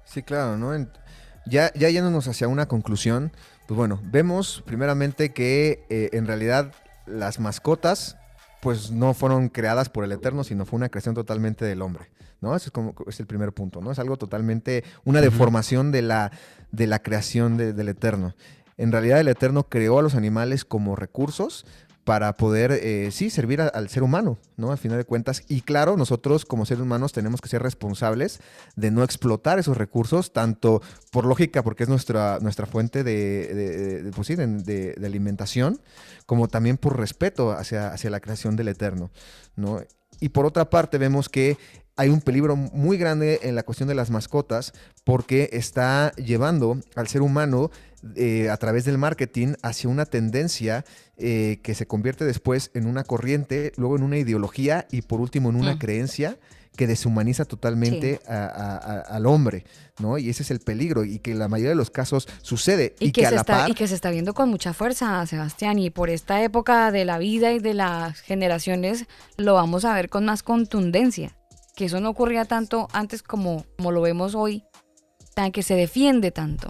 Sí, 0.04 0.24
claro, 0.24 0.58
¿no? 0.58 0.74
ya, 1.46 1.72
ya 1.74 1.90
yéndonos 1.90 2.28
hacia 2.28 2.50
una 2.50 2.66
conclusión, 2.66 3.32
pues 3.66 3.78
bueno, 3.78 4.02
vemos 4.04 4.62
primeramente 4.66 5.32
que 5.32 5.86
eh, 5.90 6.10
en 6.12 6.28
realidad 6.28 6.74
las 7.06 7.40
mascotas 7.40 8.18
pues 8.60 8.92
no 8.92 9.14
fueron 9.14 9.48
creadas 9.48 9.88
por 9.88 10.04
el 10.04 10.12
Eterno, 10.12 10.44
sino 10.44 10.66
fue 10.66 10.76
una 10.76 10.90
creación 10.90 11.16
totalmente 11.16 11.64
del 11.64 11.82
hombre, 11.82 12.10
¿no? 12.46 12.56
Ese 12.56 12.68
es 12.68 12.72
como 12.72 12.94
es 13.08 13.20
el 13.20 13.26
primer 13.26 13.52
punto, 13.54 13.82
¿no? 13.82 13.92
Es 13.92 14.00
algo 14.00 14.18
totalmente 14.18 14.84
una 15.04 15.20
deformación 15.20 15.92
de 15.92 16.04
la 16.04 16.32
de 16.72 16.88
la 16.88 17.02
creación 17.02 17.58
del 17.58 17.90
Eterno. 17.90 18.36
En 18.78 18.92
realidad 18.92 19.20
el 19.20 19.30
Eterno 19.30 19.68
creó 19.68 20.00
a 20.00 20.02
los 20.02 20.16
animales 20.16 20.66
como 20.66 20.96
recursos 20.96 21.66
para 22.06 22.38
poder, 22.38 22.72
eh, 22.72 23.10
sí, 23.12 23.32
servir 23.32 23.62
al 23.62 23.90
ser 23.90 24.04
humano, 24.04 24.38
¿no? 24.58 24.72
Al 24.72 24.78
final 24.78 25.00
de 25.00 25.06
cuentas. 25.06 25.44
Y 25.48 25.62
claro, 25.62 25.98
nosotros 25.98 26.46
como 26.46 26.68
seres 26.68 26.84
humanos 26.84 27.14
tenemos 27.14 27.42
que 27.42 27.50
ser 27.50 27.64
responsables 27.64 28.42
de 28.76 28.92
no 28.92 29.04
explotar 29.04 29.58
esos 29.58 29.76
recursos, 29.76 30.32
tanto 30.32 30.84
por 31.12 31.26
lógica, 31.26 31.64
porque 31.64 31.82
es 31.82 31.90
nuestra, 31.90 32.38
nuestra 32.42 32.68
fuente 32.68 33.04
de, 33.04 34.12
pues 34.16 34.28
de, 34.28 34.96
alimentación, 35.04 35.82
como 36.28 36.48
también 36.48 36.78
por 36.78 36.96
respeto 36.96 37.52
hacia, 37.52 37.92
hacia 37.92 38.12
la 38.12 38.20
creación 38.20 38.56
del 38.56 38.68
Eterno, 38.68 39.10
¿no? 39.56 39.82
Y 40.20 40.30
por 40.30 40.46
otra 40.46 40.70
parte 40.70 41.00
vemos 41.00 41.28
que 41.28 41.58
hay 41.96 42.10
un 42.10 42.22
peligro 42.22 42.56
muy 42.56 42.98
grande 42.98 43.40
en 43.44 43.56
la 43.56 43.64
cuestión 43.64 43.88
de 43.88 43.96
las 43.96 44.10
mascotas 44.10 44.74
porque 45.04 45.50
está 45.54 46.12
llevando 46.14 46.80
al 46.96 47.08
ser 47.08 47.22
humano 47.22 47.72
eh, 48.16 48.50
a 48.50 48.58
través 48.58 48.86
del 48.86 48.98
marketing 48.98 49.54
hacia 49.62 49.90
una 49.90 50.06
tendencia 50.06 50.86
eh, 51.18 51.60
que 51.64 51.74
se 51.74 51.88
convierte 51.88 52.26
después 52.26 52.70
en 52.74 52.86
una 52.86 53.04
corriente, 53.04 53.72
luego 53.78 53.96
en 53.96 54.04
una 54.04 54.18
ideología 54.18 54.88
y 54.92 55.02
por 55.02 55.22
último 55.22 55.50
en 55.50 55.56
una 55.56 55.76
mm. 55.76 55.80
creencia 55.80 56.38
que 56.76 56.88
deshumaniza 56.88 57.46
totalmente 57.46 58.20
al 58.28 59.26
hombre, 59.28 59.64
¿no? 60.00 60.18
Y 60.18 60.30
ese 60.30 60.44
es 60.44 60.52
el 60.52 60.60
peligro 60.60 61.06
y 61.06 61.20
que 61.20 61.32
en 61.32 61.40
la 61.40 61.48
mayoría 61.48 61.70
de 61.70 61.78
los 61.78 61.90
casos 61.90 62.28
sucede. 62.42 62.96
Y, 63.00 63.14
que, 63.14 63.26
se 63.26 63.34
está, 63.34 63.70
y 63.70 63.74
que 63.74 63.88
se 63.88 63.96
está 63.96 64.10
viendo 64.10 64.34
con 64.34 64.50
mucha 64.50 64.74
fuerza, 64.74 65.26
Sebastián, 65.26 65.80
y 65.80 65.90
por 65.90 66.10
esta 66.10 66.44
época 66.44 66.92
de 66.92 67.06
la 67.06 67.18
vida 67.18 67.54
y 67.54 67.60
de 67.60 67.76
las 67.76 68.20
generaciones 68.20 69.06
lo 69.38 69.54
vamos 69.54 69.86
a 69.86 69.94
ver 69.94 70.10
con 70.10 70.26
más 70.26 70.44
contundencia 70.44 71.34
que 71.76 71.86
eso 71.86 72.00
no 72.00 72.10
ocurría 72.10 72.46
tanto 72.46 72.88
antes 72.94 73.22
como, 73.22 73.66
como 73.78 73.92
lo 73.92 74.02
vemos 74.02 74.34
hoy, 74.36 74.64
tan 75.34 75.52
que 75.52 75.64
se 75.64 75.76
defiende 75.76 76.32
tanto. 76.32 76.70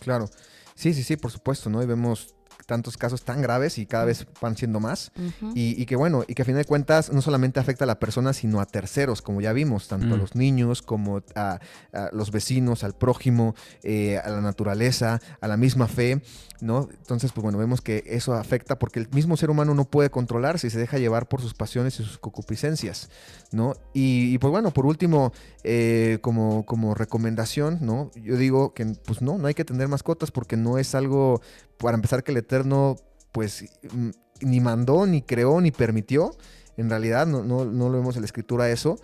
Claro, 0.00 0.30
sí, 0.74 0.94
sí, 0.94 1.02
sí, 1.02 1.16
por 1.16 1.30
supuesto, 1.30 1.68
¿no? 1.68 1.82
Y 1.82 1.86
vemos 1.86 2.34
tantos 2.68 2.98
casos 2.98 3.24
tan 3.24 3.40
graves 3.40 3.78
y 3.78 3.86
cada 3.86 4.04
vez 4.04 4.26
van 4.42 4.54
siendo 4.54 4.78
más. 4.78 5.10
y, 5.54 5.86
que 5.86 5.96
bueno, 5.96 6.24
y 6.28 6.34
que 6.34 6.42
a 6.42 6.44
fin 6.44 6.54
de 6.54 6.66
cuentas 6.66 7.10
no 7.10 7.22
solamente 7.22 7.58
afecta 7.58 7.84
a 7.84 7.86
la 7.86 7.98
persona, 7.98 8.34
sino 8.34 8.60
a 8.60 8.66
terceros, 8.66 9.22
como 9.22 9.40
ya 9.40 9.54
vimos, 9.54 9.88
tanto 9.88 10.12
a 10.12 10.18
mm. 10.18 10.20
los 10.20 10.34
niños 10.34 10.82
como 10.82 11.22
a, 11.34 11.60
los 12.12 12.30
vecinos, 12.30 12.84
al 12.84 12.94
prójimo, 12.94 13.54
eh, 13.82 14.18
a 14.18 14.28
la 14.28 14.42
naturaleza, 14.42 15.18
a 15.40 15.48
la 15.48 15.56
misma 15.56 15.88
fe. 15.88 16.20
¿no? 16.60 16.88
Entonces, 16.90 17.32
pues 17.32 17.42
bueno, 17.42 17.56
vemos 17.56 17.80
que 17.80 18.02
eso 18.06 18.34
afecta 18.34 18.78
porque 18.78 18.98
el 18.98 19.08
mismo 19.10 19.36
ser 19.36 19.48
humano 19.48 19.74
no 19.74 19.84
puede 19.84 20.10
controlarse 20.10 20.66
y 20.66 20.70
se 20.70 20.78
deja 20.78 20.98
llevar 20.98 21.28
por 21.28 21.40
sus 21.40 21.54
pasiones 21.54 22.00
y 22.00 22.02
sus 22.02 22.18
concupiscencias, 22.18 23.10
¿no? 23.52 23.74
Y, 23.94 24.36
pues 24.38 24.50
bueno, 24.50 24.72
por 24.72 24.84
último, 24.84 25.32
eh, 25.62 26.18
como, 26.20 26.66
como 26.66 26.94
recomendación, 26.94 27.78
¿no? 27.80 28.10
Yo 28.16 28.36
digo 28.36 28.74
que 28.74 28.86
pues 29.06 29.22
no, 29.22 29.38
no 29.38 29.46
hay 29.46 29.54
que 29.54 29.64
tener 29.64 29.88
mascotas 29.88 30.30
porque 30.30 30.56
no 30.56 30.78
es 30.78 30.94
algo 30.94 31.40
para 31.78 31.94
empezar 31.94 32.22
que 32.22 32.32
el 32.32 32.38
Eterno 32.38 32.96
pues 33.32 33.64
mm, 33.92 34.10
ni 34.42 34.60
mandó, 34.60 35.06
ni 35.06 35.22
creó, 35.22 35.60
ni 35.60 35.70
permitió. 35.70 36.36
En 36.76 36.90
realidad 36.90 37.26
no, 37.26 37.42
no, 37.42 37.64
lo 37.64 37.92
vemos 37.92 38.16
en 38.16 38.22
la 38.22 38.26
escritura 38.26 38.70
eso. 38.70 38.98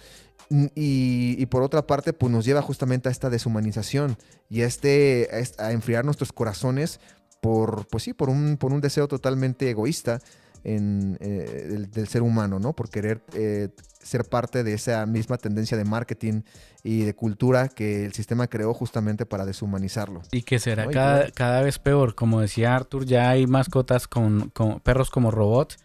Y, 0.74 1.44
por 1.46 1.62
otra 1.62 1.86
parte, 1.86 2.12
pues 2.12 2.30
nos 2.30 2.44
lleva 2.44 2.62
justamente 2.62 3.08
a 3.08 3.12
esta 3.12 3.30
deshumanización 3.30 4.16
y 4.48 4.62
a, 4.62 4.66
este, 4.66 5.28
a 5.58 5.72
enfriar 5.72 6.04
nuestros 6.04 6.32
corazones 6.32 7.00
por, 7.40 7.86
pues 7.88 8.04
sí, 8.04 8.12
por 8.12 8.28
un, 8.28 8.56
por 8.58 8.72
un 8.72 8.80
deseo 8.80 9.08
totalmente 9.08 9.68
egoísta 9.68 10.20
en, 10.64 11.16
eh, 11.20 11.86
del, 11.92 12.08
ser 12.08 12.22
humano, 12.22 12.58
¿no? 12.58 12.72
Por 12.72 12.90
querer 12.90 13.22
eh, 13.34 13.68
ser 14.02 14.24
parte 14.24 14.64
de 14.64 14.74
esa 14.74 15.04
misma 15.06 15.38
tendencia 15.38 15.76
de 15.76 15.84
marketing 15.84 16.42
y 16.82 17.02
de 17.02 17.14
cultura 17.14 17.68
que 17.68 18.04
el 18.04 18.12
sistema 18.12 18.46
creó 18.46 18.74
justamente 18.74 19.24
para 19.24 19.46
deshumanizarlo. 19.46 20.22
Y 20.32 20.42
que 20.42 20.58
será 20.58 20.86
cada, 20.88 21.30
cada, 21.30 21.62
vez 21.62 21.78
peor. 21.78 22.14
Como 22.14 22.40
decía 22.40 22.74
Arthur, 22.74 23.06
ya 23.06 23.30
hay 23.30 23.46
mascotas 23.46 24.06
con, 24.06 24.50
con 24.50 24.80
perros 24.80 25.10
como 25.10 25.30
robots. 25.30 25.78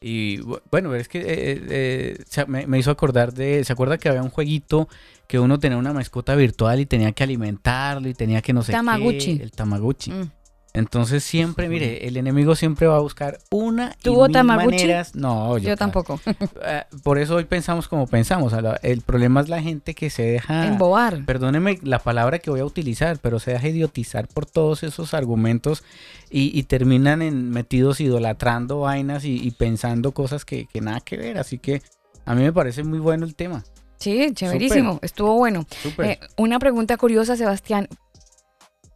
Y 0.00 0.40
bueno, 0.70 0.94
es 0.94 1.08
que 1.08 1.22
eh, 1.26 2.46
me, 2.46 2.78
hizo 2.78 2.90
acordar 2.90 3.32
de... 3.32 3.64
¿Se 3.64 3.72
acuerda 3.72 3.96
que 3.96 4.08
había 4.08 4.22
un 4.22 4.30
jueguito 4.30 4.88
que 5.26 5.38
uno 5.38 5.58
tenía 5.58 5.78
una 5.78 5.92
mascota 5.92 6.34
virtual 6.34 6.80
y 6.80 6.86
tenía 6.86 7.12
que 7.12 7.24
alimentarlo 7.24 8.08
y 8.08 8.14
tenía 8.14 8.42
que 8.42 8.52
no 8.52 8.62
sé 8.62 8.72
Tamaguchi. 8.72 9.38
qué? 9.38 9.42
El 9.42 9.50
Tamaguchi. 9.52 10.10
Mm. 10.10 10.30
Entonces 10.74 11.22
siempre, 11.22 11.68
mire, 11.68 12.08
el 12.08 12.16
enemigo 12.16 12.56
siempre 12.56 12.88
va 12.88 12.96
a 12.96 13.00
buscar 13.00 13.38
una 13.48 13.94
y 14.00 14.02
¿Tuvo 14.02 14.26
mil 14.26 14.42
maneras. 14.42 15.14
No, 15.14 15.56
Yo 15.58 15.76
tampoco. 15.76 16.20
Eh, 16.66 16.82
Por 17.02 17.18
eso 17.18 17.36
hoy 17.36 17.44
pensamos 17.44 17.86
como 17.86 18.06
pensamos. 18.06 18.52
El 18.82 19.02
problema 19.02 19.40
es 19.40 19.48
la 19.48 19.62
gente 19.62 19.94
que 19.94 20.10
se 20.10 20.22
deja... 20.22 20.66
Embobar. 20.66 21.24
Perdóneme 21.24 21.78
la 21.82 22.00
palabra 22.00 22.38
que 22.38 22.50
voy 22.50 22.60
a 22.60 22.64
utilizar, 22.64 23.18
pero 23.20 23.38
se 23.38 23.52
deja 23.52 23.68
idiotizar 23.68 24.26
por 24.26 24.46
todos 24.46 24.82
esos 24.82 25.14
argumentos 25.14 25.84
y, 26.30 26.58
y 26.58 26.64
terminan 26.64 27.22
en, 27.22 27.50
metidos 27.50 28.00
idolatrando 28.00 28.80
vainas 28.80 29.24
y, 29.24 29.36
y 29.36 29.52
pensando 29.52 30.12
cosas 30.12 30.44
que, 30.44 30.66
que 30.66 30.80
nada 30.80 31.00
que 31.00 31.16
ver. 31.16 31.38
Así 31.38 31.58
que 31.58 31.82
a 32.24 32.34
mí 32.34 32.42
me 32.42 32.52
parece 32.52 32.82
muy 32.82 32.98
bueno 32.98 33.24
el 33.26 33.36
tema. 33.36 33.62
Sí, 33.98 34.32
chéverísimo. 34.34 34.98
Estuvo 35.02 35.34
bueno. 35.36 35.66
Súper. 35.82 36.06
Eh, 36.06 36.20
una 36.36 36.58
pregunta 36.58 36.96
curiosa, 36.96 37.36
Sebastián. 37.36 37.88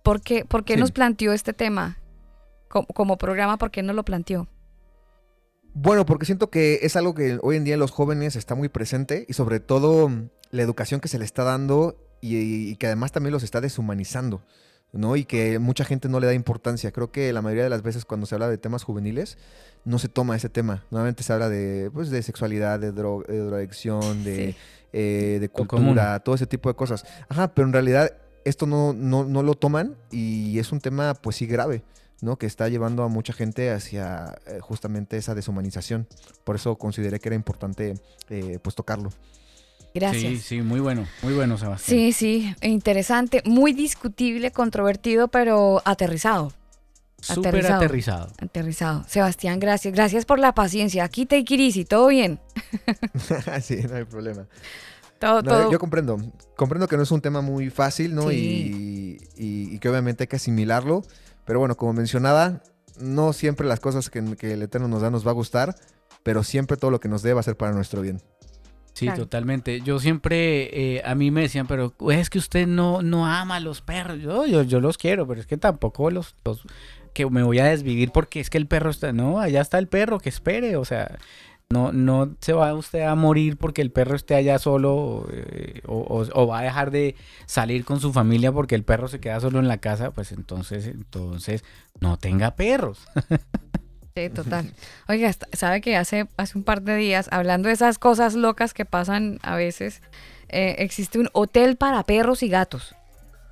¿Por 0.08 0.22
qué, 0.22 0.46
por 0.46 0.64
qué 0.64 0.74
Sí. 0.74 0.80
nos 0.80 0.90
planteó 0.90 1.34
este 1.34 1.52
tema? 1.52 1.98
Co- 2.68 2.86
Como, 2.86 3.18
programa, 3.18 3.58
¿por 3.58 3.70
qué 3.70 3.82
nos 3.82 3.94
lo 3.94 4.04
planteó? 4.06 4.48
Bueno, 5.74 6.06
porque 6.06 6.24
siento 6.24 6.48
que 6.48 6.78
es 6.82 6.96
algo 6.96 7.14
que 7.14 7.38
hoy 7.42 7.56
en 7.56 7.64
día 7.64 7.74
en 7.74 7.80
los 7.80 7.90
jóvenes 7.90 8.34
está 8.34 8.54
muy 8.54 8.70
presente 8.70 9.26
y 9.28 9.34
sobre 9.34 9.60
todo 9.60 10.08
mm, 10.08 10.30
la 10.50 10.62
educación 10.62 11.00
que 11.00 11.08
se 11.08 11.18
le 11.18 11.26
está 11.26 11.44
dando 11.44 11.96
y, 12.22 12.36
y 12.70 12.76
que 12.76 12.86
además 12.86 13.12
también 13.12 13.32
los 13.34 13.42
está 13.42 13.60
deshumanizando, 13.60 14.42
¿no? 14.94 15.14
Y 15.14 15.26
que 15.26 15.58
mucha 15.58 15.84
gente 15.84 16.08
no 16.08 16.20
le 16.20 16.26
da 16.26 16.32
importancia. 16.32 16.90
Creo 16.90 17.12
que 17.12 17.30
la 17.34 17.42
mayoría 17.42 17.64
de 17.64 17.70
las 17.70 17.82
veces 17.82 18.06
cuando 18.06 18.24
se 18.26 18.34
habla 18.34 18.48
de 18.48 18.56
temas 18.56 18.84
juveniles 18.84 19.36
no 19.84 19.98
se 19.98 20.08
toma 20.08 20.36
ese 20.36 20.48
tema. 20.48 20.84
Nuevamente 20.90 21.22
se 21.22 21.34
habla 21.34 21.50
de, 21.50 21.90
pues, 21.92 22.08
de 22.08 22.22
sexualidad, 22.22 22.80
de, 22.80 22.94
dro- 22.94 23.26
de 23.26 23.38
drogadicción, 23.40 24.24
de, 24.24 24.52
Sí. 24.52 24.56
eh, 24.94 25.36
de 25.38 25.48
cultura, 25.50 26.18
todo 26.20 26.34
ese 26.34 26.46
tipo 26.46 26.70
de 26.70 26.74
cosas. 26.76 27.04
Ajá, 27.28 27.48
pero 27.54 27.66
en 27.68 27.74
realidad 27.74 28.10
esto 28.44 28.66
no, 28.66 28.92
no, 28.92 29.24
no 29.24 29.42
lo 29.42 29.54
toman 29.54 29.96
y 30.10 30.58
es 30.58 30.72
un 30.72 30.80
tema 30.80 31.14
pues 31.14 31.36
sí 31.36 31.46
grave. 31.46 31.82
¿no? 32.20 32.36
que 32.36 32.46
está 32.46 32.68
llevando 32.68 33.04
a 33.04 33.08
mucha 33.08 33.32
gente 33.32 33.70
hacia 33.70 34.38
eh, 34.46 34.58
justamente 34.60 35.16
esa 35.16 35.36
deshumanización. 35.36 36.08
Por 36.44 36.56
eso 36.56 36.76
consideré 36.76 37.20
que 37.20 37.28
era 37.28 37.36
importante 37.36 37.94
eh, 38.28 38.58
pues 38.60 38.74
tocarlo. 38.74 39.10
Gracias. 39.94 40.22
Sí, 40.22 40.38
sí, 40.38 40.62
muy 40.62 40.80
bueno, 40.80 41.06
muy 41.22 41.34
bueno, 41.34 41.56
Sebastián. 41.58 41.98
Sí, 41.98 42.12
sí, 42.12 42.54
interesante, 42.62 43.42
muy 43.44 43.72
discutible, 43.72 44.50
controvertido, 44.50 45.28
pero 45.28 45.82
aterrizado. 45.84 46.52
Súper 47.20 47.48
aterrizado. 47.48 47.76
aterrizado. 47.76 48.32
Aterrizado. 48.38 49.04
Sebastián, 49.08 49.58
gracias. 49.58 49.92
Gracias 49.92 50.24
por 50.24 50.38
la 50.38 50.54
paciencia. 50.54 51.02
Aquí 51.02 51.26
te 51.26 51.42
Kirisi, 51.42 51.84
todo 51.84 52.08
bien. 52.08 52.38
sí, 53.62 53.78
no 53.88 53.96
hay 53.96 54.04
problema. 54.04 54.46
Todo, 55.18 55.42
No, 55.42 55.50
todo. 55.50 55.70
Yo 55.72 55.78
comprendo, 55.78 56.16
comprendo 56.56 56.86
que 56.88 56.96
no 56.96 57.02
es 57.02 57.10
un 57.10 57.20
tema 57.20 57.40
muy 57.40 57.70
fácil, 57.70 58.14
¿no? 58.14 58.28
Sí. 58.30 59.18
Y, 59.36 59.42
y- 59.44 59.74
y 59.74 59.78
que 59.78 59.88
obviamente 59.88 60.24
hay 60.24 60.28
que 60.28 60.36
asimilarlo. 60.36 61.02
Pero 61.44 61.58
bueno, 61.58 61.76
como 61.76 61.92
mencionaba, 61.92 62.62
no 63.00 63.32
siempre 63.32 63.66
las 63.66 63.80
cosas 63.80 64.10
que, 64.10 64.22
que 64.36 64.52
el 64.52 64.62
Eterno 64.62 64.86
nos 64.88 65.02
da 65.02 65.10
nos 65.10 65.26
va 65.26 65.30
a 65.30 65.34
gustar, 65.34 65.74
pero 66.22 66.42
siempre 66.42 66.76
todo 66.76 66.90
lo 66.90 67.00
que 67.00 67.08
nos 67.08 67.22
dé 67.22 67.32
va 67.34 67.40
a 67.40 67.44
ser 67.44 67.56
para 67.56 67.72
nuestro 67.72 68.00
bien. 68.02 68.20
Sí, 68.94 69.06
Claro. 69.06 69.22
totalmente. 69.22 69.80
Yo 69.80 70.00
siempre, 70.00 70.96
eh, 70.96 71.02
a 71.04 71.14
mí 71.14 71.30
me 71.30 71.42
decían, 71.42 71.66
pero 71.68 71.94
es 72.10 72.30
que 72.30 72.38
usted 72.38 72.66
no, 72.66 73.00
no 73.02 73.26
ama 73.26 73.56
a 73.56 73.60
los 73.60 73.80
perros. 73.80 74.18
Yo, 74.20 74.44
yo, 74.46 74.62
yo 74.62 74.80
los 74.80 74.98
quiero, 74.98 75.26
pero 75.26 75.40
es 75.40 75.46
que 75.46 75.56
tampoco 75.56 76.10
los, 76.10 76.34
los- 76.44 76.62
que 77.14 77.28
me 77.30 77.42
voy 77.42 77.58
a 77.60 77.64
desvivir 77.64 78.10
porque 78.12 78.38
es 78.40 78.50
que 78.50 78.58
el 78.58 78.66
perro 78.66 78.90
está, 78.90 79.12
no, 79.12 79.40
allá 79.40 79.60
está 79.60 79.78
el 79.78 79.88
perro, 79.88 80.18
que 80.20 80.28
espere, 80.28 80.76
o 80.76 80.84
sea, 80.84 81.18
no, 81.70 81.92
no 81.92 82.34
se 82.40 82.54
va 82.54 82.72
usted 82.72 83.02
a 83.02 83.14
morir 83.14 83.58
porque 83.58 83.82
el 83.82 83.90
perro 83.90 84.16
esté 84.16 84.34
allá 84.34 84.58
solo 84.58 85.26
eh, 85.30 85.82
o, 85.86 85.96
o- 85.98 86.26
o 86.42 86.46
va 86.46 86.60
a 86.60 86.62
dejar 86.62 86.90
de 86.90 87.14
salir 87.44 87.84
con 87.84 88.00
su 88.00 88.10
familia 88.12 88.52
porque 88.52 88.74
el 88.74 88.84
perro 88.84 89.06
se 89.08 89.20
queda 89.20 89.38
solo 89.40 89.58
en 89.58 89.68
la 89.68 89.76
casa, 89.76 90.10
pues 90.10 90.32
entonces, 90.32 90.86
entonces 90.86 91.64
no 92.00 92.16
tenga 92.16 92.52
perros. 92.56 93.06
Sí, 94.14 94.30
total. 94.30 94.72
Oiga, 95.06 95.32
sabe 95.52 95.80
que 95.80 95.94
hace, 95.96 96.26
hace 96.36 96.58
un 96.58 96.64
par 96.64 96.82
de 96.82 96.96
días, 96.96 97.28
hablando 97.30 97.68
de 97.68 97.74
esas 97.74 98.00
cosas 98.00 98.34
locas 98.34 98.74
que 98.74 98.84
pasan 98.84 99.38
a 99.42 99.54
veces, 99.54 100.02
eh, 100.48 100.74
existe 100.78 101.20
un 101.20 101.28
hotel 101.34 101.76
para 101.76 102.02
perros 102.02 102.42
y 102.42 102.48
gatos. 102.48 102.96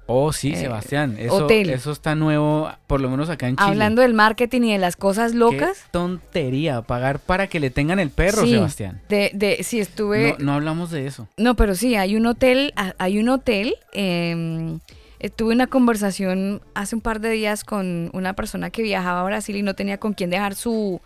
Oh, 0.08 0.32
sí, 0.32 0.52
Eh, 0.52 0.56
Sebastián, 0.56 1.16
eso, 1.18 1.46
hotel. 1.46 1.68
eso 1.70 1.90
está 1.90 2.14
nuevo, 2.14 2.70
por 2.86 3.00
lo 3.00 3.10
menos 3.10 3.28
acá 3.28 3.48
en 3.48 3.56
Chile. 3.56 3.68
Hablando 3.68 4.02
del 4.02 4.14
marketing 4.14 4.62
y 4.62 4.72
de 4.72 4.78
las 4.78 4.94
cosas 4.96 5.34
locas. 5.34 5.78
Qué 5.78 5.88
tontería, 5.90 6.82
pagar 6.82 7.18
para 7.18 7.48
que 7.48 7.58
le 7.58 7.70
tengan 7.70 7.98
el 7.98 8.10
perro, 8.10 8.42
Sí, 8.44 8.50
Sebastián. 8.52 9.00
De, 9.08 9.30
de, 9.34 9.62
sí, 9.64 9.80
estuve. 9.80 10.36
No, 10.38 10.44
no 10.46 10.52
hablamos 10.54 10.90
de 10.92 11.06
eso. 11.08 11.26
No, 11.36 11.56
pero 11.56 11.74
sí, 11.74 11.96
hay 11.96 12.14
un 12.14 12.26
hotel, 12.26 12.72
hay 12.98 13.18
un 13.18 13.28
hotel. 13.28 13.76
eh, 13.92 14.78
eh, 15.18 15.30
tuve 15.30 15.54
una 15.54 15.66
conversación 15.66 16.60
hace 16.74 16.94
un 16.94 17.00
par 17.00 17.20
de 17.20 17.30
días 17.30 17.64
con 17.64 18.10
una 18.12 18.34
persona 18.34 18.68
que 18.68 18.82
viajaba 18.82 19.22
a 19.22 19.24
Brasil 19.24 19.56
y 19.56 19.62
no 19.62 19.72
tenía 19.74 19.96
con 19.98 20.12
quién 20.12 20.28
dejar 20.28 20.54
su, 20.54 21.00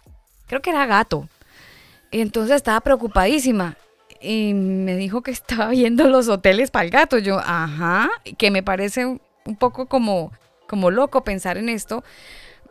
creo 0.48 0.60
que 0.60 0.70
era 0.70 0.84
gato. 0.84 1.28
Y 2.10 2.20
entonces 2.20 2.56
estaba 2.56 2.80
preocupadísima 2.80 3.76
y 4.20 4.52
me 4.54 4.96
dijo 4.96 5.22
que 5.22 5.30
estaba 5.30 5.68
viendo 5.70 6.08
los 6.08 6.28
hoteles 6.28 6.70
para 6.70 6.84
el 6.84 6.90
gato. 6.90 7.18
Yo, 7.18 7.38
ajá, 7.38 8.10
que 8.38 8.50
me 8.50 8.62
parece 8.62 9.06
un 9.06 9.20
poco 9.58 9.86
como, 9.86 10.32
como 10.66 10.90
loco 10.90 11.24
pensar 11.24 11.56
en 11.58 11.68
esto. 11.68 12.04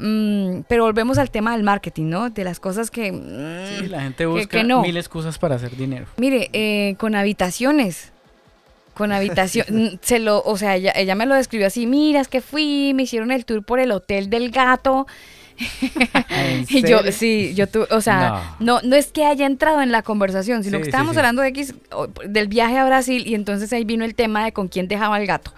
Mm, 0.02 0.62
pero 0.70 0.86
volvemos 0.86 1.18
al 1.18 1.30
tema 1.30 1.52
del 1.54 1.64
marketing, 1.64 2.06
¿no? 2.06 2.30
De 2.30 2.44
las 2.46 2.60
cosas 2.62 2.90
que... 2.90 3.12
mm, 3.12 3.80
Sí, 3.80 3.88
la 3.88 4.02
gente 4.02 4.26
busca 4.26 4.60
que 4.60 4.64
no. 4.64 4.82
mil 4.82 4.96
excusas 4.96 5.38
para 5.38 5.56
hacer 5.56 5.76
dinero. 5.76 6.06
Mire, 6.18 6.50
eh, 6.54 6.96
con 6.98 7.16
habitaciones. 7.16 8.12
Con 8.94 9.12
habitación, 9.12 9.66
mm, 9.70 10.00
se 10.02 10.20
lo, 10.20 10.42
o 10.44 10.58
sea, 10.58 10.76
ella, 10.78 10.94
ella 10.96 11.16
me 11.16 11.26
lo 11.26 11.36
describió 11.36 11.68
así, 11.68 11.86
mira, 11.86 12.22
es 12.22 12.28
que 12.30 12.40
fui, 12.42 12.94
me 12.96 13.04
hicieron 13.04 13.32
el 13.32 13.44
tour 13.46 13.64
por 13.64 13.80
el 13.80 13.92
hotel 13.92 14.30
del 14.30 14.52
gato. 14.52 15.06
¿En 16.30 16.66
Y 16.70 16.82
yo, 16.84 17.00
sí, 17.12 17.54
yo 17.56 17.68
tu, 17.68 17.86
o 17.90 18.02
sea, 18.02 18.56
no. 18.60 18.82
no, 18.82 18.96
es 18.96 19.12
que 19.12 19.26
haya 19.26 19.46
entrado 19.46 19.82
en 19.82 19.92
la 19.92 20.02
conversación, 20.04 20.64
sino 20.64 20.78
Sí, 20.78 20.84
que 20.84 20.90
estábamos 20.90 21.14
sí. 21.14 21.20
hablando 21.20 21.42
de 21.42 21.50
X, 21.50 21.74
del 22.26 22.48
viaje 22.48 22.78
a 22.78 22.86
Brasil 22.86 23.28
y 23.28 23.36
entonces 23.36 23.72
ahí 23.74 23.84
vino 23.84 24.06
el 24.06 24.16
tema 24.16 24.46
de 24.46 24.52
con 24.54 24.68
quién 24.68 24.88
dejaba 24.88 25.20
el 25.20 25.28
gato. 25.28 25.54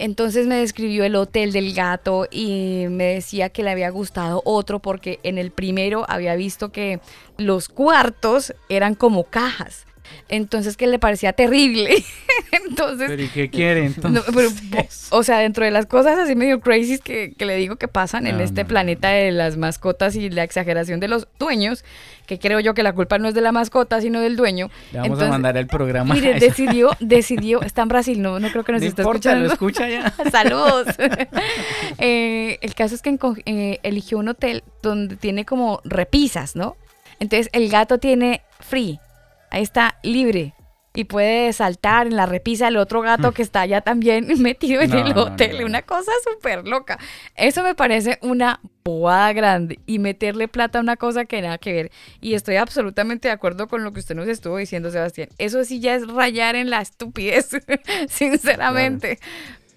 Entonces 0.00 0.46
me 0.46 0.54
describió 0.54 1.02
el 1.04 1.16
hotel 1.16 1.50
del 1.52 1.74
gato 1.74 2.28
y 2.30 2.84
me 2.88 3.04
decía 3.14 3.48
que 3.48 3.64
le 3.64 3.70
había 3.70 3.90
gustado 3.90 4.42
otro 4.44 4.78
porque 4.78 5.18
en 5.24 5.38
el 5.38 5.50
primero 5.50 6.04
había 6.08 6.36
visto 6.36 6.70
que 6.70 7.00
los 7.36 7.68
cuartos 7.68 8.54
eran 8.68 8.94
como 8.94 9.24
cajas. 9.24 9.86
Entonces 10.28 10.76
que 10.76 10.86
le 10.86 10.98
parecía 10.98 11.32
terrible. 11.32 12.04
Entonces, 12.68 13.08
Pero 13.08 13.22
¿y 13.22 13.28
qué 13.28 13.50
quiere 13.50 13.84
entonces? 13.86 14.24
no, 14.26 14.32
pero, 14.34 14.50
o 15.10 15.22
sea, 15.22 15.38
dentro 15.38 15.64
de 15.64 15.70
las 15.70 15.86
cosas 15.86 16.18
así 16.18 16.34
medio 16.36 16.60
crazy 16.60 16.98
que, 16.98 17.32
que 17.36 17.44
le 17.44 17.56
digo 17.56 17.76
que 17.76 17.88
pasan 17.88 18.26
en 18.26 18.40
este 18.40 18.62
no, 18.62 18.68
planeta 18.68 19.08
de 19.10 19.32
las 19.32 19.56
mascotas 19.56 20.16
y 20.16 20.30
la 20.30 20.44
exageración 20.44 21.00
de 21.00 21.08
los 21.08 21.28
dueños, 21.38 21.84
que 22.26 22.38
creo 22.38 22.60
yo 22.60 22.74
que 22.74 22.82
la 22.82 22.92
culpa 22.92 23.18
no 23.18 23.28
es 23.28 23.34
de 23.34 23.40
la 23.40 23.52
mascota, 23.52 24.00
sino 24.00 24.20
del 24.20 24.36
dueño. 24.36 24.70
Le 24.92 24.98
vamos 24.98 25.06
Entonces, 25.06 25.28
a 25.28 25.30
mandar 25.32 25.56
el 25.56 25.66
programa. 25.66 26.14
Mire, 26.14 26.38
decidió, 26.38 26.90
decidió, 27.00 27.62
está 27.62 27.82
en 27.82 27.88
Brasil, 27.88 28.20
no, 28.22 28.38
no 28.38 28.50
creo 28.50 28.64
que 28.64 28.72
nos 28.72 28.82
no 28.82 28.88
esté 28.88 29.02
importa, 29.02 29.30
escuchando. 29.32 29.46
lo 29.46 29.52
escucha 29.52 29.88
ya. 29.88 30.14
Saludos. 30.30 30.86
Eh, 31.98 32.58
el 32.60 32.74
caso 32.74 32.94
es 32.94 33.02
que 33.02 33.16
eh, 33.46 33.78
eligió 33.82 34.18
un 34.18 34.28
hotel 34.28 34.62
donde 34.82 35.16
tiene 35.16 35.44
como 35.44 35.80
repisas, 35.84 36.54
¿no? 36.56 36.76
Entonces 37.20 37.48
el 37.52 37.68
gato 37.68 37.98
tiene 37.98 38.42
free, 38.60 39.00
ahí 39.50 39.62
está 39.62 39.98
libre. 40.02 40.54
Y 40.94 41.04
puede 41.04 41.52
saltar 41.52 42.08
en 42.08 42.16
la 42.16 42.26
repisa 42.26 42.64
del 42.64 42.76
otro 42.78 43.02
gato 43.02 43.30
que 43.30 43.42
está 43.42 43.60
allá 43.60 43.82
también 43.82 44.26
metido 44.42 44.80
en 44.82 44.90
No, 44.90 44.98
el 45.06 45.16
hotel. 45.16 45.52
no, 45.52 45.60
no. 45.60 45.66
Una 45.66 45.82
cosa 45.82 46.10
súper 46.24 46.66
loca. 46.66 46.98
Eso 47.36 47.62
me 47.62 47.76
parece 47.76 48.18
una 48.20 48.58
bobada 48.84 49.32
grande. 49.32 49.78
Y 49.86 50.00
meterle 50.00 50.48
plata 50.48 50.78
a 50.78 50.82
una 50.82 50.96
cosa 50.96 51.24
que 51.24 51.40
nada 51.40 51.58
que 51.58 51.72
ver. 51.72 51.92
Y 52.20 52.34
estoy 52.34 52.56
absolutamente 52.56 53.28
de 53.28 53.32
acuerdo 53.34 53.68
con 53.68 53.84
lo 53.84 53.92
que 53.92 54.00
usted 54.00 54.16
nos 54.16 54.26
estuvo 54.26 54.56
diciendo, 54.56 54.90
Sebastián. 54.90 55.28
Eso 55.38 55.64
sí 55.64 55.78
ya 55.78 55.94
es 55.94 56.08
rayar 56.08 56.56
en 56.56 56.68
la 56.68 56.80
estupidez, 56.80 57.50
sinceramente. 58.08 59.18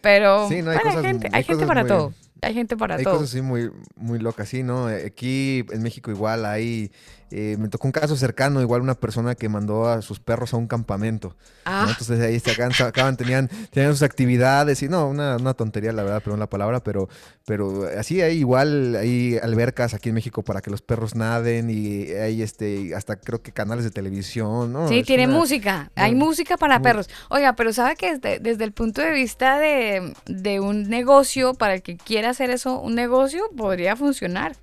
Pero 0.01 0.47
Sí, 0.49 0.55
hay 0.55 0.63
cosas- 0.79 1.05
gente, 1.05 1.27
hay 1.27 1.33
hay 1.33 1.43
gente 1.43 1.53
cosas 1.53 1.67
para 1.67 1.81
muy- 1.81 1.89
todo. 1.89 2.13
Hay 2.41 2.53
gente 2.55 2.75
para 2.75 2.95
Hay 2.95 3.03
todo. 3.03 3.13
cosas 3.17 3.29
así 3.29 3.41
muy, 3.43 3.69
muy 3.95 4.17
locas, 4.17 4.49
sí, 4.49 4.63
¿no? 4.63 4.87
Aquí 4.87 5.63
en 5.71 5.83
México 5.83 6.09
igual 6.09 6.43
hay, 6.47 6.91
eh, 7.31 7.55
me 7.57 7.69
tocó 7.69 7.87
un 7.87 7.91
caso 7.91 8.15
cercano, 8.15 8.61
igual 8.61 8.81
una 8.81 8.95
persona 8.95 9.35
que 9.35 9.47
mandó 9.49 9.87
a 9.87 10.01
sus 10.01 10.19
perros 10.19 10.53
a 10.53 10.57
un 10.57 10.67
campamento. 10.67 11.29
¿no? 11.29 11.35
Ah. 11.65 11.85
Entonces 11.89 12.19
ahí 12.19 12.39
sacaban, 12.39 12.73
sacaban, 12.73 13.17
tenían, 13.17 13.49
tenían 13.71 13.93
sus 13.93 14.03
actividades 14.03 14.83
y 14.83 14.89
no, 14.89 15.07
una, 15.07 15.37
una 15.37 15.53
tontería 15.53 15.91
la 15.93 16.03
verdad, 16.03 16.21
perdón 16.21 16.39
la 16.39 16.49
palabra, 16.49 16.81
pero, 16.83 17.07
pero 17.45 17.87
así 17.97 18.21
hay 18.21 18.37
igual, 18.37 18.95
hay 18.95 19.37
albercas 19.41 19.93
aquí 19.93 20.09
en 20.09 20.15
México 20.15 20.43
para 20.43 20.61
que 20.61 20.69
los 20.69 20.81
perros 20.81 21.15
naden 21.15 21.69
y 21.69 22.11
hay 22.11 22.41
este, 22.41 22.93
hasta 22.95 23.15
creo 23.15 23.41
que 23.41 23.51
canales 23.51 23.83
de 23.85 23.91
televisión, 23.91 24.73
¿no? 24.73 24.87
Sí, 24.87 24.99
Es 24.99 25.05
tiene 25.05 25.27
una- 25.27 25.37
música. 25.37 25.91
Hay 25.95 26.15
música 26.15 26.57
para 26.57 26.79
muy- 26.79 26.83
perros. 26.83 27.09
Oiga, 27.29 27.53
pero 27.55 27.71
sabe 27.73 27.95
que 27.95 28.17
desde, 28.17 28.39
desde 28.39 28.63
el 28.63 28.71
punto 28.73 29.01
de 29.01 29.11
vista 29.11 29.57
de, 29.59 30.13
de 30.25 30.59
un 30.59 30.89
negocio, 30.89 31.53
para 31.53 31.75
el 31.75 31.81
que 31.81 31.97
quiera 31.97 32.29
hacer 32.31 32.49
eso, 32.49 32.79
un 32.79 32.95
negocio 32.95 33.43
podría 33.55 33.95
funcionar. 33.95 34.55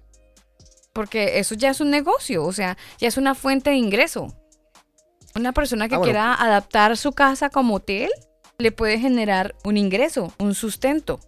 Porque 0.99 1.39
eso 1.39 1.55
ya 1.55 1.71
es 1.71 1.81
un 1.81 1.93
negocio, 1.93 2.45
o 2.45 2.53
sea, 2.53 2.77
ya 2.99 3.07
es 3.07 3.17
una 3.19 3.37
fuente 3.37 3.71
de 3.71 3.77
ingreso. 3.77 4.35
Una 5.37 5.53
persona 5.53 5.89
que 5.89 5.95
Ah, 5.95 5.99
bueno. 5.99 6.11
quiera 6.13 6.35
adaptar 6.35 6.97
su 6.97 7.13
casa 7.13 7.51
como 7.51 7.77
hotel 7.77 8.11
le 8.59 8.73
puede 8.73 8.99
generar 8.99 9.55
un 9.63 9.77
ingreso, 9.77 10.33
un 10.41 10.55
sustento. 10.57 11.21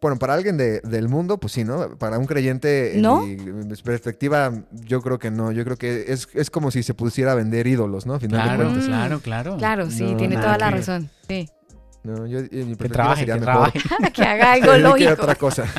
bueno, 0.00 0.18
para 0.20 0.34
alguien 0.34 0.56
de- 0.56 0.80
del 0.82 1.08
mundo, 1.08 1.38
pues 1.38 1.52
sí, 1.54 1.64
¿no? 1.64 1.96
Para 1.98 2.18
un 2.18 2.26
creyente, 2.26 2.94
en 2.94 3.02
¿No? 3.02 3.22
mi, 3.22 3.32
en 3.32 3.66
mi 3.68 3.74
perspectiva, 3.76 4.52
yo 4.70 5.00
creo 5.02 5.18
que 5.18 5.30
no. 5.32 5.50
Yo 5.50 5.64
creo 5.64 5.76
que 5.78 6.04
es, 6.12 6.28
es 6.34 6.48
como 6.50 6.70
si 6.70 6.82
se 6.84 6.92
pusiera 6.94 7.32
a 7.32 7.34
vender 7.34 7.66
ídolos, 7.66 8.04
¿no? 8.06 8.20
Final 8.20 8.38
de 8.40 8.44
Claro, 8.54 8.64
cuentas. 8.64 8.84
claro, 8.86 9.20
claro. 9.20 9.56
Claro, 9.56 9.90
sí, 9.90 10.04
No, 10.04 10.16
tiene 10.18 10.36
toda 10.36 10.58
la 10.58 10.68
que 10.70 10.76
razón. 10.76 11.10
Sí. 11.26 11.48
No, 12.04 12.26
yo, 12.26 12.38
en 12.38 12.44
mi 12.44 12.48
Que 12.50 12.76
perspectiva 12.76 12.88
trabaje, 12.92 13.20
sería 13.20 13.34
que 13.34 13.40
mejor 13.40 13.72
trabaje. 13.72 14.12
que 14.12 14.22
haga 14.22 14.52
algo 14.52 14.74
lógico. 14.90 15.12
otra 15.14 15.34
cosa. 15.36 15.64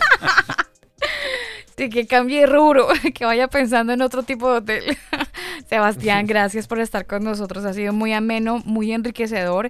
Sí, 1.78 1.90
que 1.90 2.08
cambie 2.08 2.42
de 2.42 2.46
rubro, 2.46 2.88
que 3.14 3.26
vaya 3.26 3.48
pensando 3.50 3.92
en 3.92 4.02
otro 4.02 4.24
tipo 4.24 4.50
de 4.50 4.58
hotel. 4.60 4.98
Sebastián, 5.70 6.26
gracias 6.26 6.68
por 6.68 6.80
estar 6.80 7.06
con 7.06 7.24
nosotros. 7.24 7.66
Ha 7.66 7.74
sido 7.74 7.92
muy 7.92 8.14
ameno, 8.14 8.62
muy 8.66 8.94
enriquecedor. 8.94 9.70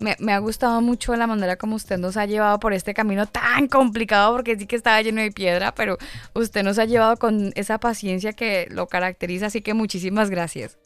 Me, 0.00 0.16
me 0.18 0.32
ha 0.32 0.38
gustado 0.38 0.80
mucho 0.80 1.14
la 1.14 1.26
manera 1.28 1.56
como 1.56 1.76
usted 1.76 1.96
nos 1.98 2.16
ha 2.16 2.26
llevado 2.26 2.58
por 2.58 2.72
este 2.72 2.92
camino 2.92 3.26
tan 3.26 3.68
complicado, 3.68 4.32
porque 4.34 4.58
sí 4.58 4.66
que 4.66 4.74
estaba 4.74 5.00
lleno 5.02 5.20
de 5.20 5.30
piedra, 5.30 5.74
pero 5.74 5.96
usted 6.34 6.64
nos 6.64 6.78
ha 6.80 6.86
llevado 6.86 7.16
con 7.18 7.52
esa 7.54 7.78
paciencia 7.78 8.32
que 8.32 8.66
lo 8.70 8.88
caracteriza. 8.88 9.46
Así 9.46 9.60
que 9.62 9.74
muchísimas 9.74 10.30
gracias. 10.30 10.76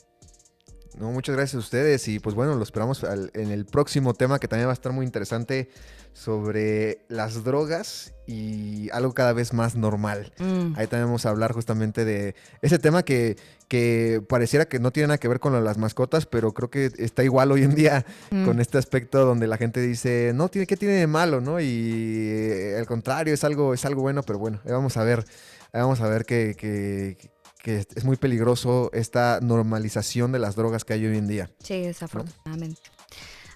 No, 0.99 1.13
muchas 1.13 1.37
gracias 1.37 1.55
a 1.55 1.59
ustedes 1.61 2.09
y 2.09 2.19
pues 2.19 2.35
bueno, 2.35 2.57
lo 2.57 2.63
esperamos 2.63 3.05
al- 3.05 3.31
en 3.35 3.53
el 3.53 3.65
próximo 3.67 4.15
tema 4.15 4.39
que 4.41 4.49
también 4.49 4.67
va 4.67 4.73
a 4.73 4.75
estar 4.75 4.93
muy 4.93 5.07
interesante 5.07 5.71
sobre 6.19 6.99
las 7.09 7.45
drogas 7.45 8.13
y 8.27 8.91
algo 8.91 9.15
cada 9.15 9.33
vez 9.33 9.53
más 9.55 9.77
normal. 9.77 10.33
Mm. 10.39 10.75
Ahí 10.77 10.87
también 10.89 11.07
vamos 11.07 11.25
a 11.25 11.31
hablar 11.31 11.53
justamente 11.53 12.05
de 12.05 12.35
ese 12.61 12.79
tema 12.79 13.05
que, 13.05 13.37
que 13.69 14.21
pareciera 14.29 14.67
que 14.67 14.81
no 14.81 14.91
tiene 14.91 15.07
nada 15.09 15.19
que 15.19 15.29
ver 15.29 15.39
con 15.41 15.65
las 15.65 15.79
mascotas, 15.79 16.27
pero 16.27 16.53
creo 16.53 16.71
que 16.71 16.91
está 16.99 17.23
igual 17.25 17.53
hoy 17.53 17.63
en 17.63 17.75
día 17.75 18.05
Mm. 18.31 18.45
con 18.45 18.61
este 18.61 18.79
aspecto 18.79 19.25
donde 19.25 19.47
la 19.47 19.57
gente 19.57 19.81
dice, 19.81 20.33
no, 20.35 20.49
tiene, 20.49 20.67
¿qué 20.67 20.77
tiene 20.77 20.95
de 20.95 21.07
malo? 21.07 21.41
¿no? 21.41 21.61
Y 21.61 22.29
eh, 22.31 22.77
al 22.79 22.87
contrario, 22.87 23.33
es 23.33 23.45
algo, 23.45 23.73
es 23.73 23.85
algo 23.85 24.03
bueno, 24.03 24.23
pero 24.25 24.39
bueno, 24.39 24.61
ahí 24.65 24.73
vamos 24.73 24.97
a 24.97 25.05
ver, 25.05 25.25
ahí 25.73 25.81
vamos 25.81 26.01
a 26.01 26.09
ver 26.09 26.25
que, 26.25 26.55
que- 26.59 27.17
que 27.63 27.85
es 27.97 28.05
muy 28.05 28.17
peligroso 28.17 28.89
esta 28.93 29.41
normalización 29.43 30.31
de 30.33 30.39
las 30.39 30.55
drogas 30.55 30.85
que 30.85 30.93
hay 30.95 31.05
hoy 31.07 31.19
en 31.19 31.27
día. 31.27 31.51
Sí, 31.63 31.83
desafortunadamente. 31.83 32.81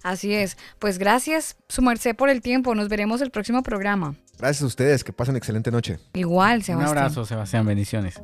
Así 0.03 0.35
es. 0.35 0.57
Pues 0.79 0.99
gracias, 0.99 1.57
su 1.69 1.83
merced, 1.83 2.15
por 2.17 2.29
el 2.29 2.41
tiempo. 2.43 2.75
Nos 2.75 2.89
veremos 2.89 3.21
el 3.21 3.31
próximo 3.31 3.63
programa. 3.63 4.15
Gracias 4.39 4.63
a 4.63 4.67
ustedes, 4.67 5.05
que 5.05 5.13
pasen 5.13 5.37
excelente 5.37 5.71
noche. 5.71 5.99
Igual, 6.15 6.59
Un 6.59 6.65
Sebastián. 6.65 6.89
abrazo, 6.89 7.25
Sebastián. 7.25 7.65
Bendiciones. 7.67 8.21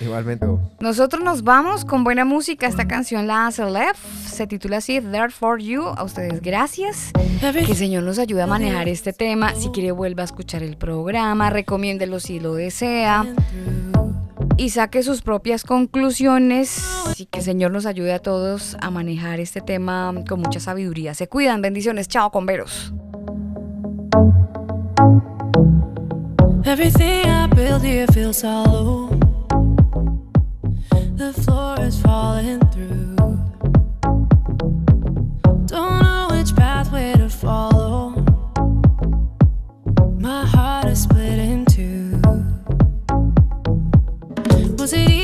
Igualmente. 0.00 0.44
Nosotros 0.80 1.22
nos 1.22 1.44
vamos 1.44 1.84
con 1.84 2.02
buena 2.02 2.24
música. 2.24 2.66
Esta 2.66 2.88
canción 2.88 3.28
la 3.28 3.46
hace 3.46 3.64
Left. 3.64 4.00
Se 4.26 4.48
titula 4.48 4.78
así, 4.78 5.00
There 5.00 5.30
for 5.30 5.60
You. 5.60 5.82
A 5.84 6.02
ustedes 6.02 6.40
gracias. 6.40 7.12
Que 7.40 7.48
el 7.60 7.76
Señor 7.76 8.02
nos 8.02 8.18
ayude 8.18 8.42
a 8.42 8.48
manejar 8.48 8.88
este 8.88 9.12
tema. 9.12 9.54
Si 9.54 9.68
quiere, 9.68 9.92
vuelva 9.92 10.22
a 10.22 10.24
escuchar 10.24 10.64
el 10.64 10.76
programa. 10.76 11.48
Recomiéndelo 11.50 12.18
si 12.18 12.40
lo 12.40 12.54
desea. 12.54 13.24
Y 14.56 14.70
saque 14.70 15.02
sus 15.02 15.22
propias 15.22 15.64
conclusiones. 15.64 16.84
Y 17.18 17.26
que 17.26 17.40
el 17.40 17.44
Señor 17.44 17.70
nos 17.70 17.86
ayude 17.86 18.12
a 18.12 18.18
todos 18.20 18.76
a 18.80 18.90
manejar 18.90 19.40
este 19.40 19.60
tema 19.60 20.14
con 20.28 20.40
mucha 20.40 20.60
sabiduría. 20.60 21.14
Se 21.14 21.28
cuidan. 21.28 21.60
Bendiciones. 21.60 22.08
Chao, 22.08 22.30
converos. 22.30 22.92
Everything 26.66 27.26
I 27.26 27.46
build 27.48 27.82
here 27.82 28.06
feels 28.06 28.40
hollow. 28.40 29.10
The 31.16 31.32
floor 31.32 31.78
is 31.80 32.00
falling 32.00 32.60
through. 32.72 33.14
Don't 35.66 36.02
know 36.02 36.28
which 36.30 36.56
pathway 36.56 37.12
to 37.18 37.28
follow. 37.28 38.14
My 40.18 40.46
heart 40.46 40.86
is 40.86 41.02
split 41.02 41.38
city. 44.86 45.23